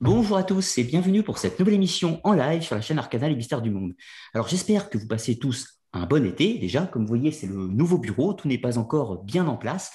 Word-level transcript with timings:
Bonjour 0.00 0.36
à 0.36 0.44
tous 0.44 0.78
et 0.78 0.84
bienvenue 0.84 1.24
pour 1.24 1.38
cette 1.38 1.58
nouvelle 1.58 1.74
émission 1.74 2.20
en 2.22 2.32
live 2.32 2.62
sur 2.62 2.76
la 2.76 2.80
chaîne 2.80 3.00
Arcana 3.00 3.28
Les 3.28 3.34
Mystères 3.34 3.60
du 3.60 3.70
Monde. 3.70 3.94
Alors 4.32 4.46
j'espère 4.46 4.90
que 4.90 4.96
vous 4.96 5.08
passez 5.08 5.40
tous 5.40 5.80
un 5.92 6.06
bon 6.06 6.24
été 6.24 6.56
déjà. 6.56 6.86
Comme 6.86 7.02
vous 7.02 7.08
voyez, 7.08 7.32
c'est 7.32 7.48
le 7.48 7.66
nouveau 7.66 7.98
bureau, 7.98 8.32
tout 8.32 8.46
n'est 8.46 8.58
pas 8.58 8.78
encore 8.78 9.24
bien 9.24 9.48
en 9.48 9.56
place. 9.56 9.90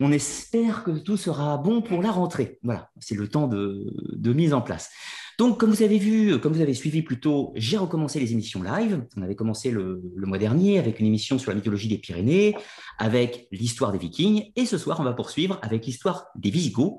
On 0.00 0.10
espère 0.10 0.82
que 0.82 0.90
tout 0.90 1.16
sera 1.16 1.58
bon 1.58 1.80
pour 1.80 2.02
la 2.02 2.10
rentrée. 2.10 2.58
Voilà, 2.64 2.90
c'est 2.98 3.14
le 3.14 3.28
temps 3.28 3.46
de, 3.46 3.86
mise 4.32 4.52
en 4.52 4.62
place. 4.62 4.90
Donc, 5.38 5.60
comme 5.60 5.70
vous 5.70 5.84
avez 5.84 5.98
vu, 5.98 6.40
comme 6.40 6.52
vous 6.52 6.60
avez 6.60 6.74
suivi 6.74 7.02
plus 7.02 7.20
tôt, 7.20 7.52
j'ai 7.54 7.76
recommencé 7.76 8.18
les 8.18 8.32
émissions 8.32 8.64
live. 8.64 9.06
On 9.16 9.22
avait 9.22 9.36
commencé 9.36 9.70
le, 9.70 10.02
le, 10.16 10.26
mois 10.26 10.38
dernier 10.38 10.80
avec 10.80 10.98
une 10.98 11.06
émission 11.06 11.38
sur 11.38 11.52
la 11.52 11.54
mythologie 11.54 11.86
des 11.86 11.98
Pyrénées, 11.98 12.56
avec 12.98 13.46
l'histoire 13.52 13.92
des 13.92 13.98
Vikings, 13.98 14.50
et 14.56 14.66
ce 14.66 14.76
soir, 14.76 14.98
on 14.98 15.04
va 15.04 15.12
poursuivre 15.12 15.60
avec 15.62 15.86
l'histoire 15.86 16.26
des 16.34 16.50
Visigoths. 16.50 16.96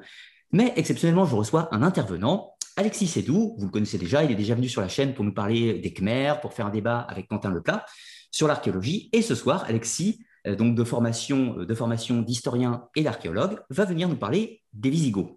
Mais 0.51 0.73
exceptionnellement, 0.75 1.25
je 1.25 1.35
reçois 1.35 1.67
un 1.71 1.83
intervenant, 1.83 2.53
Alexis 2.77 3.07
Sédou, 3.07 3.55
vous 3.57 3.65
le 3.65 3.71
connaissez 3.71 3.97
déjà, 3.97 4.23
il 4.23 4.31
est 4.31 4.35
déjà 4.35 4.55
venu 4.55 4.69
sur 4.69 4.81
la 4.81 4.87
chaîne 4.87 5.13
pour 5.13 5.25
nous 5.25 5.33
parler 5.33 5.79
des 5.79 5.91
Khmers, 5.91 6.39
pour 6.41 6.53
faire 6.53 6.67
un 6.67 6.69
débat 6.69 6.99
avec 6.99 7.27
Quentin 7.27 7.49
Leplat 7.49 7.85
sur 8.31 8.47
l'archéologie. 8.47 9.09
Et 9.13 9.21
ce 9.21 9.35
soir, 9.35 9.65
Alexis, 9.67 10.23
euh, 10.45 10.55
donc 10.55 10.75
de 10.75 10.83
formation 10.83 11.59
euh, 11.59 11.65
de 11.65 11.73
formation 11.73 12.21
d'historien 12.21 12.87
et 12.95 13.03
d'archéologue, 13.03 13.59
va 13.69 13.85
venir 13.85 14.07
nous 14.07 14.15
parler 14.15 14.61
des 14.73 14.89
Visigoths. 14.89 15.35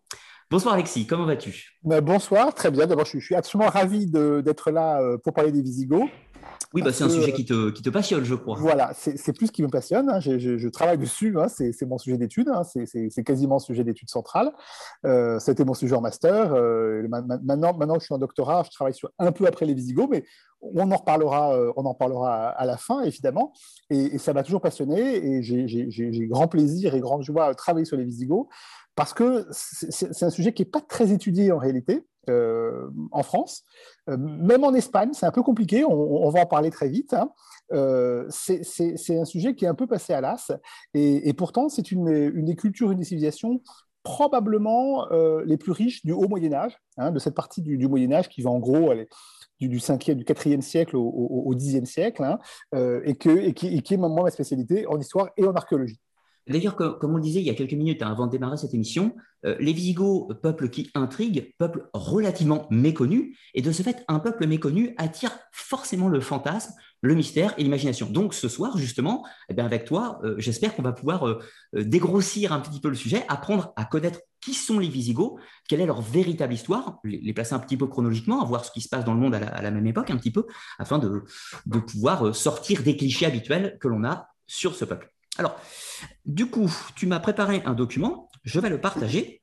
Bonsoir 0.50 0.74
Alexis, 0.74 1.06
comment 1.06 1.24
vas-tu? 1.24 1.78
Ben, 1.82 2.00
Bonsoir, 2.00 2.54
très 2.54 2.70
bien. 2.70 2.86
D'abord, 2.86 3.06
je, 3.06 3.18
suis 3.18 3.34
absolument 3.34 3.70
ravi 3.70 4.06
d'être 4.06 4.70
là 4.70 5.00
euh, 5.00 5.16
pour 5.16 5.32
parler 5.32 5.52
des 5.52 5.62
Visigoths. 5.62 6.10
Oui, 6.72 6.82
bah, 6.82 6.92
c'est 6.92 7.02
un 7.02 7.08
sujet 7.08 7.32
qui 7.32 7.44
te, 7.44 7.70
qui 7.70 7.82
te, 7.82 7.90
passionne, 7.90 8.24
je 8.24 8.34
crois. 8.34 8.56
Voilà, 8.56 8.92
c'est 8.94 9.32
plus 9.32 9.48
ce 9.48 9.52
qui 9.52 9.62
me 9.62 9.68
passionne. 9.68 10.08
Hein. 10.08 10.20
Je, 10.20 10.68
travaille 10.68 10.98
dessus, 10.98 11.36
hein. 11.36 11.48
c'est 11.48 11.82
mon 11.82 11.98
sujet 11.98 12.16
d'étude, 12.16 12.48
hein. 12.48 12.62
c'est 12.62 13.24
quasiment 13.24 13.58
sujet 13.58 13.82
d'étude 13.82 14.08
central. 14.08 14.52
Euh, 15.04 15.38
C'était 15.40 15.64
mon 15.64 15.74
sujet 15.74 15.96
en 15.96 16.00
master. 16.00 16.52
Euh, 16.54 17.08
maintenant, 17.42 17.76
maintenant 17.76 17.94
que 17.94 18.00
je 18.00 18.04
suis 18.04 18.14
en 18.14 18.18
doctorat, 18.18 18.62
je 18.64 18.70
travaille 18.70 18.94
sur 18.94 19.10
un 19.18 19.32
peu 19.32 19.46
après 19.46 19.66
les 19.66 19.74
Visigoths, 19.74 20.10
mais 20.10 20.24
on 20.60 20.92
en 20.92 20.96
reparlera, 20.96 21.56
euh, 21.56 21.72
on 21.76 21.84
en 21.86 21.94
parlera 21.94 22.50
à 22.50 22.66
la 22.66 22.76
fin, 22.76 23.00
évidemment. 23.00 23.52
Et, 23.88 24.18
ça 24.18 24.32
m'a 24.32 24.44
toujours 24.44 24.60
passionné 24.60 25.00
et 25.00 25.42
j'ai 25.42 26.26
grand 26.28 26.46
plaisir 26.46 26.94
et 26.94 27.00
grande 27.00 27.22
joie 27.22 27.46
à 27.46 27.54
travailler 27.54 27.86
sur 27.86 27.96
les 27.96 28.04
Visigoths 28.04 28.46
parce 28.94 29.14
que 29.14 29.46
c'est 29.50 30.22
un 30.22 30.30
sujet 30.30 30.52
qui 30.52 30.62
n'est 30.62 30.70
pas 30.70 30.82
très 30.82 31.10
étudié 31.10 31.52
en 31.52 31.58
réalité. 31.58 32.04
Euh, 32.30 32.88
en 33.12 33.22
France. 33.22 33.64
Euh, 34.08 34.16
même 34.16 34.64
en 34.64 34.72
Espagne, 34.74 35.10
c'est 35.12 35.26
un 35.26 35.30
peu 35.30 35.42
compliqué, 35.42 35.84
on, 35.84 36.28
va 36.30 36.42
en 36.42 36.46
parler 36.46 36.70
très 36.70 36.88
vite. 36.88 37.12
Hein. 37.12 37.30
Euh, 37.72 38.26
c'est 38.30 39.18
un 39.18 39.24
sujet 39.24 39.54
qui 39.54 39.64
est 39.64 39.68
un 39.68 39.74
peu 39.74 39.86
passé 39.86 40.12
à 40.12 40.20
l'as, 40.20 40.52
et, 40.94 41.32
pourtant 41.34 41.68
c'est 41.68 41.90
une, 41.90 42.44
des 42.44 42.56
cultures, 42.56 42.92
une 42.92 42.98
des 42.98 43.04
civilisations 43.04 43.60
probablement 44.02 45.06
les 45.44 45.56
plus 45.56 45.72
riches 45.72 46.04
du 46.04 46.12
haut 46.12 46.28
Moyen 46.28 46.52
Âge, 46.52 46.78
hein, 46.96 47.10
de 47.10 47.18
cette 47.18 47.34
partie 47.34 47.62
du, 47.62 47.88
Moyen 47.88 48.12
Âge 48.12 48.28
qui 48.28 48.42
va 48.42 48.50
en 48.50 48.58
gros 48.58 48.90
aller 48.90 49.08
du, 49.58 49.68
du 49.68 49.78
5e, 49.78 50.14
du 50.14 50.24
4e 50.24 50.62
siècle 50.62 50.96
au, 50.96 51.06
au, 51.06 51.54
10e 51.54 51.84
siècle, 51.84 52.24
hein, 52.24 52.38
et, 53.04 53.16
qui, 53.16 53.28
et 53.28 53.52
qui 53.52 53.94
est 53.94 53.96
moi 53.96 54.08
ma 54.08 54.30
spécialité 54.30 54.86
en 54.86 54.98
histoire 54.98 55.30
et 55.36 55.44
en 55.44 55.52
archéologie. 55.52 56.00
D'ailleurs, 56.50 56.76
comme 56.76 57.12
on 57.12 57.16
le 57.16 57.22
disait 57.22 57.40
il 57.40 57.46
y 57.46 57.50
a 57.50 57.54
quelques 57.54 57.72
minutes 57.72 58.02
hein, 58.02 58.10
avant 58.10 58.26
de 58.26 58.32
démarrer 58.32 58.56
cette 58.56 58.74
émission, 58.74 59.14
euh, 59.46 59.56
les 59.60 59.72
Visigoths, 59.72 60.34
peuple 60.42 60.68
qui 60.68 60.90
intrigue, 60.94 61.54
peuple 61.58 61.88
relativement 61.94 62.66
méconnu, 62.70 63.36
et 63.54 63.62
de 63.62 63.72
ce 63.72 63.82
fait, 63.82 64.04
un 64.08 64.18
peuple 64.18 64.46
méconnu 64.46 64.94
attire 64.98 65.30
forcément 65.52 66.08
le 66.08 66.20
fantasme, 66.20 66.74
le 67.02 67.14
mystère 67.14 67.54
et 67.56 67.62
l'imagination. 67.62 68.10
Donc 68.10 68.34
ce 68.34 68.48
soir, 68.48 68.76
justement, 68.76 69.24
eh 69.48 69.58
avec 69.60 69.84
toi, 69.84 70.20
euh, 70.24 70.34
j'espère 70.38 70.74
qu'on 70.74 70.82
va 70.82 70.92
pouvoir 70.92 71.26
euh, 71.26 71.38
dégrossir 71.74 72.52
un 72.52 72.60
petit 72.60 72.80
peu 72.80 72.88
le 72.88 72.94
sujet, 72.94 73.24
apprendre 73.28 73.72
à 73.76 73.84
connaître 73.84 74.20
qui 74.40 74.52
sont 74.52 74.78
les 74.78 74.88
Visigoths, 74.88 75.38
quelle 75.68 75.80
est 75.80 75.86
leur 75.86 76.02
véritable 76.02 76.52
histoire, 76.52 76.98
les, 77.04 77.32
placer 77.32 77.54
un 77.54 77.60
petit 77.60 77.76
peu 77.76 77.86
chronologiquement, 77.86 78.44
voir 78.44 78.64
ce 78.64 78.72
qui 78.72 78.80
se 78.80 78.88
passe 78.88 79.04
dans 79.04 79.14
le 79.14 79.20
monde 79.20 79.34
à 79.34 79.62
la, 79.62 79.70
même 79.70 79.86
époque, 79.86 80.10
un 80.10 80.16
petit 80.16 80.30
peu, 80.30 80.46
afin 80.78 80.98
de 80.98 81.78
pouvoir 81.78 82.34
sortir 82.34 82.82
des 82.82 82.96
clichés 82.96 83.26
habituels 83.26 83.78
que 83.80 83.88
l'on 83.88 84.02
a 84.04 84.28
sur 84.46 84.74
ce 84.74 84.84
peuple. 84.84 85.10
Alors, 85.38 85.58
du 86.26 86.46
coup, 86.46 86.70
tu 86.96 87.06
m'as 87.06 87.20
préparé 87.20 87.62
un 87.64 87.74
document, 87.74 88.28
je 88.44 88.60
vais 88.60 88.68
le 88.68 88.80
partager 88.80 89.40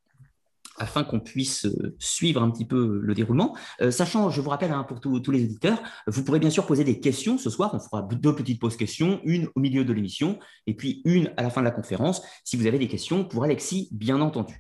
afin 0.78 1.04
qu'on 1.04 1.20
puisse 1.20 1.66
euh, 1.66 1.96
suivre 2.00 2.42
un 2.42 2.52
petit 2.52 2.66
peu 2.66 3.00
le 3.02 3.14
déroulement. 3.14 3.56
Euh, 3.82 3.92
sachant, 3.92 4.30
je 4.30 4.42
vous 4.42 4.50
rappelle 4.50 4.72
hein, 4.72 4.84
pour 4.84 5.00
tous 5.00 5.32
les 5.32 5.42
éditeurs, 5.42 5.82
vous 6.08 6.24
pourrez 6.24 6.40
bien 6.40 6.50
sûr 6.50 6.66
poser 6.66 6.84
des 6.84 7.00
questions 7.00 7.38
ce 7.38 7.50
soir. 7.50 7.72
On 7.74 7.80
fera 7.80 8.04
deux 8.04 8.36
petites 8.36 8.60
pauses 8.60 8.78
questions, 8.78 9.20
une 9.24 9.50
au 9.56 9.60
milieu 9.60 9.84
de 9.86 9.94
l'émission 9.94 10.40
et 10.68 10.76
puis 10.76 11.02
une 11.06 11.34
à 11.38 11.44
la 11.44 11.50
fin 11.50 11.62
de 11.62 11.66
la 11.66 11.72
conférence, 11.72 12.22
si 12.44 12.58
vous 12.58 12.68
avez 12.68 12.80
des 12.80 12.88
questions 12.88 13.26
pour 13.26 13.44
Alexis, 13.44 13.90
bien 13.92 14.22
entendu. 14.22 14.56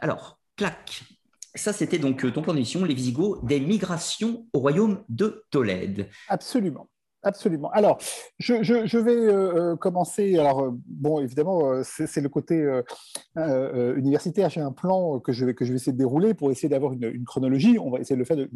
Alors, 0.00 0.40
clac. 0.56 1.02
Ça, 1.54 1.72
c'était 1.72 1.98
donc 1.98 2.24
euh, 2.24 2.30
ton 2.30 2.42
plan 2.42 2.54
d'émission, 2.54 2.84
les 2.84 2.94
Visigoths, 2.94 3.44
des 3.44 3.60
migrations 3.60 4.46
au 4.52 4.60
royaume 4.60 5.02
de 5.08 5.44
Tolède. 5.50 6.08
Absolument. 6.28 6.88
Absolument. 7.24 7.68
Alors, 7.72 7.98
je, 8.38 8.98
vais 8.98 9.12
euh, 9.12 9.72
euh, 9.72 9.76
commencer. 9.76 10.38
Alors, 10.38 10.60
euh, 10.60 10.70
bon, 10.86 11.18
évidemment, 11.18 11.82
c'est 11.82 12.20
le 12.20 12.28
côté 12.28 12.64
universitaire. 13.36 14.50
J'ai 14.50 14.60
un 14.60 14.72
plan 14.72 15.18
que 15.18 15.32
je, 15.32 15.44
vais, 15.44 15.54
que 15.54 15.64
je 15.64 15.72
vais 15.72 15.76
essayer 15.76 15.92
de 15.92 15.98
dérouler 15.98 16.34
pour 16.34 16.52
essayer 16.52 16.68
d'avoir 16.68 16.92
une, 16.92 17.24
chronologie. 17.24 17.78
On 17.78 17.90
va 17.90 17.98
essayer 17.98 18.14
de 18.14 18.20
le 18.20 18.24
faire 18.24 18.36
de, 18.36 18.48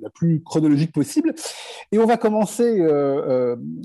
la 0.00 0.10
plus 0.10 0.42
chronologique 0.42 0.92
possible. 0.92 1.34
Et 1.92 1.98
on 1.98 2.06
va 2.06 2.16
commencer, 2.16 2.82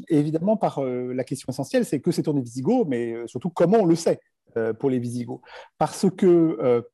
évidemment, 0.08 0.56
par 0.56 0.82
la 0.84 1.24
question 1.24 1.48
essentielle 1.50 1.86
c'est 1.86 2.00
que 2.00 2.12
c'est 2.12 2.28
on 2.28 2.34
les 2.34 2.42
Visigoths, 2.42 2.88
mais 2.88 3.16
surtout 3.28 3.50
comment 3.50 3.80
on 3.80 3.86
le 3.86 3.96
sait 3.96 4.20
pour 4.80 4.90
les 4.90 5.00
Visigoths? 5.00 5.42
Parce 5.78 6.10
que 6.10 6.86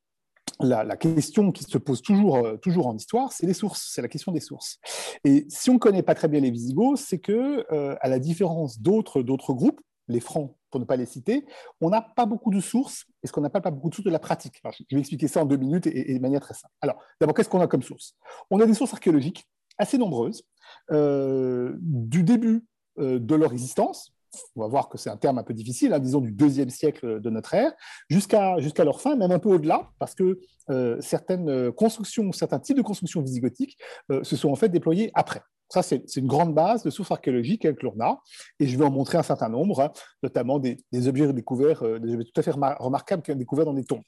la, 0.59 0.97
question 0.97 1.51
qui 1.51 1.63
se 1.63 1.77
pose 1.77 2.01
toujours, 2.01 2.37
euh, 2.37 2.57
toujours 2.57 2.87
en 2.87 2.95
histoire, 2.95 3.31
c'est 3.31 3.45
les 3.45 3.53
sources, 3.53 3.89
c'est 3.93 4.01
la 4.01 4.07
question 4.07 4.31
des 4.31 4.39
sources. 4.39 4.79
Et 5.23 5.45
si 5.49 5.69
on 5.69 5.73
ne 5.73 5.79
connaît 5.79 6.03
pas 6.03 6.15
très 6.15 6.27
bien 6.27 6.39
les 6.39 6.51
Visigoths, 6.51 6.97
c'est 6.97 7.19
que, 7.19 7.65
euh, 7.71 7.95
à 8.01 8.09
la 8.09 8.19
différence 8.19 8.79
d'autres, 8.79 9.21
groupes, 9.21 9.81
les 10.07 10.19
Francs, 10.19 10.55
pour 10.69 10.79
ne 10.79 10.85
pas 10.85 10.95
les 10.95 11.05
citer, 11.05 11.45
on 11.79 11.89
n'a 11.89 12.01
pas 12.01 12.25
beaucoup 12.25 12.51
de 12.51 12.59
sources, 12.59 13.05
et 13.23 13.27
ce 13.27 13.31
qu'on 13.31 13.41
n'appelle 13.41 13.61
pas 13.61 13.71
beaucoup 13.71 13.89
de 13.89 13.95
sources 13.95 14.05
de 14.05 14.11
la 14.11 14.19
pratique. 14.19 14.61
je 14.89 14.95
vais 14.95 14.99
expliquer 14.99 15.27
ça 15.27 15.41
en 15.41 15.45
deux 15.45 15.57
minutes 15.57 15.87
et, 15.87 16.13
de 16.13 16.19
manière 16.19 16.41
très 16.41 16.53
simple. 16.53 16.73
Alors, 16.81 16.97
d'abord, 17.19 17.35
qu'est-ce 17.35 17.49
qu'on 17.49 17.61
a 17.61 17.67
comme 17.67 17.83
source 17.83 18.15
On 18.49 18.59
a 18.59 18.65
des 18.65 18.73
sources 18.73 18.93
archéologiques 18.93 19.45
assez 19.77 19.97
nombreuses, 19.97 20.43
euh, 20.91 21.75
du 21.79 22.23
début 22.23 22.65
de 22.97 23.35
leur 23.35 23.51
existence, 23.51 24.13
on 24.55 24.61
va 24.61 24.67
voir 24.67 24.89
que 24.89 24.97
c'est 24.97 25.09
un 25.09 25.17
terme 25.17 25.37
un 25.37 25.43
peu 25.43 25.53
difficile, 25.53 25.93
hein, 25.93 25.99
disons 25.99 26.21
du 26.21 26.31
deuxième 26.31 26.69
siècle 26.69 27.19
de 27.19 27.29
notre 27.29 27.53
ère, 27.53 27.73
jusqu'à 28.09 28.59
jusqu'à 28.59 28.83
leur 28.83 29.01
fin, 29.01 29.15
même 29.15 29.31
un 29.31 29.39
peu 29.39 29.49
au-delà, 29.49 29.89
parce 29.99 30.15
que 30.15 30.39
euh, 30.69 30.97
certaines 31.01 31.71
constructions, 31.71 32.31
certains 32.31 32.59
types 32.59 32.77
de 32.77 32.81
constructions 32.81 33.21
visigothiques 33.21 33.77
euh, 34.11 34.23
se 34.23 34.35
sont 34.35 34.49
en 34.49 34.55
fait 34.55 34.69
déployés 34.69 35.11
après. 35.13 35.41
Ça, 35.69 35.81
c'est 35.81 36.03
une 36.17 36.27
grande 36.27 36.53
base 36.53 36.83
de 36.83 36.89
sources 36.89 37.11
archéologiques 37.11 37.63
avec 37.63 37.81
l'ORNA, 37.81 38.19
et 38.59 38.67
je 38.67 38.77
vais 38.77 38.83
en 38.83 38.91
montrer 38.91 39.17
un 39.17 39.23
certain 39.23 39.47
nombre, 39.47 39.79
hein, 39.79 39.91
notamment 40.21 40.59
des, 40.59 40.77
objets 41.07 41.31
découverts, 41.31 41.83
euh, 41.83 41.99
des 41.99 42.13
objets 42.13 42.29
tout 42.33 42.39
à 42.39 42.43
fait 42.43 42.51
remarquables 42.51 43.23
ont 43.29 43.35
découverts 43.35 43.65
dans 43.65 43.73
des 43.73 43.85
tombes. 43.85 44.03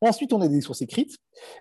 Ensuite, 0.00 0.32
on 0.32 0.40
a 0.40 0.48
des 0.48 0.60
sources 0.60 0.82
écrites, 0.82 1.16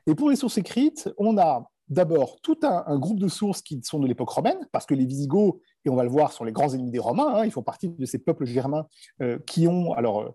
et 0.05 0.13
pour 0.13 0.29
les 0.29 0.35
sources 0.35 0.57
écrites, 0.57 1.09
on 1.17 1.37
a 1.37 1.67
d'abord 1.89 2.39
tout 2.41 2.57
un, 2.63 2.97
groupe 2.97 3.19
de 3.19 3.27
sources 3.27 3.61
qui 3.61 3.81
sont 3.83 3.99
de 3.99 4.07
l'époque 4.07 4.29
romaine, 4.29 4.67
parce 4.71 4.85
que 4.85 4.93
les 4.93 5.05
Visigoths, 5.05 5.59
et 5.85 5.89
on 5.89 5.95
va 5.95 6.03
le 6.03 6.09
voir, 6.09 6.31
sont 6.31 6.43
les 6.43 6.51
grands 6.51 6.73
ennemis 6.73 6.91
des 6.91 6.99
Romains, 6.99 7.35
hein, 7.35 7.45
ils 7.45 7.51
font 7.51 7.63
partie 7.63 7.89
de 7.89 8.05
ces 8.05 8.19
peuples 8.19 8.45
germains 8.45 8.87
euh, 9.21 9.39
qui 9.45 9.67
ont, 9.67 9.93
alors 9.93 10.21
euh, 10.21 10.29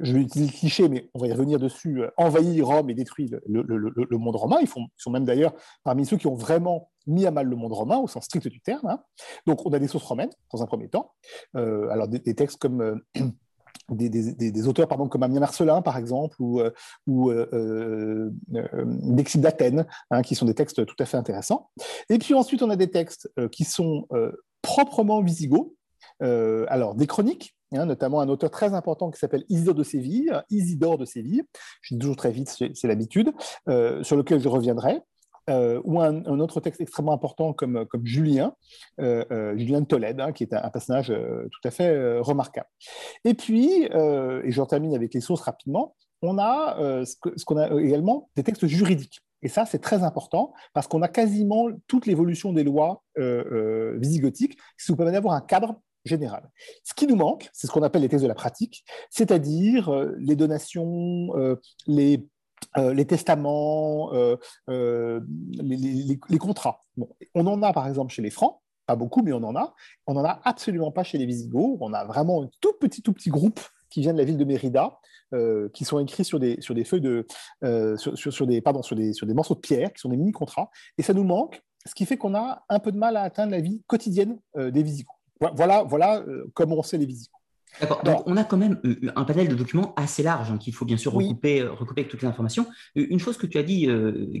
je 0.00 0.14
vais 0.14 0.22
utiliser 0.22 0.50
le 0.50 0.58
cliché, 0.58 0.88
mais 0.88 1.10
on 1.14 1.20
va 1.20 1.28
y 1.28 1.32
revenir 1.32 1.58
dessus, 1.58 2.02
euh, 2.02 2.10
envahi 2.16 2.60
Rome 2.60 2.90
et 2.90 2.94
détruit 2.94 3.30
le, 3.46 4.18
monde 4.18 4.36
romain. 4.36 4.58
Ils, 4.60 4.68
sont 4.96 5.10
même 5.10 5.24
d'ailleurs 5.24 5.54
parmi 5.84 6.04
ceux 6.06 6.16
qui 6.16 6.26
ont 6.26 6.34
vraiment 6.34 6.90
mis 7.06 7.26
à 7.26 7.30
mal 7.30 7.46
le 7.46 7.54
monde 7.54 7.72
romain 7.72 7.98
au 7.98 8.08
sens 8.08 8.24
strict 8.24 8.48
du 8.48 8.60
terme. 8.60 8.86
Hein. 8.86 9.00
Donc 9.46 9.64
on 9.66 9.72
a 9.72 9.78
des 9.78 9.88
sources 9.88 10.06
romaines 10.06 10.30
dans 10.52 10.62
un 10.62 10.66
premier 10.66 10.88
temps, 10.88 11.12
alors 11.54 12.08
des, 12.08 12.34
textes 12.34 12.58
comme 12.58 13.00
des, 13.90 14.68
auteurs 14.68 14.88
comme 14.88 15.22
Amien 15.22 15.40
Marcelin, 15.40 15.82
par 15.82 15.96
exemple, 15.96 16.36
ou, 16.40 16.60
euh, 16.60 16.70
ou 17.06 17.30
euh, 17.30 18.30
euh 18.54 19.34
d'Athènes, 19.36 19.86
hein, 20.10 20.22
qui 20.22 20.34
sont 20.34 20.46
des 20.46 20.54
textes 20.54 20.84
tout 20.86 20.96
à 20.98 21.04
fait 21.04 21.16
intéressants. 21.16 21.70
Et 22.08 22.18
puis 22.18 22.34
ensuite, 22.34 22.62
on 22.62 22.70
a 22.70 22.76
des 22.76 22.90
textes 22.90 23.30
qui 23.50 23.64
sont 23.64 24.06
proprement 24.62 25.22
visigoths, 25.22 25.72
alors 26.20 26.94
des 26.94 27.06
chroniques, 27.06 27.56
hein, 27.72 27.86
notamment 27.86 28.20
un 28.20 28.28
auteur 28.28 28.50
très 28.50 28.74
important 28.74 29.10
qui 29.10 29.18
s'appelle 29.18 29.44
Isidore 29.48 29.74
de 29.74 29.84
Séville, 29.84 30.42
Isidore 30.50 30.98
de 30.98 31.04
Séville, 31.04 31.44
je 31.82 31.94
dis 31.94 32.00
toujours 32.00 32.16
très 32.16 32.30
vite, 32.30 32.48
c'est 32.48 32.88
l'habitude, 32.88 33.32
sur 33.66 34.16
lequel 34.16 34.40
je 34.40 34.48
reviendrai. 34.48 35.00
Euh, 35.50 35.80
ou 35.84 36.00
un, 36.00 36.24
autre 36.40 36.60
texte 36.60 36.80
extrêmement 36.80 37.12
important 37.12 37.52
comme, 37.52 37.86
Julien, 38.02 38.54
euh, 39.00 39.24
euh, 39.30 39.56
Julien 39.58 39.82
de 39.82 39.86
Tolède, 39.86 40.20
hein, 40.20 40.32
qui 40.32 40.42
est 40.44 40.54
un, 40.54 40.70
personnage 40.70 41.08
tout 41.08 41.68
à 41.68 41.70
fait 41.70 42.18
remarquable. 42.20 42.68
Et 43.24 43.34
puis, 43.34 43.84
et 43.84 44.50
j'en 44.50 44.66
termine 44.66 44.94
avec 44.94 45.12
les 45.14 45.20
sources 45.20 45.42
rapidement, 45.42 45.94
on 46.22 46.38
a 46.38 47.04
ce 47.04 47.44
qu'on 47.44 47.56
a 47.56 47.68
également 47.80 48.30
des 48.36 48.42
textes 48.42 48.66
juridiques. 48.66 49.20
Et 49.42 49.48
ça, 49.48 49.66
c'est 49.66 49.78
très 49.78 50.02
important 50.02 50.54
parce 50.72 50.86
qu'on 50.86 51.02
a 51.02 51.08
quasiment 51.08 51.68
toute 51.86 52.06
l'évolution 52.06 52.52
des 52.52 52.64
lois 52.64 53.02
visigothiques, 53.16 54.56
qui 54.56 54.90
nous 54.90 54.96
permet 54.96 55.12
d'avoir 55.12 55.34
un 55.34 55.42
cadre 55.42 55.80
général. 56.04 56.50
Ce 56.82 56.94
qui 56.94 57.06
nous 57.06 57.16
manque, 57.16 57.48
c'est 57.52 57.66
ce 57.66 57.72
qu'on 57.72 57.82
appelle 57.82 58.02
les 58.02 58.08
textes 58.08 58.24
de 58.24 58.28
la 58.28 58.34
pratique, 58.34 58.84
c'est-à-dire 59.10 59.90
les 60.18 60.36
donations, 60.36 61.28
les 61.86 62.26
les 62.76 63.06
testaments, 63.06 64.10
les, 64.68 66.38
contrats. 66.38 66.84
on 67.34 67.46
en 67.46 67.62
a 67.62 67.72
par 67.72 67.86
exemple 67.88 68.12
chez 68.12 68.22
les 68.22 68.30
Francs, 68.30 68.60
pas 68.86 68.96
beaucoup, 68.96 69.22
mais 69.22 69.32
on 69.32 69.42
en 69.42 69.56
a. 69.56 69.74
On 70.06 70.14
n'en 70.14 70.24
a 70.24 70.40
absolument 70.44 70.90
pas 70.90 71.04
chez 71.04 71.18
les 71.18 71.26
Visigoths. 71.26 71.78
On 71.80 71.92
a 71.92 72.04
vraiment 72.04 72.44
un 72.44 72.50
tout 72.60 72.74
petit, 72.80 73.02
tout 73.02 73.12
petit 73.12 73.30
groupe 73.30 73.60
qui 73.90 74.00
vient 74.00 74.12
de 74.12 74.18
la 74.18 74.24
ville 74.24 74.36
de 74.36 74.44
Mérida, 74.44 74.98
qui 75.72 75.84
sont 75.84 75.98
écrits 76.00 76.24
sur 76.24 76.38
des, 76.38 76.58
feuilles 76.84 77.00
de, 77.00 77.26
sur, 77.96 78.46
des, 78.46 78.60
pardon, 78.60 78.82
sur 78.82 78.96
des, 78.96 79.12
sur 79.12 79.26
des 79.26 79.34
morceaux 79.34 79.54
de 79.54 79.60
pierre, 79.60 79.92
qui 79.92 80.00
sont 80.00 80.08
des 80.08 80.16
mini-contrats. 80.16 80.70
Et 80.98 81.02
ça 81.02 81.14
nous 81.14 81.24
manque, 81.24 81.62
ce 81.86 81.94
qui 81.94 82.06
fait 82.06 82.16
qu'on 82.16 82.34
a 82.34 82.64
un 82.68 82.78
peu 82.78 82.92
de 82.92 82.98
mal 82.98 83.16
à 83.16 83.22
atteindre 83.22 83.52
la 83.52 83.60
vie 83.60 83.82
quotidienne 83.86 84.38
des 84.56 84.82
Visigoths. 84.82 85.14
Voilà, 85.40 85.82
voilà 85.82 86.22
comment 86.54 86.76
on 86.76 86.82
sait 86.82 86.98
les 86.98 87.06
Visigoths. 87.06 87.33
D'accord. 87.80 88.02
Donc, 88.04 88.22
on 88.26 88.36
a 88.36 88.44
quand 88.44 88.56
même 88.56 88.80
euh, 88.84 88.96
un 89.16 89.24
panel 89.24 89.48
de 89.48 89.54
documents 89.54 89.94
assez 89.96 90.22
large 90.22 90.50
hein, 90.50 90.58
qu'il 90.58 90.74
faut 90.74 90.84
bien 90.84 90.96
sûr 90.96 91.12
recouper, 91.12 91.60
euh, 91.60 91.72
recouper, 91.72 92.02
avec 92.02 92.10
toutes 92.10 92.22
les 92.22 92.28
informations. 92.28 92.66
Euh, 92.96 93.06
une 93.10 93.18
chose 93.18 93.36
que 93.36 93.46
tu 93.46 93.58
as 93.58 93.62
dit 93.62 93.88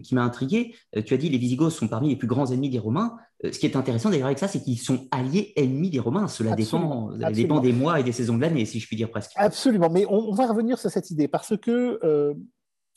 qui 0.02 0.14
m'a 0.14 0.22
intrigué, 0.22 0.74
tu 1.04 1.14
as 1.14 1.16
dit 1.16 1.28
les 1.28 1.38
Visigoths 1.38 1.72
sont 1.72 1.88
parmi 1.88 2.08
les 2.08 2.16
plus 2.16 2.28
grands 2.28 2.46
ennemis 2.46 2.70
des 2.70 2.78
Romains. 2.78 3.16
ce 3.42 3.58
qui 3.58 3.66
est 3.66 3.76
intéressant 3.76 4.10
d'ailleurs 4.10 4.26
avec 4.26 4.38
ça, 4.38 4.48
c'est 4.48 4.60
qu'ils 4.60 4.78
sont 4.78 5.06
alliés 5.10 5.52
ennemis 5.56 5.90
des 5.90 5.98
Romains. 5.98 6.28
Cela 6.28 6.54
dépend, 6.54 7.10
dépend, 7.30 7.60
des 7.60 7.72
mois 7.72 8.00
et 8.00 8.02
des 8.02 8.12
saisons 8.12 8.36
de 8.36 8.42
l'année, 8.42 8.64
si 8.64 8.80
je 8.80 8.86
puis 8.86 8.96
dire 8.96 9.10
presque. 9.10 9.32
Absolument. 9.36 9.90
Mais 9.90 10.06
on, 10.08 10.32
va 10.32 10.46
revenir 10.46 10.78
sur 10.78 10.90
cette 10.90 11.10
idée 11.10 11.28
parce 11.28 11.56
que 11.56 12.34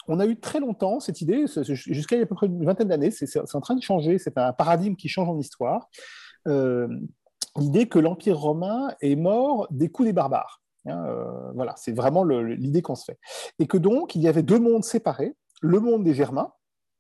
on 0.10 0.20
a 0.22 0.26
eu 0.26 0.40
très 0.40 0.60
longtemps 0.60 1.00
cette 1.00 1.22
idée, 1.22 1.46
jusqu'à 1.64 2.16
il 2.16 2.20
y 2.20 2.22
a 2.22 2.24
à 2.24 2.28
peu 2.28 2.36
près 2.36 2.48
une 2.48 2.64
vingtaine 2.64 2.88
d'années, 2.88 3.12
c'est 3.12 3.56
en 3.56 3.62
train 3.62 3.76
de 3.76 3.82
changer, 3.82 4.18
c'est 4.18 4.38
un 4.38 4.54
paradigme 4.54 4.96
qui 4.96 5.10
change 5.10 5.30
en 5.30 5.38
histoire 5.38 5.90
l'idée 7.58 7.88
que 7.88 8.00
l'Empire 8.00 8.38
romain 8.38 8.90
est 9.02 9.16
mort 9.16 9.68
des 9.72 9.90
coups 9.90 10.08
des 10.08 10.14
barbares. 10.14 10.62
Hein, 10.86 11.04
euh, 11.08 11.52
voilà, 11.54 11.74
c'est 11.78 11.92
vraiment 11.92 12.24
l'idée 12.24 12.82
qu'on 12.82 12.96
se 12.96 13.06
fait. 13.06 13.20
Et 13.60 13.68
que 13.68 13.78
donc, 13.78 14.16
il 14.16 14.22
y 14.22 14.28
avait 14.28 14.44
deux 14.44 14.60
mondes 14.60 14.84
séparés, 14.84 15.36
le 15.62 15.80
monde 15.80 16.04
des 16.04 16.14
Germains, 16.14 16.52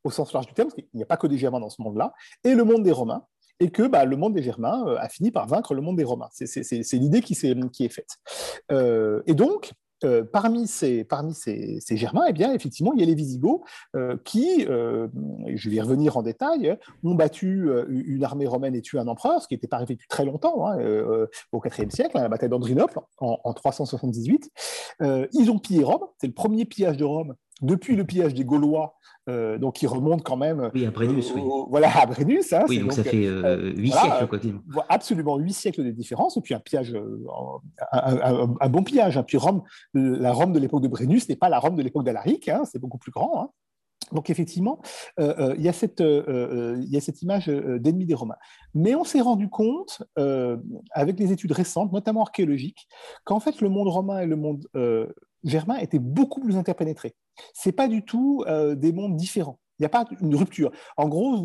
au 0.04 0.12
sens 0.12 0.33
large 0.33 0.48
du 0.48 0.54
terme, 0.54 0.69
parce 0.69 0.75
qu'il 0.75 0.88
n'y 0.94 1.04
a 1.04 1.06
pas 1.06 1.18
que 1.18 1.27
des 1.27 1.38
Germains 1.38 1.59
dans 1.59 1.69
ce 1.69 1.81
monde-là, 1.81 2.13
et 2.44 2.56
le 2.56 2.63
monde 2.63 2.83
des 2.83 2.92
Romains, 2.92 3.24
et 3.59 3.71
que 3.71 3.83
bah, 3.83 4.06
le 4.06 4.18
monde 4.18 4.33
des 4.33 4.44
Germains 4.44 4.86
euh, 4.88 4.98
a 5.00 5.09
fini 5.09 5.31
par 5.31 5.48
vaincre 5.48 5.74
le 5.74 5.81
monde 5.81 5.98
des 5.98 6.04
Romains. 6.04 6.30
C'est 6.31 6.98
l'idée 6.98 7.21
qui, 7.21 7.33
est 7.33 7.89
faite. 7.89 8.18
Euh, 8.71 9.21
et 9.25 9.33
donc, 9.33 9.71
euh, 10.04 10.24
parmi, 10.24 10.68
ces, 10.68 11.04
parmi 11.04 11.34
ces, 11.34 11.80
Germains, 11.92 12.26
eh 12.28 12.34
bien, 12.34 12.54
effectivement, 12.54 12.94
il 12.94 13.00
y 13.00 13.04
a 13.04 13.06
les 13.06 13.16
Visigoths 13.16 13.62
euh, 13.96 14.18
qui, 14.24 14.66
euh, 14.70 15.08
je 15.48 15.70
vais 15.70 15.78
y 15.78 15.82
revenir 15.82 16.18
en 16.18 16.22
détail, 16.22 16.78
ont 17.04 17.16
battu 17.16 17.70
une 17.88 18.24
armée 18.24 18.48
romaine 18.48 18.76
et 18.76 18.82
tué 18.82 19.00
un 19.00 19.08
empereur, 19.08 19.42
ce 19.42 19.48
qui 19.48 19.56
n'était 19.56 19.68
pas 19.68 19.78
arrivé 19.78 19.96
depuis 19.96 20.08
très 20.08 20.26
longtemps, 20.26 20.68
hein, 20.68 20.78
au 21.52 21.62
IVe 21.66 21.90
siècle, 21.90 22.18
hein, 22.18 22.22
la 22.22 22.30
bataille 22.30 22.50
d'Andrinople 22.50 23.00
en, 23.20 23.40
en, 23.44 23.54
378. 23.54 24.52
ils 25.34 25.52
ont 25.52 25.60
pillé 25.60 25.84
Rome, 25.84 26.06
c'est 26.20 26.28
le 26.28 26.34
premier 26.34 26.66
pillage 26.66 26.98
de 26.98 27.06
Rome 27.06 27.36
depuis 27.62 27.95
le 27.95 28.06
pillage 28.06 28.33
des 28.33 28.45
Gaulois, 28.45 28.95
euh, 29.30 29.57
donc 29.57 29.75
qui 29.75 29.88
remonte 29.88 30.24
quand 30.24 30.38
même. 30.38 30.69
Oui, 30.74 30.86
à 30.86 30.92
Brennus, 30.92 31.31
oui. 31.36 31.42
Voilà, 31.69 31.89
à 31.98 32.06
Brennus. 32.06 32.54
Hein, 32.54 32.65
oui, 32.69 32.80
donc, 32.80 32.94
ça 32.94 33.04
fait 33.04 33.25
euh, 33.25 33.74
huit 33.75 33.92
siècles, 33.92 34.27
quoi. 34.27 34.86
Absolument, 34.89 35.38
huit 35.38 35.54
siècles 35.54 35.83
de 35.83 35.92
différence, 35.92 36.38
et 36.38 36.42
puis 36.42 36.54
un 36.54 36.59
pillage, 36.59 36.94
euh, 36.94 37.25
un, 37.92 38.69
bon 38.69 38.83
pillage. 38.83 39.18
Hein. 39.18 39.24
Puis 39.24 39.38
Rome, 39.38 39.63
la 39.94 40.31
Rome 40.31 40.54
de 40.54 40.59
l'époque 40.59 40.81
de 40.81 40.88
Brennus 40.88 41.27
n'est 41.27 41.36
pas 41.36 41.50
la 41.50 41.59
Rome 41.59 41.75
de 41.75 41.83
l'époque 41.83 42.06
d'Alaric, 42.06 42.48
hein, 42.50 42.63
c'est 42.65 42.80
beaucoup 42.80 42.98
plus 42.98 43.12
grand. 43.12 43.54
Donc 44.13 44.30
effectivement, 44.30 44.80
il, 45.18 45.59
y 45.59 45.68
a 45.68 45.74
cette, 45.74 46.00
il 46.00 46.88
y 46.89 46.95
a 46.95 47.01
cette 47.01 47.21
image 47.21 47.48
d'ennemi 47.48 48.06
des 48.06 48.13
Romains. 48.13 48.38
Mais 48.74 48.95
on 48.95 49.04
s'est 49.04 49.19
rendu 49.19 49.50
compte, 49.50 50.04
avec 50.92 51.19
les 51.19 51.33
études 51.33 51.51
récentes, 51.51 51.92
notamment 51.92 52.21
archéologiques, 52.21 52.88
qu'en 53.25 53.42
fait 53.42 53.59
le 53.59 53.68
monde 53.68 53.89
romain 53.89 54.19
et 54.19 54.25
le 54.25 54.38
monde 54.38 54.65
germain 55.44 55.75
étaient 55.77 56.00
beaucoup 56.00 56.39
plus 56.39 56.56
interpénétrés. 56.56 57.15
Ce 57.54 57.69
n'est 57.69 57.74
pas 57.74 57.88
du 57.88 58.04
tout 58.04 58.44
euh, 58.48 58.75
des 58.75 58.92
mondes 58.92 59.16
différents. 59.16 59.60
Il 59.80 59.84
n'y 59.84 59.86
a 59.86 59.89
pas 59.89 60.06
une 60.22 60.36
rupture. 60.36 60.72
En 60.98 61.07
gros, 61.07 61.36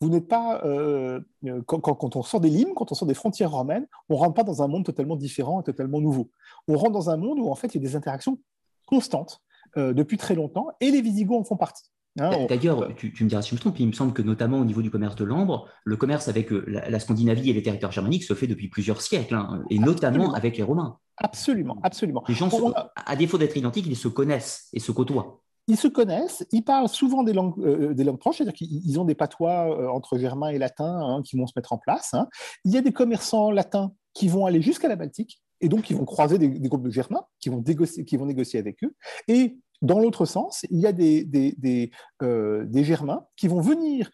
vous, 0.00 0.08
n'êtes 0.08 0.28
pas. 0.28 0.64
Euh, 0.64 1.20
quand, 1.66 2.16
on 2.16 2.22
sort 2.22 2.40
des 2.40 2.48
limes, 2.48 2.72
quand 2.74 2.90
on 2.90 2.94
sort 2.94 3.06
des 3.06 3.14
frontières 3.14 3.50
romaines, 3.50 3.86
on 4.08 4.14
ne 4.14 4.18
rentre 4.18 4.34
pas 4.34 4.44
dans 4.44 4.62
un 4.62 4.68
monde 4.68 4.86
totalement 4.86 5.16
différent 5.16 5.60
et 5.60 5.64
totalement 5.64 6.00
nouveau. 6.00 6.30
On 6.68 6.76
rentre 6.76 6.92
dans 6.92 7.10
un 7.10 7.18
monde 7.18 7.38
où, 7.38 7.50
en 7.50 7.54
fait, 7.54 7.74
il 7.74 7.82
y 7.82 7.86
a 7.86 7.88
des 7.88 7.96
interactions 7.96 8.38
constantes 8.86 9.42
euh, 9.76 9.92
depuis 9.92 10.16
très 10.16 10.34
longtemps 10.34 10.68
et 10.80 10.90
les 10.90 11.02
Visigoths 11.02 11.40
en 11.40 11.44
font 11.44 11.56
partie. 11.58 11.90
Hein, 12.18 12.46
d'ailleurs, 12.48 12.94
tu, 12.96 13.12
me 13.22 13.28
diras 13.28 13.42
si 13.42 13.50
je 13.50 13.54
me 13.54 13.60
trompe, 13.60 13.78
il 13.78 13.86
me 13.86 13.92
semble 13.92 14.12
que 14.12 14.22
notamment 14.22 14.58
au 14.58 14.64
niveau 14.64 14.82
du 14.82 14.90
commerce 14.90 15.16
de 15.16 15.24
l'ambre, 15.24 15.68
le 15.84 15.96
commerce 15.96 16.28
avec 16.28 16.50
la, 16.50 16.98
Scandinavie 16.98 17.50
et 17.50 17.52
les 17.52 17.62
territoires 17.62 17.92
germaniques 17.92 18.24
se 18.24 18.34
fait 18.34 18.46
depuis 18.46 18.68
plusieurs 18.68 19.00
siècles, 19.00 19.34
hein, 19.34 19.62
et 19.70 19.78
notamment 19.78 20.34
avec 20.34 20.56
les 20.56 20.62
Romains. 20.62 20.98
Absolument, 21.16 21.78
absolument. 21.82 22.22
Les 22.28 22.34
gens, 22.34 22.50
à 22.94 23.16
défaut 23.16 23.38
d'être 23.38 23.56
identiques, 23.56 23.86
ils 23.86 23.96
se 23.96 24.08
connaissent 24.08 24.68
et 24.72 24.80
se 24.80 24.92
côtoient. 24.92 25.42
Ils 25.68 25.76
se 25.76 25.86
connaissent, 25.86 26.46
ils 26.50 26.62
parlent 26.62 26.88
souvent 26.88 27.22
des 27.22 27.34
langues, 27.34 27.58
euh, 27.58 27.92
des 27.92 28.02
langues 28.02 28.18
proches, 28.18 28.38
c'est-à-dire 28.38 28.54
qu'ils 28.54 28.98
ont 28.98 29.04
des 29.04 29.14
patois 29.14 29.70
euh, 29.70 29.88
entre 29.88 30.16
germain 30.16 30.48
et 30.48 30.56
latin 30.56 30.98
hein, 30.98 31.22
qui 31.22 31.36
vont 31.36 31.46
se 31.46 31.52
mettre 31.56 31.74
en 31.74 31.78
place. 31.78 32.14
Hein. 32.14 32.26
Il 32.64 32.72
y 32.72 32.78
a 32.78 32.80
des 32.80 32.92
commerçants 32.92 33.50
latins 33.50 33.92
qui 34.14 34.28
vont 34.28 34.46
aller 34.46 34.62
jusqu'à 34.62 34.88
la 34.88 34.96
Baltique 34.96 35.42
et 35.60 35.68
donc 35.68 35.82
qui 35.82 35.92
vont 35.92 36.06
croiser 36.06 36.38
des, 36.38 36.48
groupes 36.48 36.84
de 36.84 36.90
germains 36.90 37.22
qui 37.38 37.50
vont, 37.50 37.60
négocier, 37.60 38.06
qui 38.06 38.16
vont 38.16 38.24
négocier 38.24 38.58
avec 38.58 38.82
eux. 38.82 38.94
Et 39.28 39.58
dans 39.82 40.00
l'autre 40.00 40.24
sens, 40.26 40.66
il 40.70 40.80
y 40.80 40.86
a 40.86 40.92
des, 40.92 41.24
des, 41.24 41.54
des, 41.58 41.90
euh, 42.22 42.66
germains 42.72 43.24
qui 43.36 43.48
vont 43.48 43.60
venir 43.60 44.10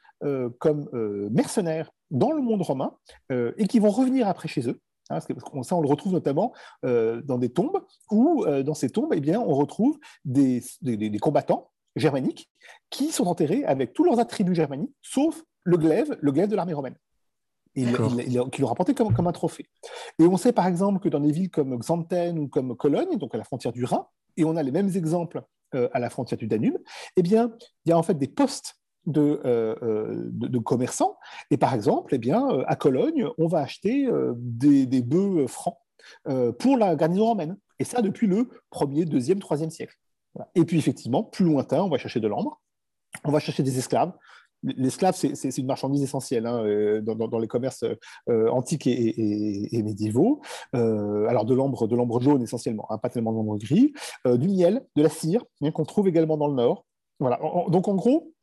comme 0.59 0.89
mercenaires 1.31 1.91
dans 2.11 2.33
le 2.33 2.41
monde 2.41 2.63
romain 2.63 2.95
et 3.31 3.67
qui 3.67 3.79
vont 3.79 3.91
revenir 3.91 4.27
après 4.27 4.49
chez 4.49 4.67
eux 4.71 4.81
Hein, 5.11 5.19
ça, 5.21 5.77
on 5.77 5.81
le 5.83 5.89
retrouve 5.89 6.13
notamment 6.13 6.53
euh, 6.85 7.21
dans 7.23 7.39
des 7.39 7.51
tombes, 7.51 7.85
où 8.11 8.45
euh, 8.45 8.63
dans 8.63 8.75
ces 8.75 8.89
tombes, 8.89 9.13
eh 9.15 9.21
bien, 9.21 9.41
on 9.41 9.55
retrouve 9.55 9.99
des, 10.25 10.63
combattants 11.21 11.71
germaniques 11.97 12.51
qui 12.91 13.11
sont 13.11 13.27
enterrés 13.27 13.65
avec 13.65 13.93
tous 13.93 14.05
leurs 14.05 14.19
attributs 14.19 14.55
germaniques, 14.55 14.95
sauf 15.03 15.43
le 15.63 15.77
glaive, 15.77 16.17
le 16.21 16.33
glaive 16.33 16.49
de 16.49 16.57
l'armée 16.57 16.73
romaine, 16.73 16.97
et 17.75 17.85
qui 17.85 18.61
leur 18.61 18.71
apporté 18.71 18.95
comme, 18.95 19.13
comme 19.15 19.27
un 19.27 19.33
trophée. 19.33 19.67
Et 20.19 20.25
on 20.25 20.37
sait 20.37 20.53
par 20.53 20.67
exemple 20.67 21.01
que 21.01 21.09
dans 21.09 21.21
des 21.21 21.33
villes 21.33 21.51
comme 21.51 21.77
Xanten 21.79 22.39
ou 22.39 22.49
comme 22.49 22.77
Cologne, 22.77 23.19
donc 23.19 23.35
à 23.35 23.39
la 23.39 23.45
frontière 23.45 23.73
du 23.73 23.85
Rhin, 23.85 24.07
et 24.37 24.45
on 24.45 24.57
a 24.57 24.63
les 24.63 24.71
mêmes 24.71 24.91
exemples 24.95 25.43
euh, 25.75 25.89
à 25.93 25.99
la 25.99 26.11
frontière 26.11 26.39
du 26.39 26.47
Danube, 26.47 26.77
eh 27.17 27.23
bien, 27.23 27.53
il 27.85 27.91
y 27.91 27.93
a 27.93 27.99
en 27.99 28.03
fait 28.03 28.15
des 28.15 28.29
postes 28.29 28.77
euh, 29.17 29.75
euh, 29.83 30.15
de, 30.33 30.49
de, 30.49 30.59
commerçants. 30.59 31.19
Et 31.51 31.59
par 31.59 31.75
exemple, 31.75 32.15
eh 32.15 32.19
bien, 32.19 32.49
euh, 32.49 32.65
à 32.67 32.75
Cologne, 32.75 33.27
on 33.37 33.47
va 33.47 33.61
acheter 33.61 34.09
des, 34.35 34.87
des 34.87 35.03
bœufs 35.03 35.47
francs 35.47 35.77
pour 36.59 36.79
la 36.79 36.97
garnison 36.97 37.27
romaine. 37.27 37.59
Et 37.79 37.85
ça 37.85 38.01
depuis 38.01 38.27
le 38.27 38.49
1er, 38.73 39.05
2e, 39.05 39.41
3e 39.41 39.69
siècle. 39.69 39.95
Et 40.55 40.65
puis 40.65 40.79
effectivement, 40.79 41.23
plus 41.23 41.45
lointain, 41.45 41.83
on 41.83 41.91
va 41.91 41.99
chercher 41.99 42.21
de 42.21 42.29
l'ambre, 42.29 42.63
on 43.25 43.31
va 43.31 43.41
chercher 43.41 43.63
des 43.63 43.79
esclaves. 43.79 44.13
L'esclave, 44.65 45.15
c'est 45.15 45.59
une 45.59 45.67
marchandise 45.67 46.03
essentielle 46.03 46.47
hein, 46.47 46.65
dans, 47.03 47.39
les 47.39 47.49
commerces 47.49 47.85
antiques 48.29 48.87
et, 48.87 49.83
médiévaux. 49.83 50.41
alors 50.73 51.44
de 51.44 51.55
l'ambre, 51.55 51.87
de 51.87 51.97
l'ambre 51.97 52.21
jaune 52.21 52.43
essentiellement, 52.43 52.87
hein, 52.91 52.99
pas 52.99 53.11
tellement 53.11 53.33
de 53.33 53.37
l'ambre 53.37 53.59
gris, 53.59 53.93
du 54.27 54.49
miel, 54.49 54.85
de 54.97 55.03
la 55.03 55.09
cire, 55.09 55.44
hein, 55.63 55.71
qu'on 55.71 55.85
trouve 55.85 56.09
également 56.09 56.37
dans 56.37 56.49
le 56.49 56.55
nord. 56.55 56.87
Voilà. 57.21 57.39
donc 57.69 57.87
en 57.87 57.94
gros, 57.94 58.35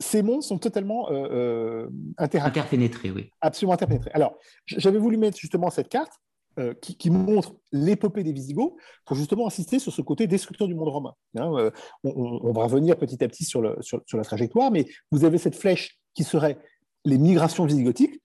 ces 0.00 0.22
mondes 0.22 0.42
sont 0.42 0.58
totalement 0.58 1.10
euh, 1.10 1.28
euh 1.30 1.90
interpénétrés. 2.18 3.10
Oui. 3.10 3.30
Absolument 3.40 3.74
interpénétrés. 3.74 4.10
Alors, 4.12 4.36
j'avais 4.66 4.98
voulu 4.98 5.16
mettre 5.16 5.38
justement 5.38 5.70
cette 5.70 5.88
carte 5.88 6.12
euh, 6.58 6.74
qui, 6.74 7.10
montre 7.10 7.56
l'épopée 7.72 8.22
des 8.22 8.32
Visigoths 8.32 8.74
pour 9.04 9.16
justement 9.16 9.46
insister 9.46 9.78
sur 9.78 9.92
ce 9.92 10.02
côté 10.02 10.26
destructeur 10.26 10.68
du 10.68 10.74
monde 10.74 10.88
romain. 10.88 11.14
Hein, 11.36 11.52
euh, 11.56 11.70
on, 12.04 12.52
va 12.52 12.64
revenir 12.64 12.96
petit 12.96 13.22
à 13.24 13.28
petit 13.28 13.44
sur, 13.44 13.60
le, 13.60 13.76
sur, 13.80 14.00
la 14.12 14.22
trajectoire, 14.22 14.70
mais 14.70 14.86
vous 15.10 15.24
avez 15.24 15.38
cette 15.38 15.56
flèche 15.56 15.98
qui 16.14 16.22
serait 16.22 16.58
les 17.04 17.18
migrations 17.18 17.66
visigothiques, 17.66 18.22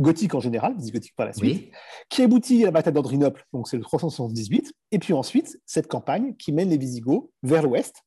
gothiques 0.00 0.34
en 0.34 0.40
général, 0.40 0.74
visigothiques 0.76 1.14
par 1.14 1.26
la 1.26 1.32
suite, 1.32 1.70
qui 2.08 2.22
aboutit 2.22 2.62
à 2.62 2.66
la 2.66 2.72
bataille 2.72 2.92
d'Andrinople, 2.92 3.44
donc 3.52 3.68
c'est 3.68 3.76
le 3.76 3.82
378, 3.82 4.72
et 4.90 4.98
puis 4.98 5.12
ensuite 5.12 5.60
cette 5.64 5.86
campagne 5.86 6.34
qui 6.36 6.52
mène 6.52 6.70
les 6.70 6.78
Visigoths 6.78 7.30
vers 7.42 7.62
l'ouest, 7.62 8.02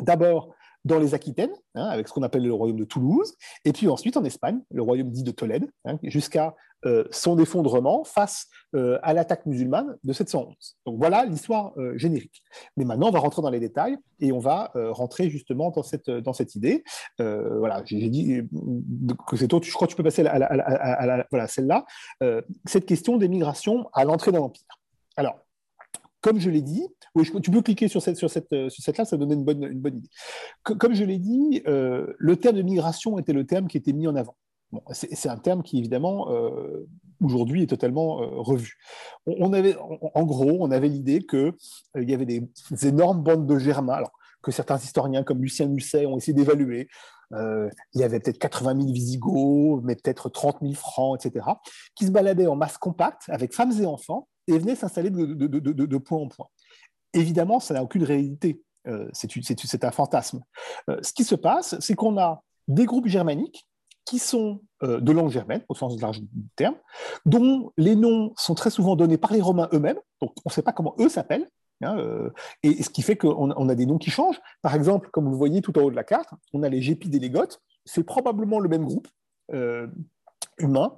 d'abord 0.00 0.54
dans 0.86 0.98
les 0.98 1.14
Aquitaines, 1.14 1.54
hein, 1.74 1.84
avec 1.84 2.08
ce 2.08 2.14
qu'on 2.14 2.22
appelle 2.22 2.44
le 2.44 2.54
royaume 2.54 2.78
de 2.78 2.84
Toulouse, 2.84 3.34
et 3.64 3.72
puis 3.72 3.88
ensuite 3.88 4.16
en 4.16 4.24
Espagne, 4.24 4.60
le 4.70 4.82
royaume 4.82 5.10
dit 5.10 5.24
de 5.24 5.32
Tolède, 5.32 5.68
hein, 5.84 5.98
jusqu'à 6.04 6.54
son 7.10 7.38
effondrement 7.38 8.04
face 8.04 8.46
euh, 8.74 8.98
à 9.02 9.14
l'attaque 9.14 9.46
musulmane 9.46 9.96
de 10.04 10.12
711. 10.12 10.54
Donc 10.86 10.98
voilà 10.98 11.24
l'histoire 11.24 11.72
euh, 11.78 11.96
générique. 11.96 12.42
Mais 12.76 12.84
maintenant, 12.84 13.08
on 13.08 13.12
va 13.12 13.18
rentrer 13.18 13.42
dans 13.42 13.50
les 13.50 13.60
détails 13.60 13.96
et 14.20 14.32
on 14.32 14.38
va 14.38 14.72
rentrer 14.74 15.28
justement 15.30 15.70
dans 15.70 15.82
cette, 15.82 16.10
dans 16.10 16.32
cette 16.32 16.54
idée. 16.54 16.84
voilà, 17.18 17.82
j'ai 17.84 18.08
dit 18.08 18.42
que 19.26 19.36
c'est 19.36 19.48
toi, 19.48 19.60
je 19.62 19.72
crois 19.72 19.86
que 19.86 19.92
tu 19.92 19.96
peux 19.96 20.02
passer 20.02 20.24
à, 20.26 20.38
la, 20.38 21.26
voilà, 21.30 21.46
celle-là. 21.46 21.84
cette 22.64 22.86
question 22.86 23.16
des 23.18 23.28
migrations 23.28 23.88
à 23.92 24.04
l'entrée 24.04 24.32
d'un 24.32 24.40
empire. 24.40 24.64
Alors, 25.16 25.36
comme 26.26 26.40
je 26.40 26.50
l'ai 26.50 26.60
dit, 26.60 26.84
tu 27.40 27.50
peux 27.52 27.62
cliquer 27.62 27.86
sur 27.86 28.02
cette, 28.02 28.16
sur 28.16 28.28
cette, 28.28 28.52
euh, 28.52 28.68
sur 28.68 28.82
cette 28.82 28.98
là, 28.98 29.04
ça 29.04 29.16
donne 29.16 29.30
une 29.30 29.44
bonne, 29.44 29.62
une 29.62 29.80
bonne 29.80 29.98
idée. 29.98 30.08
comme 30.64 30.92
je 30.92 31.04
l'ai 31.04 31.18
dit, 31.18 31.62
euh, 31.68 32.14
le 32.18 32.36
terme 32.36 32.56
de 32.56 32.62
migration 32.62 33.16
était 33.20 33.32
le 33.32 33.46
terme 33.46 33.68
qui 33.68 33.76
était 33.76 33.92
mis 33.92 34.08
en 34.08 34.16
avant. 34.16 34.36
C'est 34.90 35.28
un 35.28 35.38
terme 35.38 35.62
qui, 35.62 35.78
évidemment, 35.78 36.30
euh, 36.30 36.86
aujourd'hui 37.22 37.62
est 37.62 37.68
totalement 37.68 38.16
revu. 38.16 38.78
On, 39.26 39.52
avait, 39.52 39.76
en, 39.78 40.24
gros, 40.24 40.56
on 40.60 40.70
avait 40.70 40.88
l'idée 40.88 41.24
qu'il 41.24 41.52
il 41.96 42.10
y 42.10 42.14
avait 42.14 42.26
des, 42.26 42.48
énormes 42.82 43.22
bandes 43.22 43.46
de 43.46 43.58
Germains. 43.58 44.02
Que 44.42 44.52
certains 44.52 44.78
historiens 44.78 45.24
comme 45.24 45.42
Lucien 45.42 45.66
Musset 45.66 46.06
ont 46.06 46.18
essayé 46.18 46.32
d'évaluer. 46.32 46.88
il 47.32 47.70
y 47.94 48.04
avait 48.04 48.20
peut-être 48.20 48.38
80 48.38 48.76
000 48.80 48.92
Visigoths, 48.92 49.82
mais 49.82 49.96
peut-être 49.96 50.28
30 50.28 50.58
000 50.62 50.74
francs, 50.74 51.24
etc., 51.24 51.46
qui 51.96 52.06
se 52.06 52.10
baladaient 52.10 52.46
en 52.46 52.54
masse 52.54 52.78
compacte 52.78 53.22
avec 53.28 53.54
femmes 53.54 53.72
et 53.80 53.86
enfants 53.86 54.28
et 54.46 54.58
venaient 54.58 54.76
s'installer 54.76 55.10
de, 55.10 55.24
de, 55.24 55.96
point 55.96 56.18
en 56.18 56.28
point. 56.28 56.46
Évidemment, 57.12 57.58
ça 57.58 57.74
n'a 57.74 57.82
aucune 57.82 58.04
réalité. 58.04 58.62
c'est 59.12 59.84
un 59.84 59.90
fantasme. 59.90 60.42
ce 61.02 61.12
qui 61.12 61.24
se 61.24 61.34
passe, 61.34 61.76
c'est 61.80 61.94
qu'on 61.94 62.18
a 62.18 62.42
des 62.68 62.84
groupes 62.84 63.08
germaniques 63.08 63.66
qui 64.06 64.18
sont 64.18 64.62
euh, 64.82 65.00
de 65.00 65.12
langue 65.12 65.30
germaine, 65.30 65.62
au 65.68 65.74
sens 65.74 66.00
large 66.00 66.20
du 66.20 66.48
terme, 66.54 66.76
dont 67.26 67.72
les 67.76 67.96
noms 67.96 68.32
sont 68.38 68.54
très 68.54 68.70
souvent 68.70 68.96
donnés 68.96 69.18
par 69.18 69.32
les 69.32 69.42
Romains 69.42 69.68
eux-mêmes, 69.74 69.98
donc 70.22 70.32
on 70.44 70.48
ne 70.48 70.52
sait 70.52 70.62
pas 70.62 70.72
comment 70.72 70.94
eux 71.00 71.08
s'appellent, 71.08 71.48
hein, 71.82 71.98
euh, 71.98 72.30
et 72.62 72.82
ce 72.82 72.88
qui 72.88 73.02
fait 73.02 73.16
qu'on 73.16 73.52
on 73.54 73.68
a 73.68 73.74
des 73.74 73.84
noms 73.84 73.98
qui 73.98 74.10
changent. 74.10 74.40
Par 74.62 74.74
exemple, 74.74 75.10
comme 75.10 75.24
vous 75.24 75.32
le 75.32 75.36
voyez 75.36 75.60
tout 75.60 75.76
en 75.78 75.82
haut 75.82 75.90
de 75.90 75.96
la 75.96 76.04
carte, 76.04 76.30
on 76.54 76.62
a 76.62 76.68
les 76.68 76.80
Gépides 76.80 77.14
et 77.14 77.18
les 77.18 77.30
Goths, 77.30 77.60
c'est 77.84 78.04
probablement 78.04 78.60
le 78.60 78.68
même 78.68 78.84
groupe 78.84 79.08
euh, 79.52 79.88
humain, 80.58 80.94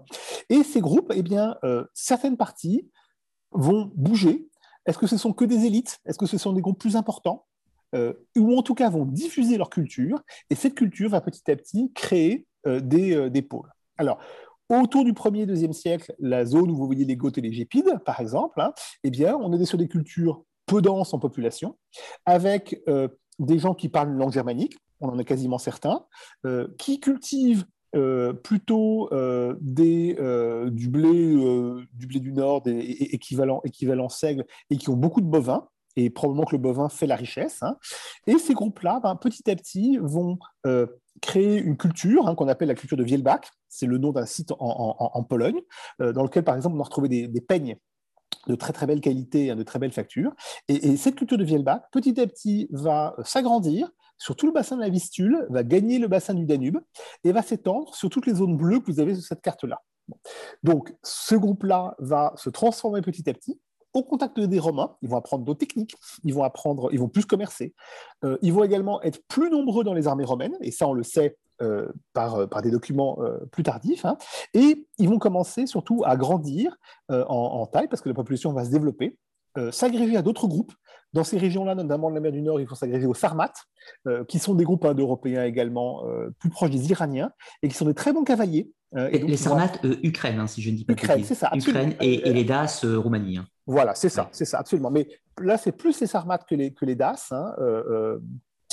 et 0.50 0.62
ces 0.62 0.80
groupes, 0.80 1.10
eh 1.14 1.22
bien, 1.22 1.56
certaines 1.94 2.36
parties 2.36 2.88
vont 3.52 3.90
bouger. 3.94 4.48
Est-ce 4.86 4.98
que 4.98 5.06
ce 5.06 5.16
sont 5.16 5.32
que 5.32 5.44
des 5.44 5.64
élites? 5.64 5.98
Est-ce 6.06 6.18
que 6.18 6.26
ce 6.26 6.38
sont 6.38 6.52
des 6.52 6.60
groupes 6.60 6.78
plus 6.78 6.94
importants? 6.94 7.46
Ou 7.94 8.56
en 8.56 8.62
tout 8.62 8.74
cas 8.74 8.88
vont 8.88 9.04
diffuser 9.04 9.58
leur 9.58 9.68
culture, 9.68 10.22
et 10.48 10.54
cette 10.54 10.74
culture 10.74 11.10
va 11.10 11.20
petit 11.20 11.50
à 11.50 11.56
petit 11.56 11.92
créer 11.92 12.46
euh, 12.68 12.80
euh, 12.92 13.28
des, 13.28 13.42
pôles. 13.42 13.72
Alors, 13.96 14.18
autour 14.68 15.04
du 15.04 15.12
1er 15.12 15.42
et 15.42 15.46
2e 15.46 15.72
siècle, 15.72 16.14
la 16.18 16.44
zone 16.44 16.70
où 16.70 16.76
vous 16.76 16.86
voyez 16.86 17.04
les 17.04 17.16
Goths 17.16 17.38
et 17.38 17.40
les 17.40 17.52
Gépides, 17.52 17.98
par 18.04 18.20
exemple, 18.20 18.60
hein, 18.60 18.72
eh 19.04 19.10
bien, 19.10 19.36
on 19.36 19.52
est 19.52 19.64
sur 19.64 19.78
des 19.78 19.88
cultures 19.88 20.44
peu 20.66 20.82
denses 20.82 21.14
en 21.14 21.18
population, 21.18 21.78
avec 22.26 22.82
euh, 22.88 23.08
des 23.38 23.58
gens 23.58 23.74
qui 23.74 23.88
parlent 23.88 24.10
une 24.10 24.18
langue 24.18 24.32
germanique, 24.32 24.76
on 25.00 25.08
en 25.08 25.18
a 25.18 25.24
quasiment 25.24 25.58
certains, 25.58 26.04
qui 26.76 26.98
cultivent 26.98 27.64
plutôt 28.42 29.08
des, 29.60 30.16
du, 30.72 30.88
blé, 30.88 31.36
du 31.92 32.06
blé 32.08 32.18
du 32.18 32.32
Nord, 32.32 32.62
des, 32.62 32.80
équivalent, 32.80 33.60
équivalent 33.62 34.08
seigle, 34.08 34.44
et 34.70 34.76
qui 34.76 34.90
ont 34.90 34.96
beaucoup 34.96 35.20
de 35.20 35.26
bovins, 35.26 35.68
et 35.94 36.10
probablement 36.10 36.44
que 36.44 36.56
le 36.56 36.60
bovin 36.60 36.88
fait 36.88 37.06
la 37.06 37.14
richesse. 37.14 37.62
Hein. 37.62 37.76
Et 38.26 38.38
ces 38.38 38.54
groupes-là, 38.54 38.98
ben, 39.00 39.14
petit 39.14 39.48
à 39.48 39.54
petit, 39.54 39.98
vont 40.02 40.38
créer 41.20 41.58
une 41.58 41.76
culture 41.76 42.28
hein, 42.28 42.34
qu'on 42.34 42.48
appelle 42.48 42.68
la 42.68 42.74
culture 42.74 42.96
de 42.96 43.04
Wielbach. 43.04 43.40
C'est 43.68 43.86
le 43.86 43.98
nom 43.98 44.12
d'un 44.12 44.26
site 44.26 44.52
en, 44.58 45.22
Pologne, 45.24 45.60
euh, 46.00 46.12
dans 46.12 46.22
lequel, 46.22 46.44
par 46.44 46.56
exemple, 46.56 46.76
on 46.76 46.80
a 46.80 46.84
retrouvé 46.84 47.08
des, 47.08 47.40
peignes 47.40 47.76
de 48.46 48.54
très 48.54 48.72
très 48.72 48.86
belle 48.86 49.00
qualité, 49.00 49.50
hein, 49.50 49.56
de 49.56 49.62
très 49.62 49.78
belles 49.78 49.92
factures. 49.92 50.32
Et, 50.68 50.96
cette 50.96 51.16
culture 51.16 51.38
de 51.38 51.44
Wielbach, 51.44 51.82
petit 51.92 52.20
à 52.20 52.26
petit, 52.26 52.68
va 52.70 53.14
s'agrandir 53.24 53.90
sur 54.16 54.36
tout 54.36 54.46
le 54.46 54.52
bassin 54.52 54.76
de 54.76 54.80
la 54.80 54.88
Vistule, 54.88 55.46
va 55.50 55.62
gagner 55.62 55.98
le 55.98 56.08
bassin 56.08 56.34
du 56.34 56.44
Danube 56.44 56.78
et 57.24 57.32
va 57.32 57.42
s'étendre 57.42 57.94
sur 57.94 58.10
toutes 58.10 58.26
les 58.26 58.34
zones 58.34 58.56
bleues 58.56 58.80
que 58.80 58.90
vous 58.90 59.00
avez 59.00 59.14
sur 59.14 59.24
cette 59.24 59.42
carte-là. 59.42 59.82
Donc, 60.62 60.94
ce 61.02 61.34
groupe-là 61.34 61.94
va 61.98 62.32
se 62.36 62.50
transformer 62.50 63.02
petit 63.02 63.28
à 63.28 63.34
petit 63.34 63.60
au 63.98 64.02
contact 64.02 64.38
des 64.38 64.58
Romains, 64.58 64.96
ils 65.02 65.08
vont 65.08 65.16
apprendre 65.16 65.44
d'autres 65.44 65.58
techniques, 65.58 65.96
ils 66.24 66.32
vont 66.32 66.44
apprendre, 66.44 66.88
ils 66.92 67.00
vont 67.00 67.08
plus 67.08 67.24
commercer, 67.24 67.74
euh, 68.24 68.38
ils 68.42 68.52
vont 68.52 68.64
également 68.64 69.02
être 69.02 69.20
plus 69.28 69.50
nombreux 69.50 69.84
dans 69.84 69.94
les 69.94 70.06
armées 70.06 70.24
romaines, 70.24 70.56
et 70.60 70.70
ça 70.70 70.86
on 70.86 70.92
le 70.92 71.02
sait 71.02 71.36
euh, 71.60 71.88
par, 72.12 72.36
euh, 72.36 72.46
par, 72.46 72.62
des 72.62 72.70
documents 72.70 73.18
plus 73.50 73.64
tardifs, 73.64 74.04
hein. 74.04 74.16
et 74.54 74.86
ils 74.98 75.08
vont 75.08 75.18
commencer 75.18 75.66
surtout 75.66 76.02
à 76.06 76.16
grandir 76.16 76.76
en, 77.10 77.66
taille 77.66 77.88
parce 77.88 78.00
que 78.00 78.08
la 78.08 78.14
population 78.14 78.52
va 78.52 78.64
se 78.64 78.70
développer, 78.70 79.18
s'agréger 79.70 80.16
à 80.16 80.22
d'autres 80.22 80.46
groupes. 80.46 80.72
Dans 81.14 81.24
ces 81.24 81.38
régions-là, 81.38 81.74
notamment 81.74 82.10
de 82.10 82.14
la 82.14 82.20
mer 82.20 82.32
du 82.32 82.42
Nord, 82.42 82.60
ils 82.60 82.66
vont 82.66 82.74
s'agréger 82.74 83.06
aux 83.06 83.14
Sarmates, 83.14 83.64
qui 84.28 84.38
sont 84.38 84.54
des 84.54 84.64
groupes 84.64 84.84
indo-européens 84.84 85.44
également 85.44 86.04
plus 86.38 86.50
proches 86.50 86.70
des 86.70 86.90
Iraniens, 86.90 87.32
et 87.62 87.68
qui 87.68 87.74
sont 87.74 87.86
des 87.86 87.94
très 87.94 88.12
bons 88.12 88.24
cavaliers. 88.24 88.70
et 88.94 89.18
les 89.18 89.36
Sarmates, 89.36 89.80
Ukraine, 90.02 90.38
hein, 90.38 90.46
si 90.46 90.62
je 90.62 90.70
ne 90.70 90.76
dis 90.76 90.84
pas 90.84 90.92
Ukraine, 90.92 91.24
c'est 91.24 91.34
ça, 91.34 91.50
Ukraine 91.54 91.94
et, 92.00 92.32
les 92.32 92.44
Das, 92.44 92.84
Roumanie. 92.84 93.40
Voilà, 93.68 93.94
c'est 93.94 94.08
ça, 94.08 94.30
c'est 94.32 94.46
ça, 94.46 94.58
absolument. 94.58 94.90
Mais 94.90 95.06
là, 95.38 95.58
c'est 95.58 95.72
plus 95.72 96.00
les 96.00 96.06
sarmates 96.06 96.46
que 96.48 96.54
les, 96.54 96.72
que 96.72 96.86
les 96.86 96.94
DAS. 96.94 97.32
Hein. 97.32 97.54
Euh, 97.58 97.82
euh, 97.90 98.18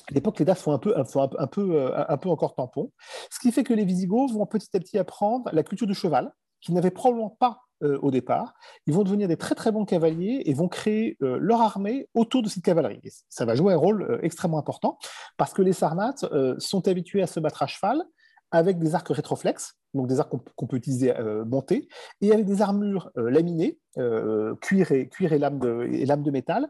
à 0.10 0.14
l'époque, 0.14 0.40
les 0.40 0.46
DAS 0.46 0.56
font 0.56 0.72
un 0.72 0.80
peu, 0.80 0.98
un, 0.98 1.04
un, 1.38 1.48
peu, 1.48 1.76
euh, 1.76 2.06
un 2.08 2.16
peu 2.16 2.30
encore 2.30 2.56
tampon. 2.56 2.94
Ce 3.30 3.38
qui 3.38 3.52
fait 3.52 3.66
que 3.66 3.74
les 3.74 3.84
Visigoths 3.84 4.32
vont 4.32 4.46
petit 4.46 4.70
à 4.74 4.80
petit 4.80 4.98
apprendre 4.98 5.50
la 5.52 5.64
culture 5.64 5.86
du 5.86 5.94
cheval, 5.94 6.32
qu'ils 6.62 6.74
n'avaient 6.76 6.92
probablement 6.92 7.30
pas 7.30 7.62
au 7.82 8.10
départ. 8.10 8.54
Ils 8.88 8.94
vont 8.94 9.04
devenir 9.04 9.28
des 9.28 9.36
très 9.36 9.54
très 9.54 9.70
bons 9.70 9.84
cavaliers 9.84 10.44
et 10.46 10.54
vont 10.54 10.70
créer 10.70 11.18
leur 11.20 11.60
armée 11.60 12.08
autour 12.14 12.42
de 12.42 12.48
cette 12.48 12.64
cavalerie. 12.64 13.02
ça 13.28 13.44
va 13.44 13.54
jouer 13.54 13.74
un 13.74 13.78
rôle 13.78 14.18
extrêmement 14.24 14.58
important 14.58 14.98
parce 15.36 15.54
que 15.54 15.62
les 15.62 15.74
Sarmates 15.74 16.26
sont 16.58 16.88
habitués 16.88 17.22
à 17.22 17.28
se 17.28 17.42
battre 17.42 17.62
à 17.62 17.68
cheval 17.68 18.02
avec 18.50 18.80
des 18.80 18.96
arcs 18.96 19.10
rétroflexes, 19.10 19.76
donc 19.96 20.08
des 20.08 20.20
arcs 20.20 20.32
qu'on 20.56 20.68
peut 20.68 20.78
utiliser 20.78 21.16
euh, 21.18 21.46
montés, 21.46 21.88
et 22.22 22.32
avec 22.32 22.46
des 22.46 22.62
armures 22.62 23.12
euh, 23.18 23.30
laminées, 23.30 23.80
euh, 23.98 24.56
cuir, 24.56 24.92
et, 24.92 25.08
cuir 25.08 25.38
lames 25.38 25.60
de, 25.60 26.32
métal, 26.32 26.68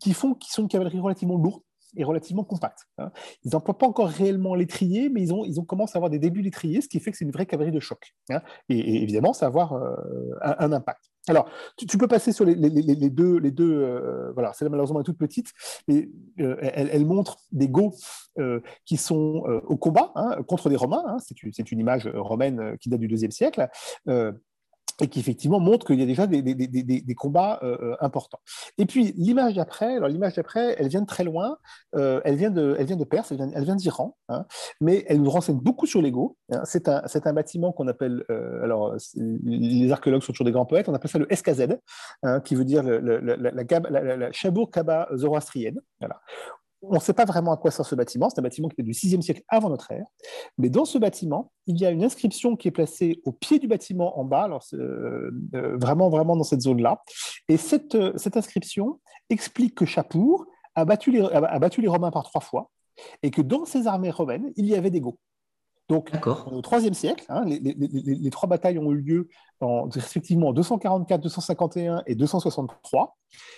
qui, 0.00 0.12
font, 0.12 0.34
qui 0.34 0.50
sont 0.50 0.62
une 0.62 0.68
cavalerie 0.68 1.00
relativement 1.00 1.36
lourde 1.36 1.62
et 1.96 2.04
relativement 2.04 2.44
compacte. 2.44 2.86
Hein. 2.98 3.10
Ils 3.44 3.50
n'emploient 3.52 3.78
pas 3.78 3.86
encore 3.86 4.08
réellement 4.08 4.54
l'étrier, 4.54 5.08
mais 5.08 5.22
ils 5.22 5.34
ont, 5.34 5.44
ils 5.44 5.58
ont 5.58 5.64
commencé 5.64 5.96
à 5.96 5.98
avoir 5.98 6.10
des 6.10 6.18
débuts 6.18 6.42
d'étrier, 6.42 6.80
ce 6.80 6.88
qui 6.88 7.00
fait 7.00 7.10
que 7.10 7.16
c'est 7.16 7.24
une 7.24 7.32
vraie 7.32 7.46
cavalerie 7.46 7.74
de 7.74 7.80
choc. 7.80 8.14
Hein. 8.30 8.42
Et, 8.68 9.02
évidemment, 9.02 9.32
ça 9.32 9.48
va 9.48 9.62
avoir 9.62 9.74
un, 10.42 10.72
impact. 10.72 11.09
Alors, 11.30 11.48
tu, 11.76 11.96
peux 11.96 12.08
passer 12.08 12.32
sur 12.32 12.44
les, 12.44 12.56
deux, 12.56 13.38
les 13.38 13.50
deux 13.50 13.72
euh, 13.72 14.32
voilà, 14.32 14.52
c'est 14.52 14.68
malheureusement 14.68 15.02
toute 15.02 15.18
petite, 15.18 15.52
mais 15.86 16.08
euh, 16.40 16.56
elle, 16.60 17.06
montre 17.06 17.38
des 17.52 17.68
Goths 17.68 18.28
euh, 18.38 18.60
qui 18.84 18.96
sont 18.96 19.44
au 19.66 19.76
combat 19.76 20.12
hein, 20.16 20.36
contre 20.46 20.68
des 20.68 20.76
Romains. 20.76 21.04
Hein. 21.06 21.18
c'est, 21.20 21.42
une, 21.42 21.52
une, 21.70 21.78
image 21.78 22.08
romaine 22.08 22.76
qui 22.78 22.88
date 22.88 23.00
du 23.00 23.08
deuxième 23.08 23.30
siècle 23.30 23.68
et 25.02 25.08
qui 25.08 25.20
effectivement 25.20 25.60
montre 25.60 25.86
qu'il 25.86 25.98
y 25.98 26.02
a 26.02 26.06
déjà 26.06 26.26
des, 26.26 27.14
combats 27.16 27.58
euh, 27.62 27.76
euh, 27.80 27.96
importants. 28.00 28.40
Et 28.78 28.86
puis 28.86 29.12
l'image 29.16 29.54
d'après, 29.54 29.96
alors 29.96 30.08
l'image 30.08 30.34
d'après, 30.34 30.76
elle 30.78 30.88
vient 30.88 31.02
de 31.02 31.06
très 31.06 31.24
loin, 31.24 31.58
euh, 31.96 32.20
elle, 32.24 32.36
vient 32.36 32.50
de, 32.50 32.76
elle 32.78 32.86
vient 32.86 32.96
de 32.96 33.04
Perse, 33.04 33.32
elle 33.32 33.64
vient, 33.64 33.76
d'Iran, 33.76 34.16
hein, 34.28 34.46
mais 34.80 35.04
elle 35.08 35.20
nous 35.22 35.30
renseigne 35.30 35.58
beaucoup 35.58 35.86
sur 35.86 36.02
l'ego. 36.02 36.36
Hein. 36.52 36.62
C'est 36.64 36.88
un, 36.88 37.02
un, 37.24 37.32
bâtiment 37.32 37.72
qu'on 37.72 37.88
appelle, 37.88 38.24
alors 38.62 38.96
les 39.16 39.92
archéologues 39.92 40.22
sont 40.22 40.32
toujours 40.32 40.46
des 40.46 40.52
grands 40.52 40.66
poètes, 40.66 40.88
on 40.88 40.94
appelle 40.94 41.10
ça 41.10 41.18
le 41.18 41.28
SKZ, 41.30 41.78
hein, 42.22 42.40
qui 42.40 42.54
veut 42.54 42.64
dire 42.64 42.82
la, 42.82 43.20
la, 43.20 43.36
la, 43.36 44.16
la 44.16 44.32
Chabour 44.32 44.70
Kaba 44.70 45.08
zoroastrienne. 45.14 45.80
Voilà 46.00 46.20
on 46.82 46.94
ne 46.94 47.00
sait 47.00 47.12
pas 47.12 47.24
vraiment 47.24 47.52
à 47.52 47.56
quoi 47.56 47.70
sert 47.70 47.84
ce 47.84 47.94
bâtiment. 47.94 48.30
C'est 48.30 48.38
un 48.38 48.42
bâtiment 48.42 48.68
qui 48.68 48.80
est 48.80 48.84
du 48.84 48.92
6e 48.92 49.20
siècle 49.20 49.42
avant 49.48 49.68
notre 49.68 49.90
ère. 49.90 50.06
Mais 50.58 50.70
dans 50.70 50.84
ce 50.84 50.98
bâtiment, 50.98 51.52
il 51.66 51.78
y 51.78 51.84
a 51.84 51.90
une 51.90 52.02
inscription 52.02 52.56
qui 52.56 52.68
est 52.68 52.72
placée 52.72 53.20
au 53.24 53.32
pied 53.32 53.58
du 53.58 53.68
bâtiment 53.68 54.18
en 54.18 54.24
bas, 54.24 54.44
alors 54.44 54.64
euh, 54.72 55.30
euh, 55.54 55.76
vraiment, 55.76 56.08
vraiment 56.08 56.36
dans 56.36 56.44
cette 56.44 56.62
zone-là. 56.62 57.02
Et 57.48 57.56
cette, 57.56 57.94
euh, 57.94 58.12
cette, 58.16 58.36
inscription 58.36 59.00
explique 59.28 59.74
que 59.74 59.84
Chapour 59.84 60.46
a 60.74 60.84
battu, 60.84 61.10
les, 61.10 61.20
a 61.20 61.58
battu 61.58 61.82
les 61.82 61.88
Romains 61.88 62.10
par 62.10 62.24
trois 62.24 62.40
fois 62.40 62.70
et 63.22 63.30
que 63.30 63.42
dans 63.42 63.64
ces 63.64 63.86
armées 63.86 64.10
romaines, 64.10 64.52
il 64.56 64.66
y 64.66 64.74
avait 64.74 64.90
des 64.90 65.00
Goths. 65.00 65.18
Donc, 65.88 66.12
au 66.46 66.62
IIIe 66.62 66.94
siècle, 66.94 67.24
hein, 67.28 67.44
les, 67.44 68.30
trois 68.30 68.48
batailles 68.48 68.78
ont 68.78 68.92
eu 68.92 69.00
lieu 69.00 69.28
en, 69.60 69.88
respectivement 69.88 70.48
en 70.48 70.52
244, 70.52 71.20
251 71.20 72.04
et 72.06 72.14
263, 72.14 73.16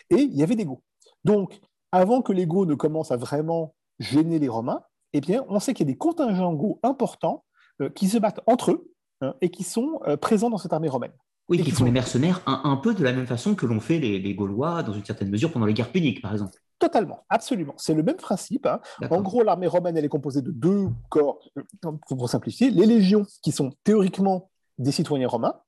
et 0.09 0.15
il 0.15 0.35
y 0.35 0.43
avait 0.43 0.57
des 0.57 0.65
Goths. 0.65 0.81
Donc, 1.25 1.61
avant 1.93 2.23
que 2.23 2.33
l'ego 2.33 2.67
ne 2.67 2.75
commence 2.75 3.13
à 3.13 3.17
vraiment 3.17 3.75
gêner 3.99 4.39
les 4.39 4.49
Romains, 4.49 4.83
eh 5.13 5.21
bien, 5.21 5.45
on 5.49 5.61
sait 5.61 5.75
qu'il 5.75 5.87
y 5.87 5.91
a 5.91 5.93
des 5.93 5.99
contingents 5.99 6.55
go 6.55 6.81
importants 6.83 7.45
euh, 7.81 7.91
qui 7.91 8.09
se 8.09 8.19
battent 8.19 8.41
entre 8.47 8.73
eux 8.73 8.91
hein, 9.21 9.35
et 9.41 9.51
qui 9.51 9.63
sont 9.63 10.01
euh, 10.07 10.17
présents 10.17 10.51
dans 10.51 10.59
cette 10.59 10.73
armée 10.73 10.89
romaine. 10.89 11.13
Oui, 11.49 11.63
qui, 11.63 11.71
font 11.71 11.85
les 11.85 11.91
mercenaires 11.91 12.41
un, 12.47 12.77
peu 12.77 12.95
de 12.95 13.05
la 13.05 13.13
même 13.13 13.27
façon 13.27 13.55
que 13.55 13.67
l'ont 13.67 13.81
fait 13.81 13.99
les, 13.99 14.35
Gaulois 14.35 14.83
dans 14.83 14.93
une 14.93 15.05
certaine 15.05 15.29
mesure 15.29 15.53
pendant 15.53 15.67
les 15.67 15.75
guerres 15.75 15.91
puniques, 15.91 16.23
par 16.23 16.33
exemple. 16.33 16.57
Totalement, 16.79 17.27
absolument. 17.29 17.75
C'est 17.77 17.95
le 17.95 18.03
même 18.03 18.17
principe. 18.17 18.65
Hein. 18.65 18.81
En 19.11 19.21
gros, 19.21 19.43
l'armée 19.43 19.67
romaine, 19.67 19.97
elle 19.97 20.05
est 20.05 20.09
composée 20.09 20.41
de 20.41 20.51
deux 20.51 20.89
corps, 21.11 21.41
euh, 21.59 21.93
pour 22.09 22.29
simplifier. 22.31 22.71
Les 22.71 22.87
légions, 22.87 23.27
qui 23.43 23.53
sont 23.53 23.73
théoriquement 23.85 24.51
des 24.79 24.93
citoyens 24.93 25.29
romains, 25.29 25.61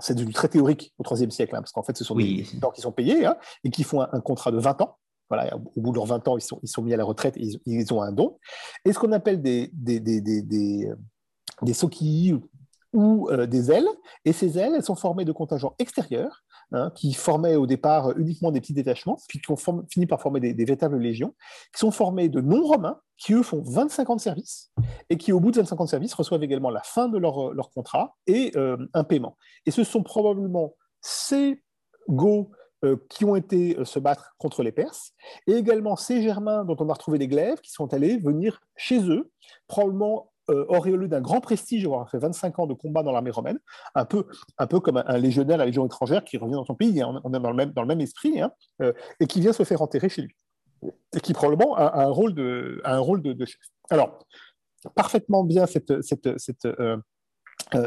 c'est 0.00 0.14
du 0.14 0.30
très 0.32 0.48
théorique 0.48 0.94
au 0.98 1.16
IIIe 1.16 1.32
siècle, 1.32 1.56
hein, 1.56 1.60
parce 1.60 1.72
qu'en 1.72 1.82
fait, 1.82 1.96
ce 1.96 2.04
sont 2.04 2.16
des 2.16 2.44
gens 2.44 2.70
qui 2.70 2.82
sont 2.82 2.92
payés 2.92 3.26
et 3.64 3.70
qui 3.70 3.82
font 3.82 4.02
un, 4.02 4.20
contrat 4.20 4.52
de 4.52 4.58
20 4.58 4.82
ans 4.82 4.98
au 5.76 5.80
bout 5.80 5.90
de 5.90 5.96
leurs 5.96 6.06
20 6.06 6.28
ans, 6.28 6.36
ils 6.38 6.42
sont, 6.42 6.82
mis 6.82 6.94
à 6.94 6.96
la 6.96 7.04
retraite 7.04 7.36
et 7.36 7.48
ils, 7.66 7.94
ont 7.94 8.02
un 8.02 8.12
don. 8.12 8.38
Et 8.84 8.92
ce 8.92 8.98
qu'on 8.98 9.12
appelle 9.12 9.42
des, 9.42 9.70
des, 9.72 10.00
des, 10.00 10.20
des, 10.20 10.42
des, 10.42 10.92
des 11.62 11.74
ou 12.94 13.28
euh, 13.30 13.46
des 13.46 13.70
ailes. 13.70 13.88
Et 14.24 14.32
ces 14.32 14.58
ailes, 14.58 14.72
elles 14.74 14.84
sont 14.84 14.94
formées 14.94 15.26
de 15.26 15.32
contingents 15.32 15.74
extérieurs, 15.78 16.44
hein, 16.72 16.90
qui 16.94 17.12
formaient 17.12 17.56
au 17.56 17.66
départ 17.66 18.16
uniquement 18.16 18.52
des 18.52 18.60
petits 18.60 18.72
détachements, 18.72 19.18
puis 19.28 19.40
qui 19.40 19.50
ont 19.50 19.56
fini 19.90 20.06
par 20.06 20.22
former 20.22 20.40
des, 20.40 20.64
véritables 20.64 20.96
légions, 20.96 21.34
qui 21.74 21.80
sont 21.80 21.90
formées 21.90 22.28
de 22.28 22.40
non-romains, 22.40 23.00
qui 23.18 23.34
eux 23.34 23.42
font 23.42 23.62
25 23.62 24.10
ans 24.10 24.16
de 24.16 24.20
service, 24.20 24.72
et 25.10 25.16
qui 25.16 25.32
au 25.32 25.40
bout 25.40 25.50
de 25.50 25.58
25 25.58 25.80
ans 25.80 25.84
de 25.84 25.90
service 25.90 26.14
reçoivent 26.14 26.42
également 26.42 26.70
la 26.70 26.82
fin 26.82 27.08
de 27.08 27.18
leur, 27.18 27.52
leur 27.52 27.70
contrat 27.70 28.16
et 28.26 28.52
euh, 28.56 28.76
un 28.94 29.04
paiement. 29.04 29.36
Et 29.66 29.70
ce 29.72 29.84
sont 29.84 30.02
probablement 30.02 30.74
ces 31.00 31.62
go 32.08 32.50
qui 33.08 33.24
ont 33.24 33.36
été 33.36 33.76
se 33.84 33.98
battre 33.98 34.34
contre 34.38 34.62
les 34.62 34.72
Perses, 34.72 35.12
et 35.46 35.52
également 35.52 35.96
ces 35.96 36.22
Germains 36.22 36.64
dont 36.64 36.76
on 36.80 36.88
a 36.88 36.92
retrouvé 36.92 37.18
les 37.18 37.28
glaives 37.28 37.60
qui 37.60 37.70
sont 37.70 37.92
allés 37.94 38.18
venir 38.18 38.60
chez 38.76 39.08
eux, 39.08 39.30
probablement 39.66 40.32
euh, 40.50 40.66
auréolé 40.68 41.08
d'un 41.08 41.22
grand 41.22 41.40
prestige, 41.40 41.86
avoir 41.86 42.10
fait 42.10 42.18
25 42.18 42.58
ans 42.58 42.66
de 42.66 42.74
combat 42.74 43.02
dans 43.02 43.12
l'armée 43.12 43.30
romaine, 43.30 43.58
un 43.94 44.04
peu, 44.04 44.26
un 44.58 44.66
peu 44.66 44.78
comme 44.78 45.02
un, 45.06 45.16
légionnaire 45.16 45.56
la 45.56 45.64
Légion 45.64 45.86
étrangère 45.86 46.22
qui 46.22 46.36
revient 46.36 46.52
dans 46.52 46.66
son 46.66 46.74
pays, 46.74 47.00
hein, 47.00 47.18
on 47.24 47.32
est 47.32 47.40
dans 47.40 47.48
le 47.48 47.56
même, 47.56 47.70
dans 47.70 47.80
le 47.80 47.88
même 47.88 48.02
esprit, 48.02 48.42
hein, 48.42 48.52
euh, 48.82 48.92
et 49.20 49.26
qui 49.26 49.40
vient 49.40 49.54
se 49.54 49.62
faire 49.62 49.80
enterrer 49.80 50.10
chez 50.10 50.20
lui, 50.20 50.36
et 51.16 51.20
qui 51.20 51.32
probablement 51.32 51.74
a, 51.76 52.04
un 52.04 52.10
rôle 52.10 52.34
de, 52.34 52.82
un 52.84 52.98
rôle 52.98 53.22
de, 53.22 53.42
chef. 53.46 53.58
Alors, 53.88 54.18
parfaitement 54.94 55.44
bien 55.44 55.64
cette, 55.64 56.02
cette, 56.02 56.38
cette, 56.38 56.66
euh, 56.66 56.98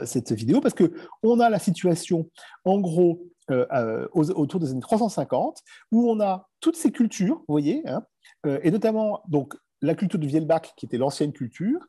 cette 0.06 0.32
vidéo, 0.32 0.60
parce 0.60 0.74
qu'on 0.74 1.40
a 1.40 1.52
la 1.52 1.60
situation, 1.60 2.28
en 2.66 2.80
gros, 2.80 3.22
autour 3.50 4.60
des 4.60 4.72
années 4.72 4.82
350, 4.82 5.62
où 5.92 6.10
on 6.10 6.20
a 6.20 6.50
toutes 6.60 6.76
ces 6.76 6.92
cultures, 6.92 7.38
vous 7.48 7.54
voyez, 7.54 7.82
hein, 7.88 8.04
et 8.64 8.72
notamment 8.72 9.22
donc 9.28 9.56
la 9.82 9.96
culture 9.96 10.20
du 10.20 10.28
Vielbach, 10.28 10.74
qui 10.76 10.86
était 10.86 10.98
l'ancienne 10.98 11.32
culture. 11.32 11.80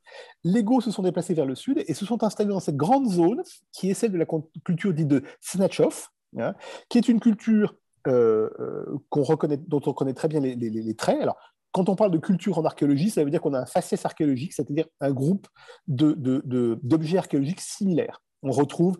Les 0.44 0.62
Goths 0.62 0.84
se 0.84 0.90
sont 0.90 1.02
déplacés 1.02 1.34
vers 1.34 1.46
le 1.46 1.54
sud 1.54 1.82
et 1.86 1.94
se 1.94 2.04
sont 2.04 2.22
installés 2.22 2.50
dans 2.50 2.60
cette 2.60 2.76
grande 2.76 3.08
zone 3.08 3.42
qui 3.72 3.90
est 3.90 3.94
celle 3.94 4.12
de 4.12 4.18
la 4.18 4.26
culture 4.64 4.92
dite 4.92 5.08
de 5.08 5.22
Snatchov, 5.40 6.08
hein, 6.38 6.54
qui 6.88 6.98
est 6.98 7.08
une 7.08 7.20
culture 7.20 7.74
euh, 8.06 8.50
euh, 8.60 8.98
reconnaît, 9.10 9.56
dont 9.56 9.80
on 9.84 9.90
reconnaît 9.90 10.14
très 10.14 10.28
bien 10.28 10.40
les, 10.40 10.94
traits. 10.94 11.20
Alors, 11.20 11.36
quand 11.72 11.88
on 11.88 11.96
parle 11.96 12.10
de 12.10 12.18
culture 12.18 12.58
en 12.58 12.64
archéologie, 12.64 13.10
ça 13.10 13.24
veut 13.24 13.30
dire 13.30 13.40
qu'on 13.40 13.54
a 13.54 13.60
un 13.60 13.66
faciès 13.66 14.04
archéologique, 14.04 14.52
c'est-à-dire 14.52 14.86
un 15.00 15.12
groupe 15.12 15.48
d'objets 15.86 17.18
archéologiques 17.18 17.60
similaires. 17.60 18.22
On 18.42 18.50
retrouve 18.50 18.98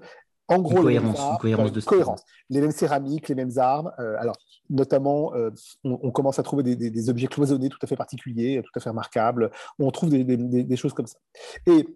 en 0.49 0.59
gros, 0.61 0.83
cohérence, 0.83 1.19
les 1.45 1.55
mêmes 1.55 1.71
de 1.71 1.81
cohérence. 1.81 2.25
Les 2.49 2.61
mêmes 2.61 2.71
céramiques, 2.71 3.28
les 3.28 3.35
mêmes 3.35 3.59
armes. 3.59 3.93
Euh, 3.99 4.17
alors, 4.19 4.37
notamment, 4.71 5.35
euh, 5.35 5.50
on, 5.85 6.11
commence 6.11 6.38
à 6.38 6.43
trouver 6.43 6.62
des, 6.62 7.11
objets 7.11 7.26
cloisonnés 7.26 7.69
tout 7.69 7.78
à 7.83 7.87
fait 7.87 7.97
particuliers, 7.97 8.62
tout 8.64 8.73
à 8.75 8.81
fait 8.81 8.88
remarquables. 8.88 9.50
On 9.78 9.90
trouve 9.90 10.09
des, 10.11 10.76
choses 10.76 10.95
comme 10.95 11.07
ça. 11.07 11.19
Et 11.67 11.87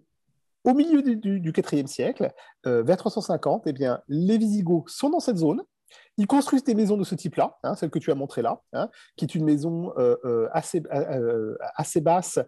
au 0.63 0.73
milieu 0.73 1.01
du, 1.01 1.39
du, 1.39 1.53
IVe 1.71 1.87
siècle, 1.87 2.31
euh, 2.67 2.83
vers 2.83 2.97
350, 2.97 3.63
eh 3.65 3.73
bien, 3.73 4.01
les 4.07 4.37
Visigoths 4.37 4.89
sont 4.89 5.09
dans 5.09 5.19
cette 5.19 5.37
zone. 5.37 5.61
Ils 6.17 6.27
construisent 6.27 6.63
des 6.63 6.75
maisons 6.75 6.97
de 6.97 7.03
ce 7.03 7.15
type-là, 7.15 7.57
hein, 7.63 7.75
celle 7.75 7.89
que 7.89 7.99
tu 7.99 8.11
as 8.11 8.15
montrée 8.15 8.41
là, 8.41 8.61
hein, 8.73 8.89
qui 9.15 9.25
est 9.25 9.35
une 9.35 9.45
maison 9.45 9.93
assez, 10.51 10.81
assez 11.75 12.01
basse, 12.01 12.39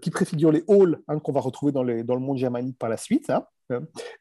qui 0.00 0.10
préfigure 0.10 0.52
les 0.52 0.64
halls 0.68 1.00
hein, 1.08 1.18
qu'on 1.18 1.32
va 1.32 1.40
retrouver 1.40 1.72
dans, 1.72 1.82
le 1.82 2.04
monde 2.04 2.38
germanique 2.38 2.78
par 2.78 2.88
la 2.88 2.96
suite. 2.96 3.30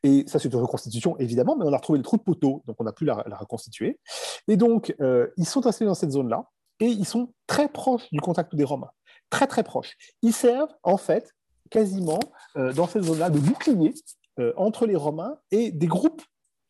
Et 0.04 0.25
ça, 0.27 0.39
c'est 0.39 0.51
une 0.51 0.60
reconstitution, 0.60 1.18
évidemment, 1.18 1.56
mais 1.56 1.66
on 1.66 1.74
a 1.74 1.77
retrouvé 1.77 1.98
le 1.98 2.04
trou 2.04 2.18
de 2.18 2.24
poteau, 2.24 2.63
donc 2.66 2.77
on 2.80 2.86
a 2.86 2.94
pu 2.94 3.06
la, 3.06 3.24
reconstituer. 3.39 4.00
Et 4.48 4.58
donc, 4.58 4.96
euh, 5.01 5.27
ils 5.38 5.48
sont 5.48 5.66
installés 5.66 5.88
dans 5.88 5.96
cette 5.96 6.12
zone-là, 6.12 6.50
et 6.80 6.88
ils 6.88 7.06
sont 7.06 7.34
très 7.48 7.70
proches 7.70 8.10
du 8.12 8.20
contact 8.20 8.56
des 8.56 8.63
Romains. 8.63 8.92
Très, 9.30 9.48
très 9.48 9.63
proches. 9.63 9.96
Ils 10.22 10.34
servent, 10.34 10.74
en 10.84 10.98
fait, 10.98 11.34
quasiment, 11.70 12.20
euh, 12.56 12.74
dans 12.74 12.88
cette 12.88 13.04
zone-là, 13.04 13.30
de 13.30 13.39
bouclier 13.39 13.94
euh, 14.39 14.54
entre 14.58 14.86
les 14.86 14.96
Romains 14.96 15.38
et 15.51 15.72
des 15.72 15.88
groupes 15.88 16.22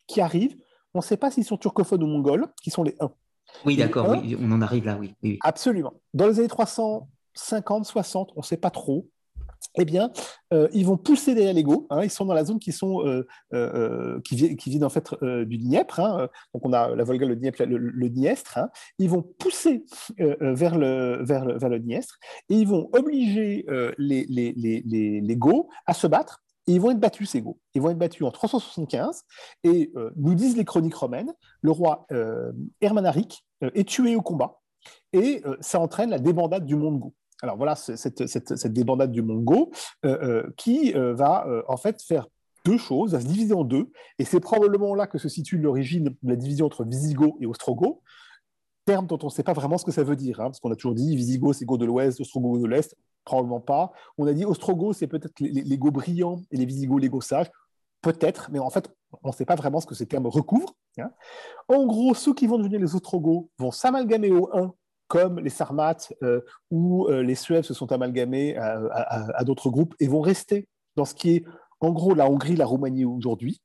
qui 0.06 0.20
arrivent. 0.20 0.56
On 0.98 1.00
ne 1.00 1.04
sait 1.04 1.16
pas 1.16 1.30
s'ils 1.30 1.44
sont 1.44 1.56
turcophones 1.56 2.02
ou 2.02 2.08
mongols, 2.08 2.48
qui 2.60 2.70
sont 2.70 2.82
les 2.82 2.96
uns. 2.98 3.12
Oui, 3.64 3.76
d'accord, 3.76 4.08
on 4.08 4.50
en 4.50 4.60
arrive 4.60 4.84
là, 4.84 4.96
oui. 4.98 5.14
oui. 5.22 5.38
Absolument. 5.44 5.92
Dans 6.12 6.26
les 6.26 6.40
années 6.40 6.48
350, 6.48 7.86
60, 7.86 8.32
on 8.34 8.40
ne 8.40 8.44
sait 8.44 8.56
pas 8.56 8.70
trop 8.70 9.08
eh 9.78 9.84
bien, 9.84 10.10
euh, 10.52 10.66
ils 10.72 10.84
vont 10.84 10.96
pousser 10.96 11.36
derrière 11.36 11.54
les 11.54 11.64
Hein, 11.90 12.02
ils 12.02 12.10
sont 12.10 12.24
dans 12.24 12.34
la 12.34 12.44
zone 12.44 12.58
qui, 12.58 12.72
sont, 12.72 13.06
euh, 13.06 13.24
euh, 13.54 14.20
qui, 14.22 14.34
viennent 14.34 14.84
en 14.84 14.88
fait 14.88 15.14
du 15.22 15.58
Dniepr. 15.58 16.00
Hein, 16.00 16.28
donc, 16.52 16.66
on 16.66 16.72
a 16.72 16.96
la 16.96 17.04
Volga, 17.04 17.26
le 17.26 17.36
Dniepr, 17.36 17.64
le, 17.64 17.76
le 17.76 18.10
Dniestre. 18.10 18.58
Hein. 18.58 18.70
ils 18.98 19.08
vont 19.08 19.22
pousser 19.22 19.84
vers, 20.18 20.76
le, 20.78 21.22
vers, 21.22 21.44
le, 21.44 21.58
vers 21.58 21.68
le 21.68 21.78
Dniestre 21.78 22.18
et 22.48 22.54
ils 22.56 22.66
vont 22.66 22.90
obliger 22.92 23.66
les, 23.98 24.26
les, 24.28 24.52
les, 24.56 24.82
les, 25.20 25.38
à 25.86 25.94
se 25.94 26.08
battre. 26.08 26.42
Et 26.68 26.72
ils 26.72 26.80
vont 26.80 26.92
être 26.92 27.00
battus, 27.00 27.30
ces 27.30 27.42
Goths. 27.42 27.56
Ils 27.74 27.82
vont 27.82 27.90
être 27.90 27.98
battus 27.98 28.22
en 28.22 28.30
375. 28.30 29.24
Et 29.64 29.92
nous 30.16 30.34
disent 30.34 30.56
les 30.56 30.64
chroniques 30.64 30.94
romaines, 30.94 31.32
le 31.62 31.70
roi 31.70 32.06
Hermanaric 32.80 33.44
est 33.62 33.88
tué 33.88 34.14
au 34.14 34.22
combat. 34.22 34.60
Et 35.12 35.42
ça 35.60 35.80
entraîne 35.80 36.10
la 36.10 36.18
débandade 36.18 36.66
du 36.66 36.76
monde 36.76 37.10
alors 37.42 37.56
voilà 37.56 37.76
cette, 37.76 38.66
débandade 38.66 39.12
du 39.12 39.22
Mongo 39.22 39.70
euh, 40.04 40.18
euh, 40.22 40.54
qui 40.56 40.94
euh, 40.94 41.14
va 41.14 41.46
en 41.68 41.76
fait 41.76 42.02
faire 42.02 42.26
deux 42.64 42.78
choses, 42.78 43.12
va 43.12 43.20
se 43.20 43.26
diviser 43.26 43.54
en 43.54 43.64
deux, 43.64 43.90
et 44.18 44.24
c'est 44.24 44.40
probablement 44.40 44.94
là 44.94 45.06
que 45.06 45.16
se 45.16 45.28
situe 45.28 45.58
l'origine 45.58 46.04
de 46.22 46.28
la 46.28 46.36
division 46.36 46.66
entre 46.66 46.84
Visigoth 46.84 47.34
et 47.40 47.46
Ostrogoth, 47.46 48.00
terme 48.88 49.06
dont 49.06 49.18
on 49.22 49.26
ne 49.26 49.30
sait 49.30 49.42
pas 49.42 49.52
vraiment 49.52 49.76
ce 49.76 49.84
que 49.84 49.92
ça 49.92 50.02
veut 50.02 50.16
dire, 50.16 50.40
hein, 50.40 50.44
parce 50.44 50.60
qu'on 50.60 50.72
a 50.72 50.74
toujours 50.74 50.94
dit 50.94 51.14
Visigoth 51.14 51.56
c'est 51.56 51.66
Goth 51.66 51.78
de 51.78 51.84
l'Ouest, 51.84 52.22
Ostrogoth 52.22 52.62
de 52.62 52.66
l'Est, 52.66 52.96
probablement 53.22 53.60
pas. 53.60 53.92
On 54.16 54.26
a 54.26 54.32
dit 54.32 54.46
Ostrogoth 54.46 54.96
c'est 54.96 55.06
peut-être 55.06 55.38
les, 55.40 55.50
les, 55.62 55.76
brillants 55.76 56.40
et 56.50 56.56
les 56.56 56.64
Visigoths 56.64 57.02
les 57.02 57.10
Goths 57.10 57.24
sages, 57.24 57.50
peut-être, 58.00 58.48
mais 58.50 58.58
en 58.58 58.70
fait 58.70 58.90
on 59.22 59.28
ne 59.28 59.32
sait 59.34 59.44
pas 59.44 59.56
vraiment 59.56 59.80
ce 59.80 59.86
que 59.86 59.94
ces 59.94 60.06
termes 60.06 60.26
recouvrent. 60.26 60.74
Hein. 60.98 61.10
En 61.68 61.84
gros, 61.84 62.14
ceux 62.14 62.32
qui 62.32 62.46
vont 62.46 62.56
devenir 62.56 62.80
les 62.80 62.94
Ostrogoths 62.94 63.50
vont 63.58 63.70
s'amalgamer 63.70 64.32
au 64.32 64.48
1 64.56 64.72
comme 65.06 65.38
les 65.38 65.50
Sarmates 65.50 66.14
euh, 66.22 66.40
ou 66.70 67.08
euh, 67.08 67.22
les 67.22 67.34
Suèves 67.34 67.64
se 67.64 67.74
sont 67.74 67.92
amalgamés 67.92 68.56
à, 68.56 69.44
d'autres 69.44 69.68
groupes 69.68 69.94
et 70.00 70.08
vont 70.08 70.22
rester 70.22 70.66
dans 70.96 71.04
ce 71.04 71.12
qui 71.12 71.36
est 71.36 71.44
en 71.80 71.92
gros 71.92 72.14
la 72.14 72.30
Hongrie, 72.30 72.56
la 72.56 72.64
Roumanie 72.64 73.04
aujourd'hui. 73.04 73.60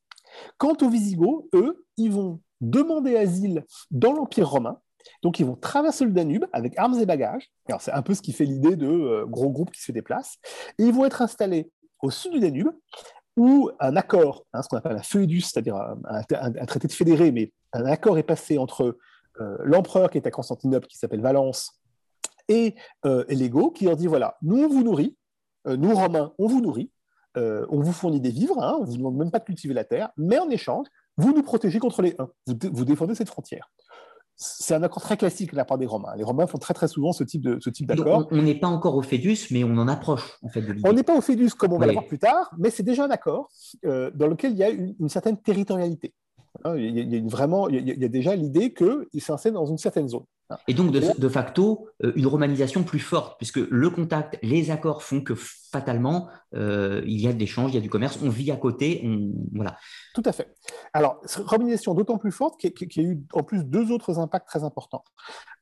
Quant 0.58 0.76
aux 0.82 0.90
Visigoths, 0.90 1.46
eux, 1.54 1.86
ils 1.96 2.12
vont 2.12 2.40
demander 2.60 3.16
asile 3.16 3.64
dans 3.90 4.12
l'Empire 4.12 4.50
romain. 4.50 4.78
Donc, 5.22 5.38
ils 5.40 5.46
vont 5.46 5.56
traverser 5.56 6.04
le 6.04 6.12
Danube 6.12 6.44
avec 6.52 6.78
armes 6.78 6.98
et 6.98 7.06
bagages. 7.06 7.50
c'est 7.78 7.92
un 7.92 8.02
peu 8.02 8.14
ce 8.14 8.22
qui 8.22 8.32
fait 8.32 8.44
l'idée 8.44 8.76
de 8.76 8.86
euh, 8.86 9.26
gros 9.26 9.50
groupes 9.50 9.70
qui 9.70 9.82
se 9.82 9.92
déplacent. 9.92 10.38
Et 10.78 10.84
ils 10.84 10.92
vont 10.92 11.04
être 11.04 11.22
installés 11.22 11.70
au 12.02 12.10
sud 12.10 12.32
du 12.32 12.40
Danube, 12.40 12.70
où 13.36 13.70
un 13.80 13.96
accord, 13.96 14.46
hein, 14.52 14.62
ce 14.62 14.68
qu'on 14.68 14.76
appelle 14.76 14.96
un 14.96 15.02
feuidus, 15.02 15.40
c'est-à-dire 15.42 15.76
un, 15.76 16.66
traité 16.66 16.88
de 16.88 16.92
fédéré, 16.92 17.32
mais 17.32 17.52
un 17.72 17.84
accord 17.86 18.18
est 18.18 18.22
passé 18.22 18.58
entre 18.58 18.96
euh, 19.40 19.56
l'empereur 19.64 20.10
qui 20.10 20.18
est 20.18 20.26
à 20.26 20.30
Constantinople, 20.30 20.86
qui 20.86 20.96
s'appelle 20.96 21.20
Valence, 21.20 21.80
et, 22.48 22.74
euh, 23.04 23.24
qui 23.74 23.84
leur 23.86 23.96
dit 23.96 24.06
voilà, 24.06 24.36
nous 24.42 24.64
on 24.64 24.68
vous 24.68 24.84
nourrit, 24.84 25.16
euh, 25.66 25.76
nous 25.76 25.94
Romains 25.94 26.32
on 26.38 26.46
vous 26.46 26.60
nourrit, 26.60 26.90
on 27.36 27.80
vous 27.80 27.92
fournit 27.92 28.20
des 28.20 28.30
vivres, 28.30 28.62
hein, 28.62 28.76
on 28.78 28.82
ne 28.82 28.86
vous 28.86 28.96
demande 28.96 29.16
même 29.16 29.30
pas 29.32 29.40
de 29.40 29.44
cultiver 29.44 29.74
la 29.74 29.82
terre, 29.82 30.10
mais 30.16 30.38
en 30.38 30.48
échange, 30.50 30.86
vous 31.16 31.32
nous 31.32 31.42
protégez 31.42 31.80
contre 31.80 32.00
les 32.00 32.14
uns, 32.20 32.28
vous, 32.46 32.84
défendez 32.84 33.16
cette 33.16 33.28
frontière 33.28 33.72
c'est 34.36 34.74
un 34.74 34.82
accord 34.82 35.02
très 35.02 35.16
classique 35.16 35.52
de 35.52 35.56
la 35.56 35.64
part 35.64 35.78
des 35.78 35.86
Romains. 35.86 36.14
Les 36.16 36.24
Romains 36.24 36.46
font 36.46 36.58
très 36.58 36.74
très 36.74 36.88
souvent 36.88 37.12
ce 37.12 37.24
type 37.24 37.42
de 37.42 37.58
ce 37.60 37.70
type 37.70 37.86
d'accord. 37.86 38.28
On 38.30 38.42
n'est 38.42 38.58
pas 38.58 38.68
encore 38.68 38.96
au 38.96 39.02
Fédus, 39.02 39.46
mais 39.50 39.64
on 39.64 39.76
en 39.78 39.88
approche 39.88 40.38
en 40.42 40.48
fait. 40.48 40.62
De 40.62 40.74
on 40.84 40.92
n'est 40.92 41.02
pas 41.02 41.16
au 41.16 41.20
Fédus 41.20 41.50
comme 41.50 41.72
on 41.72 41.78
va 41.78 41.90
voir 41.90 42.06
plus 42.06 42.18
tard, 42.18 42.50
mais 42.58 42.70
c'est 42.70 42.82
déjà 42.82 43.04
un 43.04 43.10
accord 43.10 43.48
dans 43.82 44.26
lequel 44.26 44.52
il 44.52 44.58
y 44.58 44.64
a 44.64 44.70
une 44.70 45.08
certaine 45.08 45.36
territorialité. 45.36 46.14
Hein, 46.62 46.76
il 46.76 47.14
y 47.14 47.16
a, 47.16 47.20
vraiment, 47.28 47.68
il 47.68 47.86
y 47.86 48.04
a, 48.04 48.08
déjà 48.08 48.36
l'idée 48.36 48.72
qu'il 48.72 49.20
s'insère 49.20 49.52
dans 49.52 49.66
une 49.66 49.78
certaine 49.78 50.08
zone. 50.08 50.24
Hein. 50.50 50.56
Et 50.68 50.74
donc, 50.74 50.92
de, 50.92 51.28
facto, 51.28 51.88
euh, 52.04 52.12
une 52.14 52.26
romanisation 52.26 52.84
plus 52.84 53.00
forte, 53.00 53.36
puisque 53.38 53.56
le 53.56 53.90
contact, 53.90 54.38
les 54.42 54.70
accords 54.70 55.02
font 55.02 55.20
que 55.20 55.34
fatalement, 55.74 56.28
euh, 56.54 57.02
il 57.04 57.20
y 57.20 57.26
a 57.26 57.32
de 57.32 57.38
l'échange, 57.38 57.72
il 57.72 57.74
y 57.74 57.78
a 57.78 57.80
du 57.80 57.90
commerce, 57.90 58.20
on 58.22 58.28
vit 58.28 58.52
à 58.52 58.56
côté, 58.56 59.04
voilà. 59.52 59.76
Tout 60.14 60.22
à 60.24 60.30
fait. 60.30 60.54
Alors, 60.92 61.20
romanisation 61.46 61.94
d'autant 61.94 62.16
plus 62.16 62.30
forte 62.30 62.56
qu'il 62.60 62.72
y, 62.96 63.00
a 63.00 63.02
eu 63.02 63.20
en 63.32 63.42
plus 63.42 63.64
deux 63.64 63.90
autres 63.90 64.20
impacts 64.20 64.46
très 64.46 64.62
importants. 64.62 65.02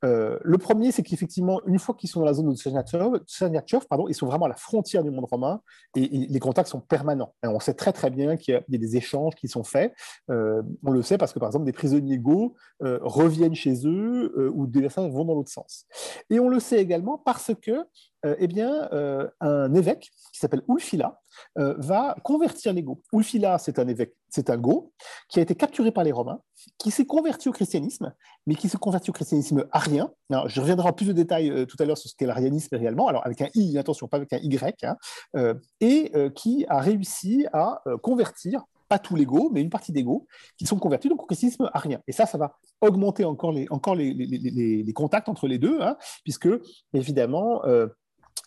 Euh, 0.04 0.38
le 0.42 0.58
premier, 0.58 0.92
c'est 0.92 1.02
qu'effectivement, 1.02 1.62
une 1.66 1.78
fois 1.78 1.94
qu'ils 1.94 2.10
sont 2.10 2.20
dans 2.20 2.26
la 2.26 2.34
zone 2.34 2.50
de 2.50 2.56
Tcherniachov, 2.56 3.86
pardon, 3.88 4.06
ils 4.08 4.14
sont 4.14 4.26
vraiment 4.26 4.44
à 4.44 4.50
la 4.50 4.56
frontière 4.56 5.02
du 5.02 5.10
monde 5.10 5.24
romain 5.30 5.62
et, 5.96 6.08
les 6.08 6.40
contacts 6.40 6.68
sont 6.68 6.80
permanents. 6.80 7.34
on 7.42 7.60
sait 7.60 7.74
très 7.74 7.92
très 7.92 8.10
bien 8.10 8.36
qu'il 8.36 8.62
y, 8.68 8.74
a 8.76 8.78
des 8.78 8.96
échanges 8.96 9.34
qui 9.34 9.48
sont 9.48 9.64
faits. 9.64 9.94
Euh, 10.30 10.62
on 10.84 10.90
le 10.90 11.00
sait 11.00 11.16
parce 11.16 11.32
que, 11.32 11.38
par 11.38 11.48
exemple, 11.48 11.64
des 11.64 11.72
prisonniers 11.72 12.18
go 12.18 12.54
reviennent 12.80 13.54
chez 13.54 13.86
eux 13.86 14.50
ou 14.54 14.66
des 14.66 14.82
personnes 14.82 15.10
vont 15.10 15.24
dans 15.24 15.34
l'autre 15.34 15.52
sens. 15.52 15.86
Et 16.28 16.38
on 16.38 16.48
le 16.48 16.60
sait 16.60 16.80
également 16.80 17.16
parce 17.16 17.52
que 17.62 17.86
eh 18.24 18.46
bien, 18.46 18.88
euh, 18.92 19.28
un 19.40 19.74
évêque 19.74 20.10
qui 20.32 20.38
s'appelle 20.38 20.62
Ulfila 20.68 21.20
euh, 21.58 21.74
va 21.78 22.14
convertir 22.22 22.72
les 22.72 22.82
Goths. 22.82 23.02
Ulfila, 23.12 23.58
c'est 23.58 23.78
un 23.78 23.88
évêque, 23.88 24.14
c'est 24.28 24.48
un 24.50 24.56
Goth 24.56 24.90
qui 25.28 25.40
a 25.40 25.42
été 25.42 25.54
capturé 25.54 25.90
par 25.90 26.04
les 26.04 26.12
Romains, 26.12 26.40
qui 26.78 26.90
s'est 26.90 27.06
converti 27.06 27.48
au 27.48 27.52
christianisme, 27.52 28.14
mais 28.46 28.54
qui 28.54 28.68
s'est 28.68 28.78
converti 28.78 29.10
au 29.10 29.12
christianisme 29.12 29.66
arien. 29.72 30.12
je 30.46 30.60
reviendrai 30.60 30.88
en 30.88 30.92
plus 30.92 31.06
de 31.06 31.12
détails 31.12 31.66
tout 31.66 31.76
à 31.80 31.84
l'heure 31.84 31.98
sur 31.98 32.10
ce 32.10 32.14
qu'est 32.16 32.26
l'arianisme 32.26 32.76
réellement, 32.76 33.08
alors 33.08 33.26
avec 33.26 33.40
un 33.42 33.48
I, 33.54 33.76
attention, 33.78 34.06
pas 34.08 34.18
avec 34.18 34.32
un 34.32 34.38
Y, 34.38 34.84
hein, 34.84 35.54
et 35.80 36.12
qui 36.34 36.64
a 36.68 36.80
réussi 36.80 37.46
à 37.52 37.82
convertir 38.02 38.64
pas 38.88 38.98
tous 38.98 39.16
les 39.16 39.24
Goths, 39.24 39.50
mais 39.52 39.62
une 39.62 39.70
partie 39.70 39.90
des 39.90 40.04
Goths, 40.04 40.26
qui 40.58 40.66
sont 40.66 40.78
convertis 40.78 41.08
au 41.08 41.16
christianisme 41.16 41.70
arien. 41.72 42.00
Et 42.06 42.12
ça, 42.12 42.26
ça 42.26 42.36
va 42.36 42.58
augmenter 42.82 43.24
encore 43.24 43.52
les 43.52 44.92
contacts 44.94 45.28
entre 45.28 45.48
les 45.48 45.58
deux, 45.58 45.80
hein, 45.80 45.96
puisque, 46.24 46.48
évidemment, 46.92 47.62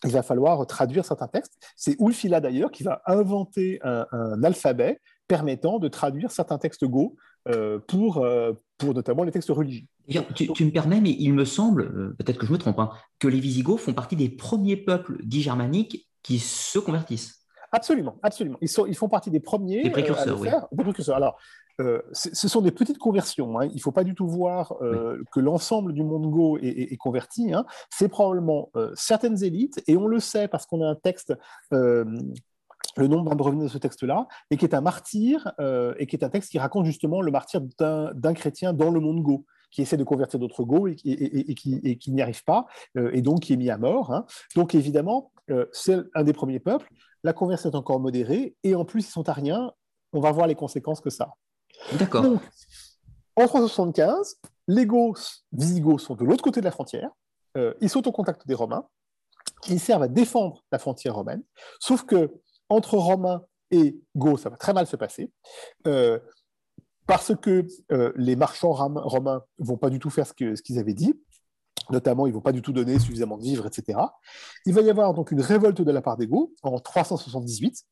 il 0.04 0.12
va 0.12 0.24
falloir 0.24 0.66
traduire 0.68 1.06
certains 1.06 1.28
textes. 1.28 1.58
C'est 1.76 1.96
Ulfila 2.00 2.42
d'ailleurs 2.42 2.72
qui 2.72 2.84
va 2.84 3.02
inventer 3.06 3.80
un, 3.84 4.44
alphabet 4.44 5.00
permettant 5.28 5.80
de 5.80 5.88
traduire 5.88 6.32
certains 6.32 6.58
textes 6.58 6.86
Go 6.86 7.16
pour, 7.88 8.26
pour 8.78 8.94
notamment 8.94 9.24
les 9.24 9.32
textes 9.32 9.50
religieux. 9.50 9.88
Tu, 10.36 10.66
me 10.66 10.72
permets, 10.72 11.02
mais 11.02 11.16
il 11.18 11.34
me 11.34 11.46
semble, 11.46 12.16
peut-être 12.18 12.38
que 12.38 12.46
je 12.46 12.52
me 12.52 12.58
trompe, 12.58 12.80
hein, 12.80 12.92
que 13.20 13.28
les 13.28 13.40
Visigoths 13.40 13.80
font 13.80 13.94
partie 13.94 14.16
des 14.16 14.30
premiers 14.30 14.78
peuples 14.78 15.18
dits 15.24 15.42
germaniques 15.42 16.08
qui 16.22 16.40
se 16.40 16.80
convertissent. 16.80 17.46
Absolument, 17.72 18.18
absolument. 18.24 18.58
Ils, 18.62 18.70
sont, 18.70 18.86
ils 18.86 18.96
font 18.96 19.10
partie 19.10 19.32
des 19.32 19.40
premiers. 19.40 19.84
Des 19.84 19.90
précurseurs, 19.90 20.40
oui. 20.40 20.50
Des 20.72 20.84
précurseurs. 20.84 21.16
Alors, 21.16 21.38
euh, 21.82 22.02
ce 22.14 22.48
sont 22.48 22.62
des 22.62 22.72
petites 22.72 22.98
conversions. 22.98 23.60
Hein. 23.60 23.66
Il 23.66 23.76
ne 23.76 23.82
faut 23.82 23.92
pas 23.92 24.04
du 24.04 24.16
tout 24.16 24.28
voir 24.28 24.76
euh, 24.82 25.22
que 25.32 25.40
l'ensemble 25.40 25.94
du 25.94 26.04
monde 26.04 26.30
Go 26.30 26.58
est, 26.62 26.96
converti. 26.98 27.54
Hein. 27.54 27.66
C'est 27.90 28.08
probablement 28.08 28.70
euh, 28.76 28.92
certaines 28.96 29.44
élites, 29.44 29.84
et 29.88 29.98
on 29.98 30.08
le 30.08 30.20
sait 30.20 30.48
parce 30.48 30.66
qu'on 30.66 30.82
a 30.82 30.88
un 30.88 30.96
texte, 30.96 31.34
le 31.72 33.08
nom 33.08 33.24
va 33.24 33.36
me 33.36 33.42
revenir 33.42 33.66
de 33.66 33.70
ce 33.70 33.78
texte-là, 33.78 34.28
et 34.52 34.58
qui 34.58 34.66
est 34.66 34.74
un 34.74 34.82
martyr, 34.82 35.52
et 36.00 36.08
qui 36.08 36.16
est 36.16 36.24
un 36.24 36.30
texte 36.30 36.52
qui 36.52 36.60
raconte 36.60 36.86
justement 36.86 37.22
le 37.22 37.32
martyr 37.32 37.62
d'un 37.80 38.34
chrétien 38.34 38.74
dans 38.74 38.92
le 38.92 39.00
monde 39.00 39.22
Go 39.22 39.46
qui 39.72 39.82
essaie 39.82 39.98
de 39.98 40.06
convertir 40.06 40.40
d'autres 40.40 40.64
Go 40.64 40.88
et, 40.88 40.96
qui, 40.96 42.12
n'y 42.12 42.22
arrive 42.22 42.44
pas, 42.46 42.66
et 42.96 43.22
donc 43.22 43.42
qui 43.42 43.54
est 43.54 43.58
mis 43.58 43.70
à 43.70 43.78
mort. 43.78 44.14
Hein. 44.14 44.26
Donc 44.56 44.74
évidemment, 44.74 45.34
c'est 45.74 45.98
un 46.14 46.24
des 46.24 46.34
premiers 46.34 46.62
peuples. 46.62 46.88
La 47.24 47.34
conversion 47.34 47.70
est 47.72 47.76
encore 47.76 48.00
modérée, 48.00 48.56
et 48.64 48.76
en 48.76 48.86
plus, 48.86 49.08
ils 49.08 49.12
sont 49.12 49.28
ariens. 49.28 49.74
On 50.14 50.22
va 50.22 50.32
voir 50.32 50.48
les 50.48 50.56
conséquences 50.56 51.02
que 51.02 51.10
ça 51.10 51.34
D'accord. 51.94 52.26
en 53.36 53.48
375, 53.48 54.38
les 54.68 54.86
Gauss 54.86 55.46
Visigoths 55.52 56.02
sont 56.02 56.16
de 56.16 56.26
l'autre 56.26 56.44
côté 56.44 56.60
de 56.60 56.66
la 56.66 56.72
frontière. 56.72 57.10
Euh, 57.58 57.74
ils 57.82 57.90
sont 57.90 58.08
au 58.08 58.12
contact 58.12 58.48
des 58.48 58.56
Romains. 58.56 58.88
Ils 59.68 59.80
servent 59.80 60.04
à 60.04 60.08
défendre 60.08 60.64
la 60.72 60.80
frontière 60.80 61.16
romaine. 61.16 61.44
Sauf 61.80 62.04
que 62.04 62.32
entre 62.70 62.98
Romains 62.98 63.44
et 63.72 64.00
Gauss, 64.16 64.42
ça 64.42 64.50
va 64.50 64.58
très 64.58 64.74
mal 64.74 64.88
se 64.88 64.96
passer. 64.96 65.32
Euh, 65.88 66.20
parce 67.08 67.36
que 67.36 67.66
euh, 67.92 68.12
les 68.16 68.36
marchands 68.36 68.72
romains 68.72 69.44
ne 69.60 69.66
vont 69.66 69.78
pas 69.78 69.90
du 69.90 70.00
tout 70.00 70.10
faire 70.10 70.28
ce 70.28 70.34
qu'ils 70.34 70.80
avaient 70.80 70.94
dit 70.94 71.20
notamment 71.92 72.28
ils 72.28 72.30
ne 72.30 72.36
vont 72.36 72.42
pas 72.42 72.52
du 72.52 72.62
tout 72.62 72.74
donner 72.74 73.00
suffisamment 73.00 73.38
de 73.38 73.44
vivres, 73.44 73.68
etc. 73.68 74.00
Il 74.66 74.74
va 74.74 74.82
y 74.82 74.90
avoir 74.90 75.14
donc 75.14 75.32
une 75.32 75.42
révolte 75.42 75.82
de 75.82 75.92
la 75.92 76.02
part 76.02 76.18
des 76.18 76.28
Goths 76.28 76.50
en 76.64 76.80
378, 76.80 77.84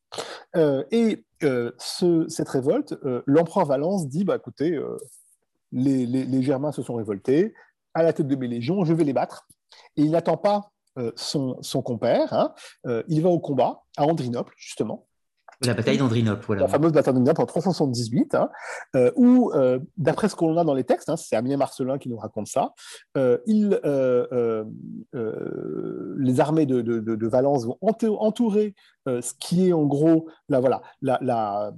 euh, 0.56 0.84
et 0.90 1.24
euh, 1.42 1.72
cette 1.78 2.48
révolte, 2.48 2.94
euh, 3.04 3.22
l'empereur 3.26 3.66
Valence 3.66 4.08
dit, 4.08 4.24
bah, 4.24 4.36
écoutez, 4.36 4.78
les, 5.72 6.42
Germains 6.42 6.72
se 6.72 6.82
sont 6.82 6.94
révoltés, 6.94 7.54
à 7.94 8.02
la 8.02 8.12
tête 8.12 8.28
de 8.28 8.36
mes 8.36 8.48
légions, 8.48 8.84
je 8.84 8.92
vais 8.92 9.04
les 9.04 9.12
battre. 9.12 9.46
Et 9.96 10.02
il 10.02 10.10
n'attend 10.10 10.36
pas 10.36 10.70
son, 11.16 11.56
compère, 11.84 12.32
hein. 12.32 12.54
il 13.08 13.22
va 13.22 13.28
au 13.28 13.40
combat 13.40 13.82
à 13.96 14.04
Andrinople, 14.04 14.54
justement, 14.56 15.06
la 15.66 15.74
bataille 15.74 15.98
d'Andrinople, 15.98 16.44
voilà. 16.46 16.62
La 16.62 16.68
fameuse 16.68 16.92
bataille 16.92 17.14
d'Andrinople 17.14 17.42
en 17.42 17.46
378, 17.46 18.34
hein, 18.34 18.48
euh, 18.96 19.10
où, 19.16 19.50
euh, 19.54 19.78
d'après 19.96 20.28
ce 20.28 20.36
qu'on 20.36 20.56
a 20.56 20.64
dans 20.64 20.74
les 20.74 20.84
textes, 20.84 21.08
hein, 21.08 21.16
c'est 21.16 21.36
Amien 21.36 21.56
Marcelin 21.56 21.98
qui 21.98 22.08
nous 22.08 22.16
raconte 22.16 22.46
ça, 22.46 22.74
euh, 23.16 23.38
il, 23.46 23.80
les 26.16 26.40
armées 26.40 26.66
de, 26.66 27.26
Valence 27.26 27.66
vont 27.66 27.78
entourer 27.80 28.74
ce 29.06 29.32
qui 29.40 29.68
est 29.68 29.72
en 29.72 29.84
gros 29.84 30.28
la, 30.48 30.60
voilà, 30.60 30.82
la, 31.00 31.72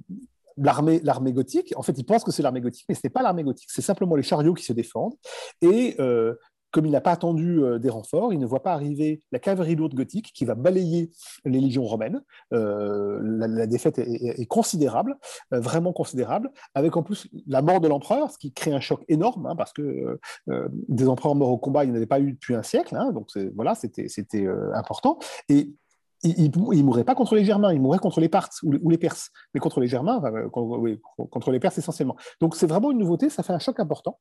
l'armée, 0.57 1.01
l'armée 1.03 1.33
gothique. 1.33 1.73
En 1.77 1.83
fait, 1.83 1.97
ils 1.97 2.05
pensent 2.05 2.25
que 2.25 2.33
c'est 2.33 2.43
l'armée 2.43 2.61
gothique, 2.61 2.85
mais 2.89 2.95
ce 2.95 3.01
n'est 3.05 3.11
pas 3.11 3.23
l'armée 3.23 3.45
gothique, 3.45 3.69
c'est 3.71 3.83
simplement 3.83 4.17
les 4.17 4.23
chariots 4.23 4.55
qui 4.55 4.65
se 4.65 4.73
défendent. 4.73 5.15
Et 5.63 5.97
comme 6.77 6.85
il 6.85 6.93
n'a 6.93 7.01
pas 7.01 7.13
attendu 7.13 7.65
euh, 7.65 7.79
des 7.79 7.89
renforts, 7.89 8.35
il 8.35 8.39
ne 8.39 8.45
voit 8.45 8.63
pas 8.63 8.75
arriver 8.75 9.23
la 9.33 9.39
cavalerie 9.39 9.77
lourde 9.77 9.95
gothique 9.95 10.31
qui 10.35 10.45
va 10.45 10.55
balayer 10.55 11.11
les 11.47 11.59
légions 11.59 11.85
romaines. 11.85 12.21
Euh, 12.53 13.19
la, 13.23 13.67
défaite 13.67 13.99
est, 13.99 14.45
considérable, 14.45 15.17
euh, 15.55 15.61
vraiment 15.61 15.95
considérable, 15.95 16.51
avec 16.75 16.95
en 16.99 17.03
plus 17.03 17.29
la 17.47 17.63
mort 17.63 17.81
de 17.81 17.89
l'empereur, 17.89 18.31
ce 18.31 18.37
qui 18.37 18.53
crée 18.53 18.75
un 18.75 18.81
choc 18.81 19.03
énorme, 19.09 19.47
hein, 19.47 19.57
parce 19.57 19.73
que 19.73 20.21
des 20.47 21.09
empereurs 21.09 21.35
morts 21.35 21.49
au 21.49 21.57
combat, 21.57 21.85
il 21.85 21.87
n'y 21.87 21.93
en 21.95 21.97
avait 21.97 22.05
pas 22.05 22.21
eu 22.21 22.33
depuis 22.33 22.55
un 22.55 22.63
siècle, 22.63 22.95
hein, 22.95 23.11
donc 23.13 23.31
voilà, 23.55 23.75
c'était 23.75 24.47
important. 24.75 25.19
Et 25.49 25.73
il 26.25 26.51
ne 26.51 26.83
mourrait 26.83 27.05
pas 27.05 27.15
contre 27.15 27.37
les 27.37 27.45
Germains, 27.47 27.73
il 27.73 27.81
mourrait 27.81 27.99
contre 27.99 28.21
les 28.21 28.29
Parthes 28.29 28.63
ou, 28.63 28.91
les 28.91 28.99
Perses, 28.99 29.31
mais 29.55 29.61
contre 29.61 29.81
les 29.81 29.87
Germains, 29.87 30.21
contre 30.51 31.51
les 31.51 31.59
Perses 31.59 31.79
essentiellement. 31.79 32.17
Donc 32.43 32.55
c'est 32.55 32.67
vraiment 32.67 32.91
une 32.91 32.99
nouveauté, 32.99 33.31
ça 33.31 33.43
fait 33.43 33.55
un 33.55 33.59
choc 33.59 33.81
important. 33.81 34.19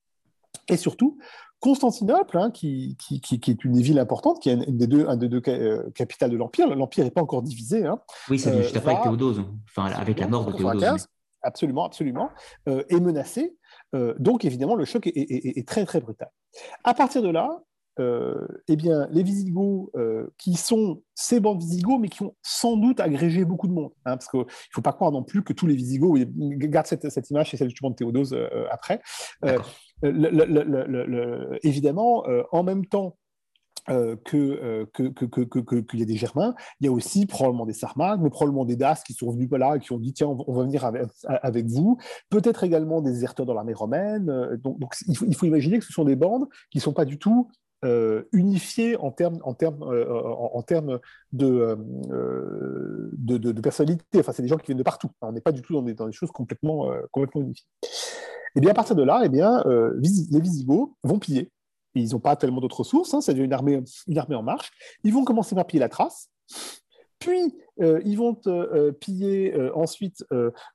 Et 0.67 0.77
surtout, 0.77 1.17
Constantinople, 1.59 2.37
hein, 2.37 2.51
qui, 2.51 2.97
est 3.11 3.63
une 3.63 3.79
ville 3.79 3.99
importante, 3.99 4.41
qui 4.41 4.49
est 4.49 4.53
une 4.53 4.77
des 4.77 4.87
deux, 4.87 5.07
un 5.07 5.15
des 5.15 5.29
deux 5.29 5.41
euh, 5.47 5.89
capitales 5.91 6.29
de 6.29 6.37
l'Empire. 6.37 6.73
L'Empire 6.75 7.03
n'est 7.03 7.11
pas 7.11 7.21
encore 7.21 7.41
divisé. 7.41 7.85
Hein, 7.85 7.99
oui, 8.29 8.37
c'est 8.39 8.55
juste 8.61 8.77
après 8.77 8.91
avec 8.91 9.03
Théodose, 9.03 9.43
enfin 9.69 9.91
avec 9.95 10.19
la 10.19 10.27
mort 10.27 10.45
de 10.45 10.51
Théodose. 10.51 11.07
Absolument, 11.41 11.85
absolument, 11.85 12.29
euh, 12.67 12.83
est 12.89 12.99
menacé. 12.99 13.55
Euh, 13.93 14.15
donc 14.17 14.45
évidemment, 14.45 14.75
le 14.75 14.85
choc 14.85 15.07
est, 15.07 15.67
très 15.67 15.85
très 15.85 16.01
brutal. 16.01 16.29
À 16.83 16.93
partir 16.93 17.21
de 17.21 17.29
là, 17.29 17.61
euh, 17.99 18.47
eh 18.67 18.75
bien, 18.75 19.07
les 19.11 19.23
Visigoths, 19.23 19.89
euh, 19.95 20.27
qui 20.37 20.55
sont 20.55 21.01
ces 21.13 21.39
bandes 21.39 21.59
Visigoths, 21.59 21.99
mais 21.99 22.09
qui 22.09 22.23
ont 22.23 22.35
sans 22.41 22.77
doute 22.77 22.99
agrégé 22.99 23.45
beaucoup 23.45 23.67
de 23.67 23.73
monde. 23.73 23.91
Hein, 24.05 24.17
parce 24.17 24.27
qu'il 24.27 24.39
ne 24.39 24.45
faut 24.73 24.81
pas 24.81 24.91
croire 24.91 25.11
non 25.11 25.23
plus 25.23 25.43
que 25.43 25.53
tous 25.53 25.67
les 25.67 25.75
Visigoths, 25.75 26.27
garde 26.35 26.87
cette, 26.87 27.09
cette 27.09 27.29
image, 27.29 27.51
c'est 27.51 27.57
celle 27.57 27.69
justement 27.69 27.91
de 27.91 27.95
Théodose 27.95 28.35
euh, 30.03 31.57
évidemment, 31.63 32.23
en 32.51 32.63
même 32.63 32.85
temps 32.85 33.17
que, 33.87 34.85
qu'il 35.81 35.99
y 35.99 36.03
a 36.03 36.05
des 36.05 36.15
Germains, 36.15 36.55
il 36.79 36.85
y 36.85 36.89
a 36.89 36.91
aussi 36.91 37.25
probablement 37.25 37.65
des 37.65 37.73
Sarmates, 37.73 38.19
mais 38.19 38.29
probablement 38.29 38.65
des 38.65 38.75
Das 38.75 39.03
qui 39.03 39.13
sont 39.13 39.31
venus 39.31 39.49
là 39.51 39.75
et 39.75 39.79
qui 39.79 39.91
ont 39.91 39.99
dit 39.99 40.13
tiens, 40.13 40.27
on 40.27 40.53
va 40.53 40.63
venir 40.63 40.83
avec, 41.25 41.67
vous. 41.67 41.97
Peut-être 42.29 42.63
également 42.63 43.01
des 43.01 43.11
déserteurs 43.11 43.45
dans 43.45 43.53
l'armée 43.53 43.73
romaine. 43.73 44.25
Donc, 44.63 44.95
il, 45.07 45.15
faut, 45.15 45.45
imaginer 45.45 45.79
que 45.79 45.85
ce 45.85 45.93
sont 45.93 46.05
des 46.05 46.15
bandes 46.15 46.47
qui 46.71 46.79
ne 46.79 46.83
sont 46.83 46.93
pas 46.93 47.05
du 47.05 47.19
tout 47.19 47.49
euh, 47.85 48.23
unifiés 48.31 48.97
en 48.97 49.11
termes, 49.11 49.39
en 49.43 49.53
termes, 49.53 49.83
euh, 49.83 50.11
en, 50.11 50.61
termes 50.63 50.99
de, 51.33 51.77
euh, 52.09 53.11
de, 53.13 53.37
de, 53.37 53.61
personnalité. 53.61 54.19
Enfin, 54.19 54.31
c'est 54.31 54.41
des 54.41 54.47
gens 54.47 54.57
qui 54.57 54.67
viennent 54.67 54.79
de 54.79 54.83
partout. 54.83 55.09
On 55.21 55.31
n'est 55.31 55.41
pas 55.41 55.51
du 55.51 55.61
tout 55.61 55.73
dans 55.73 55.83
des, 55.83 55.93
dans 55.93 56.07
des 56.07 56.13
choses 56.13 56.31
complètement, 56.31 56.89
complètement 57.11 57.41
unifiées. 57.41 57.67
Et 58.55 58.61
bien 58.61 58.71
à 58.71 58.73
partir 58.73 58.95
de 58.95 59.03
là, 59.03 59.21
eh 59.23 59.29
bien, 59.29 59.63
les 59.65 60.39
Visigoths 60.39 60.93
vont 61.03 61.19
piller. 61.19 61.51
ils 61.93 62.11
n'ont 62.11 62.19
pas 62.19 62.35
tellement 62.35 62.61
d'autres 62.61 62.79
ressources, 62.79 63.13
hein, 63.13 63.19
devient 63.27 63.43
une 63.43 63.53
armée, 63.53 63.83
une 64.07 64.17
armée 64.17 64.35
en 64.35 64.43
marche. 64.43 64.71
Ils 65.03 65.13
vont 65.13 65.23
commencer 65.23 65.55
par 65.55 65.65
piller 65.65 65.79
la 65.79 65.89
trace, 65.89 66.29
puis, 67.19 67.55
ils 67.79 68.15
vont 68.15 68.35
piller 68.99 69.55
ensuite 69.73 70.25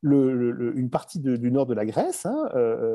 le, 0.01 0.73
une 0.77 0.91
partie 0.91 1.21
du 1.21 1.51
nord 1.51 1.67
de 1.67 1.75
la 1.75 1.85
Grèce, 1.85 2.27
hein, 2.27 2.49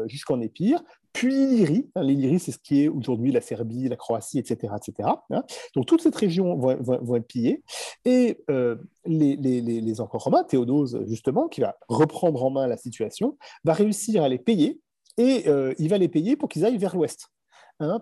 jusqu'en 0.08 0.42
Épire, 0.42 0.82
puis 1.14 1.34
l'Illyrie. 1.34 1.90
Hein, 1.96 2.04
L'Illyrie, 2.04 2.40
c'est 2.40 2.52
ce 2.52 2.60
qui 2.60 2.84
est 2.84 2.88
aujourd'hui 2.88 3.32
la 3.32 3.42
Serbie, 3.42 3.88
la 3.88 3.96
Croatie, 3.96 4.38
etc. 4.38 4.74
etc. 4.76 5.10
Hein. 5.32 5.44
Donc, 5.76 5.86
toute 5.86 6.02
cette 6.02 6.16
région 6.16 6.56
vont, 6.58 7.16
être 7.16 7.28
pillées. 7.28 7.64
Et 8.04 8.44
les, 9.06 9.36
les, 9.36 9.62
les, 9.62 10.02
empereurs 10.02 10.24
romains, 10.24 10.44
Théodose, 10.44 11.02
justement, 11.08 11.48
qui 11.48 11.62
va 11.62 11.76
reprendre 11.88 12.44
en 12.44 12.50
main 12.50 12.68
la 12.68 12.78
situation, 12.78 13.38
va 13.64 13.74
réussir 13.74 14.24
à 14.24 14.30
les 14.30 14.40
payer, 14.40 14.82
et 15.18 15.46
il 15.80 15.90
va 15.90 15.98
les 15.98 16.10
payer 16.10 16.36
pour 16.36 16.50
qu'ils 16.50 16.66
aillent 16.66 16.78
vers 16.78 16.96
l'ouest. 16.96 17.30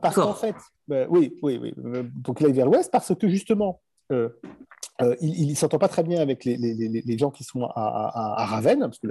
parce 0.02 0.16
qu'en 0.16 0.34
fait, 0.34 0.56
bah, 0.88 1.06
oui, 1.10 1.38
oui, 1.42 1.60
oui, 1.62 1.74
pour 2.24 2.36
qu'ils 2.36 2.48
aillent 2.48 2.54
vers 2.54 2.66
l'ouest, 2.66 2.92
parce 2.92 3.14
que 3.16 3.30
justement, 3.30 3.82
euh, 5.04 5.16
il 5.22 5.50
ne 5.50 5.56
s'entend 5.56 5.80
pas 5.80 5.88
très 5.88 6.04
bien 6.04 6.22
avec 6.22 6.46
les, 6.46 7.18
gens 7.18 7.32
qui 7.32 7.44
sont 7.44 7.64
à, 7.64 8.46
Ravenne, 8.46 8.80
parce 8.80 9.00
que 9.00 9.08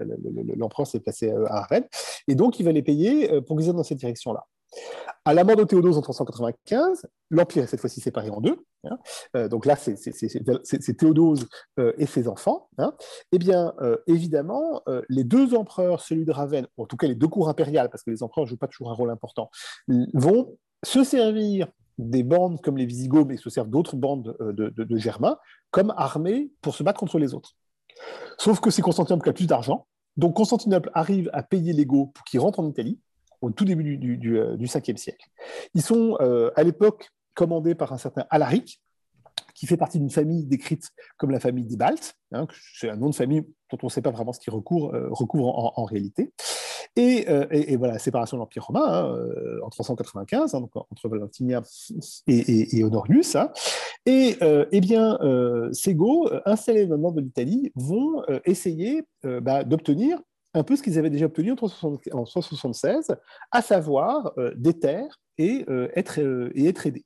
l'empereur 0.57 0.87
s'est 0.87 1.01
placé 1.01 1.31
euh, 1.31 1.47
à 1.47 1.63
Ravenne, 1.63 1.85
et 2.29 2.35
donc 2.35 2.59
il 2.61 2.65
va 2.65 2.73
les 2.73 2.83
payer 2.83 3.33
euh, 3.33 3.41
pour 3.41 3.57
qu'ils 3.57 3.69
aillent 3.69 3.77
dans 3.77 3.83
cette 3.83 3.99
direction-là. 3.99 4.47
À 5.27 5.35
la 5.35 5.45
mort 5.45 5.57
de 5.57 5.65
Théodose 5.65 5.99
en 5.99 6.01
395, 6.01 7.07
l'Empire 7.31 7.65
est 7.65 7.67
cette 7.67 7.81
fois-ci 7.81 8.01
séparé 8.01 8.31
en 8.31 8.41
deux. 8.41 8.57
Hein. 8.85 9.49
donc 9.49 9.67
là, 9.67 9.77
c'est 9.77 10.97
Théodose 10.97 11.47
et 11.99 12.07
ses 12.07 12.27
enfants. 12.27 12.71
Hein. 12.79 12.95
Eh 13.33 13.39
bien, 13.39 13.75
évidemment, 14.07 14.83
les 15.11 15.25
deux 15.25 15.55
empereurs, 15.55 16.01
celui 16.01 16.25
de 16.25 16.33
Ravenne, 16.33 16.67
en 16.79 16.87
tout 16.87 16.97
cas 16.97 17.07
les 17.07 17.15
deux 17.15 17.29
cours 17.29 17.51
impériales, 17.51 17.91
parce 17.91 18.03
que 18.03 18.11
les 18.11 18.23
empereurs 18.23 18.47
ne 18.47 18.49
jouent 18.49 18.57
pas 18.57 18.67
toujours 18.67 18.91
un 18.91 18.95
rôle 18.95 19.11
important, 19.11 19.51
vont 20.15 20.57
se 20.85 21.05
servir 21.05 21.69
des 21.99 22.23
bandes 22.23 22.61
comme 22.61 22.77
les 22.77 22.87
Visigoths, 22.87 23.27
mais 23.27 23.37
se 23.37 23.51
servent 23.51 23.71
d'autres 23.71 23.97
bandes 23.97 24.37
euh, 24.41 24.53
de, 24.53 24.97
Germains, 24.97 25.39
comme 25.71 25.93
armées 25.97 26.51
pour 26.61 26.75
se 26.75 26.83
battre 26.83 27.01
contre 27.01 27.19
les 27.19 27.35
autres. 27.35 27.55
Sauf 28.39 28.61
que 28.61 28.71
c'est 28.71 28.83
Constantinople 28.83 29.25
qui 29.25 29.31
a 29.31 29.33
plus 29.33 29.47
d'argent. 29.47 29.87
Donc 30.17 30.35
Constantinople 30.35 30.91
arrive 30.95 31.31
à 31.33 31.43
payer 31.43 31.73
les 31.73 31.87
pour 31.87 32.25
qu'ils 32.29 32.41
rentrent 32.41 32.61
en 32.61 32.69
Italie 32.69 32.99
au 33.41 33.51
tout 33.51 33.65
début 33.65 33.97
du, 33.97 34.17
du, 34.19 34.37
5e 34.37 34.93
euh, 34.93 34.97
siècle. 34.97 35.29
Ils 35.75 35.83
sont 35.83 36.17
euh, 36.21 36.51
à 36.57 36.63
l'époque 36.63 37.11
commandés 37.35 37.75
par 37.75 37.93
un 37.93 37.99
certain 37.99 38.25
Alaric, 38.31 38.81
qui 39.55 39.67
fait 39.67 39.77
partie 39.77 39.99
d'une 39.99 40.11
famille 40.11 40.45
décrite 40.45 40.91
comme 41.17 41.31
la 41.31 41.41
famille 41.41 41.65
des 41.65 41.77
Baltes. 41.77 42.15
Hein, 42.33 42.47
c'est 42.75 42.91
un 42.91 42.97
nom 42.97 43.11
de 43.11 43.15
famille 43.15 43.43
dont 43.71 43.79
on 43.83 43.87
ne 43.87 43.91
sait 43.91 44.03
pas 44.03 44.11
vraiment 44.11 44.33
ce 44.33 44.41
qu'il 44.41 44.53
recouvre 44.53 44.93
en, 45.79 45.85
réalité. 45.85 46.33
Euh, 46.99 47.47
et, 47.51 47.77
voilà, 47.77 47.99
séparation 47.99 48.37
de 48.37 48.43
l'Empire 48.43 48.65
romain 48.65 48.85
hein, 48.87 49.15
euh, 49.17 49.61
en 49.65 49.71
395, 49.71 50.55
hein, 50.55 50.61
donc 50.61 50.71
entre 50.77 51.09
Valentinien 51.09 51.63
et, 52.27 52.85
Honorius. 52.85 53.35
Hein. 53.35 53.51
et 54.05 54.37
euh, 54.43 54.67
eh 54.73 54.81
bien, 54.81 55.19
installés 56.45 56.87
dans 56.87 56.97
le 56.97 57.03
nord 57.03 57.13
de 57.13 57.23
l'Italie, 57.23 57.73
vont 57.75 58.23
essayer 58.45 59.03
bah, 59.23 59.65
d'obtenir 59.65 60.19
un 60.55 60.65
peu 60.65 60.77
ce 60.77 60.83
qu'ils 60.83 60.99
avaient 60.99 61.11
déjà 61.11 61.27
obtenu 61.27 61.53
en 61.53 61.57
376, 61.57 63.17
à 63.51 63.63
savoir 63.63 64.35
des 64.55 64.79
terres 64.79 65.21
et 65.39 65.65
être 65.95 66.19
aidés. 66.87 67.05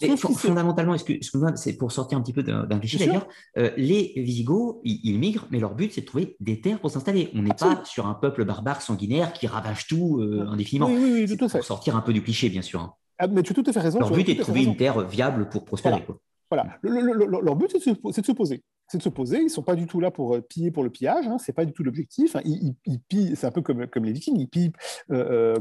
Et 0.00 0.16
fondamentalement, 0.16 0.94
excuse-moi, 0.94 1.56
c'est 1.56 1.76
pour 1.76 1.90
sortir 1.90 2.18
un 2.18 2.22
petit 2.22 2.32
peu 2.32 2.42
d'un 2.42 2.78
cliché 2.78 2.98
d'ailleurs, 2.98 3.26
euh, 3.56 3.70
les 3.76 4.12
Visigoths, 4.16 4.80
ils, 4.84 5.18
migrent, 5.18 5.46
mais 5.50 5.58
leur 5.58 5.74
but, 5.74 5.92
c'est 5.92 6.02
de 6.02 6.06
trouver 6.06 6.36
des 6.40 6.60
terres 6.60 6.78
pour 6.78 6.90
s'installer. 6.90 7.30
On 7.34 7.42
n'est 7.42 7.54
pas 7.54 7.82
sur 7.84 8.06
un 8.06 8.14
peuple 8.14 8.44
barbare 8.44 8.80
sanguinaire 8.80 9.32
qui 9.32 9.46
ravage 9.46 9.86
tout 9.88 10.20
euh, 10.20 10.46
indéfiniment. 10.48 10.86
Oui, 10.86 11.26
oui, 11.28 11.36
tout 11.36 11.44
à 11.44 11.48
fait. 11.48 11.58
Pour 11.58 11.66
sortir 11.66 11.96
un 11.96 12.00
peu 12.00 12.12
du 12.12 12.22
cliché, 12.22 12.48
bien 12.48 12.62
sûr. 12.62 12.80
Hein. 12.80 12.94
Ah, 13.18 13.26
mais 13.26 13.42
tu 13.42 13.52
as 13.52 13.54
tout 13.54 13.64
à 13.66 13.72
fait 13.72 13.80
raison. 13.80 13.98
Leur 13.98 14.12
but 14.12 14.28
est 14.28 14.34
de 14.34 14.42
trouver 14.42 14.62
une 14.62 14.76
terre 14.76 15.00
viable 15.06 15.48
pour 15.48 15.64
prospérer. 15.64 16.04
Voilà. 16.50 16.78
leur 16.82 17.56
but, 17.56 17.70
c'est 17.72 17.90
de, 17.90 17.96
se 18.24 18.32
poser. 18.32 18.62
C'est 18.86 18.98
de 18.98 19.02
se 19.02 19.08
poser. 19.08 19.38
Ils 19.38 19.44
ne 19.44 19.48
sont 19.48 19.62
pas 19.62 19.74
du 19.74 19.86
tout 19.86 20.00
là 20.00 20.10
pour 20.10 20.36
euh, 20.36 20.40
piller 20.40 20.70
pour 20.70 20.84
le 20.84 20.90
pillage. 20.90 21.26
Hein. 21.26 21.38
Ce 21.38 21.50
n'est 21.50 21.54
pas 21.54 21.64
du 21.64 21.72
tout 21.72 21.82
l'objectif. 21.82 22.36
Hein. 22.36 22.42
Ils, 22.44 23.00
pillent, 23.08 23.34
c'est 23.34 23.46
un 23.46 23.50
peu 23.50 23.62
comme, 23.62 23.86
comme 23.88 24.04
les 24.04 24.12
Vikings. 24.12 24.38
Ils 24.38 24.48
pillent 24.48 24.72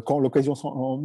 quand 0.06 0.20
l'occasion 0.20 0.54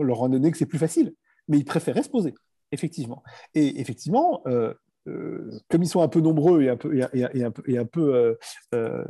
leur 0.00 0.24
a 0.24 0.28
donné 0.28 0.50
que 0.50 0.58
c'est 0.58 0.66
plus 0.66 0.78
facile. 0.78 1.14
Mais 1.48 1.58
ils 1.58 1.64
préféraient 1.64 2.02
se 2.02 2.10
poser 2.10 2.34
effectivement. 2.72 3.22
Et 3.54 3.80
effectivement, 3.80 4.42
euh, 4.46 4.74
euh, 5.08 5.50
comme 5.68 5.82
ils 5.82 5.88
sont 5.88 6.02
un 6.02 6.08
peu 6.08 6.20
nombreux 6.20 6.62
et 6.62 6.68
un 6.68 6.76
peu, 6.76 8.36
euh, 8.74 9.04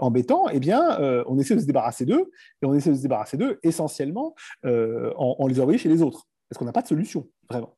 embêtants, 0.00 0.48
eh 0.48 0.60
bien, 0.60 1.24
on 1.26 1.38
essaie 1.38 1.54
de 1.54 1.60
se 1.60 1.66
débarrasser 1.66 2.04
d'eux, 2.04 2.30
et 2.62 2.66
on 2.66 2.74
essaie 2.74 2.90
de 2.90 2.96
se 2.96 3.02
débarrasser 3.02 3.36
d'eux 3.36 3.58
essentiellement 3.62 4.34
en, 4.64 5.46
les 5.46 5.60
envoyant 5.60 5.78
chez 5.78 5.88
les 5.88 6.02
autres, 6.02 6.26
parce 6.48 6.58
qu'on 6.58 6.64
n'a 6.64 6.72
pas 6.72 6.82
de 6.82 6.88
solution, 6.88 7.28
vraiment. 7.48 7.76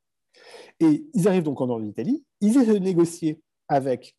Et 0.80 1.06
ils 1.14 1.28
arrivent 1.28 1.42
donc 1.42 1.60
en 1.60 1.66
nord 1.66 1.80
ils 1.80 2.56
essaient 2.56 2.74
de 2.74 2.78
négocier 2.78 3.40
avec 3.68 4.16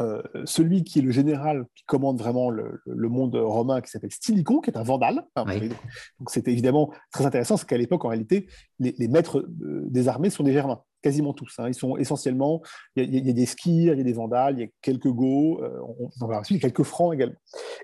euh, 0.00 0.22
celui 0.44 0.84
qui 0.84 0.98
est 0.98 1.02
le 1.02 1.10
général 1.10 1.66
qui 1.74 1.84
commande 1.84 2.18
vraiment 2.18 2.50
le, 2.50 2.80
monde 2.86 3.34
romain, 3.36 3.80
qui 3.80 3.90
s'appelle 3.90 4.12
Stylicon, 4.12 4.60
qui 4.60 4.70
est 4.70 4.76
un 4.76 4.82
vandale. 4.82 5.24
Donc 5.36 6.30
c'était 6.30 6.52
évidemment 6.52 6.92
très 7.12 7.24
intéressant, 7.24 7.56
c'est 7.56 7.66
qu'à 7.66 7.78
l'époque, 7.78 8.04
en 8.04 8.08
réalité, 8.08 8.46
les, 8.78 9.08
maîtres 9.08 9.38
euh, 9.38 9.84
des 9.88 10.08
armées 10.08 10.30
sont 10.30 10.42
des 10.42 10.52
Germains, 10.52 10.82
quasiment 11.02 11.32
tous. 11.32 11.54
Hein. 11.58 11.68
Ils 11.68 11.74
sont 11.74 11.96
essentiellement, 11.96 12.62
il 12.96 13.14
y, 13.14 13.30
a 13.30 13.32
des 13.32 13.46
skiers, 13.46 13.92
il 13.92 13.98
y 13.98 14.00
a 14.00 14.04
des 14.04 14.12
vandales, 14.12 14.58
il 14.58 14.60
y 14.60 14.64
a 14.64 14.68
quelques 14.82 15.08
Goths, 15.08 15.62
euh, 15.62 15.80
on, 16.20 16.26
va 16.26 16.42
il 16.50 16.56
y 16.56 16.58
a 16.58 16.60
quelques 16.60 16.82
francs 16.82 17.14
également. 17.14 17.36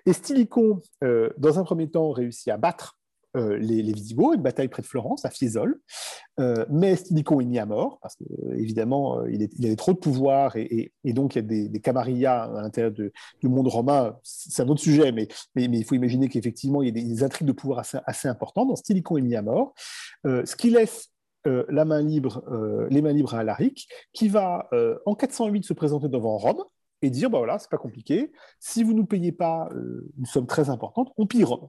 Et 0.06 0.12
Stylicon, 0.12 0.80
dans 1.00 1.58
un 1.58 1.64
premier 1.64 1.90
temps, 1.90 2.10
réussit 2.10 2.48
à 2.48 2.56
battre 2.56 2.98
euh, 3.34 3.56
les, 3.56 3.92
Visigoths, 3.92 4.34
une 4.34 4.42
bataille 4.42 4.68
près 4.68 4.82
de 4.82 4.86
Florence, 4.86 5.24
à 5.24 5.30
Fiesole. 5.30 5.80
Euh, 6.38 6.66
mais 6.68 6.96
Stylicon 6.96 7.40
est 7.40 7.46
mis 7.46 7.58
à 7.58 7.64
mort, 7.64 7.98
parce 8.02 8.16
qu'évidemment, 8.16 9.20
euh, 9.20 9.30
il, 9.30 9.48
il, 9.58 9.66
avait 9.66 9.76
trop 9.76 9.92
de 9.92 9.98
pouvoir, 9.98 10.56
et, 10.56 10.92
donc 11.04 11.34
il 11.34 11.38
y 11.38 11.64
a 11.64 11.68
des, 11.68 11.80
camarillas 11.80 12.44
à 12.44 12.60
l'intérieur 12.60 12.92
du 12.92 13.48
monde 13.48 13.68
romain. 13.68 14.16
C'est 14.22 14.62
un 14.62 14.68
autre 14.68 14.82
sujet, 14.82 15.12
mais, 15.12 15.28
il 15.56 15.84
faut 15.84 15.94
imaginer 15.94 16.28
qu'effectivement, 16.28 16.82
il 16.82 16.86
y 16.86 17.00
a 17.00 17.04
des, 17.04 17.24
intrigues 17.24 17.48
de 17.48 17.52
pouvoir 17.52 17.84
assez, 18.06 18.28
importantes. 18.28 18.68
Donc 18.68 18.78
Stylicon 18.78 19.16
est 19.16 19.22
mis 19.22 19.34
à 19.34 19.42
mort, 19.42 19.74
ce 20.24 20.56
qui 20.56 20.70
laisse 20.70 21.10
la 21.44 21.84
main 21.84 22.02
libre, 22.02 22.44
les 22.90 23.02
mains 23.02 23.12
libres 23.12 23.34
à 23.34 23.40
Alaric, 23.40 23.88
qui 24.12 24.28
va 24.28 24.68
en 25.06 25.14
408 25.14 25.64
se 25.64 25.72
présenter 25.72 26.08
devant 26.08 26.36
Rome 26.36 26.64
et 27.00 27.10
dire 27.10 27.30
bah 27.30 27.38
voilà, 27.38 27.58
c'est 27.58 27.70
pas 27.70 27.78
compliqué. 27.78 28.30
Si 28.60 28.82
vous 28.82 28.94
ne 28.94 29.02
payez 29.02 29.32
pas 29.32 29.68
une 30.18 30.26
somme 30.26 30.46
très 30.46 30.70
importante, 30.70 31.10
on 31.16 31.26
pille 31.26 31.44
Rome. 31.44 31.68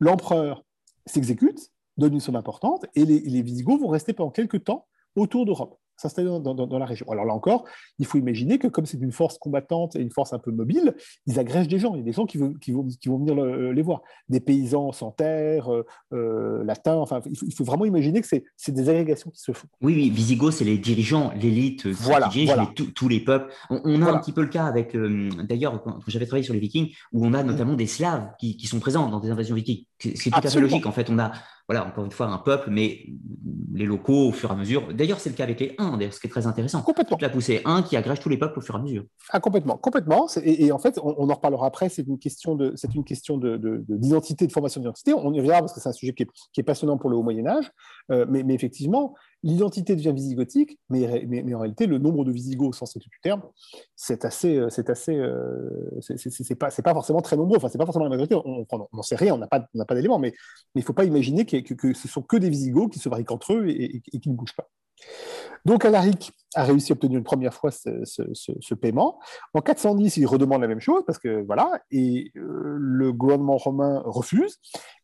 L'empereur 0.00 0.64
s'exécute, 1.06 1.70
donne 1.96 2.14
une 2.14 2.20
somme 2.20 2.36
importante, 2.36 2.86
et 2.94 3.04
les, 3.04 3.42
Visigoths 3.42 3.80
vont 3.80 3.88
rester 3.88 4.12
pendant 4.12 4.30
quelques 4.30 4.64
temps 4.64 4.86
autour 5.16 5.44
de 5.44 5.52
Rome 5.52 5.74
s'installer 6.02 6.28
dans, 6.28 6.78
la 6.78 6.86
région. 6.86 7.06
Alors 7.10 7.24
là 7.24 7.34
encore, 7.34 7.64
il 7.98 8.06
faut 8.06 8.18
imaginer 8.18 8.58
que 8.58 8.66
comme 8.66 8.86
c'est 8.86 8.98
une 8.98 9.12
force 9.12 9.38
combattante 9.38 9.96
et 9.96 10.00
une 10.00 10.10
force 10.10 10.32
un 10.32 10.38
peu 10.38 10.50
mobile, 10.50 10.94
ils 11.26 11.38
agrègent 11.38 11.68
des 11.68 11.78
gens. 11.78 11.94
Il 11.94 11.98
y 11.98 12.02
a 12.02 12.04
des 12.04 12.12
gens 12.12 12.26
qui, 12.26 12.38
vont, 12.38 12.52
qui 12.54 12.72
vont, 12.72 12.86
qui 12.86 13.08
vont 13.08 13.18
venir 13.18 13.34
les 13.34 13.82
voir. 13.82 14.02
Des 14.28 14.40
paysans 14.40 14.92
sans 14.92 15.10
terre, 15.10 15.72
euh, 15.72 15.84
euh, 16.12 16.64
latins, 16.64 16.96
enfin, 16.96 17.20
il 17.26 17.54
faut, 17.54 17.64
vraiment 17.64 17.84
imaginer 17.84 18.20
que 18.20 18.26
c'est 18.26 18.72
des 18.72 18.88
agrégations 18.88 19.30
qui 19.30 19.40
se 19.40 19.52
font. 19.52 19.68
Oui, 19.80 19.94
oui, 19.94 20.10
Visigoth, 20.10 20.52
c'est 20.52 20.64
les 20.64 20.78
dirigeants, 20.78 21.32
l'élite 21.34 21.86
voilà, 21.86 22.28
qui 22.28 22.44
dirige 22.44 22.74
tous 22.94 23.08
les 23.08 23.20
peuples. 23.20 23.52
On, 23.70 24.02
a 24.02 24.10
un 24.10 24.18
petit 24.18 24.32
peu 24.32 24.42
le 24.42 24.48
cas 24.48 24.64
avec, 24.64 24.94
euh, 24.94 25.28
d'ailleurs, 25.44 25.82
quand 25.82 25.98
j'avais 26.06 26.26
travaillé 26.26 26.44
sur 26.44 26.54
les 26.54 26.60
Vikings, 26.60 26.92
où 27.12 27.24
on 27.24 27.34
a 27.34 27.42
notamment 27.42 27.74
des 27.74 27.86
Slaves 27.86 28.30
qui, 28.38 28.56
qui 28.56 28.66
sont 28.66 28.80
présents 28.80 29.08
dans 29.08 29.20
des 29.20 29.30
invasions 29.30 29.54
vikings. 29.54 29.84
C'est 29.98 30.30
tout 30.30 30.40
à 30.42 30.50
fait 30.50 30.60
logique. 30.60 30.86
En 30.86 30.92
fait, 30.92 31.10
on 31.10 31.18
a 31.18 31.32
voilà, 31.72 31.86
encore 31.86 32.04
une 32.04 32.10
fois, 32.10 32.26
un 32.26 32.36
peuple, 32.36 32.68
mais 32.70 33.06
les 33.72 33.86
locaux 33.86 34.28
au 34.28 34.32
fur 34.32 34.50
et 34.50 34.52
à 34.52 34.56
mesure. 34.56 34.92
D'ailleurs, 34.92 35.20
c'est 35.20 35.30
le 35.30 35.36
cas 35.36 35.44
avec 35.44 35.58
les 35.58 35.74
Huns, 35.78 35.98
ce 36.10 36.20
qui 36.20 36.26
est 36.26 36.30
très 36.30 36.46
intéressant. 36.46 36.82
Complètement. 36.82 37.16
la 37.18 37.30
poussée 37.30 37.62
un 37.64 37.82
qui 37.82 37.96
agrège 37.96 38.20
tous 38.20 38.28
les 38.28 38.36
peuples 38.36 38.58
au 38.58 38.62
fur 38.62 38.74
et 38.74 38.78
à 38.78 38.82
mesure. 38.82 39.04
Ah, 39.30 39.40
complètement, 39.40 39.78
complètement. 39.78 40.26
Et, 40.44 40.70
en 40.70 40.78
fait, 40.78 40.98
on, 41.02 41.30
en 41.30 41.34
reparlera 41.34 41.66
après. 41.66 41.88
C'est 41.88 42.06
une 42.06 42.18
question 42.18 42.56
de, 42.56 42.74
c'est 42.76 42.94
une 42.94 43.04
question 43.04 43.38
de, 43.38 43.56
d'identité, 43.88 44.46
de, 44.46 44.52
formation 44.52 44.82
d'identité. 44.82 45.14
On 45.14 45.32
y 45.32 45.38
reviendra 45.38 45.60
parce 45.60 45.72
que 45.72 45.80
c'est 45.80 45.88
un 45.88 45.92
sujet 45.92 46.12
qui 46.12 46.26
est, 46.58 46.62
passionnant 46.62 46.98
pour 46.98 47.08
le 47.08 47.16
Haut 47.16 47.22
Moyen 47.22 47.46
Âge. 47.46 47.72
Euh, 48.10 48.26
mais, 48.28 48.42
mais, 48.42 48.52
effectivement, 48.52 49.14
l'identité 49.42 49.96
devient 49.96 50.12
visigothique, 50.14 50.78
mais, 50.88 51.24
mais, 51.26 51.54
en 51.54 51.60
réalité, 51.60 51.86
le 51.86 51.98
nombre 51.98 52.24
de 52.24 52.30
visigoths 52.30 52.70
au 52.70 52.72
sens 52.72 52.96
du 52.96 53.20
terme, 53.22 53.42
c'est 53.96 54.24
assez, 54.24 54.56
euh, 54.56 54.68
c'est 54.70 54.88
assez, 54.88 55.16
euh, 55.16 56.00
pas, 56.58 56.70
pas 56.70 56.94
forcément 56.94 57.20
très 57.22 57.36
nombreux. 57.36 57.56
Enfin, 57.56 57.68
c'est 57.68 57.78
pas 57.78 57.86
forcément 57.86 58.04
la 58.04 58.10
majorité. 58.10 58.34
On 58.34 58.66
n'en 58.92 59.02
sait 59.02 59.16
rien, 59.16 59.34
on 59.34 59.38
n'a 59.38 59.48
pas, 59.48 59.60
pas 59.60 59.94
d'éléments, 59.94 60.18
mais 60.18 60.32
il 60.74 60.78
ne 60.78 60.84
faut 60.84 60.92
pas 60.92 61.04
imaginer 61.04 61.44
que, 61.44 61.74
que, 61.74 61.92
ce 61.92 62.08
sont 62.08 62.22
que 62.22 62.36
des 62.36 62.50
visigoths 62.50 62.92
qui 62.92 62.98
se 62.98 63.08
briquent 63.08 63.32
entre 63.32 63.54
eux 63.54 63.68
et, 63.68 64.00
qui 64.00 64.28
ne 64.30 64.34
bougent 64.34 64.56
pas. 64.56 64.68
Donc 65.64 65.84
Alaric 65.84 66.32
a 66.54 66.64
réussi 66.64 66.92
à 66.92 66.94
obtenir 66.94 67.18
une 67.18 67.24
première 67.24 67.54
fois 67.54 67.72
ce, 67.72 68.74
paiement. 68.74 69.18
En 69.54 69.60
410, 69.60 70.16
il 70.18 70.26
redemande 70.26 70.60
la 70.60 70.68
même 70.68 70.80
chose 70.80 71.02
parce 71.04 71.18
que 71.18 71.44
voilà, 71.44 71.82
et 71.90 72.30
euh, 72.36 72.76
le 72.78 73.12
gouvernement 73.12 73.56
romain 73.56 74.02
refuse. 74.04 74.58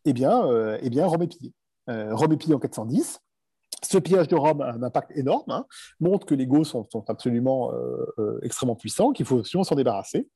Eh 0.04 0.12
bien, 0.12 0.48
eh 0.80 0.90
bien 0.90 1.06
Rome 1.06 1.22
est 1.22 1.26
pillé. 1.26 1.52
Rome 1.88 2.32
est 2.32 2.36
pillé 2.36 2.54
en 2.54 2.58
410. 2.58 3.20
Ce 3.82 3.98
pillage 3.98 4.28
de 4.28 4.34
Rome 4.34 4.60
a 4.60 4.72
un 4.72 4.82
impact 4.82 5.12
énorme, 5.16 5.50
hein, 5.50 5.66
montre 6.00 6.26
que 6.26 6.34
les 6.34 6.46
Goths 6.46 6.66
sont, 6.66 6.88
absolument 7.08 7.72
euh, 7.72 8.06
euh, 8.18 8.40
extrêmement 8.42 8.74
puissants, 8.74 9.12
qu'il 9.12 9.24
faut 9.24 9.38
absolument 9.38 9.64
s'en 9.64 9.76
débarrasser. 9.76 10.28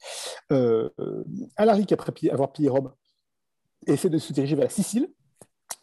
Euh, 0.53 0.89
Alaric, 1.57 1.91
après 1.93 2.13
avoir 2.31 2.53
pillé 2.53 2.69
Rome, 2.69 2.93
essaie 3.87 4.11
de 4.11 4.19
se 4.19 4.33
diriger 4.33 4.55
vers 4.55 4.65
la 4.65 4.71
Sicile. 4.71 5.09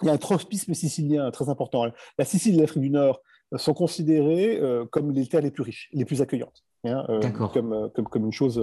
Il 0.02 0.08
y 0.08 0.10
a 0.10 0.14
un 0.14 0.18
tropisme 0.18 0.74
sicilien 0.74 1.30
très 1.32 1.50
important. 1.50 1.86
La 2.18 2.26
Sicile 2.26 2.56
et 2.56 2.62
l'Afrique 2.62 2.84
du 2.84 2.90
Nord 2.90 3.22
sont 3.58 3.74
considérées 3.74 4.62
comme 4.92 5.12
les 5.12 5.28
terres 5.28 5.42
les 5.42 5.52
plus 5.52 5.64
riches, 5.64 5.90
les 5.92 6.06
plus 6.06 6.22
accueillantes. 6.22 6.64
Hein, 6.86 7.04
comme, 7.54 7.92
comme, 7.92 8.26
une 8.26 8.32
chose 8.32 8.58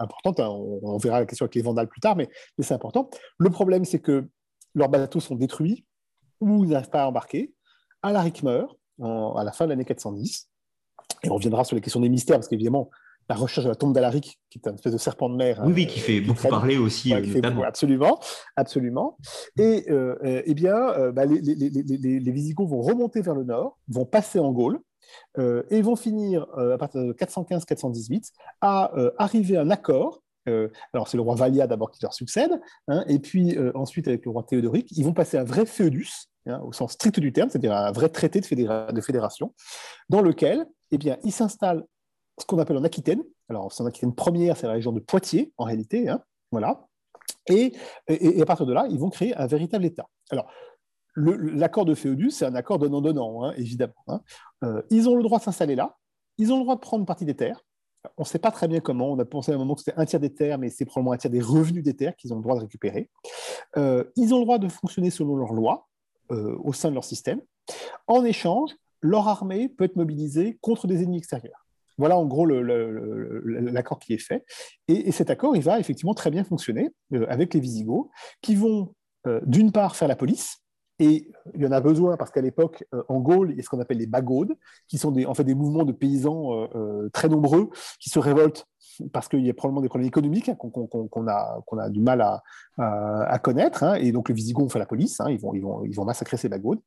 importante. 0.00 0.40
Hein. 0.40 0.48
On, 0.48 0.96
verra 0.96 1.20
la 1.20 1.26
question 1.26 1.44
avec 1.44 1.54
les 1.54 1.62
Vandales 1.62 1.86
plus 1.86 2.00
tard, 2.00 2.16
mais, 2.16 2.28
mais 2.58 2.64
c'est 2.64 2.74
important. 2.74 3.08
Le 3.38 3.50
problème, 3.50 3.84
c'est 3.84 4.00
que 4.00 4.28
leurs 4.74 4.88
bateaux 4.88 5.20
sont 5.20 5.36
détruits 5.36 5.84
ou 6.40 6.64
ils 6.64 6.70
n'arrivent 6.70 6.90
pas 6.90 7.04
à 7.04 7.06
embarquer. 7.06 7.54
Alaric 8.04 8.42
meurt 8.42 8.76
à 9.02 9.42
la 9.44 9.52
fin 9.52 9.64
de 9.64 9.70
l'année 9.70 9.84
410. 9.84 10.48
Et 11.22 11.30
on 11.30 11.34
reviendra 11.34 11.64
sur 11.64 11.74
les 11.74 11.82
questions 11.82 12.00
des 12.00 12.08
mystères, 12.08 12.36
parce 12.36 12.48
qu'évidemment, 12.48 12.90
la 13.28 13.34
recherche 13.34 13.64
de 13.64 13.70
la 13.70 13.74
tombe 13.74 13.94
d'Alaric, 13.94 14.38
qui 14.50 14.58
est 14.58 14.68
un 14.68 14.74
espèce 14.74 14.92
de 14.92 14.98
serpent 14.98 15.30
de 15.30 15.36
mer. 15.36 15.62
Oui, 15.64 15.72
oui, 15.74 15.86
qui 15.86 15.98
fait 15.98 16.20
beaucoup 16.20 16.48
parler 16.48 16.76
aussi. 16.76 17.12
absolument, 17.64 18.20
absolument. 18.56 19.16
Et 19.58 19.86
euh, 19.90 20.42
eh 20.44 20.54
bien, 20.54 20.76
euh, 20.76 21.12
bah, 21.12 21.24
les, 21.24 21.40
les, 21.40 22.32
Visigoths 22.32 22.68
vont 22.68 22.82
remonter 22.82 23.22
vers 23.22 23.34
le 23.34 23.44
nord, 23.44 23.78
vont 23.88 24.04
passer 24.04 24.38
en 24.38 24.52
Gaule, 24.52 24.78
euh, 25.38 25.62
et 25.70 25.80
vont 25.80 25.96
finir, 25.96 26.46
à 26.56 26.76
partir 26.76 27.02
de 27.02 27.12
415-418, 27.12 28.30
à 28.60 28.92
arriver 29.18 29.56
à 29.56 29.62
un 29.62 29.70
accord. 29.70 30.22
alors, 30.92 31.08
c'est 31.08 31.16
le 31.16 31.22
roi 31.22 31.34
Valia 31.34 31.66
d'abord 31.66 31.90
qui 31.90 32.02
leur 32.02 32.12
succède, 32.12 32.60
hein, 32.88 33.04
et 33.08 33.18
puis 33.18 33.56
ensuite, 33.74 34.06
avec 34.08 34.24
le 34.26 34.30
roi 34.30 34.42
Théodoric, 34.42 34.90
ils 34.92 35.04
vont 35.04 35.14
passer 35.14 35.38
un 35.38 35.44
vrai 35.44 35.64
féodus, 35.64 36.28
Hein, 36.46 36.60
au 36.62 36.72
sens 36.74 36.92
strict 36.92 37.20
du 37.20 37.32
terme, 37.32 37.48
c'est-à-dire 37.48 37.74
un 37.74 37.90
vrai 37.90 38.10
traité 38.10 38.38
de, 38.38 39.00
fédération, 39.00 39.54
dans 40.10 40.20
lequel 40.20 40.66
eh 40.90 40.98
bien, 40.98 41.16
il 41.24 41.32
s'installe 41.32 41.84
ce 42.38 42.44
qu'on 42.44 42.58
appelle 42.58 42.76
en 42.76 42.84
Aquitaine. 42.84 43.22
Alors, 43.48 43.72
c'est 43.72 43.82
en 43.82 43.86
Aquitaine 43.86 44.14
première, 44.14 44.56
c'est 44.58 44.66
la 44.66 44.74
région 44.74 44.92
de 44.92 45.00
Poitiers, 45.00 45.54
en 45.56 45.64
réalité. 45.64 46.06
Hein, 46.08 46.22
voilà. 46.52 46.86
Et, 47.48 47.72
à 48.08 48.44
partir 48.44 48.66
de 48.66 48.74
là, 48.74 48.86
ils 48.90 48.98
vont 48.98 49.08
créer 49.08 49.34
un 49.36 49.46
véritable 49.46 49.86
État. 49.86 50.06
Alors, 50.30 50.50
l'accord 51.16 51.86
de 51.86 51.94
Féodus, 51.94 52.32
c'est 52.32 52.44
un 52.44 52.54
accord 52.54 52.78
donnant-donnant, 52.78 53.44
hein, 53.44 53.54
évidemment. 53.56 53.94
Euh, 54.64 54.82
ils 54.90 55.08
ont 55.08 55.16
le 55.16 55.22
droit 55.22 55.38
de 55.38 55.44
s'installer 55.44 55.76
là, 55.76 55.96
ils 56.36 56.52
ont 56.52 56.58
le 56.58 56.64
droit 56.64 56.74
de 56.74 56.80
prendre 56.80 57.06
partie 57.06 57.24
des 57.24 57.36
terres. 57.36 57.64
On 58.18 58.22
ne 58.22 58.26
sait 58.26 58.38
pas 58.38 58.50
très 58.50 58.68
bien 58.68 58.80
comment, 58.80 59.10
on 59.12 59.18
a 59.18 59.24
pensé 59.24 59.52
à 59.52 59.54
un 59.54 59.58
moment 59.58 59.74
que 59.74 59.80
c'était 59.80 59.98
un 59.98 60.04
tiers 60.04 60.20
des 60.20 60.34
terres, 60.34 60.58
mais 60.58 60.68
c'est 60.68 60.84
probablement 60.84 61.12
un 61.12 61.16
tiers 61.16 61.30
des 61.30 61.40
revenus 61.40 61.82
des 61.82 61.94
terres 61.94 62.14
qu'ils 62.16 62.34
ont 62.34 62.36
le 62.36 62.42
droit 62.42 62.56
de 62.56 62.60
récupérer. 62.60 63.10
Euh, 63.78 64.04
ils 64.16 64.34
ont 64.34 64.38
le 64.38 64.44
droit 64.44 64.58
de 64.58 64.68
fonctionner 64.68 65.08
selon 65.08 65.36
leurs 65.36 65.54
lois, 65.54 65.88
euh, 66.30 66.56
au 66.62 66.72
sein 66.72 66.90
de 66.90 66.94
leur 66.94 67.04
système. 67.04 67.40
En 68.06 68.24
échange, 68.24 68.70
leur 69.00 69.28
armée 69.28 69.68
peut 69.68 69.84
être 69.84 69.96
mobilisée 69.96 70.58
contre 70.60 70.86
des 70.86 71.02
ennemis 71.02 71.18
extérieurs. 71.18 71.66
Voilà 71.98 72.16
en 72.16 72.26
gros 72.26 72.44
l'accord 72.46 73.98
qui 74.00 74.14
est 74.14 74.18
fait. 74.18 74.44
Et, 74.88 75.12
cet 75.12 75.30
accord, 75.30 75.54
il 75.54 75.62
va 75.62 75.78
effectivement 75.78 76.14
très 76.14 76.30
bien 76.30 76.42
fonctionner 76.42 76.90
euh, 77.12 77.26
avec 77.28 77.54
les 77.54 77.60
Visigoths, 77.60 78.08
qui 78.42 78.56
vont 78.56 78.94
euh, 79.26 79.40
d'une 79.44 79.70
part 79.70 79.94
faire 79.96 80.08
la 80.08 80.16
police, 80.16 80.63
Et 80.98 81.28
il 81.54 81.60
y 81.60 81.66
en 81.66 81.72
a 81.72 81.80
besoin 81.80 82.16
parce 82.16 82.30
qu'à 82.30 82.40
l'époque, 82.40 82.84
en 83.08 83.20
Gaule, 83.20 83.50
il 83.50 83.56
y 83.56 83.60
a 83.60 83.62
ce 83.62 83.68
qu'on 83.68 83.80
appelle 83.80 83.98
les 83.98 84.06
bagaudes, 84.06 84.54
qui 84.86 84.98
sont 84.98 85.10
des, 85.10 85.26
en 85.26 85.34
fait 85.34 85.44
des 85.44 85.54
mouvements 85.54 85.84
de 85.84 85.92
paysans 85.92 86.68
très 87.12 87.28
nombreux 87.28 87.70
qui 87.98 88.10
se 88.10 88.18
révoltent 88.18 88.66
parce 89.12 89.28
qu'il 89.28 89.44
y 89.44 89.50
a 89.50 89.54
probablement 89.54 89.80
des 89.80 89.88
problèmes 89.88 90.08
économiques 90.08 90.48
hein, 90.48 90.56
qu'on 90.56 91.28
a, 91.28 91.90
du 91.90 92.00
mal 92.00 92.20
à, 92.78 93.38
connaître. 93.38 93.82
Hein, 93.82 93.94
et 93.94 94.12
donc, 94.12 94.28
le 94.28 94.34
Visigoth 94.34 94.72
fait 94.72 94.78
la 94.78 94.86
police, 94.86 95.20
hein, 95.20 95.30
ils, 95.30 95.38
vont, 95.38 95.54
ils, 95.54 95.62
vont, 95.62 95.84
ils, 95.84 95.94
vont, 95.94 96.04
massacrer 96.04 96.36
ces 96.36 96.48
bagaudes. 96.48 96.80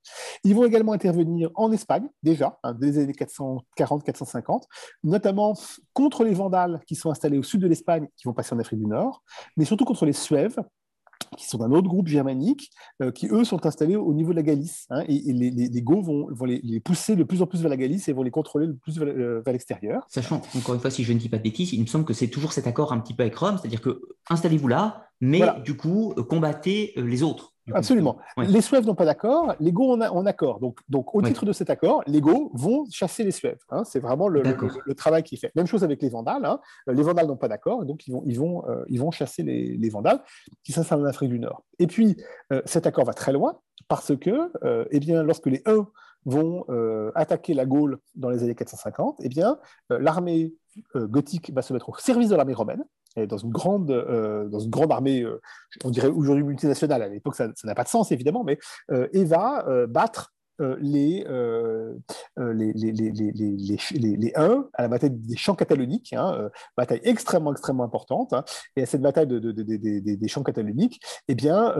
Ils 0.44 0.56
vont 0.56 0.66
également 0.66 0.94
intervenir 0.94 1.50
en 1.56 1.72
Espagne, 1.72 2.08
déjà, 2.24 2.60
dès 2.80 2.88
les 2.88 3.00
années 3.00 3.14
440-450, 3.14 4.64
notamment 5.04 5.54
contre 5.94 6.24
les 6.24 6.34
Vandales 6.34 6.82
qui 6.88 6.96
sont 6.96 7.12
installés 7.12 7.38
au 7.38 7.44
sud 7.44 7.62
de 7.62 7.68
l'Espagne, 7.68 8.08
qui 8.16 8.28
vont 8.28 8.34
passer 8.34 8.56
en 8.56 8.60
Afrique 8.60 8.80
du 8.80 8.88
Nord, 8.88 9.24
mais 9.56 9.66
surtout 9.66 9.86
contre 9.86 10.06
les 10.06 10.14
Suèves, 10.14 10.58
qui 11.36 11.48
sont 11.48 11.58
d'un 11.58 11.72
autre 11.72 11.88
groupe 11.88 12.08
germanique, 12.08 12.72
euh, 13.02 13.12
qui 13.12 13.28
eux 13.28 13.44
sont 13.44 13.66
installés 13.66 13.96
au 13.96 14.14
niveau 14.14 14.32
de 14.32 14.38
la 14.38 14.44
Galice. 14.44 14.88
Hein, 14.90 15.04
et, 15.08 15.34
les, 15.34 15.52
les, 15.52 15.82
Gauls 15.82 16.04
vont, 16.04 16.28
vont 16.32 16.46
les, 16.46 16.80
pousser 16.80 17.16
de 17.16 17.24
plus 17.24 17.42
en 17.42 17.48
plus 17.48 17.62
vers 17.62 17.70
la 17.70 17.78
Galice 17.78 18.08
et 18.08 18.14
vont 18.14 18.24
les 18.24 18.32
contrôler 18.32 18.68
le 18.68 18.76
plus 18.76 18.98
vers, 18.98 19.08
euh, 19.08 19.42
l'extérieur. 19.46 20.06
Sachant, 20.10 20.42
encore 20.56 20.76
une 20.76 20.82
fois, 20.82 20.92
si 20.92 21.04
je 21.04 21.14
ne 21.14 21.20
dis 21.20 21.30
pas 21.30 21.38
de 21.38 21.44
bêtises, 21.44 21.74
il 21.74 21.82
me 21.82 21.88
semble 21.88 22.06
que 22.06 22.14
c'est 22.14 22.28
toujours 22.28 22.54
cet 22.54 22.68
accord 22.68 22.94
un 22.94 23.00
petit 23.00 23.14
peu 23.14 23.24
avec 23.24 23.36
Rome, 23.36 23.58
c'est-à-dire 23.60 23.82
que 23.82 24.02
installez-vous 24.30 24.68
là, 24.68 25.08
mais 25.22 25.42
du 25.64 25.76
coup, 25.76 26.14
euh, 26.18 26.24
combattez 26.24 26.94
les 26.96 27.24
autres. 27.24 27.57
Absolument. 27.74 28.18
Les 28.38 28.62
Suèves 28.62 28.86
n'ont 28.86 28.96
pas 28.96 29.06
d'accord, 29.06 29.56
les 29.60 29.72
Gauls 29.72 30.02
ont, 30.02 30.26
accord. 30.26 30.60
Donc, 30.60 30.80
donc 30.90 31.14
au 31.16 31.22
titre 31.22 31.46
de 31.46 31.52
cet 31.52 31.70
accord, 31.70 32.04
les 32.08 32.22
Gauls 32.22 32.50
vont 32.54 32.86
chasser 32.90 33.24
les 33.24 33.32
Suèves. 33.32 33.60
Hein. 33.70 33.84
C'est 33.84 34.00
vraiment 34.00 34.28
le, 34.28 34.44
travail 34.96 35.24
qui 35.24 35.36
est 35.36 35.38
fait. 35.38 35.52
Même 35.56 35.68
chose 35.68 35.84
avec 35.84 36.02
les 36.02 36.10
Vandales. 36.10 36.46
Hein. 36.46 36.60
Les 36.88 37.04
Vandales 37.04 37.28
n'ont 37.28 37.38
pas 37.38 37.48
d'accord, 37.48 37.86
donc 37.86 38.08
ils 38.08 38.12
vont, 38.12 38.24
ils 38.26 38.38
vont, 38.38 38.68
euh, 38.68 38.84
ils 38.88 39.00
vont 39.00 39.12
chasser 39.12 39.44
les, 39.44 39.90
Vandales 39.90 40.22
qui 40.64 40.72
s'installent 40.72 41.02
en 41.02 41.06
Afrique 41.06 41.30
du 41.30 41.40
Nord. 41.40 41.64
Et 41.80 41.88
puis, 41.88 42.18
euh, 42.52 42.62
cet 42.66 42.88
accord 42.88 43.06
va 43.06 43.14
très 43.14 43.32
loin 43.32 43.60
parce 43.88 44.16
que, 44.18 44.52
euh, 44.64 44.86
eh 44.92 45.00
bien, 45.00 45.24
lorsque 45.24 45.46
les 45.46 45.62
Huns 45.66 45.88
vont 46.26 46.66
attaquer 47.16 47.54
la 47.54 47.66
Gaule 47.66 48.00
dans 48.16 48.30
les 48.30 48.44
années 48.44 48.56
450, 48.56 49.20
eh 49.24 49.30
bien, 49.30 49.58
l'armée 49.90 50.54
gothique 50.94 51.54
va 51.54 51.62
se 51.62 51.72
mettre 51.72 51.88
au 51.90 51.96
service 51.98 52.30
de 52.30 52.36
l'armée 52.36 52.54
romaine 52.54 52.84
dans 53.26 53.38
une 53.38 53.52
grande, 53.52 53.90
euh, 53.92 54.48
dans 54.50 54.60
une 54.60 54.70
grande 54.70 54.92
armée, 54.92 55.22
euh, 55.22 55.42
on 55.84 55.90
dirait 55.90 56.10
aujourd'hui 56.10 56.44
multinationale, 56.44 57.02
à 57.02 57.08
l'époque 57.08 57.36
ça 57.36 57.50
n'a 57.64 57.76
pas 57.76 57.84
de 57.84 57.90
sens 57.90 58.12
évidemment, 58.12 58.44
mais 58.44 58.60
euh, 58.92 59.08
et 59.14 59.26
va 59.26 59.66
battre 59.88 60.34
les, 60.60 61.24
les, 62.38 62.74
les, 62.74 62.92
les, 62.92 64.18
les, 64.18 64.34
à 64.36 64.82
la 64.82 64.88
bataille 64.88 65.12
des 65.12 65.38
champs 65.38 65.54
cataloniques, 65.54 66.14
hein, 66.14 66.50
bataille 66.76 67.02
extrêmement, 67.04 67.52
extrêmement 67.52 67.84
importante. 67.84 68.34
Hein, 68.34 68.44
et 68.76 68.82
à 68.82 68.86
cette 68.88 69.02
bataille 69.02 69.28
de, 69.28 69.38
de, 69.38 69.52
des 69.52 70.28
champs 70.28 70.42
cataloniques, 70.42 71.00
eh 71.28 71.36
bien, 71.36 71.76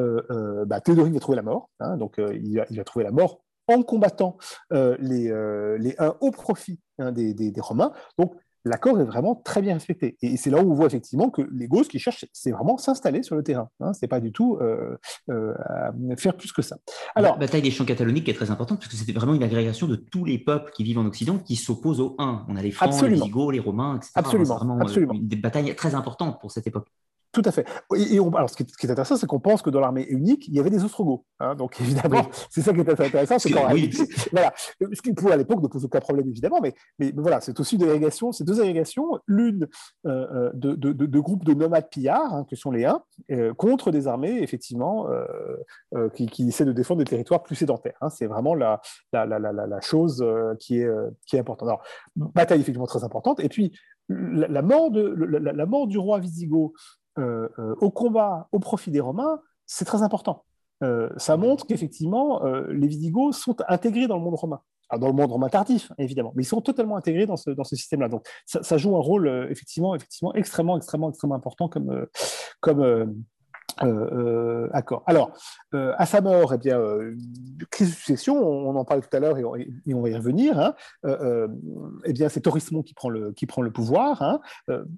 bah, 0.68 0.80
Théodoric 0.80 1.14
va 1.14 1.20
trouver 1.20 1.38
la 1.38 1.42
mort. 1.42 1.72
Hein, 1.80 1.98
donc, 1.98 2.20
il 2.20 2.58
va, 2.58 2.84
trouver 2.84 3.06
la 3.06 3.12
mort 3.12 3.42
en 3.68 3.82
combattant 3.82 4.38
les, 4.72 5.34
les 5.80 5.96
Huns 5.98 6.16
au 6.22 6.30
profit 6.30 6.80
des, 7.00 7.34
des, 7.34 7.62
Romains. 7.62 7.94
Donc, 8.20 8.36
l'accord 8.68 9.00
est 9.00 9.06
vraiment 9.06 9.36
très 9.36 9.62
bien 9.62 9.74
respecté. 9.74 10.18
Et 10.22 10.38
c'est 10.38 10.50
là 10.50 10.62
où 10.62 10.72
on 10.72 10.76
voit 10.76 10.88
effectivement 10.88 11.30
que 11.30 11.42
les 11.52 11.68
Gauches 11.68 11.88
qui 11.88 12.00
cherchent, 12.00 12.26
c'est 12.34 12.52
vraiment 12.52 12.78
s'installer 12.78 13.24
sur 13.24 13.36
le 13.36 13.44
terrain. 13.44 13.70
Hein. 13.80 13.94
C'est 13.94 14.08
pas 14.08 14.20
du 14.20 14.32
tout 14.32 14.58
euh, 14.62 14.98
euh, 15.30 15.54
faire 16.18 16.36
plus 16.36 16.52
que 16.52 16.62
ça. 16.62 16.78
Alors, 17.16 17.34
la 17.34 17.40
bataille 17.40 17.62
des 17.62 17.72
champs 17.72 17.86
cataloniques 17.86 18.30
est 18.30 18.34
très 18.34 18.52
importante 18.52 18.80
parce 18.80 18.92
que 18.92 18.98
c'était 18.98 19.14
vraiment 19.14 19.34
une 19.34 19.44
agrégation 19.44 19.88
de 19.88 19.96
tous 19.96 20.26
les 20.26 20.38
peuples 20.38 20.72
qui 20.72 20.84
vivent 20.84 21.00
en 21.00 21.06
Occident 21.06 21.38
qui 21.38 21.56
s'opposent 21.56 22.02
aux 22.02 22.16
uns. 22.20 22.46
On 22.48 22.56
a 22.56 22.62
les 22.62 22.72
Francs, 22.72 23.02
les 23.02 23.10
Visigoths, 23.16 23.54
les 23.54 23.60
Romains, 23.60 23.98
etc. 23.98 24.12
Absolument. 24.16 24.56
vraiment, 24.56 24.78
euh, 24.78 24.82
absolument. 24.82 25.14
des 25.20 25.36
batailles 25.36 25.76
très 25.76 25.96
importantes 25.96 26.40
pour 26.40 26.52
cette 26.52 26.68
époque. 26.68 26.88
Tout 27.32 27.42
à 27.46 27.52
fait. 27.52 27.68
Et, 27.96 28.20
on, 28.20 28.34
alors, 28.36 28.50
ce 28.50 28.56
qui, 28.56 28.64
est, 28.64 28.92
intéressant, 28.92 29.18
c'est 29.18 29.28
qu'on 29.28 29.40
pense 29.40 29.62
que 29.62 29.70
dans 29.70 29.80
l'armée 29.80 30.06
unique, 30.10 30.48
il 30.48 30.56
y 30.56 30.60
avait 30.60 30.70
des 30.70 30.84
Ostrogoths. 30.84 31.24
Hein. 31.40 31.56
donc, 31.56 31.80
évidemment, 31.82 32.26
c'est 32.50 32.62
ça 32.62 32.74
qui 32.74 32.80
est 32.80 32.90
intéressant. 32.90 33.38
C'est 33.40 33.54
oui. 33.72 33.92
voilà, 34.32 34.54
ce 34.56 35.02
qui 35.02 35.14
pourrait 35.14 35.34
à 35.34 35.38
l'époque 35.38 35.62
ne 35.62 35.68
pose 35.68 35.86
aucun 35.86 36.00
problème, 36.00 36.28
évidemment, 36.30 36.60
mais, 36.62 36.74
mais 37.00 37.14
voilà, 37.16 37.42
c'est 37.42 37.60
aussi 37.60 37.76
une 37.76 37.84
agrégation, 37.84 38.32
c'est 38.32 38.44
deux 38.44 38.60
agrégations, 38.60 39.20
l'une 39.28 39.68
euh, 40.06 40.28
euh, 40.34 40.52
de, 40.54 40.76
de, 40.76 41.20
groupes 41.20 41.44
de 41.44 41.54
nomades 41.54 41.90
pillards, 41.90 42.34
hein, 42.34 42.46
que 42.50 42.56
sont 42.56 42.72
les 42.72 42.86
uns, 42.86 43.04
euh, 43.32 43.54
contre 43.54 43.92
des 43.92 44.08
armées, 44.08 44.42
effectivement, 44.42 45.08
qui, 46.16 46.28
qui, 46.28 46.48
essaient 46.48 46.66
de 46.66 46.72
défendre 46.72 47.00
des 47.00 47.10
territoires 47.10 47.44
plus 47.44 47.56
sédentaires. 47.56 47.98
Hein. 48.02 48.10
c'est 48.10 48.28
vraiment 48.28 48.56
la, 48.56 48.82
la, 49.14 49.26
la, 49.26 49.40
la, 49.40 49.82
chose 49.82 50.26
qui 50.60 50.80
est, 50.80 50.90
qui 51.26 51.36
est 51.36 51.40
importante. 51.40 51.68
Alors, 51.68 51.84
bataille 52.16 52.62
effectivement 52.62 52.88
très 52.88 53.04
importante. 53.04 53.40
Et 53.40 53.50
puis, 53.50 53.74
la, 54.10 54.62
mort, 54.62 54.92
de, 54.92 55.02
la, 55.02 55.66
mort 55.66 55.88
du 55.88 55.98
roi 55.98 56.20
Visigoth 56.20 56.74
au 57.18 57.92
combat 57.92 58.48
au 58.52 58.60
profit 58.60 58.92
des 58.92 59.00
Romains, 59.00 59.42
c'est 59.66 59.86
très 59.86 60.02
important. 60.02 60.44
Euh, 60.84 61.10
ça 61.18 61.38
montre 61.38 61.66
qu'effectivement, 61.66 62.44
les 62.70 62.88
Visigoths 62.88 63.34
sont 63.34 63.56
intégrés 63.68 64.08
dans 64.08 64.18
le 64.18 64.24
monde 64.24 64.36
romain. 64.36 64.62
dans 64.98 65.08
le 65.08 65.14
monde 65.14 65.32
romain 65.32 65.50
tardif, 65.50 65.92
évidemment, 65.98 66.32
mais 66.36 66.44
ils 66.44 66.48
sont 66.48 66.62
totalement 66.62 66.96
intégrés 66.98 67.26
dans 67.26 67.38
ce, 67.38 67.50
dans 67.50 67.64
ce 67.64 67.76
système-là. 67.76 68.10
Donc, 68.10 68.26
ça, 68.46 68.78
joue 68.78 68.96
un 68.96 69.02
rôle 69.02 69.48
effectivement, 69.50 69.96
effectivement 69.96 70.34
extrêmement, 70.34 70.78
extrêmement, 70.78 71.10
extrêmement 71.10 71.36
important 71.36 71.68
comme, 71.68 72.06
comme, 72.62 73.16
euh, 73.84 74.10
euh, 74.12 74.70
accord. 74.74 75.04
Alors, 75.06 75.32
euh, 75.76 75.94
à 75.98 76.08
sa 76.08 76.22
mort, 76.22 76.54
eh 76.54 76.58
bien, 76.58 76.82
crise 77.70 77.90
de 77.90 77.94
succession, 77.94 78.36
on, 78.36 78.76
en 78.76 78.86
parlait 78.86 79.04
tout 79.04 79.16
à 79.16 79.20
l'heure 79.20 79.38
et, 79.38 79.44
on 79.94 80.02
va 80.02 80.10
y 80.10 80.16
revenir. 80.16 80.60
Hein, 80.60 80.74
eh 82.06 82.14
bien, 82.14 82.30
c'est 82.30 82.42
Torismond 82.42 82.82
qui 82.82 82.94
prend 82.94 83.10
le, 83.10 83.34
qui 83.34 83.46
prend 83.46 83.62
le 83.62 83.72
pouvoir. 83.72 84.22
Hein, 84.22 84.40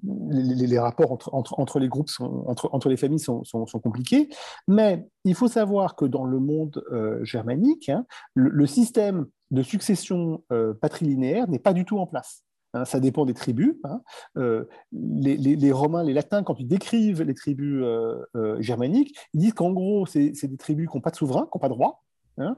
les, 0.01 0.79
rapports 0.79 1.11
entre, 1.11 1.33
entre, 1.33 1.59
entre, 1.59 1.79
les 1.79 1.89
groupes, 1.89 2.09
sont, 2.09 2.45
entre, 2.47 2.69
entre 2.71 2.89
les 2.89 2.97
familles 2.97 3.19
sont, 3.19 3.43
sont, 3.43 3.65
compliqués. 3.79 4.29
Mais 4.67 5.05
il 5.25 5.35
faut 5.35 5.47
savoir 5.47 5.95
que 5.95 6.05
dans 6.05 6.25
le 6.25 6.39
monde 6.39 6.83
germanique, 7.23 7.89
hein, 7.89 8.05
le, 8.33 8.65
système 8.65 9.25
de 9.51 9.61
succession 9.61 10.43
patrilinéaire 10.79 11.49
n'est 11.49 11.59
pas 11.59 11.73
du 11.73 11.83
tout 11.83 11.99
en 11.99 12.07
place. 12.07 12.43
Hein, 12.73 12.85
ça 12.85 12.99
dépend 12.99 13.25
des 13.25 13.33
tribus. 13.33 13.75
Hein. 13.83 14.01
Euh, 14.37 14.65
les, 14.91 15.71
Romains, 15.71 16.03
les 16.03 16.13
Latins, 16.13 16.43
quand 16.43 16.59
ils 16.59 16.67
décrivent 16.67 17.23
les 17.23 17.33
tribus 17.33 17.81
euh, 17.83 18.23
euh, 18.35 18.61
germaniques, 18.61 19.17
ils 19.33 19.39
disent 19.39 19.53
qu'en 19.53 19.71
gros, 19.71 20.05
c'est 20.05 20.31
des 20.31 20.57
tribus 20.57 20.89
qui 20.89 20.97
n'ont 20.97 21.01
pas 21.01 21.11
de 21.11 21.15
souverain, 21.15 21.43
qui 21.51 21.57
n'ont 21.57 21.59
pas 21.59 21.69
de 21.69 21.73
roi, 21.73 22.03
hein, 22.37 22.55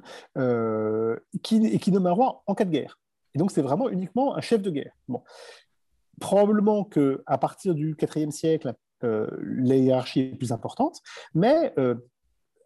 qui, 1.41 1.65
et 1.65 1.79
qui 1.79 1.91
nomment 1.91 2.07
un 2.07 2.11
roi 2.11 2.43
en 2.47 2.55
cas 2.55 2.65
de 2.65 2.71
guerre. 2.71 2.99
Et 3.33 3.39
donc, 3.39 3.51
c'est 3.51 3.61
vraiment 3.61 3.89
uniquement 3.89 4.35
un 4.35 4.41
chef 4.41 4.61
de 4.61 4.69
guerre. 4.69 4.93
Bon. 5.07 5.23
Probablement 6.19 6.83
qu'à 6.83 7.37
partir 7.39 7.73
du 7.73 7.95
IVe 7.99 8.31
siècle, 8.31 8.73
la 9.01 9.75
hiérarchie 9.75 10.19
est 10.19 10.35
plus 10.35 10.51
importante, 10.51 10.99
mais 11.33 11.73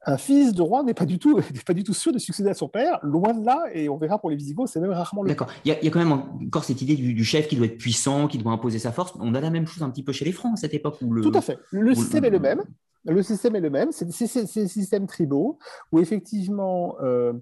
un 0.05 0.17
fils 0.17 0.53
de 0.53 0.61
roi 0.61 0.83
n'est 0.83 0.93
pas 0.93 1.05
du 1.05 1.19
tout, 1.19 1.39
pas 1.65 1.73
du 1.73 1.83
tout 1.83 1.93
sûr 1.93 2.11
de 2.11 2.19
succéder 2.19 2.49
à 2.49 2.53
son 2.53 2.67
père, 2.67 2.99
loin 3.01 3.33
de 3.33 3.45
là, 3.45 3.63
et 3.73 3.89
on 3.89 3.97
verra 3.97 4.19
pour 4.19 4.29
les 4.29 4.35
Visigoths, 4.35 4.69
c'est 4.69 4.79
même 4.79 4.91
rarement 4.91 5.23
le 5.23 5.29
D'accord. 5.29 5.47
Il, 5.65 5.69
y, 5.69 5.87
a 5.87 5.91
quand 5.91 5.99
même 5.99 6.11
encore 6.11 6.63
cette 6.63 6.81
idée 6.81 6.95
du, 6.95 7.23
chef 7.23 7.47
qui 7.47 7.55
doit 7.55 7.65
être 7.65 7.77
puissant, 7.77 8.27
qui 8.27 8.37
doit 8.37 8.51
imposer 8.51 8.79
sa 8.79 8.91
force. 8.91 9.13
On 9.19 9.33
a 9.33 9.41
la 9.41 9.49
même 9.49 9.67
chose 9.67 9.83
un 9.83 9.89
petit 9.89 10.03
peu 10.03 10.11
chez 10.11 10.25
les 10.25 10.31
Francs 10.31 10.53
à 10.53 10.57
cette 10.57 10.73
époque. 10.73 10.97
Où 11.01 11.11
le, 11.11 11.21
Tout 11.21 11.31
à 11.33 11.41
fait. 11.41 11.57
Le 11.71 11.93
système 11.95 12.25
est 12.25 12.29
le 12.29 12.39
même. 12.39 12.61
Le 13.05 13.21
système 13.21 13.55
est 13.55 13.61
le 13.61 13.69
même, 13.69 13.91
c'est 13.91 14.05
des 14.05 14.67
systèmes 14.67 15.05
tribaux 15.05 15.59
où 15.91 15.99
effectivement 15.99 16.95
euh, 17.01 17.33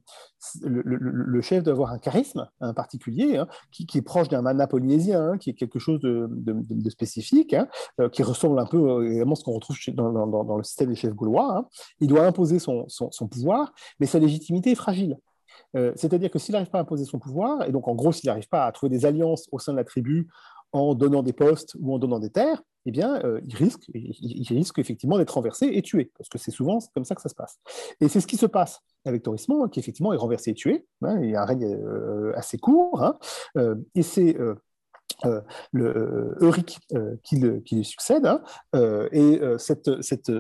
le, 0.62 1.42
chef 1.42 1.64
doit 1.64 1.74
avoir 1.74 1.92
un 1.92 2.00
charisme 2.00 2.50
un 2.60 2.74
particulier 2.74 3.38
hein, 3.38 3.48
qui, 3.72 3.88
est 3.98 4.02
proche 4.02 4.28
d'un 4.28 4.42
mana 4.42 4.68
polynésien, 4.68 5.32
hein, 5.32 5.38
qui 5.38 5.50
est 5.50 5.54
quelque 5.54 5.80
chose 5.80 6.02
de, 6.02 6.90
spécifique, 6.90 7.54
hein, 7.54 7.68
euh, 8.02 8.10
qui 8.10 8.24
ressemble 8.24 8.60
un 8.60 8.66
peu 8.66 8.78
euh, 8.78 9.26
à 9.26 9.36
ce 9.36 9.44
qu'on 9.44 9.54
retrouve 9.54 9.78
dans, 9.94 10.58
le 10.58 10.64
système 10.64 10.90
des 10.90 10.96
chefs 10.96 11.14
gaulois. 11.14 11.70
Il 12.02 12.10
doit 12.10 12.26
imposer 12.26 12.60
son, 12.60 12.86
pouvoir, 13.32 13.74
mais 14.00 14.06
sa 14.06 14.20
légitimité 14.20 14.72
est 14.72 14.76
fragile. 14.76 15.18
C'est-à-dire 15.96 16.30
que 16.30 16.38
s'il 16.38 16.54
n'arrive 16.54 16.70
pas 16.70 16.78
à 16.78 16.82
imposer 16.82 17.06
son 17.06 17.18
pouvoir, 17.18 17.68
et 17.68 17.72
donc 17.72 17.88
en 17.88 17.96
gros 17.96 18.12
s'il 18.12 18.28
n'arrive 18.28 18.48
pas 18.48 18.66
à 18.66 18.72
trouver 18.72 18.92
des 18.92 19.06
alliances 19.06 19.48
au 19.52 19.58
sein 19.58 19.72
de 19.72 19.78
la 19.78 19.84
tribu 19.84 20.28
en 20.72 20.94
donnant 20.94 21.24
des 21.24 21.34
postes 21.34 21.76
ou 21.80 21.96
en 21.96 22.00
donnant 22.00 22.20
des 22.20 22.30
terres, 22.30 22.62
eh 22.86 22.92
bien, 22.92 23.22
euh, 23.24 23.40
il, 23.46 23.56
risque, 23.56 23.84
il, 23.94 24.46
risque 24.50 24.80
effectivement 24.80 25.18
d'être 25.18 25.32
renversé 25.32 25.70
et 25.72 25.82
tué, 25.82 26.12
parce 26.18 26.30
que 26.30 26.38
c'est 26.38 26.52
souvent 26.52 26.80
comme 26.94 27.06
ça 27.06 27.16
que 27.16 27.22
ça 27.22 27.30
se 27.30 27.36
passe. 27.36 27.60
Et 28.02 28.10
c'est 28.10 28.20
ce 28.20 28.28
qui 28.28 28.38
se 28.38 28.46
passe 28.46 28.82
avec 29.06 29.24
Torismond, 29.24 29.68
qui 29.70 29.80
effectivement 29.80 30.14
est 30.14 30.18
renversé 30.18 30.52
et 30.52 30.54
tué. 30.54 30.86
Hein, 31.02 31.20
il 31.22 31.30
y 31.30 31.36
a 31.36 31.42
un 31.42 31.46
règne 31.46 31.66
euh, 31.66 32.34
assez 32.36 32.58
court, 32.58 33.04
hein, 33.04 33.18
euh, 33.58 33.76
et 33.96 34.04
c'est 34.04 34.38
euh, 35.26 35.42
euh, 35.76 36.36
Euric 36.42 36.80
euh, 36.94 37.16
qui, 37.24 37.38
le, 37.38 37.62
succède. 37.84 38.26
Hein, 38.26 38.42
et 39.12 39.40
cette, 39.58 40.02
cette 40.02 40.32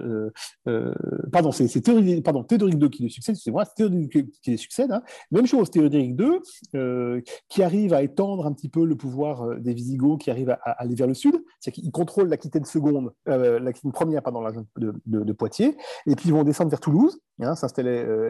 pardon, 1.32 1.52
c'est 1.52 1.67
Théodoric, 1.82 2.82
II 2.82 2.89
qui 2.89 3.04
lui 3.04 3.12
succède, 3.12 3.36
c'est 3.36 3.52
moi, 3.52 3.65
Théodoric 3.65 4.12
qui 4.41 4.52
lui 4.52 4.58
succède. 4.58 4.91
Hein. 4.91 5.02
Même 5.32 5.46
chose, 5.46 5.69
Théodoric 5.69 6.19
II 6.19 7.21
qui 7.50 7.63
arrive 7.63 7.94
à 7.94 8.02
étendre 8.04 8.46
un 8.46 8.54
petit 8.54 8.69
peu 8.69 8.86
le 8.86 8.96
pouvoir 8.96 9.60
des 9.60 9.73
Visigoths, 9.73 10.21
qui 10.21 10.31
arrive 10.31 10.50
à, 10.50 10.56
aller 10.56 10.96
vers 10.96 11.08
le 11.08 11.13
sud, 11.13 11.44
c'est 11.60 11.71
qu'il 11.71 11.92
contrôle 11.92 12.29
l'Aquitaine 12.29 12.65
seconde, 12.65 13.13
l'Aquitaine 13.25 13.92
première, 13.92 14.21
pardon, 14.21 14.42
la 14.42 14.52
de, 14.52 14.65
de, 14.77 15.23
de, 15.23 15.34
Poitiers, 15.34 15.77
et 16.06 16.15
puis 16.15 16.29
ils 16.29 16.34
vont 16.34 16.44
descendre 16.44 16.69
vers 16.69 16.79
Toulouse, 16.79 17.19
hein, 17.42 17.54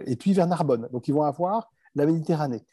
et 0.06 0.16
puis 0.16 0.34
vers 0.34 0.48
Narbonne. 0.48 0.88
Donc 0.92 1.08
ils 1.08 1.14
vont 1.14 1.24
avoir 1.24 1.72
la 1.96 2.06
Méditerranée 2.06 2.66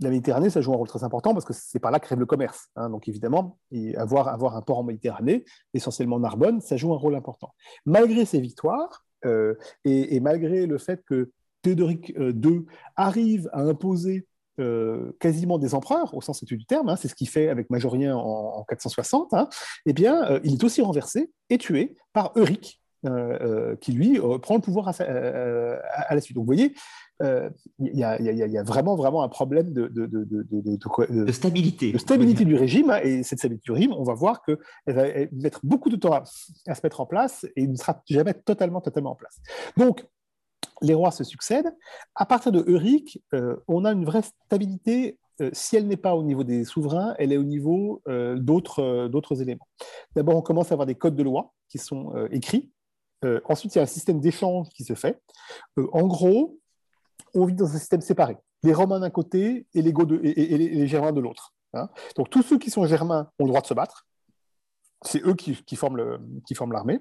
la 0.00 0.10
Méditerranée, 0.10 0.50
ça 0.50 0.60
joue 0.60 0.72
un 0.72 0.76
rôle 0.76 0.88
très 0.88 1.04
important 1.04 1.32
parce 1.32 1.44
que 1.44 1.54
c'est 1.54 1.78
par 1.78 1.90
là 1.90 2.00
que 2.00 2.08
rêve 2.08 2.18
le 2.18 2.26
commerce. 2.26 2.68
Hein. 2.76 2.90
donc 2.90 3.08
évidemment, 3.08 3.58
avoir, 3.96 4.56
un 4.56 4.62
port 4.62 4.78
en 4.78 4.84
Méditerranée, 4.84 5.44
essentiellement 5.74 6.18
Narbonne, 6.18 6.60
ça 6.60 6.76
joue 6.76 6.92
un 6.92 6.98
rôle 6.98 7.14
important. 7.14 7.54
Malgré 7.86 8.24
ces 8.24 8.40
victoires, 8.40 9.04
euh, 9.24 9.54
et, 9.84 10.20
malgré 10.20 10.66
le 10.66 10.78
fait 10.78 11.02
que 11.06 11.30
Théodoric 11.62 12.14
II 12.18 12.66
arrive 12.96 13.48
à 13.52 13.62
imposer 13.62 14.26
quasiment 15.18 15.58
des 15.58 15.74
empereurs, 15.74 16.14
au 16.14 16.22
sens 16.22 16.42
du 16.44 16.64
terme, 16.64 16.88
hein, 16.88 16.96
c'est 16.96 17.08
ce 17.08 17.14
qu'il 17.14 17.28
fait 17.28 17.48
avec 17.48 17.68
Majorien 17.68 18.16
en, 18.16 18.64
460, 18.64 19.34
hein, 19.34 19.48
eh 19.84 19.92
bien, 19.92 20.40
il 20.44 20.54
est 20.54 20.64
aussi 20.64 20.80
renversé 20.80 21.30
et 21.50 21.58
tué 21.58 21.96
par 22.12 22.32
Euric, 22.36 22.80
qui 23.80 23.92
lui 23.92 24.18
prend 24.40 24.54
le 24.54 24.60
pouvoir 24.60 24.88
à, 24.88 26.14
la 26.14 26.20
suite. 26.20 26.36
Donc 26.36 26.44
vous 26.44 26.54
voyez, 26.54 26.74
il 27.20 27.94
y, 27.94 28.04
a 28.04 28.62
vraiment, 28.62 28.96
vraiment 28.96 29.22
un 29.22 29.28
problème 29.28 29.72
de, 29.72 29.88
de, 29.88 31.32
stabilité, 31.32 31.92
de 31.92 31.98
stabilité 31.98 32.44
du 32.44 32.54
régime. 32.54 32.90
Hein, 32.90 33.00
et 33.02 33.22
cette 33.22 33.38
stabilité 33.38 33.64
du 33.64 33.72
régime, 33.72 33.92
on 33.92 34.02
va 34.02 34.14
voir 34.14 34.42
qu'elle 34.42 34.58
va 34.86 35.04
mettre 35.32 35.60
beaucoup 35.62 35.88
de 35.88 35.96
temps 35.96 36.12
à, 36.12 36.24
se 36.24 36.80
mettre 36.82 37.00
en 37.00 37.06
place 37.06 37.46
et 37.56 37.66
ne 37.66 37.76
sera 37.76 38.02
jamais 38.08 38.34
totalement, 38.34 38.80
totalement 38.80 39.12
en 39.12 39.14
place. 39.14 39.40
Donc, 39.76 40.04
les 40.82 40.94
rois 40.94 41.10
se 41.10 41.24
succèdent. 41.24 41.74
À 42.14 42.26
partir 42.26 42.52
de 42.52 42.64
Euric, 42.68 43.22
euh, 43.34 43.56
on 43.68 43.84
a 43.84 43.92
une 43.92 44.04
vraie 44.04 44.22
stabilité. 44.22 45.18
Euh, 45.40 45.50
si 45.52 45.76
elle 45.76 45.86
n'est 45.86 45.96
pas 45.96 46.14
au 46.14 46.22
niveau 46.22 46.44
des 46.44 46.64
souverains, 46.64 47.14
elle 47.18 47.32
est 47.32 47.36
au 47.36 47.44
niveau 47.44 48.02
euh, 48.08 48.38
d'autres 48.38 49.42
éléments. 49.42 49.66
D'abord, 50.14 50.36
on 50.36 50.42
commence 50.42 50.70
à 50.70 50.74
avoir 50.74 50.86
des 50.86 50.94
codes 50.94 51.16
de 51.16 51.22
loi 51.22 51.52
qui 51.68 51.78
sont 51.78 52.12
écrits. 52.30 52.70
ensuite, 53.44 53.74
il 53.74 53.78
y 53.78 53.80
a 53.80 53.82
un 53.82 53.86
système 53.86 54.20
d'échange 54.20 54.68
qui 54.68 54.84
se 54.84 54.94
fait. 54.94 55.20
en 55.92 56.06
gros, 56.06 56.60
on 57.34 57.44
vit 57.44 57.54
dans 57.54 57.66
un 57.66 57.78
système 57.78 58.00
séparé. 58.00 58.36
Les 58.62 58.74
Romains 58.74 59.00
d'un 59.00 59.10
côté 59.10 59.66
et 59.74 59.82
les, 59.82 59.92
et, 60.22 60.58
les, 60.58 60.86
Germains 60.86 61.12
de 61.12 61.20
l'autre. 61.20 61.54
Hein. 61.74 61.88
Donc 62.16 62.30
tous 62.30 62.42
ceux 62.42 62.58
qui 62.58 62.70
sont 62.70 62.86
germains 62.86 63.30
ont 63.38 63.44
le 63.44 63.50
droit 63.50 63.60
de 63.60 63.66
se 63.66 63.74
battre. 63.74 64.06
C'est 65.02 65.24
eux 65.24 65.34
qui, 65.34 65.76
forment 65.76 66.18
l'armée. 66.72 67.00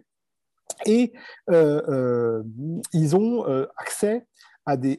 Et 0.86 1.14
euh, 1.50 1.82
euh, 1.88 2.44
ils 2.92 3.16
ont 3.16 3.48
euh, 3.48 3.68
accès 3.78 4.28
à 4.66 4.78
des, 4.78 4.98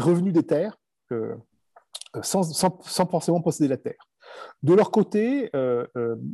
revenus 0.00 0.32
des 0.32 0.44
terres 0.44 0.78
sans, 2.22 2.70
forcément 3.10 3.40
posséder 3.40 3.68
la 3.68 3.76
terre. 3.76 4.08
De 4.62 4.74
leur 4.74 4.90
côté, 4.90 5.50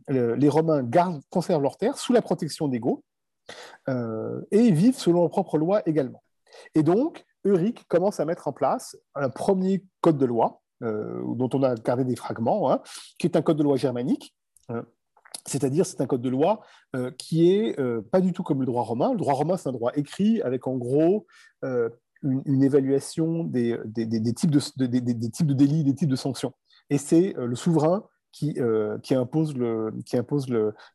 les 0.09 0.49
Romains 0.49 0.89
conservent 1.31 1.63
leurs 1.63 1.77
terres 1.77 1.97
sous 1.97 2.13
la 2.13 2.23
protection 2.23 2.69
des 2.69 2.81
Goths 2.81 3.03
et 3.89 4.71
vivent 4.73 4.99
selon 4.99 5.23
leurs 5.23 5.31
propres 5.31 5.59
lois 5.59 5.83
également. 5.89 6.23
Et 6.75 6.83
donc, 6.83 7.25
Euric 7.45 7.87
commence 7.89 8.21
à 8.21 8.25
mettre 8.25 8.49
en 8.49 8.53
place 8.53 8.97
un 9.15 9.29
premier 9.29 9.85
code 10.01 10.19
de 10.19 10.27
loi, 10.27 10.63
euh, 10.83 11.23
dont 11.35 11.51
on 11.53 11.63
a 11.63 11.75
gardé 11.75 12.05
des 12.05 12.17
fragments, 12.17 12.71
hein, 12.71 12.81
qui 13.19 13.27
est 13.27 13.37
un 13.37 13.43
code 13.43 13.57
de 13.57 13.63
loi 13.63 13.77
germanique. 13.77 14.35
Euh, 14.71 14.83
c'est-à-dire, 15.47 15.85
c'est 15.85 16.01
un 16.01 16.07
code 16.07 16.23
de 16.23 16.31
loi 16.31 16.63
euh, 16.97 17.11
qui 17.19 17.51
est 17.51 17.77
pas 18.11 18.21
du 18.21 18.33
tout 18.33 18.43
comme 18.43 18.61
le 18.61 18.67
droit 18.67 18.83
romain. 18.83 19.13
Le 19.13 19.19
droit 19.19 19.35
romain, 19.35 19.57
c'est 19.57 19.69
un 19.69 19.73
droit 19.73 19.93
écrit 19.95 20.41
avec 20.43 20.67
en 20.67 20.77
gros 20.77 21.27
une, 22.23 22.63
évaluation 22.63 23.45
des, 23.45 23.79
types 24.35 24.51
de, 24.51 24.87
délits, 25.55 25.85
des 25.85 25.95
types 25.95 26.09
de 26.09 26.17
sanctions. 26.17 26.55
Et 26.89 26.99
c'est 26.99 27.35
le 27.37 27.55
souverain 27.57 28.05
qui 28.33 28.59
impose 29.15 29.55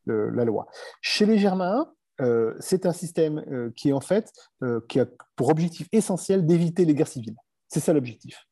la 0.05 0.45
loi. 0.45 0.67
Chez 1.01 1.27
les 1.27 1.37
Germains, 1.37 1.91
euh, 2.21 2.55
c'est 2.59 2.85
un 2.85 2.93
système 2.93 3.43
euh, 3.51 3.71
qui, 3.75 3.93
en 3.93 4.01
fait, 4.01 4.31
euh, 4.63 4.81
qui 4.87 4.99
a 4.99 5.05
pour 5.35 5.49
objectif 5.49 5.87
essentiel 5.91 6.45
d'éviter 6.45 6.85
les 6.85 6.93
guerres 6.93 7.07
civiles. 7.07 7.35
C'est 7.67 7.79
ça 7.79 7.93
l'objectif. 7.93 8.45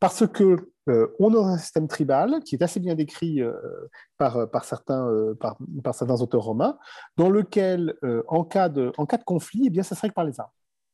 Parce 0.00 0.26
que 0.26 0.56
on 1.18 1.34
a 1.34 1.38
un 1.38 1.56
système 1.56 1.88
tribal 1.88 2.42
qui 2.44 2.56
est 2.56 2.62
assez 2.62 2.80
bien 2.80 2.94
décrit 2.94 3.40
par, 4.18 4.36
certains, 4.62 5.08
par, 5.40 5.56
certains 5.94 6.20
auteurs 6.20 6.42
romains, 6.42 6.76
dans 7.16 7.30
lequel, 7.30 7.94
en, 8.28 8.44
cas 8.44 8.68
de, 8.68 8.92
en 8.98 9.06
cas 9.06 9.16
de 9.16 9.24
conflit, 9.24 9.62
eh 9.64 9.70
bien, 9.70 9.82
ça 9.82 9.94
serait 9.94 10.10
par 10.10 10.24
les 10.24 10.38
armes. 10.38 10.50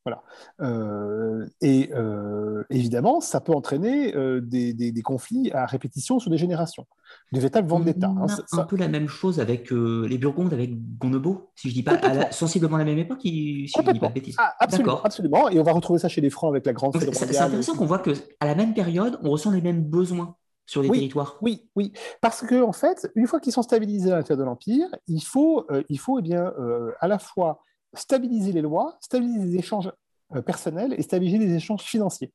Voilà. 0.06 0.22
Euh, 0.62 1.46
et 1.60 1.90
euh, 1.92 2.64
évidemment, 2.70 3.20
ça 3.20 3.40
peut 3.40 3.52
entraîner 3.52 4.16
euh, 4.16 4.40
des, 4.40 5.02
conflits 5.02 5.50
à 5.52 5.66
répétition 5.66 6.18
sur 6.18 6.30
des 6.30 6.38
générations, 6.38 6.86
de 7.32 7.38
véritables 7.38 7.68
ventes 7.68 7.84
d'État. 7.84 8.08
Hein, 8.08 8.26
c'est 8.28 8.58
un 8.58 8.64
peu 8.64 8.76
la 8.76 8.88
même 8.88 9.08
chose 9.08 9.40
avec 9.40 9.70
les 9.70 10.18
Burgondes, 10.18 10.54
avec 10.54 10.70
Gondebaud, 10.98 11.50
si 11.54 11.68
je 11.68 11.74
dis 11.74 11.82
pas, 11.82 11.96
à 11.96 12.32
sensiblement 12.32 12.78
la 12.78 12.84
même 12.84 12.98
époque, 12.98 13.20
si 13.22 13.66
je 13.66 13.92
dis 13.92 13.98
pas 13.98 14.08
de 14.08 14.14
bêtises. 14.14 14.36
Ah, 14.38 14.54
absolument, 14.58 15.02
absolument, 15.02 15.48
et 15.50 15.58
on 15.58 15.62
va 15.62 15.72
retrouver 15.72 15.98
ça 15.98 16.08
chez 16.08 16.22
les 16.22 16.30
Francs 16.30 16.50
avec 16.50 16.64
la 16.64 16.72
grande 16.72 16.96
C'est 16.98 17.38
intéressant 17.38 17.74
qu'on 17.76 17.86
voit 17.86 17.98
qu'à 17.98 18.12
la 18.42 18.54
même 18.54 18.72
période, 18.72 19.18
on 19.22 19.30
ressent 19.30 19.50
les 19.50 19.60
mêmes 19.60 19.82
besoins 19.82 20.36
sur 20.64 20.82
les 20.82 20.88
territoires. 20.88 21.36
Oui, 21.42 21.68
oui, 21.76 21.92
parce 22.22 22.40
que 22.40 22.62
en 22.62 22.72
fait, 22.72 23.10
une 23.16 23.26
fois 23.26 23.40
qu'ils 23.40 23.52
sont 23.52 23.62
stabilisés 23.62 24.12
à 24.12 24.16
l'intérieur 24.16 24.38
de 24.38 24.48
l'Empire, 24.48 24.86
il 25.08 25.20
faut, 25.20 25.66
il 25.90 25.98
faut 25.98 26.18
eh 26.18 26.22
bien, 26.22 26.52
à 27.00 27.08
la 27.08 27.18
fois 27.18 27.60
stabiliser 27.94 28.52
les 28.52 28.62
lois, 28.62 28.96
stabiliser 29.00 29.46
les 29.46 29.56
échanges 29.56 29.90
euh, 30.34 30.42
personnels 30.42 30.94
et 30.96 31.02
stabiliser 31.02 31.38
les 31.38 31.54
échanges 31.54 31.82
financiers. 31.82 32.32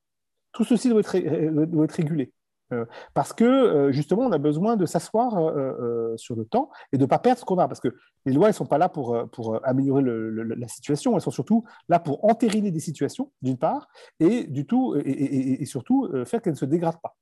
Tout 0.51 0.65
ceci 0.65 0.89
doit 0.89 0.99
être, 0.99 1.15
euh, 1.15 1.87
régulé. 1.89 2.33
Euh, 2.73 2.83
parce 3.13 3.31
que 3.31 3.91
justement, 3.91 4.23
on 4.23 4.31
a 4.31 4.37
besoin 4.37 4.75
de 4.75 4.85
s'asseoir 4.85 5.33
sur 6.17 6.35
le 6.35 6.45
temps 6.45 6.71
et 6.91 6.97
de 6.97 7.03
ne 7.03 7.07
pas 7.07 7.19
perdre 7.19 7.39
ce 7.39 7.45
qu'on 7.45 7.59
a. 7.59 7.67
Parce 7.67 7.79
que 7.79 7.95
les 8.25 8.33
lois, 8.33 8.47
elles 8.47 8.53
ne 8.53 8.55
sont 8.55 8.65
pas 8.65 8.79
là 8.79 8.89
pour, 8.89 9.15
améliorer 9.63 10.03
la 10.03 10.67
situation, 10.67 11.15
elles 11.15 11.21
sont 11.21 11.31
surtout 11.31 11.63
là 11.87 11.99
pour 11.99 12.25
entériner 12.25 12.71
des 12.71 12.79
situations, 12.79 13.31
d'une 13.41 13.57
part, 13.57 13.87
et, 14.19 14.49
et 15.61 15.65
surtout 15.65 16.09
faire 16.25 16.41
qu'elles 16.41 16.53
ne 16.53 16.57
se 16.57 16.65
dégradent 16.65 17.01
pas. 17.01 17.15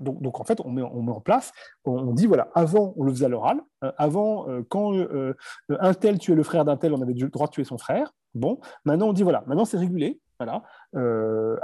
Donc, 0.00 0.40
en 0.40 0.44
fait, 0.44 0.60
on 0.64 0.70
met, 0.70 0.82
en 0.82 1.20
place, 1.20 1.52
on, 1.84 2.12
dit 2.12 2.26
voilà, 2.26 2.48
avant 2.54 2.92
on 2.96 3.04
le 3.04 3.12
faisait 3.12 3.24
à 3.24 3.28
l'oral, 3.28 3.60
euh, 3.84 3.92
avant 3.96 4.48
euh, 4.48 4.62
quand 4.68 4.94
euh, 4.94 5.34
un 5.70 5.94
tel 5.94 6.18
tuait 6.18 6.34
le 6.34 6.42
frère 6.42 6.64
d'un 6.64 6.76
tel, 6.76 6.92
on 6.92 7.00
avait 7.00 7.14
le 7.14 7.28
droit 7.28 7.46
de 7.46 7.52
tuer 7.52 7.64
son 7.64 7.78
frère. 7.78 8.12
Bon, 8.34 8.60
maintenant 8.84 9.08
on 9.08 9.12
dit 9.12 9.22
voilà, 9.22 9.42
maintenant 9.46 9.64
c'est 9.64 9.78
régulé. 9.78 10.20
Voilà. 10.38 10.62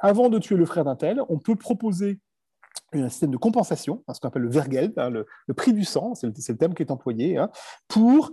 avant 0.03 0.31
de 0.31 0.39
tuer 0.41 0.57
le 0.57 0.67
frère 0.67 0.85
d'un 0.85 0.97
tel, 0.97 1.21
on 1.29 1.39
peut 1.39 1.55
proposer 1.55 2.19
un 2.93 3.09
système 3.09 3.31
de 3.31 3.37
compensation, 3.37 4.03
hein, 4.09 4.15
ce 4.15 4.21
qu'on 4.21 4.27
appelle 4.27 4.43
le 4.43 4.51
vergeld, 4.51 4.99
hein, 4.99 5.11
le, 5.11 5.55
prix 5.55 5.73
du 5.73 5.85
sang, 5.85 6.17
c'est 6.17 6.27
le, 6.27 6.57
terme 6.57 6.75
qui 6.75 6.83
est 6.83 6.91
employé, 6.91 7.39
hein, 7.39 7.51
pour 7.87 8.33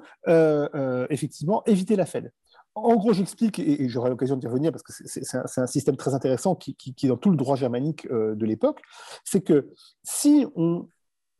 effectivement 1.11 1.63
éviter 1.65 1.95
la 1.95 2.07
fête 2.07 2.33
en 2.75 2.95
gros, 2.95 3.13
j'explique, 3.13 3.59
et, 3.59 3.89
j'aurai 3.89 4.09
l'occasion 4.09 4.37
d'y 4.37 4.47
revenir 4.47 4.71
parce 4.71 4.83
que 4.83 4.93
c'est 4.93 5.59
un, 5.59 5.67
système 5.67 5.97
très 5.97 6.13
intéressant 6.13 6.55
qui, 6.55 6.75
est 7.03 7.07
dans 7.07 7.17
tout 7.17 7.29
le 7.29 7.37
droit 7.37 7.55
germanique 7.55 8.07
euh, 8.11 8.35
de 8.35 8.45
l'époque, 8.45 8.81
c'est 9.23 9.41
que 9.41 9.69
si 10.03 10.45
on 10.55 10.87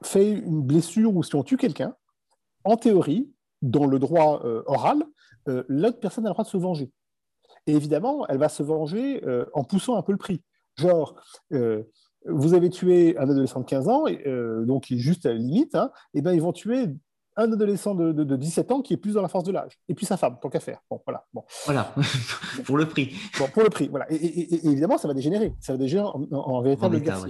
fait 0.04 0.32
une 0.32 0.62
blessure 0.62 1.16
ou 1.16 1.24
si 1.24 1.36
on 1.36 1.44
tue 1.44 1.58
quelqu'un, 1.58 1.96
en 2.64 2.76
théorie, 2.76 3.32
dans 3.62 3.86
le 3.86 4.00
droit 4.00 4.42
euh, 4.44 4.64
oral, 4.66 5.04
euh, 5.48 5.64
l'autre 5.68 6.00
personne 6.00 6.26
a 6.26 6.30
le 6.30 6.34
droit 6.34 6.44
de 6.44 6.50
se 6.50 6.58
venger. 6.58 6.92
Et 7.68 7.76
évidemment, 7.76 8.26
elle 8.28 8.40
va 8.40 8.50
se 8.50 8.64
venger 8.64 9.22
en 9.54 9.64
poussant 9.64 9.96
un 9.96 10.02
peu 10.02 10.12
le 10.12 10.18
prix. 10.18 10.42
Genre, 10.78 11.16
vous 12.26 12.54
avez 12.56 12.72
tué 12.72 13.16
un 13.20 13.30
adolescent 13.30 13.60
de 13.60 13.66
15 13.66 13.88
ans, 13.88 14.06
donc 14.66 14.90
il 14.90 14.98
est 14.98 15.00
juste 15.00 15.28
à 15.28 15.30
la 15.30 15.36
limite, 15.36 15.76
et 15.76 15.78
hein, 15.78 15.92
eh 16.16 16.22
ben 16.24 16.34
ils 16.34 16.42
vont 16.42 16.54
tuer 16.54 16.88
un 17.36 17.52
adolescent 17.52 17.96
de, 17.96 18.36
17 18.36 18.72
ans 18.72 18.82
qui 18.82 18.94
est 18.94 18.98
plus 18.98 19.14
dans 19.14 19.22
la 19.22 19.28
force 19.28 19.44
de 19.44 19.52
l'âge, 19.52 19.80
et 19.88 19.96
puis 19.96 20.06
sa 20.06 20.18
femme, 20.18 20.38
tant 20.42 20.50
qu'à 20.50 20.60
faire. 20.60 20.82
Bon, 20.90 21.02
voilà. 21.06 21.26
Bon. 21.34 21.44
Voilà, 21.66 21.94
pour 22.66 22.78
le 22.78 22.88
prix. 22.88 23.14
Bon, 23.40 23.48
pour 23.48 23.64
le 23.64 23.70
prix, 23.70 23.88
voilà. 23.88 24.06
Et, 24.10 24.68
évidemment, 24.68 24.98
ça 24.98 25.08
va 25.08 25.14
dégénérer. 25.14 25.54
Ça 25.60 25.74
va 25.74 25.78
dégénérer 25.78 26.10
en, 26.32 26.62
véritable 26.62 27.00
guerre 27.00 27.26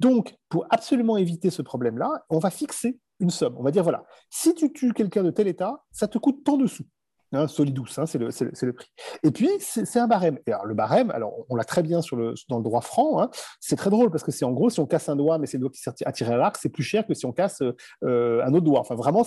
Donc, 0.00 0.36
pour 0.48 0.66
absolument 0.70 1.16
éviter 1.16 1.50
ce 1.50 1.62
problème-là, 1.62 2.24
on 2.30 2.38
va 2.38 2.50
fixer 2.50 2.98
une 3.20 3.30
somme. 3.30 3.56
On 3.58 3.62
va 3.62 3.70
dire, 3.70 3.82
voilà, 3.82 4.04
si 4.30 4.54
tu 4.54 4.72
tues 4.72 4.92
quelqu'un 4.92 5.22
de 5.22 5.30
tel 5.30 5.48
état, 5.48 5.84
ça 5.90 6.08
te 6.08 6.18
coûte 6.18 6.44
tant 6.44 6.56
de 6.56 6.66
sous. 6.66 6.84
Hein, 7.36 7.48
solidous, 7.48 7.86
hein, 7.98 8.06
c'est 8.06 8.18
le, 8.18 8.72
prix. 8.72 8.90
Et 9.22 9.30
puis, 9.30 9.48
c'est 9.58 9.98
un 9.98 10.06
barème. 10.06 10.38
Et 10.46 10.52
alors, 10.52 10.64
le 10.64 10.74
barème, 10.74 11.10
alors, 11.10 11.34
on 11.48 11.56
l'a 11.56 11.64
très 11.64 11.82
bien 11.82 12.00
dans 12.48 12.56
le 12.56 12.62
droit 12.62 12.80
franc, 12.80 13.20
hein. 13.20 13.30
c'est 13.60 13.76
très 13.76 13.90
drôle 13.90 14.10
parce 14.10 14.22
que 14.22 14.32
c'est 14.32 14.44
en 14.44 14.52
gros, 14.52 14.70
si 14.70 14.80
on 14.80 14.86
casse 14.86 15.08
un 15.08 15.16
doigt, 15.16 15.38
mais 15.38 15.46
c'est 15.46 15.58
le 15.58 15.62
doigt 15.62 15.70
qui 15.70 15.80
s'est 15.80 15.90
attiré 16.06 16.32
à 16.32 16.36
l'arc, 16.36 16.56
c'est 16.60 16.68
plus 16.68 16.82
cher 16.82 17.06
que 17.06 17.14
si 17.14 17.26
on 17.26 17.32
casse 17.32 17.62
euh, 18.04 18.44
un 18.44 18.54
autre 18.54 18.64
doigt. 18.64 18.80
Enfin, 18.80 18.94
vraiment, 18.94 19.24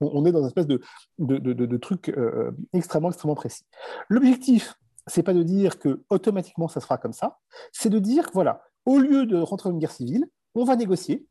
on, 0.00 0.24
est 0.24 0.32
dans 0.32 0.40
une 0.40 0.46
espèce 0.46 0.66
de, 0.66 1.76
truc 1.76 2.08
euh, 2.08 2.50
extrêmement, 2.72 3.08
extrêmement 3.08 3.34
précis. 3.34 3.64
L'objectif, 4.08 4.74
c'est 5.06 5.22
pas 5.22 5.34
de 5.34 5.42
dire 5.42 5.78
que 5.78 6.02
automatiquement 6.10 6.68
ça 6.68 6.80
se 6.80 6.86
fera 6.86 6.98
comme 6.98 7.12
ça, 7.12 7.38
c'est 7.72 7.90
de 7.90 7.98
dire 7.98 8.30
voilà, 8.32 8.62
au 8.86 8.98
lieu 8.98 9.26
de 9.26 9.36
rentrer 9.36 9.68
dans 9.68 9.74
une 9.74 9.80
guerre 9.80 9.90
civile, 9.90 10.26
on 10.54 10.64
va 10.64 10.76
négocier, 10.76 11.26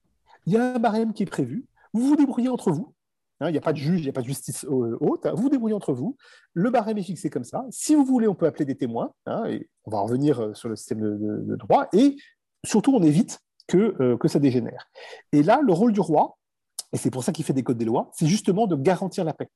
il 0.46 0.54
y 0.54 0.58
a 0.58 0.76
un 0.76 0.80
barème 0.80 1.14
qui 1.14 1.24
est 1.24 1.28
prévu, 1.28 1.66
vous 1.94 2.08
vous 2.08 2.16
débrouillez 2.16 2.50
entre 2.50 2.72
vous, 2.72 2.94
Hein, 3.42 3.50
il 3.50 3.54
n'y 3.54 3.58
a 3.58 3.62
pas 3.62 3.72
de 3.72 3.78
juge, 3.78 4.02
il 4.02 4.04
n'y 4.04 4.10
a 4.10 4.14
pas 4.14 4.22
de 4.22 4.28
justice 4.28 4.66
euh, 4.66 4.98
haute. 5.00 5.26
Vous 5.28 5.44
vous 5.44 5.50
débrouillez 5.50 5.74
entre 5.74 5.94
vous. 5.94 6.18
Le 6.54 6.70
barème 6.70 6.98
est 6.98 7.04
fixé 7.04 7.30
comme 7.30 7.46
ça. 7.46 7.66
Si 7.70 7.96
vous 7.96 8.04
voulez, 8.04 8.28
on 8.28 8.36
peut 8.36 8.46
appeler 8.46 8.66
des 8.66 8.76
témoins. 8.76 9.14
Hein, 9.26 9.46
et 9.46 9.70
on 9.86 9.92
va 9.92 10.02
revenir 10.02 10.42
euh, 10.42 10.54
sur 10.54 10.68
le 10.68 10.76
système 10.76 11.00
de, 11.00 11.56
droit. 11.56 11.88
Et 11.94 12.18
surtout, 12.66 12.94
on 12.94 13.02
évite 13.02 13.40
que, 13.68 13.96
euh, 14.02 14.18
que 14.18 14.28
ça 14.28 14.40
dégénère. 14.40 14.90
Et 15.32 15.42
là, 15.42 15.62
le 15.64 15.72
rôle 15.72 15.94
du 15.94 16.02
roi, 16.02 16.38
et 16.92 16.98
c'est 16.98 17.12
pour 17.12 17.24
ça 17.24 17.32
qu'il 17.32 17.46
fait 17.46 17.54
des 17.54 17.64
codes 17.64 17.78
des 17.78 17.86
lois, 17.86 18.12
c'est 18.14 18.28
justement 18.28 18.68
de 18.68 18.76
garantir 18.76 19.24
la 19.24 19.34
paix. 19.34 19.50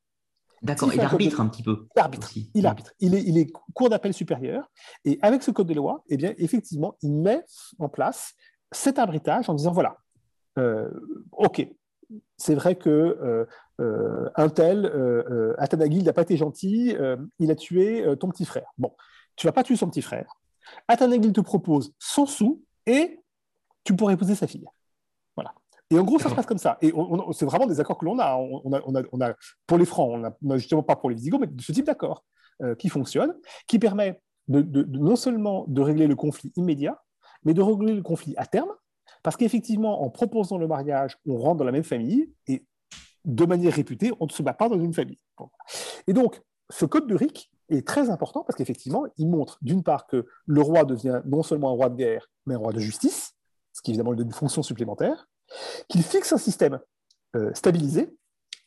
D'accord, 0.61 0.93
il 0.93 1.01
arbitre 1.01 1.41
un 1.41 1.47
petit 1.49 1.63
peu. 1.63 1.87
Il 1.93 1.99
arbitre, 1.99 2.31
il 2.53 2.65
arbitre. 2.65 2.93
Il 3.01 3.15
est, 3.15 3.23
il 3.23 3.37
est 3.37 3.51
cour 3.73 3.89
d'appel 3.89 4.13
supérieur. 4.13 4.71
Et 5.03 5.19
avec 5.21 5.43
ce 5.43 5.51
code 5.51 5.67
des 5.67 5.73
lois, 5.73 6.05
eh 6.07 6.15
bien, 6.15 6.33
effectivement, 6.37 6.95
il 7.01 7.11
met 7.11 7.43
en 7.79 7.89
place 7.89 8.33
cet 8.71 8.97
arbitrage 8.97 9.49
en 9.49 9.55
disant, 9.55 9.73
voilà, 9.73 9.97
OK, 11.33 11.67
c'est 12.37 12.55
vrai 12.55 12.75
que 12.75 12.89
euh, 12.89 13.45
euh, 13.81 14.29
un 14.35 14.49
tel, 14.49 14.85
euh, 14.85 15.53
Atanagil 15.57 16.03
n'a 16.03 16.13
pas 16.13 16.21
été 16.21 16.37
gentil, 16.37 16.95
il 17.39 17.51
a 17.51 17.55
tué 17.55 18.05
ton 18.19 18.29
petit 18.29 18.45
frère. 18.45 18.71
Bon, 18.77 18.91
tu 19.35 19.47
vas 19.47 19.53
pas 19.53 19.63
tuer 19.63 19.75
son 19.75 19.89
petit 19.89 20.01
frère. 20.01 20.33
Atanagil 20.87 21.33
te 21.33 21.41
propose 21.41 21.93
100 21.99 22.25
sous 22.25 22.63
et 22.85 23.19
tu 23.83 23.95
pourrais 23.95 24.13
épouser 24.13 24.35
sa 24.35 24.47
fille. 24.47 24.65
Voilà. 25.35 25.53
Et 25.89 25.99
en 25.99 26.03
gros, 26.03 26.19
ça 26.19 26.29
se 26.29 26.35
passe 26.35 26.45
comme 26.45 26.57
ça. 26.57 26.77
Et 26.81 26.93
c'est 27.33 27.45
vraiment 27.45 27.67
des 27.67 27.79
accords 27.79 27.97
que 27.97 28.05
l'on 28.05 28.17
a. 28.19 28.35
On, 28.35 28.73
a, 28.73 28.81
on, 29.11 29.21
a, 29.21 29.33
Pour 29.67 29.77
les 29.77 29.85
francs, 29.85 30.11
on 30.11 30.47
n'a 30.47 30.57
justement 30.57 30.83
pas 30.83 30.95
pour 30.95 31.09
les 31.09 31.15
Visigoths, 31.15 31.41
mais 31.41 31.47
de 31.47 31.61
ce 31.61 31.71
type 31.71 31.85
d'accord 31.85 32.23
euh, 32.61 32.75
qui 32.75 32.87
fonctionne, 32.89 33.33
qui 33.67 33.79
permet 33.79 34.21
de, 34.47 34.83
non 34.83 35.15
seulement 35.15 35.65
de 35.67 35.81
régler 35.81 36.07
le 36.07 36.15
conflit 36.15 36.51
immédiat, 36.55 37.01
mais 37.43 37.53
de 37.53 37.61
régler 37.61 37.93
le 37.93 38.03
conflit 38.03 38.35
à 38.37 38.45
terme, 38.45 38.69
parce 39.23 39.37
qu'effectivement, 39.37 40.03
en 40.03 40.09
proposant 40.09 40.57
le 40.57 40.67
mariage, 40.67 41.17
on 41.27 41.37
rentre 41.37 41.57
dans 41.57 41.65
la 41.65 41.71
même 41.71 41.83
famille, 41.83 42.31
et 42.47 42.65
de 43.25 43.45
manière 43.45 43.73
réputée, 43.73 44.11
on 44.19 44.25
ne 44.25 44.31
se 44.31 44.43
bat 44.43 44.53
pas 44.53 44.69
dans 44.69 44.79
une 44.79 44.93
famille. 44.93 45.19
Et 46.07 46.13
donc, 46.13 46.41
ce 46.69 46.85
code 46.85 47.07
de 47.07 47.15
Rick 47.15 47.51
est 47.69 47.87
très 47.87 48.09
important 48.09 48.43
parce 48.43 48.57
qu'effectivement, 48.57 49.05
il 49.17 49.27
montre 49.27 49.57
d'une 49.61 49.83
part 49.83 50.07
que 50.07 50.25
le 50.45 50.61
roi 50.61 50.85
devient 50.85 51.21
non 51.25 51.43
seulement 51.43 51.69
un 51.69 51.73
roi 51.73 51.89
de 51.89 51.95
guerre, 51.95 52.29
mais 52.45 52.55
un 52.55 52.59
roi 52.59 52.73
de 52.73 52.79
justice, 52.79 53.33
ce 53.73 53.81
qui 53.81 53.91
évidemment 53.91 54.11
lui 54.11 54.17
donne 54.17 54.27
une 54.27 54.33
fonction 54.33 54.63
supplémentaire, 54.63 55.27
qu'il 55.87 56.03
fixe 56.03 56.33
un 56.33 56.37
système 56.37 56.79
euh, 57.35 57.53
stabilisé, 57.53 58.15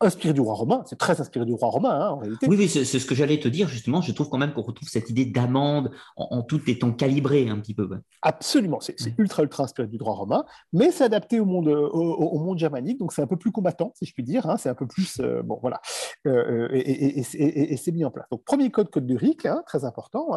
inspiré 0.01 0.35
du 0.35 0.41
roi 0.41 0.55
romain, 0.55 0.83
c'est 0.87 0.99
très 0.99 1.21
inspiré 1.21 1.47
du 1.47 1.55
roi 1.55 1.69
romain 1.69 1.91
hein, 1.91 2.09
en 2.11 2.19
réalité. 2.19 2.47
Oui, 2.49 2.57
oui 2.57 2.69
c'est 2.69 2.85
ce 2.85 3.07
que 3.07 3.15
j'allais 3.15 3.41
te 3.41 3.49
dire 3.49 3.69
justement, 3.69 4.03
je 4.03 4.13
trouve 4.13 4.29
quand 4.29 4.39
même 4.39 4.53
qu'on 4.53 4.63
retrouve 4.63 4.89
cette 4.89 5.09
idée 5.09 5.25
d'amende 5.25 5.91
en, 6.17 6.43
tout 6.43 6.61
étant 6.69 6.93
calibré 6.93 7.49
un 7.49 7.59
petit 7.59 7.75
peu. 7.75 7.89
Absolument, 8.23 8.79
c'est 8.81 8.97
ultra 9.19 9.43
ultra 9.43 9.65
inspiré 9.65 9.89
du 9.89 9.97
droit 9.97 10.15
romain, 10.15 10.45
mais 10.73 10.91
c'est 10.91 11.05
adapté 11.05 11.41
au 11.41 11.47
monde, 11.47 11.69
au, 11.69 12.39
monde 12.39 12.59
germanique, 12.59 12.99
donc 12.99 13.13
c'est 13.13 13.23
un 13.23 13.27
peu 13.27 13.37
plus 13.37 13.53
combattant 13.53 13.93
si 13.95 14.05
je 14.05 14.13
puis 14.13 14.23
dire, 14.23 14.49
hein, 14.49 14.57
c'est 14.59 14.69
un 14.69 14.75
peu 14.75 14.87
plus, 14.87 15.19
euh, 15.21 15.43
bon 15.43 15.59
voilà, 15.63 15.81
euh, 16.27 16.69
et, 16.73 17.23
c'est 17.23 17.93
mis 17.93 18.05
en 18.05 18.11
place. 18.11 18.27
Donc 18.31 18.45
premier 18.45 18.71
code, 18.71 18.91
code 18.91 19.07
de 19.07 19.17
Rick, 19.17 19.47
hein, 19.47 19.63
très 19.67 19.85
important, 19.85 20.29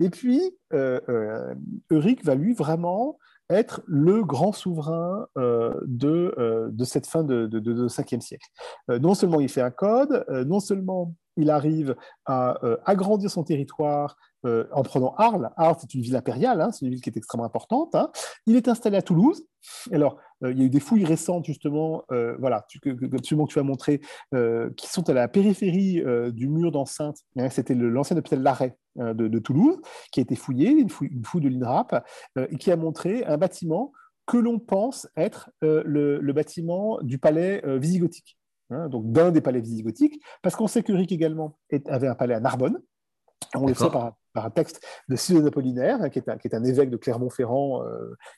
et 0.00 0.10
puis 0.10 0.42
euh, 0.74 1.54
Rick 1.90 2.24
va 2.24 2.34
lui 2.34 2.52
vraiment 2.52 3.18
être 3.50 3.82
le 3.86 4.24
grand 4.24 4.52
souverain 4.52 5.26
euh, 5.36 5.74
de, 5.86 6.34
euh, 6.38 6.68
de, 6.70 6.84
cette 6.84 7.06
fin 7.06 7.24
de, 7.24 7.46
de, 7.46 7.58
de 7.60 7.88
5e 7.88 8.20
siècle. 8.20 8.46
Euh, 8.90 8.98
non 8.98 9.14
seulement 9.14 9.40
il 9.40 9.48
fait 9.48 9.62
un 9.62 9.70
code, 9.70 10.24
non 10.46 10.60
seulement 10.60 11.14
il 11.36 11.50
arrive 11.50 11.94
à 12.26 12.58
agrandir 12.84 13.30
son 13.30 13.44
territoire 13.44 14.16
en 14.44 14.82
prenant 14.82 15.14
Arles. 15.18 15.50
Arles, 15.56 15.76
c'est 15.80 15.94
une 15.94 16.02
ville 16.02 16.16
impériale, 16.16 16.60
hein, 16.60 16.72
c'est 16.72 16.84
une 16.84 16.90
ville 16.90 17.00
qui 17.00 17.10
est 17.10 17.16
extrêmement 17.16 17.44
importante. 17.44 17.94
Hein. 17.94 18.10
Il 18.46 18.56
est 18.56 18.66
installé 18.66 18.96
à 18.96 19.02
Toulouse. 19.02 19.44
Alors, 19.92 20.18
il 20.42 20.58
y 20.58 20.62
a 20.62 20.64
eu 20.64 20.70
des 20.70 20.80
fouilles 20.80 21.04
récentes, 21.04 21.44
justement, 21.44 22.04
voilà, 22.38 22.64
tu, 22.68 22.78
que, 22.80 22.90
que, 22.90 23.16
tu 23.16 23.58
as 23.58 23.62
montré, 23.62 24.00
qui 24.76 24.86
sont 24.86 25.08
à 25.08 25.12
la 25.12 25.28
périphérie 25.28 26.02
du 26.32 26.48
mur 26.48 26.72
d'enceinte. 26.72 27.18
C'était 27.50 27.74
l'ancien 27.74 28.16
hôpital 28.16 28.42
Larrey 28.42 28.76
euh, 29.00 29.14
de, 29.14 29.38
Toulouse, 29.38 29.76
qui 30.10 30.18
a 30.18 30.22
été 30.22 30.34
fouillé, 30.34 30.70
une 30.70 30.88
fouille, 30.90 31.10
de 31.10 31.48
l'INRAP, 31.48 32.04
euh, 32.36 32.46
et 32.50 32.56
qui 32.56 32.72
a 32.72 32.76
montré 32.76 33.24
un 33.24 33.36
bâtiment 33.36 33.92
que 34.26 34.36
l'on 34.36 34.58
pense 34.58 35.08
être 35.16 35.50
euh, 35.62 35.82
le, 35.84 36.32
bâtiment 36.32 36.98
du 37.02 37.18
palais 37.18 37.62
visigothique, 37.78 38.38
hein, 38.70 38.88
donc 38.88 39.10
d'un 39.12 39.30
des 39.30 39.40
palais 39.40 39.60
visigothiques, 39.60 40.20
parce 40.42 40.56
qu'on 40.56 40.66
sait 40.66 40.82
que 40.82 40.92
Ric 40.92 41.12
également 41.12 41.58
avait 41.86 42.08
un 42.08 42.14
palais 42.14 42.34
à 42.34 42.40
Narbonne, 42.40 42.80
on 43.54 43.66
le 43.66 43.74
sait 43.74 43.90
par, 43.90 44.16
un 44.46 44.50
texte 44.50 44.84
de 45.08 45.16
Sidoine 45.16 45.46
Apollinaire, 45.46 46.02
hein, 46.02 46.08
qui, 46.10 46.18
est 46.18 46.54
un, 46.54 46.64
évêque 46.64 46.90
de 46.90 46.96
Clermont-Ferrand, 46.96 47.82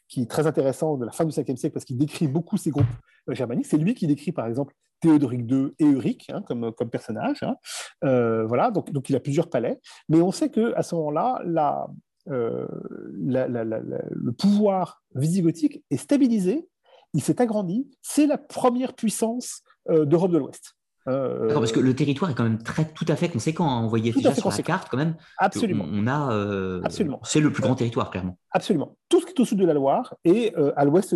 qui 0.09 0.23
est 0.23 0.31
très 0.31 0.47
intéressant 0.47 0.97
de 0.97 1.05
la 1.05 1.13
fin 1.13 1.25
du 1.25 1.33
5e 1.33 1.57
siècle, 1.57 1.75
parce 1.75 1.85
qu'il 1.85 1.99
décrit 1.99 2.29
beaucoup 2.29 2.57
ces 2.57 2.71
groupes 2.71 2.87
germaniques. 3.29 3.67
C'est 3.67 3.79
lui 3.79 3.95
qui 3.95 4.07
décrit, 4.07 4.33
par 4.33 4.47
exemple, 4.47 4.75
Théodoric 5.01 5.51
II 5.51 5.73
et 5.79 5.85
Euric 5.85 6.31
hein, 6.31 6.43
comme, 6.47 6.73
comme 6.73 6.91
personnage. 6.91 7.43
Hein. 7.43 7.57
Euh, 8.05 8.45
voilà, 8.47 8.71
donc, 8.71 9.09
il 9.09 9.17
a 9.17 9.21
plusieurs 9.21 9.49
palais. 9.49 9.81
Mais 10.09 10.21
on 10.21 10.31
sait 10.31 10.51
qu'à 10.51 10.83
ce 10.83 10.95
moment-là, 10.95 11.89
euh, 12.29 12.67
le 13.11 14.31
pouvoir 14.31 15.03
visigothique 15.15 15.83
est 15.91 15.97
stabilisé, 15.97 16.69
il 17.15 17.23
s'est 17.23 17.41
agrandi. 17.41 17.91
C'est 18.03 18.27
la 18.27 18.39
première 18.39 18.95
puissance 18.95 19.63
euh, 19.89 20.05
d'Europe 20.05 20.31
de 20.33 20.39
l'Ouest. 20.39 20.77
Parce 21.05 21.73
que 21.73 21.81
le 21.81 21.95
territoire 21.95 22.31
est 22.31 22.35
quand 22.35 22.45
même 22.45 22.63
très, 22.63 22.85
tout 22.85 23.07
à 23.09 23.17
fait 23.17 23.29
conséquent. 23.29 23.69
Hein. 23.69 23.83
On 23.85 23.89
voyait 23.89 24.13
déjà 24.13 24.35
sur 24.35 24.51
la 24.51 24.59
carte 24.59 24.89
quand 24.91 24.97
même. 24.97 25.17
Absolument. 25.39 25.87
On, 25.91 26.07
a, 26.07 26.81
Absolument. 26.85 27.21
C'est 27.25 27.41
le 27.41 27.53
plus 27.53 27.63
grand 27.63 27.75
territoire, 27.75 28.11
clairement. 28.11 28.39
Absolument. 28.53 28.97
Tout 29.09 29.21
ce 29.21 29.27
qui 29.27 29.33
est 29.33 29.41
au 29.41 29.45
sud 29.45 29.59
de 29.59 29.67
la 29.67 29.75
Loire 29.75 30.15
et 30.25 30.55
à 30.77 30.85
l'ouest 30.85 31.15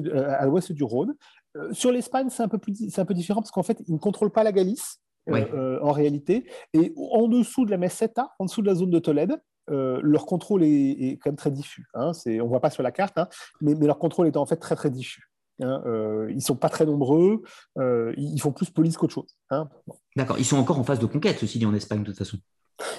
du 0.72 0.84
Rhône. 0.84 1.14
Euh, 1.56 1.72
sur 1.72 1.92
l'Espagne, 1.92 2.28
c'est 2.30 2.42
un, 2.42 2.48
peu 2.48 2.58
un 2.58 3.04
peu 3.04 3.14
différent 3.14 3.40
parce 3.40 3.50
qu'en 3.50 3.62
fait, 3.62 3.82
ils 3.86 3.94
ne 3.94 3.98
contrôlent 3.98 4.32
pas 4.32 4.44
la 4.44 4.52
Galice. 4.52 5.00
Euh, 5.30 5.46
euh, 5.54 5.78
en 5.80 5.92
réalité. 5.92 6.44
Et 6.74 6.92
en 6.96 7.28
dessous 7.28 7.64
de 7.64 7.70
la 7.70 7.78
Meseta, 7.78 8.34
en 8.38 8.44
dessous 8.44 8.60
de 8.60 8.66
la 8.66 8.74
zone 8.74 8.90
de 8.90 8.98
Tolède, 8.98 9.40
leur 9.68 10.26
contrôle 10.26 10.62
est, 10.64 11.18
quand 11.22 11.30
même 11.30 11.36
très 11.36 11.50
diffus. 11.50 11.86
Hein. 11.94 12.12
on 12.26 12.30
ne 12.30 12.42
voit 12.42 12.60
pas 12.60 12.68
sur 12.68 12.82
la 12.82 12.92
carte, 12.92 13.16
hein, 13.16 13.26
mais, 13.62 13.74
leur 13.74 13.98
contrôle 13.98 14.26
est 14.26 14.36
en 14.36 14.44
fait 14.44 14.56
très 14.56 14.76
très 14.76 14.90
diffus. 14.90 15.30
Hein. 15.60 15.82
ils 16.28 16.36
ne 16.36 16.40
sont 16.40 16.56
pas 16.56 16.68
très 16.68 16.84
nombreux, 16.86 17.42
ils 17.76 18.40
font 18.40 18.52
plus 18.52 18.70
police 18.70 18.96
qu'autre 18.96 19.14
chose. 19.14 19.36
Hein. 19.50 19.68
D'accord, 20.16 20.38
ils 20.38 20.44
sont 20.44 20.56
encore 20.56 20.78
en 20.78 20.84
phase 20.84 20.98
de 20.98 21.06
conquête, 21.06 21.38
ceci 21.38 21.58
dit, 21.58 21.66
en 21.66 21.74
Espagne, 21.74 22.00
de 22.00 22.06
toute 22.06 22.18
façon. 22.18 22.38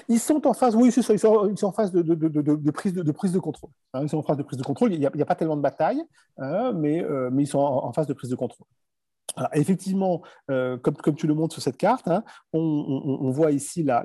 Ils 0.08 0.18
sont 0.18 0.46
en 0.46 0.54
phase, 0.54 0.74
oui, 0.74 0.90
c'est 0.90 1.02
ça, 1.02 1.12
ils 1.12 1.18
sont, 1.18 1.66
en 1.66 1.72
phase 1.72 1.92
de, 1.92 2.02
de, 2.02 2.14
de, 2.14 2.70
prise, 2.70 2.94
de, 2.94 3.12
prise 3.12 3.32
de 3.32 3.38
contrôle. 3.38 3.70
Hein, 3.92 4.00
ils 4.02 4.08
sont 4.08 4.18
en 4.18 4.22
phase 4.22 4.36
de 4.36 4.42
prise 4.42 4.58
de 4.58 4.64
contrôle. 4.64 4.92
Il 4.92 5.00
n'y 5.00 5.06
a, 5.06 5.10
a, 5.14 5.24
pas 5.24 5.34
tellement 5.34 5.56
de 5.56 5.62
bataille, 5.62 6.02
hein, 6.38 6.72
mais, 6.72 7.02
euh, 7.02 7.30
mais 7.30 7.42
ils 7.42 7.46
sont 7.46 7.58
en, 7.58 7.92
phase 7.92 8.06
de 8.06 8.14
prise 8.14 8.30
de 8.30 8.36
contrôle 8.36 8.66
effectivement, 9.52 10.22
euh, 10.50 10.76
comme, 10.78 11.14
tu 11.14 11.26
le 11.26 11.34
montres 11.34 11.54
sur 11.54 11.62
cette 11.62 11.76
carte, 11.76 12.08
hein, 12.08 12.24
on, 12.52 13.30
voit 13.30 13.52
ici 13.52 13.82
la, 13.82 14.02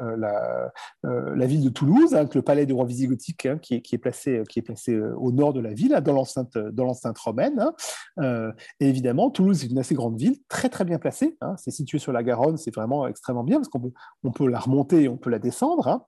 euh, 0.00 0.68
euh, 1.06 1.46
ville 1.46 1.64
de 1.64 1.70
Toulouse, 1.70 2.14
avec 2.14 2.34
le 2.34 2.42
palais 2.42 2.66
du 2.66 2.72
roi 2.72 2.84
visigothique 2.84 3.46
hein, 3.46 3.58
qui, 3.58 3.74
est, 3.74 3.98
placé, 3.98 4.42
au 5.16 5.32
nord 5.32 5.52
de 5.52 5.60
la 5.60 5.72
ville, 5.72 5.98
dans 6.02 6.12
l'enceinte 6.12 7.18
romaine. 7.18 7.72
Hein. 8.18 8.52
et 8.80 8.88
évidemment, 8.88 9.30
Toulouse 9.30 9.64
est 9.64 9.68
une 9.68 9.78
assez 9.78 9.94
grande 9.94 10.18
ville, 10.18 10.36
très 10.48 10.68
très 10.68 10.84
bien 10.84 10.98
placée. 10.98 11.36
c'est 11.56 11.70
situé 11.70 11.98
sur 11.98 12.12
la 12.12 12.22
Garonne, 12.22 12.56
c'est 12.56 12.74
vraiment 12.74 13.06
extrêmement 13.06 13.44
bien 13.44 13.56
parce 13.56 13.68
qu'on 13.68 13.80
peut, 13.80 13.92
on 14.24 14.32
peut 14.32 14.48
la 14.48 14.58
remonter, 14.58 15.08
on 15.08 15.16
peut 15.16 15.30
la 15.30 15.38
descendre. 15.38 16.06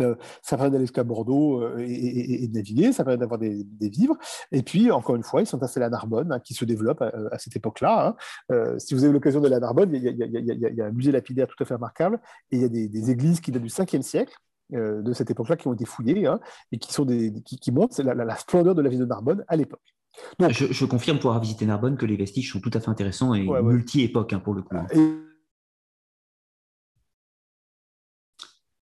Euh, 0.00 0.14
ça 0.42 0.56
permet 0.56 0.70
d'aller 0.70 0.84
jusqu'à 0.84 1.02
Bordeaux 1.02 1.62
euh, 1.62 1.78
et, 1.78 2.46
de 2.46 2.54
naviguer, 2.54 2.92
ça 2.92 3.04
permet 3.04 3.18
d'avoir 3.18 3.38
des, 3.38 3.66
vivres. 3.80 4.16
Et 4.52 4.62
puis, 4.62 4.90
encore 4.90 5.16
une 5.16 5.22
fois, 5.22 5.40
ils 5.40 5.46
sont 5.46 5.62
installés 5.62 5.86
à 5.86 5.90
Narbonne, 5.90 6.32
hein, 6.32 6.40
qui 6.40 6.54
se 6.54 6.64
développe 6.64 7.02
à, 7.02 7.38
cette 7.38 7.56
époque-là. 7.56 8.08
Hein. 8.08 8.16
Euh, 8.52 8.78
si 8.78 8.94
vous 8.94 9.04
avez 9.04 9.12
l'occasion 9.12 9.40
d'aller 9.40 9.56
à 9.56 9.60
Narbonne, 9.60 9.90
il 9.92 10.02
y, 10.02 10.80
a, 10.80 10.86
un 10.86 10.90
musée 10.90 11.12
lapidaire 11.12 11.46
tout 11.46 11.60
à 11.62 11.66
fait 11.66 11.74
remarquable, 11.74 12.20
et 12.50 12.56
il 12.56 12.62
y 12.62 12.64
a 12.64 12.68
des, 12.68 13.10
églises 13.10 13.40
qui 13.40 13.50
datent 13.50 13.62
du 13.62 13.68
5e 13.68 14.02
siècle, 14.02 14.34
de 14.72 15.12
cette 15.12 15.28
époque-là, 15.32 15.56
qui 15.56 15.66
ont 15.66 15.74
été 15.74 15.84
fouillées, 15.84 16.28
hein, 16.28 16.38
et 16.70 16.78
qui, 16.78 16.92
sont 16.92 17.04
des, 17.04 17.32
qui, 17.42 17.72
montrent 17.72 18.00
la, 18.02 18.36
splendeur 18.36 18.76
de 18.76 18.82
la 18.82 18.88
ville 18.88 19.00
de 19.00 19.04
Narbonne 19.04 19.44
à 19.48 19.56
l'époque. 19.56 19.96
Je, 20.38 20.84
confirme 20.84 21.18
pour 21.18 21.30
avoir 21.30 21.42
visité 21.42 21.66
Narbonne 21.66 21.96
que 21.96 22.06
les 22.06 22.16
vestiges 22.16 22.52
sont 22.52 22.60
tout 22.60 22.70
à 22.74 22.78
fait 22.78 22.88
intéressants 22.88 23.34
et 23.34 23.42
multi-époques 23.62 24.36
pour 24.44 24.54
le 24.54 24.62
coup. 24.62 24.76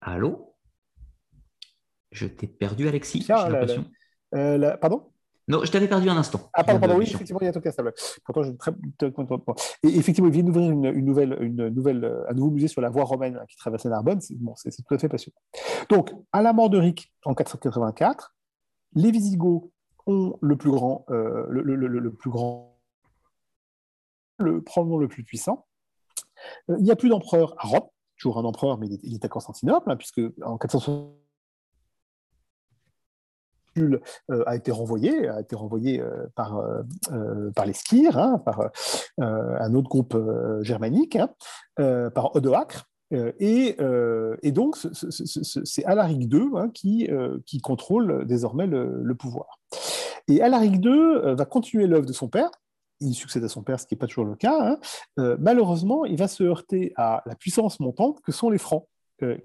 Allô? 0.02 0.51
Je 2.12 2.28
t'ai 2.28 2.48
perdu, 2.48 2.88
Alexis, 2.88 3.22
j'ai 3.22 3.34
l'impression. 3.34 3.86
Euh, 4.36 4.78
pardon? 4.78 5.12
Non, 5.48 5.66
je 5.66 5.72
t'avais 5.72 5.88
perdu 5.88 6.08
un 6.10 6.18
instant. 6.18 6.50
Ah, 6.54 6.64
pardon, 6.64 6.80
pardon 6.80 6.98
oui, 6.98 7.06
effectivement, 7.06 7.40
il 7.42 7.46
y 7.46 7.48
a 7.48 7.52
tout 7.52 7.62
stable. 7.70 7.94
Pourtant, 8.24 8.44
je 8.44 8.52
très... 8.52 8.72
Et 9.84 9.98
effectivement, 9.98 10.30
il 10.30 10.34
vient 10.34 10.44
d'ouvrir 10.44 10.72
une, 10.72 10.86
une, 10.86 11.06
nouvelle, 11.06 11.38
une 11.42 11.68
nouvelle, 11.70 12.24
un 12.30 12.34
nouveau 12.34 12.52
musée 12.52 12.68
sur 12.68 12.80
la 12.80 12.90
voie 12.90 13.04
romaine 13.04 13.40
qui 13.50 13.58
traversait 13.58 13.90
Narbonne. 13.90 14.22
C'est 14.22 14.38
bon, 14.38 14.54
tout 14.54 14.94
à 14.94 14.98
fait 14.98 15.10
passionnant. 15.10 15.36
Donc, 15.90 16.12
à 16.32 16.42
la 16.42 16.54
mort 16.54 16.70
de 16.70 16.78
Ric 16.78 17.12
en 17.26 17.34
484, 17.34 18.34
les 18.96 19.12
Visigoths 19.12 19.70
ont 20.06 20.38
le 20.42 20.56
plus 20.56 20.72
grand, 20.72 21.06
euh, 21.10 21.46
le, 21.50 21.64
le, 21.64 21.76
le, 21.88 22.14
plus 22.14 22.30
grand, 22.30 22.80
le, 24.40 24.62
probablement 24.62 24.98
le 24.98 25.08
plus 25.08 25.24
puissant. 25.24 25.68
Euh, 26.70 26.76
il 26.78 26.84
n'y 26.84 26.92
a 26.92 26.96
plus 26.96 27.10
d'empereur 27.10 27.56
à 27.58 27.68
Rome, 27.68 27.90
toujours 28.18 28.38
un 28.38 28.46
empereur, 28.46 28.78
mais 28.78 28.88
il 28.88 29.16
est, 29.16 29.26
à 29.26 29.28
Constantinople, 29.28 29.92
hein, 29.92 29.98
puisque 29.98 30.22
en 30.44 30.58
460 30.58 31.21
euh, 33.78 34.44
a 34.46 34.56
été 34.56 34.72
renvoyé, 34.72 35.30
a 35.30 35.40
été 35.40 35.56
renvoyé 35.56 36.02
euh, 36.02 36.28
par, 36.36 36.58
euh, 36.58 37.52
par 37.56 37.66
les 37.66 37.74
Skirs, 37.74 38.18
hein, 38.18 38.40
par 38.40 38.70
un 39.18 39.74
autre 39.74 39.90
groupe 39.90 40.18
germanique, 40.62 41.16
hein, 41.16 41.30
par 42.12 42.36
Odoacre. 42.36 42.88
Et, 43.40 43.78
et, 44.42 44.52
donc, 44.52 44.78
c'est 44.78 45.86
Alaric 45.86 46.34
II 46.34 46.50
hein, 46.56 46.70
qui, 46.74 47.10
qui 47.46 47.60
contrôle 47.60 48.26
désormais 48.26 48.68
le, 48.68 49.14
pouvoir. 49.16 49.60
Et 50.28 50.42
Alaric 50.42 50.84
II 50.84 51.36
va 51.36 51.46
continuer 51.46 51.88
l'œuvre 51.88 52.06
de 52.06 52.14
son 52.14 52.30
père, 52.30 52.50
il 53.02 53.14
succède 53.14 53.44
à 53.44 53.50
son 53.50 53.64
père, 53.64 53.80
ce 53.80 53.86
qui 53.86 53.96
n'est 53.96 54.00
pas 54.00 54.08
toujours 54.08 54.26
le 54.26 54.36
cas. 54.36 54.78
malheureusement, 55.18 56.06
il 56.06 56.18
va 56.18 56.30
se 56.30 56.44
heurter 56.44 56.94
à 56.96 57.22
la 57.26 57.36
puissance 57.36 57.80
montante 57.80 58.22
que 58.22 58.32
sont 58.32 58.50
les 58.50 58.58
Francs 58.58 58.88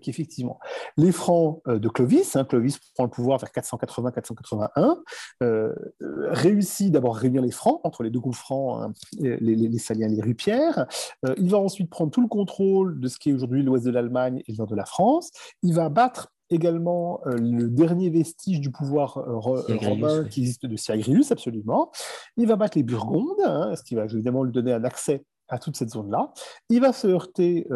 qu'effectivement, 0.00 0.58
les 0.96 1.12
Francs 1.12 1.60
euh, 1.68 1.78
de 1.78 1.88
Clovis, 1.88 2.36
hein, 2.36 2.44
Clovis 2.44 2.78
prend 2.94 3.04
le 3.04 3.10
pouvoir 3.10 3.38
vers 3.38 3.50
480-481, 3.50 4.98
euh, 5.42 5.74
réussit 6.00 6.90
d'abord 6.90 7.16
à 7.16 7.20
réunir 7.20 7.42
les 7.42 7.50
Francs, 7.50 7.80
entre 7.84 8.02
les 8.02 8.10
deux 8.10 8.20
groupes 8.20 8.34
francs, 8.34 8.82
hein, 8.82 8.92
les, 9.18 9.38
les, 9.38 9.78
Saliens 9.78 10.08
et 10.08 10.14
les 10.14 10.22
Rupières. 10.22 10.86
Euh, 11.24 11.34
il 11.38 11.50
va 11.50 11.58
ensuite 11.58 11.90
prendre 11.90 12.10
tout 12.10 12.22
le 12.22 12.28
contrôle 12.28 13.00
de 13.00 13.08
ce 13.08 13.18
qui 13.18 13.30
est 13.30 13.32
aujourd'hui 13.32 13.62
l'ouest 13.62 13.84
de 13.84 13.90
l'Allemagne 13.90 14.42
et 14.46 14.52
le 14.52 14.58
nord 14.58 14.66
de 14.66 14.76
la 14.76 14.84
France. 14.84 15.30
Il 15.62 15.74
va 15.74 15.88
battre 15.88 16.32
également 16.48 17.20
le 17.24 17.68
dernier 17.68 18.08
vestige 18.08 18.60
du 18.60 18.70
pouvoir 18.70 19.14
romain 19.14 20.24
qui 20.24 20.42
existe 20.42 20.64
de 20.64 20.76
Syagrius, 20.76 21.32
absolument. 21.32 21.90
Il 22.36 22.46
va 22.46 22.54
battre 22.54 22.78
les 22.78 22.84
Burgondes, 22.84 23.40
hein, 23.44 23.74
ce 23.74 23.82
qui 23.82 23.96
va 23.96 24.04
évidemment 24.04 24.44
lui 24.44 24.52
donner 24.52 24.72
un 24.72 24.84
accès 24.84 25.24
à 25.48 25.58
toute 25.58 25.76
cette 25.76 25.90
zone-là. 25.90 26.32
Il 26.68 26.80
va 26.80 26.92
se 26.92 27.08
heurter 27.08 27.66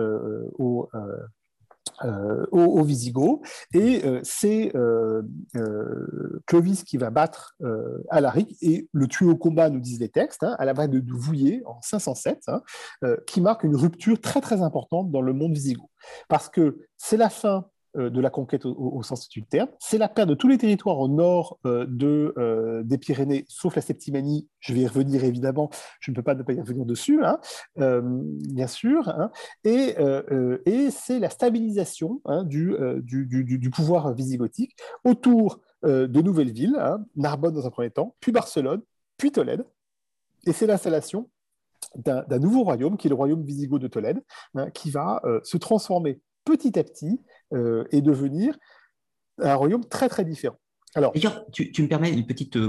au, 0.58 0.88
euh, 2.04 2.46
aux, 2.50 2.82
Visigoths. 2.82 3.40
Et 3.74 4.04
euh, 4.04 4.20
c'est 4.22 4.72
euh, 4.74 5.22
Clovis 6.46 6.84
qui 6.84 6.96
va 6.96 7.10
battre 7.10 7.56
Alaric 8.10 8.56
et 8.62 8.88
le 8.92 9.06
tuer 9.06 9.26
au 9.26 9.36
combat, 9.36 9.70
nous 9.70 9.80
disent 9.80 10.00
les 10.00 10.08
textes, 10.08 10.42
hein, 10.42 10.56
à 10.58 10.64
la 10.64 10.74
bataille 10.74 11.02
de 11.02 11.12
Vouillé 11.12 11.62
en 11.66 11.80
507, 11.82 12.48
hein, 12.48 12.62
qui 13.26 13.40
marque 13.40 13.64
une 13.64 13.76
rupture 13.76 14.20
très 14.20 14.40
très 14.40 14.62
importante 14.62 15.10
dans 15.10 15.22
le 15.22 15.32
monde 15.32 15.52
visigoth. 15.52 15.90
Parce 16.28 16.48
que 16.48 16.78
c'est 16.96 17.16
la 17.16 17.28
fin 17.28 17.56
euh, 17.58 17.62
de 17.94 18.20
la 18.20 18.30
conquête 18.30 18.64
au, 18.64 19.02
sens 19.02 19.28
du 19.28 19.44
terme. 19.44 19.68
C'est 19.78 19.98
la 19.98 20.08
perte 20.08 20.28
de 20.28 20.34
tous 20.34 20.48
les 20.48 20.58
territoires 20.58 20.98
au 20.98 21.08
nord 21.08 21.58
euh, 21.66 21.86
euh, 22.02 22.82
des 22.84 22.98
Pyrénées, 22.98 23.44
sauf 23.48 23.74
la 23.76 23.82
Septimanie. 23.82 24.48
Je 24.60 24.74
vais 24.74 24.80
y 24.80 24.86
revenir 24.86 25.24
évidemment, 25.24 25.70
je 26.00 26.10
ne 26.10 26.16
peux 26.16 26.22
pas 26.22 26.34
ne 26.34 26.42
pas 26.42 26.52
y 26.52 26.60
revenir 26.60 26.84
dessus, 26.84 27.20
hein, 27.24 27.38
bien 27.76 28.66
sûr. 28.66 29.08
Hein. 29.08 29.30
et, 29.64 29.96
c'est 30.90 31.18
la 31.18 31.30
stabilisation 31.30 32.20
hein, 32.24 32.44
du, 32.44 32.74
du, 33.02 33.26
du, 33.26 33.70
pouvoir 33.70 34.12
visigothique 34.14 34.76
autour 35.04 35.60
de 35.82 36.20
nouvelles 36.20 36.52
villes, 36.52 36.78
Narbonne 37.16 37.54
dans 37.54 37.66
un 37.66 37.70
premier 37.70 37.90
temps, 37.90 38.14
puis 38.20 38.32
Barcelone, 38.32 38.82
puis 39.16 39.32
Tolède. 39.32 39.64
Et 40.46 40.52
c'est 40.52 40.66
l'installation 40.66 41.28
d'un 41.96 42.38
nouveau 42.38 42.62
royaume, 42.62 42.96
qui 42.96 43.08
est 43.08 43.10
le 43.10 43.16
royaume 43.16 43.42
visigoth 43.42 43.80
de 43.80 43.88
Tolède, 43.88 44.22
qui 44.74 44.90
va 44.90 45.22
se 45.42 45.56
transformer 45.56 46.20
petit 46.44 46.78
à 46.78 46.84
petit 46.84 47.20
euh, 47.52 47.84
et 47.90 48.00
devenir 48.00 48.56
un 49.38 49.54
royaume 49.54 49.84
très 49.84 50.08
très 50.08 50.24
différent. 50.24 50.56
Alors, 50.94 51.12
D'ailleurs, 51.12 51.44
tu, 51.52 51.70
me 51.78 51.86
permets 51.86 52.12
une 52.12 52.26
petite 52.26 52.56
euh, 52.56 52.68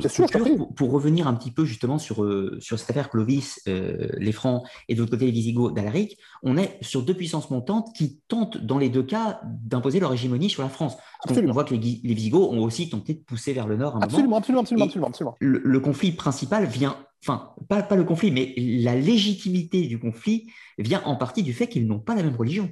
pour, 0.75 0.91
revenir 0.91 1.27
un 1.27 1.34
petit 1.34 1.49
peu 1.49 1.65
justement 1.65 1.97
sur, 1.97 2.23
euh, 2.23 2.55
sur 2.59 2.77
cette 2.77 2.91
affaire 2.91 3.09
Clovis, 3.09 3.59
les 3.65 4.32
Francs 4.32 4.63
et 4.88 4.93
de 4.93 4.99
l'autre 4.99 5.11
côté 5.11 5.25
les 5.25 5.32
Visigoths 5.32 5.73
d'Alaric. 5.73 6.17
On 6.43 6.55
est 6.57 6.77
sur 6.82 7.01
deux 7.01 7.15
puissances 7.15 7.49
montantes 7.49 7.95
qui 7.95 8.19
tentent 8.27 8.57
dans 8.57 8.77
les 8.77 8.89
deux 8.89 9.01
cas 9.01 9.41
d'imposer 9.43 9.99
leur 9.99 10.13
hégémonie 10.13 10.51
sur 10.51 10.61
la 10.61 10.69
France. 10.69 10.97
On, 11.27 11.51
voit 11.51 11.63
que 11.63 11.73
les, 11.73 11.99
les, 12.03 12.13
Visigoths 12.13 12.51
ont 12.51 12.63
aussi 12.63 12.89
tenté 12.89 13.15
de 13.15 13.19
pousser 13.19 13.53
vers 13.53 13.67
le 13.67 13.77
nord. 13.77 13.95
Un 13.95 14.01
absolument, 14.01 14.38
absolument, 14.38 14.61
absolument, 14.61 14.86
absolument, 14.86 15.07
absolument, 15.07 15.36
Le, 15.39 15.79
conflit 15.79 16.11
principal 16.11 16.65
vient, 16.65 16.97
enfin, 17.23 17.53
pas, 17.69 17.82
pas 17.82 17.95
le 17.95 18.03
conflit, 18.03 18.29
mais 18.29 18.53
la 18.57 18.95
légitimité 18.95 19.88
du 19.88 19.99
conflit 19.99 20.47
vient 20.77 21.01
en 21.05 21.15
partie 21.15 21.41
du 21.41 21.53
fait 21.53 21.67
qu'ils 21.67 21.88
n'ont 21.88 21.99
pas 21.99 22.13
la 22.13 22.21
même 22.21 22.36
religion. 22.36 22.69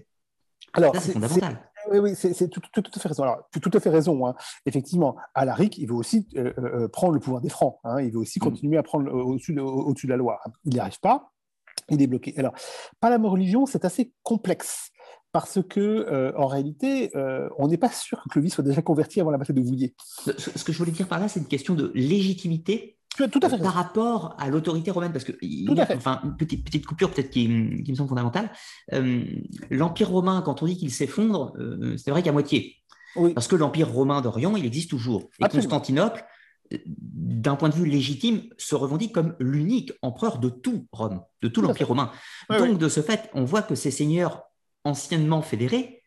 Alors, 0.74 0.96
c'est 0.96 1.14
fondamental. 1.14 1.69
Oui, 1.92 2.00
oui, 2.00 2.16
c'est 2.16 2.50
tout, 2.50 2.62
à 2.76 3.00
fait 3.00 3.08
raison. 3.08 3.24
Alors, 3.24 3.48
tu 3.52 3.58
as 3.58 3.62
tout 3.62 3.72
à 3.76 3.80
fait 3.80 3.90
raison. 3.90 4.28
Hein. 4.28 4.36
Effectivement, 4.66 5.16
Alaric, 5.34 5.78
il 5.78 5.88
veut 5.88 5.96
aussi 5.96 6.28
euh, 6.36 6.54
euh, 6.58 6.84
euh, 6.84 6.88
prendre 6.88 7.14
le 7.14 7.20
pouvoir 7.20 7.42
des 7.42 7.50
Francs. 7.50 7.80
Hein. 7.84 8.02
Il 8.02 8.12
veut 8.12 8.20
aussi 8.20 8.40
mm. 8.40 8.44
continuer 8.44 8.78
à 8.78 8.84
prendre 8.84 9.12
au-dessus 9.12 9.54
de, 9.54 9.62
au 9.62 9.94
de, 9.94 10.08
la 10.08 10.18
loi. 10.18 10.40
Il 10.66 10.74
n'y 10.74 10.80
arrive 10.80 11.00
pas. 11.00 11.32
Il 11.90 12.02
est 12.02 12.08
bloqué. 12.08 12.34
Alors, 12.38 12.54
par 13.00 13.10
la 13.10 13.18
religion, 13.18 13.66
c'est 13.66 13.86
assez 13.86 14.14
complexe 14.24 14.92
parce 15.32 15.60
que 15.62 16.34
en 16.36 16.48
réalité, 16.48 17.12
on 17.58 17.68
n'est 17.68 17.78
pas 17.78 17.90
sûr 17.90 18.22
que 18.22 18.30
Clovis 18.30 18.54
soit 18.54 18.64
déjà 18.64 18.82
converti 18.82 19.22
avant 19.22 19.32
la 19.32 19.38
bataille 19.38 19.56
de 19.56 19.62
Vouillé. 19.62 19.96
Ce 19.98 20.64
que 20.64 20.72
je 20.72 20.78
voulais 20.78 20.92
dire 20.92 21.08
par 21.08 21.20
là, 21.20 21.28
c'est 21.28 21.40
une 21.40 21.48
question 21.48 21.74
de 21.74 21.92
légitimité 21.96 22.99
tout 23.18 23.40
à 23.42 23.50
fait. 23.50 23.58
par 23.58 23.74
rapport 23.74 24.36
à 24.38 24.50
l'autorité 24.50 24.92
romaine, 24.92 25.12
parce 25.12 25.26
que 25.26 25.34
il 25.42 25.74
y 25.74 25.82
a, 25.82 25.88
enfin, 25.96 26.22
une 26.24 26.38
petite, 26.38 26.64
petite 26.64 26.86
coupure 26.86 27.12
peut-être 27.12 27.30
qui, 27.30 27.48
qui, 27.84 27.92
me 27.92 27.96
semble 27.96 28.10
fondamentale. 28.10 28.52
Euh, 28.94 29.24
L'Empire 29.70 30.10
romain, 30.10 30.42
quand 30.42 30.64
on 30.64 30.66
dit 30.66 30.78
qu'il 30.78 30.92
s'effondre, 30.92 31.54
euh, 31.58 31.98
c'est 31.98 32.12
vrai 32.12 32.24
qu'à 32.24 32.32
moitié. 32.32 32.78
Parce 33.34 33.48
que 33.48 33.56
l'Empire 33.56 33.92
romain 33.92 34.22
d'Orient, 34.22 34.56
il 34.56 34.66
existe 34.66 34.92
toujours. 34.92 35.30
Et 35.40 35.50
Constantinople, 35.50 36.24
d'un 36.86 37.56
point 37.56 37.70
de 37.70 37.74
vue 37.74 37.86
légitime, 37.86 38.44
se 38.58 38.76
revendique 38.76 39.14
comme 39.14 39.36
l'unique 39.40 39.92
empereur 40.02 40.38
de 40.38 40.50
tout 40.50 40.88
Rome, 40.92 41.22
de 41.42 41.48
tout, 41.48 41.62
l'Empire 41.62 41.88
romain. 41.88 42.12
Donc, 42.50 42.78
de 42.78 42.88
ce 42.88 43.02
fait, 43.02 43.30
on 43.34 43.44
voit 43.44 43.64
que 43.64 43.76
ces 43.76 43.92
seigneurs 43.92 44.44
anciennement 44.84 45.42
fédérés 45.42 46.04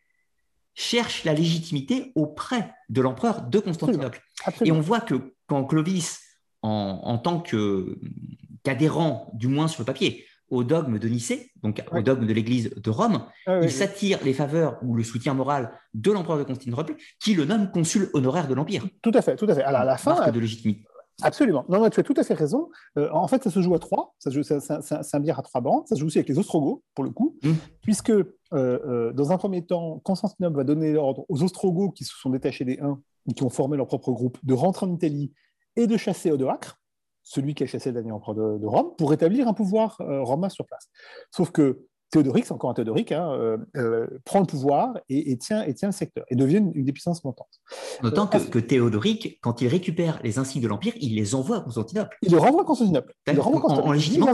cherchent 0.75 1.25
la 1.25 1.35
légitimité 1.35 2.13
auprès 2.15 2.73
de 2.89 3.01
l'empereur 3.03 3.43
de 3.43 3.59
Constantinople. 3.59 4.23
Et 4.65 4.73
on 4.73 4.81
voit 4.81 5.01
que 5.01 5.35
quand 5.47 5.65
Clovis 5.65 6.21
en, 6.63 7.19
tant 7.19 7.41
qu'adhérent, 7.41 9.31
du 9.35 9.49
moins 9.49 9.69
sur 9.69 9.83
le 9.83 9.87
papier, 9.87 10.25
au 10.53 10.65
dogme 10.65 10.99
de 10.99 11.09
Nicée, 11.09 11.51
donc 11.63 11.83
au 11.93 12.03
dogme 12.03 12.27
de 12.27 12.33
l'Église 12.33 12.75
de 12.77 12.91
Rome, 12.91 13.25
ah 13.47 13.61
il 13.63 13.71
s'attire 13.71 14.19
les 14.23 14.35
faveurs 14.35 14.79
ou 14.83 14.95
le 14.95 15.03
soutien 15.03 15.33
moral 15.33 15.73
de 15.95 16.11
l'empereur 16.13 16.39
de 16.39 16.45
Constantinople, 16.45 16.95
qui 17.21 17.35
le 17.35 17.47
nomme 17.47 17.71
consul 17.71 18.11
honoraire 18.13 18.49
de 18.49 18.55
l'Empire. 18.55 18.87
Tout 19.01 19.13
à 19.15 19.23
fait, 19.23 19.35
tout 19.37 19.47
à 19.49 19.55
fait. 19.55 19.63
Alors 19.63 19.81
à 19.81 19.85
la 19.85 19.97
fin, 19.97 20.31
de 20.31 20.39
légitimité. 20.39 20.85
Absolument. 21.23 21.65
Non, 21.69 21.81
non, 21.81 21.89
tu 21.89 22.01
as 22.01 22.03
tout 22.03 22.15
à 22.17 22.23
fait 22.23 22.35
raison. 22.35 22.69
Euh, 22.99 23.09
en 23.13 23.29
fait, 23.29 23.43
ça 23.43 23.51
se 23.51 23.61
joue 23.63 23.75
à 23.75 23.79
trois. 23.79 24.15
Ça 24.19 24.31
c'est 24.31 25.17
un 25.17 25.21
bière 25.21 25.39
à 25.39 25.43
trois 25.43 25.61
bandes. 25.61 25.87
Ça 25.87 25.95
se 25.95 26.01
joue 26.01 26.07
aussi 26.07 26.19
avec 26.19 26.29
les 26.29 26.39
Ostrogoths, 26.39 26.83
pour 26.95 27.05
le 27.05 27.11
coup, 27.11 27.39
mmh. 27.43 27.51
puisque 27.83 28.11
euh, 28.11 28.25
euh, 28.53 29.13
dans 29.13 29.33
un 29.33 29.39
premier 29.39 29.65
temps, 29.65 30.01
Constantinople 30.05 30.57
va 30.57 30.65
donner 30.65 30.93
l'ordre 30.93 31.25
aux 31.29 31.43
Ostrogoths 31.43 31.95
qui 31.95 32.05
se 32.05 32.15
sont 32.15 32.31
détachés 32.31 32.65
des 32.65 32.79
Huns 32.81 33.01
et 33.29 33.35
qui 33.35 33.43
ont 33.43 33.51
formé 33.51 33.77
leur 33.77 33.87
propre 33.87 34.13
groupe 34.13 34.39
de 34.43 34.55
rentrer 34.55 34.87
en 34.87 34.93
Italie 34.93 35.33
et 35.77 35.87
de 35.87 35.97
chasser 35.97 36.31
Odoacre, 36.31 36.79
celui 37.23 37.55
qui 37.55 37.63
a 37.63 37.67
chassé 37.67 37.91
le 37.91 37.95
dernier 37.95 38.13
empereur 38.13 38.35
de, 38.35 38.67
Rome, 38.67 38.95
pour 38.97 39.13
établir 39.13 39.49
un 39.49 39.55
pouvoir 39.55 40.01
euh, 40.01 40.23
romain 40.23 40.49
sur 40.49 40.67
place. 40.67 40.89
Sauf 41.31 41.51
que 41.51 41.87
Théodoric, 42.11 42.45
c'est 42.45 42.53
encore 42.53 42.71
un 42.71 42.75
Théodoric, 42.75 43.11
hein, 43.13 43.33
euh, 43.33 43.57
euh, 43.77 44.07
prend 44.25 44.41
le 44.41 44.47
pouvoir 44.47 44.99
et, 45.09 45.39
tient, 45.39 45.63
et 45.63 45.73
tient 45.73 45.89
le 45.89 45.93
secteur, 45.93 46.25
et 46.29 46.37
devient 46.37 46.59
une, 46.75 46.85
des 46.85 46.93
puissances 46.93 47.25
montantes. 47.25 47.61
Notant 48.03 48.27
que, 48.27 48.37
que, 48.37 48.59
Théodoric, 48.59 49.39
quand 49.41 49.63
il 49.63 49.69
récupère 49.69 50.21
les 50.23 50.39
insignes 50.39 50.63
de 50.63 50.69
l'Empire, 50.69 50.93
il 51.01 51.15
les 51.15 51.35
envoie 51.35 51.59
à 51.59 51.61
Constantinople. 51.61 52.19
Il 52.21 52.33
les 52.33 52.39
renvoie 52.39 52.63
à 52.63 52.65
Constantinople. 52.65 53.15
Il 53.27 53.41
En, 53.41 53.93
légitimement, 53.93 54.33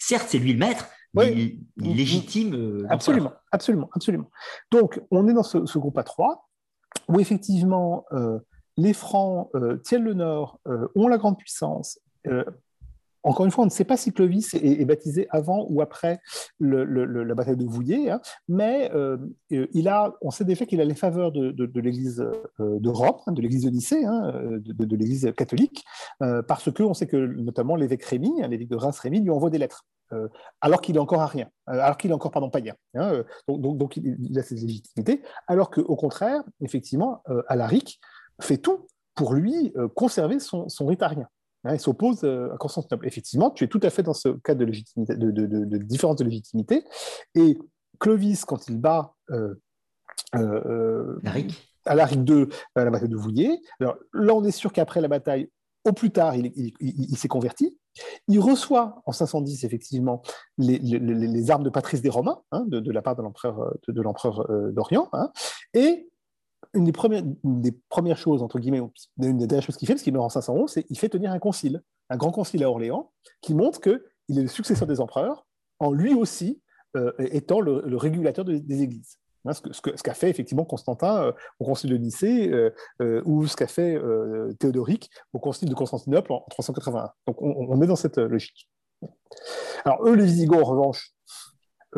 certes, 0.00 0.26
c'est 0.28 0.38
lui 0.38 0.52
le 0.52 0.58
maître, 0.58 0.88
mais 1.14 1.32
il, 1.32 1.60
légitime. 1.76 2.86
absolument, 2.88 3.32
absolument, 3.52 3.88
absolument. 3.92 4.30
Donc, 4.72 5.00
on 5.12 5.28
est 5.28 5.32
dans 5.32 5.44
ce, 5.44 5.78
groupe 5.78 5.98
à 5.98 6.02
trois, 6.02 6.48
où 7.08 7.20
effectivement, 7.20 8.04
les 8.76 8.92
Francs 8.92 9.50
euh, 9.54 9.76
tiennent 9.78 10.04
le 10.04 10.14
nord, 10.14 10.60
euh, 10.66 10.88
ont 10.94 11.08
la 11.08 11.18
grande 11.18 11.38
puissance. 11.38 11.98
Euh, 12.26 12.44
encore 13.24 13.46
une 13.46 13.52
fois, 13.52 13.62
on 13.62 13.66
ne 13.66 13.70
sait 13.70 13.84
pas 13.84 13.96
si 13.96 14.12
Clovis 14.12 14.52
est, 14.54 14.84
baptisé 14.84 15.28
avant 15.30 15.68
ou 15.70 15.80
après 15.80 16.18
la 16.58 17.34
bataille 17.36 17.56
de 17.56 17.64
Vouillé, 17.64 18.10
hein, 18.10 18.20
mais 18.48 18.90
il 19.48 19.86
a, 19.86 20.12
on 20.22 20.32
sait 20.32 20.44
déjà 20.44 20.66
qu'il 20.66 20.80
a 20.80 20.84
les 20.84 20.96
faveurs 20.96 21.30
de, 21.30 21.80
l'Église 21.80 22.16
de 22.58 22.88
Rome, 22.88 23.18
hein, 23.28 23.30
de 23.32 23.40
l'Église 23.40 23.62
de 23.62 23.70
Nicée, 23.70 24.04
hein, 24.04 24.32
de, 24.34 24.96
l'Église 24.96 25.32
catholique, 25.36 25.84
parce 26.48 26.72
que 26.72 26.82
on 26.82 26.94
sait 26.94 27.06
que 27.06 27.16
notamment 27.16 27.76
l'évêque 27.76 28.02
Rémy, 28.02 28.42
l'évêque 28.48 28.68
de 28.68 28.74
Reims 28.74 28.98
Rémy, 28.98 29.20
lui 29.20 29.30
envoie 29.30 29.50
des 29.50 29.58
lettres. 29.58 29.86
alors 30.60 30.80
qu'il 30.80 30.96
est 30.96 31.00
encore 31.00 31.20
à 31.20 31.28
rien, 31.28 31.48
alors 31.68 31.98
qu'il 31.98 32.10
est 32.10 32.14
encore 32.14 32.32
pardon 32.32 32.50
païen. 32.50 32.74
donc, 33.46 33.78
donc, 33.78 33.96
il, 33.98 34.36
a 34.36 34.42
cette 34.42 34.58
légitimité, 34.58 35.22
alors 35.46 35.70
qu'au 35.70 35.94
contraire, 35.94 36.42
effectivement, 36.60 37.22
Alaric, 37.46 38.00
fait 38.40 38.58
tout 38.58 38.86
pour 39.14 39.34
lui 39.34 39.72
euh, 39.76 39.88
conserver 39.88 40.40
son, 40.40 40.68
son 40.68 40.86
rite 40.86 41.02
arien. 41.02 41.28
Hein, 41.64 41.74
il 41.74 41.80
s'oppose 41.80 42.24
euh, 42.24 42.52
à 42.52 42.56
Constantinople. 42.56 43.06
Effectivement, 43.06 43.50
tu 43.50 43.64
es 43.64 43.68
tout 43.68 43.80
à 43.82 43.90
fait 43.90 44.02
dans 44.02 44.14
ce 44.14 44.28
cas 44.28 44.54
de, 44.54 44.64
légitimité, 44.64 45.16
de, 45.16 45.30
de, 45.30 45.76
différence 45.78 46.16
de 46.16 46.24
légitimité. 46.24 46.84
Et 47.34 47.58
Clovis, 48.00 48.44
quand 48.44 48.68
il 48.68 48.78
bat 48.78 49.14
euh, 49.30 49.54
euh 50.34 51.20
à 51.84 51.96
l'Aric 51.96 52.28
II, 52.28 52.46
à 52.76 52.84
la 52.84 52.90
bataille 52.92 53.08
de 53.08 53.16
Vouillé, 53.16 53.60
alors 53.80 53.96
là, 54.12 54.34
on 54.34 54.44
est 54.44 54.52
sûr 54.52 54.72
qu'après 54.72 55.00
la 55.00 55.08
bataille, 55.08 55.50
au 55.84 55.92
plus 55.92 56.12
tard, 56.12 56.36
il, 56.36 56.52
il, 56.78 57.16
s'est 57.16 57.26
converti. 57.26 57.76
Il 58.28 58.38
reçoit 58.38 59.02
en 59.04 59.10
510 59.10 59.64
effectivement 59.64 60.22
les, 60.58 60.78
les, 60.78 61.00
les 61.00 61.50
armes 61.50 61.64
de 61.64 61.70
Patrice 61.70 62.00
des 62.00 62.08
Romains 62.08 62.40
hein, 62.52 62.64
de, 62.68 62.92
la 62.92 63.02
part 63.02 63.16
de 63.16 63.22
l'empereur 63.22 63.74
de, 63.88 64.00
l'empereur 64.00 64.48
d'Orient, 64.70 65.08
hein, 65.12 65.32
et 65.74 66.08
une 66.74 66.84
des 66.84 66.92
premières, 66.92 68.16
choses, 68.16 68.42
entre 68.42 68.58
guillemets, 68.58 68.80
une 69.18 69.36
des 69.38 69.46
dernières 69.46 69.64
choses 69.64 69.76
qu'il 69.76 69.86
fait, 69.86 69.94
parce 69.94 70.02
qu'il 70.02 70.12
meurt 70.12 70.24
en 70.24 70.28
511, 70.28 70.70
c'est 70.70 70.84
qu'il 70.84 70.98
fait 70.98 71.08
tenir 71.08 71.30
un 71.32 71.38
concile, 71.38 71.82
un 72.08 72.16
grand 72.16 72.30
concile 72.30 72.64
à 72.64 72.70
Orléans, 72.70 73.12
qui 73.40 73.54
montre 73.54 73.80
qu'il 73.80 74.38
est 74.38 74.42
le 74.42 74.48
successeur 74.48 74.86
des 74.86 75.00
empereurs, 75.00 75.46
en 75.78 75.92
lui 75.92 76.14
aussi 76.14 76.62
euh, 76.96 77.12
étant 77.18 77.60
le, 77.60 77.96
régulateur 77.96 78.44
des 78.44 78.82
églises. 78.82 79.18
Hein, 79.44 79.52
ce 79.54 79.62
qu'a 79.62 79.96
ce 79.96 80.02
ce 80.04 80.14
fait 80.14 80.30
effectivement 80.30 80.64
Constantin 80.64 81.24
euh, 81.24 81.32
au 81.58 81.64
concile 81.64 81.90
de 81.90 81.96
Nicée, 81.96 82.52
euh, 82.52 83.22
ou 83.24 83.46
ce 83.46 83.56
qu'a 83.56 83.66
fait 83.66 84.00
Théodoric 84.58 85.10
au 85.32 85.38
concile 85.38 85.68
de 85.68 85.74
Constantinople 85.74 86.32
en, 86.32 86.44
381. 86.50 87.10
Donc 87.26 87.42
on, 87.42 87.66
on, 87.68 87.82
est 87.82 87.86
dans 87.86 87.96
cette 87.96 88.18
logique. 88.18 88.70
Alors 89.84 90.06
eux, 90.06 90.14
les 90.14 90.24
Visigoths, 90.24 90.62
en 90.62 90.64
revanche, 90.64 91.12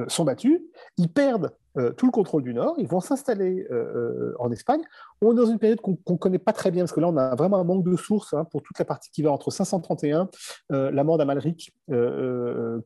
sont 0.08 0.24
battus, 0.24 0.60
ils 0.96 1.12
perdent 1.12 1.54
euh, 1.76 1.92
tout 1.92 2.06
le 2.06 2.12
contrôle 2.12 2.42
du 2.42 2.54
Nord, 2.54 2.74
ils 2.78 2.86
vont 2.86 3.00
s'installer 3.00 3.66
euh, 3.70 3.74
euh, 3.74 4.34
en 4.38 4.52
Espagne. 4.52 4.82
On 5.20 5.32
est 5.32 5.34
dans 5.34 5.46
une 5.46 5.58
période 5.58 5.80
qu'on 5.80 5.98
ne 6.08 6.16
connaît 6.16 6.38
pas 6.38 6.52
très 6.52 6.70
bien, 6.70 6.84
parce 6.84 6.92
que 6.92 7.00
là, 7.00 7.08
on 7.08 7.16
a 7.16 7.34
vraiment 7.34 7.58
un 7.58 7.64
manque 7.64 7.84
de 7.84 7.96
sources 7.96 8.32
hein, 8.34 8.44
pour 8.44 8.62
toute 8.62 8.78
la 8.78 8.84
partie 8.84 9.10
qui 9.10 9.22
va 9.22 9.32
entre 9.32 9.50
531, 9.50 10.28
la 10.70 11.04
mort 11.04 11.18
d'Amalric, 11.18 11.72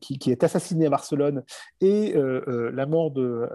qui, 0.01 0.19
qui, 0.19 0.31
est 0.31 0.43
assassiné 0.43 0.87
à 0.87 0.89
Barcelone, 0.89 1.43
et 1.81 2.13
la 2.15 2.85
mort 2.85 3.11
de 3.11 3.47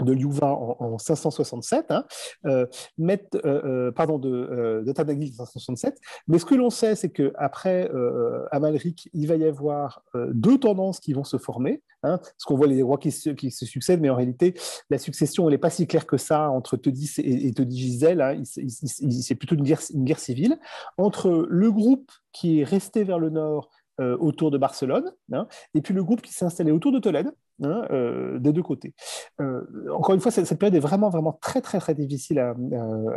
de 0.00 0.12
Louvain 0.12 0.50
en, 0.50 0.98
567, 0.98 1.86
hein, 1.90 2.04
euh, 2.46 2.66
euh, 3.00 3.16
euh, 3.44 3.92
pardon, 3.92 4.18
de, 4.18 4.84
Tanagil 4.94 5.32
en 5.38 5.46
567. 5.46 5.98
Mais 6.28 6.38
ce 6.38 6.44
que 6.44 6.54
l'on 6.54 6.70
sait, 6.70 6.94
c'est 6.94 7.10
qu'après 7.10 7.90
Amalric, 8.50 9.08
il 9.12 9.26
va 9.26 9.36
y 9.36 9.44
avoir 9.44 10.04
deux 10.14 10.58
tendances 10.58 11.00
qui 11.00 11.12
vont 11.12 11.24
se 11.24 11.38
former. 11.38 11.82
Hein, 12.02 12.18
parce 12.18 12.44
qu'on 12.44 12.56
voit 12.56 12.68
les 12.68 12.82
rois 12.82 12.98
qui 12.98 13.10
se, 13.10 13.34
succèdent, 13.50 14.00
mais 14.00 14.10
en 14.10 14.14
réalité, 14.14 14.54
la 14.90 14.98
succession, 14.98 15.48
elle 15.48 15.54
n'est 15.54 15.58
pas 15.58 15.70
si 15.70 15.86
claire 15.86 16.06
que 16.06 16.18
ça 16.18 16.50
entre 16.50 16.76
Todis 16.76 17.14
et, 17.18 17.52
Gisèle. 17.68 18.20
Hein, 18.20 18.42
c'est 18.44 19.34
plutôt 19.34 19.56
une 19.56 19.64
guerre 20.04 20.18
civile. 20.18 20.58
Entre 20.98 21.46
le 21.48 21.72
groupe 21.72 22.12
qui 22.32 22.60
est 22.60 22.64
resté 22.64 23.02
vers 23.02 23.18
le 23.18 23.30
nord 23.30 23.70
autour 23.98 24.50
de 24.50 24.58
Barcelone, 24.58 25.12
hein, 25.32 25.48
et 25.74 25.80
puis 25.80 25.94
le 25.94 26.04
groupe 26.04 26.22
qui 26.22 26.32
s'est 26.32 26.44
installé 26.44 26.70
autour 26.70 26.92
de 26.92 26.98
Tolède, 26.98 27.32
Hein, 27.64 27.86
euh, 27.90 28.38
des 28.38 28.52
deux 28.52 28.62
côtés. 28.62 28.94
Euh, 29.40 29.62
encore 29.94 30.14
une 30.14 30.20
fois, 30.20 30.30
cette, 30.30 30.58
période 30.58 30.74
est 30.74 30.80
vraiment, 30.80 31.08
vraiment 31.08 31.32
très, 31.40 31.62
très, 31.62 31.78
très 31.78 31.94
difficile 31.94 32.38
à, 32.38 32.54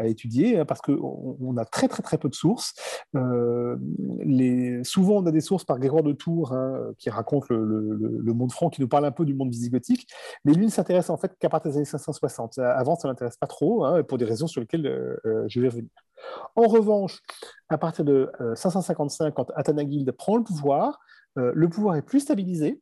étudier 0.05 0.59
hein, 0.59 0.65
parce 0.65 0.79
qu'on 0.79 1.37
on 1.41 1.57
a 1.57 1.65
très, 1.65 1.89
très, 1.89 2.01
très 2.01 2.17
peu 2.17 2.29
de 2.29 2.35
sources. 2.35 2.73
Euh, 3.17 3.75
souvent, 4.83 5.17
on 5.17 5.25
a 5.25 5.31
des 5.31 5.41
sources 5.41 5.65
par 5.65 5.77
Grégoire 5.77 6.03
de 6.03 6.13
Tours 6.13 6.55
qui 6.97 7.09
raconte 7.09 7.49
le, 7.49 7.59
le, 7.59 8.33
monde 8.33 8.53
franc, 8.53 8.69
qui 8.69 8.79
nous 8.79 8.87
parle 8.87 9.05
un 9.05 9.11
peu 9.11 9.25
du 9.25 9.33
monde 9.33 9.51
visigothique, 9.51 10.07
mais 10.45 10.53
lui 10.53 10.65
ne 10.65 10.71
s'intéresse 10.71 11.09
en 11.09 11.17
fait 11.17 11.35
qu'à 11.37 11.49
partir 11.49 11.71
des 11.71 11.77
années 11.77 11.85
560. 11.85 12.59
Avant, 12.59 12.95
ça 12.95 13.09
ne 13.09 13.11
l'intéresse 13.11 13.37
pas 13.37 13.47
trop, 13.47 13.85
pour 14.03 14.17
des 14.17 14.25
raisons 14.25 14.47
sur 14.47 14.61
lesquelles 14.61 15.17
je 15.47 15.59
vais 15.59 15.67
revenir. 15.67 15.89
En 16.55 16.67
revanche, 16.67 17.21
à 17.69 17.77
partir 17.77 18.05
de 18.05 18.31
555, 18.55 19.33
quand 19.33 19.51
Athanagilde 19.55 20.11
prend 20.11 20.37
le 20.37 20.43
pouvoir, 20.43 20.99
le 21.35 21.69
pouvoir 21.69 21.95
est 21.95 22.01
plus 22.01 22.21
stabilisé, 22.21 22.81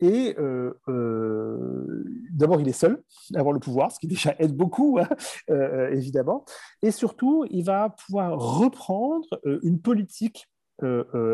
et 0.00 0.34
euh, 0.38 0.72
euh, 0.88 2.04
d'abord, 2.32 2.60
il 2.60 2.68
est 2.68 2.72
seul 2.72 3.02
à 3.34 3.40
avoir 3.40 3.52
le 3.52 3.60
pouvoir, 3.60 3.92
ce 3.92 3.98
qui 3.98 4.06
déjà 4.06 4.34
aide 4.38 4.54
beaucoup, 4.56 4.98
hein, 5.00 5.08
euh, 5.50 5.90
évidemment. 5.90 6.44
Et 6.82 6.90
surtout, 6.90 7.44
il 7.50 7.64
va 7.64 7.90
pouvoir 7.90 8.38
reprendre 8.38 9.26
une 9.62 9.80
politique 9.80 10.48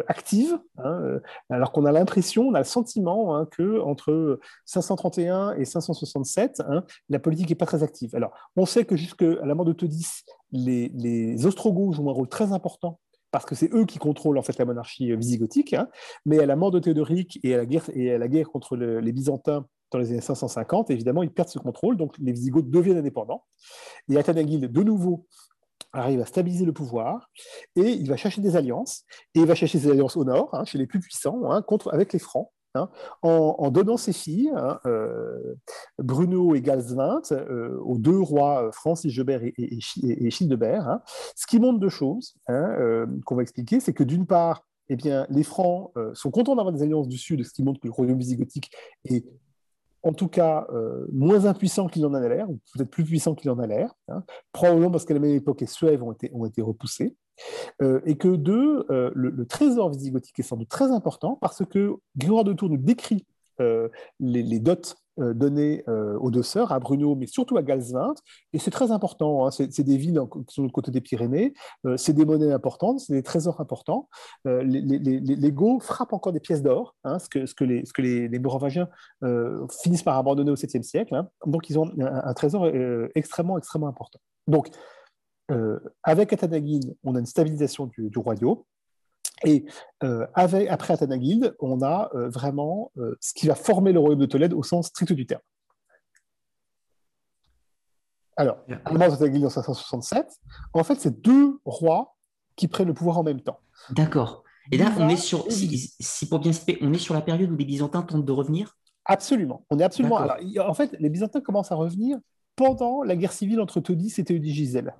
active, 0.09 0.59
hein, 0.78 1.20
alors 1.49 1.72
qu'on 1.72 1.84
a 1.84 1.93
l'impression, 1.93 2.49
on 2.49 2.55
a 2.55 2.59
le 2.59 2.64
sentiment 2.64 3.36
hein, 3.36 3.47
que 3.51 3.80
entre 3.80 4.41
531 4.66 5.55
et 5.55 5.64
567, 5.64 6.62
la 7.09 7.18
politique 7.18 7.49
n'est 7.49 7.55
pas 7.55 7.66
très 7.66 7.82
active. 7.82 8.14
Alors, 8.14 8.32
on 8.57 8.66
sait 8.66 8.84
que 8.84 8.97
jusqu'à 8.97 9.26
la 9.26 9.55
mort 9.55 9.64
de 9.64 9.72
Todis, 9.72 10.22
les, 10.53 11.47
Ostrogoths 11.47 11.95
jouent 11.95 12.11
un 12.11 12.12
rôle 12.12 12.28
très 12.28 12.53
important 12.53 13.01
parce 13.30 13.45
que 13.45 13.55
c'est 13.55 13.72
eux 13.74 13.84
qui 13.84 13.99
contrôlent 13.99 14.39
en 14.39 14.43
fait 14.43 14.57
la 14.59 14.64
monarchie 14.64 15.12
euh, 15.12 15.16
visigothique, 15.16 15.74
hein. 15.74 15.89
mais 16.24 16.39
à 16.39 16.47
la 16.47 16.57
mort 16.57 16.70
de 16.70 16.78
Théodoric 16.78 17.39
et 17.43 17.55
à 17.55 17.59
la 17.59 17.66
guerre, 17.66 17.84
et 17.93 18.12
à 18.12 18.18
la 18.18 18.26
guerre 18.26 18.49
contre 18.49 18.74
les 18.76 19.12
Byzantins 19.12 19.66
dans 19.91 19.99
les 19.99 20.11
années 20.11 20.20
550, 20.20 20.91
évidemment, 20.91 21.22
ils 21.22 21.30
perdent 21.30 21.49
ce 21.49 21.59
contrôle, 21.59 21.97
donc 21.97 22.16
les 22.18 22.32
Visigoths 22.32 22.70
deviennent 22.70 22.99
indépendants. 22.99 23.45
Et 24.09 24.16
Athanagil, 24.16 24.61
de 24.61 24.82
nouveau, 24.82 25.26
arrive 25.93 26.20
à 26.20 26.26
stabiliser 26.26 26.64
le 26.64 26.72
pouvoir, 26.72 27.30
et 27.76 27.91
il 27.93 28.09
va 28.09 28.16
chercher 28.16 28.41
des 28.41 28.57
alliances, 28.57 29.05
et 29.34 29.41
il 29.41 29.47
va 29.47 29.55
chercher 29.55 29.78
des 29.78 29.91
alliances 29.91 30.16
au 30.16 30.24
nord, 30.24 30.51
hein, 30.53 30.64
chez 30.64 30.78
les 30.78 30.86
plus 30.86 31.01
puissants, 31.01 31.51
hein, 31.51 31.62
contre, 31.62 31.93
avec 31.93 32.12
les 32.12 32.18
Francs, 32.18 32.51
Hein, 32.74 32.91
en, 33.22 33.70
donnant 33.70 33.97
ses 33.97 34.12
filles, 34.12 34.53
euh, 34.84 35.55
Bruno 35.99 36.55
et 36.55 36.61
Galswint, 36.61 37.22
euh, 37.32 37.78
aux 37.80 37.97
deux 37.97 38.18
rois 38.18 38.66
euh, 38.66 38.72
Francis 38.72 39.12
Gebert 39.12 39.43
et, 39.43 39.55
et, 39.57 40.30
Childebert, 40.30 40.86
hein, 40.86 41.03
ce 41.34 41.47
qui 41.47 41.59
montre 41.59 41.80
deux 41.80 41.89
choses 41.89 42.34
qu'on 42.47 43.36
va 43.36 43.43
expliquer, 43.43 43.80
c'est 43.80 43.95
que 43.95 44.05
d'une 44.05 44.26
part, 44.26 44.64
eh 44.91 44.97
les 45.28 45.43
Francs 45.43 45.93
sont 46.14 46.30
contents 46.30 46.57
d'avoir 46.57 46.72
des 46.72 46.82
alliances 46.82 47.09
du 47.09 47.18
Sud, 47.18 47.45
ce 47.45 47.53
qui 47.53 47.62
montre 47.62 47.80
que 47.80 47.86
le 47.86 47.93
royaume 47.93 48.18
visigothique 48.18 48.70
est 49.05 49.26
en 50.03 50.12
tout 50.12 50.28
cas 50.28 50.66
moins 51.12 51.44
impuissant 51.46 51.86
qu'il 51.88 52.07
en 52.07 52.14
a 52.14 52.28
l'air, 52.28 52.51
ou 52.51 52.59
peut-être 52.74 52.90
plus 52.90 53.05
puissant 53.05 53.34
qu'il 53.34 53.51
en 53.51 53.59
a 53.59 53.66
l'air, 53.66 53.94
probablement 54.53 54.90
parce 54.90 55.05
qu'à 55.05 55.14
la 55.14 55.20
même 55.20 55.34
époque, 55.34 55.61
les 55.61 55.66
Suèves 55.66 56.03
ont 56.03 56.12
été, 56.12 56.30
ont. 56.32 56.44
Euh, 57.82 58.01
et 58.05 58.16
que 58.16 58.34
deux, 58.34 58.84
euh, 58.90 59.11
le, 59.14 59.46
trésor 59.46 59.90
visigothique 59.90 60.38
est 60.40 60.42
sans 60.42 60.57
doute 60.57 60.68
très 60.68 60.90
important 60.90 61.38
parce 61.40 61.64
que 61.64 61.94
Grégoire 62.16 62.44
de 62.44 62.53
Tours 62.53 62.70
nous 62.70 62.78
décrit 62.78 63.26
euh, 63.61 63.88
les, 64.18 64.59
dots 64.59 64.74
données 65.19 65.85
aux 65.89 66.31
deux 66.31 66.43
sœurs, 66.43 66.73
à 66.73 66.79
Bruno, 66.79 67.14
mais 67.14 67.27
surtout 67.27 67.57
à 67.57 67.62
Galswint, 67.62 68.14
et 68.53 68.59
c'est 68.59 68.71
très 68.71 68.91
important. 68.91 69.47
Hein. 69.47 69.51
c'est 69.51 69.83
des 69.83 69.97
villes 69.97 70.21
qui 70.47 70.55
sont 70.55 70.64
de 70.64 70.73
côté 70.73 70.91
des 70.91 71.01
Pyrénées, 71.01 71.55
c'est 71.97 72.12
des 72.12 72.25
monnaies 72.25 72.53
importantes, 72.53 73.01
c'est 73.01 73.12
des 73.12 73.23
trésors 73.23 73.61
importants. 73.61 74.09
les, 74.45 74.81
les, 74.81 75.55
frappent 75.81 76.12
encore 76.12 76.33
des 76.33 76.41
pièces 76.41 76.62
d'or, 76.62 76.95
hein, 77.05 77.19
ce, 77.19 77.29
que, 77.29 77.47
ce, 77.47 77.55
que, 77.55 77.64
les, 77.64 77.85
ce 77.85 77.93
que 77.93 78.03
les, 78.03 78.29
finissent 79.83 80.03
par 80.03 80.16
abandonner 80.16 80.51
au 80.51 80.57
7e 80.57 80.83
siècle. 80.83 81.14
Hein. 81.14 81.29
donc 81.47 81.69
ils 81.71 81.79
ont 81.79 81.91
un, 82.01 82.35
trésor 82.35 82.69
extrêmement, 83.14 83.59
extrêmement 83.59 83.89
important. 83.89 84.21
Donc, 84.47 84.71
euh, 85.51 85.79
avec 86.03 86.33
Athanagil, 86.33 86.95
on 87.05 87.14
a 87.14 87.21
une 87.21 87.27
stabilisation 87.27 87.87
du, 87.87 88.19
royaume. 88.19 88.62
Et 89.45 89.66
euh, 90.03 90.26
avec, 90.34 90.68
après 90.68 90.95
Athanagil, 90.95 91.55
on 91.61 91.82
a 91.82 92.11
euh, 92.14 92.28
vraiment 92.28 92.91
ce 93.20 93.32
qui 93.34 93.47
va 93.47 93.55
former 93.55 93.93
le 93.93 94.01
royaume 94.01 94.20
de 94.20 94.26
Tolède 94.26 94.53
au 94.53 94.62
sens 94.62 94.89
strict 94.89 95.12
du 95.12 95.26
terme. 95.26 95.43
Alors, 98.36 98.59
avant 98.84 99.12
Athanagil 99.12 99.45
en 99.45 99.51
567, 99.51 100.26
en 100.72 100.84
fait, 100.84 101.01
c'est 101.01 101.20
deux 101.20 101.59
rois 101.64 102.16
qui 102.57 102.68
prennent 102.68 102.89
le 102.89 102.95
pouvoir 102.95 103.18
en 103.18 103.24
même 103.24 103.41
temps. 103.41 103.61
D'accord. 103.91 104.45
Et 104.70 104.76
là, 104.76 104.93
on 104.99 105.09
est 105.09 105.16
sur, 105.16 105.51
si, 105.51 106.28
pour 106.28 106.41
bien 106.41 106.53
on 106.82 106.93
est 106.93 106.99
sur 106.99 107.14
la 107.14 107.22
période 107.22 107.51
où 107.51 107.57
les 107.57 107.64
Byzantins 107.64 108.03
tentent 108.03 108.24
de 108.24 108.32
revenir? 108.32 108.76
Absolument. 109.05 109.64
On 109.70 109.78
est 109.78 109.82
absolument. 109.82 110.20
en 110.61 110.74
fait, 110.74 110.95
les 110.99 111.09
Byzantins 111.09 111.41
commencent 111.41 111.72
à 111.72 111.76
revenir 111.76 112.18
pendant 112.59 113.05
la 113.05 113.15
guerre 113.15 113.33
civile 113.33 113.61
entre 113.61 113.81
Todis 113.81 114.15
et 114.19 114.25
Théodigisèle. 114.25 114.95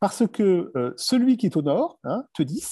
Parce 0.00 0.26
que 0.26 0.72
euh, 0.76 0.92
celui 0.96 1.36
qui 1.36 1.46
est 1.46 1.56
au 1.56 1.62
nord, 1.62 2.00
hein, 2.04 2.24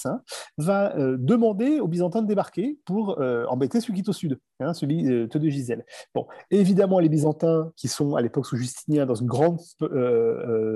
hein, 0.05 0.21
va 0.57 0.95
euh, 0.97 1.15
demander 1.17 1.79
aux 1.79 1.87
Byzantins 1.87 2.21
de 2.21 2.27
débarquer 2.27 2.77
pour 2.85 3.19
euh, 3.19 3.45
embêter 3.47 3.79
celui 3.79 3.93
qui 3.93 4.01
est 4.01 4.09
au 4.09 4.13
sud, 4.13 4.39
hein, 4.59 4.73
celui 4.73 5.03
de 5.03 5.25
Théodigisèle. 5.25 5.85
Bon, 6.13 6.27
évidemment, 6.51 6.99
les 6.99 7.07
Byzantins, 7.07 7.71
qui 7.77 7.87
sont 7.87 8.15
à 8.15 8.21
l'époque 8.21 8.45
sous 8.45 8.57
Justinien 8.57 9.05
dans 9.05 9.15
une 9.15 9.27
grande 9.27 9.59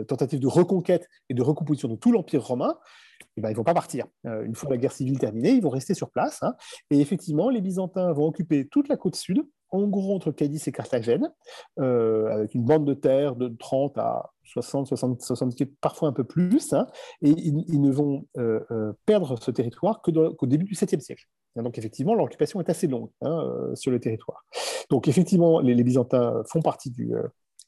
tentative 0.07 0.39
de 0.39 0.47
reconquête 0.47 1.07
et 1.29 1.33
de 1.33 1.41
recomposition 1.41 1.89
de 1.89 1.95
tout 1.95 2.13
l'Empire 2.13 2.45
romain, 2.45 2.77
eh 3.35 3.41
ben, 3.41 3.49
ils 3.49 3.53
ne 3.53 3.57
vont 3.57 3.65
pas 3.65 3.73
partir. 3.73 4.05
une 4.23 4.55
fois 4.55 4.69
la 4.69 4.77
guerre 4.77 4.93
civile 4.93 5.19
terminée, 5.19 5.51
ils 5.51 5.61
vont 5.61 5.69
rester 5.69 5.93
sur 5.93 6.09
place. 6.09 6.41
et 6.91 7.01
effectivement, 7.01 7.49
les 7.49 7.59
Byzantins 7.59 8.13
vont 8.13 8.27
occuper 8.27 8.67
toute 8.69 8.87
la 8.87 8.95
côte 8.95 9.15
sud, 9.15 9.43
en 9.71 9.87
gros 9.87 10.15
entre 10.15 10.31
Cadiz 10.31 10.67
et 10.67 10.71
Carthagène, 10.71 11.31
avec 11.77 12.55
une 12.55 12.63
bande 12.63 12.85
de 12.85 12.93
terre 12.93 13.35
de 13.35 13.47
30 13.47 13.97
à 13.97 14.31
60, 14.49 14.87
60, 14.87 15.21
70, 15.21 15.65
parfois 15.79 16.09
un 16.09 16.11
peu 16.11 16.23
plus, 16.23 16.73
hein, 16.73 16.87
et 17.21 17.29
ils, 17.29 17.81
ne 17.81 17.91
vont 17.91 18.25
euh, 18.37 18.59
euh, 18.71 18.93
perdre 19.05 19.37
ce 19.39 19.51
territoire 19.51 20.01
qu'au 20.01 20.45
début 20.45 20.65
du 20.65 20.73
7e 20.73 20.99
siècle. 20.99 21.25
Donc 21.55 21.77
effectivement, 21.77 22.15
l'occupation 22.15 22.59
est 22.59 22.69
assez 22.69 22.87
longue 22.87 23.09
hein, 23.21 23.43
euh, 23.43 23.75
sur 23.75 23.91
le 23.91 23.99
territoire. 23.99 24.45
Donc 24.89 25.07
effectivement, 25.07 25.59
les, 25.59 25.83
Byzantins 25.83 26.41
font 26.47 26.61
partie 26.61 26.89
du, 26.89 27.13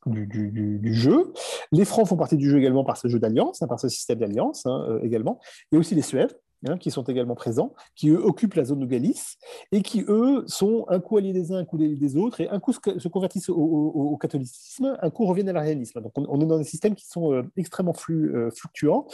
du, 0.06 0.94
jeu. 0.94 1.34
Les 1.72 1.86
Francs 1.86 2.08
font 2.08 2.18
partie 2.18 2.38
du 2.38 2.50
jeu 2.50 2.58
également 2.58 2.84
par 2.84 2.98
ce 2.98 3.08
jeu 3.08 3.20
d'alliance, 3.20 3.62
hein, 3.62 3.68
par 3.68 3.80
ce 3.80 3.90
système 3.90 4.20
d'alliance 4.20 4.66
également, 5.04 5.40
et 5.72 5.78
aussi 5.78 5.94
les 5.94 6.02
Suèves, 6.02 6.34
Hein, 6.68 6.78
qui 6.78 6.92
sont 6.92 7.02
également 7.02 7.34
présents, 7.34 7.74
qui 7.96 8.10
eux 8.10 8.24
occupent 8.24 8.54
la 8.54 8.66
zone 8.66 8.82
de 8.82 8.86
Galice 8.86 9.40
et 9.72 9.82
qui 9.82 10.06
eux 10.08 10.44
sont 10.46 10.86
un 10.90 11.00
coup 11.00 11.18
alliés 11.18 11.34
des 11.34 11.52
uns, 11.52 11.58
un 11.58 11.66
coup 11.66 11.80
des 11.80 12.18
autres, 12.18 12.40
et 12.40 12.50
un 12.50 12.60
coup 12.60 12.72
se 12.72 13.08
convertissent 13.08 13.50
au, 13.50 14.16
catholicisme, 14.22 14.96
un 15.02 15.10
coup 15.10 15.26
reviennent 15.26 15.50
à 15.50 15.54
l'arianisme. 15.54 16.02
Donc 16.02 16.12
on, 16.18 16.40
est 16.40 16.46
dans 16.46 16.60
des 16.60 16.64
systèmes 16.64 16.94
qui 16.94 17.08
sont 17.08 17.34
euh, 17.34 17.42
extrêmement 17.58 17.96
euh, 18.12 18.52
fluctuants, 18.52 19.08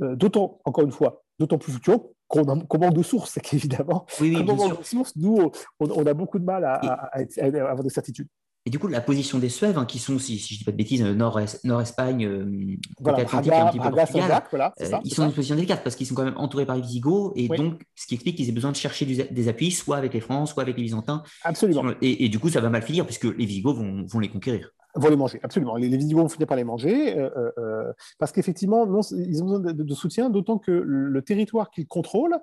euh, 0.00 0.16
d'autant, 0.16 0.58
encore 0.64 0.84
une 0.84 0.90
fois, 0.90 1.22
d'autant 1.38 1.58
plus 1.58 1.72
fluctuants 1.72 2.08
qu'on 2.28 2.46
manque 2.46 2.94
de 2.94 3.02
sources, 3.02 3.38
qu'évidemment, 3.42 4.06
oui, 4.18 4.34
oui, 4.34 4.42
de 4.42 5.20
nous, 5.20 5.50
on, 5.80 6.06
a 6.06 6.14
beaucoup 6.14 6.38
de 6.38 6.44
mal 6.44 6.64
à, 6.64 6.76
à 6.76 7.20
avoir 7.44 7.82
des 7.82 7.90
certitudes. 7.90 8.28
Et 8.66 8.70
du 8.70 8.80
coup, 8.80 8.88
la 8.88 9.00
position 9.00 9.38
des 9.38 9.48
Suèves, 9.48 9.78
hein, 9.78 9.84
qui 9.86 10.00
sont, 10.00 10.18
si, 10.18 10.38
je 10.38 10.54
ne 10.54 10.58
dis 10.58 10.64
pas 10.64 10.72
de 10.72 10.76
bêtises, 10.76 11.00
euh, 11.00 11.14
Nord-Espagne, 11.14 12.26
euh, 12.26 12.76
voilà, 12.98 13.18
Atlantique, 13.18 13.52
un 13.52 13.66
petit 13.66 13.78
peu 13.78 13.90
Portugal, 13.90 14.42
voilà, 14.50 14.74
euh, 14.80 14.90
ils 15.04 15.14
sont 15.14 15.22
dans 15.22 15.28
une 15.28 15.34
position 15.34 15.54
délicate 15.54 15.84
parce 15.84 15.94
qu'ils 15.94 16.06
sont 16.06 16.16
quand 16.16 16.24
même 16.24 16.36
entourés 16.36 16.66
par 16.66 16.74
les 16.74 16.82
Visigoths, 16.82 17.32
et 17.36 17.46
donc, 17.46 17.82
ce 17.94 18.08
qui 18.08 18.14
explique 18.14 18.36
qu'ils 18.36 18.48
aient 18.48 18.52
besoin 18.52 18.72
de 18.72 18.76
chercher 18.76 19.06
des 19.06 19.48
appuis, 19.48 19.70
soit 19.70 19.96
avec 19.96 20.12
les 20.14 20.20
Francs, 20.20 20.48
soit 20.48 20.64
avec 20.64 20.76
les 20.76 20.82
Byzantins. 20.82 21.22
Absolument. 21.44 21.92
Et, 22.02 22.28
du 22.28 22.40
coup, 22.40 22.48
ça 22.48 22.60
va 22.60 22.68
mal 22.68 22.82
finir, 22.82 23.06
puisque 23.06 23.24
les 23.24 23.46
Visigoths 23.46 23.76
vont, 23.76 24.04
vont 24.04 24.18
les 24.18 24.28
conquérir 24.28 24.72
vont 24.96 25.08
les 25.08 25.16
manger, 25.16 25.40
absolument. 25.42 25.76
Les, 25.76 25.88
les 25.88 25.96
Visigoths 25.96 26.22
vont 26.22 26.28
finir 26.28 26.46
par 26.46 26.56
les 26.56 26.64
manger, 26.64 27.18
euh, 27.18 27.30
euh, 27.36 27.52
euh, 27.58 27.92
parce 28.18 28.32
qu'effectivement, 28.32 28.86
ils 29.12 29.42
ont 29.42 29.46
besoin 29.46 29.60
de, 29.60 29.94
soutien, 29.94 30.30
d'autant 30.30 30.58
que 30.58 30.70
le 30.70 31.22
territoire 31.22 31.70
qu'ils 31.70 31.86
contrôlent, 31.86 32.38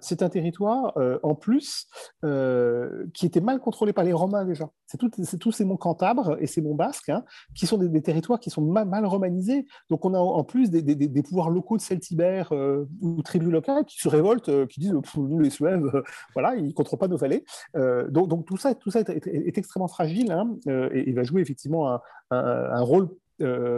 c'est 0.00 0.22
un 0.22 0.28
territoire, 0.28 0.96
en 1.22 1.34
plus, 1.34 1.86
qui 3.14 3.26
était 3.26 3.40
mal 3.40 3.60
contrôlé 3.60 3.92
par 3.92 4.04
les 4.04 4.12
Romains 4.12 4.44
déjà. 4.44 4.68
C'est 4.86 5.38
tous 5.38 5.52
ces 5.52 5.64
monts 5.64 5.76
Cantabres 5.76 6.36
et 6.40 6.46
ces 6.46 6.62
monts 6.62 6.74
Basques, 6.74 7.08
hein, 7.08 7.24
qui 7.54 7.66
sont 7.66 7.78
des, 7.78 8.02
territoires 8.02 8.38
qui 8.38 8.50
sont 8.50 8.62
mal, 8.62 9.06
romanisés. 9.06 9.66
Donc 9.90 10.04
on 10.04 10.14
a 10.14 10.18
en 10.18 10.44
plus 10.44 10.70
des, 10.70 11.22
pouvoirs 11.22 11.50
locaux 11.50 11.76
de 11.76 11.82
Celtibère 11.82 12.52
ou 13.00 13.22
tribus 13.22 13.50
locales 13.50 13.84
qui 13.84 13.98
se 13.98 14.08
révoltent, 14.08 14.66
qui 14.68 14.80
disent, 14.80 14.94
nous 15.16 15.38
les 15.40 15.50
Suèves, 15.50 16.02
voilà, 16.34 16.54
ils 16.56 16.68
ne 16.68 16.72
contrôlent 16.72 16.98
pas 16.98 17.08
nos 17.08 17.16
vallées. 17.16 17.44
donc, 18.10 18.46
tout 18.46 18.56
ça, 18.56 18.74
tout 18.74 18.90
ça 18.90 19.00
est, 19.00 19.58
extrêmement 19.58 19.88
fragile, 19.88 20.32
hein, 20.32 20.56
et 20.92 21.08
il 21.08 21.14
va 21.14 21.22
jouer 21.22 21.42
effectivement 21.42 21.83
un, 22.30 22.80
rôle 22.80 23.08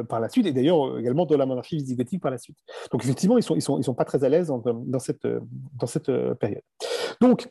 par 0.09 0.21
la 0.21 0.29
suite, 0.29 0.47
et 0.47 0.53
d'ailleurs 0.53 0.99
également 0.99 1.27
dans 1.27 1.37
la 1.37 1.47
monarchie 1.47 1.77
visigothique 1.77 2.23
par 2.23 2.31
la 2.31 2.39
suite. 2.39 2.59
Donc 2.93 3.05
effectivement, 3.05 3.37
ils 3.37 3.41
ne 3.41 3.45
sont, 3.45 3.55
ils 3.55 3.63
sont, 3.63 3.79
ils 3.79 3.85
sont 3.85 3.95
pas 3.95 4.05
très 4.05 4.23
à 4.25 4.29
l'aise 4.29 4.49
dans, 4.49 4.59
dans, 4.59 4.99
cette, 4.99 5.27
dans 5.27 5.87
cette 5.87 6.11
période. 6.35 6.63
Donc, 7.21 7.49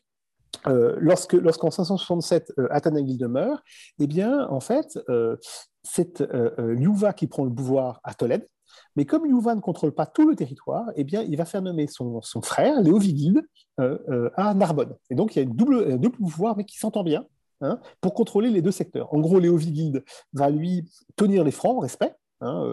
euh, 0.67 0.95
lorsque, 0.99 1.33
lorsqu'en 1.33 1.71
567 1.71 2.53
euh, 2.57 2.67
Athanagil 2.71 3.17
demeure, 3.17 3.61
eh 3.99 4.07
bien, 4.07 4.47
en 4.49 4.59
fait, 4.59 4.99
euh, 5.09 5.37
c'est 5.83 6.23
Liuva 6.57 7.13
qui 7.13 7.27
prend 7.27 7.43
le 7.43 7.53
pouvoir 7.53 7.99
à 8.03 8.13
Tolède. 8.13 8.47
Mais 8.95 9.05
comme 9.05 9.25
Liuva 9.25 9.55
ne 9.55 9.61
contrôle 9.61 9.93
pas 9.93 10.05
tout 10.05 10.27
le 10.27 10.35
territoire, 10.35 10.85
eh 10.95 11.03
bien, 11.03 11.21
il 11.21 11.37
va 11.37 11.45
faire 11.45 11.61
nommer 11.61 11.87
son, 11.87 12.21
son 12.21 12.41
frère, 12.41 12.81
Léovigilde, 12.81 13.41
à 13.77 14.53
Narbonne. 14.53 14.95
Et 15.09 15.15
donc, 15.15 15.35
il 15.35 15.39
y 15.39 15.41
a 15.41 15.43
une 15.43 15.55
double, 15.55 15.91
un 15.91 15.97
double 15.97 16.17
pouvoir, 16.17 16.57
mais 16.57 16.63
qui 16.63 16.77
s'entend 16.77 17.03
bien, 17.03 17.25
hein, 17.61 17.79
pour 18.01 18.13
contrôler 18.13 18.49
les 18.49 18.61
deux 18.61 18.71
secteurs. 18.71 19.13
En 19.13 19.19
gros, 19.19 19.39
Léovigilde 19.39 20.03
va 20.33 20.49
lui 20.49 20.89
tenir 21.15 21.43
les 21.43 21.51
francs, 21.51 21.81
respect, 21.81 22.15
hein, 22.41 22.63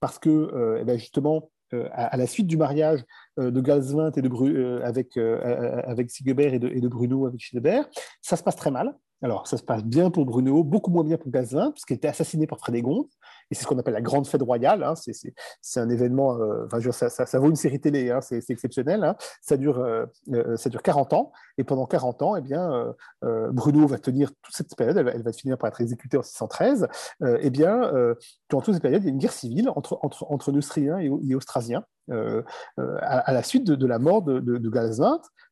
parce 0.00 0.18
que, 0.18 0.78
eh 0.80 0.84
bien, 0.84 0.96
justement, 0.96 1.50
euh, 1.72 1.88
à, 1.92 2.16
la 2.16 2.26
suite 2.26 2.48
du 2.48 2.56
mariage 2.56 3.04
euh, 3.38 3.52
de 3.52 3.60
Galsvint 3.60 4.10
et 4.16 4.22
de 4.22 4.28
euh, 4.28 4.80
avec, 4.82 6.10
Sigebert 6.10 6.52
et 6.54 6.58
de, 6.58 6.88
Bruno 6.88 7.26
avec 7.26 7.40
Childebert, 7.40 7.88
ça 8.20 8.36
se 8.36 8.42
passe 8.42 8.56
très 8.56 8.72
mal. 8.72 8.96
Alors, 9.22 9.46
ça 9.46 9.56
se 9.56 9.62
passe 9.62 9.84
bien 9.84 10.10
pour 10.10 10.24
Bruno, 10.24 10.64
beaucoup 10.64 10.90
moins 10.90 11.04
bien 11.04 11.16
pour 11.16 11.30
Galsvint, 11.30 11.70
puisqu'il 11.70 11.94
était 11.94 12.08
assassiné 12.08 12.46
par 12.46 12.58
Frédégonde 12.58 13.06
et 13.50 13.54
c'est 13.54 13.62
ce 13.62 13.66
qu'on 13.66 13.78
appelle 13.78 13.94
la 13.94 14.00
grande 14.00 14.26
fête 14.26 14.42
royale. 14.42 14.82
Hein. 14.84 14.94
c'est 14.94 15.80
un 15.80 15.88
événement, 15.88 16.38
euh, 16.38 16.66
ça, 16.92 17.38
vaut 17.38 17.48
une 17.48 17.56
série 17.56 17.80
télé, 17.80 18.10
hein. 18.10 18.20
c'est 18.20 18.48
exceptionnel. 18.48 19.02
Hein. 19.04 19.16
Ça, 19.40 19.56
dure, 19.56 19.80
euh, 19.80 20.06
euh, 20.32 20.56
ça 20.56 20.70
dure 20.70 20.82
40 20.82 21.12
ans, 21.14 21.32
et 21.58 21.64
pendant 21.64 21.86
40 21.86 22.22
ans, 22.22 22.36
eh 22.36 22.40
bien, 22.40 22.94
Bruno 23.22 23.86
va 23.86 23.98
tenir 23.98 24.30
toute 24.42 24.54
cette 24.54 24.74
période, 24.76 24.96
elle, 24.96 25.22
va 25.22 25.32
finir 25.32 25.58
par 25.58 25.68
être 25.68 25.80
exécutée 25.80 26.16
en 26.16 26.22
613. 26.22 26.88
eh 27.22 27.50
bien, 27.50 27.92
durant 28.48 28.62
toute 28.62 28.74
cette 28.74 28.82
période, 28.82 29.02
il 29.02 29.06
y 29.06 29.08
a 29.08 29.12
une 29.12 29.18
guerre 29.18 29.32
civile 29.32 29.68
entre, 29.74 29.98
entre, 30.02 30.30
entre 30.30 30.52
Neustriens 30.52 30.98
et, 30.98 31.34
Austrasiens, 31.34 31.84
à, 32.08 33.32
la 33.32 33.42
suite 33.42 33.64
de, 33.64 33.86
la 33.86 33.98
mort 33.98 34.22
de, 34.22 34.40
de, 34.40 34.70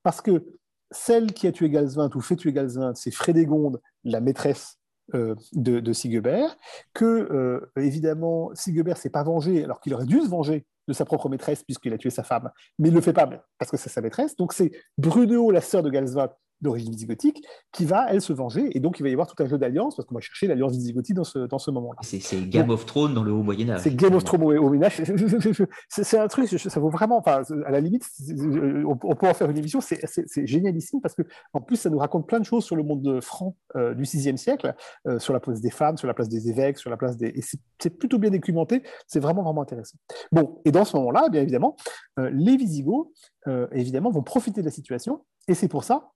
parce 0.02 0.20
que 0.20 0.44
celle 0.90 1.32
qui 1.32 1.46
a 1.46 1.52
tué 1.52 1.68
Galsvint 1.68 2.10
ou 2.14 2.20
fait 2.20 2.36
tuer 2.36 2.52
Galsvint, 2.52 2.94
c'est 2.94 3.10
Frédégonde, 3.10 3.80
la 4.04 4.20
maîtresse 4.20 4.77
euh, 5.14 5.34
de, 5.52 5.80
de, 5.80 5.92
Sigebert, 5.92 6.56
que 6.92 7.04
euh, 7.04 7.70
évidemment 7.76 8.50
Sigebert 8.54 8.96
s'est 8.96 9.10
pas 9.10 9.22
vengé 9.22 9.64
alors 9.64 9.80
qu'il 9.80 9.94
aurait 9.94 10.06
dû 10.06 10.20
se 10.20 10.28
venger 10.28 10.66
de 10.86 10.92
sa 10.92 11.04
propre 11.04 11.28
maîtresse 11.28 11.62
puisqu'il 11.62 11.92
a 11.92 11.98
tué 11.98 12.10
sa 12.10 12.22
femme, 12.22 12.50
mais 12.78 12.88
il 12.88 12.94
le 12.94 13.00
fait 13.00 13.12
pas 13.12 13.28
parce 13.58 13.70
que 13.70 13.76
c'est 13.76 13.90
sa 13.90 14.00
maîtresse. 14.00 14.36
Donc 14.36 14.52
c'est 14.52 14.70
Bruno, 14.96 15.50
la 15.50 15.60
sœur 15.60 15.82
de 15.82 15.90
Galsvat, 15.90 16.36
d'origine 16.60 16.90
visigothique, 16.90 17.42
qui 17.72 17.84
va, 17.84 18.06
elle, 18.10 18.20
se 18.20 18.32
venger. 18.32 18.76
Et 18.76 18.80
donc, 18.80 18.98
il 18.98 19.02
va 19.02 19.08
y 19.08 19.12
avoir 19.12 19.26
tout 19.26 19.40
un 19.42 19.46
jeu 19.46 19.58
d'alliance, 19.58 19.96
parce 19.96 20.06
qu'on 20.06 20.14
va 20.14 20.20
chercher 20.20 20.46
l'alliance 20.46 20.72
visigothique 20.72 21.14
dans 21.14 21.24
ce, 21.24 21.40
dans 21.40 21.58
ce 21.58 21.70
moment-là. 21.70 22.00
C'est 22.02 22.48
Game 22.48 22.70
of 22.70 22.86
Thrones 22.86 23.14
dans 23.14 23.22
le 23.22 23.32
Haut 23.32 23.42
Moyen-Âge. 23.42 23.80
C'est 23.82 23.94
Game 23.94 24.14
of 24.14 24.24
Thrones 24.24 24.42
au 24.42 24.68
Moyen-Âge. 24.68 25.02
C'est 25.88 26.18
un 26.18 26.28
truc, 26.28 26.48
ça 26.48 26.80
vaut 26.80 26.90
vraiment, 26.90 27.18
enfin, 27.18 27.42
à 27.64 27.70
la 27.70 27.80
limite, 27.80 28.04
on, 28.86 28.96
peut 28.96 29.28
en 29.28 29.34
faire 29.34 29.50
une 29.50 29.58
émission, 29.58 29.80
c'est 29.80 30.46
génialissime, 30.46 31.00
parce 31.00 31.14
que 31.14 31.22
en 31.52 31.60
plus, 31.60 31.76
ça 31.76 31.90
nous 31.90 31.98
raconte 31.98 32.26
plein 32.26 32.40
de 32.40 32.44
choses 32.44 32.64
sur 32.64 32.76
le 32.76 32.82
monde 32.82 33.20
franc 33.20 33.56
euh, 33.76 33.94
du 33.94 34.02
VIe 34.02 34.36
siècle, 34.38 34.74
euh, 35.06 35.18
sur 35.18 35.32
la 35.32 35.40
place 35.40 35.60
des 35.60 35.70
femmes, 35.70 35.96
sur 35.96 36.06
la 36.06 36.14
place 36.14 36.28
des 36.28 36.48
évêques, 36.48 36.78
sur 36.78 36.90
la 36.90 36.96
place 36.96 37.16
des... 37.16 37.28
Et 37.28 37.42
c'est 37.42 37.90
plutôt 37.90 38.18
bien 38.18 38.30
documenté, 38.30 38.82
c'est 39.06 39.20
vraiment, 39.20 39.42
vraiment 39.42 39.62
intéressant. 39.62 39.98
Bon, 40.32 40.60
et 40.64 40.72
dans 40.72 40.84
ce 40.84 40.96
moment-là, 40.96 41.24
eh 41.26 41.30
bien 41.30 41.42
évidemment, 41.42 41.76
euh, 42.18 42.30
les 42.32 42.56
Visigoths, 42.56 43.08
évidemment, 43.72 44.10
vont 44.10 44.22
profiter 44.22 44.60
de 44.60 44.66
la 44.66 44.70
situation, 44.70 45.24
et 45.48 45.54
c'est 45.54 45.68
pour 45.68 45.82
ça 45.82 46.12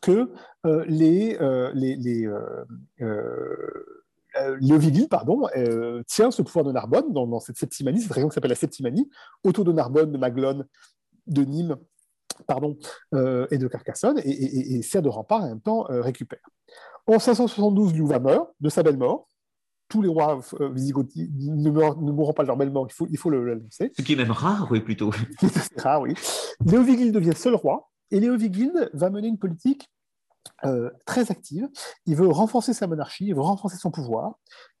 que 0.00 0.32
euh, 0.66 0.84
les, 0.86 1.36
euh, 1.40 1.70
les, 1.74 1.96
les 1.96 2.26
euh, 2.26 2.64
pardon, 5.10 5.42
tient 6.06 6.30
ce 6.30 6.42
pouvoir 6.42 6.64
de 6.64 6.72
Narbonne 6.72 7.12
dans, 7.12 7.40
cette 7.40 7.56
septimanie, 7.56 8.00
cette 8.00 8.12
région 8.12 8.28
qui 8.28 8.34
s'appelle 8.34 8.50
la 8.50 8.56
septimanie, 8.56 9.10
autour 9.44 9.64
de 9.64 9.72
Narbonne, 9.72 10.12
de 10.12 10.18
Maglone, 10.18 10.66
de 11.26 11.42
Nîmes 11.44 11.76
pardon, 12.46 12.78
et 13.12 13.58
de 13.58 13.68
Carcassonne, 13.68 14.18
et, 14.24 14.80
sert 14.82 15.02
de 15.02 15.08
rempart 15.10 15.42
et 15.42 15.44
en 15.44 15.48
même 15.48 15.60
temps 15.60 15.84
récupère. 15.88 16.40
En 17.06 17.18
572, 17.18 17.94
Louva 17.94 18.20
meurt 18.20 18.48
de 18.60 18.68
sa 18.70 18.82
belle 18.82 18.96
mort. 18.96 19.28
Tous 19.88 20.00
les 20.00 20.08
rois 20.08 20.40
visigoths 20.72 21.14
ne, 21.14 21.70
mourront 21.70 22.32
pas 22.32 22.42
de 22.42 22.48
leur 22.48 22.56
belle 22.56 22.70
mort, 22.70 22.86
il 22.88 22.94
faut, 22.94 23.06
il 23.10 23.18
faut 23.18 23.28
l'annoncer. 23.28 23.92
Ce 23.94 24.02
qui 24.02 24.14
est 24.14 24.16
même 24.16 24.30
rare, 24.30 24.66
oui, 24.70 24.80
plutôt. 24.80 25.10
C'est 25.40 25.80
rare, 25.80 26.00
oui. 26.00 26.14
Léovigil 26.64 27.12
devient 27.12 27.36
seul 27.36 27.54
roi, 27.54 27.91
et 28.12 28.20
Léo 28.20 28.36
va 28.92 29.10
mener 29.10 29.26
une 29.26 29.38
politique 29.38 29.90
euh, 30.64 30.90
très 31.06 31.30
active. 31.30 31.68
Il 32.06 32.14
veut 32.14 32.28
renforcer 32.28 32.74
sa 32.74 32.86
monarchie, 32.86 33.26
il 33.26 33.34
veut 33.34 33.40
renforcer 33.40 33.78
son 33.78 33.90
pouvoir. 33.90 34.34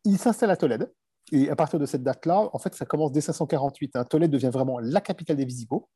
Il 0.04 0.18
s'installe 0.18 0.50
à 0.50 0.56
Tolède. 0.56 0.92
Et 1.32 1.48
à 1.48 1.56
partir 1.56 1.78
de 1.78 1.86
cette 1.86 2.02
date-là, 2.02 2.50
en 2.52 2.58
fait, 2.58 2.74
ça 2.74 2.84
commence 2.84 3.10
dès 3.10 3.22
548. 3.22 3.96
Hein. 3.96 4.04
Tolède 4.04 4.30
devient 4.30 4.50
vraiment 4.52 4.78
la 4.78 5.00
capitale 5.00 5.36
des 5.36 5.46
Visigoths. 5.46 5.86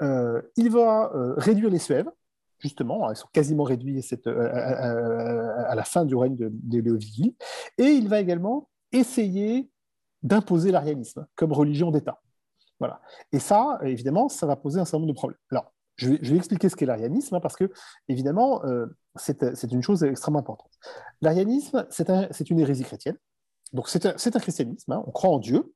Euh, 0.00 0.40
il 0.56 0.70
va 0.70 1.10
euh, 1.12 1.34
réduire 1.36 1.70
les 1.70 1.80
Suèves, 1.80 2.08
justement. 2.60 3.10
Ils 3.10 3.16
sont 3.16 3.28
quasiment 3.32 3.64
réduits 3.64 4.00
à, 4.26 5.74
la 5.74 5.84
fin 5.84 6.04
du 6.04 6.14
règne 6.14 6.36
de, 6.36 6.50
de 6.52 6.98
Et 7.78 7.84
il 7.84 8.08
va 8.08 8.20
également 8.20 8.68
essayer 8.92 9.68
d'imposer 10.22 10.70
l'arianisme 10.70 11.26
comme 11.34 11.52
religion 11.52 11.90
d'État. 11.90 12.20
Voilà. 12.78 13.00
Et 13.32 13.40
ça, 13.40 13.80
évidemment, 13.82 14.28
ça 14.28 14.46
va 14.46 14.54
poser 14.54 14.78
un 14.78 14.84
certain 14.84 14.98
nombre 14.98 15.12
de 15.12 15.16
problèmes. 15.16 15.38
Alors, 15.50 15.72
je 16.00 16.10
vais, 16.10 16.36
expliquer 16.36 16.68
ce 16.68 16.76
qu'est 16.76 16.86
l'arianisme, 16.86 17.34
hein, 17.34 17.40
parce 17.40 17.56
que, 17.56 17.70
évidemment, 18.08 18.64
euh, 18.64 18.86
c'est 19.16 19.42
une 19.70 19.82
chose 19.82 20.02
extrêmement 20.02 20.40
importante. 20.40 20.72
L'arianisme, 21.20 21.86
c'est 21.90 22.50
une 22.50 22.58
hérésie 22.58 22.84
chrétienne. 22.84 23.16
Donc, 23.72 23.88
c'est 23.88 24.06
un, 24.06 24.40
christianisme. 24.40 24.92
Hein. 24.92 25.02
on 25.06 25.10
croit 25.10 25.30
en 25.30 25.38
Dieu, 25.38 25.72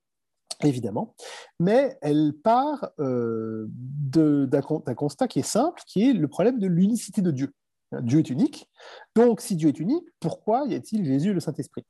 évidemment, 0.62 1.14
mais 1.60 1.98
elle 2.00 2.32
part 2.42 2.90
euh, 2.98 3.66
d'un 3.68 4.60
constat 4.94 5.28
qui 5.28 5.40
est 5.40 5.42
simple, 5.42 5.82
qui 5.86 6.08
est 6.08 6.12
le 6.12 6.28
problème 6.28 6.58
de 6.58 6.66
l'unicité 6.66 7.22
de 7.22 7.30
Dieu. 7.30 7.52
Dieu 8.00 8.20
est 8.20 8.30
unique. 8.30 8.68
Donc, 9.14 9.40
si 9.40 9.54
Dieu 9.56 9.68
est 9.68 9.78
unique, 9.78 10.08
pourquoi 10.18 10.64
y 10.66 10.74
a-t-il 10.74 11.04
Jésus 11.04 11.30
et 11.30 11.34
le 11.34 11.40
Saint-Esprit? 11.40 11.84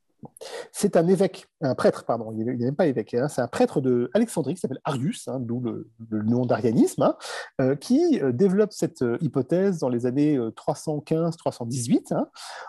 C'est 0.73 0.97
un 0.97 1.07
évêque, 1.09 1.47
un 1.61 1.75
prêtre, 1.75 2.05
pardon, 2.05 2.33
il 2.33 2.45
n'est 2.45 2.55
même 2.55 2.77
pas 2.77 2.87
évêque, 2.87 3.15
hein, 3.15 3.29
c'est 3.29 3.41
un 3.41 3.49
prêtre 3.49 3.81
de 3.81 4.11
Alexandrie 4.15 4.55
qui 4.55 4.61
s'appelle 4.61 4.81
Arius, 4.85 5.29
hein, 5.29 5.41
d'où 5.41 5.61
le, 5.61 5.91
nom 6.23 6.47
d'arianisme, 6.47 7.03
hein, 7.03 7.17
euh, 7.61 7.77
qui 7.77 8.21
euh, 8.21 8.33
développe 8.33 8.73
cette 8.73 9.03
euh, 9.03 9.19
hypothèse 9.21 9.79
dans 9.79 9.89
les 9.89 10.07
années 10.07 10.39
315-318, 10.39 12.15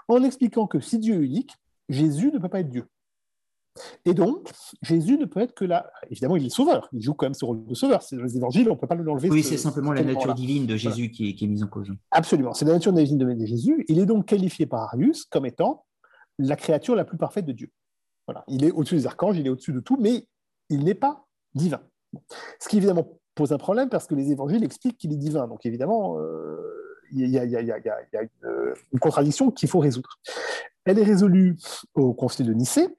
en 0.08 0.24
expliquant 0.24 0.68
que 0.68 0.80
si 0.80 1.00
Dieu 1.00 1.16
est 1.16 1.26
unique, 1.26 1.56
Jésus 1.90 2.32
ne 2.32 2.40
peut 2.40 2.50
pas 2.50 2.60
être 2.60 2.70
Dieu. 2.70 2.88
Et 4.06 4.14
donc, 4.14 4.50
Jésus 4.82 5.18
ne 5.18 5.26
peut 5.26 5.42
être 5.42 5.54
que 5.54 5.66
là. 5.66 5.92
Évidemment, 6.10 6.38
il 6.38 6.46
est 6.46 6.50
sauveur. 6.50 6.88
Il 6.94 7.02
joue 7.02 7.14
quand 7.14 7.26
même 7.26 7.34
ce 7.34 7.44
rôle 7.44 7.66
de 7.66 7.74
sauveur. 7.74 8.02
C'est 8.02 8.16
les 8.16 8.38
évangiles, 8.38 8.70
on 8.70 8.76
ne 8.76 8.80
peut 8.80 8.88
pas 8.88 8.96
l'enlever. 8.96 9.30
Oui, 9.30 9.44
c'est 9.44 9.58
simplement 9.58 9.92
la 9.92 10.04
nature 10.04 10.34
divine 10.34 10.66
de 10.66 10.78
Jésus 10.78 11.12
qui, 11.12 11.30
est, 11.30 11.48
mise 11.48 11.64
en 11.64 11.68
cause. 11.68 11.92
Absolument. 12.12 12.54
C'est 12.54 12.66
la 12.66 12.74
nature 12.74 12.94
divine 12.94 13.18
de 13.18 13.46
Jésus. 13.46 13.84
Il 13.88 14.00
est 14.00 14.06
donc 14.06 14.26
qualifié 14.26 14.66
par 14.66 14.84
Arius 14.84 15.26
comme 15.26 15.46
étant 15.46 15.86
la 16.38 16.56
créature 16.56 16.96
la 16.96 17.06
plus 17.06 17.18
parfaite 17.18 17.46
de 17.46 17.52
Dieu. 17.52 17.72
Voilà. 18.28 18.44
Il 18.48 18.64
est 18.66 18.72
au-dessus 18.72 18.96
des 18.96 19.08
archanges, 19.08 19.38
il 19.38 19.46
est 19.46 19.50
au-dessus 19.50 19.74
de 19.74 19.80
tout, 19.80 19.98
mais 20.00 20.28
il 20.70 20.84
n'est 20.84 20.96
pas 20.96 21.26
divin. 21.54 21.82
Ce 22.60 22.68
qui 22.70 22.78
évidemment 22.78 23.20
pose 23.36 23.52
un 23.52 23.58
problème 23.58 23.90
parce 23.90 24.08
que 24.08 24.16
les 24.16 24.32
évangiles 24.32 24.64
expliquent 24.64 24.98
qu'il 24.98 25.14
est 25.14 25.18
divin. 25.18 25.48
Donc 25.48 25.66
évidemment, 25.66 26.18
il 27.12 27.30
y, 27.30 27.38
a 27.38 28.22
une, 28.22 29.00
contradiction 29.00 29.52
qu'il 29.52 29.70
faut 29.70 29.80
résoudre. 29.80 30.20
Elle 30.86 31.00
est 31.00 31.04
résolue 31.04 31.58
au 31.94 32.14
Concile 32.14 32.48
de 32.48 32.54
Nicée, 32.54 32.96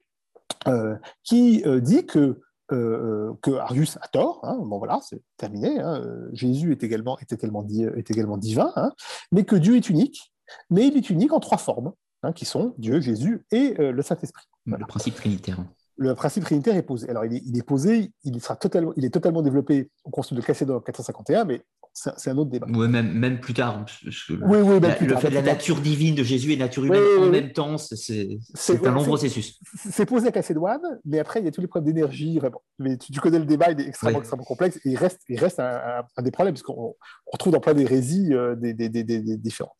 euh, 0.67 0.95
qui 1.23 1.63
euh, 1.65 1.79
dit 1.79 2.05
que, 2.05 2.41
euh, 2.71 3.33
que 3.41 3.51
Arius 3.51 3.97
a 4.01 4.07
tort. 4.07 4.39
Hein. 4.43 4.57
bon 4.61 4.77
voilà, 4.77 4.99
c'est 5.01 5.21
terminé. 5.37 5.79
Hein. 5.79 6.03
Jésus 6.33 6.71
est 6.71 6.83
également, 6.83 7.17
est 7.19 7.31
également, 7.31 7.65
est 7.67 8.11
également 8.11 8.37
divin, 8.37 8.71
hein. 8.75 8.91
mais 9.31 9.43
que 9.43 9.55
Dieu 9.55 9.75
est 9.75 9.89
unique, 9.89 10.33
mais 10.69 10.87
il 10.87 10.97
est 10.97 11.09
unique 11.09 11.33
en 11.33 11.39
trois 11.39 11.57
formes. 11.57 11.93
Hein, 12.23 12.33
qui 12.33 12.45
sont 12.45 12.73
Dieu, 12.79 12.99
Jésus 12.99 13.45
et 13.51 13.75
euh, 13.79 13.91
le 13.91 14.01
Saint-Esprit. 14.01 14.45
Le 14.65 14.85
principe 14.87 15.15
trinitaire. 15.15 15.63
Le 15.97 16.15
principe 16.15 16.43
trinitaire 16.43 16.75
est 16.75 16.83
posé. 16.83 17.09
Alors, 17.09 17.25
il 17.25 17.57
est, 17.57 17.63
posé, 17.63 18.11
il, 18.23 18.41
sera 18.41 18.55
totalement, 18.55 18.91
il 18.95 19.05
est 19.05 19.11
totalement 19.11 19.43
développé 19.43 19.89
au 20.03 20.09
Concile 20.09 20.37
de 20.37 20.41
Chalcédoine 20.41 20.79
en 20.79 20.81
451, 20.81 21.45
mais 21.45 21.61
c'est 21.93 22.29
un 22.29 22.37
autre 22.37 22.51
débat. 22.51 22.67
Oui, 22.69 22.87
même, 22.87 23.11
même 23.13 23.39
plus 23.39 23.53
tard. 23.53 23.85
Oui, 24.29 24.59
oui, 24.59 24.79
même 24.79 24.95
le 25.01 25.15
fait 25.17 25.29
de 25.29 25.35
la 25.35 25.41
nature 25.41 25.79
divine 25.79 26.13
de 26.15 26.23
Jésus 26.23 26.53
et 26.53 26.57
nature 26.57 26.85
humaine 26.85 27.01
en 27.19 27.29
même 27.29 27.51
temps, 27.51 27.77
c'est 27.77 28.39
un 28.67 28.91
long 28.91 29.03
processus. 29.03 29.59
C'est 29.89 30.05
posé 30.05 30.27
à 30.27 30.33
Chalcédoine, 30.33 30.99
mais 31.05 31.19
après, 31.19 31.39
il 31.39 31.45
y 31.45 31.47
a 31.47 31.51
tous 31.51 31.61
les 31.61 31.67
problèmes 31.67 31.93
d'énergie. 31.93 32.39
Mais 32.79 32.97
tu, 32.97 33.19
connais 33.19 33.39
le 33.39 33.45
débat, 33.45 33.71
il 33.71 33.81
est 33.81 33.87
extrêmement, 33.87 34.19
extrêmement 34.19 34.43
complexe 34.43 34.77
et 34.77 34.89
il 34.89 34.97
reste, 34.97 35.21
il 35.29 35.39
reste 35.39 35.59
un, 35.59 36.03
des 36.21 36.31
problèmes, 36.31 36.53
puisqu'on 36.53 36.95
retrouve 37.27 37.53
dans 37.53 37.59
plein 37.59 37.73
d'hérésies 37.73 38.33
euh, 38.33 38.55
des, 38.55 38.73
des, 38.73 38.89
des, 38.89 39.03
des, 39.03 39.37
différentes. 39.37 39.77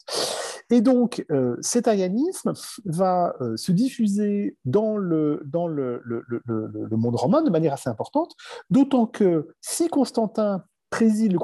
Et 0.70 0.82
donc, 0.82 1.26
euh, 1.32 1.55
cet 1.61 1.88
arianisme 1.88 2.53
va 2.86 3.36
euh, 3.41 3.55
se 3.55 3.72
diffuser 3.72 4.57
dans, 4.65 4.97
le, 4.97 5.41
dans 5.45 5.68
le, 5.68 6.01
le, 6.03 6.24
le, 6.28 6.97
monde 6.97 7.15
romain 7.15 7.41
de 7.41 7.49
manière 7.49 7.74
assez 7.74 7.89
importante, 7.89 8.36
d'autant 8.70 9.05
que 9.05 9.47
si 9.61 9.88
Constantin 9.88 10.63
préside 10.89 11.32
le, 11.32 11.39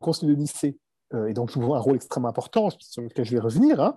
concile 0.00 0.28
de 0.28 0.34
Nicée, 0.34 0.78
euh, 1.12 1.26
et 1.26 1.34
donc 1.34 1.50
joue 1.50 1.74
un 1.74 1.78
rôle 1.78 1.96
extrêmement 1.96 2.28
important 2.28 2.68
sur 2.80 3.02
lequel 3.02 3.24
je 3.24 3.32
vais 3.32 3.40
revenir, 3.40 3.80
hein, 3.80 3.96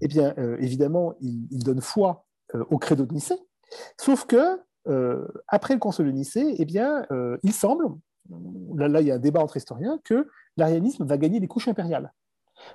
eh 0.00 0.08
bien, 0.08 0.34
évidemment, 0.58 1.14
il, 1.20 1.62
donne 1.62 1.80
foi 1.80 2.24
au 2.70 2.78
credo 2.78 3.04
de 3.04 3.12
Nicée. 3.12 3.38
Sauf 4.00 4.24
que, 4.24 4.60
après 5.48 5.74
le 5.74 5.80
concile 5.80 6.06
de 6.06 6.10
Nicée, 6.12 6.54
eh 6.58 6.64
bien, 6.64 7.04
il 7.42 7.52
semble, 7.52 7.86
là, 8.76 8.88
là, 8.88 9.02
il 9.02 9.08
y 9.08 9.10
a 9.10 9.16
un 9.16 9.18
débat 9.18 9.40
entre 9.40 9.58
historiens, 9.58 9.98
que 10.04 10.28
l'arianisme 10.56 11.04
va 11.04 11.18
gagner 11.18 11.40
des 11.40 11.48
couches 11.48 11.68
impériales. 11.68 12.12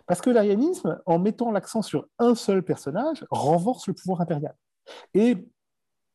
Parce 0.05 0.21
que 0.21 0.29
l'arianisme, 0.29 0.99
en 1.05 1.19
mettant 1.19 1.51
l'accent 1.51 1.81
sur 1.81 2.07
un 2.17 2.35
seul 2.35 2.63
personnage, 2.63 3.25
renforce 3.29 3.87
le 3.87 3.93
pouvoir 3.93 4.21
impérial. 4.21 4.55
Et 5.13 5.37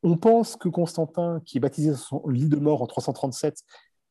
on 0.03 0.16
pense 0.16 0.57
que 0.57 0.68
Constantin, 0.68 1.41
qui 1.45 1.59
est 1.59 1.61
baptisé 1.61 1.95
son 1.95 2.27
lit 2.29 2.49
de 2.49 2.57
mort 2.57 2.83
en 2.83 2.87
337, 2.87 3.59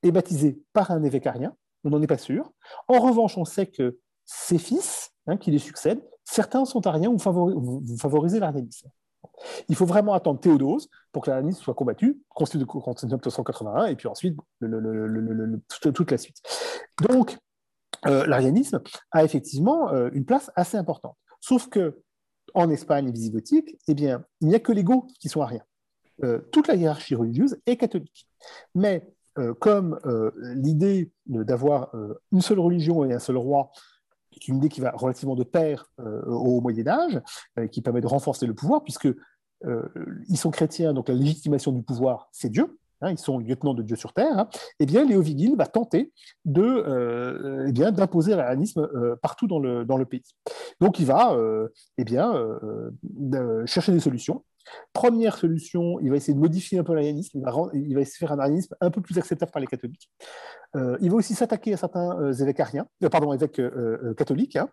est 0.03 0.11
baptisé 0.11 0.59
par 0.73 0.91
un 0.91 1.03
évêque 1.03 1.27
arien. 1.27 1.55
On 1.83 1.89
n'en 1.89 2.01
est 2.01 2.07
pas 2.07 2.17
sûr. 2.17 2.51
En 2.87 2.99
revanche, 2.99 3.37
on 3.37 3.45
sait 3.45 3.67
que 3.67 3.97
ses 4.25 4.57
fils, 4.57 5.11
hein, 5.27 5.37
qui 5.37 5.51
les 5.51 5.59
succèdent, 5.59 6.03
certains 6.23 6.65
sont 6.65 6.87
ariens 6.87 7.09
ou 7.09 7.19
favorisent 7.19 8.39
l'arianisme. 8.39 8.89
Il 9.67 9.75
faut 9.75 9.85
vraiment 9.85 10.13
attendre 10.13 10.39
Théodose 10.39 10.89
pour 11.11 11.23
que 11.23 11.29
l'arianisme 11.29 11.61
soit 11.61 11.73
combattu, 11.73 12.21
Constantinople 12.29 13.31
181, 13.31 13.85
et 13.85 13.95
puis 13.95 14.07
ensuite 14.07 14.37
toute 15.79 16.11
la 16.11 16.17
suite. 16.17 16.41
Donc, 17.09 17.37
l'arianisme 18.05 18.81
a 19.11 19.23
effectivement 19.23 19.91
euh, 19.91 20.09
une 20.13 20.25
place 20.25 20.51
assez 20.55 20.77
importante. 20.77 21.17
Sauf 21.39 21.67
que 21.69 22.01
en 22.53 22.69
Espagne 22.69 23.11
visigothique, 23.11 23.77
eh 23.87 23.93
bien, 23.93 24.23
il 24.41 24.47
n'y 24.47 24.55
a 24.55 24.59
que 24.59 24.71
les 24.71 24.83
Goths 24.83 25.11
qui 25.19 25.29
sont 25.29 25.41
ariens. 25.41 25.63
Euh, 26.23 26.39
toute 26.51 26.67
la 26.67 26.75
hiérarchie 26.75 27.15
religieuse 27.15 27.57
est 27.65 27.77
catholique. 27.77 28.27
Mais 28.75 29.07
comme 29.59 29.99
l'idée 30.53 31.11
d'avoir 31.25 31.91
une 32.31 32.41
seule 32.41 32.59
religion 32.59 33.03
et 33.03 33.11
un 33.11 33.17
seul 33.17 33.35
roi 33.35 33.71
est 34.31 34.47
une 34.47 34.57
idée 34.57 34.69
qui 34.69 34.79
va 34.79 34.91
relativement 34.91 35.33
de 35.35 35.43
pair 35.43 35.89
au 35.97 36.61
Moyen 36.61 36.87
Âge, 36.87 37.19
qui 37.71 37.81
permet 37.81 38.01
de 38.01 38.05
renforcer 38.05 38.45
le 38.45 38.53
pouvoir, 38.53 38.83
puisque 38.83 39.07
ils 40.29 40.37
sont 40.37 40.51
chrétiens, 40.51 40.93
donc 40.93 41.09
la 41.09 41.15
légitimation 41.15 41.71
du 41.71 41.81
pouvoir, 41.81 42.29
c'est 42.31 42.49
Dieu. 42.49 42.77
Hein, 43.03 43.11
ils 43.11 43.19
sont 43.19 43.37
lieutenants 43.37 43.73
de 43.73 43.83
Dieu 43.83 43.97
sur 43.97 44.13
Terre, 44.13 44.39
hein, 44.39 44.49
eh 44.79 44.85
bien, 44.85 45.03
Léo 45.03 45.21
Vigil 45.21 45.55
va 45.57 45.65
tenter 45.65 46.13
de, 46.45 46.63
euh, 46.63 47.65
eh 47.67 47.71
bien, 47.73 47.91
d'imposer 47.91 48.33
l'arianisme 48.33 48.89
euh, 48.95 49.17
partout 49.21 49.45
dans 49.45 49.59
le, 49.59 49.83
dans 49.83 49.97
le 49.97 50.05
pays. 50.05 50.23
Donc, 50.79 50.99
il 50.99 51.05
va 51.05 51.33
euh, 51.33 51.67
eh 51.97 52.05
bien, 52.05 52.33
chercher 53.65 53.91
des 53.91 53.99
solutions. 53.99 54.45
Première 54.93 55.35
solution, 55.35 55.99
il 55.99 56.09
va 56.11 56.15
essayer 56.15 56.33
de 56.33 56.39
modifier 56.39 56.79
un 56.79 56.85
peu 56.85 56.93
l'arianisme, 56.93 57.39
il 57.73 57.93
va, 57.95 58.01
essayer 58.01 58.25
de 58.25 58.27
faire 58.27 58.31
un 58.31 58.59
un 58.79 58.91
peu 58.91 59.01
plus 59.01 59.17
acceptable 59.17 59.51
par 59.51 59.59
les 59.59 59.67
catholiques. 59.67 60.09
il 60.73 61.09
va 61.09 61.17
aussi 61.17 61.35
s'attaquer 61.35 61.73
à 61.73 61.77
certains 61.77 62.31
évêques 62.31 62.61
ariens, 62.61 62.87
pardon, 63.11 63.33
évêques 63.33 63.61
catholiques, 64.15 64.55
hein, 64.55 64.69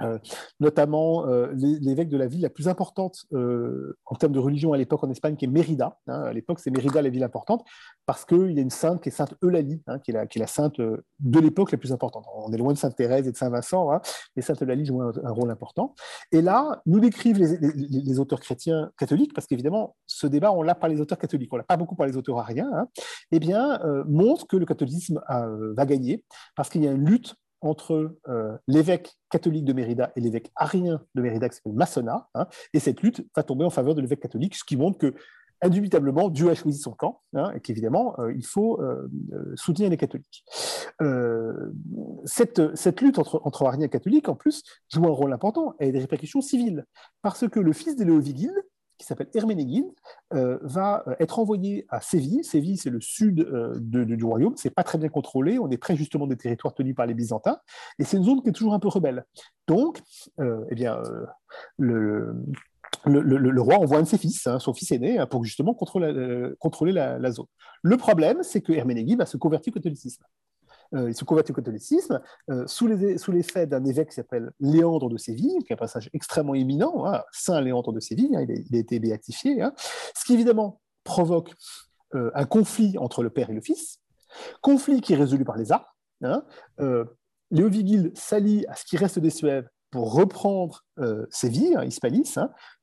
euh, 0.00 0.18
notamment 0.58 1.26
euh, 1.26 1.52
l'évêque 1.52 2.08
de 2.08 2.16
la 2.16 2.26
ville 2.26 2.40
la 2.40 2.50
plus 2.50 2.68
importante 2.68 3.24
euh, 3.32 3.96
en 4.06 4.14
termes 4.14 4.32
de 4.32 4.38
religion 4.38 4.72
à 4.72 4.76
l'époque 4.76 5.04
en 5.04 5.10
Espagne, 5.10 5.36
qui 5.36 5.44
est 5.44 5.48
Mérida. 5.48 5.98
Hein. 6.06 6.22
à 6.22 6.32
l'époque, 6.32 6.60
c'est 6.60 6.70
Mérida 6.70 7.02
la 7.02 7.08
ville 7.08 7.22
importante, 7.22 7.64
parce 8.06 8.24
qu'il 8.24 8.52
y 8.52 8.58
a 8.58 8.62
une 8.62 8.70
sainte 8.70 9.02
qui 9.02 9.10
est 9.10 9.12
Sainte 9.12 9.34
Eulalie, 9.44 9.82
hein, 9.86 9.98
qui, 9.98 10.10
est 10.10 10.38
la, 10.38 10.46
sainte 10.46 10.80
de 10.80 11.40
l'époque 11.40 11.72
la 11.72 11.78
plus 11.78 11.92
importante. 11.92 12.24
On 12.34 12.52
est 12.52 12.56
loin 12.56 12.72
de 12.72 12.78
Sainte 12.78 12.96
Thérèse 12.96 13.28
et 13.28 13.32
de 13.32 13.36
Saint 13.36 13.50
Vincent, 13.50 13.92
hein, 13.92 14.00
mais 14.34 14.42
Sainte 14.42 14.62
Eulalie 14.62 14.86
joue 14.86 15.02
un, 15.02 15.12
rôle 15.30 15.50
important. 15.50 15.94
Et 16.30 16.42
là, 16.42 16.82
nous 16.86 17.00
décrivent 17.00 17.38
les, 17.38 18.18
auteurs 18.18 18.40
chrétiens 18.40 18.90
catholiques, 18.98 19.34
parce 19.34 19.46
qu'évidemment, 19.46 19.96
ce 20.06 20.26
débat, 20.26 20.52
on 20.52 20.62
l'a 20.62 20.74
par 20.74 20.88
les 20.88 21.00
auteurs 21.00 21.18
catholiques, 21.18 21.52
on 21.52 21.56
l'a 21.56 21.64
pas 21.64 21.76
beaucoup 21.76 21.96
par 21.96 22.06
les 22.06 22.16
auteurs 22.16 22.38
ariens, 22.38 22.88
eh 23.30 23.38
bien, 23.38 23.80
montre 24.06 24.46
que 24.46 24.56
le 24.56 24.66
catholicisme 24.66 25.20
va 25.28 25.86
gagner, 25.86 26.24
parce 26.56 26.68
qu'il 26.68 26.82
y 26.82 26.88
a 26.88 26.92
une 26.92 27.04
lutte 27.04 27.36
entre 27.62 28.16
euh, 28.28 28.56
l'évêque 28.66 29.16
catholique 29.30 29.64
de 29.64 29.72
Mérida 29.72 30.12
et 30.16 30.20
l'évêque 30.20 30.50
arien 30.56 31.00
de 31.14 31.22
Mérida, 31.22 31.48
qui 31.48 31.56
s'appelle 31.56 31.72
Massona, 31.72 32.28
hein, 32.34 32.46
et 32.74 32.80
cette 32.80 33.00
lutte 33.02 33.26
va 33.34 33.42
tomber 33.42 33.64
en 33.64 33.70
faveur 33.70 33.94
de 33.94 34.00
l'évêque 34.00 34.20
catholique, 34.20 34.56
ce 34.56 34.64
qui 34.64 34.76
montre 34.76 34.98
que, 34.98 35.14
indubitablement, 35.62 36.28
Dieu 36.28 36.50
a 36.50 36.54
choisi 36.54 36.78
son 36.78 36.90
camp, 36.90 37.22
hein, 37.34 37.52
et 37.54 37.60
qu'évidemment, 37.60 38.18
euh, 38.18 38.32
il 38.34 38.44
faut 38.44 38.82
euh, 38.82 39.08
soutenir 39.54 39.88
les 39.90 39.96
catholiques. 39.96 40.44
Cette, 42.24 42.76
cette, 42.76 43.00
lutte 43.00 43.18
entre, 43.18 43.40
entre 43.44 43.64
ariens 43.64 43.86
et 43.86 43.88
catholiques, 43.88 44.28
en 44.28 44.34
plus, 44.34 44.62
joue 44.92 45.04
un 45.06 45.10
rôle 45.10 45.32
important 45.32 45.74
et 45.80 45.88
a 45.88 45.92
des 45.92 46.00
répercussions 46.00 46.40
civiles, 46.40 46.84
parce 47.22 47.48
que 47.48 47.60
le 47.60 47.72
fils 47.72 47.96
de 47.96 48.04
Léovigilde, 48.04 48.54
qui 49.02 49.08
s'appelle 49.08 49.28
Herménégide, 49.34 49.92
euh, 50.32 50.58
va 50.62 51.02
euh, 51.06 51.14
être 51.18 51.38
envoyé 51.38 51.86
à 51.88 52.00
Séville. 52.00 52.44
Séville, 52.44 52.76
c'est 52.76 52.90
le 52.90 53.00
sud 53.00 53.40
euh, 53.40 53.74
du 53.78 54.24
royaume, 54.24 54.54
c'est 54.56 54.70
pas 54.70 54.84
très 54.84 54.96
bien 54.96 55.08
contrôlé, 55.08 55.58
on 55.58 55.68
est 55.70 55.76
près 55.76 55.96
justement 55.96 56.26
des 56.26 56.36
territoires 56.36 56.72
tenus 56.72 56.94
par 56.94 57.06
les 57.06 57.14
Byzantins, 57.14 57.58
et 57.98 58.04
c'est 58.04 58.16
une 58.16 58.24
zone 58.24 58.42
qui 58.42 58.48
est 58.48 58.52
toujours 58.52 58.74
un 58.74 58.78
peu 58.78 58.88
rebelle. 58.88 59.24
Donc, 59.66 60.00
eh 60.38 60.74
bien, 60.74 60.98
le, 61.78 62.34
roi 63.60 63.76
envoie 63.76 63.98
un 63.98 64.02
de 64.02 64.06
ses 64.06 64.18
fils, 64.18 64.46
hein, 64.46 64.58
son 64.58 64.72
fils 64.72 64.92
aîné, 64.92 65.18
hein, 65.18 65.26
pour 65.26 65.44
justement 65.44 65.74
contrôler, 65.74 66.92
la, 66.92 67.30
zone. 67.30 67.46
Le 67.82 67.96
problème, 67.96 68.42
c'est 68.42 68.60
que 68.60 68.72
Herménégide 68.72 69.18
va 69.18 69.26
se 69.26 69.36
convertir 69.36 69.72
au 69.72 69.74
catholicisme. 69.74 70.24
Euh, 70.94 71.10
il 71.10 71.14
se 71.14 71.24
convertit 71.24 71.52
au 71.52 71.54
catholicisme 71.54 72.20
euh, 72.50 72.66
sous, 72.66 72.86
l'effet 72.86 73.66
d'un 73.66 73.84
évêque 73.84 74.10
qui 74.10 74.14
s'appelle 74.14 74.50
Léandre 74.60 75.08
de 75.08 75.16
Séville, 75.16 75.58
qui 75.64 75.72
est 75.72 75.74
un 75.74 75.76
passage 75.76 76.10
extrêmement 76.12 76.54
éminent, 76.54 77.06
hein, 77.06 77.22
Saint 77.32 77.60
Léandre 77.60 77.92
de 77.92 78.00
Séville, 78.00 78.36
hein, 78.36 78.44
il, 78.48 78.76
a, 78.76 78.78
été 78.78 78.98
béatifié, 78.98 79.62
hein. 79.62 79.72
ce 80.14 80.24
qui 80.24 80.34
évidemment 80.34 80.80
provoque 81.04 81.54
euh, 82.14 82.30
un 82.34 82.44
conflit 82.44 82.98
entre 82.98 83.22
le 83.22 83.30
père 83.30 83.50
et 83.50 83.54
le 83.54 83.60
fils, 83.60 84.00
conflit 84.60 85.00
qui 85.00 85.14
est 85.14 85.16
résolu 85.16 85.44
par 85.44 85.56
les 85.56 85.72
arts. 85.72 85.96
Léo 87.50 87.68
Vigil 87.68 88.12
s'allie 88.14 88.64
à 88.68 88.76
ce 88.76 88.84
qui 88.84 88.96
reste 88.96 89.18
des 89.18 89.30
Suèves 89.30 89.68
pour 89.90 90.14
reprendre 90.14 90.86
Séville, 91.28 91.78
Hispalis, 91.84 92.36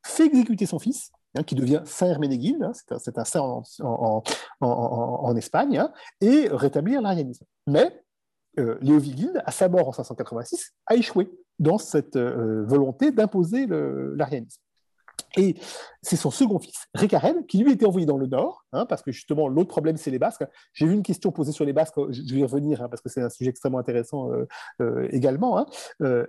fait 0.05 0.25
exécuter 0.25 0.67
son 0.67 0.77
fils, 0.77 1.11
qui 1.45 1.55
devient 1.55 1.81
Saint 1.85 2.07
Herménégilde, 2.07 2.71
c'est 2.97 3.17
un, 3.17 3.25
saint 3.25 3.61
en, 3.81 5.35
Espagne, 5.35 5.83
et 6.21 6.47
rétablir 6.51 7.01
l'arianisme. 7.01 7.45
Mais 7.67 8.03
euh, 8.57 8.77
Léo 8.81 8.99
Vigilde, 8.99 9.41
à 9.45 9.51
sa 9.51 9.69
mort 9.69 9.87
en 9.87 9.93
586, 9.93 10.73
a 10.87 10.95
échoué 10.95 11.29
dans 11.59 11.77
cette 11.77 12.15
euh, 12.15 12.65
volonté 12.65 13.11
d'imposer 13.11 13.67
l'arianisme. 13.67 14.61
Et 15.37 15.55
c'est 16.01 16.15
son 16.15 16.31
second 16.31 16.59
fils, 16.59 16.87
Récarède, 16.93 17.45
qui 17.47 17.57
lui 17.59 17.71
était 17.71 17.85
envoyé 17.85 18.05
dans 18.05 18.17
le 18.17 18.27
nord, 18.27 18.65
hein, 18.71 18.85
parce 18.85 19.01
que 19.01 19.11
justement, 19.11 19.47
l'autre 19.47 19.69
problème, 19.69 19.97
c'est 19.97 20.11
les 20.11 20.19
Basques. 20.19 20.43
J'ai 20.73 20.85
vu 20.85 20.93
une 20.93 21.03
question 21.03 21.31
posée 21.31 21.51
sur 21.51 21.65
les 21.65 21.73
Basques, 21.73 21.95
je 22.09 22.33
vais 22.33 22.41
y 22.41 22.43
revenir, 22.43 22.81
hein, 22.81 22.89
parce 22.89 23.01
que 23.01 23.09
c'est 23.09 23.21
un 23.21 23.29
sujet 23.29 23.49
extrêmement 23.49 23.79
intéressant 23.79 24.29
euh, 24.81 25.07
également, 25.11 25.57
hein, 25.57 25.65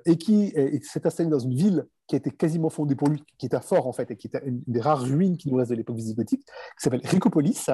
et 0.04 0.16
qui 0.16 0.52
s'est 0.82 1.06
installé 1.06 1.28
dans 1.28 1.38
une 1.38 1.54
ville 1.54 1.86
qui 2.06 2.16
a 2.16 2.18
été 2.18 2.30
quasiment 2.30 2.70
fondée 2.70 2.96
pour 2.96 3.08
lui, 3.08 3.22
qui 3.38 3.46
est 3.46 3.54
un 3.54 3.60
fort 3.60 3.86
en 3.86 3.92
fait, 3.92 4.10
et 4.10 4.16
qui 4.16 4.26
est 4.26 4.40
une 4.44 4.62
des 4.66 4.80
rares 4.80 5.02
ruines 5.02 5.36
qui 5.36 5.48
nous 5.48 5.56
restent 5.56 5.70
de 5.70 5.76
l'époque 5.76 5.96
visigothique, 5.96 6.44
qui 6.44 6.82
s'appelle 6.82 7.02
Ricopolis, 7.04 7.66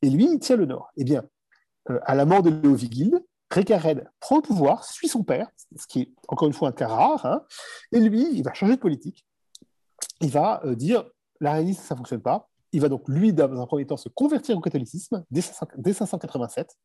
et 0.00 0.08
lui, 0.08 0.28
il 0.32 0.38
tient 0.38 0.56
le 0.56 0.64
nord. 0.64 0.90
Eh 0.96 1.04
bien, 1.04 1.24
euh, 1.90 1.98
à 2.04 2.14
la 2.14 2.24
mort 2.24 2.42
de 2.42 2.50
Léovigilde, 2.50 3.22
Récared 3.50 4.08
prend 4.18 4.36
le 4.36 4.42
pouvoir, 4.42 4.84
suit 4.84 5.08
son 5.08 5.24
père, 5.24 5.48
ce 5.76 5.86
qui 5.86 6.00
est 6.00 6.12
encore 6.28 6.48
une 6.48 6.54
fois 6.54 6.70
un 6.70 6.72
cas 6.72 6.88
rare, 6.88 7.42
et 7.92 8.00
lui, 8.00 8.26
il 8.32 8.42
va 8.42 8.54
changer 8.54 8.76
de 8.76 8.80
politique. 8.80 9.26
Il 10.22 10.30
va 10.30 10.62
euh, 10.64 10.74
dire 10.74 11.04
l'arianisme, 11.40 11.82
ça 11.82 11.94
ne 11.94 11.98
fonctionne 11.98 12.22
pas. 12.22 12.48
Il 12.72 12.80
va 12.80 12.88
donc, 12.88 13.06
lui, 13.08 13.32
dans 13.32 13.60
un 13.60 13.66
premier 13.66 13.86
temps, 13.86 13.98
se 13.98 14.08
convertir 14.08 14.56
au 14.56 14.60
catholicisme 14.60 15.24
dès, 15.30 15.42
587, 15.42 16.78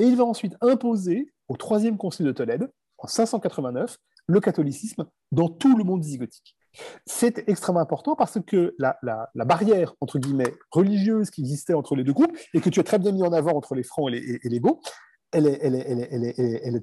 et 0.00 0.04
il 0.04 0.16
va 0.16 0.24
ensuite 0.24 0.56
imposer 0.60 1.32
au 1.48 1.56
troisième 1.56 1.96
concile 1.98 2.26
de 2.26 2.32
Tolède, 2.32 2.68
en 2.98 3.06
589, 3.06 3.96
le 4.26 4.40
catholicisme 4.40 5.06
dans 5.30 5.48
tout 5.48 5.76
le 5.76 5.84
monde 5.84 6.02
visigothique. 6.02 6.56
C'est 7.06 7.48
extrêmement 7.48 7.80
important 7.80 8.16
parce 8.16 8.38
que 8.44 8.74
la, 8.78 8.98
barrière, 9.34 9.94
entre 10.00 10.18
guillemets, 10.18 10.54
religieuse 10.72 11.30
qui 11.30 11.42
existait 11.42 11.74
entre 11.74 11.94
les 11.94 12.02
deux 12.02 12.12
groupes, 12.12 12.36
et 12.54 12.60
que 12.60 12.70
tu 12.70 12.80
as 12.80 12.84
très 12.84 12.98
bien 12.98 13.12
mis 13.12 13.22
en 13.22 13.32
avant 13.32 13.52
entre 13.52 13.74
les 13.74 13.84
Francs 13.84 14.10
et 14.12 14.18
les, 14.18 14.34
et 14.34 14.60
elle, 15.32 15.46
est, 15.46 15.58
elle, 15.62 16.34
elle. 16.64 16.80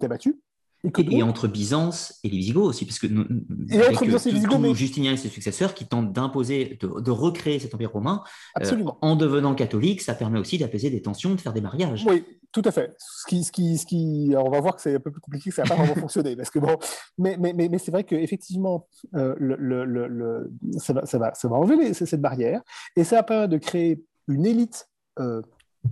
Et, 0.83 1.23
entre 1.23 1.47
Byzance 1.47 2.19
et 2.23 2.29
les 2.29 2.37
Visigoths 2.37 2.65
aussi, 2.65 2.85
parce 2.85 2.99
que 2.99 3.07
nous, 3.07 3.25
et 3.69 3.81
entre 3.87 4.05
Byzance 4.05 4.27
et 4.27 4.29
les 4.29 4.35
Visigoths, 4.35 4.59
mais... 4.59 4.75
Justinien 4.75 5.13
et 5.13 5.17
ses 5.17 5.29
successeurs 5.29 5.73
qui 5.73 5.87
tentent 5.87 6.13
d'imposer, 6.13 6.77
de, 6.79 7.11
recréer 7.11 7.57
cet 7.57 7.73
empire 7.73 7.91
romain, 7.91 8.23
euh, 8.61 8.83
en 9.01 9.15
devenant 9.15 9.55
catholique, 9.55 10.01
ça 10.01 10.13
permet 10.13 10.37
aussi 10.39 10.59
d'apaiser 10.59 10.91
des 10.91 11.01
tensions, 11.01 11.33
de 11.33 11.41
faire 11.41 11.53
des 11.53 11.61
mariages. 11.61 12.05
Oui, 12.07 12.23
tout 12.51 12.61
à 12.63 12.71
fait. 12.71 12.95
Ce 12.99 13.25
qui, 13.27 13.43
ce 13.43 13.51
qui, 13.51 13.77
ce 13.79 13.87
qui, 13.87 14.33
on 14.37 14.49
va 14.51 14.61
voir 14.61 14.75
que 14.75 14.81
c'est 14.83 14.95
un 14.95 14.99
peu 14.99 15.11
plus 15.11 15.19
compliqué, 15.19 15.49
que 15.49 15.55
ça 15.55 15.63
n'a 15.63 15.69
pas 15.69 15.75
vraiment 15.75 15.95
fonctionné, 15.95 16.35
parce 16.35 16.51
que 16.51 16.59
bon, 16.59 16.77
mais, 17.17 17.37
mais, 17.37 17.53
mais, 17.53 17.69
mais 17.69 17.79
c'est 17.79 17.91
vrai 17.91 18.03
qu'effectivement, 18.03 18.87
euh, 19.15 19.33
le, 19.39 19.55
le, 19.57 19.83
le, 20.07 20.51
ça, 20.77 20.93
va, 20.93 21.05
ça, 21.07 21.17
va, 21.17 21.33
ça 21.33 21.47
va 21.47 21.55
enlever 21.55 21.93
cette 21.95 22.21
barrière, 22.21 22.61
et 22.95 23.03
ça 23.03 23.23
permet 23.23 23.47
de 23.47 23.57
créer 23.57 24.03
une 24.27 24.45
élite. 24.45 24.87
Euh, 25.19 25.41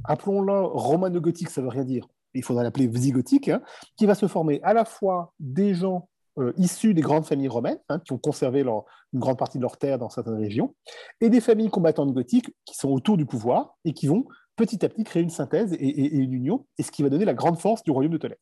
appelons-la 0.04 0.60
romano-gothique, 0.62 1.50
ça 1.50 1.62
veut 1.62 1.70
rien 1.70 1.86
dire 1.86 2.08
il 2.36 2.44
faudra 2.44 2.64
l'appeler 2.64 2.88
visigothique, 2.88 3.50
hein, 3.50 3.62
qui 3.98 4.06
va 4.06 4.16
se 4.16 4.28
former 4.28 4.60
à 4.64 4.74
la 4.74 4.86
fois 4.86 5.34
des 5.40 5.74
gens 5.74 6.10
euh, 6.38 6.52
issus 6.58 6.94
des 6.94 7.02
grandes 7.02 7.26
familles 7.26 7.48
romaines, 7.48 7.80
hein, 7.88 8.00
qui 8.00 8.12
ont 8.12 8.18
conservé 8.18 8.62
une 8.62 9.20
grande 9.20 9.38
partie 9.38 9.58
de 9.58 9.62
leurs 9.62 9.78
terres 9.78 9.98
dans 9.98 10.10
certaines 10.10 10.38
régions, 10.38 10.76
et 11.22 11.30
des 11.30 11.40
familles 11.40 11.70
combattantes 11.70 12.14
gothiques 12.14 12.54
qui 12.66 12.76
sont 12.76 12.90
autour 12.90 13.16
du 13.16 13.26
pouvoir 13.26 13.78
et 13.86 13.94
qui 13.94 14.08
vont 14.08 14.26
petit 14.58 14.84
à 14.86 14.90
petit 14.90 15.04
créer 15.04 15.24
une 15.24 15.30
synthèse 15.30 15.74
et, 15.74 16.16
une 16.16 16.34
union, 16.34 16.66
et 16.78 16.84
ce 16.84 16.92
qui 16.92 17.04
va 17.04 17.10
donner 17.10 17.26
la 17.26 17.34
grande 17.34 17.58
force 17.58 17.84
du 17.84 17.92
royaume 17.92 18.14
de 18.14 18.18
Tolède. 18.18 18.40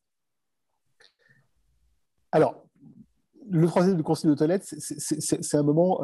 Alors, 2.32 2.63
le 3.54 3.66
troisième 3.66 4.02
concile 4.02 4.30
de 4.30 4.34
Tolède, 4.34 4.62
c'est 4.64 5.56
un 5.56 5.62
moment 5.62 6.00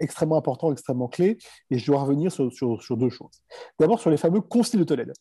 extrêmement 0.00 0.36
important, 0.36 0.72
extrêmement 0.72 1.08
clé, 1.08 1.38
et 1.70 1.78
je 1.78 1.86
dois 1.86 2.00
revenir 2.00 2.30
sur, 2.32 2.96
deux 2.96 3.10
choses. 3.10 3.42
D'abord, 3.78 4.00
sur 4.00 4.10
les 4.10 4.16
fameux 4.16 4.40
conciles 4.40 4.80
de 4.80 4.84
Tolède. 4.84 5.12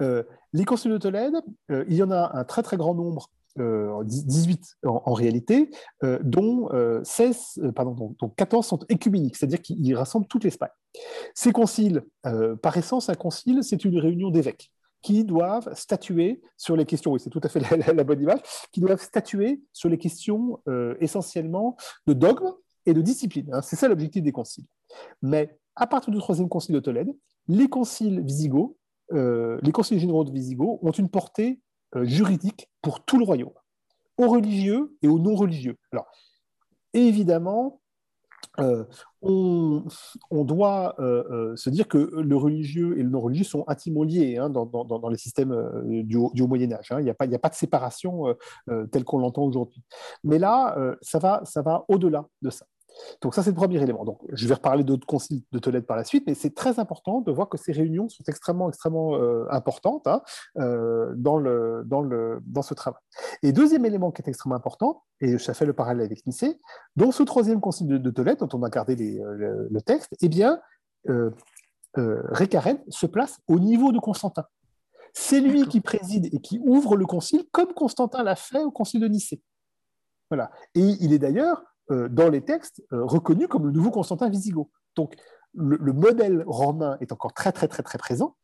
les 0.00 0.64
conciles 0.64 0.92
de 0.92 0.98
Tolède, 0.98 1.34
il 1.68 1.94
y 1.94 2.02
en 2.02 2.10
a 2.10 2.32
un 2.34 2.44
très 2.44 2.62
très 2.62 2.76
grand 2.76 2.94
nombre 2.94 3.30
18 3.56 4.76
euh, 4.84 4.88
en, 4.88 5.12
réalité, 5.12 5.70
euh, 6.02 6.18
dont, 6.22 6.68
16, 7.04 7.60
euh, 7.62 7.72
pardon, 7.72 8.14
14 8.36 8.66
sont 8.66 8.80
écuméniques, 8.88 9.36
c'est-à-dire 9.36 9.62
qu'ils 9.62 9.94
rassemblent 9.94 10.26
toute 10.26 10.44
l'Espagne. 10.44 10.70
Ces 11.34 11.52
conciles, 11.52 12.02
par 12.62 12.76
essence, 12.76 13.08
un 13.08 13.14
concile, 13.14 13.62
c'est 13.62 13.84
une 13.84 13.98
réunion 13.98 14.30
d'évêques 14.30 14.70
qui 15.04 15.24
doivent 15.24 15.72
statuer 15.74 16.42
sur 16.56 16.76
les 16.76 16.84
questions, 16.84 17.12
oui, 17.12 17.20
c'est 17.20 17.30
tout 17.30 17.40
à 17.42 17.48
fait 17.48 17.60
la, 17.92 18.04
bonne 18.04 18.20
image, 18.20 18.40
qui 18.72 18.80
doivent 18.80 19.00
statuer 19.00 19.62
sur 19.72 19.88
les 19.88 19.98
questions 19.98 20.60
essentiellement 20.98 21.76
de 22.06 22.14
dogme 22.14 22.52
et 22.86 22.94
de 22.94 23.00
discipline. 23.00 23.50
Hein. 23.52 23.62
c'est 23.62 23.76
ça 23.76 23.86
l'objectif 23.86 24.22
des 24.22 24.32
conciles. 24.32 24.64
Mais 25.22 25.58
à 25.76 25.86
partir 25.86 26.12
du 26.12 26.18
troisième 26.18 26.48
concile 26.48 26.74
de 26.74 26.80
Tolède, 26.80 27.14
les 27.48 27.68
conciles 27.68 28.22
visigoths, 28.22 28.76
les 29.12 29.72
conciles 29.72 29.98
généraux 29.98 30.24
de 30.24 30.32
Visigoth 30.32 30.78
ont 30.82 30.90
une 30.90 31.10
portée 31.10 31.60
euh, 31.96 32.04
juridique 32.04 32.68
pour 32.82 33.04
tout 33.04 33.18
le 33.18 33.24
royaume, 33.24 33.52
aux 34.18 34.28
religieux 34.28 34.96
et 35.02 35.08
aux 35.08 35.20
non-religieux. 35.20 35.76
Alors, 35.92 36.10
évidemment, 36.92 37.80
euh, 38.58 38.84
on, 39.24 40.44
doit 40.44 40.94
euh, 40.98 41.56
se 41.56 41.70
dire 41.70 41.88
que 41.88 41.98
le 41.98 42.36
religieux 42.36 42.98
et 42.98 43.02
le 43.02 43.08
non-religieux 43.08 43.44
sont 43.44 43.64
intimement 43.66 44.02
liés 44.02 44.36
hein, 44.36 44.50
dans, 44.50 45.08
les 45.08 45.18
systèmes 45.18 45.54
du, 45.84 46.16
haut, 46.16 46.46
Moyen 46.46 46.72
Âge. 46.72 46.92
Hein. 46.92 47.00
Il 47.00 47.04
n'y 47.04 47.10
a, 47.10 47.14
a, 47.18 47.38
pas 47.38 47.48
de 47.48 47.54
séparation 47.54 48.34
telle 48.90 49.04
qu'on 49.04 49.18
l'entend 49.18 49.44
aujourd'hui. 49.44 49.82
Mais 50.22 50.38
là, 50.38 50.76
ça 51.00 51.18
va, 51.18 51.40
ça 51.44 51.62
va 51.62 51.84
au-delà 51.88 52.26
de 52.42 52.50
ça. 52.50 52.66
Donc 53.20 53.34
ça, 53.34 53.42
c'est 53.42 53.50
le 53.50 53.56
premier 53.56 53.82
élément. 53.82 54.04
Donc, 54.04 54.20
je 54.32 54.46
vais 54.46 54.54
reparler 54.54 54.84
d'autres 54.84 55.06
conciles 55.06 55.42
de 55.52 55.58
Tolède 55.58 55.86
par 55.86 55.96
la 55.96 56.04
suite, 56.04 56.24
mais 56.26 56.34
c'est 56.34 56.54
très 56.54 56.78
important 56.78 57.20
de 57.20 57.32
voir 57.32 57.48
que 57.48 57.58
ces 57.58 57.72
réunions 57.72 58.08
sont 58.08 58.24
extrêmement, 58.26 58.68
extrêmement 58.68 59.16
euh, 59.16 59.46
importantes 59.50 60.06
hein, 60.06 60.22
euh, 60.58 61.12
dans, 61.16 61.36
le, 61.36 61.82
dans, 61.86 62.02
le, 62.02 62.40
dans 62.46 62.62
ce 62.62 62.74
travail. 62.74 63.00
Et 63.42 63.52
deuxième 63.52 63.84
élément 63.84 64.10
qui 64.10 64.22
est 64.22 64.28
extrêmement 64.28 64.56
important, 64.56 65.02
et 65.20 65.38
ça 65.38 65.54
fait 65.54 65.66
le 65.66 65.72
parallèle 65.72 66.06
avec 66.06 66.26
Nicée, 66.26 66.60
dans 66.96 67.10
ce 67.10 67.22
troisième 67.22 67.60
concile 67.60 67.88
de, 67.88 68.10
Tolède, 68.10 68.38
dont 68.38 68.48
on 68.52 68.62
a 68.62 68.70
gardé 68.70 69.20
euh, 69.20 69.66
le, 69.70 69.82
texte, 69.82 70.14
eh 70.20 70.28
bien, 70.28 70.60
euh, 71.08 71.30
Récarède 71.96 72.82
se 72.88 73.06
place 73.06 73.38
au 73.48 73.58
niveau 73.58 73.92
de 73.92 73.98
Constantin. 73.98 74.44
C'est 75.12 75.40
lui 75.40 75.66
qui 75.68 75.80
préside 75.80 76.26
et 76.34 76.40
qui 76.40 76.60
ouvre 76.64 76.96
le 76.96 77.06
concile, 77.06 77.44
comme 77.52 77.72
Constantin 77.72 78.24
l'a 78.24 78.34
fait 78.34 78.64
au 78.64 78.72
concile 78.72 79.00
de 79.00 79.06
Nicée. 79.06 79.40
Voilà. 80.28 80.50
Et 80.74 80.80
il 80.80 81.12
est 81.12 81.20
d'ailleurs 81.20 81.62
dans 81.90 82.28
les 82.28 82.40
textes 82.40 82.82
euh, 82.92 83.04
reconnu 83.04 83.48
comme 83.48 83.66
le 83.66 83.72
nouveau 83.72 83.90
Constantin 83.90 84.28
Visigoth. 84.28 84.68
Donc 84.96 85.14
le, 85.54 85.92
modèle 85.92 86.44
romain 86.46 86.96
est 87.00 87.12
encore 87.12 87.32
très 87.32 87.52
très 87.52 87.68
très 87.68 87.82
très 87.82 87.98
présent, 87.98 88.36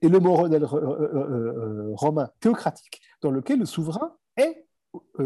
et 0.00 0.08
le 0.08 0.20
modèle 0.20 0.64
euh, 0.64 1.90
romain 1.94 2.30
théocratique, 2.40 3.00
dans 3.20 3.30
lequel 3.30 3.58
le 3.58 3.66
souverain 3.66 4.12
est 4.36 4.66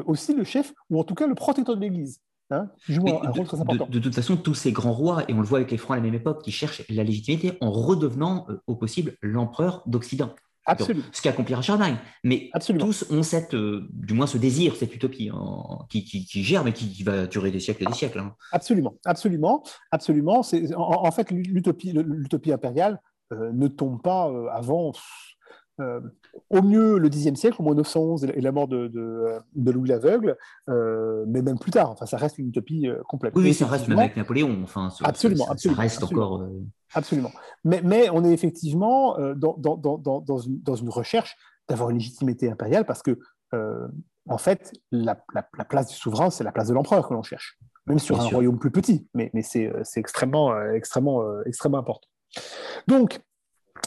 aussi 0.06 0.34
le 0.34 0.44
chef, 0.44 0.72
ou 0.90 0.98
en 0.98 1.04
tout 1.04 1.14
cas 1.14 1.26
le 1.26 1.34
protecteur 1.34 1.76
de 1.76 1.80
l'Église. 1.80 2.20
Hein, 2.50 2.70
joue 2.88 3.06
un, 3.06 3.30
rôle 3.30 3.46
très 3.46 3.60
important. 3.60 3.86
De, 3.90 3.98
toute 3.98 4.14
façon, 4.14 4.38
tous 4.38 4.54
ces 4.54 4.72
grands 4.72 4.94
rois, 4.94 5.24
et 5.28 5.34
on 5.34 5.40
le 5.40 5.46
voit 5.46 5.58
avec 5.58 5.70
les 5.70 5.76
Francs 5.76 5.92
à 5.92 5.96
la 5.96 6.02
même 6.02 6.14
époque, 6.14 6.42
qui 6.42 6.50
cherchent 6.50 6.82
la 6.88 7.04
légitimité 7.04 7.58
en 7.60 7.70
redevenant 7.70 8.46
au 8.66 8.74
possible 8.74 9.16
l'empereur 9.20 9.82
d'Occident. 9.84 10.34
Absolument. 10.66 11.06
ce 11.12 11.22
qui 11.22 11.28
accomplira 11.28 11.62
Charlemagne. 11.62 11.96
Mais 12.24 12.50
tous 12.78 13.06
ont 13.10 13.22
cette, 13.22 13.54
euh, 13.54 13.86
du 13.90 14.14
moins 14.14 14.26
ce 14.26 14.38
désir, 14.38 14.76
cette 14.76 14.94
utopie 14.94 15.30
hein, 15.32 15.78
qui, 15.88 16.04
qui, 16.04 16.44
gère, 16.44 16.64
mais 16.64 16.72
qui, 16.72 17.02
va 17.02 17.26
durer 17.26 17.50
des 17.50 17.60
siècles 17.60 17.84
et 17.84 17.86
des 17.86 17.94
siècles. 17.94 18.18
Hein. 18.18 18.34
Absolument, 18.52 18.94
absolument, 19.04 19.62
absolument. 19.90 20.42
C'est, 20.42 20.74
en, 20.74 21.10
fait, 21.10 21.30
l'utopie, 21.30 21.92
l'utopie 21.92 22.52
impériale 22.52 23.00
euh, 23.32 23.50
ne 23.52 23.68
tombe 23.68 24.02
pas 24.02 24.28
euh, 24.28 24.48
avant 24.50 24.92
au 26.50 26.60
mieux 26.60 26.98
le 26.98 27.08
Xe 27.08 27.32
siècle, 27.34 27.56
au 27.60 27.62
moins 27.62 27.76
911 27.76 28.24
et 28.34 28.40
la 28.40 28.50
mort 28.50 28.66
de, 28.66 28.88
de, 28.88 29.70
Louis 29.70 29.88
l'Aveugle, 29.88 30.36
mais 30.66 31.40
même 31.40 31.58
plus 31.58 31.70
tard. 31.70 31.92
Enfin, 31.92 32.04
ça 32.04 32.16
reste 32.16 32.38
une 32.38 32.48
utopie 32.48 32.88
complète. 33.08 33.32
Oui, 33.36 33.54
ça 33.54 33.68
reste 33.68 33.86
même 33.86 34.00
avec 34.00 34.16
Napoléon. 34.16 34.58
Enfin, 34.64 34.88
absolument, 35.04 35.44
ça, 35.44 35.52
absolument, 35.52 35.80
reste 35.80 36.02
encore. 36.02 36.48
Absolument. 36.94 37.32
Mais, 37.64 37.80
mais, 37.82 38.08
on 38.10 38.24
est 38.24 38.32
effectivement 38.32 39.16
dans, 39.34 39.56
dans, 39.56 39.76
dans, 39.76 39.98
dans 39.98 40.38
une, 40.38 40.62
une, 40.66 40.88
recherche 40.88 41.36
d'avoir 41.68 41.90
une 41.90 41.98
légitimité 41.98 42.50
impériale 42.50 42.86
parce 42.86 43.02
que, 43.02 43.18
en 44.28 44.38
fait, 44.38 44.72
la, 44.90 45.22
la, 45.34 45.64
place 45.64 45.88
du 45.88 45.94
souverain, 45.94 46.30
c'est 46.30 46.44
la 46.44 46.52
place 46.52 46.68
de 46.68 46.74
l'empereur 46.74 47.08
que 47.08 47.14
l'on 47.14 47.22
cherche, 47.22 47.58
même 47.86 47.98
sur 47.98 48.20
un 48.20 48.26
royaume 48.26 48.58
plus 48.58 48.70
petit. 48.70 49.08
Mais, 49.14 49.30
mais 49.34 49.42
c'est 49.42 49.70
extrêmement, 49.96 50.58
extrêmement, 50.70 51.42
extrêmement 51.44 51.78
important. 51.78 52.08
Donc, 52.86 53.20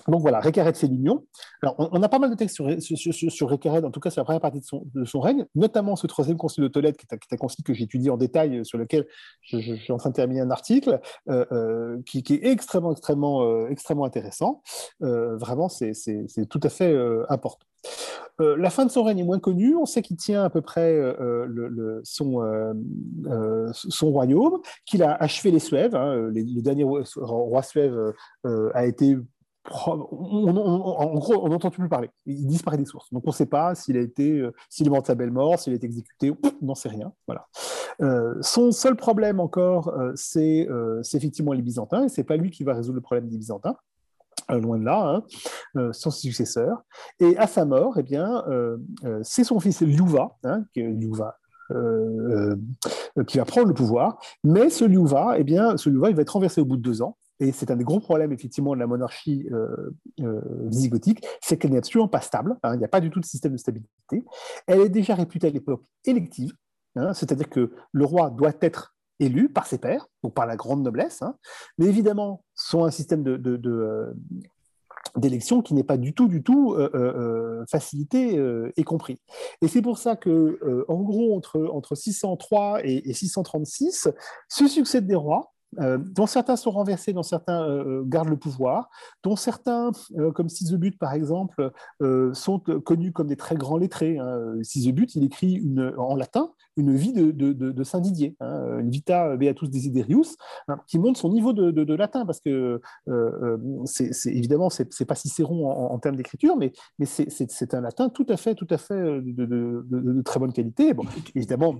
donc 0.08 0.22
voilà, 0.22 0.40
Récared 0.40 0.76
l'union. 0.84 1.26
Alors, 1.62 1.76
on, 1.78 2.02
a 2.02 2.10
pas 2.10 2.20
mal 2.20 2.30
de 2.30 2.36
textes 2.36 2.56
sur, 2.56 2.68
sur, 2.80 3.52
en 3.52 3.92
tout 3.92 4.00
cas 4.00 4.10
sur 4.10 4.22
la 4.22 4.26
première 4.26 4.42
partie 4.42 4.60
de 4.60 5.06
son, 5.06 5.20
règne, 5.20 5.46
notamment 5.56 5.96
ce 5.96 6.08
troisième 6.08 6.38
concile 6.38 6.64
de 6.64 6.68
Tolède, 6.70 6.98
qui 6.98 7.06
est, 7.10 7.34
un, 7.34 7.38
concile 7.38 7.64
que 7.64 7.74
j'étudie 7.74 8.10
en 8.10 8.18
détail, 8.18 8.60
euh, 8.60 8.64
sur 8.64 8.78
lequel 8.78 9.08
je, 9.42 9.60
suis 9.60 9.94
en 9.94 9.98
train 9.98 10.10
de 10.10 10.16
terminer 10.16 10.42
un 10.42 10.52
article, 10.52 11.00
euh, 11.30 11.46
euh, 11.52 11.98
qui, 12.06 12.20
est 12.20 12.46
extrêmement, 12.46 12.92
extrêmement, 12.92 13.68
extrêmement 13.68 14.06
intéressant. 14.06 14.62
vraiment, 15.00 15.70
c'est 15.70 15.94
tout 16.50 16.60
à 16.64 16.70
fait 16.70 16.96
important. 17.30 17.66
la 18.40 18.70
fin 18.70 18.86
de 18.86 18.92
son 18.92 19.04
règne 19.04 19.20
est 19.20 19.24
moins 19.24 19.40
connue. 19.40 19.76
On 19.76 19.86
sait 19.86 20.02
qu'il 20.02 20.18
tient 20.18 20.44
à 20.44 20.50
peu 20.50 20.62
près 20.62 21.00
son, 22.04 22.42
royaume, 24.02 24.60
qu'il 24.86 25.04
a 25.04 25.14
achevé 25.16 25.52
les 25.52 25.60
Suèves. 25.60 25.96
Hein, 25.96 26.32
le 26.34 26.62
dernier 26.62 26.84
roi 26.84 27.64
suève 27.64 28.14
a 28.74 28.86
été 28.86 29.18
en 29.70 31.16
gros, 31.16 31.46
on 31.46 31.50
n'entend 31.50 31.70
plus 31.70 31.88
parler. 31.88 32.10
Il 32.26 32.48
disparaît 32.48 32.78
des 32.78 32.86
sources. 32.86 33.12
Donc, 33.14 33.24
on 33.26 33.30
ne 33.30 33.36
sait 33.36 33.46
pas 33.46 33.76
s'il 33.76 33.98
a 33.98 34.02
été, 34.02 34.40
euh, 34.40 34.54
s'il 34.70 34.88
est 34.88 34.90
mort 34.90 35.02
de 35.02 35.08
sa 35.08 35.16
belle 35.16 35.32
mort, 35.32 35.60
s'il 35.60 35.74
a 35.74 35.76
été 35.76 35.86
exécuté, 35.86 36.32
on 36.62 36.66
n'en 36.66 36.76
sait 36.76 36.90
rien. 36.90 37.14
Voilà. 37.28 37.48
Euh, 38.02 38.36
son 38.42 38.72
seul 38.72 38.96
problème 38.96 39.40
encore, 39.40 39.90
euh, 39.90 40.12
c'est 40.16 40.68
effectivement 41.14 41.54
les 41.54 41.62
Byzantins, 41.62 42.06
et 42.06 42.10
c'est 42.10 42.24
pas 42.24 42.38
lui 42.38 42.50
qui 42.50 42.64
va 42.64 42.74
résoudre 42.74 42.96
le 42.96 43.02
problème 43.02 43.28
des 43.30 43.38
Byzantins. 43.38 43.76
loin 44.50 44.80
de 44.80 44.84
là, 44.84 45.24
hein, 45.76 45.92
son 45.94 46.10
successeur. 46.10 46.84
Et 47.20 47.38
à 47.38 47.48
sa 47.48 47.64
mort, 47.64 47.94
eh 47.98 48.04
bien, 48.04 48.44
c'est 49.22 49.44
son 49.44 49.60
fils 49.60 49.82
Liuva, 49.82 50.38
hein, 50.44 50.66
qui 50.74 50.82
va 53.38 53.46
prendre 53.46 53.68
le 53.68 53.74
pouvoir. 53.74 54.18
Mais 54.44 54.70
ce 54.70 54.84
Liuva, 54.86 55.36
eh 55.38 55.44
bien, 55.44 55.78
ce 55.78 55.90
Liuva, 55.90 56.10
il 56.10 56.16
va 56.16 56.24
être 56.24 56.32
renversé 56.32 56.62
au 56.62 56.66
bout 56.66 56.78
de 56.78 56.82
deux 56.82 57.02
ans. 57.02 57.18
Et 57.42 57.52
c'est 57.52 57.72
un 57.72 57.76
des 57.76 57.84
gros 57.84 58.00
problèmes, 58.00 58.32
effectivement, 58.32 58.76
de 58.76 58.80
la 58.80 58.86
monarchie 58.86 59.50
euh, 59.52 59.90
euh, 60.22 60.42
visigothique, 60.66 61.26
c'est 61.42 61.58
qu'elle 61.58 61.72
n'est 61.72 61.80
absolument 61.80 62.08
pas 62.08 62.22
stable. 62.22 62.56
Hein, 62.62 62.76
il 62.76 62.78
n'y 62.78 62.86
a 62.86 62.88
pas 62.88 63.02
du 63.02 63.10
tout 63.10 63.20
de 63.20 63.26
système 63.26 63.54
de 63.54 63.58
stabilité. 63.58 64.24
Elle 64.68 64.82
est 64.82 64.90
déjà 64.90 65.16
réputée 65.16 65.48
à 65.48 65.50
l'époque 65.50 65.84
élective, 66.06 66.54
hein, 66.96 67.14
c'est-à-dire 67.16 67.50
que 67.50 67.74
le 67.92 68.06
roi 68.06 68.30
doit 68.30 68.54
être 68.62 68.96
élu 69.20 69.50
par 69.50 69.66
ses 69.66 69.80
pairs, 69.80 70.08
donc 70.24 70.36
par 70.36 70.46
la 70.46 70.56
grande 70.56 70.84
noblesse, 70.84 71.24
hein. 71.24 71.36
mais 71.80 71.88
évidemment, 71.88 72.44
sont 72.54 72.86
un 72.86 72.92
système 72.92 73.28
euh, 73.28 74.14
d'élection 75.16 75.64
qui 75.64 75.74
n'est 75.74 75.84
pas 75.84 75.98
du 75.98 76.14
tout, 76.14 76.28
du 76.28 76.44
tout 76.44 76.78
facilité 77.70 78.40
et 78.78 78.84
compris. 78.84 79.20
Et 79.62 79.68
c'est 79.68 79.82
pour 79.82 79.98
ça 79.98 80.16
que, 80.16 80.86
en 80.88 81.02
gros, 81.02 81.36
entre, 81.36 81.70
entre 81.74 81.96
603 81.96 82.86
et, 82.86 83.10
et 83.10 83.14
636, 83.14 84.10
se 84.48 84.68
succèdent 84.68 85.08
des 85.08 85.16
rois 85.16 85.51
euh, 85.80 85.98
dont 85.98 86.28
certains 86.28 86.58
sont 86.58 86.72
renversés, 86.72 87.14
dont 87.14 87.24
certains 87.24 87.64
euh, 87.64 88.02
euh, 88.02 88.04
gardent 88.06 88.30
le 88.30 88.38
pouvoir, 88.38 88.90
dont 89.24 89.38
certains, 89.38 89.92
comme 90.36 90.50
Sisobut 90.50 90.98
par 90.98 91.14
exemple, 91.14 91.72
sont 92.34 92.60
connus 92.60 93.12
comme 93.12 93.28
des 93.28 93.36
très 93.36 93.56
grands 93.56 93.78
lettrés. 93.78 94.18
Hein. 94.18 94.56
Il 94.76 95.24
écrit 95.24 95.62
en 95.98 96.16
latin 96.16 96.52
une 96.78 96.96
vie 96.96 97.14
de, 97.14 97.84
Saint 97.84 98.00
Didier, 98.00 98.36
hein, 98.40 98.80
une 98.80 98.90
Vita 98.90 99.36
Beatus 99.36 99.70
Desiderius, 99.70 100.36
hein, 100.68 100.78
qui 100.88 101.00
montre 101.00 101.20
son 101.20 101.30
niveau 101.30 101.54
de, 101.54 101.94
latin, 101.94 102.26
parce 102.26 102.40
que 102.40 102.82
c'est 103.86 104.12
évidemment, 104.26 104.70
c'est 104.70 105.06
pas 105.06 105.16
Cicéron 105.16 105.70
en, 105.70 106.00
termes 106.00 106.16
d'écriture, 106.16 106.56
mais, 106.58 106.72
c'est 107.06 107.74
un 107.74 107.82
latin 107.82 108.10
tout 108.10 108.26
à 108.30 108.38
fait, 108.38 108.56
tout 108.56 108.68
à 108.70 108.78
fait 108.78 109.22
de, 109.22 110.22
très 110.24 110.40
bonne 110.40 110.54
qualité. 110.54 110.94
Évidemment, 111.36 111.76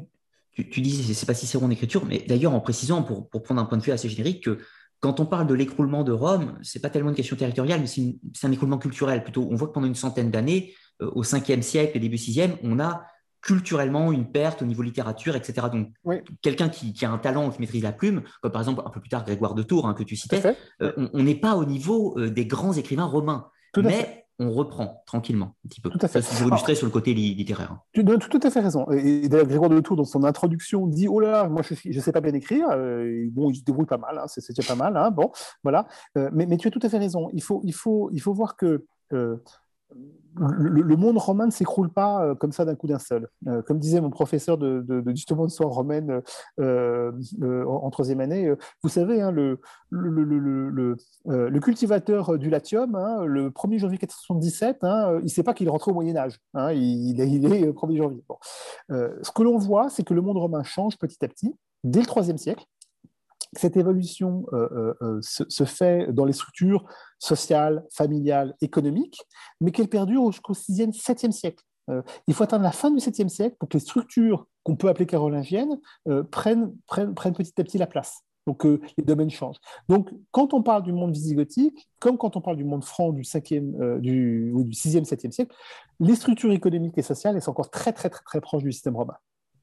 tu, 0.54 0.70
tu 0.70 0.82
dis, 0.82 1.14
c'est 1.14 1.26
pas 1.26 1.34
Cicéron 1.34 1.66
en 1.66 1.70
écriture, 1.70 2.06
mais 2.06 2.24
d'ailleurs 2.28 2.54
en 2.54 2.60
précisant, 2.60 3.04
pour, 3.04 3.30
prendre 3.44 3.62
un 3.62 3.66
point 3.66 3.78
de 3.78 3.84
vue 3.84 3.92
assez 3.92 4.10
générique, 4.10 4.44
que 4.44 4.60
quand 5.00 5.20
on 5.20 5.26
parle 5.26 5.48
de 5.48 5.54
l'écroulement 5.54 6.04
de 6.04 6.12
Rome, 6.12 6.60
c'est 6.62 6.80
pas 6.80 6.90
tellement 6.90 7.10
une 7.10 7.16
question 7.16 7.36
territoriale, 7.36 7.82
mais 7.82 7.88
c'est 7.88 8.48
un 8.48 8.52
écroulement 8.52 8.78
culturel. 8.78 9.24
Plutôt, 9.24 9.48
on 9.50 9.56
voit 9.56 9.68
que 9.68 9.74
pendant 9.74 9.88
une 9.88 9.96
centaine 9.96 10.30
d'années, 10.30 10.74
euh, 11.02 11.10
au 11.16 11.24
5e 11.24 11.62
siècle 11.62 11.98
et 11.98 12.00
début 12.00 12.18
6e, 12.18 12.52
on 12.64 12.80
a 12.80 13.04
culturellement 13.42 14.12
une 14.12 14.32
perte 14.32 14.62
au 14.62 14.66
niveau 14.66 14.84
littérature, 14.84 15.36
etc. 15.36 15.68
Donc, 15.72 15.90
quelqu'un 16.44 16.70
qui, 16.70 16.94
a 17.04 17.10
un 17.10 17.18
talent, 17.18 17.50
qui 17.50 17.60
maîtrise 17.60 17.82
la 17.82 17.92
plume, 17.92 18.22
comme 18.42 18.52
par 18.52 18.62
exemple 18.62 18.84
un 18.86 18.90
peu 18.92 19.00
plus 19.00 19.10
tard 19.10 19.26
Grégoire 19.26 19.56
de 19.56 19.64
Tours, 19.64 19.88
hein, 19.88 19.96
que 19.96 20.04
tu 20.04 20.16
citais, 20.16 20.56
euh, 20.84 21.10
on 21.14 21.24
n'est 21.24 21.36
pas 21.36 21.56
au 21.56 21.66
niveau 21.66 22.18
euh, 22.20 22.30
des 22.30 22.46
grands 22.46 22.74
écrivains 22.74 23.06
romains. 23.06 23.48
mais 23.78 24.21
on 24.42 24.52
reprend 24.52 25.04
tranquillement 25.06 25.56
un 25.64 25.70
petit 25.70 25.82
peu. 25.82 25.90
Tout 25.92 26.00
à 26.02 26.08
fait. 26.08 26.22
Ça, 26.22 26.46
illustré 26.46 26.74
sur 26.74 26.88
le 26.88 26.92
côté 26.92 27.14
littéraire. 27.14 27.78
Tu 27.94 28.02
as 28.02 28.18
tout 28.18 28.40
à 28.42 28.50
fait 28.50 28.60
raison. 28.60 28.90
Et, 28.92 29.30
d'ailleurs, 29.30 29.46
Grégoire 29.46 29.70
de 29.70 29.80
Tour, 29.80 29.96
dans 29.96 30.04
son 30.04 30.24
introduction, 30.24 30.88
dit 30.88 31.08
Oh 31.08 31.20
là, 31.20 31.48
moi, 31.48 31.62
je 31.62 31.90
ne 31.90 32.02
sais 32.02 32.12
pas 32.12 32.22
bien 32.22 32.34
écrire. 32.34 32.68
Euh, 32.72 33.28
bon, 33.32 33.52
il 33.52 33.58
se 33.58 33.64
débrouille 33.64 33.86
pas 33.86 34.00
mal, 34.00 34.18
hein, 34.18 34.26
c'est 34.28 34.56
déjà 34.56 34.68
pas 34.68 34.76
mal. 34.76 34.98
Hein, 34.98 35.12
bon, 35.12 35.32
voilà. 35.64 35.88
Euh, 36.18 36.30
mais, 36.34 36.48
mais, 36.48 36.58
tu 36.58 36.68
as 36.68 36.72
tout 36.72 36.80
à 36.82 36.90
fait 36.90 36.98
raison. 36.98 37.30
Il 37.34 37.44
faut, 37.44 37.62
il 37.64 37.74
faut, 37.74 38.10
il 38.12 38.20
faut 38.20 38.34
voir 38.34 38.56
que. 38.56 38.86
Euh, 39.14 39.38
le, 40.38 40.96
monde 40.96 41.18
romain 41.18 41.46
ne 41.46 41.52
s'écroule 41.52 41.90
pas 41.90 42.24
euh, 42.24 42.36
comme 42.36 42.52
ça 42.52 42.66
d'un 42.66 42.76
coup 42.76 42.88
d'un 42.88 43.00
seul. 43.00 43.28
Euh, 43.48 43.62
comme 43.62 43.80
disait 43.80 44.02
mon 44.02 44.10
professeur 44.10 44.58
de, 44.58 44.82
de, 44.82 45.12
justement 45.12 45.44
de 45.44 45.50
histoire 45.50 45.70
romaine 45.70 46.22
euh, 46.60 47.12
en, 47.66 47.90
troisième 47.90 48.22
année, 48.22 48.54
vous 48.84 48.90
savez, 48.90 49.22
hein, 49.22 49.32
le, 49.32 49.60
le, 49.90 51.60
cultivateur 51.60 52.38
du 52.38 52.50
Latium, 52.50 52.96
hein, 52.96 53.26
le 53.26 53.50
1er 53.50 53.80
janvier 53.80 53.98
477, 53.98 54.84
hein, 54.84 55.18
il 55.20 55.26
ne 55.26 55.30
sait 55.30 55.44
pas 55.44 55.54
qu'il 55.54 55.68
est 55.68 55.72
rentré 55.72 55.92
au 55.92 55.94
Moyen 55.94 56.16
Âge. 56.16 56.40
il, 56.74 57.20
il, 57.20 57.46
est 57.46 57.72
1er 57.72 57.98
janvier. 57.98 58.24
ce 58.90 59.32
que 59.32 59.44
l'on 59.44 59.58
voit, 59.58 59.90
c'est 59.90 60.04
que 60.04 60.14
le 60.14 60.22
monde 60.22 60.38
romain 60.38 60.64
change 60.64 60.98
petit 60.98 61.24
à 61.24 61.28
petit, 61.28 61.56
dès 61.84 62.02
le 62.02 62.08
IIIe 62.08 62.40
siècle. 62.40 62.66
Cette 63.54 63.76
évolution 63.76 64.46
se, 65.22 65.64
fait 65.66 66.12
dans 66.14 66.26
les 66.26 66.34
structures 66.34 66.86
sociale, 67.20 67.86
familiale, 67.92 68.56
économique, 68.62 69.22
mais 69.60 69.72
qu'elle 69.72 69.90
perdure 69.90 70.32
jusqu'au 70.32 70.54
6e, 70.54 70.94
7e 70.94 71.32
siècle. 71.32 71.64
Euh, 71.90 72.02
il 72.28 72.34
faut 72.34 72.44
attendre 72.44 72.64
la 72.64 72.72
fin 72.72 72.92
du 72.92 72.98
7e 72.98 73.28
siècle 73.28 73.56
pour 73.60 73.70
que 73.70 73.78
les 73.78 73.84
structures 73.84 74.48
qu'on 74.64 74.76
peut 74.76 74.90
appeler 74.90 75.06
carolingiennes 75.06 75.80
euh, 76.08 76.24
prennent, 76.24 76.74
petit 76.88 77.54
à 77.60 77.64
petit 77.64 77.78
la 77.78 77.88
place. 77.88 78.22
Donc 78.48 78.66
euh, 78.66 78.82
les 78.98 79.04
domaines 79.04 79.30
changent. 79.30 79.60
Donc 79.88 80.10
quand 80.32 80.54
on 80.54 80.64
parle 80.64 80.84
du 80.84 80.94
monde 80.94 81.14
visigothique, 81.14 81.90
comme 82.00 82.18
quand 82.18 82.36
on 82.36 82.42
parle 82.42 82.58
du 82.58 82.64
monde 82.64 82.84
franc 82.84 83.12
du, 83.12 83.22
5e, 83.22 84.00
du, 84.00 84.52
du 84.56 84.76
6e, 84.76 85.06
7e 85.06 85.32
siècle, 85.32 85.56
les 86.00 86.16
structures 86.16 86.52
économiques 86.52 86.98
et 86.98 87.04
sociales 87.04 87.40
sont 87.42 87.52
encore 87.52 87.70
très 87.70 87.94
très 87.94 88.10
très 88.10 88.24
très 88.24 88.42
proches 88.42 88.64
du 88.64 88.72
système 88.72 88.96
romain. 88.96 89.16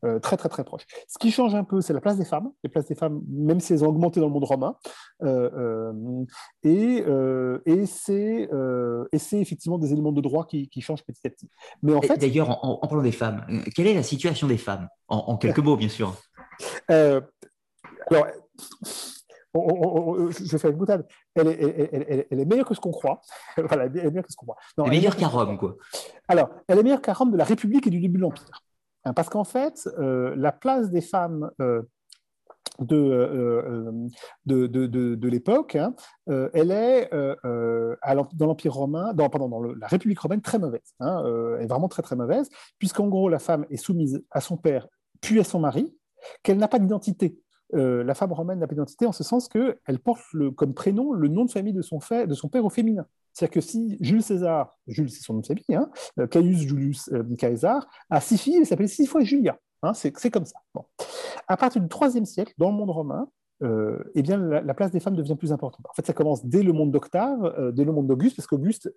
Euh, 0.05 0.20
très 0.20 0.37
très 0.37 0.49
très 0.49 0.62
proche. 0.62 0.83
Ce 1.09 1.19
qui 1.19 1.33
change 1.33 1.55
un 1.57 1.65
peu, 1.65 1.81
c'est 1.81 1.93
la 1.93 2.01
place 2.01 2.16
des 2.16 2.25
femmes. 2.25 2.51
Les 2.62 2.70
places 2.70 2.87
des 2.87 2.95
femmes, 2.95 3.20
même 3.29 3.59
si 3.59 3.73
elles 3.73 3.85
ont 3.85 3.89
augmenté 3.89 4.20
dans 4.20 4.27
le 4.27 4.33
monde 4.33 4.45
romain, 4.45 4.77
euh, 5.23 5.93
euh, 6.65 7.59
et, 7.66 7.77
et 7.77 7.87
c'est 7.87 9.41
effectivement 9.41 9.79
des 9.79 9.93
éléments 9.93 10.12
de 10.12 10.20
droit 10.20 10.47
qui, 10.47 10.69
qui, 10.69 10.81
changent 10.81 11.03
petit 11.05 11.27
à 11.27 11.31
petit. 11.31 11.51
Mais 11.83 11.95
en 11.95 12.03
fait, 12.03 12.16
d'ailleurs, 12.16 12.65
en, 12.65 12.87
parlant 12.87 13.03
des 13.03 13.12
femmes, 13.12 13.45
quelle 13.75 13.89
est 13.89 13.95
la 13.95 14.05
situation 14.05 14.47
des 14.47 14.59
femmes? 14.59 14.89
En, 15.09 15.37
quelques 15.37 15.59
mots, 15.59 15.77
bien 15.77 15.89
sûr. 15.89 16.15
alors. 16.89 18.27
je 19.55 20.57
fais 20.59 20.70
une 20.70 20.77
boutade. 20.77 21.07
Elle 21.35 21.49
est, 21.49 21.91
elle, 21.93 22.27
elle, 22.31 22.41
est, 22.41 22.45
meilleure 22.45 22.69
que 22.69 22.75
ce 22.75 22.81
qu'on 22.81 22.93
croit. 22.93 23.20
voilà, 23.57 23.87
elle 23.87 23.97
est 23.97 24.05
meilleure 24.05 24.25
que 24.25 24.33
ce 24.33 24.37
qu'on 24.37 24.47
croit. 24.47 24.59
elle 24.79 24.87
est 24.87 24.91
meilleure 24.91 25.16
qu'à 25.16 25.27
Rome, 25.27 25.59
quoi. 25.59 25.77
Alors, 26.29 26.51
elle 26.69 26.79
est 26.79 26.83
meilleure 26.85 27.03
qu'à 27.03 27.15
Rome 27.15 27.33
de 27.33 27.37
la 27.37 27.45
République 27.45 27.87
et 27.87 27.91
du 27.91 28.01
début 28.01 28.19
de 28.19 28.23
l'Empire. 28.23 28.62
Hein, 29.05 29.12
parce 29.12 29.29
qu'en 29.29 29.45
fait, 29.45 29.89
euh, 29.99 30.35
la 30.37 30.53
place 30.53 30.91
des 30.91 31.01
femmes 31.01 31.51
euh, 31.61 31.83
euh, 32.93 33.93
de, 34.47 35.29
l'époque, 35.29 35.77
hein, 35.77 35.95
elle 36.27 36.70
est 36.70 37.11
dans 37.11 38.47
l'Empire 38.47 38.75
romain, 38.75 39.12
dans, 39.15 39.61
la 39.61 39.87
République 39.87 40.20
romaine 40.20 40.43
très 40.43 40.59
mauvaise, 40.59 40.95
hein, 41.01 41.25
est 41.61 41.66
vraiment 41.66 41.89
très 41.89 42.03
très 42.03 42.16
mauvaise, 42.16 42.49
puisqu'en 42.79 43.09
gros 43.09 43.29
la 43.29 43.39
femme 43.39 43.66
est 43.70 43.77
soumise 43.77 44.23
à 44.31 44.41
son 44.41 44.57
père 44.57 44.89
puis 45.20 45.41
à 45.41 45.45
son 45.45 45.59
mari, 45.59 45.93
qu'elle 46.45 46.59
n'a 46.59 46.69
pas 46.69 46.79
d'identité. 46.79 47.41
la 47.73 48.15
femme 48.15 48.33
romaine 48.33 48.61
n'a 48.61 48.69
pas 48.69 48.75
d'identité 48.75 49.07
en 49.07 49.12
ce 49.12 49.25
sens 49.25 49.49
qu'elle 49.49 49.99
porte 50.05 50.23
comme 50.57 50.75
prénom 50.75 51.12
le 51.12 51.27
nom 51.27 51.45
de 51.45 51.51
famille 51.51 51.73
de 51.73 51.83
son, 51.83 51.99
de 51.99 52.35
son 52.35 52.49
père 52.49 52.65
au 52.65 52.70
féminin. 52.70 53.07
C'est-à-dire 53.39 53.55
que 53.55 53.60
si 53.60 53.97
Jules 54.01 54.23
César, 54.23 54.77
Jules 54.89 55.10
c'est 55.10 55.23
son 55.23 55.35
nom 55.35 55.40
de 55.40 55.47
famille, 55.47 55.62
hein, 55.70 55.89
euh, 56.19 56.27
Caius 56.27 56.59
Julius 56.59 57.09
euh, 57.12 57.23
Caesar, 57.39 57.86
a 58.10 58.20
six 58.20 58.36
filles, 58.36 58.59
il 58.62 58.66
s'appelle 58.66 58.89
six 58.89 59.06
fois 59.06 59.23
Julia. 59.23 59.56
Hein, 59.85 59.94
c'est 59.94 60.10
comme 60.31 60.44
ça. 60.44 60.59
À 61.47 61.56
partir 61.56 61.81
du 61.81 61.86
IIIe 61.89 62.27
siècle, 62.27 62.52
dans 62.59 62.70
le 62.70 62.77
monde 62.77 62.90
romain, 62.90 63.28
euh, 63.62 64.02
eh 64.16 64.23
bien, 64.23 64.39
la, 64.39 64.74
place 64.74 64.90
des 64.90 64.98
femmes 64.98 65.15
devient 65.15 65.36
plus 65.36 65.52
importante. 65.52 65.86
En 65.89 65.94
fait, 65.94 66.05
ça 66.05 66.12
commence 66.12 66.44
dès 66.44 66.65
le 66.65 66.73
monde 66.73 66.90
d'Octave, 66.90 67.73
dès 67.74 67.85
le 67.85 67.93
monde 67.93 68.09
d'Auguste, 68.09 68.35
parce 68.35 68.48
qu'Auguste 68.48 68.93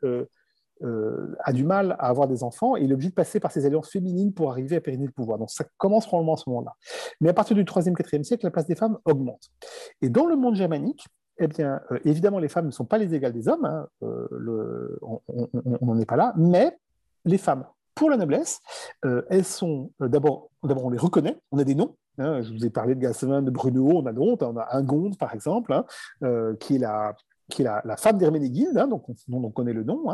a 0.81 1.53
du 1.53 1.63
mal 1.63 1.95
à 1.99 2.07
avoir 2.07 2.27
des 2.27 2.41
enfants 2.43 2.75
et 2.75 2.81
il 2.81 2.89
est 2.89 2.93
obligé 2.95 3.09
de 3.09 3.13
passer 3.13 3.39
par 3.39 3.51
ces 3.51 3.67
alliances 3.67 3.91
féminines 3.91 4.33
pour 4.33 4.49
arriver 4.49 4.77
à 4.77 4.81
pérenniser 4.81 5.05
le 5.05 5.13
pouvoir. 5.13 5.37
Donc 5.37 5.51
ça 5.51 5.65
commence 5.77 6.07
probablement 6.07 6.33
à 6.33 6.37
ce 6.37 6.49
moment-là. 6.49 6.73
Mais 7.19 7.29
à 7.29 7.33
partir 7.35 7.55
du 7.55 7.63
3e, 7.63 7.93
4e 7.93 8.23
siècle, 8.23 8.43
la 8.43 8.51
place 8.51 8.65
des 8.65 8.75
femmes 8.75 8.97
augmente. 9.05 9.51
Et 10.01 10.09
dans 10.09 10.25
le 10.25 10.35
monde 10.35 10.55
germanique, 10.55 11.05
eh 11.39 11.47
bien, 11.47 11.81
euh, 11.91 11.99
évidemment, 12.05 12.39
les 12.39 12.47
femmes 12.47 12.67
ne 12.67 12.71
sont 12.71 12.85
pas 12.85 12.97
les 12.97 13.13
égales 13.13 13.33
des 13.33 13.47
hommes, 13.47 13.65
hein, 13.65 13.87
euh, 14.03 14.97
on 15.01 15.85
n'en 15.85 15.99
est 15.99 16.05
pas 16.05 16.15
là, 16.15 16.33
mais 16.37 16.77
les 17.25 17.37
femmes, 17.37 17.65
pour 17.95 18.09
la 18.09 18.17
noblesse, 18.17 18.59
euh, 19.05 19.23
elles 19.29 19.45
sont, 19.45 19.91
d'abord, 19.99 20.49
d'abord, 20.63 20.85
on 20.85 20.89
les 20.89 20.97
reconnaît, 20.97 21.39
on 21.51 21.57
a 21.57 21.63
des 21.63 21.75
noms, 21.75 21.95
hein, 22.17 22.41
je 22.41 22.51
vous 22.51 22.65
ai 22.65 22.69
parlé 22.69 22.95
de 22.95 22.99
Gasselin, 22.99 23.41
de 23.41 23.51
Bruno, 23.51 23.89
on 23.95 24.05
a 24.05 24.13
d'autres, 24.13 24.45
on 24.45 24.57
a 24.57 24.75
Ingonde, 24.75 25.17
par 25.17 25.33
exemple, 25.33 25.73
hein, 25.73 25.85
qui 26.59 26.75
est 26.75 26.79
la, 26.79 27.15
qui 27.49 27.63
est 27.63 27.65
la, 27.65 27.97
femme 27.97 28.17
d'Herménégilde, 28.17 28.77
donc 28.89 29.09
on, 29.09 29.15
on, 29.33 29.51
connaît 29.51 29.73
le 29.73 29.83
nom, 29.83 30.05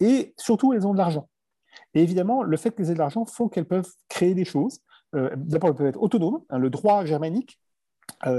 et 0.00 0.34
surtout, 0.36 0.72
elles 0.72 0.86
ont 0.86 0.92
de 0.92 0.98
l'argent. 0.98 1.28
Et 1.94 2.02
évidemment, 2.02 2.42
le 2.42 2.56
fait 2.56 2.70
qu'elles 2.70 2.90
aient 2.90 2.94
de 2.94 2.98
l'argent 2.98 3.24
font 3.24 3.48
qu'elles 3.48 3.66
peuvent 3.66 3.90
créer 4.08 4.34
des 4.34 4.44
choses. 4.44 4.80
d'abord, 5.12 5.70
elles 5.70 5.76
peuvent 5.76 5.86
être 5.86 6.02
autonomes. 6.02 6.40
le 6.50 6.70
droit 6.70 7.04
germanique 7.04 7.58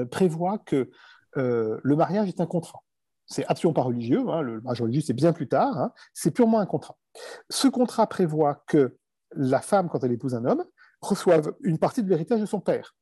prévoit 0.09 0.59
que 0.59 0.89
euh, 1.37 1.79
le 1.83 1.95
mariage 1.95 2.27
est 2.27 2.41
un 2.41 2.45
contrat. 2.45 2.83
C'est 3.25 3.45
absolument 3.45 3.73
pas 3.73 3.83
religieux, 3.83 4.23
hein, 4.29 4.41
le 4.41 4.61
mariage 4.61 4.81
religieux 4.81 5.01
c'est 5.01 5.13
bien 5.13 5.33
plus 5.33 5.47
tard, 5.47 5.77
hein. 5.77 5.93
c'est 6.13 6.31
purement 6.31 6.59
un 6.59 6.65
contrat. 6.65 6.97
Ce 7.49 7.67
contrat 7.67 8.07
prévoit 8.07 8.63
que 8.67 8.97
la 9.35 9.61
femme, 9.61 9.89
quand 9.89 10.03
elle 10.03 10.11
épouse 10.11 10.35
un 10.35 10.45
homme, 10.45 10.63
reçoive 11.01 11.53
une 11.61 11.77
partie 11.77 12.03
de 12.03 12.09
l'héritage 12.09 12.41
de 12.41 12.45
son 12.45 12.59
père, 12.59 12.95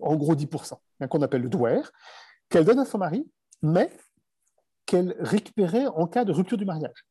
en 0.00 0.16
gros 0.16 0.34
10%, 0.34 0.74
hein, 1.00 1.08
qu'on 1.08 1.22
appelle 1.22 1.42
le 1.42 1.48
douer, 1.48 1.80
qu'elle 2.48 2.64
donne 2.64 2.78
à 2.78 2.84
son 2.84 2.98
mari, 2.98 3.28
mais 3.62 3.90
qu'elle 4.86 5.16
récupérait 5.18 5.86
en 5.86 6.06
cas 6.06 6.24
de 6.24 6.32
rupture 6.32 6.58
du 6.58 6.64
mariage, 6.64 7.06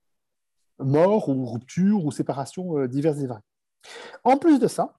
mort 0.80 1.30
ou 1.30 1.46
rupture 1.52 2.06
ou 2.06 2.12
séparation 2.12 2.78
euh, 2.78 2.88
diverses 2.88 3.20
et 3.20 3.28
variées. 3.28 3.44
En 4.24 4.38
plus 4.38 4.60
de 4.60 4.68
ça, 4.68 4.94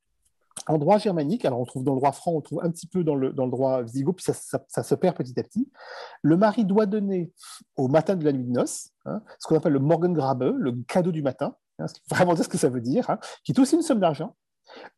en 0.67 0.79
droit 0.79 0.99
germanique, 0.99 1.45
alors 1.45 1.61
on 1.61 1.65
trouve 1.65 1.85
dans 1.85 1.93
le 1.93 1.99
droit 1.99 2.13
franc, 2.13 2.33
on 2.33 2.41
trouve 2.41 2.61
un 2.63 2.71
petit 2.71 2.87
peu 2.87 3.05
dans 3.05 3.15
le, 3.15 3.33
dans 3.33 3.45
le 3.45 3.51
droit 3.51 3.83
visigoth, 3.83 4.17
puis 4.17 4.25
ça, 4.25 4.83
se 4.83 4.95
perd 4.95 5.17
petit 5.17 5.39
à 5.39 5.43
petit. 5.43 5.71
Le 6.23 6.37
mari 6.37 6.65
doit 6.65 6.87
donner 6.87 7.33
au 7.77 7.89
matin 7.89 8.17
de 8.17 8.25
la 8.25 8.33
nuit 8.33 8.45
de 8.45 8.51
noces 8.51 8.91
hein, 9.05 9.23
ce 9.39 9.47
qu'on 9.47 9.57
appelle 9.57 9.73
le 9.73 9.81
Morgengrabe, 9.81 10.55
le 10.57 10.73
cadeau 10.87 11.13
du 11.13 11.23
matin, 11.23 11.57
hein, 11.79 11.87
vraiment 12.11 12.35
dire 12.35 12.45
ce 12.45 12.49
que 12.49 12.59
ça 12.59 12.69
veut 12.69 12.81
dire, 12.81 13.11
hein, 13.11 13.19
qui 13.45 13.53
est 13.53 13.59
aussi 13.59 13.75
une 13.77 13.83
somme 13.83 14.01
d'argent, 14.01 14.37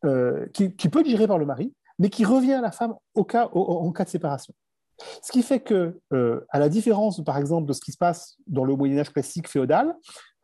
euh, 0.05 0.45
qui, 0.53 0.69
peut 0.69 1.01
être 1.01 1.09
gérée 1.09 1.27
par 1.27 1.37
le 1.37 1.45
mari, 1.45 1.73
mais 1.99 2.09
qui 2.09 2.23
revient 2.23 2.53
à 2.53 2.61
la 2.61 2.71
femme 2.71 2.95
au 3.15 3.23
cas, 3.23 3.49
en 3.53 3.91
cas 3.91 4.05
de 4.05 4.09
séparation. 4.09 4.53
Ce 5.21 5.31
qui 5.31 5.43
fait 5.43 5.59
que, 5.59 5.99
euh, 6.13 6.45
à 6.49 6.59
la 6.59 6.69
différence, 6.69 7.23
par 7.23 7.37
exemple, 7.37 7.67
de 7.67 7.73
ce 7.73 7.81
qui 7.81 7.91
se 7.91 7.97
passe 7.97 8.37
dans 8.47 8.63
le 8.63 8.75
Moyen 8.75 8.97
Âge 8.99 9.11
classique 9.11 9.47
féodal, 9.47 9.95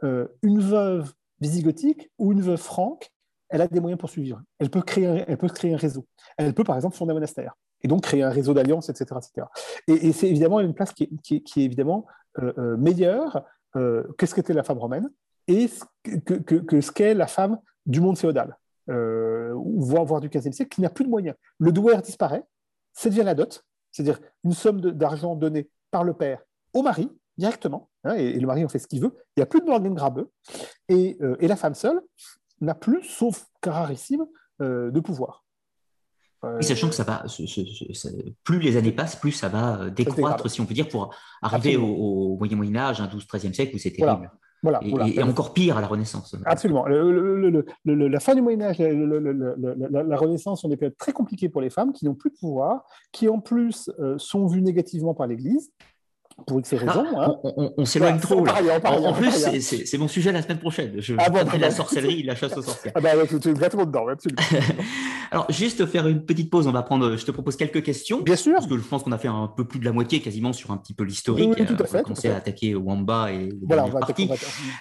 euh, 0.03 0.27
une 0.41 0.60
veuve 0.60 1.14
visigothique 1.40 2.11
ou 2.18 2.31
une 2.31 2.41
veuve 2.41 2.60
franque 2.60 3.10
elle 3.54 3.62
a 3.62 3.68
des 3.68 3.80
moyens 3.80 4.00
pour 4.00 4.10
survivre. 4.10 4.42
Elle 4.58 4.72
peut 4.72 4.82
créer 4.82 5.06
un, 5.06 5.24
elle 5.28 5.38
peut 5.38 5.48
créer 5.48 5.76
un 5.76 5.78
réseau. 5.78 6.08
Elle 6.38 6.56
peut, 6.56 6.64
par 6.64 6.76
exemple, 6.76 6.96
fonder 6.96 7.12
un 7.12 7.14
monastère 7.14 7.54
et 7.84 7.88
donc 7.88 8.02
créer 8.02 8.24
un 8.24 8.32
réseau 8.32 8.56
d'alliances, 8.56 8.90
etc., 8.90 9.16
etc. 9.18 9.48
Et, 9.88 10.12
c'est 10.12 10.28
évidemment 10.28 10.60
une 10.60 10.74
place 10.74 10.92
qui 10.92 11.04
est, 11.04 11.58
évidemment 11.58 12.08
euh, 12.42 12.52
euh, 12.58 12.78
meilleure 12.78 13.46
euh, 13.76 14.04
que 14.18 14.26
ce 14.26 14.34
qu'était 14.34 14.54
la 14.54 14.64
femme 14.64 14.80
romaine 14.80 15.08
et 15.48 15.70
que, 16.04 16.82
ce 16.82 16.92
qu'est 16.92 17.14
la 17.14 17.28
femme 17.28 17.60
du 17.86 18.02
monde 18.02 18.18
féodal, 18.18 18.58
voire, 18.88 20.20
du 20.20 20.30
XVe 20.30 20.52
siècle, 20.52 20.74
qui 20.74 20.82
n'a 20.82 20.90
plus 20.90 21.06
de 21.06 21.10
moyens. 21.10 21.36
Le 21.60 21.72
douaire 21.72 22.02
disparaît, 22.02 22.44
c'est 22.92 23.10
devient 23.10 23.24
la 23.24 23.36
dot, 23.36 23.64
c'est-à-dire 23.92 24.20
une 24.44 24.54
somme 24.54 24.82
d'argent 24.82 25.36
donnée 25.36 25.70
par 25.92 26.04
le 26.04 26.14
père 26.14 26.42
au 26.74 26.82
mari 26.82 27.12
directement, 27.38 27.90
hein, 28.04 28.14
et, 28.16 28.40
le 28.40 28.48
mari 28.48 28.66
en 28.66 28.70
fait 28.70 28.80
ce 28.80 28.88
qu'il 28.88 29.02
veut. 29.02 29.14
Il 29.36 29.42
n'y 29.42 29.44
a 29.44 29.46
plus 29.46 29.60
de 29.60 29.66
Morgan 29.66 29.94
grabeux, 29.94 30.32
et 30.88 31.18
la 31.42 31.56
femme 31.56 31.76
seule, 31.76 32.02
n'a 32.62 32.76
plus, 32.76 33.04
sauf 33.04 33.46
cararissime, 33.62 34.26
euh, 34.62 34.92
de 34.92 35.00
pouvoir. 35.00 35.44
Euh, 36.44 36.62
sachant 36.62 36.90
que 36.90 36.96
ça 36.96 37.04
va, 37.04 37.24
plus 38.44 38.60
les 38.60 38.76
années 38.76 38.92
passent, 38.92 39.16
plus 39.16 39.32
ça 39.32 39.48
va 39.48 39.80
euh, 39.80 39.90
décroître, 39.90 40.50
si 40.50 40.60
on 40.62 40.66
peut 40.66 40.74
dire, 40.74 40.90
pour 40.90 41.16
arriver 41.42 41.78
au, 41.78 42.36
Moyen 42.38 42.58
Moyen 42.58 42.76
Âge, 42.76 43.02
un 43.02 43.08
12-13e 43.08 43.54
siècle 43.54 43.76
où 43.76 43.80
c'est 43.80 43.92
terrible. 43.92 44.30
Voilà. 44.62 44.80
et, 44.84 45.22
encore 45.22 45.54
pire 45.54 45.78
à 45.78 45.82
la 45.82 45.88
Renaissance. 45.88 46.36
Absolument. 46.46 46.86
la 46.86 48.20
fin 48.20 48.36
du 48.36 48.42
Moyen 48.42 48.62
Âge, 48.62 48.80
la, 48.80 50.18
Renaissance 50.18 50.62
sont 50.62 50.70
des 50.70 50.78
périodes 50.78 50.98
très 50.98 51.12
compliquées 51.12 51.50
pour 51.50 51.62
les 51.62 51.70
femmes 51.70 51.92
qui 51.92 52.06
n'ont 52.06 52.16
plus 52.16 52.30
de 52.30 52.38
pouvoir, 52.38 52.86
qui 53.12 53.28
en 53.28 53.40
plus 53.40 53.90
sont 54.18 54.48
vues 54.48 54.62
négativement 54.62 55.14
par 55.14 55.28
l'Église, 55.28 55.72
pour 56.48 56.60
X 56.60 56.74
raisons. 56.74 57.06
Ah, 57.16 57.36
hein. 57.44 57.70
On, 57.78 57.86
s'éloigne 57.86 58.20
trop. 58.20 58.44
Là. 58.44 58.56
en, 58.86 59.14
plus, 59.14 59.32
c'est 59.60 59.98
mon 59.98 60.08
sujet 60.08 60.32
la 60.32 60.42
semaine 60.42 60.60
prochaine. 60.60 60.94
Je 60.98 61.16
ah 61.18 61.30
bon, 61.30 61.40
la 61.60 61.72
sorcellerie, 61.72 62.24
la 62.24 62.36
chasse 62.36 62.58
aux 62.58 62.62
sorcières. 62.62 62.94
Ah 62.96 63.02
bah, 63.02 63.12
tu 63.28 63.36
es 63.36 63.52
exactement 63.52 63.86
dedans, 63.86 64.08
absolument. 64.08 64.42
Alors, 65.32 65.46
juste 65.50 65.86
faire 65.86 66.08
une 66.08 66.26
petite 66.26 66.50
pause. 66.50 66.68
On 66.68 66.72
va 66.72 66.84
prendre. 66.84 67.16
Je 67.16 67.26
te 67.26 67.32
propose 67.32 67.56
quelques 67.56 67.84
questions. 67.84 68.22
Bien 68.22 68.36
sûr. 68.36 68.54
Parce 68.54 68.68
que 68.68 68.78
je 68.78 68.84
pense 68.84 69.04
qu'on 69.04 69.12
a 69.12 69.18
fait 69.18 69.28
un 69.28 69.48
peu 69.48 69.66
plus 69.66 69.80
de 69.80 69.86
la 69.86 69.92
moitié, 69.92 70.22
quasiment 70.22 70.54
sur 70.54 70.72
un 70.72 70.78
petit 70.78 70.94
peu 70.94 71.04
l'historique. 71.04 71.54
Oui, 71.58 71.66
tout 71.66 71.82
à 71.82 71.86
fait. 71.86 72.00
On 72.00 72.04
commencer 72.04 72.30
à 72.30 72.38
attaquer 72.38 72.76
Wamba 72.76 73.32
et 73.32 73.50
voilà, 73.66 73.86
on 73.86 73.90
va 73.90 74.00
attaquer, 74.00 74.30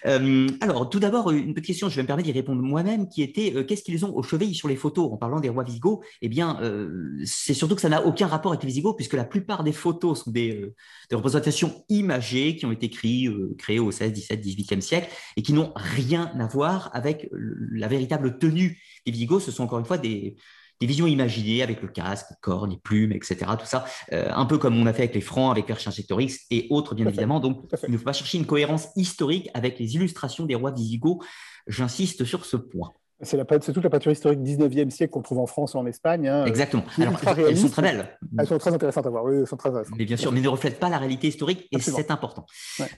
euh, 0.06 0.46
alors, 0.60 0.88
tout 0.88 1.00
d'abord, 1.00 1.30
une 1.30 1.54
petite 1.54 1.66
question. 1.66 1.88
Je 1.88 1.96
vais 1.96 2.02
me 2.02 2.06
permettre 2.06 2.26
d'y 2.26 2.32
répondre 2.32 2.62
moi-même, 2.62 3.08
qui 3.08 3.22
était 3.22 3.52
euh, 3.54 3.64
qu'est-ce 3.64 3.82
qu'ils 3.82 4.04
ont 4.04 4.14
au 4.14 4.22
chevet 4.22 4.52
sur 4.52 4.68
les 4.68 4.76
photos 4.76 5.10
en 5.12 5.16
parlant 5.16 5.40
des 5.40 5.48
rois 5.48 5.64
Visigoths? 5.64 6.00
Eh 6.22 6.28
bien, 6.28 6.58
euh, 6.62 7.18
c'est 7.24 7.54
surtout 7.54 7.74
que 7.74 7.80
ça 7.80 7.88
n'a 7.88 8.04
aucun 8.04 8.26
rapport 8.26 8.52
avec 8.52 8.62
les 8.62 8.68
Visigoths, 8.68 8.96
puisque 8.96 9.14
la 9.14 9.24
plupart 9.24 9.64
des 9.64 9.72
photos 9.72 10.24
sont 10.24 10.30
des, 10.30 10.72
des 11.10 11.16
représentations 11.16 11.41
imagées 11.88 12.56
qui 12.56 12.66
ont 12.66 12.72
été 12.72 12.90
créés, 12.90 13.26
euh, 13.26 13.82
au 13.82 13.90
16, 13.90 14.12
17, 14.12 14.44
18e 14.44 14.80
siècle 14.80 15.08
et 15.36 15.42
qui 15.42 15.52
n'ont 15.52 15.72
rien 15.74 16.32
à 16.38 16.46
voir 16.46 16.90
avec 16.92 17.28
la 17.32 17.88
véritable 17.88 18.38
tenue 18.38 18.80
des 19.06 19.12
Visigoths. 19.12 19.42
Ce 19.42 19.50
sont 19.50 19.64
encore 19.64 19.78
une 19.78 19.84
fois 19.84 19.98
des, 19.98 20.36
visions 20.80 21.06
imaginées 21.06 21.62
avec 21.62 21.80
le 21.80 21.86
casque, 21.86 22.26
les 22.30 22.36
cornes, 22.40 22.70
les 22.70 22.76
plumes, 22.76 23.12
etc. 23.12 23.36
Tout 23.56 23.66
ça, 23.66 23.84
euh, 24.12 24.28
un 24.34 24.46
peu 24.46 24.58
comme 24.58 24.76
on 24.76 24.86
a 24.86 24.92
fait 24.92 25.02
avec 25.02 25.14
les 25.14 25.20
Francs, 25.20 25.52
avec 25.52 25.68
l'Archingétorix 25.68 26.40
et 26.50 26.66
autres, 26.70 26.96
bien 26.96 27.06
évidemment. 27.06 27.38
Donc, 27.38 27.70
il 27.86 27.92
ne 27.92 27.96
faut 27.96 28.04
pas 28.04 28.12
chercher 28.12 28.38
une 28.38 28.46
cohérence 28.46 28.88
historique 28.96 29.48
avec 29.54 29.78
les 29.78 29.94
illustrations 29.94 30.44
des 30.44 30.56
rois 30.56 30.72
visigoths. 30.72 31.24
J'insiste 31.68 32.24
sur 32.24 32.44
ce 32.44 32.56
point. 32.56 32.92
C'est 33.22 33.72
toute 33.72 33.84
la 33.84 33.90
peinture 33.90 34.10
historique 34.10 34.40
19e 34.40 34.90
siècle 34.90 35.12
qu'on 35.12 35.22
trouve 35.22 35.38
en 35.38 35.46
France 35.46 35.74
ou 35.74 35.78
en 35.78 35.86
Espagne. 35.86 36.28
Hein, 36.28 36.44
Exactement. 36.44 36.82
Alors, 37.00 37.14
elles 37.38 37.56
sont 37.56 37.68
très 37.68 37.82
belles. 37.82 38.18
Elles 38.36 38.46
sont 38.46 38.58
très 38.58 38.74
intéressantes 38.74 39.06
à 39.06 39.10
voir. 39.10 39.24
Oui, 39.24 39.36
elles 39.40 39.46
sont 39.46 39.56
très 39.56 39.68
intéressantes. 39.68 39.96
Mais 39.96 40.04
bien 40.04 40.16
sûr, 40.16 40.32
mais 40.32 40.40
ne 40.40 40.48
reflètent 40.48 40.80
pas 40.80 40.88
la 40.88 40.98
réalité 40.98 41.28
historique 41.28 41.68
et 41.70 41.78
c'est 41.78 42.10
important. 42.10 42.46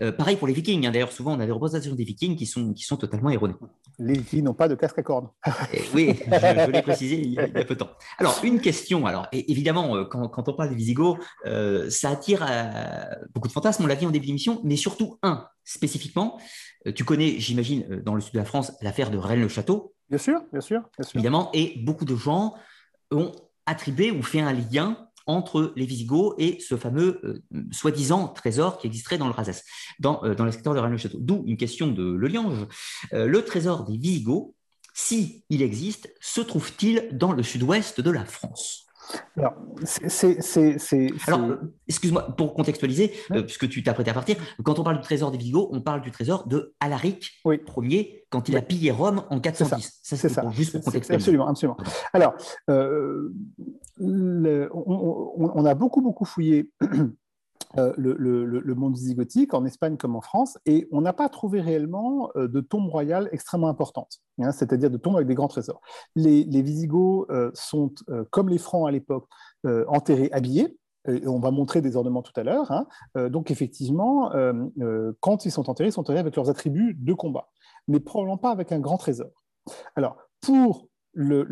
Euh, 0.00 0.12
pareil 0.12 0.36
pour 0.36 0.48
les 0.48 0.54
Vikings. 0.54 0.86
Hein. 0.86 0.92
D'ailleurs, 0.92 1.12
souvent, 1.12 1.36
on 1.36 1.40
a 1.40 1.46
des 1.46 1.52
représentations 1.52 1.94
des 1.94 2.04
Vikings 2.04 2.36
qui 2.36 2.46
sont, 2.46 2.72
qui 2.72 2.84
sont 2.84 2.96
totalement 2.96 3.30
erronées. 3.30 3.54
Les 3.98 4.14
Vikings 4.14 4.44
n'ont 4.44 4.54
pas 4.54 4.68
de 4.68 4.74
casque 4.74 4.98
à 4.98 5.02
cornes. 5.02 5.28
oui, 5.94 6.18
je, 6.26 6.70
l'ai 6.70 6.82
précisé 6.82 7.20
il 7.20 7.32
y, 7.32 7.38
a, 7.38 7.46
peu 7.48 7.74
de 7.74 7.80
temps. 7.80 7.90
Alors, 8.18 8.40
une 8.42 8.60
question. 8.60 9.06
Alors, 9.06 9.26
évidemment, 9.32 9.94
euh, 9.94 10.04
quand, 10.04 10.26
quand, 10.28 10.48
on 10.48 10.54
parle 10.54 10.70
des 10.70 10.74
Visigoths, 10.74 11.18
euh, 11.44 11.90
ça 11.90 12.10
attire 12.10 12.46
beaucoup 13.34 13.48
de 13.48 13.52
fantasmes, 13.52 13.84
on 13.84 13.86
l'a 13.86 13.96
dit 13.96 14.06
en 14.06 14.10
début 14.10 14.26
d'émission, 14.26 14.60
mais 14.64 14.76
surtout 14.76 15.18
un 15.22 15.48
spécifiquement. 15.64 16.38
Tu 16.92 17.04
connais, 17.04 17.38
j'imagine, 17.38 18.02
dans 18.04 18.14
le 18.14 18.20
sud 18.20 18.34
de 18.34 18.38
la 18.38 18.44
France, 18.44 18.72
l'affaire 18.82 19.10
de 19.10 19.18
Rennes-le-Château. 19.18 19.94
Bien 20.08 20.18
sûr, 20.18 20.40
bien 20.52 20.60
sûr, 20.60 20.82
bien 20.98 21.06
sûr. 21.06 21.16
Évidemment, 21.16 21.50
et 21.54 21.80
beaucoup 21.84 22.04
de 22.04 22.16
gens 22.16 22.54
ont 23.10 23.32
attribué 23.66 24.10
ou 24.10 24.22
fait 24.22 24.40
un 24.40 24.52
lien 24.52 25.08
entre 25.26 25.72
les 25.76 25.86
Visigoths 25.86 26.34
et 26.38 26.60
ce 26.60 26.76
fameux 26.76 27.20
euh, 27.24 27.42
soi-disant 27.72 28.28
trésor 28.28 28.78
qui 28.78 28.86
existerait 28.86 29.18
dans 29.18 29.26
le 29.26 29.32
Razès, 29.32 29.64
dans, 29.98 30.22
euh, 30.24 30.34
dans 30.34 30.44
le 30.44 30.52
secteur 30.52 30.74
de 30.74 30.78
Rennes-le-Château. 30.78 31.18
D'où 31.20 31.42
une 31.46 31.56
question 31.56 31.86
de 31.86 32.02
Le 32.02 32.28
Liange. 32.28 32.66
Euh, 33.12 33.26
le 33.26 33.42
trésor 33.42 33.84
des 33.84 33.96
Visigoths, 33.96 34.54
s'il 34.92 35.42
existe, 35.50 36.12
se 36.20 36.40
trouve-t-il 36.40 37.08
dans 37.12 37.32
le 37.32 37.42
sud-ouest 37.42 38.00
de 38.00 38.10
la 38.10 38.24
France? 38.24 38.83
Alors, 39.36 39.54
c'est. 39.84 41.08
Alors, 41.26 41.58
excuse-moi, 41.88 42.22
pour 42.36 42.54
contextualiser, 42.54 43.12
euh, 43.32 43.42
puisque 43.42 43.68
tu 43.68 43.82
t'apprêtais 43.82 44.10
à 44.10 44.14
partir, 44.14 44.36
quand 44.62 44.78
on 44.78 44.84
parle 44.84 44.96
du 44.96 45.02
trésor 45.02 45.30
des 45.30 45.38
Visigoths, 45.38 45.68
on 45.72 45.80
parle 45.80 46.00
du 46.00 46.10
trésor 46.10 46.46
de 46.46 46.74
Alaric 46.80 47.32
oui. 47.44 47.60
Ier, 47.82 48.26
quand 48.30 48.48
il 48.48 48.56
a 48.56 48.62
pillé 48.62 48.90
Rome 48.90 49.24
en 49.30 49.40
410. 49.40 50.00
C'est 50.02 50.16
ça, 50.16 50.28
ça, 50.28 50.50
juste 50.50 50.72
pour 50.72 50.84
contextualiser. 50.84 51.22
Absolument, 51.22 51.48
absolument. 51.48 51.76
Alors, 52.12 52.34
euh, 52.70 53.32
on, 54.00 55.64
a 55.64 55.74
beaucoup, 55.74 56.00
beaucoup 56.00 56.24
fouillé 56.24 56.70
euh, 57.78 57.92
le, 57.96 58.74
monde 58.74 58.96
zygotique, 58.96 59.54
en 59.54 59.64
Espagne 59.64 59.96
comme 59.96 60.16
en 60.16 60.20
France, 60.20 60.58
et 60.66 60.88
on 60.92 61.00
n'a 61.00 61.12
pas 61.12 61.28
trouvé 61.28 61.60
réellement 61.60 62.30
euh, 62.36 62.48
de 62.48 62.60
tombes 62.60 62.88
royales 62.88 63.28
extrêmement 63.32 63.68
importantes, 63.68 64.20
hein, 64.40 64.52
c'est-à-dire 64.52 64.90
de 64.90 64.96
tombes 64.96 65.16
avec 65.16 65.26
des 65.26 65.34
grands 65.34 65.48
trésors. 65.48 65.80
Les, 66.14 66.44
Visigoths 66.62 67.28
euh, 67.30 67.50
sont, 67.54 67.92
comme 68.30 68.48
les 68.48 68.58
Francs 68.58 68.88
à 68.88 68.90
l'époque, 68.90 69.26
enterrés 69.88 70.28
habillés, 70.32 70.76
et 71.08 71.26
on 71.26 71.38
va 71.38 71.50
montrer 71.50 71.80
des 71.80 71.96
ornements 71.96 72.22
tout 72.22 72.32
à 72.36 72.42
l'heure. 72.42 72.70
Hein. 72.70 72.86
donc 73.28 73.50
effectivement, 73.50 74.30
quand 75.20 75.44
ils 75.44 75.50
sont 75.50 75.68
enterrés, 75.68 75.88
ils 75.88 75.92
sont 75.92 76.00
enterrés 76.00 76.18
avec 76.18 76.36
leurs 76.36 76.50
attributs 76.50 76.94
de 76.98 77.12
combat, 77.12 77.48
mais 77.88 78.00
probablement 78.00 78.38
pas 78.38 78.50
avec 78.50 78.72
un 78.72 78.80
grand 78.80 78.98
trésor. 78.98 79.30
Alors, 79.96 80.16
pour 80.40 80.88
la 81.14 81.44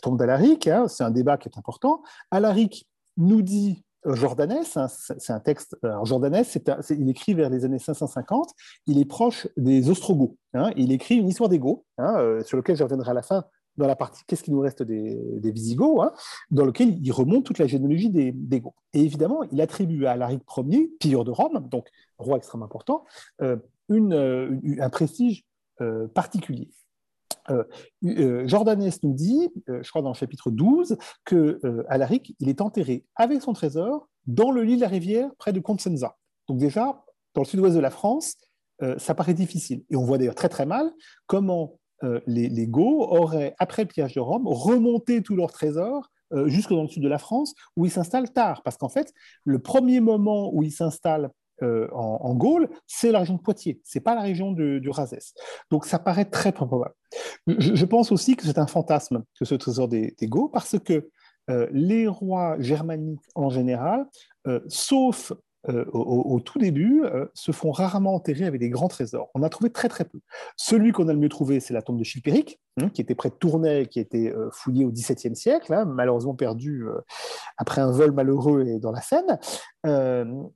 tombe 0.00 0.18
d'Alaric, 0.18 0.66
hein, 0.66 0.88
c'est 0.88 1.04
un 1.04 1.10
débat 1.10 1.36
qui 1.36 1.48
est 1.48 1.58
important. 1.58 2.02
Alaric 2.30 2.88
nous 3.16 3.42
dit 3.42 3.84
Jordanès, 4.04 4.76
hein, 4.76 4.88
c'est 4.88 5.32
un 5.32 5.40
texte. 5.40 5.76
Alors 5.82 6.06
Jordanès, 6.06 6.58
il 6.90 7.08
écrit 7.08 7.34
vers 7.34 7.50
les 7.50 7.64
années 7.64 7.78
550. 7.78 8.50
Il 8.86 8.98
est 8.98 9.04
proche 9.04 9.48
des 9.56 9.90
Ostrogoths. 9.90 10.36
Hein, 10.54 10.70
il 10.76 10.92
écrit 10.92 11.16
une 11.16 11.28
histoire 11.28 11.48
des 11.48 11.58
Goths, 11.58 11.84
hein, 11.98 12.16
euh, 12.18 12.42
sur 12.42 12.56
lequel 12.56 12.76
je 12.76 12.82
reviendrai 12.82 13.10
à 13.10 13.14
la 13.14 13.22
fin 13.22 13.44
dans 13.76 13.86
la 13.86 13.96
partie 13.96 14.22
Qu'est-ce 14.26 14.42
qui 14.42 14.50
nous 14.50 14.60
reste 14.60 14.82
des, 14.82 15.52
Visigoths, 15.52 16.12
dans 16.50 16.64
lequel 16.64 16.98
il 17.02 17.12
remonte 17.12 17.44
toute 17.44 17.58
la 17.58 17.66
généalogie 17.66 18.10
des, 18.10 18.60
Goths. 18.60 18.74
Et 18.94 19.00
évidemment, 19.00 19.42
il 19.52 19.60
attribue 19.60 20.06
à 20.06 20.12
Alaric 20.12 20.42
Ier, 20.56 20.90
pire 20.98 21.24
de 21.24 21.30
Rome, 21.30 21.68
donc 21.70 21.88
roi 22.18 22.36
extrêmement 22.36 22.66
important, 22.66 23.04
euh, 23.42 23.56
euh, 23.90 24.56
un 24.80 24.90
prestige 24.90 25.44
particulier. 26.12 26.68
Euh, 27.50 27.64
euh, 28.04 28.46
Jordanès 28.46 29.02
nous 29.02 29.14
dit, 29.14 29.48
euh, 29.68 29.82
je 29.82 29.88
crois 29.88 30.02
dans 30.02 30.10
le 30.10 30.14
chapitre 30.14 30.50
12, 30.50 30.96
que 31.24 31.60
Alaric, 31.88 32.34
il 32.40 32.48
est 32.48 32.60
enterré 32.60 33.04
avec 33.16 33.42
son 33.42 33.52
trésor 33.52 34.08
dans 34.26 34.50
le 34.50 34.62
lit 34.62 34.76
de 34.76 34.82
la 34.82 34.88
rivière 34.88 35.30
près 35.38 35.52
de 35.52 35.60
Consenza. 35.60 36.16
Donc 36.48 36.58
déjà, 36.58 37.04
dans 37.34 37.42
le 37.42 37.46
sud-ouest 37.46 37.74
de 37.74 37.80
la 37.80 37.90
France, 37.90 38.36
ça 38.98 39.14
paraît 39.14 39.34
difficile. 39.34 39.84
Et 39.90 39.96
on 39.96 40.04
voit 40.04 40.16
d'ailleurs 40.16 40.34
très 40.34 40.48
très 40.48 40.64
mal 40.64 40.90
comment 41.26 41.78
les, 42.26 42.48
les 42.48 42.66
Goths 42.66 43.08
auraient, 43.10 43.54
après 43.58 43.82
le 43.82 43.88
pillage 43.88 44.14
de 44.14 44.20
Rome, 44.20 44.46
remonté 44.46 45.22
tous 45.22 45.36
leurs 45.36 45.52
trésors 45.52 46.10
jusque 46.46 46.70
dans 46.70 46.82
le 46.82 46.88
sud 46.88 47.02
de 47.02 47.08
la 47.08 47.18
France, 47.18 47.54
où 47.76 47.84
ils 47.84 47.90
s'installent 47.90 48.32
tard. 48.32 48.62
Parce 48.62 48.76
qu'en 48.76 48.88
fait, 48.88 49.12
le 49.44 49.58
premier 49.58 50.00
moment 50.00 50.50
où 50.54 50.62
ils 50.62 50.72
s'installent 50.72 51.30
euh, 51.62 51.88
en, 51.92 52.34
Gaule, 52.34 52.68
c'est 52.86 53.12
la 53.12 53.20
région 53.20 53.34
de 53.34 53.40
Poitiers, 53.40 53.80
c'est 53.84 54.00
pas 54.00 54.14
la 54.14 54.22
région 54.22 54.52
du 54.52 54.88
Razès. 54.90 55.34
Donc 55.70 55.86
ça 55.86 55.98
paraît 55.98 56.24
très 56.24 56.52
probable. 56.52 56.94
Je, 57.46 57.84
pense 57.84 58.12
aussi 58.12 58.36
que 58.36 58.44
c'est 58.44 58.58
un 58.58 58.66
fantasme 58.66 59.24
que 59.38 59.44
ce 59.44 59.54
trésor 59.54 59.88
des, 59.88 60.14
des 60.18 60.28
parce 60.52 60.78
que 60.78 61.10
euh, 61.50 61.66
les 61.72 62.06
rois 62.06 62.56
germaniques 62.60 63.20
en 63.34 63.50
général, 63.50 64.06
euh, 64.46 64.60
sauf 64.68 65.32
euh, 65.68 65.84
au, 65.92 66.40
tout 66.40 66.58
début, 66.58 67.02
euh, 67.04 67.26
se 67.34 67.52
font 67.52 67.70
rarement 67.70 68.14
enterrer 68.14 68.46
avec 68.46 68.60
des 68.60 68.70
grands 68.70 68.88
trésors. 68.88 69.30
On 69.34 69.42
a 69.42 69.50
trouvé 69.50 69.70
très 69.70 69.88
très 69.88 70.04
peu. 70.04 70.18
Celui 70.56 70.92
qu'on 70.92 71.06
a 71.08 71.12
le 71.12 71.18
mieux 71.18 71.28
trouvé, 71.28 71.60
c'est 71.60 71.74
la 71.74 71.82
tombe 71.82 71.98
de 71.98 72.04
Chilpéric, 72.04 72.60
hein, 72.80 72.88
qui 72.88 73.02
était 73.02 73.14
près 73.14 73.28
de 73.28 73.34
Tournai, 73.34 73.86
qui 73.86 73.98
a 73.98 74.02
été 74.02 74.30
euh, 74.30 74.48
fouillée 74.52 74.86
au 74.86 74.90
XVIIe 74.90 75.36
siècle, 75.36 75.74
hein, 75.74 75.84
malheureusement 75.84 76.34
perdu 76.34 76.86
après 77.58 77.82
un 77.82 77.90
vol 77.90 78.12
malheureux 78.12 78.64
et 78.66 78.78
dans 78.78 78.92
la 78.92 79.02
Seine. 79.02 79.38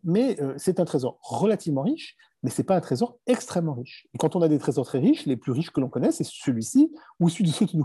mais 0.04 0.36
c'est 0.56 0.80
un 0.80 0.84
trésor 0.84 1.18
relativement 1.22 1.82
riche, 1.82 2.16
mais 2.44 2.50
ce 2.50 2.60
n'est 2.60 2.66
pas 2.66 2.76
un 2.76 2.80
trésor 2.80 3.18
extrêmement 3.26 3.72
riche. 3.72 4.06
Et 4.14 4.18
quand 4.18 4.36
on 4.36 4.42
a 4.42 4.48
des 4.48 4.58
trésors 4.58 4.84
très 4.84 4.98
riches, 4.98 5.24
les 5.24 5.36
plus 5.36 5.50
riches 5.50 5.70
que 5.70 5.80
l'on 5.80 5.88
connaît, 5.88 6.12
c'est 6.12 6.24
celui-ci, 6.24 6.92
ou 7.18 7.30
celui 7.30 7.44
de 7.44 7.48
Sutton 7.48 7.82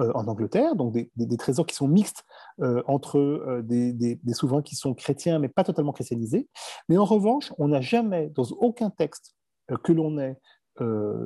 euh, 0.00 0.12
en 0.14 0.28
Angleterre, 0.28 0.76
donc 0.76 0.92
des, 0.92 1.36
trésors 1.38 1.64
qui 1.64 1.74
sont 1.74 1.88
mixtes 1.88 2.22
euh, 2.60 2.82
entre 2.86 3.18
euh, 3.18 3.62
des, 3.62 4.18
souverains 4.34 4.60
qui 4.60 4.76
sont 4.76 4.92
chrétiens, 4.92 5.38
mais 5.38 5.48
pas 5.48 5.64
totalement 5.64 5.92
christianisés. 5.92 6.46
Mais 6.90 6.98
en 6.98 7.06
revanche, 7.06 7.54
on 7.56 7.68
n'a 7.68 7.80
jamais, 7.80 8.30
dans 8.34 8.44
aucun 8.60 8.90
texte 8.90 9.34
que 9.82 9.92
l'on 9.92 10.18
ait 10.18 10.36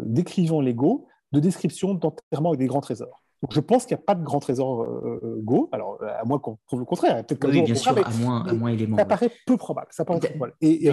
décrivant 0.05 0.61
les 0.61 0.75
Go, 0.75 1.09
de 1.33 1.41
description 1.41 1.95
d'enterrement 1.95 2.51
avec 2.51 2.61
des 2.61 2.67
grands 2.67 2.81
trésors. 2.81 3.23
Donc 3.43 3.53
je 3.53 3.61
pense 3.61 3.85
qu'il 3.85 3.97
n'y 3.97 4.03
a 4.03 4.05
pas 4.05 4.15
de 4.15 4.23
grands 4.23 4.41
trésors 4.41 4.87
Go, 5.39 5.69
alors 5.73 5.99
à 6.03 6.25
moins 6.25 6.39
qu'on 6.39 6.59
prouve 6.67 6.81
le 6.81 6.85
contraire. 6.85 7.25
Peut-être 7.25 7.49
oui, 7.49 7.63
bien 7.63 7.75
sûr, 7.75 7.97
à 7.97 8.11
moins, 8.11 8.45
à 8.45 8.53
moins 8.53 8.71
élément. 8.71 8.97
Ça 8.97 9.05
paraît 9.05 9.31
peu 9.47 9.57
probable. 9.57 9.89
Ça 9.91 10.05
paraît 10.05 10.21
probable. 10.21 10.55
Et, 10.61 10.91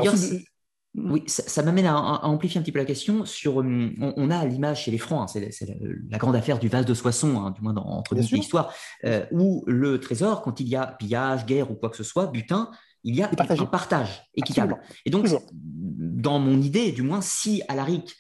oui, 0.96 1.24
ça, 1.26 1.64
m'amène 1.64 1.88
à, 1.88 2.26
amplifier 2.26 2.60
un 2.60 2.62
petit 2.62 2.72
peu 2.72 2.80
la 2.80 2.86
question 2.86 3.26
sur. 3.26 3.58
Hum, 3.58 3.96
on, 4.00 4.30
a 4.30 4.46
l'image 4.46 4.84
chez 4.84 4.92
les 4.92 5.00
Francs, 5.00 5.36
hein, 5.36 5.50
c'est 5.52 5.68
la, 6.10 6.18
grande 6.20 6.36
affaire 6.36 6.60
du 6.60 6.68
vase 6.68 6.86
de 6.86 6.94
Soissons, 6.94 7.42
hein, 7.42 7.52
du 7.52 7.62
moins 7.62 7.74
dans, 7.74 7.86
entre 7.86 8.16
nous 8.16 8.22
l'histoire, 8.32 8.74
euh, 9.04 9.26
où 9.32 9.64
le 9.66 10.00
trésor, 10.00 10.44
quand 10.44 10.60
il 10.60 10.68
y 10.68 10.76
a 10.76 10.86
pillage, 10.86 11.46
guerre 11.46 11.72
ou 11.72 11.76
quoi 11.76 11.90
que 11.90 11.98
ce 11.98 12.04
soit, 12.04 12.28
butin, 12.28 12.70
il 13.04 13.16
y 13.16 13.24
a 13.24 13.30
un 13.30 13.66
partage 13.66 14.30
équitable. 14.36 14.80
Et 15.06 15.10
donc, 15.10 15.28
dans 15.52 16.40
mon 16.40 16.62
idée, 16.62 16.92
du 16.92 17.02
moins, 17.02 17.22
si 17.22 17.64
Alaric 17.68 18.16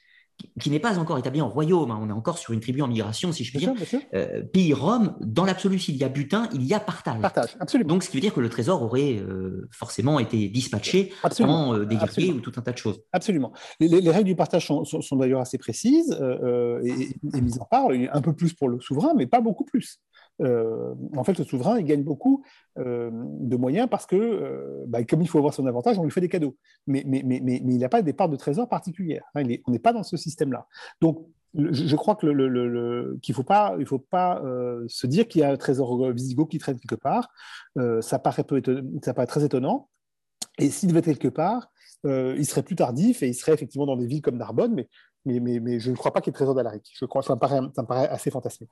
qui 0.59 0.69
n'est 0.69 0.79
pas 0.79 0.97
encore 0.99 1.17
établi 1.17 1.41
en 1.41 1.49
royaume, 1.49 1.91
hein. 1.91 1.99
on 2.01 2.09
est 2.09 2.13
encore 2.13 2.37
sur 2.37 2.53
une 2.53 2.59
tribu 2.59 2.81
en 2.81 2.87
migration, 2.87 3.31
si 3.31 3.43
je 3.43 3.51
puis 3.51 3.59
dire. 3.59 3.73
Euh, 4.13 4.43
pays 4.43 4.73
Rome, 4.73 5.15
dans 5.21 5.45
l'absolu, 5.45 5.79
s'il 5.79 5.95
y 5.95 6.03
a 6.03 6.09
butin, 6.09 6.49
il 6.53 6.63
y 6.63 6.73
a 6.73 6.79
partage. 6.79 7.21
Partage, 7.21 7.55
absolument. 7.59 7.89
Donc, 7.89 8.03
ce 8.03 8.09
qui 8.09 8.17
veut 8.17 8.21
dire 8.21 8.33
que 8.33 8.39
le 8.39 8.49
trésor 8.49 8.81
aurait 8.81 9.17
euh, 9.17 9.67
forcément 9.71 10.19
été 10.19 10.49
dispatché 10.49 11.11
en 11.39 11.73
euh, 11.75 11.85
des 11.85 11.97
ou 12.31 12.39
tout 12.39 12.53
un 12.57 12.61
tas 12.61 12.71
de 12.71 12.77
choses. 12.77 13.01
Absolument. 13.11 13.51
Les, 13.79 14.09
règles 14.09 14.25
du 14.25 14.35
partage 14.35 14.67
sont, 14.67 15.15
d'ailleurs 15.17 15.41
assez 15.41 15.57
précises 15.57 16.15
et, 16.83 17.41
mises 17.41 17.59
en 17.59 17.65
part, 17.65 17.87
un 17.89 18.21
peu 18.21 18.33
plus 18.33 18.53
pour 18.53 18.69
le 18.69 18.79
souverain, 18.79 19.13
mais 19.15 19.25
pas 19.25 19.41
beaucoup 19.41 19.65
plus. 19.65 19.99
En 20.39 21.23
fait, 21.23 21.37
le 21.37 21.43
souverain, 21.43 21.79
il 21.79 21.85
gagne 21.85 22.03
beaucoup 22.03 22.43
de 22.77 23.55
moyens 23.55 23.87
parce 23.89 24.05
que, 24.05 24.83
bah, 24.87 25.03
comme 25.03 25.21
il 25.21 25.27
faut 25.27 25.37
avoir 25.37 25.53
son 25.53 25.65
avantage, 25.65 25.99
on 25.99 26.03
lui 26.03 26.11
fait 26.11 26.21
des 26.21 26.29
cadeaux. 26.29 26.57
Mais, 26.87 27.03
mais, 27.05 27.21
mais, 27.25 27.39
mais, 27.43 27.61
il 27.63 27.77
n'a 27.77 27.89
pas 27.89 28.01
des 28.01 28.13
parts 28.13 28.29
de 28.29 28.35
trésor 28.35 28.67
particulières. 28.67 29.25
Hein. 29.35 29.43
on 29.67 29.71
n'est 29.71 29.79
pas 29.79 29.93
dans 29.93 30.03
ce 30.03 30.17
système-là. 30.17 30.67
Donc, 31.01 31.25
je, 31.55 31.95
crois 31.95 32.15
que 32.15 32.25
le, 32.25 33.19
qu'il 33.21 33.33
ne 33.33 33.35
faut 33.35 33.43
pas, 33.43 33.75
il 33.77 33.85
faut 33.85 33.99
pas 33.99 34.41
se 34.87 35.07
dire 35.07 35.27
qu'il 35.27 35.41
y 35.41 35.43
a 35.43 35.51
un 35.51 35.57
trésor 35.57 36.11
visigoth 36.11 36.49
qui 36.49 36.57
traîne 36.57 36.79
quelque 36.79 36.95
part. 36.95 37.29
ça, 38.01 38.19
paraît 38.19 38.43
très 39.27 39.45
étonnant. 39.45 39.89
Et 40.59 40.69
s'il 40.69 40.89
devait 40.89 40.99
être 40.99 41.19
quelque 41.19 41.27
part, 41.27 41.71
il 42.03 42.45
serait 42.45 42.63
plus 42.63 42.75
tardif 42.75 43.23
et 43.23 43.27
il 43.27 43.33
serait 43.33 43.53
effectivement 43.53 43.85
dans 43.85 43.95
des 43.95 44.07
villes 44.07 44.21
comme 44.21 44.37
Narbonne, 44.37 44.73
mais 44.73 44.87
mais, 45.25 45.39
mais, 45.39 45.79
je 45.79 45.89
ne 45.89 45.95
crois 45.95 46.11
pas 46.11 46.19
qu'il 46.19 46.31
y 46.31 46.33
ait 46.33 46.35
trésor 46.35 46.53
d'Alaric. 46.53 46.93
Ça 46.99 47.07
ça 47.21 47.35
me 47.35 47.85
paraît 47.85 48.09
assez 48.09 48.29
fantastique. 48.29 48.69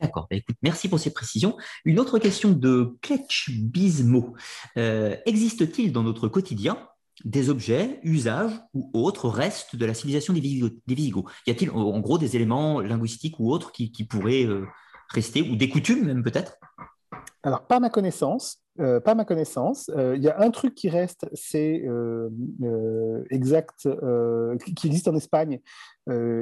D'accord. 0.00 0.26
Bah, 0.30 0.36
écoute, 0.36 0.56
merci 0.62 0.88
pour 0.88 0.98
ces 0.98 1.12
précisions. 1.12 1.56
Une 1.84 1.98
autre 1.98 2.18
question 2.18 2.50
de 2.50 2.96
Kletch 3.02 3.50
Bismo. 3.50 4.34
Euh, 4.76 5.16
existe-t-il 5.26 5.92
dans 5.92 6.02
notre 6.02 6.28
quotidien 6.28 6.78
des 7.24 7.48
objets, 7.48 8.00
usages 8.02 8.52
ou 8.74 8.90
autres 8.92 9.28
restes 9.28 9.76
de 9.76 9.86
la 9.86 9.94
civilisation 9.94 10.32
des 10.32 10.40
Visigoths 10.40 10.74
Y 11.46 11.50
a-t-il 11.50 11.70
en 11.70 12.00
gros 12.00 12.18
des 12.18 12.34
éléments 12.34 12.80
linguistiques 12.80 13.38
ou 13.38 13.52
autres 13.52 13.70
qui, 13.70 14.04
pourraient 14.04 14.44
euh, 14.44 14.66
rester, 15.10 15.42
ou 15.42 15.54
des 15.54 15.68
coutumes 15.68 16.04
même 16.04 16.24
peut-être? 16.24 16.56
Alors, 17.44 17.66
pas 17.66 17.78
ma 17.78 17.88
connaissance. 17.88 18.58
Euh, 18.80 18.98
pas 18.98 19.14
ma 19.14 19.24
connaissance. 19.24 19.88
Il 19.96 20.22
y 20.22 20.28
a 20.28 20.40
un 20.40 20.50
truc 20.50 20.74
qui 20.74 20.88
reste, 20.88 21.28
c'est 21.34 21.84
exact, 23.30 23.88
qui 24.74 24.86
existe 24.88 25.06
en 25.06 25.14
Espagne, 25.14 25.60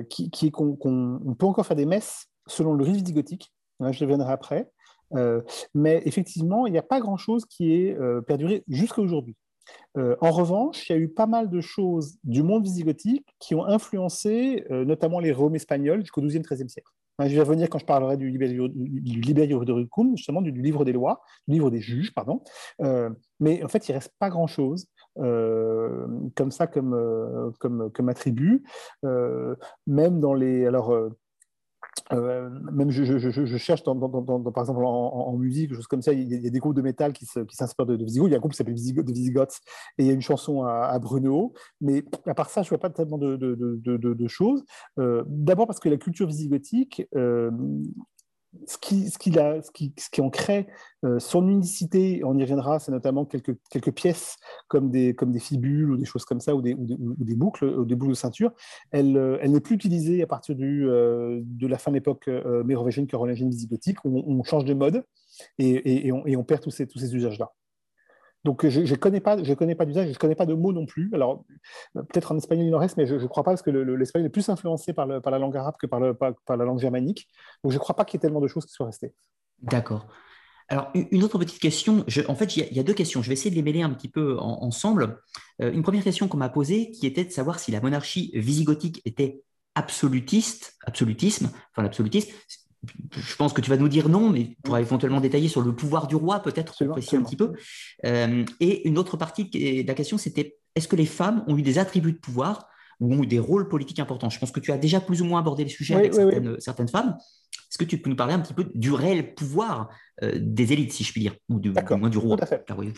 qui, 0.08 0.30
qui 0.30 0.46
est 0.46 0.50
qu'on 0.50 1.36
peut 1.38 1.46
encore 1.46 1.66
faire 1.66 1.76
des 1.76 1.86
messes 1.86 2.31
selon 2.46 2.74
le 2.74 2.84
rite 2.84 2.96
visigothique. 2.96 3.52
je 3.80 4.04
reviendrai 4.04 4.32
après. 4.32 4.70
Euh, 5.14 5.42
mais 5.74 6.02
effectivement, 6.04 6.66
il 6.66 6.72
n'y 6.72 6.78
a 6.78 6.82
pas 6.82 7.00
grand-chose 7.00 7.44
qui 7.46 7.74
est 7.74 7.98
euh, 7.98 8.20
perduré 8.20 8.64
jusqu'à 8.68 9.02
aujourd'hui. 9.02 9.36
Euh, 9.96 10.16
en 10.20 10.30
revanche, 10.30 10.88
il 10.88 10.92
y 10.92 10.96
a 10.96 10.98
eu 10.98 11.08
pas 11.08 11.26
mal 11.26 11.48
de 11.48 11.60
choses 11.60 12.16
du 12.24 12.42
monde 12.42 12.64
visigothique 12.64 13.26
qui 13.38 13.54
ont 13.54 13.64
influencé 13.64 14.64
notamment 14.70 15.20
les 15.20 15.32
Roms 15.32 15.54
espagnols 15.54 16.00
jusqu'au 16.00 16.20
XIIe, 16.20 16.42
XIIIe 16.42 16.68
siècle. 16.68 16.90
je 17.20 17.28
vais 17.28 17.40
revenir 17.40 17.70
quand 17.70 17.78
je 17.78 17.86
parlerai 17.86 18.16
du 18.16 18.28
Liberio, 18.28 18.68
du 18.68 19.22
justement 20.16 20.42
du, 20.42 20.50
livre 20.50 20.84
des 20.84 20.92
lois, 20.92 21.20
du 21.46 21.54
livre 21.54 21.70
des 21.70 21.80
juges, 21.80 22.12
pardon. 22.12 22.42
mais 23.38 23.62
en 23.62 23.68
fait, 23.68 23.88
il 23.88 23.92
ne 23.92 23.98
reste 23.98 24.12
pas 24.18 24.30
grand-chose. 24.30 24.88
comme 25.14 26.50
ça, 26.50 26.66
comme, 26.66 27.52
comme, 27.60 27.90
comme 27.92 28.08
attribut, 28.08 28.64
même 29.86 30.18
dans 30.18 30.34
les. 30.34 30.66
Alors, 30.66 31.12
euh, 32.12 32.50
même 32.72 32.90
je, 32.90 33.56
cherche, 33.56 33.84
par 33.84 33.94
exemple, 33.94 34.84
en, 34.84 35.36
musique, 35.36 35.74
choses 35.74 35.86
comme 35.86 36.02
ça, 36.02 36.12
il 36.12 36.32
y, 36.32 36.46
a, 36.46 36.50
des 36.50 36.58
groupes 36.58 36.74
de 36.74 36.82
métal 36.82 37.12
qui 37.12 37.26
s'inspirent 37.26 37.86
de, 37.86 37.96
de. 37.96 38.04
Il 38.04 38.30
y 38.30 38.34
a 38.34 38.36
un 38.36 38.40
groupe 38.40 38.52
qui 38.52 38.58
s'appelle 38.58 38.74
Visigoth 38.74 39.60
et 39.98 40.02
il 40.02 40.06
y 40.06 40.10
a 40.10 40.12
une 40.12 40.20
chanson 40.20 40.64
à, 40.64 40.98
Bruno. 40.98 41.52
Mais 41.80 42.04
à 42.26 42.34
part 42.34 42.50
ça, 42.50 42.62
je 42.62 42.66
ne 42.66 42.70
vois 42.70 42.78
pas 42.78 42.90
tellement 42.90 43.18
de, 43.18 44.26
choses. 44.28 44.64
Euh, 44.98 45.24
d'abord 45.26 45.66
parce 45.66 45.80
que 45.80 45.88
la 45.88 45.96
culture 45.96 46.26
visigothique, 46.26 47.06
euh, 47.16 47.50
ce 48.66 48.78
qui, 48.78 49.10
ce, 49.10 49.18
qui 49.18 49.32
ce, 49.32 49.70
qui, 49.72 49.92
ce 49.98 50.10
qui 50.10 50.20
en 50.20 50.30
crée 50.30 50.66
euh, 51.04 51.18
son 51.18 51.48
unicité, 51.48 52.22
on 52.24 52.36
y 52.36 52.42
reviendra, 52.42 52.78
c'est 52.78 52.92
notamment 52.92 53.24
quelques, 53.24 53.56
quelques 53.70 53.92
pièces 53.92 54.36
comme 54.68 54.90
des, 54.90 55.14
comme 55.14 55.32
des 55.32 55.40
fibules 55.40 55.90
ou 55.90 55.96
des 55.96 56.04
choses 56.04 56.24
comme 56.24 56.40
ça, 56.40 56.54
ou 56.54 56.62
des, 56.62 56.74
des, 56.78 57.34
boucles, 57.34 57.64
ou 57.64 57.84
des 57.84 57.94
boucles 57.94 58.12
de 58.12 58.16
ceinture. 58.16 58.52
Elle, 58.90 59.16
euh, 59.16 59.38
elle 59.40 59.52
n'est 59.52 59.60
plus 59.60 59.74
utilisée 59.74 60.22
à 60.22 60.26
partir 60.26 60.54
du, 60.54 60.88
euh, 60.88 61.40
de 61.42 61.66
la 61.66 61.78
fin 61.78 61.90
de 61.90 61.96
l'époque 61.96 62.28
mérovingienne, 62.64 63.06
carolingienne, 63.06 63.50
visigothique, 63.50 64.04
où 64.04 64.22
on, 64.26 64.42
change 64.42 64.64
de 64.64 64.74
mode 64.74 65.04
et, 65.58 66.06
et, 66.06 66.12
on, 66.12 66.26
et 66.26 66.36
on, 66.36 66.44
perd 66.44 66.62
tous 66.62 66.70
ces, 66.70 66.86
tous 66.86 66.98
ces 66.98 67.14
usages-là. 67.14 67.52
Donc, 68.44 68.66
je 68.66 68.80
ne 68.80 68.96
connais 68.96 69.20
pas, 69.20 69.42
je 69.42 69.54
connais 69.54 69.74
pas 69.74 69.84
d'usage, 69.86 70.06
je 70.06 70.12
ne 70.12 70.16
connais 70.16 70.34
pas 70.34 70.46
de 70.46 70.54
mots 70.54 70.72
non 70.72 70.84
plus. 70.84 71.10
Alors, 71.12 71.44
peut-être 71.94 72.32
en 72.32 72.36
espagnol 72.36 72.66
il 72.66 72.74
en 72.74 72.78
reste, 72.78 72.96
mais 72.96 73.06
je 73.06 73.14
ne 73.14 73.26
crois 73.26 73.44
pas 73.44 73.52
parce 73.52 73.62
que 73.62 73.70
l'espagnol 73.70 74.26
est 74.26 74.30
plus 74.30 74.48
influencé 74.48 74.92
par, 74.92 75.06
la 75.06 75.38
langue 75.38 75.56
arabe 75.56 75.74
que 75.80 75.86
par, 75.86 76.00
la 76.00 76.64
langue 76.64 76.80
germanique. 76.80 77.28
Donc, 77.62 77.72
je 77.72 77.76
ne 77.76 77.80
crois 77.80 77.94
pas 77.94 78.04
qu'il 78.04 78.18
y 78.18 78.20
ait 78.20 78.22
tellement 78.22 78.40
de 78.40 78.48
choses 78.48 78.66
qui 78.66 78.72
soient 78.72 78.86
restées. 78.86 79.12
D'accord. 79.60 80.08
Alors, 80.68 80.90
une 80.94 81.22
autre 81.22 81.38
petite 81.38 81.60
question. 81.60 82.04
en 82.28 82.34
fait, 82.34 82.56
il 82.56 82.72
y, 82.72 82.80
a 82.80 82.82
deux 82.82 82.94
questions. 82.94 83.22
Je 83.22 83.28
vais 83.28 83.34
essayer 83.34 83.50
de 83.50 83.56
les 83.56 83.62
mêler 83.62 83.82
un 83.82 83.90
petit 83.90 84.08
peu 84.08 84.38
ensemble. 84.38 85.20
Euh, 85.60 85.70
une 85.70 85.82
première 85.82 86.02
question 86.02 86.28
qu'on 86.28 86.38
m'a 86.38 86.48
posée, 86.48 86.90
qui 86.90 87.06
était 87.06 87.24
de 87.24 87.30
savoir 87.30 87.58
si 87.58 87.70
la 87.70 87.80
monarchie 87.80 88.32
visigothique 88.34 89.02
était 89.04 89.42
absolutiste, 89.74 90.74
absolutisme, 90.84 91.50
enfin 91.70 91.82
l'absolutisme, 91.82 92.32
je 93.12 93.36
pense 93.36 93.52
que 93.52 93.60
tu 93.60 93.70
vas 93.70 93.76
nous 93.76 93.88
dire 93.88 94.08
non, 94.08 94.30
mais 94.30 94.44
tu 94.44 94.56
pourras 94.64 94.80
éventuellement 94.80 95.20
détailler 95.20 95.48
sur 95.48 95.60
le 95.60 95.74
pouvoir 95.74 96.06
du 96.06 96.16
roi, 96.16 96.40
peut-être, 96.40 96.76
pour 96.76 96.92
préciser 96.92 97.16
un 97.16 97.22
petit 97.22 97.36
peu. 97.36 97.52
Euh, 98.04 98.44
et 98.60 98.88
une 98.88 98.98
autre 98.98 99.16
partie 99.16 99.44
de 99.44 99.86
la 99.86 99.94
question, 99.94 100.18
c'était 100.18 100.58
est-ce 100.74 100.88
que 100.88 100.96
les 100.96 101.06
femmes 101.06 101.44
ont 101.46 101.56
eu 101.56 101.62
des 101.62 101.78
attributs 101.78 102.12
de 102.12 102.18
pouvoir 102.18 102.68
ou 103.00 103.12
ont 103.12 103.22
eu 103.22 103.26
des 103.26 103.38
rôles 103.38 103.68
politiques 103.68 104.00
importants? 104.00 104.30
Je 104.30 104.38
pense 104.38 104.50
que 104.50 104.60
tu 104.60 104.72
as 104.72 104.78
déjà 104.78 105.00
plus 105.00 105.22
ou 105.22 105.26
moins 105.26 105.40
abordé 105.40 105.64
les 105.64 105.70
sujets 105.70 105.94
avec 105.94 106.14
certaines, 106.58 106.88
femmes. 106.88 107.16
Est-ce 107.70 107.78
que 107.78 107.84
tu 107.84 107.98
peux 107.98 108.10
nous 108.10 108.16
parler 108.16 108.34
un 108.34 108.40
petit 108.40 108.54
peu 108.54 108.66
du 108.74 108.92
réel 108.92 109.34
pouvoir 109.34 109.88
euh, 110.22 110.32
des 110.36 110.72
élites, 110.72 110.92
si 110.92 111.04
je 111.04 111.12
puis 111.12 111.22
dire, 111.22 111.34
ou 111.48 111.58
du, 111.58 111.72
moins 111.96 112.10
du 112.10 112.18
roi 112.18 112.36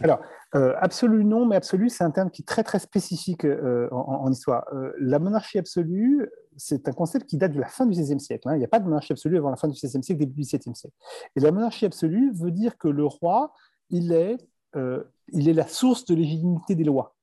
Alors, 0.00 0.20
euh, 0.54 0.74
absolu 0.80 1.24
non, 1.24 1.46
mais 1.46 1.56
absolu, 1.56 1.88
c'est 1.90 2.04
un 2.04 2.10
terme 2.10 2.30
qui 2.30 2.42
est 2.42 2.46
très 2.46 2.64
très 2.64 2.78
spécifique 2.80 3.44
en, 3.44 3.96
en, 3.96 4.30
histoire. 4.30 4.64
la 4.98 5.18
monarchie 5.18 5.58
absolue, 5.58 6.28
c'est 6.56 6.88
un 6.88 6.92
concept 6.92 7.26
qui 7.26 7.36
date 7.36 7.52
de 7.52 7.60
la 7.60 7.68
fin 7.68 7.86
du 7.86 7.98
XVIe 7.98 8.20
siècle. 8.20 8.48
Hein. 8.48 8.56
Il 8.56 8.58
n'y 8.58 8.64
a 8.64 8.68
pas 8.68 8.80
de 8.80 8.84
monarchie 8.84 9.12
absolue 9.12 9.36
avant 9.38 9.50
la 9.50 9.56
fin 9.56 9.68
du 9.68 9.74
XVIe 9.74 10.02
siècle, 10.02 10.20
début 10.20 10.34
du 10.34 10.42
XVIIe 10.42 10.74
siècle. 10.74 10.94
Et 11.36 11.40
la 11.40 11.52
monarchie 11.52 11.86
absolue 11.86 12.32
veut 12.32 12.50
dire 12.50 12.78
que 12.78 12.88
le 12.88 13.04
roi, 13.04 13.52
il 13.90 14.12
est, 14.12 14.38
euh, 14.76 15.04
il 15.32 15.48
est 15.48 15.52
la 15.52 15.66
source 15.66 16.04
de 16.04 16.14
légitimité 16.14 16.74
des 16.74 16.84
lois. 16.84 17.16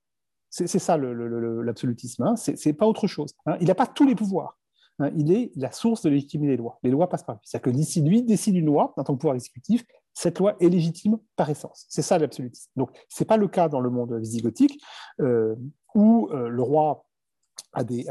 C'est 0.49 0.67
ça 0.67 0.97
l'absolutisme. 0.97 2.23
Hein. 2.23 2.35
Ce 2.35 2.51
n'est 2.67 2.73
pas 2.73 2.85
autre 2.85 3.07
chose. 3.07 3.33
Hein. 3.45 3.55
Il 3.61 3.67
n'a 3.67 3.75
pas 3.75 3.87
tous 3.87 4.05
les 4.05 4.15
pouvoirs. 4.15 4.59
Il 5.15 5.31
est 5.31 5.51
la 5.55 5.71
source 5.71 6.01
de 6.03 6.09
légitimité 6.09 6.51
des 6.51 6.57
lois. 6.57 6.77
Les 6.83 6.91
lois 6.91 7.07
passent 7.07 7.23
par 7.23 7.35
lui. 7.35 7.41
C'est-à-dire 7.45 7.71
que 7.71 7.75
d'ici 7.75 8.01
lui 8.01 8.21
décide 8.21 8.55
une 8.55 8.65
loi, 8.65 8.93
en 8.97 9.03
tant 9.03 9.13
que 9.13 9.19
pouvoir 9.19 9.35
exécutif, 9.35 9.83
cette 10.13 10.39
loi 10.39 10.55
est 10.59 10.69
légitime 10.69 11.17
par 11.35 11.49
essence. 11.49 11.85
C'est 11.89 12.01
ça 12.01 12.17
l'absolutisme. 12.17 12.69
Donc, 12.75 12.91
ce 13.09 13.23
n'est 13.23 13.27
pas 13.27 13.37
le 13.37 13.47
cas 13.47 13.69
dans 13.69 13.79
le 13.79 13.89
monde 13.89 14.13
visigothique, 14.13 14.81
euh, 15.21 15.55
où 15.95 16.29
euh, 16.31 16.49
le 16.49 16.61
roi 16.61 17.05
a, 17.73 17.83
des, 17.83 18.05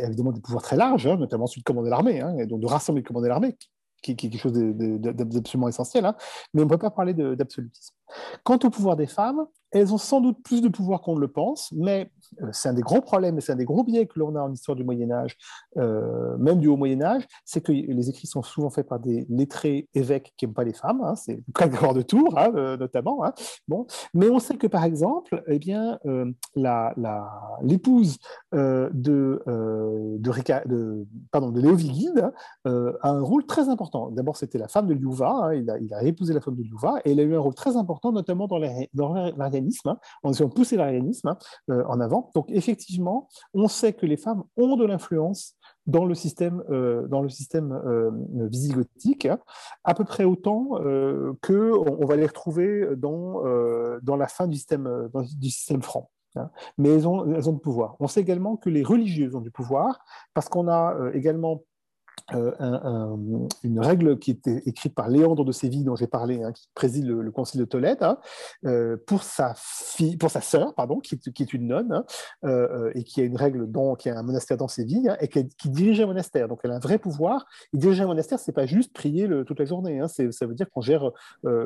évidemment 0.00 0.32
des 0.32 0.40
pouvoirs 0.40 0.62
très 0.62 0.76
larges, 0.76 1.06
hein, 1.06 1.16
notamment 1.16 1.46
celui 1.46 1.60
de 1.60 1.64
commander 1.64 1.90
l'armée, 1.90 2.20
hein, 2.20 2.34
donc 2.46 2.60
de 2.60 2.66
rassembler 2.66 3.00
et 3.00 3.04
commander 3.04 3.28
l'armée, 3.28 3.56
qui, 4.02 4.12
est 4.12 4.16
quelque 4.16 4.38
chose 4.38 4.52
d'absolument 4.52 5.68
essentiel, 5.68 6.04
hein, 6.04 6.16
mais 6.52 6.62
on 6.62 6.64
ne 6.64 6.70
peut 6.70 6.78
pas 6.78 6.90
parler 6.90 7.14
d'absolutisme. 7.14 7.94
Quant 8.42 8.58
au 8.64 8.70
pouvoir 8.70 8.96
des 8.96 9.06
femmes, 9.06 9.46
elles 9.74 9.92
ont 9.92 9.98
sans 9.98 10.20
doute 10.20 10.38
plus 10.42 10.62
de 10.62 10.68
pouvoir 10.68 11.02
qu'on 11.02 11.16
ne 11.16 11.20
le 11.20 11.28
pense, 11.28 11.72
mais 11.72 12.10
euh, 12.42 12.48
c'est 12.52 12.68
un 12.68 12.74
des 12.74 12.82
gros 12.82 13.00
problèmes 13.00 13.36
et 13.38 13.40
c'est 13.40 13.52
un 13.52 13.56
des 13.56 13.64
gros 13.64 13.82
biais 13.82 14.06
que 14.06 14.18
l'on 14.20 14.36
a 14.36 14.40
en 14.40 14.52
histoire 14.52 14.76
du 14.76 14.84
Moyen 14.84 15.10
Âge, 15.10 15.36
euh, 15.76 16.36
même 16.38 16.60
du 16.60 16.68
Haut 16.68 16.76
Moyen 16.76 17.02
Âge, 17.02 17.26
c'est 17.44 17.60
que 17.60 17.72
les 17.72 18.08
écrits 18.08 18.28
sont 18.28 18.42
souvent 18.42 18.70
faits 18.70 18.86
par 18.86 19.00
des 19.00 19.26
lettrés 19.28 19.88
évêques 19.94 20.32
qui 20.36 20.46
n'aiment 20.46 20.54
pas 20.54 20.62
les 20.62 20.72
femmes, 20.72 21.02
hein, 21.02 21.16
c'est 21.16 21.34
le 21.34 21.52
cas 21.52 21.66
de 21.66 21.94
de 21.94 22.02
Tours 22.02 22.38
hein, 22.38 22.52
euh, 22.54 22.76
notamment. 22.76 23.24
Hein. 23.24 23.32
bon. 23.68 23.86
Mais 24.14 24.30
on 24.30 24.38
sait 24.38 24.56
que 24.56 24.66
par 24.68 24.84
exemple, 24.84 25.42
eh 25.48 25.58
bien, 25.58 25.98
l'épouse 27.62 28.18
de, 28.52 28.90
de, 28.94 29.42
a 33.02 33.10
un 33.10 33.20
rôle 33.20 33.44
très 33.46 33.68
important. 33.68 34.10
D'abord, 34.10 34.36
c'était 34.36 34.58
la 34.58 34.68
femme 34.68 34.86
de 34.86 34.94
Liuva, 34.94 35.50
il 35.54 35.68
a, 35.68 35.78
il, 35.78 35.92
a, 35.92 36.02
épousé 36.04 36.32
la 36.32 36.40
femme 36.40 36.54
de 36.54 36.62
Liuva, 36.62 37.00
et 37.04 37.12
elle 37.12 37.20
a 37.20 37.22
eu 37.24 37.34
un 37.34 37.40
rôle 37.40 37.54
très 37.54 37.76
important, 37.76 38.03
notamment 38.12 38.46
dans 38.46 38.58
l'arianisme. 38.58 39.96
on 40.22 40.32
a 40.32 40.48
poussé 40.48 40.76
l'arianisme 40.76 41.36
en 41.68 42.00
avant 42.00 42.30
donc 42.34 42.50
effectivement, 42.50 43.28
on 43.52 43.68
sait 43.68 43.92
que 43.92 44.06
les 44.06 44.16
femmes 44.16 44.44
ont 44.56 44.76
de 44.76 44.84
l'influence 44.84 45.56
dans 45.86 46.04
le 46.04 46.14
système, 46.14 46.62
euh, 46.70 47.06
dans 47.08 47.22
le 47.22 47.28
système 47.28 47.72
euh, 47.72 48.10
visigothique, 48.48 49.28
à 49.84 49.94
peu 49.94 50.04
près 50.04 50.24
autant 50.24 50.80
euh, 50.80 51.32
qu'on 51.42 51.84
on 51.86 52.06
va 52.06 52.16
les 52.16 52.26
retrouver 52.26 52.96
dans, 52.96 53.42
dans 54.02 54.16
la 54.16 54.26
fin 54.26 54.46
du 54.46 54.56
système, 54.56 55.10
du 55.38 55.50
système 55.50 55.82
franc. 55.82 56.10
Hein. 56.36 56.50
Mais 56.78 56.88
elles 56.88 57.06
ont, 57.06 57.32
elles 57.32 57.48
ont 57.48 57.52
du 57.52 57.60
pouvoir. 57.60 57.96
On 58.00 58.08
sait 58.08 58.20
également 58.20 58.56
que 58.56 58.70
les 58.70 58.82
religieuses 58.82 59.34
ont 59.34 59.40
du 59.40 59.50
pouvoir, 59.50 60.04
parce 60.32 60.48
qu'on 60.48 60.68
a 60.68 61.10
également 61.12 61.62
euh, 62.32 63.16
une 63.62 63.80
règle 63.80 64.18
qui 64.18 64.30
était 64.30 64.62
écrite 64.64 64.94
par 64.94 65.08
Léandre 65.08 65.44
de 65.44 65.52
Séville, 65.52 65.84
dont 65.84 65.94
j'ai 65.94 66.06
parlé, 66.06 66.42
hein, 66.42 66.52
qui 66.52 66.68
préside 66.74 67.06
le, 67.06 67.30
concile 67.30 67.60
de 67.60 67.66
Tolède, 67.66 68.02
hein, 68.02 68.18
euh, 68.64 68.96
pour 69.06 69.22
sa 69.22 69.54
fille, 69.56 70.16
pour 70.16 70.30
sa 70.30 70.40
sœur, 70.40 70.74
pardon, 70.74 71.00
qui, 71.00 71.18
qui 71.18 71.42
est 71.42 71.52
une 71.52 71.66
nonne 71.66 71.92
hein, 71.92 72.04
euh, 72.44 72.90
et 72.94 73.04
qui 73.04 73.20
a 73.20 73.24
une 73.24 73.36
règle, 73.36 73.70
dont, 73.70 73.94
qui 73.94 74.08
a 74.08 74.18
un 74.18 74.22
monastère 74.22 74.56
dans 74.56 74.68
Séville 74.68 75.14
et 75.20 75.28
qui, 75.28 75.46
qui, 75.48 75.68
dirige 75.68 76.00
un 76.00 76.06
monastère. 76.06 76.48
Donc 76.48 76.60
elle 76.64 76.70
a 76.70 76.76
un 76.76 76.80
vrai 76.80 76.98
pouvoir. 76.98 77.46
Et 77.74 77.78
diriger 77.78 78.02
un 78.02 78.06
monastère, 78.06 78.38
c'est 78.38 78.52
pas 78.52 78.66
juste 78.66 78.94
prier 78.94 79.26
le, 79.26 79.44
toute 79.44 79.58
la 79.58 79.66
journée. 79.66 80.00
ça 80.08 80.46
veut 80.46 80.54
dire 80.54 80.70
qu'on 80.70 80.80
gère 80.80 81.10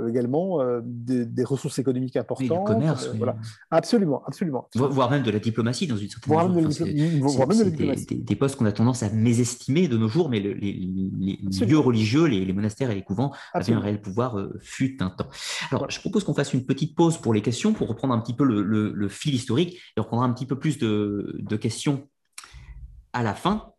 également 0.09 0.59
des, 0.83 1.45
ressources 1.45 1.79
économiques 1.79 2.17
importantes. 2.17 2.69
Oui, 2.69 2.75
commerce. 2.75 3.11
Voilà. 3.17 3.37
Absolument, 3.71 4.23
absolument. 4.27 4.69
Voire 4.75 5.11
même 5.11 5.23
de 5.23 5.31
la 5.31 5.39
diplomatie 5.39 5.87
dans 5.87 5.97
une 5.97 6.09
certaine 6.09 6.53
mesure. 6.53 7.21
Voire 7.21 7.49
même 7.49 7.59
de 7.59 7.65
la 7.65 7.71
diplomatie. 7.71 8.07
Des, 8.07 8.17
des, 8.17 8.37
postes 8.37 8.57
qu'on 8.57 8.67
a 8.67 8.73
tendance 8.73 9.03
à 9.03 9.11
mésestimer 9.11 9.89
de 9.89 9.97
nos 9.97 10.09
jours, 10.09 10.29
mais 10.29 10.38
mais 10.41 10.55
les, 10.61 11.67
lieux 11.67 11.79
religieux, 11.79 12.25
les, 12.25 12.53
monastères 12.53 12.91
et 12.91 12.95
les 12.95 13.03
couvents 13.03 13.35
avaient 13.53 13.73
un 13.73 13.81
réel 13.81 14.01
pouvoir 14.01 14.37
fut 14.61 15.03
un 15.03 15.11
temps. 15.11 15.29
Alors, 15.71 15.91
je 15.91 16.01
propose 16.01 16.25
qu'on 16.25 16.35
fasse 16.35 16.55
une 16.55 16.65
petite 16.65 16.95
pause 16.95 17.19
pour 17.19 17.35
les 17.35 17.43
questions, 17.43 17.73
pour 17.73 17.89
reprendre 17.89 18.15
un 18.15 18.21
petit 18.21 18.35
peu 18.35 18.45
le, 18.45 19.09
fil 19.09 19.35
historique, 19.35 19.81
et 19.97 20.01
reprendre 20.01 20.23
un 20.23 20.33
petit 20.33 20.47
peu 20.47 20.59
plus 20.59 20.79
de, 20.79 21.37
de 21.39 21.57
questions 21.57 22.09
à 23.13 23.23
la 23.23 23.35
fin. 23.35 23.73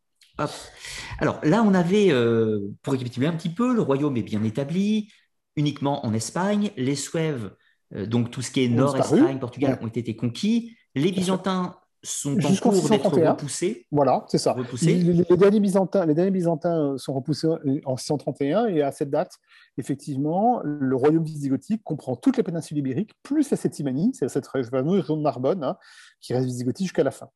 Alors 1.19 1.39
là, 1.43 1.63
on 1.63 1.73
avait, 1.73 2.11
euh, 2.11 2.69
pour 2.81 2.93
récapituler 2.93 3.27
un 3.27 3.33
petit 3.33 3.49
peu, 3.49 3.73
le 3.73 3.81
royaume 3.81 4.15
est 4.17 4.23
bien 4.23 4.43
établi, 4.43 5.11
uniquement 5.55 6.05
en 6.05 6.13
Espagne. 6.13 6.71
Les 6.77 6.95
Suèves, 6.95 7.51
euh, 7.95 8.05
donc 8.05 8.31
tout 8.31 8.41
ce 8.41 8.51
qui 8.51 8.63
est 8.63 8.69
Nord-Espagne, 8.69 9.39
Portugal, 9.39 9.79
ont 9.81 9.87
été 9.87 10.15
conquis. 10.15 10.77
Les 10.95 11.11
Byzantins 11.11 11.75
sont 12.03 12.37
en 12.39 12.55
cours 12.55 12.89
d'être 12.89 13.09
repoussés. 13.09 13.85
Voilà, 13.91 14.25
c'est 14.27 14.37
ça. 14.37 14.55
Les, 14.81 15.37
derniers 15.37 15.59
Byzantins, 15.59 16.05
les 16.05 16.13
derniers 16.13 16.31
Byzantins 16.31 16.97
sont 16.97 17.13
repoussés 17.13 17.47
en 17.85 17.97
631 17.97 18.67
et 18.67 18.81
à 18.81 18.91
cette 18.91 19.09
date, 19.09 19.33
effectivement, 19.77 20.61
le 20.63 20.95
royaume 20.95 21.23
visigothique 21.23 21.83
comprend 21.83 22.15
toutes 22.15 22.37
les 22.37 22.43
péninsules 22.43 22.77
ibériques, 22.77 23.11
plus 23.23 23.49
la 23.51 23.57
Septimanie, 23.57 24.11
c'est 24.13 24.29
cette 24.29 24.47
région 24.47 24.71
de 25.17 25.21
Narbonne, 25.21 25.63
hein, 25.63 25.77
qui 26.21 26.33
reste 26.33 26.45
visigothique 26.45 26.87
jusqu'à 26.87 27.03
la 27.03 27.11
fin. 27.11 27.29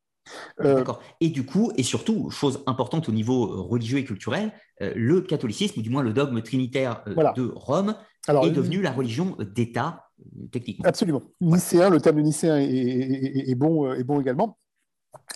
Euh, 0.61 0.75
D'accord. 0.75 1.01
Et 1.19 1.29
du 1.29 1.45
coup, 1.45 1.71
et 1.75 1.83
surtout, 1.83 2.29
chose 2.29 2.63
importante 2.67 3.09
au 3.09 3.11
niveau 3.11 3.45
euh, 3.45 3.61
religieux 3.61 3.97
et 3.97 4.05
culturel, 4.05 4.51
euh, 4.81 4.93
le 4.95 5.21
catholicisme, 5.21 5.79
ou 5.79 5.83
du 5.83 5.89
moins 5.89 6.03
le 6.03 6.13
dogme 6.13 6.41
trinitaire 6.41 7.03
de 7.07 7.51
Rome, 7.55 7.95
est 8.27 8.51
devenu 8.51 8.81
la 8.81 8.91
religion 8.91 9.35
d'État, 9.39 10.05
techniquement. 10.51 10.85
Absolument. 10.85 11.21
Nicéen, 11.41 11.89
le 11.89 11.99
terme 11.99 12.17
de 12.17 12.21
nicéen 12.21 12.57
est, 12.57 13.55
bon, 13.55 13.91
est 13.93 14.03
bon 14.03 14.19
également. 14.21 14.57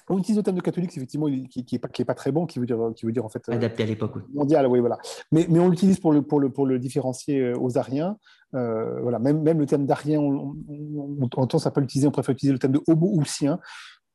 On 0.09 0.17
utilise 0.17 0.37
le 0.37 0.43
terme 0.43 0.57
de 0.57 0.61
catholique, 0.61 0.95
effectivement, 0.97 1.27
qui 1.27 1.65
n'est 1.71 1.79
pas, 1.79 1.87
pas, 1.87 2.13
très 2.15 2.31
bon, 2.31 2.45
qui 2.45 2.59
veut 2.59 2.65
dire, 2.65 2.79
qui 2.95 3.05
veut 3.05 3.11
dire 3.11 3.23
en 3.23 3.29
fait. 3.29 3.47
Adapté 3.49 3.83
à 3.83 3.85
l'époque, 3.85 4.15
oui. 4.15 4.21
Mondial, 4.33 4.65
oui, 4.67 4.79
voilà. 4.79 4.97
Mais, 5.31 5.45
mais 5.49 5.59
on 5.59 5.69
l'utilise 5.69 5.99
pour 5.99 6.11
le, 6.11 6.23
pour, 6.23 6.39
le, 6.39 6.49
pour 6.49 6.65
le 6.65 6.79
différencier 6.79 7.53
aux 7.53 7.77
Ariens. 7.77 8.17
voilà, 8.53 9.19
même, 9.19 9.41
même 9.41 9.59
le 9.59 9.65
terme 9.65 9.85
d'Arien, 9.85 10.19
on, 10.19 10.55
on, 10.67 11.29
on, 11.35 11.59
ça 11.59 11.69
peut 11.71 11.81
l'utiliser, 11.81 12.07
on 12.07 12.11
préfère 12.11 12.33
utiliser 12.33 12.53
le 12.53 12.59
terme 12.59 12.73
de 12.73 12.81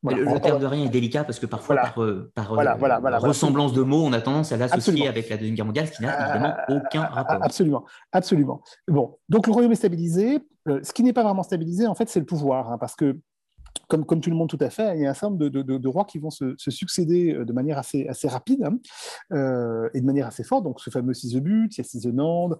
le, 0.03 0.41
terme 0.41 0.61
de 0.61 0.67
rien 0.67 0.85
est 0.85 0.89
délicat 0.89 1.25
parce 1.25 1.39
que 1.39 1.47
parfois, 1.47 1.77
par, 1.77 2.03
euh, 2.03 2.33
euh, 2.39 3.19
ressemblance 3.19 3.73
de 3.73 3.83
mots, 3.83 4.05
on 4.05 4.13
a 4.13 4.21
tendance 4.21 4.53
à 4.53 4.57
l'associer 4.57 5.07
avec 5.09 5.29
la 5.29 5.37
Deuxième 5.37 5.55
Guerre 5.55 5.67
mondiale, 5.67 5.87
ce 5.87 5.93
qui 5.93 6.03
n'a 6.03 6.31
évidemment 6.31 6.55
euh, 6.69 6.77
aucun 6.77 7.03
rapport. 7.03 7.43
Absolument, 7.43 7.85
absolument. 8.11 8.63
Bon, 8.89 9.19
donc 9.29 9.47
le 9.47 9.53
royaume 9.53 9.73
est 9.73 9.77
stabilisé. 9.77 10.41
ce 10.67 10.93
qui 10.93 11.03
n'est 11.03 11.13
pas 11.13 11.23
vraiment 11.23 11.43
stabilisé, 11.43 11.87
en 11.87 11.95
fait, 11.95 12.09
c'est 12.09 12.21
le 12.21 12.27
pouvoir, 12.27 12.73
hein, 12.73 12.79
parce 12.79 12.97
que 12.97 13.19
comme, 14.01 14.21
tu 14.21 14.31
le 14.31 14.37
montres 14.37 14.57
tout 14.57 14.65
à 14.65 14.71
fait, 14.71 14.97
il 14.97 15.03
y 15.03 15.07
a 15.07 15.11
un 15.11 15.15
certain 15.15 15.31
nombre 15.31 15.49
de, 15.49 15.89
rois 15.89 16.05
qui 16.05 16.19
vont 16.19 16.31
se, 16.31 16.55
succéder 16.57 17.35
de 17.35 17.53
manière 17.53 17.79
assez, 17.79 18.09
rapide 18.25 18.65
hein, 18.65 18.79
et 19.95 20.01
de 20.01 20.07
manière 20.07 20.27
assez 20.27 20.45
forte. 20.45 20.65
Donc, 20.65 20.81
ce 20.81 20.91
fameux 20.91 21.15
Sisebut, 21.15 21.69
il 21.71 21.79
y 21.79 21.81
a 21.81 21.85
Sisenande, 21.85 22.59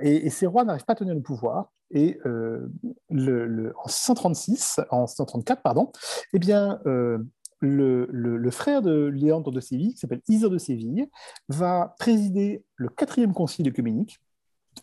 et, 0.00 0.26
et, 0.26 0.30
ces 0.30 0.46
rois 0.46 0.64
n'arrivent 0.64 0.84
pas 0.84 0.94
à 0.94 0.96
tenir 0.96 1.14
le 1.14 1.22
pouvoir. 1.22 1.70
Et 1.94 2.18
euh, 2.26 2.66
en 3.10 3.88
136, 3.88 4.80
en 4.90 5.06
134, 5.06 5.62
pardon, 5.62 5.92
eh 6.32 6.38
bien, 6.38 6.80
euh, 6.86 7.18
le, 7.60 8.50
frère 8.50 8.82
de 8.82 9.06
Léandre 9.06 9.52
de 9.52 9.60
Séville, 9.60 9.94
qui 9.94 10.00
s'appelle 10.00 10.22
Isère 10.28 10.50
de 10.50 10.58
Séville, 10.58 11.08
va 11.48 11.94
présider 11.98 12.64
le 12.76 12.88
quatrième 12.88 13.32
concile 13.32 13.68
œcuménique 13.68 14.18
euh, 14.18 14.23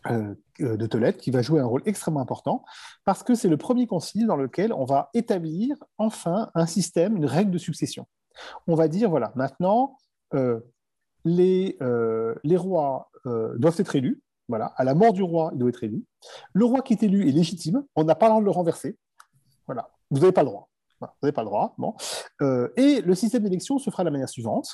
de 0.10 0.86
Tolède, 0.86 1.18
qui 1.18 1.32
va 1.32 1.42
jouer 1.42 1.60
un 1.60 1.66
rôle 1.66 1.82
extrêmement 1.86 2.22
important, 2.22 2.64
parce 3.06 3.24
que 3.24 3.36
c'est 3.36 3.50
le 3.50 3.58
premier 3.58 3.88
concile 3.88 4.28
dans 4.28 4.38
lequel 4.38 4.74
on 4.74 4.86
va 4.86 5.10
établir 5.14 5.76
enfin 5.98 6.50
un 6.56 6.66
système, 6.66 7.18
une 7.18 7.26
règle 7.26 7.52
de 7.52 7.58
succession. 7.58 8.08
On 8.68 8.76
va 8.76 8.88
dire, 8.88 9.10
voilà, 9.10 9.32
maintenant, 9.36 9.98
les, 11.26 11.78
les 12.44 12.58
rois 12.58 13.12
doivent 13.26 13.80
être 13.80 13.96
élus, 13.96 14.22
voilà, 14.52 14.66
à 14.76 14.84
la 14.84 14.94
mort 14.94 15.14
du 15.14 15.24
roi, 15.24 15.52
il 15.54 15.60
doit 15.60 15.70
être 15.70 15.84
élu. 15.84 16.04
Le 16.52 16.66
roi 16.66 16.82
qui 16.82 16.92
est 16.92 17.04
élu 17.04 17.28
est 17.30 17.32
légitime. 17.32 17.86
On 17.96 18.04
n'a 18.04 18.16
pas 18.16 18.26
le 18.26 18.32
droit 18.32 18.42
de 18.42 18.46
le 18.46 18.52
renverser. 18.52 18.98
Voilà, 19.66 19.90
vous 20.10 20.20
n'avez 20.20 20.34
pas 20.34 20.44
le 20.44 20.50
droit. 20.50 20.70
vous 21.00 21.08
n'avez 21.24 21.32
pas 21.32 21.44
le 21.44 21.48
droit. 21.48 21.74
Bon. 21.78 21.96
Euh, 22.42 22.68
et 22.76 23.00
le 23.00 23.16
système 23.16 23.44
d'élection 23.44 23.80
se 23.80 23.90
fera 23.90 24.04
de 24.04 24.08
la 24.08 24.12
manière 24.12 24.28
suivante. 24.28 24.68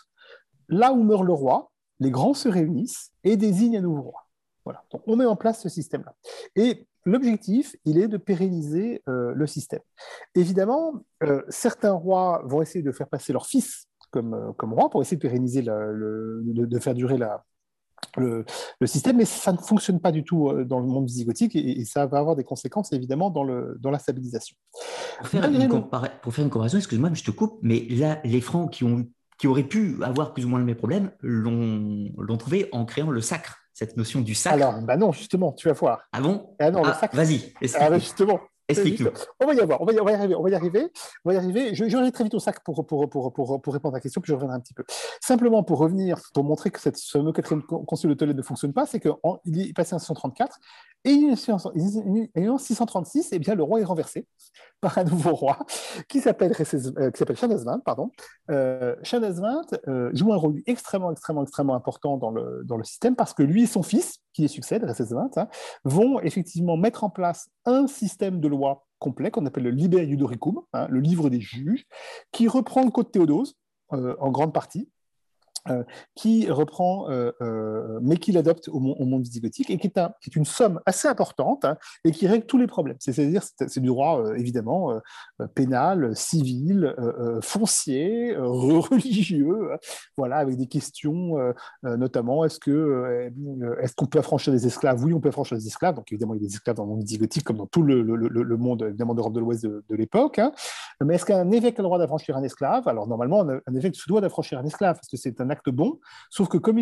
Là 0.68 0.94
où 0.94 1.04
meurt 1.04 1.24
le 1.24 1.34
roi, 1.34 1.72
les 2.00 2.10
grands 2.10 2.34
se 2.34 2.50
réunissent 2.50 3.12
et 3.24 3.38
désignent 3.38 3.78
un 3.78 3.82
nouveau 3.82 4.02
roi. 4.02 4.27
Voilà. 4.68 4.84
Donc, 4.92 5.02
on 5.08 5.16
met 5.16 5.24
en 5.24 5.38
place 5.38 5.62
ce 5.62 5.70
système-là. 5.70 6.14
Et 6.58 6.86
l'objectif, 7.06 7.78
il 7.86 7.98
est 8.00 8.10
de 8.10 8.18
pérenniser 8.18 9.02
euh, 9.08 9.32
le 9.34 9.48
système. 9.48 9.80
Évidemment, 10.36 11.06
euh, 11.24 11.42
certains 11.48 11.94
rois 11.94 12.42
vont 12.44 12.62
essayer 12.62 12.84
de 12.84 12.92
faire 12.92 13.08
passer 13.08 13.32
leur 13.32 13.46
fils 13.46 13.88
comme, 14.12 14.54
comme 14.58 14.74
roi 14.74 14.90
pour 14.90 15.02
essayer 15.02 15.16
de 15.16 15.22
pérenniser, 15.22 15.62
le, 15.62 16.42
de, 16.44 16.80
faire 16.80 16.96
durer 16.96 17.18
la, 17.18 17.46
le, 18.18 18.44
système, 18.84 19.16
mais 19.16 19.24
ça 19.24 19.54
ne 19.54 19.58
fonctionne 19.58 20.02
pas 20.02 20.12
du 20.12 20.26
tout 20.26 20.50
euh, 20.50 20.66
dans 20.66 20.82
le 20.82 20.86
monde 20.86 21.06
visigothique 21.06 21.56
et, 21.56 21.86
ça 21.86 22.06
va 22.08 22.18
avoir 22.18 22.36
des 22.36 22.44
conséquences 22.44 22.92
évidemment 22.92 23.30
dans, 23.30 23.46
le, 23.46 23.78
dans 23.80 23.90
la 23.90 24.00
stabilisation. 24.00 24.58
Pour 25.20 25.28
faire, 25.30 25.50
une, 25.50 25.70
pour 26.22 26.34
faire 26.34 26.44
une 26.44 26.52
comparaison, 26.52 26.78
excuse-moi, 26.78 27.12
je 27.14 27.24
te 27.24 27.32
coupe, 27.32 27.58
mais 27.62 27.88
là, 27.90 28.20
les 28.26 28.42
Francs 28.42 28.70
qui, 28.70 28.84
ont, 28.84 29.08
qui 29.40 29.48
auraient 29.48 29.64
pu 29.64 30.04
avoir 30.04 30.34
plus 30.34 30.44
ou 30.44 30.50
moins 30.50 30.60
le 30.60 30.66
même 30.66 30.76
problème 30.76 31.12
l'ont 31.22 32.38
trouvé 32.38 32.68
en 32.74 32.84
créant 32.84 33.12
le 33.12 33.22
sacre, 33.22 33.67
cette 33.78 33.96
notion 33.96 34.22
du 34.22 34.34
sacre. 34.34 34.56
Alors, 34.56 34.82
bah 34.82 34.98
non, 34.98 35.12
justement, 35.12 35.54
tu 35.54 35.68
vas 35.68 35.76
voir. 35.76 36.00
Ah 36.12 36.20
bon? 36.20 36.56
Ah 36.58 36.72
non, 36.72 36.84
le 36.84 36.90
ah, 36.90 37.10
Vas-y, 37.14 37.54
ah, 37.76 37.92
bah 37.92 38.00
justement, 38.00 38.40
Explique-nous. 38.70 39.12
On 39.40 39.46
va 39.46 39.54
y 39.54 39.60
avoir, 39.62 39.80
on 39.82 39.86
va 39.86 39.94
y, 39.94 39.98
arriver, 39.98 40.36
on 40.36 40.44
va 40.44 40.50
y 40.50 40.56
arriver, 40.56 40.92
on 41.24 41.30
va 41.30 41.36
y 41.36 41.38
arriver. 41.38 41.74
Je, 41.74 41.88
je 41.88 42.10
très 42.10 42.24
vite 42.26 42.34
au 42.34 42.40
sac 42.40 42.64
pour, 42.66 42.86
pour, 42.86 43.08
pour, 43.08 43.32
pour, 43.32 43.62
pour 43.62 43.74
répondre 43.74 43.96
à 43.96 43.98
la 43.98 44.02
question, 44.02 44.20
puis 44.20 44.32
je 44.32 44.34
reviendrai 44.34 44.58
un 44.58 44.60
petit 44.60 44.74
peu. 44.74 44.84
Simplement 45.22 45.64
pour 45.64 45.78
revenir, 45.78 46.20
pour 46.34 46.44
montrer 46.44 46.70
que 46.70 46.82
cette, 46.82 46.98
ce 46.98 47.18
fameux 47.18 47.32
quatrième 47.32 47.64
concile 47.64 48.10
de 48.10 48.16
Tolède 48.16 48.36
ne 48.36 48.42
fonctionne 48.42 48.74
pas, 48.74 48.86
c'est 48.86 49.00
qu'il 49.00 49.62
est 49.62 49.74
passé 49.74 49.96
en 49.96 50.00
634 50.00 50.58
et 51.06 52.50
en 52.50 52.58
636, 52.58 53.30
eh 53.32 53.40
bien, 53.40 53.56
le 53.56 53.64
roi 53.64 53.80
est 53.80 53.86
renversé 53.86 54.28
par 54.82 54.98
un 54.98 55.04
nouveau 55.04 55.34
roi 55.34 55.58
qui 56.10 56.20
s'appelle 56.20 56.52
euh, 56.52 57.12
s'appelle 57.14 57.82
pardon. 57.86 58.12
Euh, 58.52 58.96
euh, 59.88 60.10
joue 60.14 60.34
un 60.34 60.38
rôle 60.38 60.62
extrêmement, 60.66 61.12
extrêmement, 61.12 61.44
extrêmement 61.44 61.76
important 61.76 62.18
dans 62.18 62.32
le, 62.32 62.64
dans 62.66 62.78
le 62.78 62.84
système 62.84 63.16
parce 63.16 63.34
que 63.34 63.44
lui 63.44 63.64
et 63.64 63.68
son 63.68 63.84
fils, 63.84 64.20
qui 64.34 64.42
les 64.42 64.48
succède, 64.48 64.84
Recesvint, 64.84 65.32
hein, 65.38 65.48
vont 65.84 66.20
effectivement 66.20 66.78
mettre 66.78 67.04
en 67.04 67.10
place 67.10 67.50
un 67.66 67.88
système 67.88 68.40
de 68.40 68.48
loi 68.48 68.86
complet 69.00 69.32
qu'on 69.32 69.46
appelle 69.46 69.64
le 69.64 69.72
Liber 69.72 70.06
Iudoricum, 70.06 70.62
hein, 70.74 70.88
le 70.90 71.00
livre 71.00 71.30
des 71.30 71.40
juges, 71.40 71.86
qui 72.32 72.48
reprend 72.48 72.84
le 72.84 72.92
code 72.92 73.12
Théodose 73.12 73.56
en 73.90 74.32
grande 74.32 74.54
partie, 74.54 74.90
euh, 75.70 75.84
qui 76.16 76.50
reprend, 76.50 77.10
euh, 77.10 77.32
euh, 77.42 78.00
mais 78.02 78.18
qui 78.18 78.32
l'adopte 78.32 78.70
au, 78.70 78.80
monde 78.80 79.22
visigothique 79.22 79.70
et 79.70 79.78
qui 79.78 79.88
est, 79.88 80.36
une 80.36 80.46
somme 80.46 80.80
assez 80.86 81.08
importante 81.08 81.66
hein, 81.66 81.78
et 82.04 82.12
qui 82.12 82.28
règle 82.28 82.46
tous 82.46 82.58
les 82.58 82.68
problèmes. 82.68 82.98
C'est-à-dire, 83.00 83.44
c'est 83.44 83.80
du 83.80 83.88
droit 83.88 84.24
évidemment 84.36 85.00
pénal, 85.56 86.16
civil, 86.16 86.96
foncier, 87.42 88.36
religieux, 88.38 89.70
voilà, 90.18 90.38
avec 90.38 90.58
des 90.58 90.68
questions, 90.68 91.36
notamment 91.84 92.46
est-ce 92.46 92.60
que 92.60 93.32
est-ce 93.82 93.96
qu'on 93.96 94.06
peut 94.06 94.20
affranchir 94.20 94.54
des 94.54 94.68
esclaves? 94.68 95.04
Oui, 95.04 95.14
on 95.14 95.20
peut 95.20 95.30
affranchir 95.30 95.58
des 95.58 95.68
esclaves. 95.68 95.96
Donc 95.96 96.12
évidemment, 96.12 96.34
il 96.34 96.42
y 96.42 96.46
a 96.46 96.48
des 96.48 96.54
esclaves 96.54 96.76
dans 96.76 96.84
le 96.84 96.90
monde 96.90 97.02
visigothique 97.02 97.44
comme 97.44 97.58
dans 97.58 97.68
tout 97.68 97.84
le, 97.84 98.02
le, 98.02 98.58
monde 98.58 98.84
évidemment 98.84 99.14
d'Europe 99.14 99.34
de 99.34 99.40
l'Ouest 99.40 99.66
de, 99.66 99.84
l'époque. 99.96 100.40
Hein. 100.40 100.52
Mais 101.04 101.16
est-ce 101.16 101.26
qu'un 101.26 101.50
évêque 101.52 101.80
a 101.80 101.82
le 101.82 101.88
droit 101.88 102.00
d'affranchir 102.00 102.36
un 102.38 102.44
esclave? 102.44 102.88
Alors 102.88 103.08
normalement, 103.08 103.42
un 103.42 103.76
évêque 103.76 103.96
se 103.96 104.08
doit 104.08 104.22
d'affranchir 104.22 104.60
un 104.60 104.66
esclave 104.66 104.96
parce 104.96 105.08
que 105.08 105.18
c'est 105.18 105.40
un 105.42 105.50
bon, 105.66 106.00
sauf 106.30 106.48
que 106.48 106.58
quand 106.58 106.76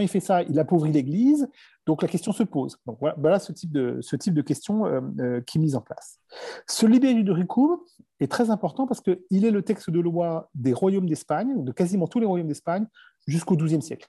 il 0.00 0.08
fait 0.08 0.20
ça, 0.20 0.42
il 0.42 0.58
appauvrit 0.58 0.92
l'Église, 0.92 1.48
donc 1.86 2.02
la 2.02 2.08
question 2.08 2.32
se 2.32 2.42
pose. 2.42 2.78
Donc 2.86 2.98
voilà, 3.00 3.38
ce 3.38 3.52
type 3.52 3.72
de, 3.72 3.98
ce 4.02 4.16
question 4.40 4.86
euh, 4.86 5.00
euh, 5.20 5.40
qui 5.40 5.58
est 5.58 5.60
mise 5.60 5.76
en 5.76 5.80
place. 5.80 6.18
Ce 6.66 6.84
Ricoub 6.86 7.84
est 8.20 8.30
très 8.30 8.50
important 8.50 8.86
parce 8.86 9.00
qu'il 9.00 9.44
est 9.44 9.50
le 9.50 9.62
texte 9.62 9.90
de 9.90 10.00
loi 10.00 10.50
des 10.54 10.72
royaumes 10.72 11.08
d'Espagne, 11.08 11.64
de 11.64 11.72
quasiment 11.72 12.06
tous 12.06 12.20
les 12.20 12.26
royaumes 12.26 12.48
d'Espagne, 12.48 12.86
jusqu'au 13.26 13.56
XIIe 13.56 13.82
siècle, 13.82 14.08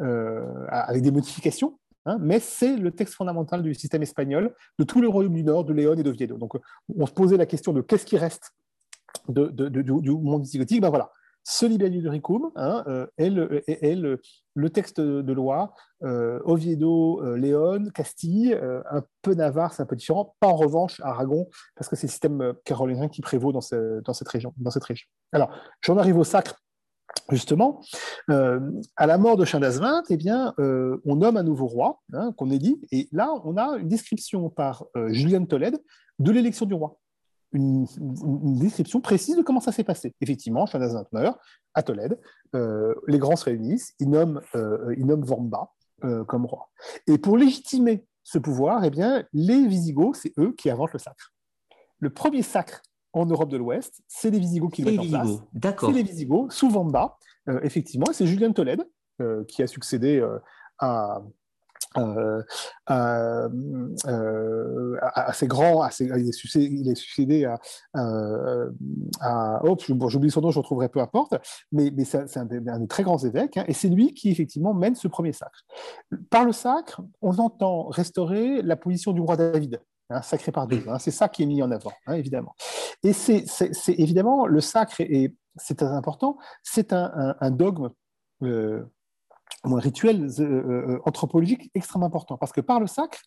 euh, 0.00 0.66
avec 0.68 1.02
des 1.02 1.10
modifications, 1.10 1.78
hein, 2.06 2.18
mais 2.20 2.40
c'est 2.40 2.76
le 2.76 2.90
texte 2.90 3.14
fondamental 3.14 3.62
du 3.62 3.74
système 3.74 4.02
espagnol, 4.02 4.54
de 4.78 4.84
tous 4.84 5.00
les 5.00 5.08
royaumes 5.08 5.34
du 5.34 5.44
Nord, 5.44 5.64
de 5.64 5.72
Léon 5.72 5.94
et 5.94 6.02
de 6.02 6.10
Viedo. 6.10 6.38
Donc 6.38 6.54
on 6.96 7.06
se 7.06 7.12
posait 7.12 7.36
la 7.36 7.46
question 7.46 7.72
de 7.72 7.80
qu'est-ce 7.82 8.06
qui 8.06 8.16
reste 8.16 8.52
du, 9.28 10.10
monde 10.10 10.42
visigothique, 10.42 10.80
ben 10.80 10.90
voilà, 10.90 11.10
ce 11.48 11.64
libellus 11.64 12.02
de 12.02 12.10
hein, 12.56 12.84
euh, 12.88 13.06
est, 13.18 13.30
le, 13.30 14.70
texte 14.70 15.00
de 15.00 15.32
loi 15.32 15.74
euh, 16.02 16.40
Oviedo, 16.44 17.22
euh, 17.22 17.36
Léon, 17.36 17.88
Castille, 17.94 18.58
un 18.90 19.04
peu 19.22 19.34
Navarre, 19.34 19.72
c'est 19.72 19.82
un 19.82 19.86
peu 19.86 19.94
différent, 19.94 20.34
pas 20.40 20.48
en 20.48 20.56
revanche 20.56 21.00
Aragon, 21.04 21.48
parce 21.76 21.88
que 21.88 21.94
c'est 21.94 22.08
le 22.08 22.10
système 22.10 22.52
carolingien 22.64 23.08
qui 23.08 23.22
prévaut 23.22 23.52
dans, 23.52 23.60
cette 23.60 24.28
région. 24.28 24.52
Alors, 25.30 25.50
j'en 25.82 25.96
arrive 25.96 26.18
au 26.18 26.24
sacre. 26.24 26.60
Justement, 27.30 27.80
à 28.28 29.06
la 29.06 29.18
mort 29.18 29.36
de 29.36 29.44
Chindasvint, 29.44 30.02
eh 30.10 30.16
bien, 30.16 30.52
on 30.58 31.16
nomme 31.16 31.36
un 31.36 31.44
nouveau 31.44 31.66
roi, 31.66 32.00
hein, 32.12 32.32
qu'on 32.36 32.50
est 32.50 32.58
dit, 32.58 32.80
et 32.90 33.08
là, 33.12 33.32
on 33.44 33.56
a 33.56 33.78
une 33.78 33.88
description 33.88 34.50
par 34.50 34.84
Julien 35.08 35.44
Tolède 35.44 35.78
de 36.18 36.32
l'élection 36.32 36.66
du 36.66 36.74
roi 36.74 36.98
une, 37.56 37.86
description 38.58 39.00
précise 39.00 39.36
de 39.36 39.42
comment 39.42 39.60
ça 39.60 39.72
s'est 39.72 39.84
passé. 39.84 40.14
Effectivement, 40.20 40.66
Shana 40.66 40.86
à 41.74 41.82
Tolède, 41.82 42.18
les 42.52 43.18
grands 43.18 43.36
se 43.36 43.44
réunissent, 43.44 43.94
ils 43.98 44.08
nomment, 44.08 44.40
ils 44.96 45.06
nomment 45.06 45.24
Vamba 45.24 45.70
comme 46.26 46.46
roi. 46.46 46.70
Et 47.06 47.18
pour 47.18 47.36
légitimer 47.36 48.06
ce 48.26 48.38
pouvoir, 48.38 48.84
eh 48.84 48.90
bien, 48.90 49.24
les 49.32 49.66
Visigoths, 49.68 50.16
c'est 50.16 50.32
eux 50.38 50.52
qui 50.52 50.68
inventent 50.68 50.92
le 50.92 50.98
sacre. 50.98 51.32
Le 52.00 52.10
premier 52.10 52.42
sacre 52.42 52.82
en 53.12 53.24
Europe 53.24 53.48
de 53.48 53.56
l'Ouest, 53.56 54.02
c'est 54.08 54.30
les 54.30 54.40
Visigoths 54.40 54.72
qui 54.72 54.82
le 54.82 54.90
mettent 54.90 55.00
en 55.00 55.08
place. 55.08 55.30
D'accord. 55.52 55.90
C'est 55.90 55.94
les 55.94 56.02
Visigoths, 56.02 56.50
sous 56.50 56.68
Vamba, 56.68 57.16
euh, 57.48 57.60
effectivement. 57.62 58.06
C'est 58.12 58.26
Julien 58.26 58.50
Tolède 58.52 58.84
euh, 59.20 59.44
qui 59.44 59.62
a 59.62 59.68
succédé 59.68 60.22
euh, 61.96 62.42
à, 62.86 63.48
à, 65.00 65.32
ces 65.32 65.46
grands, 65.46 65.82
à 65.82 65.90
il, 66.00 66.28
est 66.28 66.94
succédé, 66.94 67.44
à, 67.44 67.58
à 69.20 69.60
oh, 69.64 69.76
j'oublie 70.08 70.30
son 70.30 70.40
nom, 70.40 70.50
je 70.50 70.58
retrouverai 70.58 70.88
peu 70.88 71.00
importe, 71.00 71.34
mais, 71.72 71.90
mais 71.96 72.04
c'est 72.04 72.36
un, 72.36 72.44
des 72.44 72.60
très 72.88 73.02
grands 73.02 73.18
évêques, 73.18 73.56
hein, 73.56 73.64
et 73.68 73.72
c'est 73.72 73.88
lui 73.88 74.14
qui 74.14 74.30
effectivement 74.30 74.74
mène 74.74 74.94
ce 74.94 75.08
premier 75.08 75.32
sacre. 75.32 75.64
Par 76.30 76.44
le 76.44 76.52
sacre, 76.52 77.02
on 77.22 77.36
entend 77.38 77.88
restaurer 77.88 78.62
la 78.62 78.76
position 78.76 79.12
du 79.12 79.20
roi 79.20 79.36
David, 79.36 79.80
Hein, 80.08 80.22
sacré 80.22 80.52
par 80.52 80.68
Dieu. 80.68 80.84
Hein, 80.88 80.98
c'est 81.00 81.10
ça 81.10 81.28
qui 81.28 81.42
est 81.42 81.46
mis 81.46 81.62
en 81.62 81.70
avant, 81.72 81.92
hein, 82.06 82.14
évidemment. 82.14 82.54
Et 83.02 83.12
c'est 83.12 83.44
évidemment 83.88 84.46
le 84.46 84.60
sacre, 84.60 85.00
et 85.00 85.34
c'est 85.56 85.76
très 85.76 85.88
important, 85.88 86.38
c'est 86.62 86.92
un, 86.92 87.50
dogme, 87.50 87.90
euh, 88.42 88.84
un 89.74 89.80
rituel 89.80 90.28
euh, 90.38 90.42
euh, 90.42 91.00
anthropologique 91.04 91.70
extrêmement 91.74 92.06
important, 92.06 92.36
parce 92.36 92.52
que 92.52 92.60
par 92.60 92.80
le 92.80 92.86
sacre, 92.86 93.18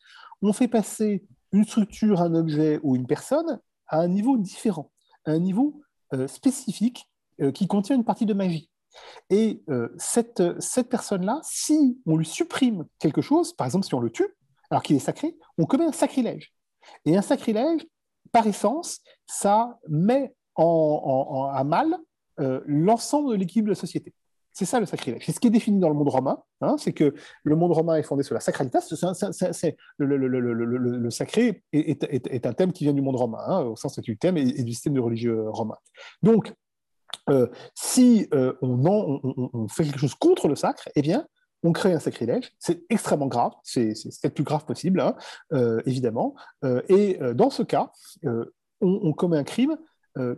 on 0.41 0.53
fait 0.53 0.67
passer 0.67 1.25
une 1.51 1.65
structure, 1.65 2.21
un 2.21 2.35
objet 2.35 2.79
ou 2.83 2.95
une 2.95 3.07
personne 3.07 3.59
à 3.87 3.99
un 3.99 4.07
niveau 4.07 4.37
différent, 4.37 4.91
à 5.25 5.31
un 5.31 5.39
niveau 5.39 5.81
spécifique 6.27 7.09
qui 7.53 7.67
contient 7.67 7.95
une 7.95 8.03
partie 8.03 8.25
de 8.25 8.33
magie. 8.33 8.69
Et 9.29 9.63
cette, 9.97 10.41
cette 10.59 10.89
personne-là, 10.89 11.39
si 11.43 11.99
on 12.05 12.17
lui 12.17 12.25
supprime 12.25 12.85
quelque 12.99 13.21
chose, 13.21 13.53
par 13.53 13.65
exemple 13.65 13.85
si 13.85 13.93
on 13.95 13.99
le 13.99 14.11
tue, 14.11 14.27
alors 14.69 14.83
qu'il 14.83 14.95
est 14.95 14.99
sacré, 14.99 15.35
on 15.57 15.65
commet 15.65 15.85
un 15.85 15.91
sacrilège. 15.91 16.53
Et 17.05 17.17
un 17.17 17.21
sacrilège, 17.21 17.85
par 18.31 18.45
essence, 18.47 19.01
ça 19.25 19.79
met 19.87 20.33
à 20.55 21.63
mal 21.65 21.97
euh, 22.39 22.61
l'ensemble 22.65 23.31
de 23.31 23.35
l'équilibre 23.35 23.67
de 23.67 23.71
la 23.71 23.75
société. 23.75 24.13
C'est 24.53 24.65
ça 24.65 24.79
le 24.79 24.85
sacrilège. 24.85 25.25
C'est 25.25 25.31
ce 25.31 25.39
qui 25.39 25.47
est 25.47 25.51
défini 25.51 25.79
dans 25.79 25.89
le 25.89 25.95
monde 25.95 26.09
romain. 26.09 26.41
Hein, 26.61 26.75
c'est 26.77 26.93
que 26.93 27.13
le 27.43 27.55
monde 27.55 27.71
romain 27.71 27.95
est 27.95 28.03
fondé 28.03 28.23
sur 28.23 28.33
la 28.33 28.41
sacralitas. 28.41 28.87
le, 29.97 31.09
sacré 31.09 31.63
est, 31.71 32.45
un 32.45 32.53
thème 32.53 32.73
qui 32.73 32.83
vient 32.83 32.93
du 32.93 33.01
monde 33.01 33.15
romain, 33.15 33.43
hein, 33.45 33.61
au 33.61 33.75
sens 33.75 33.99
du 33.99 34.17
thème 34.17 34.37
et, 34.37 34.63
du 34.63 34.73
système 34.73 34.93
de 34.93 34.99
religieux 34.99 35.49
romain. 35.49 35.77
Donc, 36.23 36.53
euh, 37.29 37.47
si 37.75 38.27
euh, 38.33 38.53
on, 38.61 39.67
fait 39.69 39.85
quelque 39.85 39.99
chose 39.99 40.15
contre 40.15 40.47
le 40.47 40.55
sacre, 40.55 40.89
eh 40.95 41.01
bien, 41.01 41.25
on 41.63 41.71
crée 41.71 41.93
un 41.93 41.99
sacrilège, 41.99 42.51
c'est 42.57 42.83
extrêmement 42.89 43.27
grave, 43.27 43.51
c'est 43.63 43.93
le 44.23 44.29
plus 44.29 44.43
grave 44.43 44.65
possible, 44.65 45.01
hein, 45.01 45.15
euh, 45.53 45.81
évidemment. 45.85 46.35
Euh, 46.63 46.81
et 46.87 47.21
euh, 47.21 47.33
dans 47.33 47.49
ce 47.49 47.63
cas, 47.63 47.91
on, 48.81 49.13
commet 49.13 49.37
un 49.37 49.43
crime 49.43 49.77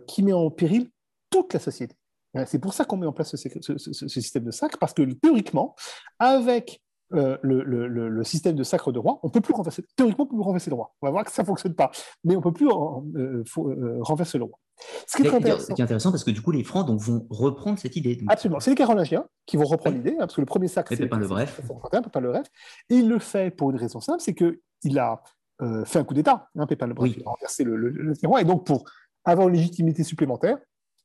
qui 0.06 0.22
met 0.22 0.32
en 0.32 0.50
péril 0.50 0.90
toute 1.30 1.54
la 1.54 1.60
société. 1.60 1.96
C'est 2.46 2.58
pour 2.58 2.72
ça 2.72 2.84
qu'on 2.84 2.96
met 2.96 3.06
en 3.06 3.12
place 3.12 3.36
ce, 3.36 4.08
système 4.08 4.44
de 4.44 4.50
sacre, 4.50 4.78
parce 4.78 4.94
que 4.94 5.02
théoriquement, 5.02 5.74
avec 6.18 6.82
le, 7.12 8.22
système 8.24 8.56
de 8.56 8.62
sacre 8.62 8.92
de 8.92 8.98
roi, 8.98 9.20
on 9.22 9.28
peut 9.28 9.40
plus 9.40 9.54
renverser, 9.54 9.84
théoriquement, 9.96 10.24
on 10.24 10.28
peut 10.28 10.36
plus 10.36 10.42
renverser 10.42 10.70
le 10.70 10.76
roi. 10.76 10.94
On 11.02 11.06
va 11.06 11.10
voir 11.10 11.24
que 11.24 11.32
ça 11.32 11.42
ne 11.42 11.46
fonctionne 11.46 11.74
pas, 11.74 11.90
mais 12.24 12.34
on 12.34 12.38
ne 12.38 12.42
peut 12.42 12.52
plus 12.52 12.68
renverser 12.68 14.38
le 14.38 14.44
roi. 14.44 14.58
Ce 15.06 15.16
qui 15.16 15.26
est 15.26 15.34
intéressant. 15.34 15.74
intéressant 15.78 16.10
parce 16.10 16.24
que 16.24 16.30
du 16.30 16.40
coup, 16.40 16.50
les 16.50 16.64
Francs 16.64 16.86
donc, 16.86 17.00
vont 17.00 17.26
reprendre 17.30 17.78
cette 17.78 17.96
idée. 17.96 18.18
Absolument. 18.28 18.60
C'est 18.60 18.70
les 18.70 18.76
Carolingiens 18.76 19.26
qui 19.46 19.56
vont 19.56 19.64
reprendre 19.64 19.96
l'idée, 19.96 20.12
hein, 20.12 20.20
parce 20.20 20.34
que 20.34 20.40
le 20.40 20.46
premier 20.46 20.68
sacre, 20.68 20.94
c'est 20.94 21.02
le 21.02 21.08
Bref. 21.08 21.60
Pépin 21.90 22.20
le 22.20 22.28
Bref. 22.28 22.46
Et 22.90 22.96
il 22.96 23.08
le 23.08 23.18
fait 23.18 23.54
pour 23.54 23.70
une 23.70 23.76
raison 23.76 24.00
simple, 24.00 24.20
c'est 24.20 24.34
qu'il 24.34 24.98
a 24.98 25.22
euh, 25.60 25.84
fait 25.84 25.98
un 25.98 26.04
coup 26.04 26.14
d'État. 26.14 26.48
Hein, 26.56 26.66
Pépin 26.66 26.86
le 26.86 26.94
Bref, 26.94 27.12
il 27.16 27.22
a 27.22 27.30
renversé 27.30 27.64
le, 27.64 27.76
le, 27.76 28.14
roi. 28.24 28.40
Et 28.40 28.44
donc, 28.44 28.66
pour 28.66 28.84
avoir 29.24 29.48
une 29.48 29.54
légitimité 29.54 30.02
supplémentaire, 30.02 30.58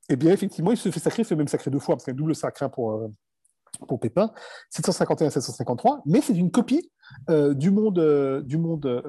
eh 0.10 0.16
bien, 0.16 0.32
effectivement, 0.32 0.72
il 0.72 0.78
se 0.78 0.90
fait 0.90 1.00
sacrer, 1.00 1.22
il 1.22 1.26
se 1.26 1.30
fait 1.30 1.36
même 1.36 1.48
sacrer 1.48 1.72
deux 1.72 1.80
fois, 1.80 1.96
parce 1.96 2.06
qu'il 2.06 2.12
y 2.12 2.16
a 2.16 2.18
un 2.18 2.18
double 2.18 2.36
sacre 2.36 2.64
hein, 2.64 2.70
pour, 2.70 2.94
euh, 2.94 3.08
pour 3.88 4.00
Pépin, 4.00 4.32
751-753, 4.74 6.02
mais 6.06 6.22
c'est 6.22 6.36
une 6.36 6.52
copie 6.52 6.92
euh, 7.30 7.54
du 7.54 7.72
monde, 7.72 8.44
du 8.46 8.58
monde 8.58 9.04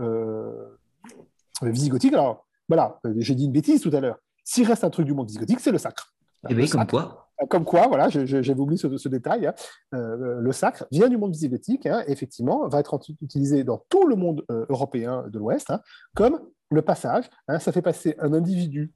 visigothique. 1.63 2.13
Alors, 2.13 2.47
voilà, 2.69 3.01
j'ai 3.17 3.35
dit 3.35 3.47
une 3.47 3.53
bêtise 3.53 3.81
tout 3.81 3.91
à 3.93 4.01
l'heure. 4.01 4.19
S'il 4.45 4.67
reste 4.67 4.85
un 4.85 4.91
truc 4.91 5.07
du 5.07 5.15
monde 5.15 5.27
visigotique, 5.27 5.61
c'est 5.61 5.73
le 5.73 5.79
sacre. 5.79 6.15
Et 6.49 6.53
eh 6.53 6.55
oui, 6.55 6.69
comme 6.69 6.87
quoi 6.87 7.29
euh, 7.43 7.47
Comme 7.47 7.65
quoi, 7.65 7.89
voilà, 7.89 8.09
j'avais 8.09 8.61
oublié 8.61 8.79
ce, 8.79 8.97
ce 8.97 9.09
détail. 9.09 9.47
Hein. 9.47 9.55
Euh, 9.95 10.41
le 10.41 10.53
sacre 10.53 10.87
vient 10.93 11.09
du 11.09 11.17
monde 11.17 11.33
visigotique, 11.33 11.87
hein, 11.87 12.05
effectivement, 12.07 12.69
va 12.69 12.81
être 12.81 12.99
utilisé 13.21 13.65
dans 13.65 13.85
tout 13.89 14.07
le 14.07 14.17
monde 14.17 14.45
euh, 14.51 14.65
européen 14.69 15.25
de 15.29 15.39
l'Ouest, 15.39 15.71
hein, 15.71 15.81
comme 16.15 16.41
le 16.71 16.83
passage. 16.83 17.25
ça 17.61 17.73
fait 17.73 17.83
passer 17.83 18.15
un 18.19 18.35
individu 18.35 18.93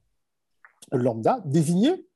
lambda 0.91 1.41
désigné 1.45 2.07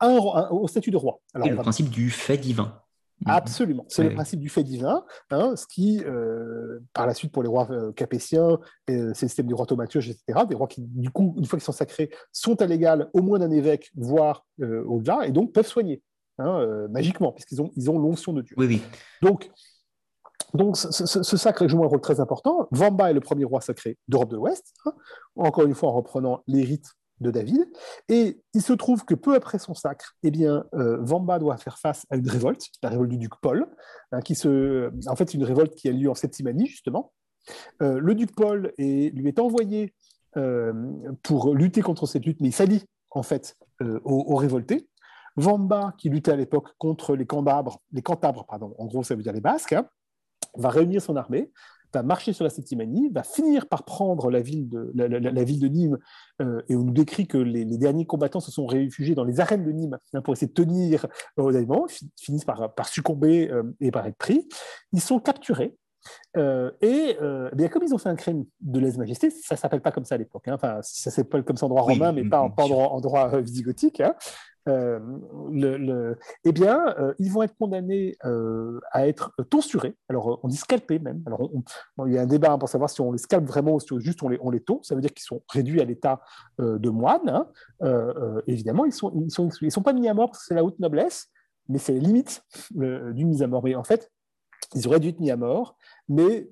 au 0.00 0.68
statut 0.68 0.90
de 0.90 0.96
roi. 0.96 1.20
Alors, 1.34 1.46
Et 1.46 1.50
le 1.50 1.56
principe 1.56 1.90
du 1.90 2.10
fait 2.10 2.38
divin. 2.38 2.80
Mhm. 3.20 3.32
Absolument. 3.32 3.84
C'est 3.88 4.04
le 4.04 4.14
principe 4.14 4.40
du 4.40 4.48
fait 4.48 4.62
divin, 4.62 5.04
hein, 5.30 5.56
ce 5.56 5.66
qui, 5.66 6.02
euh, 6.04 6.78
par 6.92 7.06
la 7.06 7.14
suite, 7.14 7.32
pour 7.32 7.42
les 7.42 7.48
rois 7.48 7.68
euh, 7.70 7.92
capétiens, 7.92 8.58
euh, 8.90 9.12
c'est 9.14 9.22
le 9.22 9.28
système 9.28 9.46
du 9.46 9.54
roi 9.54 9.66
thaumaturge, 9.66 10.08
etc., 10.08 10.46
des 10.48 10.54
rois 10.54 10.68
qui, 10.68 10.82
du 10.82 11.10
coup, 11.10 11.34
une 11.36 11.44
fois 11.44 11.58
qu'ils 11.58 11.64
sont 11.64 11.72
sacrés, 11.72 12.10
sont 12.32 12.60
à 12.62 12.66
l'égal 12.66 13.10
au 13.14 13.22
moins 13.22 13.40
d'un 13.40 13.50
évêque, 13.50 13.90
voire 13.96 14.46
au-delà, 14.60 15.26
et 15.26 15.32
donc 15.32 15.52
peuvent 15.52 15.66
soigner, 15.66 16.02
hein, 16.38 16.86
magiquement, 16.90 17.32
puisqu'ils 17.32 17.60
ont 17.60 17.70
ils 17.76 17.90
ont 17.90 17.98
l'onction 17.98 18.32
de 18.32 18.42
Dieu. 18.42 18.54
Oui, 18.56 18.66
oui. 18.66 18.82
Donc, 19.20 19.50
donc 20.54 20.76
ce, 20.76 21.36
sacre 21.36 21.66
joue 21.66 21.82
un 21.82 21.88
rôle 21.88 22.00
très 22.00 22.20
important. 22.20 22.68
Vamba 22.70 23.10
est 23.10 23.14
le 23.14 23.20
premier 23.20 23.44
roi 23.44 23.60
sacré 23.60 23.98
d'Europe 24.06 24.30
de 24.30 24.36
l'Ouest, 24.36 24.72
hein, 24.86 24.92
encore 25.36 25.64
une 25.64 25.74
fois 25.74 25.90
en 25.90 25.92
reprenant 25.92 26.42
les 26.46 26.62
rites 26.62 26.94
de 27.20 27.30
David. 27.30 27.66
Et 28.08 28.40
il 28.54 28.62
se 28.62 28.72
trouve 28.72 29.04
que 29.04 29.14
peu 29.14 29.34
après 29.34 29.58
son 29.58 29.74
sacre, 29.74 30.16
eh 30.22 30.30
bien, 30.30 30.64
euh, 30.74 30.98
Vamba 31.00 31.38
doit 31.38 31.56
faire 31.56 31.78
face 31.78 32.06
à 32.10 32.16
une 32.16 32.28
révolte, 32.28 32.66
la 32.82 32.90
révolte 32.90 33.10
du 33.10 33.18
duc 33.18 33.32
Paul, 33.40 33.66
hein, 34.12 34.20
qui 34.20 34.34
se, 34.34 34.90
en 35.08 35.16
fait, 35.16 35.34
une 35.34 35.44
révolte 35.44 35.74
qui 35.74 35.88
a 35.88 35.92
lieu 35.92 36.10
en 36.10 36.14
Septimanie, 36.14 36.66
justement. 36.66 37.12
Euh, 37.82 37.98
le 37.98 38.14
duc 38.14 38.34
Paul 38.34 38.72
est, 38.78 39.14
lui 39.14 39.28
est 39.28 39.38
envoyé 39.38 39.94
euh, 40.36 40.72
pour 41.22 41.54
lutter 41.54 41.82
contre 41.82 42.06
cette 42.06 42.24
lutte, 42.24 42.40
mais 42.40 42.48
il 42.48 42.54
s'allie, 42.54 42.84
en 43.10 43.22
fait, 43.22 43.56
aux, 44.04 44.36
révoltés. 44.36 44.88
Vamba, 45.36 45.94
qui 45.96 46.08
luttait 46.08 46.32
à 46.32 46.36
l'époque 46.36 46.70
contre 46.78 47.14
les 47.14 47.24
Cantabres, 47.24 47.80
les 47.92 48.02
Cantabres, 48.02 48.44
pardon, 48.44 48.74
en 48.76 48.86
gros, 48.86 49.04
ça 49.04 49.14
veut 49.14 49.22
dire 49.22 49.32
les 49.32 49.40
Basques, 49.40 49.72
hein, 49.72 49.88
va 50.56 50.68
réunir 50.68 51.00
son 51.00 51.14
armée, 51.14 51.52
va 51.92 52.02
marcher 52.02 52.32
sur 52.32 52.44
la 52.44 52.50
Septimanie, 52.50 53.08
va 53.10 53.22
finir 53.22 53.66
par 53.66 53.84
prendre 53.84 54.30
la 54.30 54.40
ville 54.40 54.68
de, 54.68 54.92
la, 54.94 55.44
ville 55.44 55.60
de 55.60 55.68
Nîmes, 55.68 55.98
euh, 56.40 56.62
et 56.68 56.76
on 56.76 56.84
nous 56.84 56.92
décrit 56.92 57.26
que 57.26 57.38
les, 57.38 57.64
derniers 57.78 58.06
combattants 58.06 58.40
se 58.40 58.50
sont 58.50 58.66
réfugiés 58.66 59.14
dans 59.14 59.24
les 59.24 59.40
arènes 59.40 59.64
de 59.64 59.72
Nîmes 59.72 59.98
hein, 60.14 60.22
pour 60.22 60.34
essayer 60.34 60.48
de 60.48 60.52
tenir 60.52 61.06
aux 61.36 61.54
Allemands, 61.54 61.86
finissent 62.20 62.44
par, 62.44 62.74
par 62.74 62.88
succomber 62.88 63.50
euh, 63.50 63.62
et 63.80 63.90
par 63.90 64.06
être 64.06 64.16
pris. 64.16 64.48
Ils 64.92 65.00
sont 65.00 65.18
capturés. 65.18 65.76
Euh, 66.36 66.70
et 66.80 67.16
bien 67.54 67.68
comme 67.68 67.82
ils 67.82 67.92
ont 67.92 67.98
fait 67.98 68.08
un 68.08 68.14
crime 68.16 68.44
de 68.60 68.78
lèse-majesté, 68.80 69.30
ça 69.30 69.56
ne 69.56 69.58
s'appelle 69.58 69.82
pas 69.82 69.90
comme 69.90 70.04
ça 70.04 70.14
à 70.14 70.18
l'époque. 70.18 70.48
Hein. 70.48 70.54
Enfin, 70.54 70.78
ça 70.82 71.10
s'appelle 71.10 71.42
comme 71.42 71.56
ça 71.56 71.66
en 71.66 71.68
droit 71.68 71.82
romain, 71.82 72.12
mais 72.12 72.24
pas, 72.24 72.40
en, 72.40 73.00
droit, 73.00 73.40
visigothique. 73.40 74.00
Hein. 74.00 74.14
Euh, 74.68 76.14
eh 76.44 76.52
bien, 76.52 76.94
euh, 76.98 77.14
ils 77.18 77.30
vont 77.30 77.42
être 77.42 77.56
condamnés 77.56 78.16
euh, 78.24 78.80
à 78.92 79.08
être 79.08 79.32
tonsurés. 79.50 79.94
Alors, 80.08 80.40
on 80.42 80.48
dit 80.48 80.56
scalpés 80.56 80.98
même. 80.98 81.22
Alors, 81.26 81.50
il 82.06 82.12
y 82.12 82.18
a 82.18 82.22
un 82.22 82.26
débat 82.26 82.56
pour 82.58 82.68
savoir 82.68 82.90
si 82.90 83.00
on 83.00 83.12
les 83.12 83.18
scalpe 83.18 83.44
vraiment 83.44 83.74
ou 83.74 83.80
si 83.80 83.88
juste 84.00 84.22
on 84.22 84.28
les, 84.28 84.38
on. 84.40 84.82
Ça 84.82 84.94
veut 84.94 85.00
dire 85.00 85.12
qu'ils 85.12 85.24
sont 85.24 85.42
réduits 85.48 85.80
à 85.80 85.84
l'état 85.84 86.20
de 86.58 86.88
moines. 86.90 87.28
Hein. 87.28 88.42
évidemment, 88.46 88.84
ils 88.84 88.88
ne 88.88 89.28
sont, 89.28 89.50
ils 89.60 89.70
sont, 89.70 89.82
pas 89.82 89.92
mis 89.92 90.08
à 90.08 90.14
mort 90.14 90.34
c'est 90.36 90.54
la 90.54 90.64
haute 90.64 90.78
noblesse, 90.78 91.28
mais 91.68 91.78
c'est 91.78 91.92
les 91.92 92.00
limites 92.00 92.42
d'une 92.72 93.28
mise 93.28 93.42
à 93.42 93.46
mort. 93.46 93.62
Mais 93.64 93.74
en 93.74 93.84
fait, 93.84 94.10
ils 94.74 94.86
auraient 94.86 95.00
dû 95.00 95.08
être 95.08 95.20
mis 95.20 95.30
à 95.30 95.36
mort, 95.36 95.76
mais 96.08 96.50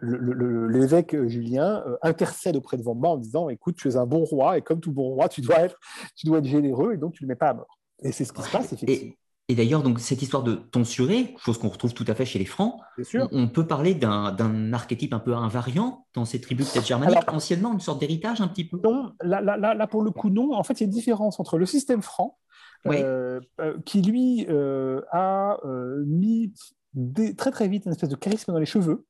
l'évêque 0.00 1.16
Julien 1.26 1.82
euh, 1.86 1.96
intercède 2.02 2.56
auprès 2.56 2.76
de 2.76 2.82
Vamba 2.82 3.08
en 3.08 3.16
disant 3.16 3.48
Écoute, 3.48 3.76
tu 3.76 3.88
es 3.88 3.96
un 3.96 4.06
bon 4.06 4.24
roi, 4.24 4.58
et 4.58 4.62
comme 4.62 4.80
tout 4.80 4.92
bon 4.92 5.10
roi, 5.10 5.28
tu 5.28 5.40
dois 5.40 5.60
être, 5.60 5.78
tu 6.16 6.26
dois 6.26 6.38
être 6.38 6.46
généreux, 6.46 6.94
et 6.94 6.96
donc 6.96 7.14
tu 7.14 7.24
ne 7.24 7.28
le 7.28 7.32
mets 7.32 7.38
pas 7.38 7.50
à 7.50 7.54
mort. 7.54 7.78
Et 8.02 8.12
c'est 8.12 8.24
ce 8.24 8.32
qui 8.32 8.42
se 8.42 8.50
passe, 8.50 8.72
effectivement. 8.72 9.14
Et, 9.50 9.54
d'ailleurs, 9.54 9.82
donc 9.82 9.98
cette 9.98 10.20
histoire 10.20 10.42
de 10.42 10.56
tonsuré, 10.56 11.34
chose 11.38 11.56
qu'on 11.56 11.70
retrouve 11.70 11.94
tout 11.94 12.04
à 12.06 12.14
fait 12.14 12.26
chez 12.26 12.38
les 12.38 12.44
Francs, 12.44 12.78
On, 13.32 13.48
peut 13.48 13.66
parler 13.66 13.94
d'un 13.94 14.72
archétype 14.74 15.14
un 15.14 15.20
peu 15.20 15.34
invariant 15.34 16.06
dans 16.12 16.26
ces 16.26 16.38
tribus 16.38 16.70
peut-être 16.70 16.86
germaniques, 16.86 17.32
anciennement, 17.32 17.72
une 17.72 17.80
sorte 17.80 17.98
d'héritage 18.00 18.42
un 18.42 18.48
petit 18.48 18.66
peu? 18.66 18.78
Non, 18.84 19.12
là, 19.22 19.40
là, 19.40 19.56
là, 19.56 19.86
pour 19.86 20.02
le 20.02 20.10
coup, 20.10 20.28
non. 20.28 20.52
En 20.52 20.62
fait, 20.64 20.74
il 20.74 20.80
y 20.80 20.84
a 20.84 20.86
une 20.86 20.92
différence 20.92 21.40
entre 21.40 21.56
le 21.56 21.64
système 21.64 22.02
franc, 22.02 22.36
euh, 22.86 23.40
qui 23.86 24.02
lui 24.02 24.46
a 24.50 25.56
mis 26.06 26.52
très 27.38 27.50
très 27.50 27.68
vite 27.68 27.86
une 27.86 27.92
espèce 27.92 28.10
de 28.10 28.16
charisme 28.16 28.52
dans 28.52 28.58
les 28.58 28.66
cheveux, 28.66 29.06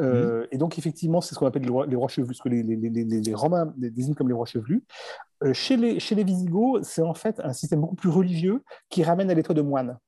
Mhm. 0.00 0.46
Et 0.50 0.58
donc, 0.58 0.78
effectivement, 0.78 1.20
c'est 1.20 1.34
ce 1.34 1.38
qu'on 1.38 1.46
appelle 1.46 1.62
les 1.62 1.70
rois, 1.70 1.86
les 1.86 1.96
rois 1.96 2.08
chevelus, 2.08 2.34
ce 2.34 2.42
que 2.42 2.48
les, 2.48 2.62
les, 2.62 2.76
les, 2.76 3.04
les 3.04 3.34
Romains 3.34 3.72
désignent 3.76 4.14
comme 4.14 4.28
les 4.28 4.34
rois 4.34 4.46
chevelus. 4.46 4.82
chez, 5.52 5.76
les, 5.76 6.00
chez 6.00 6.14
les 6.14 6.24
Visigoths, 6.24 6.84
c'est 6.84 7.02
en 7.02 7.14
fait 7.14 7.40
un 7.40 7.52
système 7.52 7.80
beaucoup 7.80 7.96
plus 7.96 8.10
religieux 8.10 8.62
qui 8.88 9.02
ramène 9.02 9.30
à 9.30 9.34
l'état 9.34 9.54
de 9.54 9.62
moine 9.62 9.98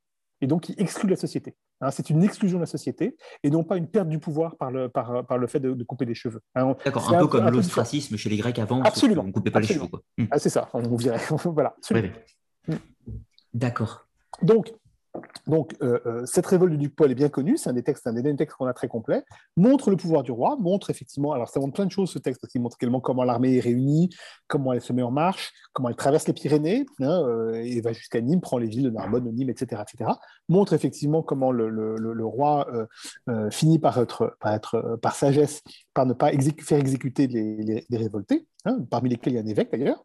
et 0.43 0.47
donc 0.47 0.63
qui 0.63 0.75
exclut 0.77 1.09
la 1.09 1.17
société. 1.17 1.55
Hein, 1.81 1.91
c'est 1.91 2.11
une 2.11 2.23
exclusion 2.23 2.59
de 2.59 2.63
la 2.63 2.67
société 2.67 3.17
et 3.43 3.51
non 3.51 3.65
pas 3.65 3.77
une 3.77 3.89
perte 3.89 4.09
du 4.09 4.19
pouvoir 4.19 4.57
par 4.57 4.71
le, 4.71 4.89
par, 4.89 5.25
par 5.27 5.39
le 5.39 5.47
fait 5.47 5.61
de, 5.61 5.83
couper 5.85 6.05
les 6.05 6.15
cheveux. 6.15 6.41
Hein, 6.55 6.77
D'accord, 6.85 7.13
un, 7.13 7.19
peu 7.19 7.29
comme 7.29 7.49
l'ostracisme 7.49 8.17
chez 8.17 8.29
les 8.29 8.37
Grecs 8.37 8.59
avant, 8.59 8.83
absolument, 8.83 9.23
on 9.23 9.29
ne 9.29 9.33
coupait 9.33 9.51
pas 9.51 9.61
les 9.61 9.67
cheveux. 9.67 9.89
Hmm. 10.19 10.27
Ah, 10.31 10.39
c'est 10.39 10.51
ça, 10.51 10.69
on 10.75 10.97
virait. 10.97 11.21
voilà. 11.45 11.75
Hmm. 12.69 12.75
D'accord. 13.55 14.07
Donc, 14.43 14.73
donc, 15.47 15.75
euh, 15.83 15.99
euh, 16.07 16.25
cette 16.25 16.47
révolte 16.47 16.73
du 16.73 16.79
duc 16.79 16.97
Paul 16.97 17.11
est 17.11 17.15
bien 17.15 17.29
connue, 17.29 17.57
c'est 17.57 17.69
un 17.69 17.75
des 17.75 17.83
textes, 17.83 18.07
un 18.07 18.15
des 18.15 18.37
textes 18.37 18.57
qu'on 18.57 18.67
a 18.67 18.73
très 18.73 18.89
complet, 18.89 19.25
montre 19.57 19.91
le 19.91 19.97
pouvoir 19.97 20.23
du 20.23 20.33
roi, 20.33 20.57
montre 20.59 20.89
effectivement, 20.89 21.33
alors 21.33 21.49
ça 21.49 21.61
montre 21.61 21.75
plein 21.75 21.85
de 21.85 21.91
choses 21.91 22.11
ce 22.11 22.19
texte, 22.19 22.41
parce 22.41 22.51
qu'il 22.51 22.63
montre 22.63 22.77
également 22.81 23.01
comment 23.01 23.25
l'armée 23.25 23.57
est 23.57 23.61
réunie, 23.61 24.11
comment 24.47 24.73
elle 24.73 24.81
se 24.81 24.93
met 24.93 25.03
en 25.03 25.11
marche, 25.11 25.53
comment 25.73 25.89
elle 25.89 25.97
traverse 25.97 26.27
les 26.27 26.33
Pyrénées, 26.33 26.87
hein, 27.01 27.23
euh, 27.27 27.55
et 27.55 27.81
va 27.81 27.93
jusqu'à 27.93 28.21
Nîmes, 28.21 28.41
prend 28.41 28.57
les 28.57 28.69
villes 28.69 28.85
de 28.85 28.91
Narbonne, 28.91 29.31
Nîmes, 29.33 29.51
etc., 29.51 29.83
etc. 29.83 30.13
Montre 30.49 30.73
effectivement 30.73 31.23
comment 31.23 31.51
le, 31.51 32.25
roi 32.25 32.67
finit 33.51 33.79
par 33.79 33.99
être, 33.99 34.37
par 34.41 34.55
être, 34.55 34.99
par 35.03 35.15
sagesse, 35.15 35.63
par 35.93 36.07
ne 36.07 36.15
pas 36.15 36.31
faire 36.61 36.79
exécuter 36.79 37.27
les, 37.27 37.85
révoltés, 37.93 38.47
hein, 38.65 38.79
parmi 38.91 39.11
lesquels 39.11 39.35
il 39.35 39.37
y 39.37 39.39
a 39.39 39.43
un 39.43 39.47
évêque 39.47 39.71
d'ailleurs. 39.73 40.05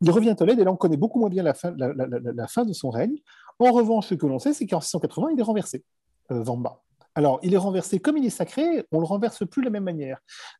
Il 0.00 0.10
revient 0.10 0.30
à 0.30 0.34
Tolède 0.34 0.58
et 0.58 0.64
là 0.64 0.72
on 0.72 0.76
connaît 0.76 0.96
beaucoup 0.96 1.20
moins 1.20 1.28
bien 1.28 1.42
la 1.42 1.54
fin, 1.54 1.72
la 1.76 2.46
fin 2.48 2.64
de 2.64 2.72
son 2.72 2.90
règne. 2.90 3.16
En 3.62 3.70
revanche, 3.70 4.08
ce 4.08 4.14
que 4.14 4.26
l'on 4.26 4.40
sait, 4.40 4.52
c'est 4.52 4.66
qu'en 4.66 4.80
680, 4.80 5.28
il 5.34 5.38
est 5.38 5.44
renversé, 5.44 5.84
euh, 6.32 6.42
Vamba. 6.42 6.82
Alors, 7.14 7.38
il 7.44 7.54
est 7.54 7.58
renversé 7.58 8.00
comme 8.00 8.16
il 8.16 8.26
est 8.26 8.30
sacré, 8.30 8.84
on 8.90 8.96
ne 8.96 9.02
le 9.02 9.06
renverse 9.06 9.46
plus 9.48 9.62
de 9.62 9.66
la 9.66 9.70
même 9.70 9.84
manière. 9.84 10.18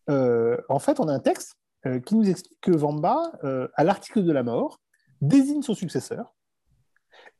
Euh, 0.09 0.57
en 0.69 0.79
fait, 0.79 1.01
on 1.01 1.09
a 1.09 1.13
un 1.13 1.19
texte 1.19 1.55
euh, 1.85 1.99
qui 1.99 2.15
nous 2.15 2.31
explique 2.31 2.61
que 2.61 2.71
Vamba, 2.71 3.33
à 3.75 3.83
l'article 3.83 4.23
de 4.23 4.31
la 4.31 4.45
mort, 4.45 4.79
désigne 5.21 5.63
son 5.63 5.75
successeur 5.75 6.33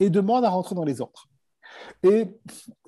et 0.01 0.11
demande 0.11 0.45
à 0.45 0.49
rentrer 0.49 0.75
dans 0.75 0.85
les 0.85 1.01
ordres. 1.01 1.29
Et 2.03 2.27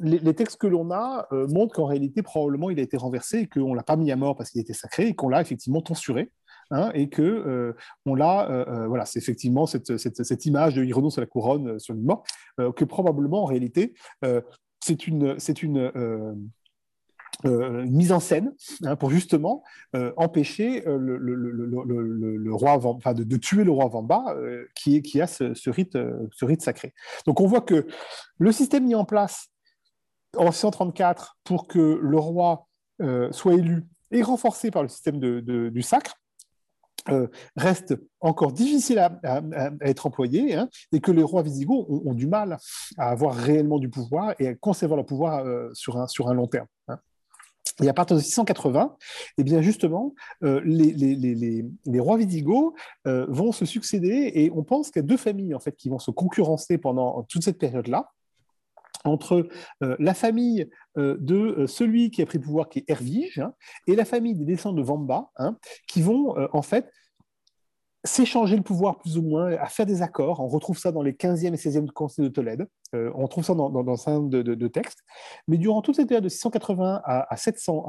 les, 0.01 0.35
textes 0.35 0.57
que 0.59 0.67
l'on 0.67 0.91
a 0.91 1.29
montrent 1.31 1.75
qu'en 1.75 1.87
réalité, 1.87 2.23
probablement, 2.23 2.71
il 2.71 2.79
a 2.81 2.83
été 2.83 2.97
renversé 2.97 3.39
et 3.39 3.47
qu'on 3.47 3.71
ne 3.71 3.77
l'a 3.77 3.85
pas 3.85 3.97
mis 3.97 4.11
à 4.11 4.17
mort 4.17 4.37
parce 4.37 4.51
qu'il 4.51 4.61
était 4.61 4.75
sacré 4.75 5.07
et 5.07 5.15
qu'on 5.15 5.29
l'a 5.29 5.41
effectivement 5.41 5.81
tonsuré 5.81 6.33
Hein, 6.71 6.91
et 6.95 7.09
que 7.09 7.23
euh, 7.23 7.77
on 8.07 8.15
l'a, 8.15 8.51
euh, 8.51 8.65
euh, 8.69 8.87
voilà, 8.87 9.05
c'est 9.05 9.19
effectivement 9.19 9.67
cette, 9.67 9.97
cette, 9.97 10.47
image 10.47 10.75
de 10.75 10.85
il 10.85 10.95
renonce 10.95 11.19
à 11.19 11.21
la 11.21 11.27
couronne 11.27 11.79
sur 11.79 11.95
le 11.95 12.01
mort, 12.01 12.25
que 12.77 12.85
probablement 12.85 13.43
en 13.43 13.47
réalité 13.47 13.95
c'est 14.81 15.07
une, 15.07 15.37
une 15.63 16.51
mise 17.45 18.13
en 18.13 18.21
scène 18.21 18.55
hein, 18.85 18.97
pour 18.97 19.11
justement 19.11 19.63
empêcher 20.17 20.83
le, 20.87 21.17
le, 21.17 21.35
le, 21.35 22.55
roi, 22.55 22.79
de, 23.15 23.37
tuer 23.37 23.65
le 23.65 23.71
roi 23.71 23.89
Vamba 23.89 24.37
qui, 24.75 25.03
qui 25.03 25.21
a 25.21 25.27
ce, 25.27 25.55
ce, 25.55 25.71
rite, 25.71 25.99
ce 26.33 26.45
rite 26.45 26.63
sacré. 26.63 26.95
Donc 27.27 27.41
on 27.41 27.47
voit 27.47 27.63
que 27.63 27.87
le 28.39 28.53
système 28.53 28.85
mis 28.85 28.95
en 28.95 29.05
place 29.05 29.49
en 30.37 30.53
634 30.53 31.39
pour 31.45 31.67
que 31.67 31.99
le 32.01 32.19
roi 32.19 32.67
soit 33.31 33.55
élu 33.55 33.85
est 34.11 34.23
renforcé 34.23 34.71
par 34.71 34.83
le 34.83 34.89
système 34.89 35.19
de, 35.19 35.69
du 35.69 35.83
sacre 35.83 36.15
euh, 37.11 37.27
reste 37.57 37.95
encore 38.21 38.53
difficile 38.53 38.99
à, 38.99 39.43
être 39.83 40.07
employé 40.07 40.55
hein, 40.55 40.71
et 40.91 41.01
que 41.01 41.13
les 41.13 41.23
rois 41.23 41.43
visigoths 41.43 41.87
ont, 41.89 42.15
du 42.15 42.27
mal 42.27 42.57
à 42.97 43.11
avoir 43.11 43.35
réellement 43.35 43.79
du 43.79 43.91
pouvoir 43.91 44.35
et 44.39 44.49
à 44.49 44.55
conserver 44.55 44.97
leur 44.97 45.05
pouvoir 45.05 45.45
euh, 45.45 45.69
sur, 45.75 45.99
un, 45.99 46.07
sur 46.07 46.29
un 46.29 46.35
long 46.35 46.47
terme. 46.47 46.67
Hein. 46.89 46.99
Et 47.83 47.89
à 47.89 47.93
partir 47.93 48.17
de 48.17 48.23
680, 48.23 48.97
eh 49.37 49.45
bien 49.45 49.61
justement, 49.61 50.15
euh, 50.45 50.63
les, 50.65 50.93
les, 50.93 51.15
les, 51.15 51.67
les, 51.85 52.01
rois 52.01 52.17
visigoths 52.17 52.75
vont 53.05 53.53
se 53.53 53.67
succéder 53.67 54.33
et 54.35 54.51
on 54.55 54.63
pense 54.63 54.91
qu'il 54.91 55.03
y 55.03 55.05
a 55.05 55.07
deux 55.07 55.17
familles 55.19 55.55
en 55.55 55.61
fait 55.61 55.77
qui 55.77 55.91
vont 55.91 55.99
se 55.99 56.11
concurrencer 56.11 56.79
pendant 56.79 57.23
toute 57.25 57.43
cette 57.43 57.59
période-là 57.59 58.13
entre 59.05 59.49
la 59.81 60.15
famille 60.15 60.69
de 60.97 61.67
celui 61.67 62.11
qui 62.11 62.23
a 62.23 62.27
pris 62.27 62.39
le 62.39 62.45
pouvoir, 62.45 62.69
qui 62.69 62.81
est 62.81 62.85
Hervige, 62.89 63.39
hein, 63.39 63.53
et 63.87 63.97
la 63.97 64.05
famille 64.05 64.35
des 64.35 64.45
descendants 64.45 64.77
de 64.77 64.83
Vamba, 64.83 65.31
hein, 65.37 65.57
qui 65.87 66.03
vont 66.03 66.35
en 66.53 66.63
fait 66.63 66.91
s'échanger 68.05 68.57
le 68.57 68.63
pouvoir 68.63 68.99
plus 68.99 69.17
ou 69.17 69.23
moins, 69.23 69.53
à 69.53 69.67
faire 69.67 69.87
des 69.87 70.03
accords. 70.03 70.41
On 70.41 70.49
retrouve 70.49 70.79
ça 70.79 70.93
dans 70.93 71.03
les 71.03 71.13
15e 71.13 71.55
et 71.55 71.57
16e 71.57 71.91
conseils 71.91 72.27
de 72.27 72.29
Tolède. 72.29 72.67
on 72.93 73.27
trouve 73.29 73.45
ça 73.45 73.55
dans, 73.55 73.71
dans, 73.71 74.09
un 74.09 74.21
de, 74.21 74.69
textes. 74.69 75.01
Mais 75.49 75.57
durant 75.57 75.81
toute 75.81 75.97
cette 75.97 76.09
période 76.09 76.25
de 76.25 76.29
680 76.29 77.01
à, 77.05 77.37
700, 77.37 77.87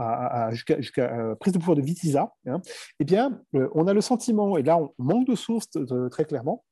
jusqu'à 0.52 0.80
jusqu'à 0.80 1.36
prise 1.40 1.54
de 1.54 1.60
pouvoir 1.60 1.76
de 1.76 1.82
Vitiza, 1.82 2.34
hein, 2.48 2.62
eh 3.00 3.04
bien, 3.04 3.42
on 3.74 3.88
a 3.88 3.94
le 3.94 4.02
sentiment, 4.02 4.58
et 4.58 4.64
là 4.64 4.78
on 4.78 4.94
manque 4.98 5.28
de 5.28 5.36
sources 5.36 5.70
très 6.12 6.24
clairement, 6.24 6.64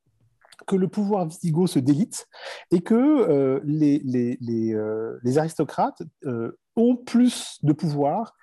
que 0.66 0.76
le 0.76 0.88
pouvoir 0.88 1.26
visigoth 1.26 1.70
se 1.70 1.80
délite 1.80 2.28
et 2.72 2.82
que 2.82 2.94
euh, 2.96 3.60
les, 3.64 4.02
les, 4.04 4.38
les, 4.42 4.74
euh, 4.74 5.20
les, 5.24 5.38
aristocrates 5.38 6.02
euh, 6.26 6.58
ont 6.76 6.96
plus 6.96 7.60
de 7.64 7.74
pouvoir 7.74 8.36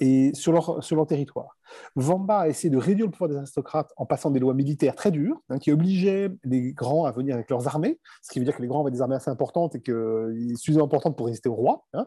et 0.00 0.32
sur, 0.32 0.52
leur, 0.52 0.82
sur 0.82 0.96
leur 0.96 1.06
territoire. 1.06 1.58
Vamba 1.94 2.38
a 2.38 2.48
essayé 2.48 2.70
de 2.70 2.78
réduire 2.78 3.04
le 3.04 3.12
pouvoir 3.12 3.28
des 3.28 3.36
aristocrates 3.36 3.92
en 3.98 4.06
passant 4.06 4.30
des 4.30 4.40
lois 4.40 4.54
militaires 4.54 4.94
très 4.94 5.10
dures, 5.10 5.36
hein, 5.50 5.58
qui 5.58 5.70
obligeaient 5.70 6.30
les 6.42 6.72
grands 6.72 7.04
à 7.04 7.12
venir 7.12 7.34
avec 7.34 7.50
leurs 7.50 7.68
armées, 7.68 8.00
ce 8.22 8.32
qui 8.32 8.38
veut 8.38 8.46
dire 8.46 8.56
que 8.56 8.62
les 8.62 8.68
grands 8.68 8.80
avaient 8.80 8.90
des 8.90 9.02
armées 9.02 9.16
assez 9.16 9.30
importantes 9.30 9.74
et 9.74 9.82
que, 9.82 10.32
suffisamment 10.56 10.86
importantes 10.86 11.18
pour 11.18 11.26
résister 11.26 11.50
au 11.50 11.54
roi. 11.54 11.84
Hein. 11.92 12.06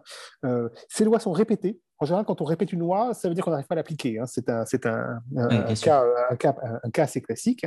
ces 0.89 1.05
lois 1.05 1.19
sont 1.19 1.31
répétées. 1.31 1.79
En 2.01 2.05
général, 2.05 2.25
quand 2.25 2.41
on 2.41 2.45
répète 2.45 2.73
une 2.73 2.79
loi, 2.79 3.13
ça 3.13 3.29
veut 3.29 3.35
dire 3.35 3.45
qu'on 3.45 3.51
n'arrive 3.51 3.67
pas 3.67 3.75
à 3.75 3.77
l'appliquer. 3.77 4.17
Hein. 4.17 4.25
C'est 4.25 4.49
un, 4.49 4.65
cas, 4.65 5.19
un, 5.38 5.75
cas, 6.35 6.55
un, 6.83 6.89
cas, 6.89 7.03
assez 7.03 7.21
classique. 7.21 7.63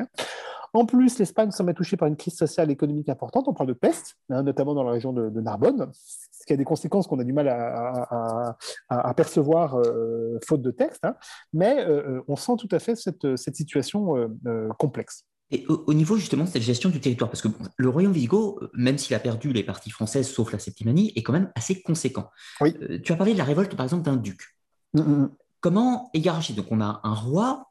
En 0.74 0.86
plus, 0.86 1.18
l'Espagne 1.20 1.52
semble 1.52 1.72
touchée 1.72 1.96
par 1.96 2.08
une 2.08 2.16
crise 2.16 2.34
sociale 2.34 2.68
et 2.68 2.72
économique 2.72 3.08
importante. 3.08 3.46
On 3.46 3.54
parle 3.54 3.68
de 3.68 3.74
peste, 3.74 4.16
hein, 4.28 4.42
notamment 4.42 4.74
dans 4.74 4.82
la 4.82 4.90
région 4.90 5.12
de, 5.12 5.40
Narbonne, 5.40 5.88
ce 5.92 6.44
qui 6.46 6.52
a 6.52 6.56
des 6.56 6.64
conséquences 6.64 7.06
qu'on 7.06 7.20
a 7.20 7.24
du 7.24 7.32
mal 7.32 7.48
à, 7.48 9.14
percevoir 9.16 9.78
euh, 9.78 10.38
faute 10.44 10.62
de 10.62 10.72
texte. 10.72 11.04
Hein. 11.04 11.14
Mais 11.52 11.84
euh, 11.86 12.20
on 12.26 12.34
sent 12.34 12.54
tout 12.58 12.68
à 12.72 12.80
fait 12.80 12.96
cette, 12.96 13.36
situation 13.36 14.16
euh, 14.46 14.68
complexe. 14.76 15.24
Et 15.52 15.64
au, 15.68 15.94
niveau 15.94 16.16
justement 16.16 16.42
de 16.42 16.48
cette 16.48 16.62
gestion 16.62 16.90
du 16.90 17.00
territoire, 17.00 17.30
parce 17.30 17.42
que 17.42 17.48
le 17.76 17.88
royaume 17.88 18.12
visigoth, 18.12 18.68
même 18.74 18.98
s'il 18.98 19.14
a 19.14 19.20
perdu 19.20 19.52
les 19.52 19.62
parties 19.62 19.90
françaises, 19.90 20.28
sauf 20.28 20.52
la 20.52 20.58
Septimanie, 20.58 21.12
est 21.14 21.22
quand 21.22 21.32
même 21.32 21.52
assez 21.54 21.82
conséquent. 21.82 22.30
tu 23.04 23.12
as 23.12 23.16
parlé 23.16 23.34
de 23.34 23.38
la 23.38 23.44
révolte, 23.44 23.76
par 23.76 23.84
exemple, 23.84 24.02
d'un 24.02 24.16
duc. 24.16 24.56
Mm, 24.94 25.00
mm, 25.00 25.22
mm. 25.22 25.30
Comment 25.60 26.10
hiérarchie 26.14 26.54
Donc 26.54 26.66
on 26.70 26.80
a 26.80 27.00
un 27.04 27.14
roi 27.14 27.70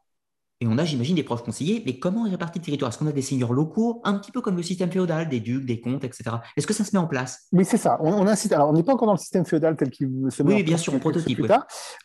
et 0.60 0.66
on 0.68 0.78
a, 0.78 0.84
j'imagine, 0.84 1.16
des 1.16 1.24
proches 1.24 1.42
conseillers, 1.42 1.82
mais 1.84 1.98
comment 1.98 2.26
est 2.26 2.30
réparti 2.30 2.60
le 2.60 2.64
territoire? 2.64 2.90
Est-ce 2.90 2.98
qu'on 2.98 3.08
a 3.08 3.12
des 3.12 3.22
seigneurs 3.22 3.52
locaux, 3.52 4.00
un 4.04 4.16
petit 4.18 4.30
peu 4.30 4.40
comme 4.40 4.56
le 4.56 4.62
système 4.62 4.90
féodal, 4.90 5.28
des 5.28 5.40
ducs, 5.40 5.66
des 5.66 5.80
comtes, 5.80 6.04
etc. 6.04 6.36
Est-ce 6.56 6.66
que 6.66 6.72
ça 6.72 6.84
se 6.84 6.94
met 6.94 7.02
en 7.02 7.08
place? 7.08 7.48
Oui, 7.52 7.64
c'est 7.64 7.76
ça. 7.76 7.98
On, 8.00 8.26
a 8.26 8.34
Alors, 8.54 8.70
on 8.70 8.72
n'est 8.72 8.84
pas 8.84 8.92
encore 8.92 9.06
dans 9.06 9.14
le 9.14 9.18
système 9.18 9.44
féodal 9.44 9.76
tel 9.76 9.90
qu'il 9.90 10.08
se 10.30 10.42
met 10.44 10.54
Oui, 10.54 10.62
bien 10.62 10.76
sûr, 10.76 10.94
on 10.94 11.00
prototype. 11.00 11.40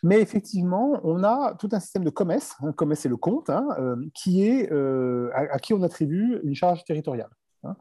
Mais 0.01 0.19
effectivement, 0.19 0.99
on 1.03 1.23
a 1.23 1.53
tout 1.59 1.69
un 1.71 1.79
système 1.79 2.03
de 2.03 2.09
commerce. 2.09 2.55
Hein, 2.61 2.71
commerce, 2.71 3.01
c'est 3.01 3.09
le 3.09 3.17
comte, 3.17 3.51
hein, 3.51 3.67
euh, 3.79 3.95
qui 4.15 4.43
est, 4.43 4.71
euh, 4.71 5.29
à, 5.33 5.59
qui 5.59 5.73
on 5.73 5.83
attribue 5.83 6.39
une 6.43 6.55
charge 6.55 6.83
territoriale. 6.85 7.29
Hein. 7.63 7.75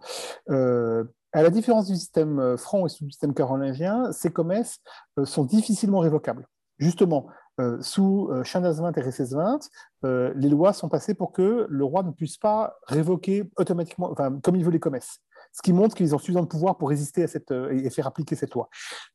Euh, 0.51 1.05
à 1.33 1.43
la 1.43 1.51
différence 1.51 1.87
du 1.87 1.95
système 1.95 2.57
franc 2.59 2.87
et 2.87 2.91
du 2.91 3.11
système 3.11 3.33
carolingien, 3.33 4.13
ces 4.13 4.31
commerces 4.31 4.81
sont 5.25 5.45
difficilement 5.45 6.01
révocables. 6.01 6.47
Justement, 6.79 7.27
euh, 7.61 7.79
sous 7.81 8.29
euh, 8.31 8.45
Chandas 8.45 8.73
20 8.73 8.97
et 8.99 9.03
20, 9.03 9.71
euh, 10.05 10.33
les 10.37 10.49
lois 10.49 10.73
sont 10.73 10.89
passées 10.89 11.15
pour 11.15 11.33
que 11.33 11.67
le 11.69 11.85
roi 11.85 12.05
ne 12.05 12.13
puisse 12.13 12.37
pas 12.37 12.77
révoquer 12.87 13.51
automatiquement, 13.57 14.11
enfin, 14.13 14.39
comme 14.41 14.55
il 14.55 14.65
veut 14.65 14.71
les 14.71 14.79
commerces. 14.79 15.19
Ce 15.53 15.61
qui 15.63 15.73
montre 15.73 15.97
qu'ils 15.97 16.15
ont 16.15 16.19
suffisamment 16.19 16.45
de 16.45 16.49
pouvoir 16.49 16.79
pour 16.79 16.89
résister 16.89 17.25
à 17.25 17.27
cette, 17.27 17.51
et 17.51 17.91
faire 17.91 18.07
appliquer 18.07 18.37
cette 18.37 18.55
loi. 18.55 18.69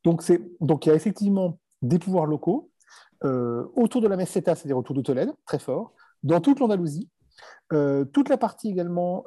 Donc, 0.04 0.22
donc 0.60 0.84
il 0.84 0.90
y 0.90 0.92
a 0.92 0.94
effectivement 0.94 1.58
des 1.80 1.98
pouvoirs 1.98 2.26
locaux 2.26 2.70
autour 3.22 4.02
de 4.02 4.08
la 4.08 4.18
Meseta, 4.18 4.54
c'est-à-dire 4.54 4.76
autour 4.76 4.94
de 4.94 5.00
Tolède, 5.00 5.30
très 5.46 5.58
fort, 5.58 5.94
dans 6.22 6.40
toute 6.40 6.60
l'Andalousie, 6.60 7.08
toute 7.70 8.28
la 8.28 8.36
partie 8.36 8.68
également 8.68 9.24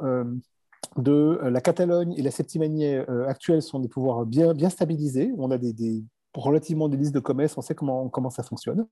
de 0.97 1.39
la 1.41 1.61
Catalogne 1.61 2.13
et 2.13 2.21
la 2.21 2.29
Septimanie 2.29 2.93
actuelle 3.27 3.63
sont 3.63 3.79
des 3.79 3.87
pouvoirs 3.87 4.25
bien, 4.25 4.53
bien 4.53 4.69
stabilisés. 4.69 5.31
On 5.37 5.49
a 5.49 5.57
des, 5.57 6.03
relativement 6.37 6.87
des 6.89 6.97
listes 6.97 7.13
de 7.13 7.19
commerce, 7.19 7.57
on 7.57 7.61
sait 7.61 7.75
comment, 7.75 8.09
comment 8.09 8.29
ça 8.29 8.43
fonctionne. 8.43 8.87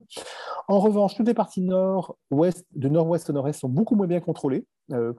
En 0.67 0.79
revanche, 0.79 1.15
toutes 1.15 1.27
les 1.27 1.33
parties 1.33 1.61
nord, 1.61 2.17
ouest, 2.31 2.65
de 2.73 2.89
nord-ouest 2.89 3.29
au 3.29 3.33
nord-est 3.33 3.59
sont 3.59 3.69
beaucoup 3.69 3.95
moins 3.95 4.07
bien 4.07 4.19
contrôlées, 4.19 4.65
euh, 4.91 5.13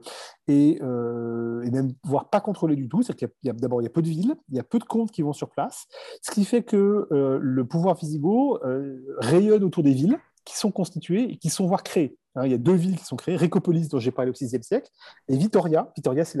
et, 0.47 0.79
euh, 0.81 1.63
et, 1.63 1.71
même 1.71 1.93
voire 2.03 2.29
pas 2.29 2.41
contrôlées 2.41 2.75
du 2.75 2.87
tout. 2.87 3.01
C'est-à-dire 3.01 3.29
qu'il 3.29 3.47
y 3.47 3.49
a, 3.49 3.53
d'abord 3.53 3.81
il 3.81 3.85
y 3.85 3.87
a 3.87 3.91
peu 3.91 4.01
de 4.01 4.07
villes, 4.07 4.35
il 4.49 4.55
y 4.55 4.59
a 4.59 4.63
peu 4.63 4.79
de 4.79 4.83
comptes 4.83 5.11
qui 5.11 5.21
vont 5.21 5.33
sur 5.33 5.49
place, 5.49 5.87
ce 6.21 6.31
qui 6.31 6.45
fait 6.45 6.63
que 6.63 7.07
euh, 7.11 7.39
le 7.41 7.65
pouvoir 7.65 7.95
visigoth 7.95 8.61
rayonne 9.19 9.63
autour 9.63 9.83
des 9.83 9.93
villes, 9.93 10.19
qui 10.47 10.55
sont 10.55 10.71
constituées 10.71 11.33
et 11.33 11.37
qui 11.37 11.49
sont 11.49 11.67
voire 11.67 11.83
créées. 11.83 12.17
Hein, 12.35 12.45
il 12.45 12.51
y 12.51 12.55
a 12.55 12.57
deux 12.57 12.73
villes 12.73 12.97
qui 12.97 13.03
sont 13.03 13.17
créées, 13.17 13.35
Récopolis, 13.35 13.89
dont 13.89 13.99
j'ai 13.99 14.11
parlé 14.11 14.31
au 14.31 14.33
VIe 14.33 14.63
siècle, 14.63 14.89
et 15.27 15.35
Vitoria. 15.35 15.91
Vitoria, 15.97 16.23
c'est 16.23 16.39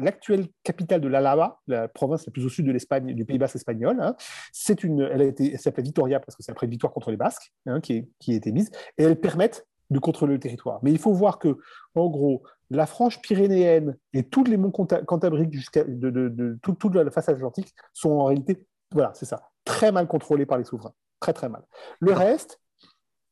l'actuelle 0.00 0.48
capitale 0.64 1.00
de 1.00 1.06
l'Alava, 1.06 1.60
la 1.68 1.86
province 1.86 2.26
la 2.26 2.32
plus 2.32 2.44
au 2.44 2.48
sud 2.48 2.66
de 2.66 2.72
l'Espagne, 2.72 3.14
du 3.14 3.24
Pays 3.24 3.38
Basque 3.38 3.54
espagnol. 3.54 3.98
Hein. 4.00 4.16
C'est 4.52 4.82
une, 4.82 5.02
elle, 5.02 5.22
a 5.22 5.24
été, 5.26 5.56
s'appelait 5.58 5.84
Vitoria 5.84 6.18
parce 6.18 6.34
que 6.34 6.42
c'est 6.42 6.50
après 6.50 6.66
une 6.66 6.72
victoire 6.72 6.92
contre 6.92 7.12
les 7.12 7.16
Basques 7.16 7.52
hein, 7.66 7.80
qui, 7.80 8.08
a 8.28 8.32
été 8.32 8.50
mise, 8.50 8.70
et 8.98 9.04
elles 9.04 9.20
permettent 9.20 9.64
de 9.90 10.00
contrôler 10.00 10.34
le 10.34 10.40
territoire. 10.40 10.80
Mais 10.82 10.90
il 10.90 10.98
faut 10.98 11.12
voir 11.12 11.38
que, 11.38 11.58
en 11.94 12.08
gros, 12.08 12.42
la 12.70 12.86
frange 12.86 13.20
pyrénéenne 13.22 13.96
et 14.12 14.24
tous 14.24 14.42
les 14.42 14.56
monts 14.56 14.72
cantabriques 14.72 15.52
jusqu'à 15.52 15.84
de, 15.84 16.10
de, 16.10 16.58
toute 16.62 16.94
la 16.96 17.08
face 17.12 17.28
atlantique 17.28 17.72
sont 17.92 18.10
en 18.10 18.24
réalité, 18.24 18.66
voilà, 18.90 19.12
c'est 19.14 19.26
ça, 19.26 19.50
très 19.64 19.92
mal 19.92 20.08
contrôlés 20.08 20.46
par 20.46 20.58
les 20.58 20.64
souverains, 20.64 20.94
très 21.20 21.32
très 21.32 21.48
mal. 21.48 21.64
Le 22.00 22.12
reste, 22.12 22.60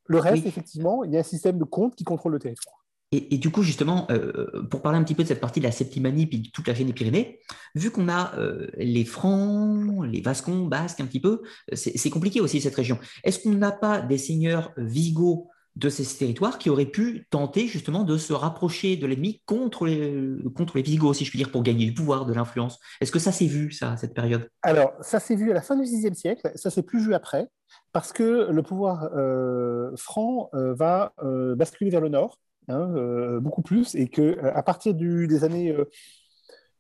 le 0.07 0.19
reste, 0.19 0.47
effectivement, 0.47 1.05
il 1.05 1.13
y 1.13 1.17
a 1.17 1.21
un 1.21 1.25
système 1.25 1.59
de 1.59 1.65
compte 1.65 1.95
qui 1.97 2.05
contrôle 2.05 2.33
le 2.33 2.39
territoire. 2.39 2.85
Et, 3.13 3.39
du 3.39 3.51
coup, 3.51 3.63
justement, 3.63 4.09
euh, 4.11 4.65
pour 4.71 4.83
parler 4.83 4.99
un 4.99 5.05
petit 5.05 5.15
peu 5.15 5.23
de 5.23 5.29
cette 5.29 5.41
partie 5.41 5.61
de 5.61 5.65
la 5.65 5.71
Septimanie 5.71 6.27
puis 6.27 6.41
de 6.41 6.49
toute 6.51 6.67
la 6.67 6.75
chaîne 6.75 6.89
des 6.89 6.93
Pyrénées, 6.93 7.39
vu 7.77 7.93
qu'on 7.93 8.09
a 8.09 8.35
euh, 8.37 8.67
les 8.77 9.05
Francs, 9.05 10.05
les 10.05 10.21
Vascons, 10.21 10.67
Basques 10.67 11.01
un 11.01 11.07
petit 11.07 11.21
peu, 11.21 11.43
c'est 11.75 12.11
compliqué 12.11 12.41
aussi 12.41 12.61
cette 12.61 12.75
région. 12.75 12.99
Est-ce 13.23 13.41
qu'on 13.41 13.53
n'a 13.53 13.71
pas 13.71 14.01
des 14.01 14.19
seigneurs 14.19 14.73
visigoths 14.77 15.47
de 15.77 15.89
ces 15.89 16.05
territoires 16.19 16.59
qui 16.59 16.71
auraient 16.71 16.87
pu 16.87 17.27
tenter 17.31 17.67
justement 17.67 18.05
de 18.05 18.17
se 18.17 18.33
rapprocher 18.33 18.97
de 18.97 19.07
l'ennemi 19.07 19.43
contre 19.45 19.87
les, 19.87 20.37
contre 20.57 20.77
les 20.77 20.83
Visigoths, 20.83 21.17
si 21.17 21.25
je 21.25 21.31
puis 21.31 21.39
dire, 21.39 21.51
pour 21.51 21.63
gagner 21.63 21.87
du 21.87 21.95
pouvoir, 21.95 22.27
de 22.27 22.33
l'influence? 22.33 22.79
Est-ce 23.01 23.13
que 23.13 23.19
ça 23.19 23.33
s'est 23.33 23.47
vu, 23.47 23.71
ça, 23.71 23.97
cette 23.97 24.15
période? 24.15 24.49
Alors, 24.63 24.93
ça 25.01 25.21
s'est 25.21 25.37
vu 25.37 25.51
à 25.51 25.55
la 25.55 25.63
fin 25.63 25.77
du 25.77 25.85
VIe 25.85 26.15
siècle, 26.15 26.51
ça 26.55 26.71
s'est 26.71 26.83
plus 26.83 27.05
vu 27.05 27.15
après, 27.15 27.49
parce 27.93 28.13
que 28.13 28.51
le 28.51 28.63
pouvoir 28.63 29.11
euh, 29.15 29.93
franc 29.97 30.51
euh, 30.55 30.75
va 30.75 31.13
euh, 31.23 31.55
basculer 31.55 31.91
vers 31.91 32.01
le 32.01 32.09
nord, 32.09 32.39
hein, 32.69 33.39
beaucoup 33.41 33.63
plus, 33.63 33.95
et 33.95 34.09
que 34.09 34.39
à 34.45 34.63
partir 34.63 34.95
du, 34.95 35.27
des 35.29 35.45
années 35.45 35.75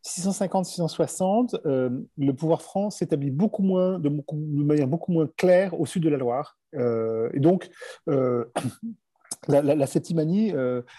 650-660, 0.04 1.60
euh, 1.64 1.90
le 2.18 2.32
pouvoir 2.32 2.62
franc 2.62 2.90
s'établit 2.90 3.30
beaucoup 3.30 3.62
moins, 3.62 3.98
de, 3.98 4.10
manière 4.32 4.86
beaucoup 4.86 5.12
moins 5.12 5.28
claire 5.36 5.78
au 5.80 5.86
sud 5.86 6.02
de 6.02 6.10
la 6.10 6.18
Loire. 6.18 6.58
Euh, 6.74 7.30
et 7.32 7.40
donc, 7.40 7.70
euh, 8.10 8.44
la, 9.48 9.62
la, 9.62 9.86
Septimanie 9.86 10.52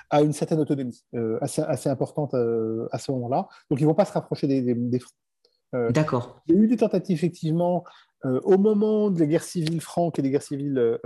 a 0.09 0.21
une 0.21 0.33
certaine 0.33 0.59
autonomie 0.59 1.03
assez, 1.41 1.89
importante 1.89 2.33
à 2.33 2.97
ce 2.97 3.11
moment-là. 3.11 3.47
Donc, 3.69 3.79
ils 3.79 3.83
ne 3.83 3.89
vont 3.89 3.95
pas 3.95 4.05
se 4.05 4.13
rapprocher 4.13 4.47
des, 4.47 4.73
des, 4.73 4.99
francs. 4.99 5.13
D'accord. 5.91 6.41
Il 6.47 6.55
y 6.55 6.57
a 6.57 6.61
eu 6.61 6.67
des 6.67 6.77
tentatives, 6.77 7.17
effectivement, 7.17 7.83
au 8.23 8.57
moment 8.57 9.11
des 9.11 9.27
guerres 9.27 9.43
civiles 9.43 9.81
franques 9.81 10.17
et 10.17 10.21
des 10.21 10.31
guerres 10.31 10.41
civiles 10.41 10.99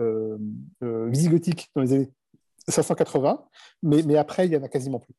visigothiques 0.81 1.69
dans 1.75 1.81
les 1.81 1.93
années 1.93 2.11
580, 2.67 3.43
mais, 3.83 4.03
mais 4.03 4.15
après, 4.15 4.45
il 4.45 4.51
n'y 4.51 4.57
en 4.57 4.63
a 4.63 4.69
quasiment 4.69 4.99
plus. 4.99 5.13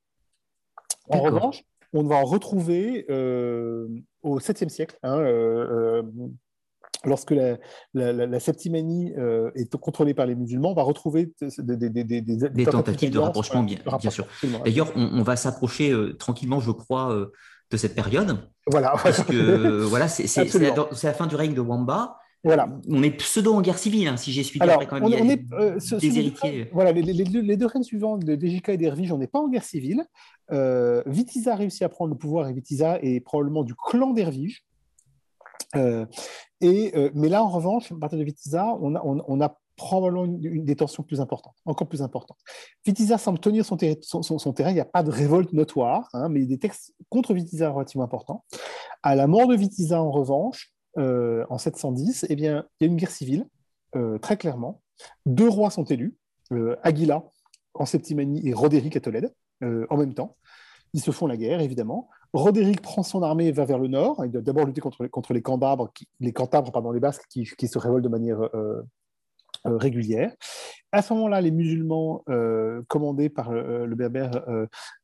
En 1.08 1.20
revanche, 1.20 1.64
on 1.92 2.04
va 2.04 2.16
en 2.16 2.24
retrouver 2.24 3.06
euh, 3.10 3.88
au 4.22 4.38
7e 4.38 4.68
siècle, 4.68 4.96
hein, 5.02 5.18
euh, 5.18 6.02
euh, 6.02 6.02
lorsque 7.04 7.32
la, 7.32 7.58
la, 7.94 8.40
septimanie 8.40 9.12
est 9.54 9.76
contrôlée 9.76 10.14
par 10.14 10.26
les 10.26 10.34
musulmans, 10.34 10.70
on 10.70 10.74
va 10.74 10.82
retrouver 10.82 11.32
des, 11.40 12.66
tentatives 12.66 13.10
de 13.10 13.18
rapprochement, 13.18 13.62
bien, 13.62 14.10
sûr. 14.10 14.26
D'ailleurs, 14.64 14.92
on, 14.96 15.22
va 15.22 15.36
s'approcher 15.36 15.94
tranquillement, 16.18 16.60
je 16.60 16.70
crois, 16.70 17.26
de 17.70 17.76
cette 17.76 17.94
période. 17.94 18.38
Voilà. 18.66 18.94
Parce 19.02 19.22
que 19.22 19.82
voilà, 19.84 20.08
c'est 20.08 20.24
la, 20.58 21.12
fin 21.12 21.26
du 21.26 21.36
règne 21.36 21.54
de 21.54 21.60
Wamba. 21.60 22.16
Voilà. 22.42 22.68
On 22.88 23.02
est 23.02 23.10
pseudo 23.10 23.52
en 23.52 23.60
guerre 23.60 23.78
civile, 23.78 24.08
hein, 24.08 24.16
si 24.16 24.32
j'ai 24.32 24.42
suivi 24.42 24.62
Alors, 24.62 24.86
quand 24.86 24.98
même. 24.98 25.04
On, 25.04 25.28
est, 25.28 25.42
euh, 25.52 25.78
des 25.98 26.18
héritiers. 26.18 26.70
Voilà, 26.72 26.92
les, 26.92 27.56
deux 27.56 27.66
règnes 27.66 27.82
suivants 27.82 28.16
de 28.16 28.34
Dejika 28.34 28.72
et 28.72 28.78
d'Hervige, 28.78 29.12
on 29.12 29.18
n'est 29.18 29.26
pas 29.26 29.40
en 29.40 29.48
guerre 29.48 29.64
civile. 29.64 30.04
Euh, 30.50 31.02
Vitiza 31.06 31.52
a 31.52 31.56
réussi 31.56 31.84
à 31.84 31.90
prendre 31.90 32.12
le 32.12 32.18
pouvoir 32.18 32.48
et 32.48 32.54
Vitiza 32.54 32.98
est 33.02 33.20
probablement 33.20 33.62
du 33.62 33.74
clan 33.74 34.12
d'Hervige. 34.12 34.64
Euh, 35.76 36.06
et, 36.62 36.92
mais 37.14 37.28
là, 37.28 37.44
en 37.44 37.48
revanche, 37.48 37.92
à 37.92 37.94
partir 38.00 38.18
de 38.18 38.24
Vitiza, 38.24 38.74
on 38.80 38.94
a, 38.94 39.02
on, 39.04 39.40
a 39.40 39.58
probablement 39.80 40.26
une, 40.26 40.64
des 40.64 40.76
tensions 40.76 41.02
plus 41.02 41.22
importantes, 41.22 41.56
encore 41.64 41.88
plus 41.88 42.02
importantes. 42.02 42.36
Vitiza 42.84 43.16
semble 43.16 43.38
tenir 43.38 43.64
son, 43.64 43.76
terrain, 43.78 44.70
il 44.70 44.74
n'y 44.74 44.80
a 44.80 44.84
pas 44.84 45.02
de 45.02 45.10
révolte 45.10 45.54
notoire, 45.54 46.08
hein, 46.12 46.28
mais 46.28 46.44
des 46.44 46.58
textes 46.58 46.92
contre 47.08 47.32
Vitiza 47.32 47.70
relativement 47.70 48.04
importants. 48.04 48.44
À 49.02 49.14
la 49.14 49.26
mort 49.26 49.48
de 49.48 49.56
Vitiza, 49.56 50.02
en 50.02 50.10
revanche, 50.10 50.74
euh, 50.98 51.46
en 51.48 51.56
710, 51.56 52.26
eh 52.28 52.36
bien, 52.36 52.66
il 52.78 52.84
y 52.84 52.88
a 52.88 52.92
une 52.92 52.98
guerre 52.98 53.10
civile, 53.10 53.46
euh, 53.96 54.18
très 54.18 54.36
clairement. 54.36 54.82
Deux 55.24 55.48
rois 55.48 55.70
sont 55.70 55.84
élus, 55.84 56.14
euh, 56.52 56.76
Aguila 56.82 57.24
en 57.72 57.86
Septimanie 57.86 58.46
et 58.46 58.52
Roderick 58.52 58.96
à 58.96 59.00
Tolède, 59.00 59.32
en 59.62 59.96
même 59.96 60.12
temps. 60.12 60.36
Ils 60.92 61.00
se 61.00 61.10
font 61.10 61.26
la 61.26 61.36
guerre, 61.36 61.60
évidemment. 61.60 62.10
Roderick 62.32 62.82
prend 62.82 63.02
son 63.02 63.22
armée 63.22 63.46
et 63.46 63.52
va 63.52 63.64
vers 63.64 63.78
le 63.78 63.88
nord. 63.88 64.24
Il 64.24 64.32
doit 64.32 64.42
d'abord 64.42 64.66
lutter 64.66 64.80
contre, 64.80 65.32
les 65.32 65.42
Cantabres, 65.42 65.90
les 66.20 67.00
Basques, 67.00 67.26
qui, 67.30 67.46
se 67.46 67.78
révoltent 67.78 68.04
de 68.04 68.08
manière 68.08 68.40
régulière. 69.64 70.32
À 70.92 71.02
ce 71.02 71.12
moment-là, 71.14 71.40
les 71.40 71.50
musulmans 71.50 72.24
commandés 72.88 73.28
par 73.28 73.52
le 73.52 73.94
berbère 73.94 74.42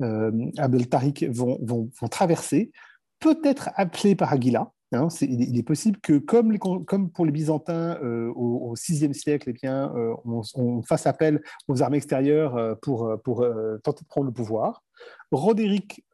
Abdel 0.01 0.89
Tariq 0.89 1.28
vont, 1.31 1.59
vont, 1.62 1.91
vont, 2.01 2.09
traverser, 2.09 2.73
peut-être 3.20 3.70
appelés 3.77 4.15
par 4.15 4.33
Aguila, 4.33 4.73
Hein, 4.93 5.09
il, 5.20 5.59
est 5.59 5.65
possible 5.65 5.99
que, 6.01 6.19
comme, 6.19 6.59
comme 6.59 7.11
pour 7.11 7.27
les 7.27 7.33
Byzantins 7.33 7.99
euh, 8.03 8.33
au, 8.37 8.74
VIe 8.74 9.12
siècle, 9.15 9.51
eh 9.51 9.53
bien, 9.53 9.93
euh, 9.97 10.15
on, 10.55 10.83
fasse 10.83 11.09
appel 11.09 11.43
aux 11.66 11.83
armées 11.83 11.97
extérieures 11.97 12.57
euh, 12.57 12.74
pour, 12.77 13.11
pour 13.24 13.45
tenter 13.83 14.05
de 14.05 14.09
prendre 14.09 14.27
le 14.27 14.33
pouvoir. 14.33 14.85
Roderick 15.33 16.05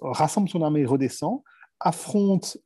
rassemble 0.00 0.48
son 0.48 0.62
armée 0.62 0.84
redescend, 0.84 1.42
affronte 1.80 2.56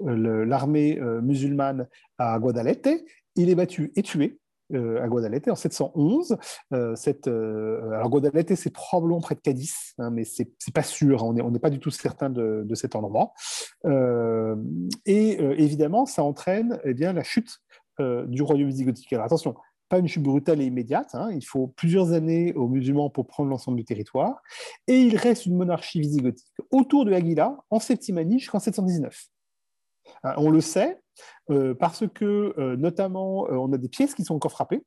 l'armée 0.00 1.00
musulmane 1.22 1.88
à 2.18 2.38
Guadalete, 2.38 3.04
il 3.36 3.48
est 3.48 3.54
battu 3.54 3.90
et 3.96 4.02
tué. 4.02 4.38
Euh, 4.74 5.02
à 5.02 5.08
Guadalete 5.08 5.48
en 5.48 5.54
711. 5.54 6.36
Euh, 6.72 6.96
cette, 6.96 7.28
euh, 7.28 7.90
alors 7.90 8.10
Guadalete, 8.10 8.54
c'est 8.54 8.72
probablement 8.72 9.20
près 9.20 9.34
de 9.34 9.40
Cadiz, 9.40 9.94
hein, 9.98 10.10
mais 10.10 10.24
c'est 10.24 10.48
pas 10.72 10.82
sûr, 10.82 11.22
hein, 11.22 11.34
on 11.42 11.50
n'est 11.50 11.58
pas 11.58 11.70
du 11.70 11.78
tout 11.78 11.90
certain 11.90 12.30
de, 12.30 12.74
cet 12.74 12.96
endroit. 12.96 13.32
et 15.06 15.38
évidemment, 15.62 16.06
ça 16.06 16.22
entraîne 16.24 16.80
eh 16.84 16.94
bien, 16.94 17.12
la 17.12 17.22
chute 17.22 17.58
du 18.00 18.42
royaume 18.42 18.68
visigothique. 18.68 19.12
Alors 19.12 19.26
attention, 19.26 19.54
pas 19.88 19.98
une 19.98 20.08
chute 20.08 20.22
brutale 20.22 20.60
et 20.60 20.64
immédiate. 20.64 21.14
Hein, 21.14 21.30
il 21.32 21.44
faut 21.44 21.68
plusieurs 21.68 22.12
années 22.12 22.52
aux 22.54 22.68
musulmans 22.68 23.10
pour 23.10 23.26
prendre 23.26 23.50
l'ensemble 23.50 23.76
du 23.76 23.84
territoire. 23.84 24.42
Et 24.88 25.02
il 25.02 25.16
reste 25.16 25.46
une 25.46 25.56
monarchie 25.56 26.00
visigothique 26.00 26.54
autour 26.70 27.04
de 27.04 27.12
Aguila 27.12 27.56
en 27.70 27.78
Septimanie 27.78 28.40
jusqu'en 28.40 28.58
719. 28.58 29.26
on 30.36 30.50
le 30.50 30.60
sait, 30.60 31.00
parce 31.78 32.04
que 32.08 32.54
euh, 32.58 32.76
notamment 32.76 33.46
euh, 33.48 33.54
on 33.54 33.72
a 33.72 33.78
des 33.78 33.88
pièces 33.88 34.14
qui 34.14 34.24
sont 34.24 34.34
encore 34.34 34.52
frappées 34.52 34.82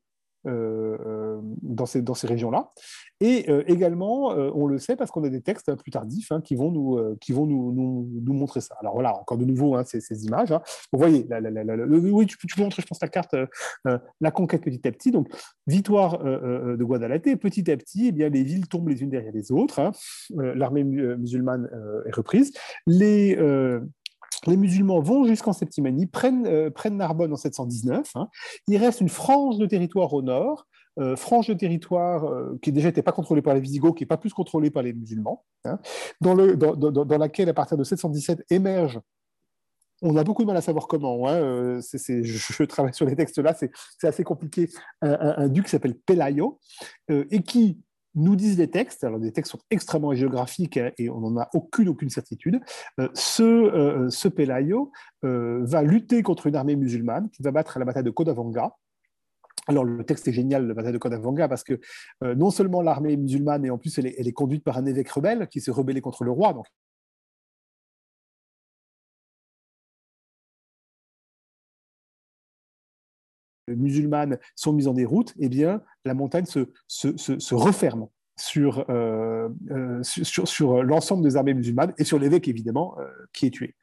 dans 0.45 1.85
ces, 1.85 2.01
dans 2.01 2.13
ces 2.13 2.25
régions-là. 2.25 2.71
Et 3.19 3.51
également, 3.67 4.27
on 4.27 4.65
le 4.65 4.77
sait 4.77 4.95
parce 4.95 5.11
qu'on 5.11 5.25
a 5.25 5.29
des 5.29 5.41
textes 5.41 5.75
plus 5.75 5.91
tardifs 5.91 6.31
hein, 6.31 6.39
qui 6.39 6.55
vont, 6.55 6.71
nous, 6.71 7.17
qui 7.19 7.33
vont 7.33 7.45
nous, 7.45 7.73
nous, 7.73 8.33
montrer 8.33 8.61
ça. 8.61 8.75
Alors 8.79 8.93
voilà, 8.93 9.19
encore 9.19 9.37
de 9.37 9.43
nouveau, 9.43 9.75
hein, 9.75 9.83
ces, 9.83 10.25
images. 10.25 10.53
Hein. 10.53 10.61
Vous 10.93 10.99
voyez, 10.99 11.27
oui, 11.89 12.25
tu, 12.27 12.37
peux 12.37 12.61
montrer, 12.61 12.81
je 12.81 12.87
pense, 12.87 13.01
la 13.01 13.09
carte, 13.09 13.35
la 14.21 14.31
conquête 14.31 14.61
petit 14.61 14.87
à 14.87 14.91
petit. 14.93 15.11
Donc, 15.11 15.27
victoire 15.65 16.19
de 16.19 16.81
Guadalete, 16.81 17.35
petit 17.35 17.69
à 17.69 17.75
petit, 17.75 18.07
eh 18.07 18.11
bien, 18.13 18.29
les 18.29 18.43
villes 18.43 18.69
tombent 18.69 18.87
les 18.87 19.01
unes 19.03 19.09
derrière 19.09 19.33
les 19.33 19.51
autres. 19.51 19.91
L'armée 20.29 20.85
musulmane 20.85 21.69
est 22.05 22.15
reprise. 22.15 22.53
Les 22.85 23.35
les 24.45 24.57
musulmans 24.57 24.99
vont 24.99 25.25
jusqu'en 25.25 25.53
Septimanie, 25.53 26.05
prennent, 26.05 26.45
euh, 26.45 26.69
prennent, 26.69 26.97
Narbonne 26.97 27.33
en 27.33 27.37
719. 27.37 28.11
Hein. 28.15 28.27
Il 28.67 28.77
reste 28.77 29.01
une 29.01 29.09
frange 29.09 29.57
de 29.57 29.65
territoire 29.65 30.13
au 30.13 30.21
nord, 30.21 30.67
euh, 30.99 31.15
frange 31.15 31.47
de 31.47 31.53
territoire 31.53 32.25
euh, 32.25 32.59
qui 32.61 32.71
déjà 32.71 32.89
n'était 32.89 33.01
pas 33.01 33.11
contrôlée 33.11 33.41
par 33.41 33.55
les 33.55 33.61
Visigoths, 33.61 33.97
qui 33.97 34.03
n'est 34.03 34.07
pas 34.07 34.17
plus 34.17 34.33
contrôlée 34.33 34.69
par 34.69 34.83
les 34.83 34.93
musulmans, 34.93 35.43
hein, 35.65 35.79
dans, 36.21 36.35
le, 36.35 36.55
dans, 36.55 37.17
laquelle, 37.17 37.49
à 37.49 37.53
partir 37.53 37.77
de 37.77 37.83
717, 37.83 38.45
émerge 38.49 38.99
on 40.03 40.15
a 40.15 40.23
beaucoup 40.23 40.43
de 40.43 40.47
mal 40.47 40.57
à 40.57 40.61
savoir 40.61 40.87
comment. 40.87 41.27
Hein, 41.27 41.79
je, 41.81 42.63
travaille 42.65 42.93
sur 42.93 43.07
les 43.07 43.15
textes 43.15 43.39
là, 43.39 43.55
c'est 43.55 43.71
assez 44.03 44.23
compliqué. 44.23 44.69
Un, 45.01 45.47
duc 45.47 45.65
qui 45.65 45.71
s'appelle 45.71 45.97
Pelayo 45.97 46.59
et 47.09 47.41
qui 47.41 47.79
nous 48.17 48.35
disent 48.35 48.57
les 48.57 48.69
textes, 48.69 49.03
alors 49.03 49.19
des 49.19 49.31
textes 49.31 49.51
sont 49.51 49.59
extrêmement 49.69 50.13
géographiques 50.13 50.79
et 50.97 51.09
on 51.09 51.21
n'en 51.21 51.41
a 51.41 51.49
aucune, 51.53 51.87
aucune 51.87 52.09
certitude, 52.09 52.59
euh, 52.99 53.07
ce, 53.13 53.43
euh, 53.43 54.09
ce 54.09 54.27
Pelayo 54.27 54.91
euh, 55.23 55.59
va 55.63 55.83
lutter 55.83 56.23
contre 56.23 56.47
une 56.47 56.55
armée 56.55 56.75
musulmane 56.75 57.29
qui 57.29 57.43
va 57.43 57.51
battre 57.51 57.77
à 57.77 57.79
la 57.79 57.85
bataille 57.85 58.03
de 58.03 58.09
Kodavanga. 58.09 58.75
Alors 59.67 59.83
le 59.83 60.03
texte 60.03 60.27
est 60.27 60.33
génial, 60.33 60.65
la 60.65 60.73
bataille 60.73 60.93
de 60.93 60.97
Kodavanga, 60.97 61.47
parce 61.47 61.63
que 61.63 61.79
non 62.23 62.51
seulement 62.51 62.81
l'armée 62.81 63.17
musulmane, 63.17 63.65
et 63.65 63.69
en 63.69 63.77
plus 63.77 63.97
elle 63.99 64.07
est, 64.07 64.15
elle 64.17 64.27
est, 64.27 64.31
conduite 64.31 64.63
par 64.63 64.77
un 64.77 64.85
évêque 64.85 65.09
rebelle 65.09 65.47
qui 65.49 65.59
s'est 65.59 65.71
rebellé 65.71 65.99
contre 65.99 66.23
le 66.23 66.31
roi, 66.31 66.53
donc 66.53 66.67
musulmanes 73.67 74.37
sont 74.55 74.73
mises 74.73 74.87
en 74.87 74.93
déroute, 74.93 75.33
eh 75.39 75.49
bien, 75.49 75.81
la 76.05 76.13
montagne 76.13 76.45
se, 76.45 77.53
referme 77.53 78.07
sur, 78.37 78.85
sur, 80.03 80.47
sur, 80.47 80.83
l'ensemble 80.83 81.23
des 81.23 81.35
armées 81.35 81.53
musulmanes 81.53 81.93
et 81.97 82.03
sur 82.03 82.19
l'évêque, 82.19 82.47
évidemment, 82.47 82.95
qui 83.33 83.47
est 83.47 83.51
tué. 83.51 83.75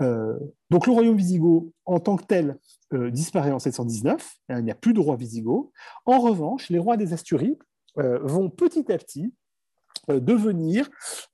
donc 0.00 0.86
le 0.86 0.92
royaume 0.92 1.16
wisigoth, 1.16 1.70
en 1.84 2.00
tant 2.00 2.16
que 2.16 2.24
tel, 2.24 2.58
disparaît 2.92 3.50
en 3.50 3.58
719. 3.58 4.36
Hein, 4.48 4.58
il 4.58 4.64
n'y 4.64 4.70
a 4.70 4.76
plus 4.76 4.94
de 4.94 5.00
roi 5.00 5.16
wisigoth. 5.16 5.70
En 6.06 6.20
revanche, 6.20 6.70
les 6.70 6.78
rois 6.78 6.96
des 6.96 7.12
Asturies 7.12 7.58
vont 7.96 8.50
petit 8.50 8.90
à 8.92 8.98
petit 8.98 9.34
devenir, 10.08 10.88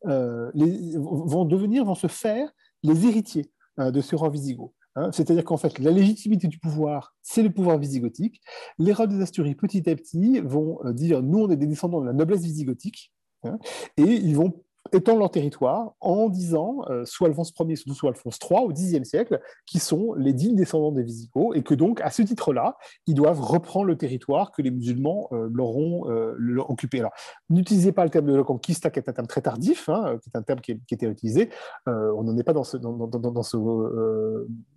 les, 0.05 0.97
vont 0.97 1.45
devenir, 1.45 1.85
vont 1.85 1.95
se 1.95 2.07
faire 2.07 2.51
les 2.83 3.07
héritiers 3.07 3.51
de 3.79 4.01
ce 4.01 4.17
roi 4.17 4.29
wisigoth. 4.31 4.73
Hein, 4.97 5.11
c'est-à-dire 5.12 5.45
qu'en 5.45 5.57
fait, 5.57 5.79
la 5.79 5.91
légitimité 5.91 6.49
du 6.49 6.59
pouvoir, 6.59 7.15
c'est 7.23 7.43
le 7.43 7.51
pouvoir 7.51 7.79
visigothique. 7.79 8.41
Les 8.79 8.93
rois 8.93 9.07
des 9.07 9.21
Asturies, 9.21 9.55
petit 9.55 9.89
à 9.89 9.95
petit, 9.95 10.41
vont 10.41 10.81
euh, 10.85 10.93
dire 10.93 11.23
nous, 11.23 11.39
on 11.39 11.51
est 11.51 11.57
des 11.57 11.67
descendants 11.67 12.01
de 12.01 12.07
la 12.07 12.12
noblesse 12.12 12.43
visigothique, 12.43 13.12
hein, 13.45 13.59
et 13.97 14.03
ils 14.03 14.35
vont 14.35 14.62
étendent 14.93 15.19
leur 15.19 15.31
territoire 15.31 15.95
en 16.01 16.29
disant, 16.29 16.83
euh, 16.91 17.05
soit 17.05 17.29
Alphonse 17.29 17.53
Ier, 17.59 17.77
soit 17.77 18.11
Alphonse 18.11 18.39
III, 18.49 18.61
au 18.65 18.73
Xe 18.73 19.03
siècle, 19.05 19.41
qui 19.67 19.79
sont 19.79 20.15
les 20.15 20.33
dignes 20.33 20.57
descendants 20.57 20.93
des 20.93 21.03
Visigoths, 21.03 21.57
et 21.57 21.62
que 21.62 21.75
donc, 21.75 22.01
à 22.01 22.11
ce 22.11 22.23
titre-là, 22.23 22.77
ils 23.07 23.15
doivent 23.15 23.41
reprendre 23.41 23.87
le 23.87 23.97
territoire 23.97 24.53
que 24.53 24.62
les 24.62 24.71
musulmans 24.71 25.29
euh, 25.33 25.49
leur 25.53 25.77
ont 25.77 26.11
euh, 26.11 26.37
occupé. 26.69 27.01
Alors, 27.01 27.12
n'utilisez 27.49 27.93
pas 27.93 28.05
le 28.05 28.11
terme 28.11 28.27
de 28.27 28.35
la 28.35 28.43
conquista, 28.43 28.91
qui 28.91 28.99
est 28.99 29.09
un 29.09 29.12
terme 29.12 29.27
très 29.27 29.43
tardif, 29.43 29.89
hein, 29.89 30.19
qui 30.23 30.31
est 30.31 30.37
un 30.39 30.43
terme 30.43 30.61
qui, 30.61 30.81
qui 30.87 30.95
était 30.95 31.07
utilisé. 31.07 31.51
on 31.87 32.23
n'en 32.23 32.37
est 32.37 32.43
pas 32.43 32.53
dans 32.53 32.65
ce, 32.65 32.77
dans, 32.77 33.43
ce 33.43 33.57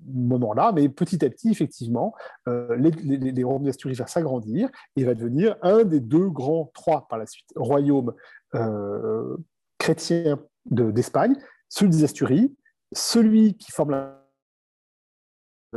moment-là, 0.05 0.71
mais 0.73 0.89
petit 0.89 1.23
à 1.25 1.29
petit, 1.29 1.49
effectivement, 1.49 2.13
les, 2.47 3.43
royaumes 3.43 3.63
d'Asturie 3.63 3.93
vont 3.93 4.07
s'agrandir 4.07 4.69
et 4.95 5.03
va 5.03 5.13
devenir 5.13 5.55
un 5.61 5.83
des 5.83 5.99
deux 5.99 6.29
grands, 6.29 6.71
trois 6.73 7.07
par 7.07 7.19
la 7.19 7.25
suite, 7.25 7.47
royaumes 7.55 8.13
chrétien 9.83 10.39
d'Espagne, 10.65 11.35
celui 11.67 11.91
des 11.91 12.03
Asturies, 12.05 12.55
celui 12.93 13.57
qui 13.57 13.69
forme 13.71 13.91
la 13.91 14.23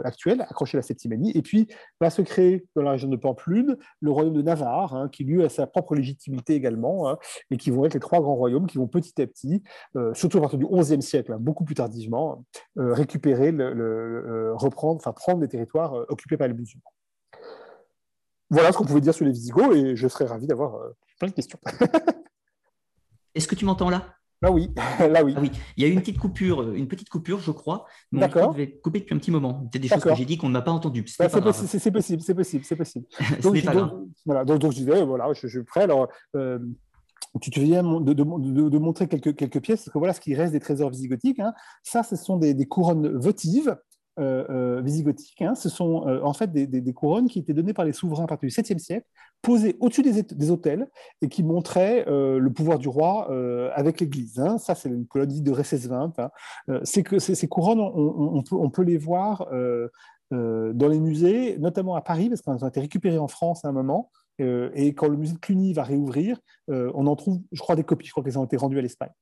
actuelle, 0.04 0.42
accroché 0.42 0.76
à 0.76 0.80
la 0.80 0.82
Septimanie, 0.82 1.32
et 1.34 1.40
puis 1.40 1.66
va 2.02 2.10
se 2.10 2.20
créer 2.20 2.66
dans 2.76 2.82
la 2.82 2.90
région 2.92 3.08
de 3.08 3.16
Pamplune 3.16 3.78
le 4.02 4.10
royaume 4.10 4.34
de 4.34 4.42
Navarre, 4.42 4.94
hein, 4.94 5.08
qui 5.08 5.24
lui 5.24 5.42
a 5.42 5.48
sa 5.48 5.66
propre 5.66 5.94
légitimité 5.94 6.54
également, 6.54 7.08
hein, 7.08 7.16
et 7.50 7.56
qui 7.56 7.70
vont 7.70 7.86
être 7.86 7.94
les 7.94 8.00
trois 8.00 8.20
grands 8.20 8.34
royaumes 8.34 8.66
qui 8.66 8.76
vont 8.76 8.86
petit 8.86 9.20
à 9.22 9.26
petit, 9.26 9.62
euh, 9.96 10.12
surtout 10.12 10.36
à 10.36 10.42
partir 10.42 10.58
du 10.58 10.66
XIe 10.66 11.00
siècle, 11.00 11.32
hein, 11.32 11.38
beaucoup 11.40 11.64
plus 11.64 11.74
tardivement, 11.74 12.44
euh, 12.78 12.92
récupérer, 12.92 13.50
euh, 13.52 14.52
reprendre, 14.54 14.96
enfin 14.96 15.12
prendre 15.12 15.40
des 15.40 15.48
territoires 15.48 15.94
occupés 16.10 16.36
par 16.36 16.46
les 16.46 16.54
musulmans. 16.54 16.92
Voilà 18.50 18.70
ce 18.70 18.76
qu'on 18.76 18.84
pouvait 18.84 19.00
dire 19.00 19.14
sur 19.14 19.24
les 19.24 19.32
Visigoths, 19.32 19.74
et 19.74 19.96
je 19.96 20.06
serais 20.06 20.26
ravi 20.26 20.46
d'avoir 20.46 20.78
plein 21.18 21.28
de 21.28 21.34
questions. 21.34 21.58
Est-ce 23.36 23.46
que 23.46 23.54
tu 23.54 23.64
m'entends 23.64 23.90
là? 23.90 24.16
Là 24.42 24.50
oui, 24.50 24.70
là 24.98 25.24
oui. 25.24 25.34
Ah 25.36 25.40
oui. 25.40 25.50
Il 25.76 25.82
y 25.82 25.86
a 25.86 25.88
eu 25.88 25.92
une 25.92 26.00
petite 26.00 26.18
coupure, 26.18 26.62
euh, 26.62 26.74
une 26.74 26.88
petite 26.88 27.08
coupure, 27.08 27.40
je 27.40 27.50
crois. 27.50 27.86
D'accord. 28.12 28.52
Je 28.52 28.58
vais 28.58 28.70
couper 28.70 29.00
depuis 29.00 29.14
un 29.14 29.18
petit 29.18 29.30
moment. 29.30 29.68
C'est 29.72 29.78
des 29.78 29.88
choses 29.88 30.02
que 30.02 30.14
j'ai 30.14 30.24
dit 30.24 30.36
qu'on 30.36 30.48
ne 30.48 30.52
m'a 30.52 30.62
pas 30.62 30.72
entendues. 30.72 31.04
Bah, 31.18 31.28
c'est 31.28 31.40
possible, 31.40 31.68
c'est 31.68 31.90
possible, 31.90 32.22
c'est 32.22 32.34
possible, 32.34 32.64
c'est 32.64 32.76
possible. 32.76 33.06
donc, 33.42 34.08
voilà, 34.26 34.44
donc, 34.44 34.72
je 34.72 34.76
disais, 34.76 35.04
voilà, 35.04 35.32
je, 35.32 35.46
suis 35.46 35.64
prêt. 35.64 35.84
Alors, 35.84 36.08
euh, 36.34 36.58
tu 37.40 37.50
te 37.50 37.60
viens 37.60 37.82
de, 37.82 38.12
de, 38.12 38.78
montrer 38.78 39.08
quelques, 39.08 39.34
quelques 39.36 39.60
pièces, 39.60 39.84
parce 39.84 39.92
que 39.92 39.98
voilà 39.98 40.12
ce 40.12 40.20
qui 40.20 40.34
reste 40.34 40.52
des 40.52 40.60
trésors 40.60 40.90
visigothiques. 40.90 41.40
Hein. 41.40 41.54
Ça, 41.82 42.02
ce 42.02 42.16
sont 42.16 42.36
des, 42.36 42.52
des 42.54 42.66
couronnes 42.66 43.16
votives 43.16 43.76
euh, 44.18 44.46
euh, 44.48 44.80
visigothiques. 44.80 45.42
Hein. 45.42 45.54
Ce 45.54 45.68
sont 45.68 46.08
euh, 46.08 46.22
en 46.22 46.32
fait 46.32 46.50
des, 46.50 46.92
couronnes 46.94 47.28
qui 47.28 47.38
étaient 47.38 47.52
données 47.52 47.74
par 47.74 47.84
les 47.84 47.92
souverains 47.92 48.24
à 48.24 48.26
partir 48.26 48.48
du 48.48 48.54
7e 48.54 48.78
siècle, 48.78 49.06
posées 49.42 49.76
au-dessus 49.78 50.02
des, 50.02 50.22
des, 50.22 50.50
hôtels 50.50 50.88
et 51.20 51.28
qui 51.28 51.42
montraient 51.42 52.06
le 52.06 52.48
pouvoir 52.48 52.78
du 52.78 52.88
roi 52.88 53.30
avec 53.74 54.00
l'Église. 54.00 54.38
Hein. 54.38 54.56
Ça, 54.56 54.74
c'est 54.74 54.88
une 54.88 55.06
colonne 55.06 55.42
de 55.42 55.52
Recès-20. 55.52 56.14
Hein. 56.16 56.80
ces, 56.84 57.48
couronnes, 57.48 57.80
on, 57.80 58.70
peut, 58.70 58.82
les 58.82 58.96
voir 58.96 59.46
dans 60.30 60.88
les 60.88 61.00
musées, 61.00 61.58
notamment 61.58 61.94
à 61.94 62.00
Paris, 62.00 62.30
parce 62.30 62.40
qu'elles 62.40 62.64
ont 62.64 62.68
été 62.68 62.80
récupérées 62.80 63.18
en 63.18 63.28
France 63.28 63.66
à 63.66 63.68
un 63.68 63.72
moment. 63.72 64.10
et 64.38 64.94
quand 64.94 65.08
le 65.08 65.18
musée 65.18 65.34
de 65.34 65.38
Cluny 65.40 65.74
va 65.74 65.82
réouvrir, 65.82 66.38
on 66.68 67.06
en 67.06 67.16
trouve, 67.16 67.40
je 67.52 67.60
crois, 67.60 67.76
des 67.76 67.84
copies. 67.84 68.06
Je 68.06 68.12
crois 68.12 68.24
qu'elles 68.24 68.38
ont 68.38 68.44
été 68.46 68.56
rendues 68.56 68.78
à 68.78 68.82
l'Espagne. 68.82 69.12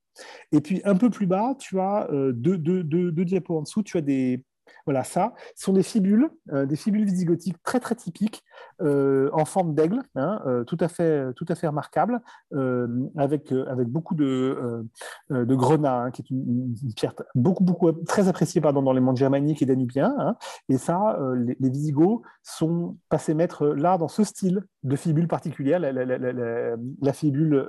Et 0.53 0.61
puis 0.61 0.81
un 0.85 0.95
peu 0.95 1.11
plus 1.11 1.27
bas, 1.27 1.57
tu 1.59 1.81
as 1.81 2.09
deux, 2.13 2.59
deux, 2.59 2.85
deux 2.85 3.25
diapos 3.25 3.59
en 3.59 3.63
dessous, 3.63 3.83
tu 3.83 3.99
as 3.99 4.01
des, 4.01 4.45
voilà, 4.87 5.05
ça, 5.05 5.33
ce 5.57 5.65
sont 5.65 5.73
des 5.73 5.83
fibules, 5.83 6.29
euh, 6.53 6.67
des 6.67 6.77
fibules 6.77 7.05
visigothiques 7.05 7.63
très 7.63 7.81
très 7.81 7.95
typiques, 7.95 8.45
euh, 8.83 9.31
en 9.33 9.45
forme 9.45 9.75
d'aigle, 9.75 10.01
hein, 10.15 10.43
euh, 10.47 10.65
tout, 10.65 10.77
à 10.81 10.89
fait, 10.89 11.33
tout 11.35 11.47
à 11.49 11.55
fait 11.55 11.67
remarquable, 11.67 12.21
avec, 13.17 13.53
avec 13.53 13.89
beaucoup 13.89 14.15
de, 14.15 14.87
de 15.31 15.55
grenat, 15.55 16.05
hein, 16.05 16.11
qui 16.11 16.23
est 16.23 16.31
une, 16.31 16.75
pierre 16.97 17.15
beaucoup, 17.35 17.65
beaucoup, 17.65 17.91
très 17.93 18.29
appréciée 18.29 18.61
pardon, 18.61 18.83
dans 18.83 18.93
les 18.93 19.01
mondes 19.01 19.17
germaniques 19.17 19.63
et 19.63 19.67
danubiens. 19.67 20.15
Hein. 20.19 20.37
et 20.69 20.79
ça, 20.79 21.19
les, 21.35 21.71
Visigoths 21.75 22.23
sont 22.43 22.97
passés 23.09 23.35
maîtres 23.35 23.67
là 23.67 23.99
dans 23.99 24.09
ce 24.09 24.23
style 24.23 24.63
de 24.83 24.97
fibule 24.97 25.27
particulière, 25.29 25.81
la, 25.81 25.93
la 25.93 27.13
fibule 27.13 27.67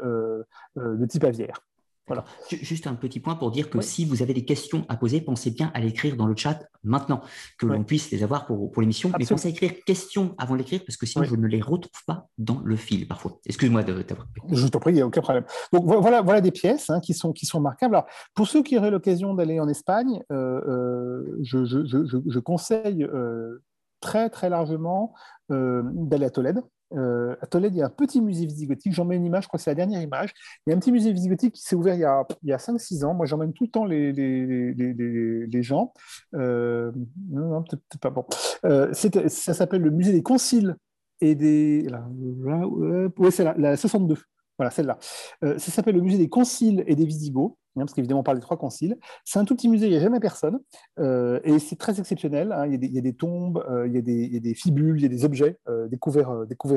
de 0.76 1.06
type 1.06 1.24
aviaire. 1.24 1.62
Voilà. 2.08 2.26
Juste 2.50 2.86
un 2.86 2.94
petit 2.94 3.20
point 3.20 3.36
pour 3.36 3.50
dire 3.50 3.70
que 3.70 3.82
si 3.82 4.06
vous 4.06 4.22
avez 4.22 4.34
des 4.34 4.46
questions 4.46 4.86
à 4.90 4.96
poser, 4.96 5.22
pensez 5.22 5.50
bien 5.50 5.72
à 5.74 5.80
l'écrire 5.80 6.16
dans 6.16 6.28
le 6.28 6.36
chat 6.36 6.60
maintenant, 6.84 7.22
que 7.58 7.66
l'on 7.66 7.84
puisse 7.84 8.12
les 8.12 8.24
avoir 8.24 8.46
pour, 8.46 8.72
pour 8.72 8.82
l'émission. 8.82 9.12
Mais 9.18 9.26
pensez 9.26 9.48
à 9.48 9.52
écrire 9.52 9.72
questions 9.86 10.36
avant 10.38 10.56
d'écrire, 10.56 10.82
parce 10.86 10.98
que 10.98 11.06
sinon 11.06 11.26
je 11.26 11.36
ne 11.36 11.48
les 11.48 11.62
retrouve 11.62 12.04
pas 12.06 12.28
dans 12.38 12.62
le 12.64 12.76
fil 12.76 13.08
parfois. 13.08 13.40
Excuse-moi 13.46 13.84
de 13.84 14.02
t'avoir. 14.04 14.28
Je 14.52 14.68
t'en 14.68 14.80
prie, 14.80 14.92
il 14.92 14.96
n'y 14.96 15.02
a 15.02 15.08
aucun 15.08 15.22
problème. 15.22 15.46
Donc 15.74 15.86
voilà, 15.86 16.22
voilà 16.22 16.42
des 16.42 16.52
pièces 16.52 16.90
hein, 16.90 17.00
qui, 17.00 17.14
sont, 17.14 17.34
qui 17.34 17.46
sont 17.46 17.58
remarquables. 17.58 17.96
Alors, 17.96 18.08
pour 18.36 18.48
ceux 18.48 18.62
qui 18.62 18.78
auraient 18.78 18.92
l'occasion 18.92 19.34
d'aller 19.34 19.60
en 19.60 19.68
Espagne, 19.68 20.22
euh, 20.32 20.62
euh, 20.68 21.38
je, 21.42 21.66
je, 21.66 21.86
je, 21.86 22.18
je, 22.26 22.40
conseille 22.40 23.04
euh, 23.04 23.64
très 24.00 24.30
très 24.30 24.50
largement 24.50 25.14
d'aller 25.50 26.26
à 26.26 26.30
Tolède. 26.30 26.62
Euh, 26.94 27.36
à 27.42 27.48
Tolède, 27.48 27.74
il 27.74 27.80
y 27.80 27.82
a 27.82 27.86
un 27.86 27.90
petit 27.90 28.22
musée 28.22 28.46
visigothique. 28.46 28.94
J'emmène 28.94 29.22
une 29.22 29.26
image, 29.26 29.44
je 29.44 29.48
crois 29.48 29.58
que 29.58 29.64
c'est 29.64 29.72
la 29.72 29.76
dernière 29.76 30.02
image. 30.02 30.34
Il 30.66 30.70
y 30.70 30.74
a 30.74 30.76
un 30.76 30.80
petit 30.80 30.92
musée 30.92 31.12
visigothique 31.12 31.54
qui 31.54 31.62
s'est 31.62 31.76
ouvert 31.76 31.96
il 31.96 32.02
y 32.02 32.04
a, 32.04 32.20
a 32.20 32.58
5-6 32.58 33.04
ans. 33.06 33.14
Moi, 33.14 33.26
j'emmène 33.26 33.54
tout 33.54 33.66
le 33.66 33.72
temps 33.72 33.86
les, 33.86 34.12
les, 34.12 34.74
les, 34.74 35.64
gens. 35.64 35.94
Euh, 36.36 36.92
non, 37.30 37.50
non 37.50 37.64
peut-être 37.64 38.00
pas 38.00 38.10
bon. 38.10 38.26
Euh, 38.66 38.94
ça 38.94 39.54
s'appelle 39.54 39.82
le 39.82 39.92
musée 39.92 40.12
des 40.12 40.24
conciles 40.24 40.76
et 41.22 41.36
des. 41.36 41.84
Là, 41.84 42.08
oui, 42.12 43.32
c'est 43.32 43.44
la, 43.44 43.56
la 43.58 43.78
62. 43.78 44.18
Voilà, 44.58 44.72
celle-là. 44.72 44.98
ça 45.42 45.60
s'appelle 45.60 45.96
le 45.96 46.02
musée 46.02 46.18
des 46.18 46.30
conciles 46.30 46.84
et 46.88 46.96
des 46.96 47.06
Visigoths. 47.06 47.58
Hein, 47.78 47.82
parce 47.82 47.94
qu'évidemment 47.94 48.22
on 48.22 48.24
parle 48.24 48.38
des 48.38 48.42
trois 48.42 48.58
conciles. 48.58 48.98
C'est 49.26 49.38
un 49.40 49.46
tout 49.46 49.56
petit 49.56 49.68
musée, 49.68 49.88
il 49.88 49.92
n'y 49.92 49.98
a 49.98 50.00
jamais 50.00 50.22
personne, 50.22 50.60
euh, 51.00 51.40
et 51.44 51.60
c'est 51.60 51.76
très 51.76 52.00
exceptionnel. 52.00 52.54
Hein. 52.54 52.68
il, 52.68 52.94
y 52.94 52.98
a 52.98 53.02
des, 53.02 53.14
tombes, 53.14 53.64
euh, 53.70 53.86
il, 53.88 53.94
y 53.94 53.98
a 53.98 54.40
des, 54.40 54.54
fibules, 54.54 54.98
il 54.98 55.04
y 55.04 55.06
a 55.06 55.10
des 55.10 55.26
objets 55.26 55.58
euh, 55.68 55.88
découverts, 55.88 56.30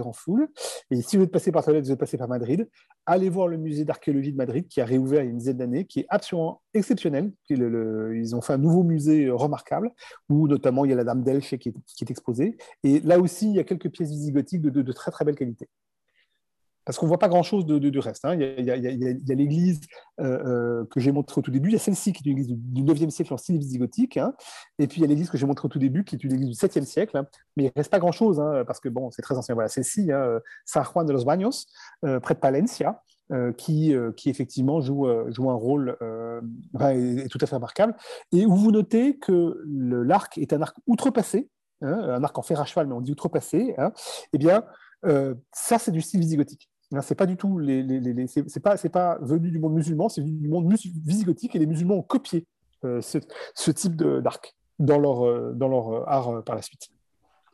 en 0.06 0.12
foule. 0.12 0.48
Et 0.90 1.00
si 1.02 1.16
vous 1.16 1.22
êtes 1.22 1.30
passé 1.30 1.52
par 1.52 1.64
Tolède, 1.64 1.84
vous 1.84 1.92
êtes 1.92 2.00
passé 2.00 2.18
par 2.18 2.28
Madrid, 2.28 2.68
allez 3.06 3.30
voir 3.30 3.46
le 3.46 3.58
musée 3.58 3.84
d'archéologie 3.84 4.32
de 4.32 4.36
Madrid 4.36 4.66
qui 4.68 4.80
a 4.80 4.84
réouvert 4.84 5.22
il 5.22 5.26
y 5.26 5.28
a 5.28 5.30
une 5.30 5.38
dizaine 5.38 5.58
d'années, 5.58 5.84
qui 5.84 6.00
est 6.00 6.06
absolument 6.08 6.62
exceptionnel. 6.74 7.32
ils 7.48 8.34
ont 8.34 8.40
fait 8.40 8.54
un 8.54 8.58
nouveau 8.58 8.82
musée 8.82 9.30
remarquable, 9.30 9.92
où 10.28 10.48
notamment 10.48 10.84
il 10.84 10.90
y 10.90 10.94
a 10.94 10.96
la 10.96 11.04
Dame 11.04 11.22
d'Elche 11.22 11.56
qui, 11.58 11.68
est, 11.68 12.10
exposée. 12.10 12.56
Et 12.82 13.00
là 13.00 13.20
aussi, 13.20 13.48
il 13.48 13.54
y 13.54 13.60
a 13.60 13.64
quelques 13.64 13.90
pièces 13.90 14.10
visigothiques 14.10 14.62
de, 14.62 14.70
de 14.70 14.92
très 14.92 15.10
très 15.10 15.24
belle 15.24 15.36
qualité 15.36 15.68
parce 16.88 16.96
qu'on 16.96 17.04
ne 17.04 17.08
voit 17.08 17.18
pas 17.18 17.28
grand-chose 17.28 17.66
de, 17.66 17.78
du 17.78 17.98
reste. 17.98 18.24
Hein. 18.24 18.34
Il 18.34 18.64
y 18.64 18.70
a, 18.70 19.34
l'église 19.34 19.80
euh, 20.20 20.24
euh, 20.24 20.84
que 20.86 21.00
j'ai 21.00 21.12
montrée 21.12 21.38
au 21.38 21.42
tout 21.42 21.50
début, 21.50 21.68
il 21.68 21.72
y 21.72 21.76
a 21.76 21.78
celle-ci 21.78 22.14
qui 22.14 22.22
est 22.22 22.32
une 22.32 22.38
église 22.38 22.48
du, 22.48 22.82
9e 22.82 23.10
siècle 23.10 23.34
en 23.34 23.36
style 23.36 23.58
visigothique, 23.58 24.16
hein. 24.16 24.32
et 24.78 24.86
puis 24.86 25.00
il 25.00 25.02
y 25.02 25.04
a 25.04 25.06
l'église 25.06 25.28
que 25.28 25.36
j'ai 25.36 25.44
montrée 25.44 25.66
au 25.66 25.68
tout 25.68 25.78
début 25.78 26.02
qui 26.02 26.14
est 26.14 26.24
une 26.24 26.32
église 26.32 26.48
du 26.48 26.54
7e 26.54 26.86
siècle, 26.86 27.18
hein. 27.18 27.26
mais 27.58 27.64
il 27.64 27.66
ne 27.66 27.72
reste 27.76 27.90
pas 27.90 27.98
grand-chose, 27.98 28.42
parce 28.66 28.80
que 28.80 28.88
bon, 28.88 29.10
c'est 29.10 29.20
très 29.20 29.36
ancien. 29.36 29.54
Voilà, 29.54 29.68
celle-ci, 29.68 30.08
San 30.64 30.82
Juan 30.82 31.04
de 31.04 31.12
los 31.12 31.26
Baños, 31.26 31.66
euh, 32.06 32.20
près 32.20 32.32
de 32.32 32.40
Palencia, 32.40 33.02
qui, 33.58 33.94
qui, 34.16 34.30
effectivement 34.30 34.80
joue, 34.80 35.06
joue 35.28 35.50
un 35.50 35.54
rôle 35.54 35.94
tout 35.98 37.38
à 37.38 37.46
fait 37.46 37.54
remarquable, 37.54 37.94
et 38.32 38.46
où 38.46 38.56
vous 38.56 38.70
notez 38.70 39.18
que 39.18 39.62
l'arc 39.66 40.38
est 40.38 40.54
un 40.54 40.62
arc 40.62 40.74
outrepassé, 40.86 41.50
un 41.82 42.24
arc 42.24 42.38
en 42.38 42.42
fer 42.42 42.58
à 42.58 42.64
cheval, 42.64 42.86
mais 42.86 42.94
on 42.94 43.02
dit 43.02 43.12
outrepassé, 43.12 43.76
eh 44.32 44.38
bien, 44.38 44.64
ça, 45.52 45.78
c'est 45.78 45.90
du 45.90 46.00
style 46.00 46.20
visigothique. 46.20 46.70
C'est 47.02 47.14
pas 47.14 47.26
du 47.26 47.36
tout 47.36 47.58
les, 47.58 47.82
les, 47.82 48.00
les 48.00 48.26
c'est 48.26 48.60
pas 48.60 48.78
c'est 48.78 48.88
pas 48.88 49.18
venu 49.20 49.50
du 49.50 49.58
monde 49.58 49.74
musulman, 49.74 50.08
c'est 50.08 50.22
venu 50.22 50.32
du 50.32 50.48
monde 50.48 50.72
visigothique 51.04 51.54
et 51.54 51.58
les 51.58 51.66
musulmans 51.66 51.96
ont 51.96 52.02
copié 52.02 52.46
euh, 52.84 53.02
ce, 53.02 53.18
ce, 53.54 53.70
type 53.70 53.94
d'arc 53.96 54.54
dans 54.78 54.98
leur 54.98 55.26
euh, 55.26 55.52
dans 55.54 55.68
leur 55.68 55.88
euh, 55.90 56.04
art 56.06 56.42
par 56.44 56.56
la 56.56 56.62
suite. 56.62 56.88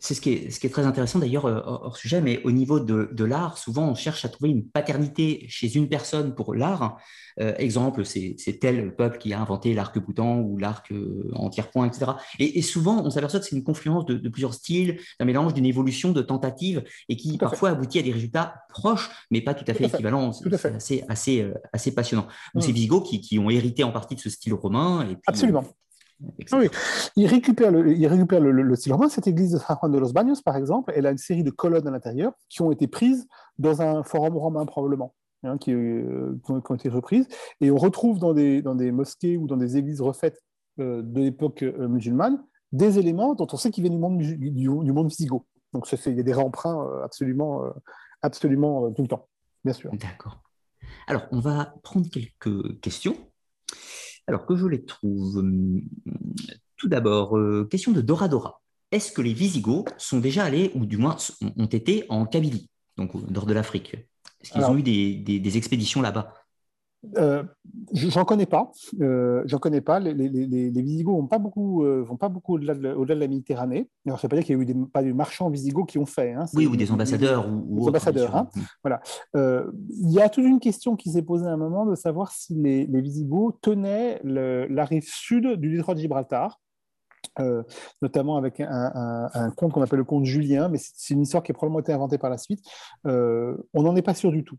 C'est 0.04 0.12
ce, 0.12 0.20
qui 0.20 0.32
est, 0.32 0.50
ce 0.50 0.60
qui 0.60 0.66
est 0.66 0.70
très 0.70 0.84
intéressant 0.84 1.18
d'ailleurs 1.18 1.46
euh, 1.46 1.62
hors 1.64 1.96
sujet, 1.96 2.20
mais 2.20 2.42
au 2.44 2.50
niveau 2.50 2.78
de, 2.78 3.08
de 3.10 3.24
l'art, 3.24 3.56
souvent 3.56 3.88
on 3.88 3.94
cherche 3.94 4.26
à 4.26 4.28
trouver 4.28 4.50
une 4.50 4.68
paternité 4.68 5.46
chez 5.48 5.76
une 5.76 5.88
personne 5.88 6.34
pour 6.34 6.54
l'art. 6.54 6.98
Euh, 7.40 7.54
exemple, 7.56 8.04
c'est 8.04 8.36
tel 8.60 8.94
peuple 8.94 9.16
qui 9.16 9.32
a 9.32 9.40
inventé 9.40 9.72
l'arc-boutant 9.72 10.40
ou 10.40 10.58
l'arc 10.58 10.92
euh, 10.92 11.30
en 11.32 11.48
tiers-point, 11.48 11.86
etc. 11.86 12.12
Et, 12.38 12.58
et, 12.58 12.62
souvent, 12.62 13.02
on 13.02 13.08
s'aperçoit 13.08 13.40
que 13.40 13.46
c'est 13.46 13.56
une 13.56 13.64
confluence 13.64 14.04
de, 14.04 14.14
de 14.14 14.28
plusieurs 14.28 14.52
styles, 14.52 15.00
d'un 15.18 15.24
mélange, 15.24 15.54
d'une 15.54 15.64
évolution, 15.64 16.12
de 16.12 16.20
tentatives, 16.20 16.84
et 17.08 17.16
qui 17.16 17.38
parfois 17.38 17.70
aboutit 17.70 17.98
à 17.98 18.02
des 18.02 18.12
résultats 18.12 18.56
proches, 18.68 19.08
mais 19.30 19.40
pas 19.40 19.54
tout 19.54 19.64
à 19.66 19.72
fait 19.72 19.86
équivalents. 19.86 20.32
C'est 20.32 20.64
assez, 20.74 21.04
assez, 21.08 21.50
assez 21.72 21.94
passionnant. 21.94 22.26
Donc, 22.52 22.62
c'est 22.62 22.72
mm. 22.72 22.74
Visigoth 22.74 23.06
qui, 23.06 23.22
qui, 23.22 23.38
ont 23.38 23.48
hérité 23.48 23.84
en 23.84 23.90
partie 23.90 24.16
de 24.16 24.20
ce 24.20 24.28
style 24.28 24.52
romain. 24.52 25.04
Et 25.04 25.14
puis, 25.14 25.22
Absolument. 25.26 25.64
Ah 26.50 26.58
oui. 26.58 26.68
Il 27.16 27.26
récupère 27.26 27.70
le, 27.70 27.92
il 27.92 28.06
récupère 28.06 28.40
le, 28.40 28.76
style 28.76 28.92
romain. 28.92 29.08
Cette 29.08 29.26
église 29.26 29.52
de 29.52 29.58
San 29.58 29.76
Juan 29.78 29.92
de 29.92 29.98
los 29.98 30.12
Baños, 30.12 30.40
par 30.44 30.56
exemple, 30.56 30.92
elle 30.94 31.06
a 31.06 31.10
une 31.10 31.18
série 31.18 31.42
de 31.42 31.50
colonnes 31.50 31.86
à 31.86 31.90
l'intérieur 31.90 32.32
qui 32.48 32.62
ont 32.62 32.70
été 32.70 32.86
prises 32.86 33.26
dans 33.58 33.82
un 33.82 34.02
forum 34.02 34.36
romain, 34.36 34.64
probablement, 34.66 35.14
hein, 35.42 35.58
qui, 35.58 35.72
euh, 35.72 36.38
qui, 36.44 36.52
ont, 36.52 36.74
été 36.74 36.88
reprises. 36.88 37.28
Et 37.60 37.70
on 37.70 37.76
retrouve 37.76 38.18
dans 38.18 38.34
des, 38.34 38.62
dans 38.62 38.74
des 38.74 38.92
mosquées 38.92 39.36
ou 39.36 39.46
dans 39.46 39.56
des 39.56 39.76
églises 39.76 40.00
refaites 40.00 40.42
euh, 40.80 41.02
de 41.02 41.20
l'époque 41.20 41.62
euh, 41.62 41.88
musulmane 41.88 42.42
des 42.72 42.98
éléments 42.98 43.34
dont 43.34 43.46
on 43.52 43.56
sait 43.56 43.70
qu'ils 43.70 43.82
viennent 43.84 43.94
du 43.94 44.00
monde, 44.00 44.18
du, 44.18 44.68
monde 44.68 45.08
visigoth. 45.08 45.44
Donc, 45.72 45.90
il 45.92 46.16
y 46.16 46.20
a 46.20 46.22
des 46.24 46.34
emprunts 46.34 46.84
absolument, 47.04 47.62
absolument 48.20 48.90
tout 48.90 49.02
le 49.02 49.08
temps, 49.08 49.28
bien 49.64 49.72
sûr. 49.72 49.92
D'accord. 49.92 50.40
Alors, 51.06 51.22
on 51.30 51.38
va 51.38 51.74
prendre 51.84 52.08
quelques 52.10 52.80
questions. 52.80 53.16
Alors 54.26 54.46
que 54.46 54.56
je 54.56 54.66
les 54.66 54.84
trouve. 54.84 55.38
Hum, 55.38 55.82
tout 56.76 56.88
d'abord, 56.88 57.36
euh, 57.36 57.66
question 57.70 57.92
de 57.92 58.00
Dora 58.00 58.28
Dora. 58.28 58.60
Est-ce 58.90 59.12
que 59.12 59.22
les 59.22 59.32
Visigoths 59.32 59.92
sont 59.98 60.20
déjà 60.20 60.44
allés, 60.44 60.70
ou 60.74 60.86
du 60.86 60.96
moins 60.96 61.16
ont 61.56 61.66
été 61.66 62.04
en 62.08 62.26
Kabylie, 62.26 62.68
donc 62.96 63.14
au 63.14 63.20
nord 63.22 63.46
de 63.46 63.52
l'Afrique? 63.52 63.96
Est-ce 64.40 64.52
qu'ils 64.52 64.64
ont 64.64 64.76
eu 64.76 64.82
des 64.82 65.56
expéditions 65.56 66.02
là-bas? 66.02 66.32
Euh, 67.16 67.42
j'en 67.92 68.24
connais 68.24 68.46
pas. 68.46 68.70
Euh, 69.00 69.42
j'en 69.46 69.58
connais 69.58 69.80
pas. 69.80 70.00
Les, 70.00 70.14
les, 70.14 70.28
les, 70.28 70.82
Visigoths 70.82 71.14
vont 71.14 71.26
pas 71.26 71.38
beaucoup, 71.38 71.84
euh, 71.84 72.02
vont 72.02 72.16
pas 72.16 72.28
beaucoup 72.28 72.54
au-delà 72.54 72.74
de, 72.74 72.92
au 72.92 73.04
de, 73.04 73.12
la 73.12 73.26
Méditerranée. 73.26 73.88
Alors, 74.06 74.20
sais 74.20 74.28
pas 74.28 74.36
dire 74.36 74.44
qu'il 74.44 74.56
y 74.56 74.58
a 74.58 74.62
eu 74.62 74.66
des, 74.66 74.74
pas 74.92 75.02
des 75.02 75.12
marchands 75.12 75.50
Visigoths 75.50 75.88
qui 75.88 75.98
ont 75.98 76.06
fait. 76.06 76.32
Hein, 76.32 76.44
oui, 76.54 76.66
ou 76.66 76.76
des 76.76 76.90
ambassadeurs. 76.90 77.48
Ou, 77.48 77.80
des 77.80 77.88
ambassadeurs. 77.88 78.36
Hein, 78.36 78.48
voilà. 78.82 79.00
Il 79.34 80.12
y 80.12 80.20
a 80.20 80.28
toute 80.28 80.44
une 80.44 80.60
question 80.60 80.96
qui 80.96 81.10
s'est 81.10 81.22
posée 81.22 81.46
à 81.46 81.50
un 81.50 81.56
moment 81.56 81.86
de 81.86 81.94
savoir 81.94 82.32
si 82.32 82.54
les, 82.54 82.86
Visigoths 83.04 83.60
tenaient 83.60 84.20
la 84.24 84.84
rive 84.84 85.06
sud 85.06 85.56
du 85.56 85.74
détroit 85.74 85.94
de 85.94 86.00
Gibraltar. 86.00 86.60
notamment 88.02 88.36
avec 88.36 88.60
un, 88.60 89.28
un, 89.32 89.50
conte 89.50 89.72
qu'on 89.72 89.82
appelle 89.82 89.98
le 89.98 90.04
conte 90.04 90.24
Julien, 90.24 90.68
mais 90.68 90.78
c'est 90.78 91.14
une 91.14 91.22
histoire 91.22 91.42
qui 91.42 91.52
a 91.52 91.54
probablement 91.54 91.80
été 91.80 91.92
inventée 91.92 92.18
par 92.18 92.30
la 92.30 92.38
suite. 92.38 92.60
on 93.04 93.56
n'en 93.74 93.96
est 93.96 94.02
pas 94.02 94.14
sûr 94.14 94.30
du 94.32 94.44
tout. 94.44 94.58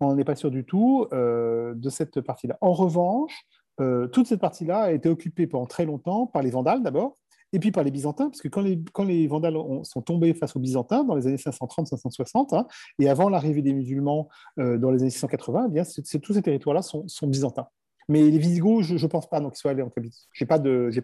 On 0.00 0.14
n'est 0.14 0.24
pas 0.24 0.36
sûr 0.36 0.50
du 0.50 0.64
tout 0.64 1.06
euh, 1.12 1.74
de 1.74 1.90
cette 1.90 2.20
partie-là. 2.20 2.58
En 2.60 2.72
revanche, 2.72 3.44
euh, 3.80 4.06
toute 4.08 4.26
cette 4.26 4.40
partie-là 4.40 4.82
a 4.82 4.92
été 4.92 5.08
occupée 5.08 5.46
pendant 5.46 5.66
très 5.66 5.84
longtemps 5.84 6.26
par 6.26 6.42
les 6.42 6.50
Vandales 6.50 6.82
d'abord, 6.82 7.14
et 7.52 7.58
puis 7.58 7.72
par 7.72 7.82
les 7.82 7.90
Byzantins, 7.90 8.28
parce 8.28 8.40
que 8.40 8.48
quand 8.48 9.04
les, 9.04 9.26
Vandales 9.26 9.56
sont 9.82 10.02
tombés 10.02 10.34
face 10.34 10.54
aux 10.54 10.60
Byzantins 10.60 11.02
dans 11.04 11.16
les 11.16 11.26
années 11.26 11.36
530-560, 11.36 12.54
hein, 12.54 12.66
et 12.98 13.08
avant 13.08 13.28
l'arrivée 13.28 13.62
des 13.62 13.72
musulmans 13.72 14.28
euh, 14.58 14.78
dans 14.78 14.90
les 14.90 15.00
années 15.00 15.10
680, 15.10 15.66
eh 15.66 15.72
bien, 15.72 15.82
tous 16.22 16.32
ces 16.32 16.42
territoires-là 16.42 16.82
sont 16.82 17.26
byzantins. 17.26 17.66
Mais 18.10 18.28
les 18.28 18.38
Visigoths, 18.38 18.82
je 18.82 18.94
ne 18.94 19.06
pense 19.08 19.30
pas 19.30 19.40
qu'ils 19.40 19.54
soient 19.54 19.70
allés 19.70 19.82
en 19.82 19.88
Kabylie. 19.88 20.26
Je 20.32 20.42
n'ai 20.42 20.48
pas 20.48 20.58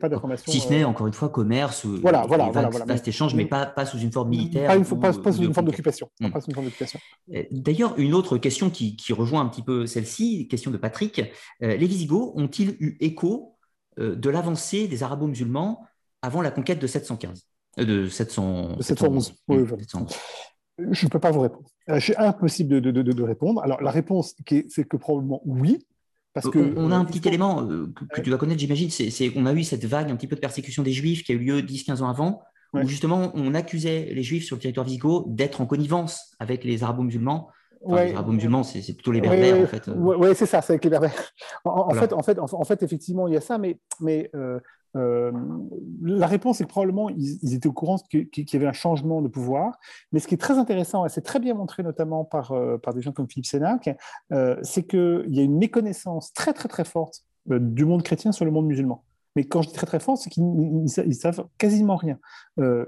d'informations. 0.09 0.51
Si 0.51 0.59
ce 0.59 0.69
n'est, 0.70 0.83
euh, 0.83 0.89
encore 0.89 1.07
une 1.07 1.12
fois, 1.12 1.28
commerce, 1.28 1.87
voilà, 1.87 2.24
voilà, 2.27 2.51
voilà, 2.51 2.69
vaste 2.69 3.07
échange, 3.07 3.33
mais 3.37 3.47
pas, 3.47 3.65
pas, 3.65 3.87
sous 3.87 3.99
une 3.99 4.11
forme 4.11 4.31
militaire. 4.31 4.66
Pas, 4.66 5.12
pas, 5.12 5.33
sous 5.33 5.43
une 5.43 5.55
forme 5.55 5.66
d'occupation. 5.66 6.11
Hmm. 6.19 6.31
D'ailleurs, 7.53 7.97
une 7.97 8.12
autre 8.12 8.39
question 8.39 8.70
qui, 8.70 8.97
qui 8.97 9.12
rejoint 9.12 9.41
un 9.41 9.47
petit 9.47 9.62
peu 9.62 9.87
celle-ci, 9.87 10.49
question 10.49 10.73
de 10.73 10.78
Patrick. 10.78 11.20
Euh, 11.62 11.77
les 11.77 11.87
Visigoths 11.87 12.33
ont-ils 12.35 12.77
eu 12.81 12.97
écho 12.99 13.57
euh, 14.01 14.16
de 14.16 14.28
l'avancée 14.28 14.89
des 14.89 15.05
arabo-musulmans 15.05 15.87
avant 16.23 16.43
la 16.43 16.51
conquête 16.51 16.81
de 16.81 16.89
715 16.89 17.47
De 17.78 18.09
700, 18.09 18.81
711. 18.81 19.33
Oui, 19.47 19.59
Je 20.91 21.07
ne 21.07 21.11
peux 21.11 21.20
pas 21.20 21.31
vous 21.31 21.41
répondre. 21.41 21.69
C'est 22.01 22.16
impossible 22.16 22.81
de, 22.81 22.91
de, 22.91 23.03
de, 23.03 23.23
répondre. 23.23 23.62
Alors, 23.62 23.81
la 23.81 23.93
réponse, 23.93 24.35
c'est 24.69 24.85
que 24.89 24.97
probablement 24.97 25.41
oui, 25.45 25.87
parce 26.36 26.50
que, 26.50 26.58
on, 26.76 26.90
a 26.90 26.96
un 26.96 27.06
petit 27.06 27.26
élément 27.26 27.62
euh, 27.62 27.90
que, 28.12 28.20
tu 28.20 28.30
vas 28.30 28.36
connaître, 28.36 28.60
j'imagine, 28.60 28.90
c'est 28.90 29.30
qu'on 29.30 29.46
a 29.46 29.54
eu 29.54 29.64
cette 29.64 29.86
vague 29.86 30.10
un 30.10 30.16
petit 30.16 30.26
peu 30.26 30.36
de 30.36 30.40
persécution 30.40 30.82
des 30.82 30.92
Juifs 30.92 31.24
qui 31.24 31.32
a 31.32 31.34
eu 31.34 31.38
lieu 31.38 31.60
10-15 31.62 32.02
ans 32.02 32.10
avant, 32.10 32.42
où 32.74 32.86
justement 32.86 33.32
on 33.34 33.54
accusait 33.54 34.10
les 34.12 34.22
Juifs 34.22 34.44
sur 34.44 34.56
le 34.56 34.60
territoire 34.60 34.84
visigoth 34.84 35.34
d'être 35.34 35.62
en 35.62 35.66
connivence 35.66 36.34
avec 36.38 36.62
les 36.62 36.82
Arabo-musulmans. 36.82 37.48
Les 37.88 38.12
Arabo-musulmans, 38.12 38.64
c'est 38.64 38.82
plutôt 38.92 39.12
les 39.12 39.22
Berbères, 39.22 39.62
en 39.62 39.66
fait. 39.66 39.88
Oui, 39.96 40.28
c'est 40.34 40.44
ça, 40.44 40.60
c'est 40.60 40.74
avec 40.74 40.84
les 40.84 40.90
Berbères. 40.90 41.14
En, 41.64 41.94
fait, 41.94 42.12
en, 42.12 42.22
fait, 42.22 42.38
en, 42.38 42.64
fait, 42.64 42.82
effectivement, 42.82 43.28
il 43.28 43.32
y 43.32 43.38
a 43.38 43.40
ça, 43.40 43.56
mais, 43.56 43.78
mais 44.00 44.28
euh, 44.34 44.60
euh, 44.94 45.32
la 46.02 46.26
réponse 46.26 46.60
est 46.60 46.64
que 46.64 46.68
probablement 46.68 47.08
ils, 47.10 47.54
étaient 47.54 47.66
au 47.66 47.72
courant 47.72 47.98
qu'il 48.10 48.28
y 48.34 48.56
avait 48.56 48.66
un 48.66 48.72
changement 48.72 49.20
de 49.22 49.28
pouvoir. 49.28 49.78
Mais 50.12 50.20
ce 50.20 50.28
qui 50.28 50.34
est 50.34 50.38
très 50.38 50.58
intéressant, 50.58 51.04
et 51.04 51.08
c'est 51.08 51.22
très 51.22 51.40
bien 51.40 51.54
montré 51.54 51.82
notamment 51.82 52.24
par, 52.24 52.52
euh, 52.52 52.78
des 52.94 53.02
gens 53.02 53.12
comme 53.12 53.28
Philippe 53.28 53.46
Sénac, 53.46 53.94
euh, 54.32 54.56
c'est 54.62 54.84
qu'il 54.84 55.26
y 55.28 55.40
a 55.40 55.42
une 55.42 55.58
méconnaissance 55.58 56.32
très 56.32 56.52
très 56.52 56.68
très 56.68 56.84
forte 56.84 57.22
du 57.46 57.84
monde 57.84 58.02
chrétien 58.02 58.32
sur 58.32 58.44
le 58.44 58.50
monde 58.50 58.66
musulman. 58.66 59.04
Mais 59.36 59.44
quand 59.44 59.60
je 59.62 59.68
dis 59.68 59.74
très 59.74 59.86
très 59.86 60.00
fort, 60.00 60.16
c'est 60.16 60.30
qu'ils 60.30 60.44
ne 60.44 61.12
savent 61.12 61.46
quasiment 61.58 61.96
rien. 61.96 62.18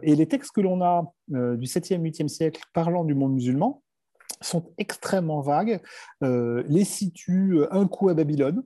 et 0.02 0.16
les 0.16 0.26
textes 0.26 0.50
que 0.52 0.62
l'on 0.62 0.82
a 0.82 1.12
du 1.28 1.66
7e, 1.66 2.00
8e 2.02 2.26
siècle 2.26 2.62
parlant 2.72 3.04
du 3.04 3.14
monde 3.14 3.34
musulman 3.34 3.82
sont 4.40 4.64
extrêmement 4.78 5.42
vagues, 5.42 5.80
les 6.22 6.84
situent 6.84 7.60
un 7.70 7.86
coup 7.86 8.08
à 8.08 8.14
Babylone, 8.14 8.64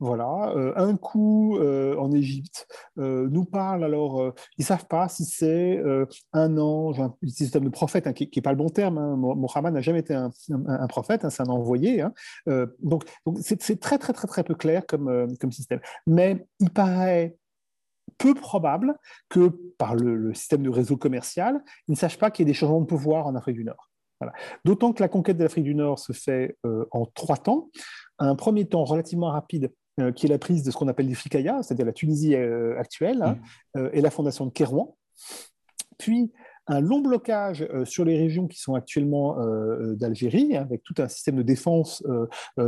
voilà, 0.00 0.52
euh, 0.56 0.72
un 0.76 0.96
coup 0.96 1.56
euh, 1.58 1.96
en 1.96 2.10
Égypte 2.10 2.66
euh, 2.98 3.28
nous 3.30 3.44
parle 3.44 3.84
alors, 3.84 4.32
ils 4.58 4.62
ne 4.62 4.64
savent 4.64 4.86
pas 4.86 5.08
si 5.08 5.24
c'est 5.24 5.82
un 6.32 6.58
ange, 6.58 7.00
un 7.00 7.14
terme 7.52 7.66
de 7.66 7.70
prophète, 7.70 8.06
hein, 8.06 8.12
qui 8.12 8.28
n'est 8.34 8.42
pas 8.42 8.50
le 8.50 8.56
bon 8.56 8.68
terme. 8.68 8.98
Hein, 8.98 9.16
Mohammed 9.16 9.72
n'a 9.72 9.80
jamais 9.80 10.00
été 10.00 10.14
un, 10.14 10.30
prophète, 10.88 11.24
hein, 11.24 11.30
c'est 11.30 11.42
un 11.42 11.48
envoyé. 11.48 12.02
Hein. 12.02 12.12
donc, 12.82 13.04
c'est 13.40 13.80
très 13.80 13.98
très 13.98 14.12
très 14.12 14.26
très 14.26 14.44
peu 14.44 14.54
clair 14.54 14.86
comme 14.86 15.52
système. 15.52 15.80
Mais 16.06 16.46
il 16.60 16.70
paraît 16.70 17.36
peu 18.18 18.34
probable 18.34 18.96
que 19.28 19.48
par 19.78 19.94
le, 19.94 20.34
système 20.34 20.62
de 20.62 20.70
réseau 20.70 20.96
commercial, 20.96 21.62
ils 21.88 21.92
ne 21.92 21.96
sachent 21.96 22.18
pas 22.18 22.30
qu'il 22.30 22.46
y 22.46 22.50
ait 22.50 22.52
des 22.52 22.58
changements 22.58 22.80
de 22.80 22.86
pouvoir 22.86 23.26
en 23.26 23.34
Afrique 23.34 23.56
du 23.56 23.64
Nord. 23.64 23.90
D'autant 24.64 24.92
que 24.92 25.02
la 25.02 25.08
conquête 25.08 25.36
de 25.36 25.42
l'Afrique 25.42 25.64
du 25.64 25.74
Nord 25.74 25.98
se 25.98 26.12
fait 26.12 26.56
en 26.90 27.06
trois 27.06 27.36
temps. 27.36 27.70
Un 28.18 28.36
premier 28.36 28.66
temps 28.66 28.84
relativement 28.84 29.30
rapide 29.30 29.72
euh, 30.00 30.10
qui 30.10 30.26
est 30.26 30.28
la 30.28 30.38
prise 30.38 30.64
de 30.64 30.70
ce 30.72 30.76
qu'on 30.76 30.88
appelle 30.88 31.06
l'Ifrikaya, 31.06 31.62
c'est-à-dire 31.62 31.86
la 31.86 31.92
Tunisie 31.92 32.34
euh, 32.34 32.76
actuelle, 32.78 33.22
hein, 33.22 33.38
mm. 33.74 33.78
euh, 33.78 33.90
et 33.92 34.00
la 34.00 34.10
fondation 34.10 34.44
de 34.44 34.50
Kérouan. 34.50 34.96
Puis 35.98 36.32
un 36.66 36.80
long 36.80 37.00
blocage 37.00 37.66
euh, 37.72 37.84
sur 37.84 38.04
les 38.04 38.16
régions 38.16 38.46
qui 38.46 38.58
sont 38.58 38.74
actuellement 38.74 39.38
euh, 39.38 39.42
euh, 39.44 39.94
d'Algérie, 39.96 40.56
hein, 40.56 40.62
avec 40.62 40.82
tout 40.82 40.94
un 40.98 41.08
système 41.08 41.36
de 41.36 41.42
défense 41.42 42.02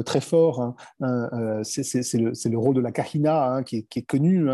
très 0.04 0.20
fort. 0.20 0.74
Hein, 1.00 1.62
c'est 1.62 2.14
le, 2.14 2.58
rôle 2.58 2.74
de 2.74 2.80
la 2.80 2.92
Kahina 2.92 3.52
hein, 3.52 3.62
qui, 3.62 3.86
est, 3.94 4.02
connu. 4.02 4.46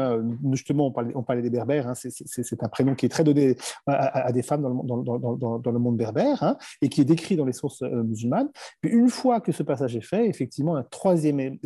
Justement, 0.52 0.92
on 1.14 1.22
parlait, 1.22 1.42
des 1.42 1.50
Berbères. 1.50 1.92
c'est 1.94 2.62
un 2.62 2.68
prénom 2.68 2.94
qui 2.94 3.06
est 3.06 3.08
très 3.08 3.24
donné 3.24 3.56
à, 3.86 4.32
des 4.32 4.42
femmes 4.42 4.62
dans 4.62 5.72
le, 5.72 5.78
monde 5.78 5.96
berbère 5.96 6.56
et 6.80 6.88
qui 6.88 7.00
est 7.00 7.04
décrit 7.04 7.36
dans 7.36 7.44
les 7.44 7.52
sources 7.52 7.82
musulmanes. 7.82 8.48
Puis 8.80 8.92
une 8.92 9.08
fois 9.08 9.40
que 9.40 9.52
ce 9.52 9.62
passage 9.62 9.96
est 9.96 10.04
fait, 10.04 10.26
effectivement, 10.26 10.76
un 10.76 10.84
troisième 10.84 11.58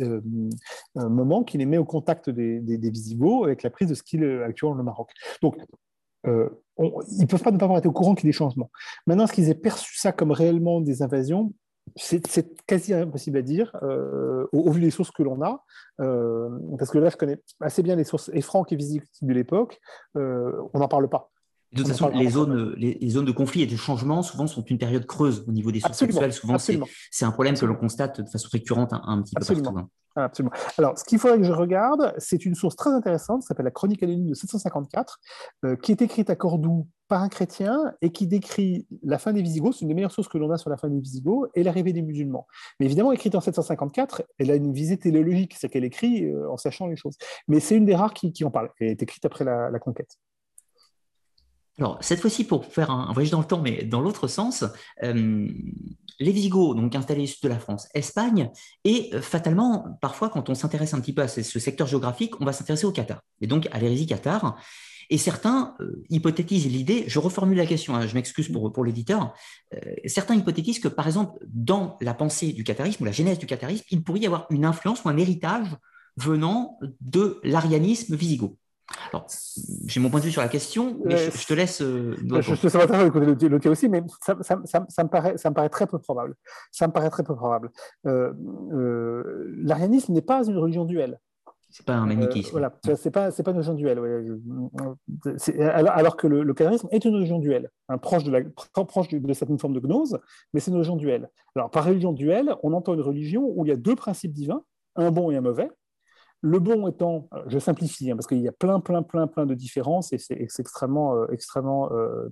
moment 0.95 1.43
qui 1.43 1.57
les 1.57 1.65
met 1.65 1.77
au 1.77 1.85
contact 1.85 2.29
des, 2.29 2.59
des, 2.59 2.91
avec 3.43 3.63
la 3.63 3.69
prise 3.69 3.89
de 3.89 3.93
ce 3.93 4.03
qui 4.03 4.17
est 4.17 4.43
actuellement 4.43 4.75
le 4.75 4.83
Maroc. 4.83 5.11
Donc, 5.41 5.57
euh, 6.25 6.49
ils 6.79 7.21
ne 7.21 7.25
peuvent 7.25 7.41
pas 7.41 7.51
ne 7.51 7.57
pas 7.57 7.65
avoir 7.65 7.79
été 7.79 7.87
au 7.87 7.91
courant 7.91 8.15
qu'il 8.15 8.25
y 8.25 8.29
ait 8.29 8.31
des 8.31 8.37
changements. 8.37 8.69
Maintenant, 9.05 9.25
est-ce 9.25 9.33
qu'ils 9.33 9.49
aient 9.49 9.55
perçu 9.55 9.97
ça 9.97 10.11
comme 10.11 10.31
réellement 10.31 10.81
des 10.81 11.01
invasions? 11.01 11.53
C'est 11.95 12.21
quasi 12.67 12.93
impossible 12.93 13.37
à 13.37 13.41
dire 13.41 13.73
euh, 13.81 14.45
au, 14.51 14.69
vu 14.71 14.81
des 14.81 14.91
sources 14.91 15.09
que 15.09 15.23
l'on 15.23 15.41
a, 15.41 15.63
euh, 16.01 16.49
parce 16.77 16.91
que 16.91 16.97
là, 16.97 17.09
je 17.09 17.15
connais 17.15 17.39
assez 17.61 17.81
bien 17.81 17.95
les 17.95 18.03
sources 18.03 18.29
et 18.33 18.41
Franck 18.41 18.73
et 18.73 18.75
visibles 18.75 19.05
de 19.21 19.33
l'époque, 19.33 19.79
on 20.15 20.69
n'en 20.73 20.87
parle 20.89 21.07
pas. 21.07 21.31
De 21.73 21.83
toute 21.83 21.87
façon, 21.87 22.09
les 22.09 22.29
zones, 22.29 22.73
les, 22.77 23.09
zones 23.09 23.25
de 23.25 23.31
conflit 23.31 23.61
et 23.61 23.67
de 23.67 23.75
changement, 23.75 24.21
souvent, 24.21 24.47
sont 24.47 24.63
une 24.63 24.77
période 24.77 25.05
creuse 25.05 25.43
au 25.47 25.51
niveau 25.51 25.71
des 25.71 25.79
sources 25.81 25.97
sexuelles. 25.97 26.33
Souvent, 26.33 26.57
c'est 26.57 27.25
un 27.25 27.31
problème 27.31 27.57
que 27.57 27.65
l'on 27.65 27.75
constate 27.75 28.21
de 28.21 28.29
façon 28.29 28.47
récurrente 28.51 28.93
un, 28.93 29.21
petit 29.21 29.35
peu 29.35 29.61
partout. 29.61 29.77
Hein. 29.77 29.89
Absolument. 30.17 30.53
Alors, 30.79 30.97
ce 30.97 31.03
qu'il 31.03 31.19
faudrait 31.19 31.37
que 31.37 31.43
je 31.43 31.51
regarde, 31.51 32.13
c'est 32.17 32.43
une 32.45 32.55
source 32.55 32.75
très 32.75 32.89
intéressante, 32.89 33.41
qui 33.41 33.47
s'appelle 33.47 33.65
la 33.65 33.71
Chronique 33.71 34.01
anonyme 34.01 34.29
de 34.29 34.33
754, 34.33 35.19
euh, 35.65 35.75
qui 35.75 35.91
est 35.91 36.01
écrite 36.01 36.31
à 36.31 36.35
Cordoue 36.35 36.87
par 37.07 37.21
un 37.21 37.29
chrétien 37.29 37.93
et 38.01 38.11
qui 38.11 38.25
décrit 38.25 38.87
la 39.03 39.19
fin 39.19 39.31
des 39.31 39.43
Visigoths, 39.43 39.75
c'est 39.75 39.81
une 39.81 39.89
des 39.89 39.93
meilleures 39.93 40.11
sources 40.11 40.27
que 40.27 40.39
l'on 40.39 40.49
a 40.49 40.57
sur 40.57 40.71
la 40.71 40.77
fin 40.77 40.89
des 40.89 40.99
Visigoths, 40.99 41.51
et 41.53 41.61
l'arrivée 41.61 41.93
des 41.93 42.01
musulmans. 42.01 42.47
Mais 42.79 42.87
évidemment, 42.87 43.11
écrite 43.11 43.35
en 43.35 43.41
754, 43.41 44.23
elle 44.39 44.49
a 44.49 44.55
une 44.55 44.73
visée 44.73 44.97
téléologique, 44.97 45.55
c'est 45.57 45.69
qu'elle 45.69 45.85
écrit 45.85 46.25
euh, 46.25 46.49
en 46.49 46.57
sachant 46.57 46.87
les 46.87 46.95
choses. 46.95 47.15
Mais 47.47 47.59
c'est 47.59 47.75
une 47.75 47.85
des 47.85 47.95
rares 47.95 48.13
qui, 48.15 48.43
en 48.43 48.49
parle. 48.49 48.71
Elle 48.79 48.87
est 48.87 49.03
écrite 49.03 49.23
après 49.23 49.45
la 49.45 49.79
conquête. 49.79 50.17
Alors, 51.79 51.97
cette 52.01 52.19
fois-ci, 52.19 52.43
pour 52.43 52.65
faire 52.65 52.89
un, 52.89 53.13
voyage 53.13 53.29
dans 53.29 53.39
le 53.39 53.45
temps, 53.45 53.61
mais 53.61 53.83
dans 53.83 54.01
l'autre 54.01 54.27
sens, 54.27 54.65
euh, 55.03 55.47
les 56.19 56.31
Visigoths, 56.31 56.75
donc 56.75 56.95
installés 56.95 57.23
au 57.23 57.27
sud 57.27 57.43
de 57.43 57.49
la 57.49 57.59
France, 57.59 57.87
Espagne, 57.93 58.49
et 58.83 59.11
euh, 59.13 59.21
fatalement, 59.21 59.97
parfois, 60.01 60.29
quand 60.29 60.49
on 60.49 60.55
s'intéresse 60.55 60.95
un 60.95 61.01
petit 61.01 61.13
peu 61.13 61.21
à 61.21 61.27
ce, 61.27 61.41
secteur 61.43 61.85
géographique, 61.85 62.41
on 62.41 62.45
va 62.45 62.53
s'intéresser 62.53 62.85
au 62.85 62.91
Qatar, 62.91 63.21
et 63.41 63.47
donc 63.47 63.67
à 63.71 63.79
l'hérésie 63.79 64.07
Qatar. 64.07 64.59
Et 65.09 65.19
certains 65.19 65.75
euh, 65.79 66.03
hypothétisent 66.09 66.67
l'idée, 66.67 67.03
je 67.07 67.19
reformule 67.19 67.57
la 67.57 67.67
question, 67.67 67.95
hein, 67.95 68.07
je 68.07 68.15
m'excuse 68.15 68.51
pour, 68.51 68.73
pour 68.73 68.83
l'éditeur, 68.83 69.33
certains 70.05 70.35
hypothétisent 70.35 70.79
que, 70.79 70.87
par 70.87 71.05
exemple, 71.05 71.37
dans 71.47 71.97
la 72.01 72.15
pensée 72.15 72.53
du 72.53 72.63
qatarisme 72.63 73.03
ou 73.03 73.05
la 73.05 73.11
genèse 73.11 73.37
du 73.37 73.45
qatarisme, 73.45 73.85
il 73.91 74.03
pourrait 74.03 74.21
y 74.21 74.25
avoir 74.25 74.47
une 74.49 74.65
influence 74.65 75.03
ou 75.05 75.09
un 75.09 75.17
héritage 75.17 75.67
venant 76.17 76.79
de 76.99 77.39
l'arianisme 77.43 78.15
visigoth. 78.15 78.57
Alors, 79.11 79.27
j'ai 79.85 79.99
mon 79.99 80.09
point 80.09 80.19
de 80.19 80.25
vue 80.25 80.31
sur 80.31 80.41
la 80.41 80.47
question, 80.47 80.99
mais 81.03 81.17
je, 81.17 81.47
te 81.47 81.53
laisse. 81.53 81.81
Euh, 81.81 82.15
je, 82.17 82.55
je, 82.55 82.67
ça 82.67 82.77
m'intéresse 82.77 83.11
de 83.11 83.47
le, 83.47 83.69
aussi, 83.69 83.89
mais 83.89 84.01
ça, 84.21 84.37
ça, 84.41 84.61
ça, 84.65 85.03
me 85.03 85.09
paraît, 85.09 85.37
ça 85.37 85.49
me 85.49 85.55
paraît 85.55 85.69
très 85.69 85.87
peu 85.87 85.99
probable. 85.99 86.35
Ça 86.71 86.87
me 86.87 86.93
paraît 86.93 87.09
très 87.09 87.23
peu 87.23 87.35
probable. 87.35 87.69
Euh, 88.05 88.33
euh, 88.71 89.53
L'arianisme 89.57 90.13
n'est 90.13 90.21
pas 90.21 90.45
une 90.45 90.57
religion 90.57 90.85
duelle. 90.85 91.19
C'est 91.69 91.85
pas 91.85 91.95
un 91.95 92.05
manichéisme. 92.05 92.51
voilà, 92.51 92.73
c'est 92.95 93.11
pas, 93.11 93.29
c'est 93.29 93.43
pas 93.43 93.51
une 93.51 93.57
religion 93.57 93.73
duelle. 93.73 93.99
Alors, 95.59 95.91
alors, 95.93 96.17
que 96.17 96.27
le, 96.27 96.43
le 96.43 96.55
est 96.91 97.05
une 97.05 97.13
religion 97.13 97.39
duelle, 97.39 97.69
hein, 97.89 97.97
proche, 97.97 98.23
de, 98.23 98.31
la, 98.31 98.41
proche 98.85 99.09
de, 99.09 99.33
certaines 99.33 99.59
formes 99.59 99.73
de 99.73 99.81
gnose, 99.81 100.17
mais 100.53 100.61
c'est 100.61 100.71
une 100.71 100.77
religion 100.77 100.95
duelle. 100.95 101.29
Alors, 101.55 101.69
par 101.69 101.85
religion 101.85 102.13
duelle, 102.13 102.55
on 102.63 102.71
entend 102.71 102.93
une 102.93 103.01
religion 103.01 103.43
où 103.53 103.65
il 103.65 103.69
y 103.69 103.73
a 103.73 103.75
deux 103.75 103.95
principes 103.95 104.31
divins, 104.31 104.63
un 104.95 105.11
bon 105.11 105.29
et 105.29 105.35
un 105.35 105.41
mauvais, 105.41 105.69
le 106.41 106.59
bon 106.59 106.87
étant, 106.87 107.29
je 107.47 107.59
simplifie, 107.59 108.11
hein, 108.11 108.15
parce 108.15 108.27
qu'il 108.27 108.39
y 108.39 108.47
a 108.47 108.51
plein, 108.51 108.79
plein, 108.79 109.03
plein, 109.03 109.27
plein 109.27 109.45
de 109.45 109.53
différences 109.53 110.13
et 110.13 110.17
c'est 110.17 110.39
extrêmement, 110.59 111.15
euh, 111.15 111.27
extrêmement 111.31 111.91
euh, 111.91 112.27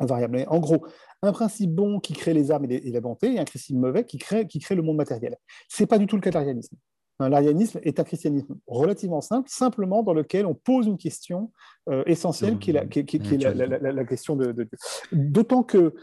variable. 0.00 0.44
en 0.48 0.58
gros, 0.58 0.84
un 1.22 1.32
principe 1.32 1.74
bon 1.74 2.00
qui 2.00 2.12
crée 2.12 2.34
les 2.34 2.50
armes 2.50 2.66
et, 2.68 2.90
la 2.90 3.00
bonté, 3.00 3.34
et 3.34 3.38
un 3.38 3.44
principe 3.44 3.76
mauvais 3.76 4.04
qui 4.04 4.18
crée, 4.18 4.46
qui 4.46 4.58
crée 4.58 4.74
le 4.74 4.82
monde 4.82 4.96
matériel. 4.96 5.36
Ce 5.68 5.82
n'est 5.82 5.86
pas 5.86 5.98
du 5.98 6.06
tout 6.06 6.16
le 6.16 6.22
cas 6.22 6.30
de 6.30 6.34
l'arianisme. 6.34 6.76
L'arianisme 7.20 7.80
est 7.82 7.98
un 7.98 8.04
christianisme 8.04 8.56
relativement 8.68 9.20
simple, 9.20 9.48
simplement 9.50 10.04
dans 10.04 10.14
lequel 10.14 10.46
on 10.46 10.54
pose 10.54 10.86
une 10.86 10.98
question 10.98 11.50
euh, 11.88 12.04
essentielle 12.06 12.58
qui 12.58 12.70
est 12.70 12.74
la, 12.74 14.04
question 14.04 14.36
de. 14.36 14.68
D'autant 15.10 15.64
que 15.64 15.94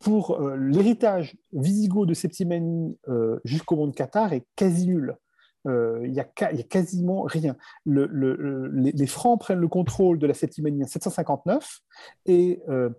pour 0.00 0.40
l'héritage 0.56 1.36
visigoth 1.52 2.08
de 2.08 2.14
Septimanie 2.14 2.98
jusqu'au 3.44 3.76
monde 3.76 3.94
Qatar 3.94 4.32
est 4.32 4.44
quasi 4.56 4.88
nul. 4.88 5.16
Euh, 5.66 6.00
il 6.04 6.12
n'y 6.12 6.20
a, 6.20 6.24
quasiment 6.24 7.22
rien. 7.22 7.56
les, 7.86 9.06
Francs 9.06 9.40
prennent 9.40 9.60
le 9.60 9.68
contrôle 9.68 10.18
de 10.18 10.26
la 10.26 10.34
Septimanie 10.34 10.82
en 10.82 10.86
759 10.86 11.80
et 12.26 12.60
euh, 12.68 12.90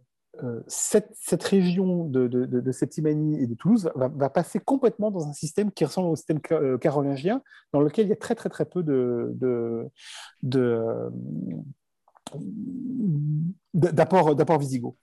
euh, 0.44 0.62
cette, 0.68 1.44
région 1.44 2.06
de, 2.06 2.72
Septimanie 2.72 3.42
et 3.42 3.48
de 3.48 3.54
Toulouse 3.54 3.92
va, 3.96 4.30
passer 4.30 4.60
complètement 4.60 5.12
dans 5.12 5.28
un 5.28 5.34
système 5.34 5.72
qui 5.72 5.84
ressemble 5.84 6.10
au 6.10 6.16
système 6.16 6.40
carolingien, 6.80 7.42
dans 7.74 7.82
lequel 7.82 8.06
il 8.08 8.10
y 8.10 8.14
a 8.14 8.18
très 8.18 8.36
très 8.36 8.50
très 8.50 8.66
peu 8.66 8.82
de, 8.82 9.36
d'apport 13.74 14.60
visigoth. 14.60 14.96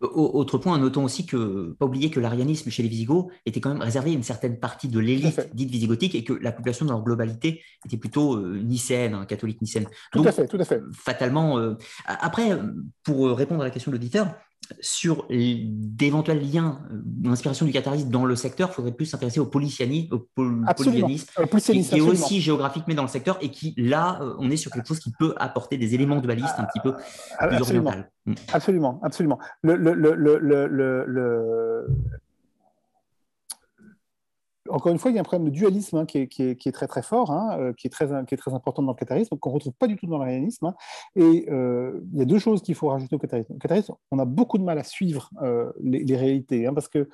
Autre 0.00 0.58
point, 0.58 0.78
notons 0.78 1.04
aussi 1.04 1.26
que, 1.26 1.74
pas 1.78 1.86
oublier 1.86 2.10
que 2.10 2.20
l'arianisme 2.20 2.70
chez 2.70 2.82
les 2.82 2.88
Visigoths 2.88 3.28
était 3.46 3.60
quand 3.60 3.70
même 3.70 3.82
réservé 3.82 4.10
à 4.10 4.14
une 4.14 4.22
certaine 4.22 4.58
partie 4.58 4.88
de 4.88 4.98
l'élite 4.98 5.48
dite 5.54 5.70
visigothique 5.70 6.14
et 6.14 6.24
que 6.24 6.32
la 6.32 6.52
population 6.52 6.86
dans 6.86 6.94
leur 6.94 7.02
globalité 7.02 7.62
était 7.84 7.96
plutôt 7.96 8.36
euh, 8.36 8.60
nicéenne, 8.62 9.14
hein, 9.14 9.26
catholique 9.26 9.60
nicéenne. 9.62 9.86
Tout 10.12 10.24
à 10.26 10.32
fait, 10.32 10.46
tout 10.46 10.58
à 10.58 10.64
fait. 10.64 10.80
Fatalement. 10.92 11.58
Euh, 11.58 11.74
après, 12.06 12.58
pour 13.02 13.30
répondre 13.30 13.62
à 13.62 13.64
la 13.64 13.70
question 13.70 13.90
de 13.90 13.96
l'auditeur, 13.96 14.34
sur 14.80 15.26
d'éventuels 15.30 16.40
liens 16.40 16.80
d'inspiration 16.90 17.64
euh, 17.64 17.68
du 17.68 17.72
catharisme 17.72 18.10
dans 18.10 18.24
le 18.24 18.36
secteur, 18.36 18.70
il 18.70 18.74
faudrait 18.74 18.92
plus 18.92 19.06
s'intéresser 19.06 19.40
au 19.40 19.46
polysianisme, 19.46 20.14
au 20.14 20.26
qui, 21.58 21.96
est 21.96 22.00
aussi 22.00 22.40
géographique 22.40 22.84
mais 22.88 22.94
dans 22.94 23.02
le 23.02 23.08
secteur 23.08 23.38
et 23.40 23.50
qui, 23.50 23.74
là, 23.76 24.20
on 24.38 24.50
est 24.50 24.56
sur 24.56 24.70
quelque 24.70 24.88
chose 24.88 25.00
qui 25.00 25.12
peut 25.18 25.34
apporter 25.38 25.78
des 25.78 25.94
éléments 25.94 26.20
dualistes 26.20 26.54
un 26.58 26.64
petit 26.64 26.80
peu 26.80 26.94
plus 26.94 27.56
absolument. 27.56 27.94
Mm. 28.26 28.34
Absolument, 28.52 29.00
absolument. 29.02 29.38
le, 29.62 29.76
le, 29.76 29.92
le, 29.94 31.86
encore 34.70 34.92
une 34.92 34.98
fois, 34.98 35.10
il 35.10 35.14
y 35.14 35.18
a 35.18 35.20
un 35.20 35.24
problème 35.24 35.50
de 35.50 35.54
dualisme 35.54 35.98
hein, 35.98 36.06
qui, 36.06 36.18
est, 36.18 36.72
très 36.72 36.86
très 36.86 37.02
fort, 37.02 37.30
hein, 37.30 37.56
euh, 37.58 37.72
qui, 37.72 37.86
est 37.86 37.90
très, 37.90 38.06
qui 38.26 38.34
est 38.34 38.38
très 38.38 38.54
important 38.54 38.82
dans 38.82 38.92
le 38.92 38.96
catharisme, 38.96 39.36
qu'on 39.38 39.50
ne 39.50 39.54
retrouve 39.54 39.72
pas 39.74 39.86
du 39.86 39.96
tout 39.96 40.06
dans 40.06 40.18
l'arianisme. 40.18 40.66
Hein. 40.66 40.74
Et 41.14 41.46
euh, 41.50 42.00
il 42.12 42.18
y 42.18 42.22
a 42.22 42.24
deux 42.24 42.38
choses 42.38 42.62
qu'il 42.62 42.74
faut 42.74 42.88
rajouter 42.88 43.16
au 43.16 43.18
catharisme. 43.18 43.54
Au 43.54 43.58
catharisme, 43.58 43.94
on 44.10 44.18
a 44.18 44.24
beaucoup 44.24 44.58
de 44.58 44.64
mal 44.64 44.78
à 44.78 44.84
suivre 44.84 45.30
euh, 45.42 45.72
les, 45.80 46.16
réalités, 46.16 46.68
parce 46.74 46.88
que 46.88 47.08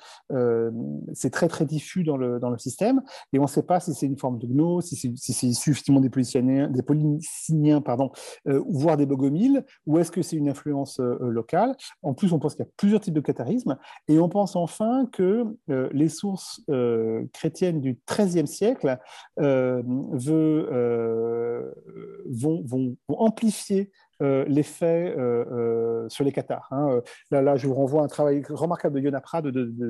c'est 1.13 1.29
très 1.29 1.47
très 1.47 1.65
diffus 1.65 2.03
dans 2.03 2.15
le, 2.15 2.39
dans 2.39 2.49
le 2.49 2.57
système, 2.57 3.01
et 3.33 3.39
on 3.39 3.43
ne 3.43 3.47
sait 3.47 3.63
pas 3.63 3.79
si 3.79 3.93
c'est 3.93 4.05
une 4.05 4.17
forme 4.17 4.37
de 4.39 4.47
gnose, 4.47 4.85
si 4.85 4.95
c'est 4.95 5.33
si 5.33 5.49
issu 5.49 5.71
effectivement 5.71 5.99
des 5.99 6.09
Polycyniens, 6.09 6.69
des 6.69 7.81
pardon, 7.81 8.11
voire 8.45 8.97
des 8.97 9.05
Bogomiles, 9.05 9.65
ou 9.85 9.97
est-ce 9.99 10.11
que 10.11 10.21
c'est 10.21 10.37
une 10.37 10.47
influence 10.47 10.99
locale. 10.99 11.75
En 12.01 12.13
plus, 12.13 12.31
on 12.31 12.39
pense 12.39 12.55
qu'il 12.55 12.65
y 12.65 12.67
a 12.67 12.71
plusieurs 12.77 13.01
types 13.01 13.13
de 13.13 13.19
catharisme, 13.19 13.77
et 14.07 14.19
on 14.19 14.29
pense 14.29 14.55
enfin 14.55 15.07
que 15.11 15.45
les 15.67 16.09
sources 16.09 16.61
chrétienne 17.43 17.81
du 17.81 17.99
XIIIe 18.09 18.47
siècle 18.47 18.97
euh, 19.39 19.83
euh, 20.29 21.71
vont, 22.29 22.95
amplifier 23.09 23.91
euh, 24.21 24.45
l'effet 24.47 25.13
sur 26.07 26.23
les 26.23 26.31
cathares. 26.31 26.69
Hein. 26.71 27.01
Là, 27.31 27.57
je 27.57 27.67
vous 27.67 27.73
renvoie 27.73 28.01
à 28.01 28.05
un 28.05 28.07
travail 28.07 28.43
remarquable 28.49 28.95
de 28.95 29.01
Yona 29.01 29.19
Prat, 29.19 29.41
de, 29.41 29.51
de, 29.51 29.89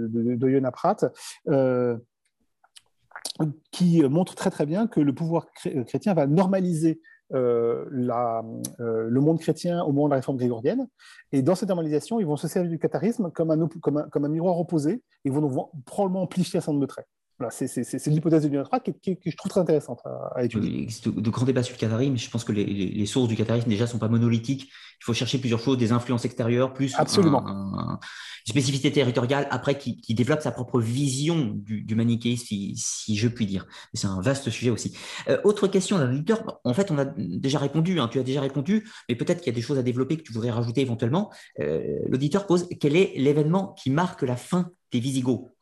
qui 3.72 4.02
montre 4.02 4.34
très 4.34 4.50
très 4.50 4.66
bien 4.66 4.88
que 4.88 5.00
le 5.00 5.14
pouvoir 5.14 5.46
chrétien 5.86 6.16
va 6.16 6.26
normaliser 6.26 7.02
le 7.30 9.20
monde 9.20 9.40
chrétien 9.40 9.84
au 9.84 9.92
moment 9.92 10.08
de 10.08 10.12
la 10.12 10.18
réforme 10.18 10.38
grégorienne. 10.38 10.88
Et 11.32 11.44
dans 11.44 11.54
cette 11.54 11.70
normalisation, 11.70 12.20
ils 12.20 12.26
vont 12.26 12.38
se 12.38 12.48
servir 12.48 12.72
du 12.72 12.80
catharisme 12.80 13.30
comme 13.32 13.52
un, 13.52 14.28
miroir 14.28 14.60
opposé. 14.60 15.04
Ils 15.24 15.32
vont 15.32 15.70
probablement 15.86 16.24
amplifier 16.24 16.58
un 16.58 16.62
certain 16.62 16.72
nombre 16.72 16.88
de 16.88 16.88
traits 16.88 17.08
c'est 17.50 18.08
l'hypothèse 18.08 18.44
de 18.44 18.50
Lunatra 18.50 18.80
que, 18.80 18.92
je 19.06 19.36
trouve 19.36 19.50
très 19.50 19.62
intéressante 19.62 20.02
à, 20.36 20.44
étudier. 20.44 20.70
Il 20.70 20.84
existe 20.84 21.10
de, 21.10 21.30
grands 21.30 21.46
débats 21.46 21.64
sur 21.64 21.76
le 21.76 21.80
catharisme, 21.80 22.14
mais 22.14 22.18
je 22.18 22.30
pense 22.30 22.44
que 22.44 22.52
les, 22.52 23.06
sources 23.06 23.28
du 23.28 23.36
catharisme 23.36 23.70
déjà 23.70 23.88
sont 23.88 24.00
pas 24.00 24.08
monolithiques. 24.08 24.70
Il 25.02 25.04
faut 25.04 25.14
chercher 25.14 25.38
plusieurs 25.38 25.60
choses, 25.60 25.78
des 25.78 25.92
influences 25.92 26.26
extérieures, 26.26 26.74
plus 26.74 26.94
Absolument. 26.98 27.46
une 27.46 27.98
spécificité 28.46 28.92
territoriale, 28.92 29.48
après 29.52 29.78
qui, 29.78 30.14
développe 30.14 30.42
sa 30.42 30.52
propre 30.52 30.80
vision 30.80 31.54
du, 31.56 31.96
manichéisme, 31.96 32.46
si, 32.46 33.16
je 33.16 33.28
puis 33.28 33.46
dire. 33.46 33.66
C'est 33.94 34.08
un 34.08 34.22
vaste 34.22 34.50
sujet 34.50 34.70
aussi. 34.70 34.96
Euh, 35.28 35.40
autre 35.44 35.68
question 35.68 35.98
d'un 35.98 36.12
auditeur, 36.12 36.60
en 36.64 36.74
fait, 36.74 36.92
on 36.92 36.98
a 36.98 37.06
déjà 37.06 37.60
répondu, 37.60 38.00
hein, 38.00 38.08
tu 38.12 38.20
as 38.20 38.24
déjà 38.24 38.42
répondu, 38.42 38.88
mais 39.10 39.16
peut-être 39.16 39.40
qu'il 39.40 39.52
y 39.52 39.56
a 39.56 39.56
des 39.56 39.62
choses 39.62 39.78
à 39.78 39.84
développer 39.84 40.18
que 40.18 40.24
tu 40.24 40.34
voudrais 40.34 40.52
rajouter 40.52 40.82
éventuellement. 40.82 41.32
Euh, 41.60 42.00
l'auditeur 42.08 42.46
pose 42.46 42.68
quel 42.80 42.96
est 42.96 43.14
l'événement 43.16 43.74
qui 43.74 43.90
marque 43.90 44.22
la 44.22 44.36
fin 44.36 44.72
des 44.92 45.00
Visigoths? 45.00 45.54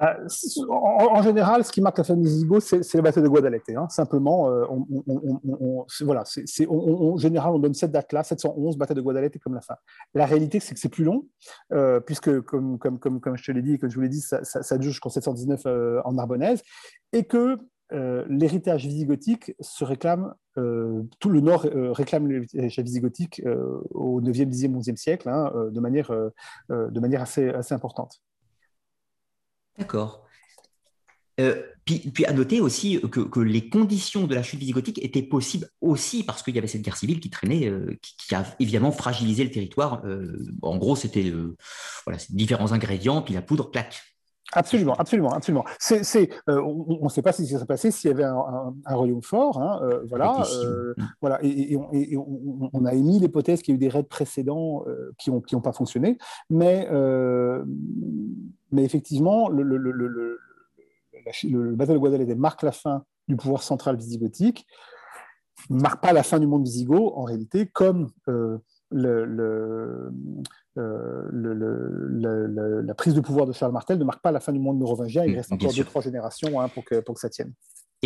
En, 0.00 1.22
général, 1.22 1.64
ce 1.64 1.70
qui 1.70 1.80
marque 1.80 1.98
la 1.98 2.04
famille 2.04 2.26
Zigo, 2.26 2.58
c'est 2.60 2.94
la 2.94 3.02
bataille 3.02 3.22
de 3.22 3.28
Guadalete. 3.28 3.70
Hein. 3.76 3.88
Simplement, 3.88 4.50
euh, 4.50 4.64
en 4.68 5.86
général, 7.16 7.52
on 7.54 7.58
donne 7.58 7.74
cette 7.74 7.92
date-là, 7.92 8.24
711, 8.24 8.76
bataille 8.76 8.96
de 8.96 9.00
Guadalete 9.00 9.38
comme 9.38 9.54
la 9.54 9.60
fin. 9.60 9.76
La 10.14 10.26
réalité, 10.26 10.58
c'est 10.58 10.74
que 10.74 10.80
c'est 10.80 10.88
plus 10.88 11.04
long, 11.04 11.26
euh, 11.72 12.00
puisque, 12.00 12.40
comme, 12.40 12.78
je 12.82 13.44
te 13.44 13.52
l'ai 13.52 13.62
dit 13.62 13.74
et 13.74 13.78
comme 13.78 13.90
je 13.90 13.94
vous 13.94 14.02
l'ai 14.02 14.08
dit, 14.08 14.20
ça, 14.20 14.42
ça, 14.42 14.78
dure 14.78 14.90
jusqu'en 14.90 15.10
719 15.10 15.62
euh, 15.66 16.00
en 16.04 16.14
Narbonnaise, 16.14 16.62
et 17.12 17.24
que 17.24 17.58
l'héritage 18.28 18.86
visigothique 18.86 19.54
se 19.60 19.84
réclame, 19.84 20.34
tout 20.56 21.28
le 21.28 21.40
Nord 21.40 21.64
réclame 21.92 22.26
l'héritage 22.26 22.80
visigothique 22.80 23.40
au 23.90 24.20
9e, 24.20 24.50
10e, 24.50 24.72
11e 24.72 24.96
siècle, 24.96 25.28
hein, 25.28 25.52
de, 25.70 25.78
manière, 25.78 26.10
de 26.70 27.00
manière 27.00 27.22
assez, 27.22 27.50
assez 27.50 27.72
importante. 27.72 28.20
D'accord. 29.78 30.24
Euh, 31.40 31.62
puis, 31.84 31.98
puis, 31.98 32.24
à 32.24 32.32
noter 32.32 32.60
aussi 32.60 33.00
que, 33.10 33.40
les 33.40 33.68
conditions 33.68 34.26
de 34.26 34.34
la 34.34 34.42
chute 34.42 34.60
visigothique 34.60 35.02
étaient 35.04 35.22
possibles 35.22 35.68
aussi 35.80 36.24
parce 36.24 36.42
qu'il 36.42 36.54
y 36.54 36.58
avait 36.58 36.68
cette 36.68 36.82
guerre 36.82 36.96
civile 36.96 37.20
qui 37.20 37.28
traînait, 37.28 37.68
euh, 37.68 37.98
qui, 38.00 38.34
a 38.34 38.44
évidemment 38.58 38.92
fragilisé 38.92 39.44
le 39.44 39.50
territoire. 39.50 40.02
Euh, 40.04 40.46
en 40.62 40.78
gros, 40.78 40.96
c'était 40.96 41.32
voilà, 42.06 42.18
différents 42.30 42.72
ingrédients, 42.72 43.20
puis 43.20 43.34
la 43.34 43.42
poudre, 43.42 43.70
claque. 43.70 44.00
Absolument, 44.52 44.94
absolument, 44.94 45.32
absolument. 45.32 45.64
On 46.46 47.00
ne 47.02 47.08
sait 47.08 47.22
pas 47.22 47.32
ce 47.32 47.42
qui 47.42 47.48
s'est 47.48 47.64
passé 47.66 47.90
s'il 47.90 48.08
y 48.08 48.14
avait 48.14 48.24
un, 48.24 48.94
royaume 48.94 49.22
fort, 49.22 49.60
hein, 49.60 49.80
voilà, 50.08 50.46
voilà, 51.20 51.40
et, 51.42 51.76
on, 51.76 52.84
a 52.84 52.94
émis 52.94 53.18
l'hypothèse 53.18 53.62
qu'il 53.62 53.72
y 53.72 53.74
a 53.74 53.76
eu 53.76 53.78
des 53.80 53.88
raids 53.88 54.04
précédents 54.04 54.84
qui 55.18 55.30
n'ont 55.30 55.40
qui 55.40 55.56
ont 55.56 55.60
pas 55.60 55.72
fonctionné, 55.72 56.18
mais 56.50 56.88
mais 58.74 58.84
effectivement, 58.84 59.48
le, 59.48 59.62
le, 59.62 59.78
le, 59.78 60.38
le 61.44 61.74
bataille 61.74 61.94
de 61.94 62.00
Guadalete 62.00 62.36
marque 62.36 62.62
la 62.62 62.72
fin 62.72 63.04
du 63.28 63.36
pouvoir 63.36 63.62
central 63.62 63.96
visigothique, 63.96 64.66
ne 65.70 65.80
marque 65.80 66.02
pas 66.02 66.12
la 66.12 66.22
fin 66.22 66.38
du 66.38 66.46
monde 66.46 66.64
visigoth, 66.64 67.12
en 67.14 67.22
réalité, 67.22 67.66
comme 67.66 68.08
euh, 68.28 68.58
le, 68.90 70.10
la 72.82 72.94
prise 72.94 73.14
de 73.14 73.20
pouvoir 73.20 73.46
de 73.46 73.52
Charles 73.52 73.72
Martel 73.72 73.98
ne 73.98 74.04
marque 74.04 74.22
pas 74.22 74.32
la 74.32 74.40
fin 74.40 74.52
du 74.52 74.58
monde 74.58 74.78
mérovingien. 74.78 75.24
Il 75.24 75.32
mm, 75.32 75.36
reste 75.36 75.52
encore 75.52 75.72
deux, 75.72 75.84
trois 75.84 76.02
générations 76.02 76.60
hein, 76.60 76.68
pour, 76.68 76.84
que, 76.84 77.00
pour 77.00 77.14
que 77.14 77.20
ça 77.20 77.30
tienne. 77.30 77.52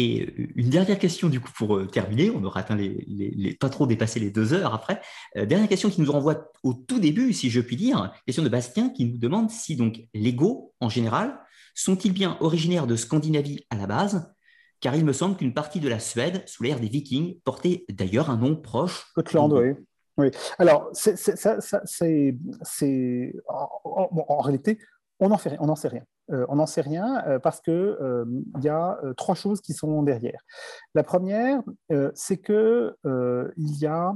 Et 0.00 0.32
une 0.54 0.70
dernière 0.70 0.96
question, 0.96 1.28
du 1.28 1.40
coup, 1.40 1.50
pour 1.56 1.84
terminer, 1.90 2.30
on 2.30 2.44
aura 2.44 2.60
atteint 2.60 2.76
les, 2.76 3.04
les, 3.08 3.54
pas 3.54 3.68
trop 3.68 3.84
dépassé 3.84 4.20
les 4.20 4.30
deux 4.30 4.52
heures 4.52 4.72
après. 4.72 5.00
dernière 5.34 5.66
question 5.68 5.90
qui 5.90 6.00
nous 6.00 6.12
renvoie 6.12 6.52
au 6.62 6.72
tout 6.72 7.00
début, 7.00 7.32
si 7.32 7.50
je 7.50 7.60
puis 7.60 7.74
dire, 7.74 8.12
question 8.24 8.44
de 8.44 8.48
Bastien 8.48 8.90
qui 8.90 9.06
nous 9.06 9.18
demande 9.18 9.50
si 9.50 9.74
donc 9.74 10.00
les 10.14 10.32
Go, 10.32 10.72
en 10.78 10.88
général, 10.88 11.36
sont-ils 11.74 12.12
bien 12.12 12.36
originaires 12.38 12.86
de 12.86 12.94
Scandinavie 12.94 13.66
à 13.70 13.76
la 13.76 13.88
base? 13.88 14.32
Car 14.80 14.94
il 14.94 15.04
me 15.04 15.12
semble 15.12 15.36
qu'une 15.36 15.52
partie 15.52 15.80
de 15.80 15.88
la 15.88 15.98
Suède, 15.98 16.44
sous 16.46 16.62
l'ère 16.62 16.78
des 16.78 16.88
Vikings, 16.88 17.40
portait 17.40 17.84
d'ailleurs 17.88 18.30
un 18.30 18.36
nom 18.36 18.54
proche. 18.54 19.06
Gotland, 19.16 19.52
oui. 19.52 19.72
oui. 20.16 20.30
Alors, 20.58 20.90
c'est, 20.92 21.16
en, 23.48 24.24
en, 24.28 24.40
réalité, 24.42 24.78
on 25.20 25.28
n'en 25.28 25.36
sait 25.38 25.88
rien. 25.88 26.04
Euh, 26.30 26.44
on 26.48 26.56
n'en 26.56 26.66
sait 26.66 26.80
rien 26.80 27.24
euh, 27.26 27.38
parce 27.38 27.60
qu'il 27.60 27.72
euh, 27.72 28.24
y 28.60 28.68
a 28.68 28.98
trois 29.16 29.34
choses 29.34 29.60
qui 29.60 29.72
sont 29.72 30.02
derrière. 30.02 30.40
La 30.94 31.02
première, 31.02 31.62
c'est 32.14 32.38
qu'il 32.38 32.94
y 33.56 33.86
a 33.86 34.14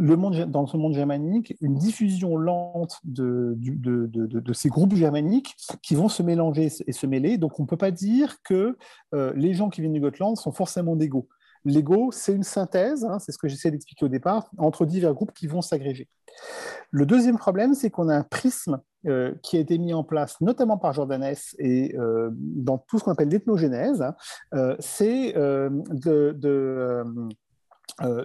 le 0.00 0.16
monde, 0.16 0.50
dans 0.50 0.66
ce 0.66 0.76
monde 0.78 0.94
germanique 0.94 1.54
une 1.60 1.74
diffusion 1.74 2.36
lente 2.36 2.98
de, 3.04 3.54
de, 3.58 4.52
ces 4.54 4.70
groupes 4.70 4.94
germaniques 4.94 5.54
qui 5.82 5.94
vont 5.94 6.08
se 6.08 6.22
mélanger 6.22 6.68
et 6.86 6.92
se 6.92 7.06
mêler. 7.06 7.36
Donc 7.36 7.60
on 7.60 7.64
ne 7.64 7.68
peut 7.68 7.76
pas 7.76 7.90
dire 7.90 8.36
que 8.42 8.78
euh, 9.14 9.32
les 9.36 9.52
gens 9.52 9.68
qui 9.68 9.82
viennent 9.82 9.92
du 9.92 10.00
Gotland 10.00 10.36
sont 10.36 10.52
forcément 10.52 10.96
d'égaux. 10.96 11.28
L'ego, 11.64 12.10
c'est 12.12 12.32
une 12.32 12.42
synthèse, 12.42 13.04
hein, 13.04 13.18
c'est 13.18 13.32
ce 13.32 13.38
que 13.38 13.48
j'essaie 13.48 13.70
d'expliquer 13.70 14.04
au 14.04 14.08
départ, 14.08 14.50
entre 14.58 14.86
divers 14.86 15.14
groupes 15.14 15.32
qui 15.32 15.46
vont 15.46 15.60
s'agréger. 15.60 16.08
Le 16.90 17.06
deuxième 17.06 17.38
problème, 17.38 17.74
c'est 17.74 17.90
qu'on 17.90 18.08
a 18.08 18.16
un 18.16 18.22
prisme 18.22 18.80
euh, 19.06 19.34
qui 19.42 19.56
a 19.56 19.60
été 19.60 19.78
mis 19.78 19.94
en 19.94 20.04
place 20.04 20.40
notamment 20.40 20.78
par 20.78 20.92
Jordanès 20.92 21.54
et 21.58 21.96
euh, 21.96 22.30
dans 22.32 22.78
tout 22.78 22.98
ce 22.98 23.04
qu'on 23.04 23.12
appelle 23.12 23.28
l'ethnogénèse, 23.28 24.02
hein, 24.02 24.76
c'est 24.78 25.32
de 25.32 26.38
euh, 26.44 27.04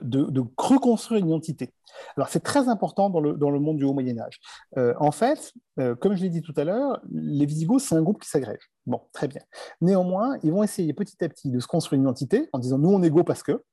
de, 0.01 0.43
reconstruire 0.57 1.21
une 1.21 1.29
identité. 1.29 1.73
Alors 2.17 2.29
c'est 2.29 2.41
très 2.41 2.67
important 2.67 3.09
dans 3.09 3.19
le, 3.19 3.33
dans 3.33 3.49
le, 3.49 3.59
monde 3.59 3.77
du 3.77 3.83
Haut 3.83 3.93
Moyen 3.93 4.17
Âge. 4.19 4.39
Euh, 4.77 4.93
en 4.99 5.11
fait, 5.11 5.53
euh, 5.79 5.95
comme 5.95 6.15
je 6.15 6.23
l'ai 6.23 6.29
dit 6.29 6.41
tout 6.41 6.53
à 6.57 6.63
l'heure, 6.63 6.99
les 7.11 7.45
Visigoths, 7.45 7.81
c'est 7.81 7.95
un 7.95 8.01
groupe 8.01 8.21
qui 8.21 8.29
s'agrège. 8.29 8.69
Bon, 8.85 9.01
très 9.13 9.27
bien. 9.27 9.41
Néanmoins, 9.81 10.37
ils 10.43 10.51
vont 10.51 10.63
essayer 10.63 10.93
petit 10.93 11.23
à 11.23 11.29
petit 11.29 11.49
de 11.49 11.59
se 11.59 11.67
construire 11.67 11.97
une 11.97 12.03
identité 12.03 12.49
en 12.53 12.59
disant 12.59 12.77
nous 12.77 12.89
on 12.89 13.01
est 13.01 13.09
go 13.09 13.23
parce 13.23 13.43
que. 13.43 13.63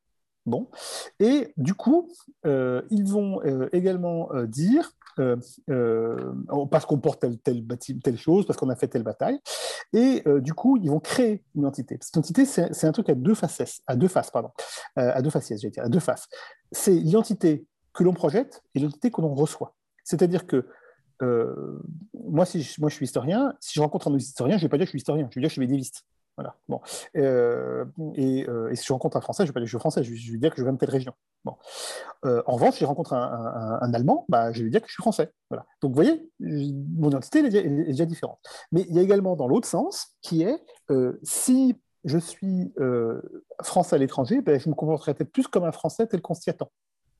Bon. 0.45 0.69
Et 1.21 1.53
du 1.57 1.75
coup, 1.75 2.11
ils 2.45 3.05
vont 3.05 3.41
également 3.73 4.29
dire 4.45 4.93
euh, 5.19 5.37
euh, 5.69 6.33
parce 6.71 6.87
qu'on 6.87 6.99
porte 6.99 7.21
telle, 7.21 7.67
telle, 8.03 8.19
chose, 8.19 8.47
parce 8.47 8.59
qu'on 8.59 8.71
a 8.71 8.77
fait 8.77 8.89
telle 8.89 9.03
bataille. 9.03 9.39
Et 9.93 10.23
euh, 10.27 10.41
du 10.41 10.55
coup, 10.55 10.79
ils 10.79 10.91
vont 10.91 11.01
créer 11.01 11.45
une 11.55 11.67
entité. 11.67 11.99
Cette 12.01 12.17
entité, 12.17 12.47
c'est 12.47 12.85
un 12.85 12.93
truc 12.93 13.09
à 13.11 13.15
deux 13.15 13.35
faces, 13.35 13.83
à 13.87 13.97
deux 13.97 14.09
faces, 14.09 14.31
pardon, 14.31 14.51
à 14.97 15.21
deux 15.23 15.31
faciès, 15.31 15.61
je 15.61 15.69
dire, 15.69 15.85
à 15.85 15.89
deux 15.89 16.01
faces. 16.01 16.29
C'est 16.71 16.93
l'identité 16.93 17.67
que 17.93 18.05
l'on 18.05 18.15
projette 18.15 18.63
et 18.75 18.79
l'identité 18.79 19.11
que 19.11 19.21
l'on 19.21 19.35
reçoit. 19.35 19.75
C'est-à-dire 20.05 20.47
que 20.47 20.67
moi, 22.15 22.45
si 22.47 22.63
je, 22.63 22.81
moi, 22.81 22.89
je 22.89 22.95
suis 22.95 23.05
historien, 23.05 23.55
si 23.61 23.75
je 23.75 23.81
rencontre 23.81 24.11
un 24.11 24.17
historien, 24.17 24.57
je 24.57 24.63
ne 24.63 24.67
vais 24.67 24.71
pas 24.71 24.79
dire 24.79 24.87
que 24.87 24.89
je 24.89 24.93
suis 24.93 24.99
historien, 24.99 25.29
je 25.31 25.35
vais 25.35 25.41
dire 25.41 25.49
que 25.49 25.51
je 25.51 25.55
suis 25.55 25.61
médiéviste. 25.61 26.05
Voilà. 26.37 26.57
Bon. 26.69 26.81
Euh, 27.17 27.85
euh, 28.19 28.71
et, 28.71 28.77
si 28.77 28.87
je 28.87 28.93
rencontre 28.93 29.17
un 29.17 29.21
Français, 29.21 29.45
je 29.45 29.49
ne 29.49 29.51
vais 29.51 29.55
pas 29.55 29.61
dire 29.61 29.67
que 29.67 29.71
je 29.71 29.77
suis 29.77 29.81
français, 29.81 30.03
je 30.03 30.11
vais, 30.11 30.17
lui 30.17 30.39
dire 30.39 30.51
que 30.51 30.57
je 30.57 30.63
viens 30.63 30.73
de 30.73 30.79
telle 30.79 30.91
région. 30.91 31.13
Bon. 31.45 31.57
Euh, 32.25 32.43
en 32.47 32.55
revanche, 32.55 32.75
si 32.75 32.81
je 32.81 32.87
rencontre 32.87 33.13
un, 33.13 33.93
Allemand, 33.93 34.25
bah, 34.29 34.53
je 34.53 34.59
vais 34.59 34.65
lui 34.65 34.71
dire 34.71 34.81
que 34.81 34.89
je 34.89 34.95
suis 34.95 35.03
français. 35.03 35.31
Voilà. 35.51 35.67
Donc, 35.83 35.91
vous 35.91 35.95
voyez, 35.95 36.31
mon 36.41 37.11
identité 37.11 37.41
est, 37.41 37.51
déjà 37.51 38.07
différente. 38.07 38.39
Mais 38.71 38.87
il 38.89 38.95
y 38.95 38.99
a 38.99 39.03
également 39.03 39.37
dans 39.37 39.47
l'autre 39.47 39.69
sens, 39.69 40.17
qui 40.23 40.43
est 40.43 40.59
si 41.23 41.77
je 42.05 42.19
suis 42.19 42.73
français 43.63 43.97
à 43.97 43.99
l'étranger, 43.99 44.41
ben, 44.41 44.59
je 44.59 44.69
me 44.69 44.75
comporterai 44.75 45.15
peut-être 45.15 45.33
plus 45.33 45.49
comme 45.49 45.65
un 45.65 45.73
Français 45.73 46.07
tel 46.07 46.23
qu'on 46.23 46.35
s'y 46.35 46.51
attend. 46.51 46.71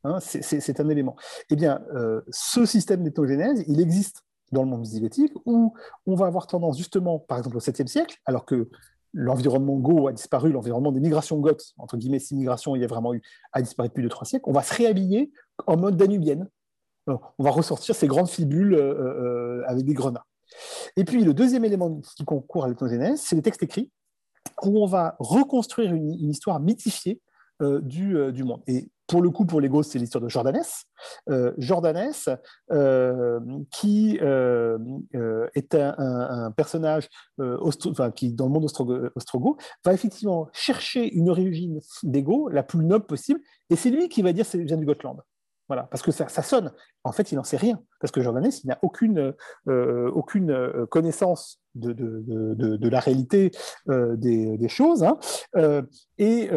Hein, 0.05 0.19
c'est 0.21 0.81
un 0.81 0.89
élément. 0.89 1.17
Eh 1.51 1.57
bien, 1.57 1.83
ce 2.31 2.65
système 2.65 3.03
d'éthogénèse, 3.03 3.63
il 3.67 3.81
existe 3.81 4.23
dans 4.53 4.63
le 4.63 4.69
monde 4.69 4.83
visigothique, 4.83 5.33
où 5.47 5.75
on 6.07 6.15
va 6.15 6.27
avoir 6.27 6.47
tendance 6.47 6.79
justement, 6.79 7.19
par 7.19 7.39
exemple 7.39 7.57
au 7.57 7.61
7e 7.61 7.87
siècle, 7.87 8.19
alors 8.27 8.45
que 8.45 8.69
l'environnement 9.13 9.77
Go 9.77 10.09
a 10.09 10.13
disparu, 10.13 10.53
l'environnement 10.53 10.93
des 10.93 11.01
migrations 11.01 11.39
goths, 11.39 11.73
entre 11.79 11.97
guillemets, 11.97 12.19
six 12.19 12.35
migrations, 12.35 12.75
il 12.77 12.83
y 12.83 12.85
a 12.85 12.89
vraiment 12.89 13.15
eu, 13.15 13.23
a 13.53 13.63
disparu 13.63 13.89
depuis 13.89 14.03
deux, 14.03 14.09
trois 14.09 14.27
siècles, 14.27 14.45
on 14.49 14.53
va 14.53 14.63
se 14.63 14.75
réhabiller 14.75 15.33
en 15.67 15.77
mode 15.77 15.97
danubienne. 15.97 16.49
On 17.07 17.19
va 17.43 17.51
ressortir 17.51 17.97
ces 17.97 18.07
grandes 18.07 18.29
fibules 18.29 18.75
euh, 18.75 18.95
euh, 18.95 19.63
avec 19.67 19.85
des 19.85 19.95
grenats. 19.95 20.25
Et 20.97 21.05
puis, 21.05 21.25
le 21.25 21.35
deuxième 21.35 21.65
élément 21.65 22.01
qui 22.17 22.25
concourt 22.25 22.65
à 22.65 22.69
l'ethnogenèse, 22.69 23.21
c'est 23.21 23.35
les 23.35 23.43
textes 23.43 23.63
écrits, 23.63 23.91
où 24.63 24.83
on 24.83 24.87
va 24.87 25.17
reconstruire 25.19 25.93
une, 25.93 26.31
histoire 26.31 26.61
mythifiée 26.61 27.21
euh, 27.61 27.81
du, 27.81 28.33
du, 28.33 28.45
monde. 28.45 28.63
Et 28.69 28.89
pour 29.13 29.21
le 29.21 29.29
coup, 29.29 29.45
pour 29.45 29.61
les 29.61 29.69
c'est 29.83 29.99
l'histoire 29.99 30.25
de 30.25 30.31
Jordanès. 30.31 30.87
Euh, 31.29 31.53
Jordanès, 31.59 32.31
euh, 32.71 33.41
qui 33.71 34.19
euh, 34.23 34.79
est 35.55 35.75
un, 35.75 36.51
personnage 36.57 37.11
qui, 38.17 38.33
dans 38.33 38.47
le 38.47 38.51
monde 38.51 38.65
ostrogoth, 38.65 39.61
va 39.85 39.93
effectivement 39.93 40.49
chercher 40.55 41.13
une 41.13 41.29
origine 41.29 41.79
d'ego 42.03 42.49
la 42.49 42.63
plus 42.63 42.87
noble 42.87 43.05
possible, 43.05 43.41
et 43.69 43.77
c'est 43.77 43.91
lui 43.91 44.09
qui 44.09 44.23
va 44.23 44.33
dire 44.33 44.47
c'est 44.47 44.63
vient 44.65 44.79
du 44.79 44.87
Gotland. 44.87 45.21
Parce 45.91 46.03
que 46.03 46.11
ça, 46.11 46.29
sonne. 46.29 46.73
En 47.05 47.13
fait, 47.13 47.33
il 47.33 47.37
n'en 47.37 47.45
sait 47.45 47.57
rien, 47.57 47.81
parce 48.01 48.11
que 48.13 48.21
Jordanès, 48.21 48.63
il 48.65 48.69
n'a 48.69 48.79
aucune, 48.83 49.35
aucune 49.67 50.87
connaissance 50.91 51.61
de, 51.75 51.93
de, 51.93 52.77
de, 52.77 52.89
la 52.89 53.01
réalité 53.01 53.51
des, 53.89 54.59
des, 54.59 54.69
choses, 54.69 55.03
hein. 55.03 55.19
et 56.19 56.51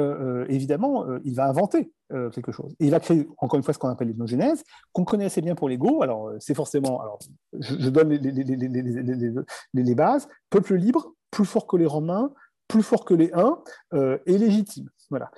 évidemment, 0.50 1.06
il 1.24 1.36
va 1.36 1.48
inventer 1.48 1.92
euh, 2.14 2.30
quelque 2.30 2.52
chose. 2.52 2.76
Et 2.80 2.86
il 2.86 2.94
a 2.94 3.00
créé, 3.00 3.28
encore 3.40 3.58
une 3.58 3.64
fois, 3.64 3.74
ce 3.74 3.80
qu'on 3.80 3.90
appelle 3.90 4.10
l'ethnogénèse, 4.10 4.64
qu'on 4.94 5.06
connaît 5.06 5.26
assez 5.26 5.42
bien 5.42 5.56
pour 5.56 5.68
l'ego. 5.68 6.04
Alors, 6.04 6.28
euh, 6.28 6.38
c'est 6.40 6.54
forcément. 6.54 7.02
Alors, 7.02 7.18
je, 7.60 7.90
donne 7.90 8.10
les, 8.10 8.20
les, 8.20 9.44
les, 9.74 9.96
bases. 9.96 10.28
Peuple 10.52 10.76
libre, 10.76 11.16
plus 11.32 11.46
fort 11.46 11.66
que 11.66 11.78
les 11.78 11.88
Romains, 11.88 12.32
plus 12.68 12.84
fort 12.84 13.06
que 13.06 13.14
les 13.14 13.32
Huns, 13.34 13.62
euh, 13.94 14.18
et 14.26 14.38
légitime. 14.38 14.90
Voilà. 15.12 15.30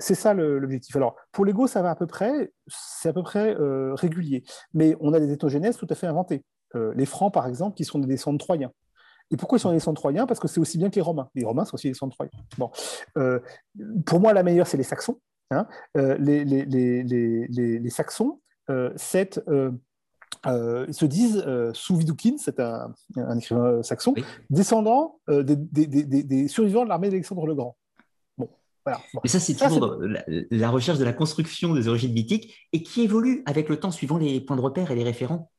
c'est 0.00 0.16
ça 0.16 0.34
l'objectif. 0.34 0.96
Alors, 0.96 1.14
pour 1.30 1.44
l'ego, 1.44 1.68
ça 1.68 1.82
va 1.82 1.90
à 1.90 1.94
peu 1.94 2.06
près, 2.06 2.52
c'est 2.66 3.08
à 3.08 3.12
peu 3.12 3.22
près 3.22 3.54
régulier. 3.92 4.42
Mais 4.72 4.96
on 4.98 5.12
a 5.12 5.20
des 5.20 5.32
ethnogénèses 5.32 5.76
tout 5.76 5.86
à 5.88 5.94
fait 5.94 6.08
inventées. 6.08 6.42
les 6.74 7.06
Francs, 7.06 7.32
par 7.32 7.46
exemple, 7.46 7.76
qui 7.76 7.84
sont 7.84 8.00
des 8.00 8.08
descendants 8.08 8.34
de 8.34 8.42
Troyens. 8.42 8.72
Et 9.30 9.36
pourquoi 9.36 9.58
ils 9.58 9.60
sont 9.60 9.70
des 9.70 9.76
descendants 9.76 9.94
de 9.94 10.00
Troyens? 10.00 10.26
Parce 10.26 10.40
que 10.40 10.48
c'est 10.48 10.58
aussi 10.58 10.78
bien 10.78 10.90
que 10.90 10.96
les 10.96 11.00
Romains. 11.00 11.28
Les 11.36 11.44
Romains 11.44 11.64
sont 11.64 11.76
aussi 11.76 11.86
des 11.86 11.92
descendants 11.92 12.10
de 12.10 12.14
Troyens. 12.14 12.32
Bon. 12.58 12.72
pour 14.04 14.18
moi, 14.18 14.32
la 14.32 14.42
meilleure, 14.42 14.66
c'est 14.66 14.76
les 14.76 14.82
Saxons. 14.82 15.20
Hein, 15.50 15.66
euh, 15.96 16.16
les, 16.18 17.90
Saxons 17.90 18.40
euh, 20.46 20.86
euh, 20.88 20.92
se 20.92 21.04
disent, 21.06 21.44
sous 21.72 21.96
Vidoukin, 21.96 22.36
c'est 22.38 22.60
un, 22.60 22.92
un, 23.16 23.38
écrivain 23.38 23.82
saxon, 23.82 24.14
descendant 24.50 25.20
des, 25.28 25.56
des, 25.56 25.86
des, 26.04 26.48
survivants 26.48 26.84
de 26.84 26.88
l'armée 26.88 27.08
d'Alexandre 27.08 27.46
le 27.46 27.54
Grand. 27.54 27.76
Bon, 28.38 28.48
voilà. 28.84 29.00
Mais 29.22 29.28
ça, 29.28 29.40
c'est 29.40 29.54
toujours 29.54 29.98
la, 30.50 30.70
recherche 30.70 30.98
de 30.98 31.04
la 31.04 31.12
construction 31.12 31.74
des 31.74 31.88
origines 31.88 32.12
mythiques 32.12 32.54
et 32.72 32.82
qui 32.82 33.02
évolue 33.02 33.42
avec 33.46 33.68
le 33.68 33.78
temps 33.78 33.90
suivant 33.90 34.18
les 34.18 34.40
points 34.40 34.56
de 34.56 34.62
repère 34.62 34.90
et 34.90 34.94
les 34.94 35.04
référents. 35.04 35.50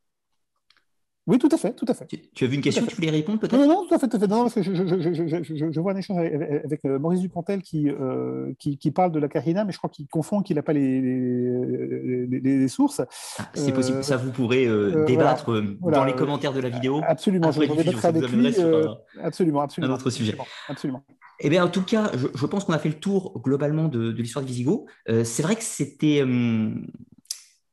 Oui, 1.27 1.39
tout 1.39 1.49
à 1.51 1.57
fait, 1.57 1.73
tout 1.73 1.85
à 1.87 1.95
fait. 1.95 2.05
Tu, 2.35 2.43
as 2.43 2.47
vu 2.47 2.55
une 2.55 2.61
question, 2.61 2.85
tu 2.85 2.95
voulais 2.95 3.09
répondre 3.09 3.39
peut-être 3.39 3.57
non, 3.57 3.67
non, 3.67 3.87
tout 3.87 3.95
à 3.95 3.99
fait, 3.99 4.07
tout 4.07 4.17
à 4.17 4.19
fait. 4.19 4.27
Non, 4.27 4.43
parce 4.43 4.53
que 4.53 4.61
je, 4.61 4.73
je, 4.75 5.71
je, 5.71 5.79
vois 5.79 5.93
un 5.93 5.95
échange 5.95 6.19
avec, 6.19 6.85
euh, 6.85 6.99
Maurice 6.99 7.21
Dupontel 7.21 7.63
qui, 7.63 7.89
euh, 7.89 8.53
qui, 8.59 8.77
qui, 8.77 8.91
parle 8.91 9.11
de 9.11 9.17
la 9.17 9.27
Carina, 9.27 9.65
mais 9.65 9.71
je 9.71 9.79
crois 9.79 9.89
qu'il 9.89 10.07
confond, 10.07 10.43
qu'il 10.43 10.55
n'a 10.55 10.61
pas 10.61 10.73
les, 10.73 11.01
les, 11.01 12.39
les, 12.39 12.67
sources. 12.67 13.01
Ah, 13.39 13.49
c'est 13.55 13.71
possible, 13.71 14.03
ça 14.03 14.17
vous 14.17 14.31
pourrez 14.31 14.67
euh, 14.67 15.03
débattre 15.05 15.51
dans 15.81 16.03
les 16.03 16.13
commentaires 16.13 16.53
de 16.53 16.59
la 16.59 16.69
vidéo. 16.69 17.01
Absolument, 17.07 17.51
je 17.51 17.59
débattrai 17.61 18.07
avec 18.07 18.29
lui. 18.29 18.53
Sur, 18.53 18.99
absolument, 19.23 19.61
absolument. 19.61 19.93
Un 19.93 19.95
autre 19.95 20.11
sujet. 20.11 20.37
Absolument. 20.69 21.01
Eh 21.39 21.49
bien, 21.49 21.65
en 21.65 21.69
tout 21.69 21.81
cas, 21.81 22.11
je, 22.13 22.45
pense 22.45 22.65
qu'on 22.65 22.73
a 22.73 22.79
fait 22.79 22.89
le 22.89 22.99
tour 22.99 23.41
globalement 23.43 23.87
de, 23.87 24.11
de 24.11 24.21
l'histoire 24.21 24.45
de 24.45 24.49
Visigoth. 24.49 24.85
c'est 25.23 25.41
vrai 25.41 25.55
que 25.55 25.63
c'était 25.63 26.23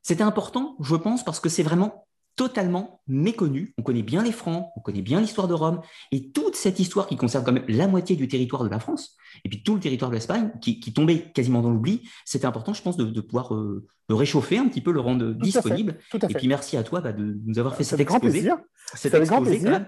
c'était 0.01 0.23
important, 0.23 0.75
je 0.81 0.95
pense, 0.95 1.23
parce 1.23 1.39
que 1.39 1.47
c'est 1.47 1.63
vraiment 1.63 2.02
totalement 2.35 3.01
méconnu. 3.07 3.73
On 3.77 3.83
connaît 3.83 4.03
bien 4.03 4.23
les 4.23 4.31
Francs, 4.31 4.67
on 4.75 4.81
connaît 4.81 5.01
bien 5.01 5.21
l'histoire 5.21 5.47
de 5.47 5.53
Rome, 5.53 5.81
et 6.11 6.31
toute 6.31 6.55
cette 6.55 6.79
histoire 6.79 7.07
qui 7.07 7.15
concerne 7.15 7.43
quand 7.43 7.51
même 7.51 7.65
la 7.67 7.87
moitié 7.87 8.15
du 8.15 8.27
territoire 8.27 8.63
de 8.63 8.69
la 8.69 8.79
France, 8.79 9.15
et 9.43 9.49
puis 9.49 9.63
tout 9.63 9.75
le 9.75 9.79
territoire 9.79 10.09
de 10.09 10.15
l'Espagne, 10.15 10.51
qui, 10.61 10.79
tombait 10.93 11.31
quasiment 11.31 11.61
dans 11.61 11.69
l'oubli, 11.69 12.07
c'était 12.25 12.45
important, 12.45 12.73
je 12.73 12.81
pense, 12.81 12.97
de, 12.97 13.21
pouvoir 13.21 13.53
euh, 13.53 13.85
réchauffer 14.09 14.57
un 14.57 14.67
petit 14.67 14.81
peu, 14.81 14.91
le 14.91 14.99
rendre 14.99 15.33
disponible. 15.33 15.97
et 16.13 16.33
puis 16.33 16.47
merci 16.47 16.77
à 16.77 16.83
toi 16.83 17.01
bah, 17.01 17.13
de 17.13 17.37
nous 17.45 17.59
avoir 17.59 17.75
fait 17.75 17.83
cet 17.83 17.99
exposé. 17.99 18.49
Cet 18.93 19.13
exposé, 19.13 19.59
quand 19.59 19.69
même. 19.69 19.87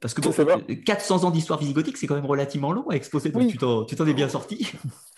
Parce 0.00 0.14
que 0.14 0.72
400 0.74 1.24
ans 1.24 1.30
d'histoire 1.30 1.58
visigothique, 1.58 1.96
c'est 1.96 2.06
quand 2.06 2.14
même 2.14 2.26
relativement 2.26 2.72
long 2.72 2.88
à 2.88 2.94
exposer, 2.94 3.30
donc 3.30 3.48
tu 3.48 3.96
t'en 3.96 4.06
es 4.06 4.14
bien 4.14 4.28
sorti. 4.28 4.72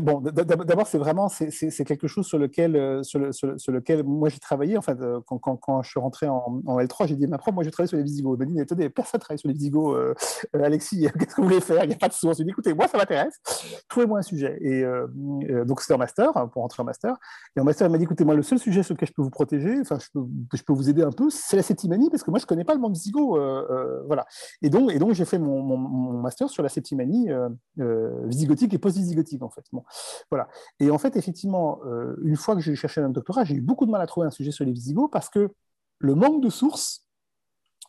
bon, 0.00 0.20
d'abord, 0.20 0.86
c'est 0.86 0.98
vraiment 0.98 1.28
c'est 1.28 1.84
quelque 1.84 2.06
chose 2.06 2.26
sur 2.26 2.38
lequel, 2.38 2.76
euh, 2.76 3.02
sur, 3.02 3.18
le, 3.18 3.32
sur, 3.32 3.72
lequel 3.72 4.02
moi 4.04 4.28
j'ai 4.28 4.38
travaillé. 4.38 4.76
En 4.76 4.82
fait, 4.82 5.00
euh, 5.00 5.20
quand, 5.26 5.38
quand, 5.38 5.56
quand, 5.56 5.82
je 5.82 5.90
suis 5.90 6.00
rentré 6.00 6.28
en, 6.28 6.62
L3, 6.66 7.08
j'ai 7.08 7.16
dit 7.16 7.24
à 7.24 7.28
ma 7.28 7.38
prof, 7.38 7.54
moi 7.54 7.64
j'ai 7.64 7.70
travaillé 7.70 7.88
sur 7.88 7.96
les 7.96 8.02
visigoths. 8.02 8.38
Elle 8.40 8.48
m'a 8.48 8.54
dit, 8.54 8.60
attendez, 8.60 8.88
personne 8.90 9.18
ne 9.18 9.20
travaille 9.20 9.38
sur 9.38 9.48
les 9.48 9.54
visigoths. 9.54 9.96
Euh, 9.96 10.14
Alexis, 10.54 11.08
qu'est-ce 11.18 11.34
que 11.34 11.40
vous 11.40 11.48
voulez 11.48 11.60
faire? 11.60 11.84
Il 11.84 11.88
n'y 11.88 11.94
a 11.94 11.98
pas 11.98 12.08
de 12.08 12.12
source. 12.12 12.38
J'ai 12.38 12.44
dit, 12.44 12.50
écoutez, 12.50 12.74
moi 12.74 12.88
ça 12.88 12.98
m'intéresse. 12.98 13.40
Trouvez-moi 13.88 14.18
un 14.18 14.22
sujet. 14.22 14.58
Et 14.60 14.84
donc 15.64 15.80
c'était 15.80 15.94
en 15.94 15.98
master, 15.98 16.36
hein, 16.36 16.48
pour 16.48 16.62
rentrer 16.62 16.82
en 16.82 16.86
master. 16.86 17.16
Et 17.56 17.60
en 17.60 17.64
master, 17.64 17.86
elle 17.86 17.92
m'a 17.92 17.98
dit, 17.98 18.04
écoutez, 18.04 18.24
moi 18.24 18.34
le 18.34 18.42
seul 18.42 18.58
sujet 18.58 18.82
sur 18.82 18.94
lequel 18.94 19.08
je 19.08 19.14
peux 19.14 19.22
vous 19.22 19.30
protéger, 19.30 19.78
enfin 19.80 19.98
je 19.98 20.08
peux, 20.12 20.24
je 20.52 20.62
peux 20.62 20.72
vous 20.72 20.88
aider 20.88 21.02
un 21.02 21.12
peu, 21.12 21.30
c'est 21.30 21.56
la 21.56 21.62
septimanie, 21.62 22.10
parce 22.10 22.22
que 22.22 22.30
moi 22.30 22.38
je 22.38 22.44
ne 22.44 22.48
connais 22.48 22.64
pas 22.64 22.74
le 22.74 22.80
monde 22.80 22.94
visigoth. 22.94 23.38
Voilà. 24.06 24.26
Et 24.62 24.70
donc, 24.70 25.12
j'ai 25.12 25.24
fait 25.24 25.38
mon, 25.38 25.76
master 26.18 26.48
sur 26.48 26.62
la 26.62 26.68
septimanie 26.68 27.28
visigothique 27.76 28.74
et 28.74 28.78
post-visigothique 28.78 29.42
en 29.42 29.50
fait. 29.50 29.64
Voilà. 30.30 30.48
Et 30.80 30.90
en 30.90 30.98
fait, 30.98 31.16
effectivement, 31.16 31.80
euh, 31.86 32.16
une 32.22 32.36
fois 32.36 32.54
que 32.54 32.60
j'ai 32.60 32.74
cherché 32.74 33.00
un 33.00 33.08
doctorat, 33.08 33.44
j'ai 33.44 33.54
eu 33.54 33.60
beaucoup 33.60 33.86
de 33.86 33.90
mal 33.90 34.00
à 34.00 34.06
trouver 34.06 34.26
un 34.26 34.30
sujet 34.30 34.50
sur 34.50 34.64
les 34.64 34.72
Visigoths 34.72 35.10
parce 35.10 35.28
que 35.28 35.50
le 35.98 36.14
manque 36.14 36.42
de 36.42 36.50
sources 36.50 37.06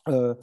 euh, 0.08 0.34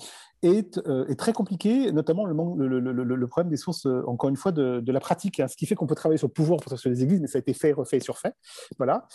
est, 0.41 0.77
euh, 0.80 1.14
très 1.15 1.31
compliqué, 1.31 1.91
notamment 1.91 2.26
le, 2.26 3.27
problème 3.27 3.49
des 3.49 3.57
sources, 3.57 3.85
encore 3.85 4.30
une 4.30 4.35
fois, 4.35 4.52
de, 4.52 4.91
la 4.91 4.99
pratique, 4.99 5.40
hein, 5.40 5.48
ce 5.48 5.56
qui 5.56 5.65
fait 5.65 5.76
qu'on 5.76 5.88
peut 5.88 5.95
travailler 5.95 6.18
sur 6.18 6.27
le 6.27 6.34
pouvoir 6.34 6.60
sur 6.77 6.90
les 6.90 7.03
églises, 7.03 7.22
mais 7.22 7.27
ça 7.27 7.38
a 7.38 7.40
été 7.40 7.53
fait, 7.53 7.72
refait, 7.72 7.99
surfait. 7.99 8.34
Voilà. 8.77 9.07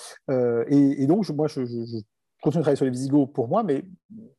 Et, 0.69 1.07
donc, 1.07 1.29
moi, 1.31 1.47
je, 1.49 1.63
continue 2.43 2.61
de 2.61 2.63
travailler 2.63 2.77
sur 2.77 2.85
les 2.85 2.91
Visigoths 2.91 3.33
pour 3.33 3.49
moi, 3.49 3.63
mais 3.63 3.85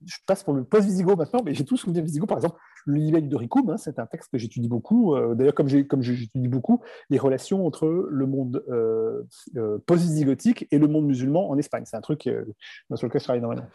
je 0.05 0.17
passe 0.25 0.43
pour 0.43 0.53
le 0.53 0.63
post-Visigoth 0.63 1.17
maintenant, 1.17 1.41
mais 1.43 1.53
j'ai 1.53 1.65
tout 1.65 1.77
souvenir 1.77 2.03
Visigoth, 2.03 2.29
par 2.29 2.37
exemple, 2.37 2.57
le 2.85 2.95
Libelle 2.95 3.29
de 3.29 3.35
Ricum, 3.35 3.69
hein, 3.69 3.77
c'est 3.77 3.99
un 3.99 4.05
texte 4.05 4.31
que 4.31 4.37
j'étudie 4.37 4.67
beaucoup. 4.67 5.15
Euh, 5.15 5.35
d'ailleurs, 5.35 5.53
comme 5.53 5.67
j'étudie 5.67 6.47
beaucoup 6.47 6.81
les 7.09 7.17
relations 7.17 7.65
entre 7.65 7.87
le 7.87 8.25
monde 8.25 8.63
euh, 8.69 9.23
euh, 9.57 9.77
post-visigotique 9.85 10.67
et 10.71 10.77
le 10.77 10.87
monde 10.87 11.05
musulman 11.05 11.49
en 11.49 11.57
Espagne. 11.57 11.83
C'est 11.85 11.97
un 11.97 12.01
truc 12.01 12.23
sur 12.23 13.07
lequel 13.07 13.19
je 13.19 13.23
travaille 13.23 13.39
énormément. 13.39 13.67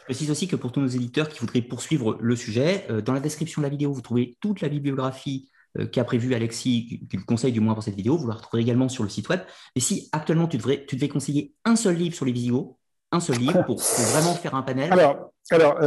Je 0.00 0.04
précise 0.04 0.30
aussi 0.30 0.48
que 0.48 0.56
pour 0.56 0.72
tous 0.72 0.80
nos 0.80 0.88
éditeurs 0.88 1.28
qui 1.28 1.40
voudraient 1.40 1.62
poursuivre 1.62 2.16
le 2.20 2.36
sujet, 2.36 2.86
dans 3.04 3.12
la 3.12 3.20
description 3.20 3.60
de 3.60 3.66
la 3.66 3.70
vidéo, 3.70 3.92
vous 3.92 4.00
trouvez 4.00 4.36
toute 4.40 4.60
la 4.60 4.68
bibliographie 4.68 5.50
qu'a 5.92 6.04
prévu 6.04 6.34
Alexis, 6.34 7.06
qu'il 7.10 7.24
conseille 7.24 7.52
du 7.52 7.60
moins 7.60 7.74
pour 7.74 7.82
cette 7.82 7.94
vidéo. 7.94 8.16
Vous 8.16 8.26
la 8.26 8.34
retrouverez 8.34 8.62
également 8.62 8.88
sur 8.88 9.02
le 9.02 9.08
site 9.08 9.28
web. 9.28 9.40
Et 9.76 9.80
si 9.80 10.08
actuellement 10.12 10.48
tu, 10.48 10.56
devrais, 10.56 10.84
tu 10.86 10.96
devais 10.96 11.08
conseiller 11.08 11.54
un 11.64 11.76
seul 11.76 11.96
livre 11.96 12.14
sur 12.14 12.24
les 12.24 12.32
Visigoths, 12.32 12.76
un 13.14 13.20
seul 13.20 13.36
livre 13.36 13.62
pour, 13.64 13.78
vraiment 13.78 14.34
faire 14.34 14.54
un 14.54 14.62
panel 14.62 14.92
Alors, 14.92 15.30
alors 15.50 15.78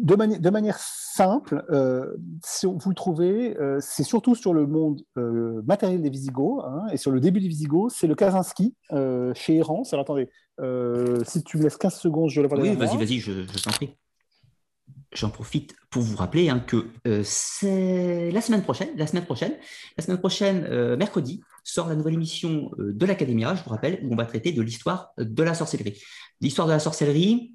de, 0.00 0.38
de, 0.38 0.50
manière 0.50 0.78
simple, 0.78 1.64
euh, 1.70 2.16
si 2.44 2.66
vous 2.66 2.88
le 2.88 2.94
trouvez, 2.94 3.56
euh, 3.58 3.78
c'est 3.80 4.02
surtout 4.02 4.34
sur 4.34 4.54
le 4.54 4.66
monde 4.66 5.02
euh, 5.18 5.62
matériel 5.66 6.00
des 6.02 6.10
Visigoths 6.10 6.64
hein, 6.64 6.86
et 6.92 6.96
sur 6.96 7.10
le 7.10 7.20
début 7.20 7.40
des 7.40 7.48
Visigoths, 7.48 7.92
c'est 7.94 8.06
le 8.06 8.14
Kazinski 8.14 8.74
chez 9.34 9.56
Errance. 9.56 9.92
Alors 9.92 10.04
attendez, 10.04 10.28
si 11.24 11.42
tu 11.44 11.58
me 11.58 11.62
laisses 11.62 11.76
15 11.76 11.94
secondes, 11.94 12.30
je 12.30 12.40
le 12.40 12.48
vois. 12.48 12.58
Oui, 12.58 12.74
vas-y, 12.74 12.96
vas-y, 12.96 13.18
je, 13.18 13.32
je 13.32 13.62
t'en 13.62 13.70
prie. 13.70 13.96
J'en 15.12 15.28
profite 15.28 15.74
pour 15.90 16.02
vous 16.02 16.16
rappeler 16.16 16.50
hein, 16.50 16.60
que 16.60 16.86
c'est 17.24 18.30
la 18.30 18.40
semaine 18.40 18.62
prochaine, 18.62 18.90
la 18.96 19.08
semaine 19.08 19.24
prochaine, 19.24 19.54
la 19.98 20.04
semaine 20.04 20.18
prochaine, 20.18 20.96
mercredi, 20.96 21.42
sort 21.64 21.88
la 21.88 21.96
nouvelle 21.96 22.14
émission 22.14 22.70
de 22.78 23.06
l'Académia, 23.06 23.56
je 23.56 23.64
vous 23.64 23.70
rappelle, 23.70 24.00
où 24.04 24.12
on 24.12 24.16
va 24.16 24.24
traiter 24.24 24.52
de 24.52 24.62
l'histoire 24.62 25.10
de 25.18 25.42
la 25.42 25.54
sorcellerie. 25.54 26.00
L'histoire 26.40 26.66
de 26.66 26.72
la 26.72 26.78
sorcellerie, 26.78 27.54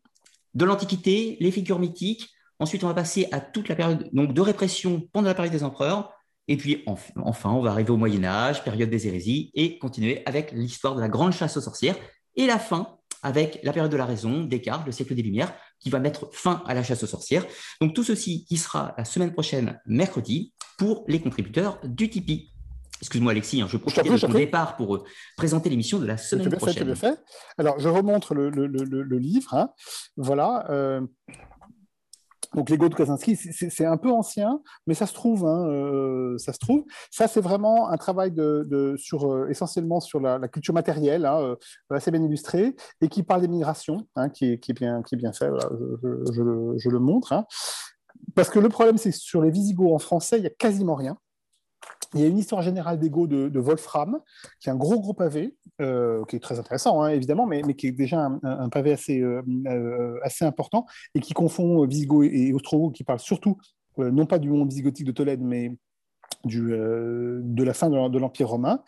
de 0.53 0.65
l'Antiquité, 0.65 1.37
les 1.39 1.51
figures 1.51 1.79
mythiques, 1.79 2.29
Ensuite, 2.59 2.83
on 2.83 2.87
va 2.87 2.93
passer 2.93 3.27
à 3.31 3.41
toute 3.41 3.67
la 3.67 3.75
période 3.75 4.09
de 4.13 4.41
répression 4.41 5.07
pendant 5.11 5.27
la 5.27 5.33
période 5.33 5.51
des 5.51 5.63
empereurs. 5.63 6.13
Et 6.47 6.57
puis 6.57 6.83
enfin, 6.85 7.51
on 7.51 7.61
va 7.61 7.71
arriver 7.71 7.89
au 7.89 7.97
Moyen 7.97 8.23
Âge, 8.23 8.63
période 8.63 8.89
des 8.89 9.07
hérésies, 9.07 9.51
et 9.55 9.77
continuer 9.77 10.21
avec 10.25 10.51
l'histoire 10.51 10.95
de 10.95 11.01
la 11.01 11.09
grande 11.09 11.33
chasse 11.33 11.57
aux 11.57 11.61
sorcières. 11.61 11.97
Et 12.35 12.45
la 12.45 12.59
fin 12.59 12.97
avec 13.23 13.59
la 13.63 13.73
période 13.73 13.91
de 13.91 13.97
la 13.97 14.05
raison, 14.05 14.43
Descartes, 14.43 14.85
le 14.85 14.91
siècle 14.91 15.15
des 15.15 15.23
Lumières, 15.23 15.53
qui 15.79 15.89
va 15.89 15.99
mettre 15.99 16.29
fin 16.31 16.61
à 16.67 16.75
la 16.75 16.83
chasse 16.83 17.01
aux 17.01 17.07
sorcières. 17.07 17.45
Donc 17.81 17.95
tout 17.95 18.03
ceci 18.03 18.45
qui 18.45 18.55
sera 18.55 18.93
la 18.97 19.03
semaine 19.03 19.33
prochaine, 19.33 19.81
mercredi, 19.87 20.53
pour 20.77 21.03
les 21.07 21.19
contributeurs 21.19 21.79
du 21.83 22.09
Tipeee. 22.09 22.54
Excuse-moi 23.01 23.31
Alexis, 23.31 23.61
hein, 23.61 23.67
je 23.69 23.77
profite 23.77 24.03
de 24.03 24.17
ton 24.17 24.29
départ 24.29 24.77
pour 24.77 24.95
euh, 24.95 25.03
présenter 25.35 25.69
l'émission 25.69 25.99
de 25.99 26.05
la 26.05 26.17
semaine 26.17 26.49
prochaine. 26.49 26.95
Fait, 26.95 27.19
Alors 27.57 27.77
je 27.79 27.89
remontre 27.89 28.33
le, 28.33 29.17
livre. 29.17 29.53
Hein. 29.53 29.69
Voilà. 30.15 30.65
Euh, 30.69 31.01
donc 32.55 32.69
l'ego 32.69 32.87
de 32.87 32.95
Kaczynski, 32.95 33.35
c'est 33.35 33.85
un 33.85 33.97
peu 33.97 34.09
ancien, 34.11 34.61
mais 34.87 34.93
ça 34.93 35.05
se 35.05 35.13
trouve, 35.13 35.45
hein, 35.45 35.67
euh, 35.67 36.37
ça 36.37 36.53
se 36.53 36.57
trouve. 36.57 36.85
Ça, 37.11 37.27
c'est 37.27 37.41
vraiment 37.41 37.89
un 37.89 37.97
travail 37.97 38.31
de, 38.31 38.95
sur, 38.97 39.31
euh, 39.31 39.49
essentiellement 39.49 39.99
sur 39.99 40.21
la, 40.21 40.47
culture 40.47 40.73
matérielle, 40.73 41.25
hein, 41.25 41.39
euh, 41.41 41.55
assez 41.89 42.11
bien 42.11 42.23
illustré, 42.23 42.75
et 43.01 43.09
qui 43.09 43.23
parle 43.23 43.41
des 43.41 43.49
migrations, 43.49 44.07
hein, 44.15 44.29
qui, 44.29 44.53
est, 44.53 44.73
bien, 44.73 45.03
qui 45.03 45.15
est 45.15 45.17
bien 45.17 45.33
fait. 45.33 45.49
je, 46.31 46.89
le, 46.89 46.99
montre. 46.99 47.43
Parce 48.35 48.49
que 48.49 48.59
le 48.59 48.69
problème, 48.69 48.97
c'est 48.97 49.11
que 49.11 49.17
sur 49.17 49.41
les 49.41 49.51
Visigoths 49.51 49.93
en 49.93 49.99
français, 49.99 50.37
il 50.37 50.41
n'y 50.41 50.47
a 50.47 50.51
quasiment 50.51 50.95
rien. 50.95 51.17
Il 52.15 52.21
y 52.21 52.23
a 52.23 52.27
une 52.27 52.37
histoire 52.37 52.61
générale 52.61 52.97
d'ego 52.97 53.27
de, 53.27 53.59
Wolfram, 53.59 54.19
qui 54.61 54.69
est 54.69 54.71
un 54.71 54.77
gros, 54.77 54.99
gros 55.01 55.13
pavé, 55.13 55.57
euh, 55.81 56.23
qui 56.25 56.37
est 56.37 56.39
très 56.39 56.59
intéressant, 56.59 57.01
hein, 57.01 57.09
évidemment, 57.09 57.45
mais, 57.45 57.61
qui 57.75 57.87
est 57.87 57.91
déjà 57.91 58.29
un, 58.41 58.69
pavé 58.69 58.93
assez, 58.93 59.19
euh, 59.19 59.41
euh, 59.67 60.17
assez 60.23 60.45
important 60.45 60.85
et 61.13 61.19
qui 61.19 61.33
confond 61.33 61.85
Visigoth 61.85 62.23
et 62.23 62.53
Ostrogoth, 62.53 62.93
qui 62.93 63.03
parlent 63.03 63.19
surtout, 63.19 63.57
non 63.97 64.25
pas 64.25 64.39
du 64.39 64.49
monde 64.49 64.69
visigothique 64.69 65.05
de 65.05 65.11
Tolède, 65.11 65.41
mais 65.41 65.71
du, 66.45 66.69
de 66.69 67.63
la 67.63 67.73
fin 67.73 67.89
de 67.89 68.17
l'Empire 68.17 68.49
romain. 68.49 68.81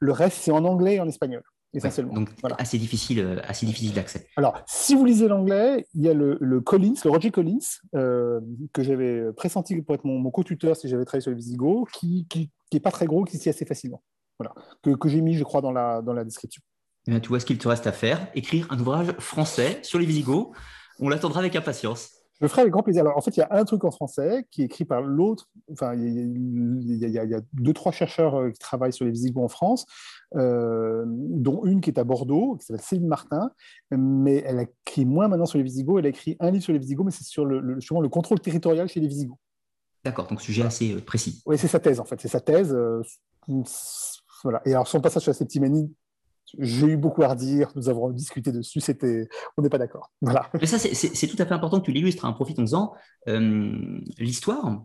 Le 0.00 0.12
reste, 0.12 0.38
c'est 0.40 0.50
en 0.50 0.64
anglais 0.64 0.94
et 0.94 1.00
en 1.00 1.08
espagnol 1.08 1.42
essentiellement. 1.72 2.14
donc 2.14 2.28
assez 2.58 2.78
difficile, 2.78 3.42
assez 3.44 3.66
difficile 3.66 3.92
d'accès. 3.92 4.26
Alors, 4.36 4.62
si 4.66 4.94
vous 4.94 5.04
lisez 5.04 5.28
l'anglais, 5.28 5.86
il 5.94 6.02
y 6.02 6.08
a 6.08 6.14
le, 6.14 6.60
Collins, 6.60 6.94
le 7.04 7.10
Roger 7.10 7.30
Collins, 7.30 7.58
que 7.92 8.82
j'avais 8.82 9.32
pressenti 9.32 9.80
pour 9.82 9.94
être 9.94 10.04
mon, 10.04 10.18
mon 10.18 10.30
co-tuteur 10.30 10.76
si 10.76 10.88
j'avais 10.88 11.04
travaillé 11.04 11.22
sur 11.22 11.30
le 11.30 11.36
Visigoth, 11.36 11.88
qui, 11.92 12.26
qui, 12.28 12.50
qui 12.70 12.76
n'est 12.76 12.80
pas 12.80 12.90
très 12.90 13.06
gros, 13.06 13.24
qui 13.24 13.38
s'y 13.38 13.48
assez 13.48 13.64
facilement. 13.64 14.02
Voilà. 14.38 14.54
Que, 14.82 14.90
que 14.90 15.08
j'ai 15.08 15.20
mis, 15.20 15.34
je 15.34 15.44
crois, 15.44 15.60
dans 15.60 15.72
la, 15.72 16.02
dans 16.02 16.12
la 16.12 16.24
description. 16.24 16.62
Eh 17.06 17.20
tu 17.20 17.28
vois 17.28 17.40
ce 17.40 17.46
qu'il 17.46 17.58
te 17.58 17.68
reste 17.68 17.86
à 17.86 17.92
faire 17.92 18.28
écrire 18.34 18.66
un 18.70 18.78
ouvrage 18.78 19.12
français 19.18 19.80
sur 19.82 19.98
les 19.98 20.06
Visigoths. 20.06 20.50
On 20.98 21.08
l'attendra 21.08 21.40
avec 21.40 21.56
impatience. 21.56 22.19
Je 22.40 22.46
ferai 22.46 22.62
avec 22.62 22.72
grand 22.72 22.82
plaisir. 22.82 23.02
Alors, 23.02 23.16
en 23.16 23.20
fait, 23.20 23.36
il 23.36 23.40
y 23.40 23.42
a 23.42 23.48
un 23.50 23.64
truc 23.64 23.84
en 23.84 23.90
français 23.90 24.46
qui 24.50 24.62
est 24.62 24.64
écrit 24.64 24.84
par 24.84 25.02
l'autre. 25.02 25.48
Enfin, 25.70 25.94
il 25.94 26.96
y, 26.96 27.18
a, 27.18 27.40
deux, 27.52 27.72
trois 27.72 27.92
chercheurs 27.92 28.36
euh, 28.36 28.50
qui 28.50 28.58
travaillent 28.58 28.92
sur 28.92 29.04
les 29.04 29.10
Visigoths 29.10 29.44
en 29.44 29.48
France, 29.48 29.84
euh, 30.36 31.04
dont 31.06 31.64
une 31.64 31.80
qui 31.80 31.90
est 31.90 31.98
à 31.98 32.04
Bordeaux, 32.04 32.56
qui 32.56 32.66
s'appelle 32.66 32.82
Céline 32.82 33.08
Martin, 33.08 33.50
mais 33.90 34.42
elle 34.46 34.60
écrit 34.60 35.04
moins 35.04 35.28
maintenant 35.28 35.46
sur 35.46 35.58
les 35.58 35.64
Visigoths. 35.64 35.98
Elle 35.98 36.06
a 36.06 36.10
écrit 36.10 36.36
un 36.40 36.50
livre 36.50 36.64
sur 36.64 36.72
les 36.72 36.78
Visigoths, 36.78 37.06
mais 37.06 37.12
c'est 37.12 37.24
sur 37.24 37.44
le, 37.44 37.60
le, 37.60 37.74
le 37.74 38.08
contrôle 38.08 38.40
territorial 38.40 38.88
chez 38.88 39.00
les 39.00 39.08
Visigoths. 39.08 39.38
D'accord, 40.04 40.26
donc 40.28 40.40
sujet 40.40 40.62
assez 40.62 40.94
euh, 40.94 41.00
précis. 41.00 41.42
Oui, 41.46 41.58
c'est 41.58 41.68
sa 41.68 41.78
thèse 41.78 42.00
en 42.00 42.04
fait, 42.04 42.20
c'est 42.20 42.28
sa 42.28 42.40
thèse. 42.40 42.72
Euh, 42.72 43.02
voilà. 44.42 44.62
Et 44.64 44.72
alors 44.72 44.88
son 44.88 45.00
passage 45.00 45.22
sur 45.22 45.30
la 45.30 45.36
septimanie, 45.36 45.94
j'ai 46.58 46.86
eu 46.86 46.96
beaucoup 46.96 47.22
à 47.22 47.28
redire, 47.28 47.70
nous 47.76 47.88
avons 47.88 48.10
discuté 48.10 48.52
dessus, 48.52 48.80
c'était, 48.80 49.28
on 49.56 49.62
n'est 49.62 49.68
pas 49.68 49.78
d'accord. 49.78 50.10
Voilà. 50.20 50.50
Mais 50.60 50.66
ça, 50.66 50.78
c'est 50.78 51.26
tout 51.26 51.40
à 51.40 51.46
fait 51.46 51.54
important 51.54 51.80
que 51.80 51.84
tu 51.84 51.92
l'illustres. 51.92 52.24
Hein. 52.24 52.32
Profitons-en. 52.32 52.92
Euh, 53.28 54.00
l'histoire, 54.18 54.84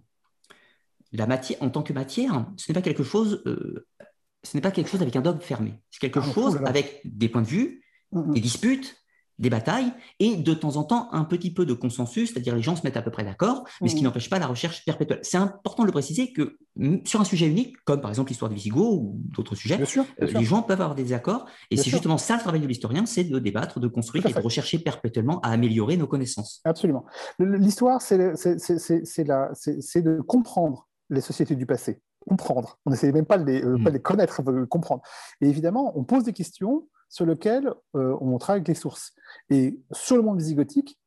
la 1.12 1.28
matière, 1.28 1.62
en 1.62 1.70
tant 1.70 1.84
que 1.84 1.94
matière, 1.94 2.46
ce 2.58 2.72
n'est 2.72 2.74
pas 2.74 2.82
quelque 2.82 3.04
chose, 3.04 3.42
ce 3.46 4.58
n'est 4.58 4.62
pas 4.62 4.72
quelque 4.72 4.90
chose 4.90 5.02
avec 5.02 5.16
un 5.16 5.22
dogme 5.22 5.40
fermé. 5.40 5.80
C'est 5.92 6.00
quelque 6.00 6.20
ah, 6.22 6.34
chose 6.34 6.60
avec 6.66 7.02
des 7.06 7.30
points 7.30 7.42
de 7.42 7.48
vue, 7.48 7.84
des 8.12 8.42
disputes, 8.42 8.98
des 9.38 9.50
batailles 9.50 9.92
et 10.20 10.38
de 10.38 10.54
temps 10.54 10.78
en 10.78 10.84
temps 10.84 11.10
un 11.12 11.26
petit 11.26 11.54
peu 11.54 11.66
de 11.66 11.74
consensus, 11.74 12.32
c'est-à-dire 12.32 12.56
les 12.56 12.62
gens 12.62 12.76
se 12.76 12.84
mettent 12.84 12.98
à 12.98 13.02
peu 13.02 13.12
près 13.12 13.24
d'accord, 13.24 13.66
mais 13.82 13.90
ce 13.90 13.96
qui 13.96 14.02
mmh. 14.02 14.06
n'empêche 14.06 14.30
pas 14.30 14.40
la 14.40 14.48
recherche 14.48 14.86
perpétuelle. 14.86 15.20
C'est 15.24 15.38
important 15.38 15.84
de 15.84 15.88
le 15.88 15.92
préciser 15.92 16.32
que 16.32 16.58
sur 17.06 17.22
un 17.22 17.26
sujet 17.26 17.48
unique, 17.48 17.76
comme 17.86 18.02
par 18.02 18.12
exemple 18.12 18.30
l'histoire 18.30 18.50
des 18.50 18.56
Visigoths 18.56 19.02
ou 19.02 19.22
d'autres 19.36 19.56
sujets, 19.56 19.80
euh, 19.80 20.28
les 20.28 20.44
gens 20.44 20.62
peuvent 20.62 20.82
avoir 20.82 20.96
des 20.96 21.14
accords 21.14 21.46
et 21.72 21.78
c'est 21.78 21.90
justement 21.90 22.18
ça 22.18 22.36
le 22.36 22.42
travail 22.42 22.62
de 22.62 22.68
l'historien, 22.68 23.06
c'est 23.06 23.24
de 23.24 23.40
débattre, 23.40 23.80
de 23.80 23.88
construire 23.88 24.26
et 24.26 24.34
de 24.34 24.40
rechercher 24.40 24.80
perpétuellement 24.80 25.40
à 25.42 25.50
améliorer 25.50 25.98
nos 25.98 26.08
connaissances. 26.08 26.62
Absolument. 26.64 27.06
L'histoire, 27.40 28.02
c'est 28.02 28.18
de 28.18 30.22
comprendre 30.22 30.88
les 31.10 31.22
sociétés 31.22 31.56
du 31.56 31.66
passé 31.66 32.02
comprendre. 32.28 32.80
On 32.88 32.90
n'essaie 32.90 33.12
même 33.12 33.28
pas 33.28 33.38
de 33.38 33.46
les, 33.46 33.64
euh, 33.64 33.74
pas 33.74 33.78
mmh. 33.78 33.84
de 33.84 33.90
les 33.92 34.02
connaître, 34.02 34.42
de 34.42 34.52
les 34.52 34.68
comprendre. 34.68 35.04
Et 35.42 35.48
évidemment, 35.48 35.94
on 35.96 36.04
pose 36.04 36.24
des 36.24 36.34
questions 36.34 36.88
sur 37.16 37.26
lequel 37.26 37.74
euh, 37.96 38.18
on 38.20 38.38
travaille 38.38 38.58
avec 38.58 38.68
les 38.68 38.74
sources. 38.74 39.14
Et 39.50 39.80
sur 39.94 40.18
le 40.18 40.22
monde 40.22 40.38
visigothique, 40.38 41.00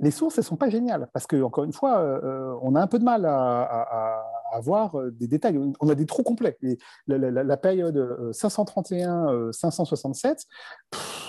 les 0.00 0.10
sources, 0.10 0.36
elles 0.36 0.42
ne 0.42 0.48
sont 0.48 0.56
pas 0.56 0.68
géniales, 0.68 1.08
parce 1.12 1.28
que, 1.28 1.40
encore 1.40 1.62
une 1.62 1.72
fois, 1.72 2.00
euh, 2.00 2.58
on 2.60 2.74
a 2.74 2.82
un 2.82 2.88
peu 2.88 2.98
de 2.98 3.04
mal 3.04 3.24
à, 3.24 4.24
avoir 4.52 4.96
des 5.12 5.28
détails. 5.28 5.60
On 5.78 5.88
a 5.88 5.94
des 5.94 6.06
trous 6.06 6.24
complets. 6.24 6.58
Et 6.62 6.76
la, 7.06 7.56
période 7.56 7.96
531-567, 8.32 10.44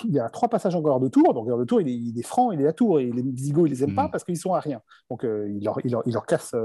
il 0.04 0.14
y 0.14 0.18
a 0.18 0.28
trois 0.28 0.48
passages 0.48 0.74
en 0.74 0.82
guerre 0.82 0.98
de 0.98 1.08
Tours. 1.08 1.34
Donc, 1.34 1.46
guerre 1.46 1.58
de 1.58 1.64
Tours, 1.64 1.80
il 1.80 2.18
est, 2.18 2.22
franc, 2.22 2.50
il 2.50 2.62
est 2.62 2.66
à 2.66 2.72
Tours, 2.72 2.98
et 2.98 3.12
les 3.12 3.22
Visigoths, 3.22 3.68
ils 3.68 3.70
les 3.70 3.84
aiment 3.84 3.94
pas 3.94 4.08
mm. 4.08 4.10
parce 4.10 4.24
qu'ils 4.24 4.38
sont 4.38 4.54
à 4.54 4.60
rien. 4.60 4.80
Donc, 5.08 5.20
il, 5.22 5.62
leur, 5.62 5.78
il, 5.84 6.12
leur, 6.12 6.26
casse 6.26 6.56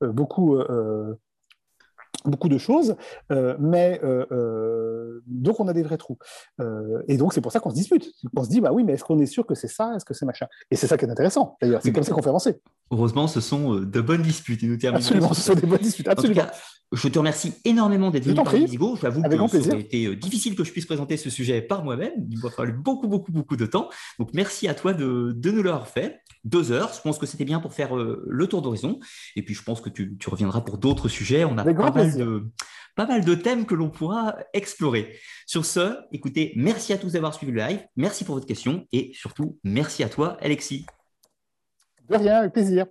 beaucoup 0.00 0.56
beaucoup 2.24 2.48
de 2.48 2.58
choses, 2.58 2.96
euh, 3.30 3.56
mais 3.58 4.00
euh, 4.04 4.26
euh, 4.32 5.22
donc 5.26 5.60
on 5.60 5.68
a 5.68 5.72
des 5.72 5.82
vrais 5.82 5.96
trous. 5.96 6.18
et 7.08 7.16
donc 7.16 7.32
c'est 7.32 7.40
pour 7.40 7.52
ça 7.52 7.60
qu'on 7.60 7.70
se 7.70 7.74
dispute. 7.74 8.12
On 8.36 8.44
se 8.44 8.48
dit, 8.48 8.60
bah 8.60 8.70
oui, 8.72 8.84
mais 8.84 8.92
est-ce 8.92 9.04
qu'on 9.04 9.18
est 9.18 9.26
sûr 9.26 9.46
que 9.46 9.54
c'est 9.54 9.68
ça? 9.68 9.92
Est-ce 9.96 10.04
que 10.04 10.14
c'est 10.14 10.26
machin? 10.26 10.46
Et 10.70 10.76
c'est 10.76 10.86
ça 10.86 10.96
qui 10.96 11.04
est 11.04 11.10
intéressant, 11.10 11.56
d'ailleurs. 11.60 11.80
C'est 11.82 11.92
comme 11.92 12.04
ça 12.04 12.12
qu'on 12.12 12.22
fait 12.22 12.28
avancer. 12.28 12.60
Heureusement, 12.90 13.26
ce 13.26 13.40
sont 13.40 13.76
de 13.76 14.00
bonnes 14.00 14.22
disputes. 14.22 14.62
nous 14.62 14.76
absolument, 14.86 15.32
ce 15.32 15.40
sont 15.40 15.54
des 15.54 15.66
bonnes 15.66 15.80
disputes, 15.80 16.08
absolument. 16.08 16.42
je 16.92 17.08
te 17.08 17.18
remercie 17.18 17.54
énormément 17.64 18.10
d'être 18.10 18.24
venu 18.24 18.36
parmi 18.36 18.64
Visigo. 18.64 18.96
J'avoue 19.00 19.22
que 19.22 19.60
ça 19.60 19.74
a 19.74 19.78
été 19.78 20.14
difficile 20.16 20.54
que 20.54 20.64
je 20.64 20.72
puisse 20.72 20.86
présenter 20.86 21.16
ce 21.16 21.30
sujet 21.30 21.62
par 21.62 21.84
moi-même. 21.84 22.12
Il 22.30 22.38
m'a 22.38 22.50
fallu 22.50 22.72
beaucoup, 22.72 23.08
beaucoup, 23.08 23.32
beaucoup 23.32 23.56
de 23.56 23.66
temps. 23.66 23.88
Donc 24.18 24.30
merci 24.34 24.68
à 24.68 24.74
toi 24.74 24.92
de, 24.92 25.32
de 25.34 25.50
nous 25.50 25.62
l'avoir 25.62 25.88
fait. 25.88 26.20
Deux 26.44 26.72
heures, 26.72 26.92
je 26.94 27.00
pense 27.00 27.18
que 27.18 27.26
c'était 27.26 27.44
bien 27.44 27.60
pour 27.60 27.72
faire 27.72 27.94
le 27.94 28.46
tour 28.46 28.62
d'horizon. 28.62 28.98
Et 29.36 29.42
puis 29.42 29.54
je 29.54 29.62
pense 29.62 29.80
que 29.80 29.88
tu, 29.88 30.16
tu 30.18 30.28
reviendras 30.28 30.60
pour 30.60 30.78
d'autres 30.78 31.08
sujets. 31.08 31.44
On 31.44 31.56
a 31.56 31.64
pas 31.64 32.01
mal 32.04 32.42
pas 32.94 33.06
mal 33.06 33.24
de 33.24 33.34
thèmes 33.34 33.66
que 33.66 33.74
l'on 33.74 33.90
pourra 33.90 34.36
explorer. 34.52 35.16
Sur 35.46 35.64
ce, 35.64 35.96
écoutez, 36.12 36.52
merci 36.56 36.92
à 36.92 36.98
tous 36.98 37.12
d'avoir 37.12 37.34
suivi 37.34 37.52
le 37.52 37.60
live, 37.60 37.86
merci 37.96 38.24
pour 38.24 38.34
votre 38.34 38.46
question 38.46 38.86
et 38.92 39.12
surtout, 39.14 39.58
merci 39.64 40.04
à 40.04 40.08
toi, 40.08 40.36
Alexis. 40.40 40.86
De 42.08 42.16
rien, 42.16 42.38
avec 42.40 42.52
plaisir. 42.52 42.86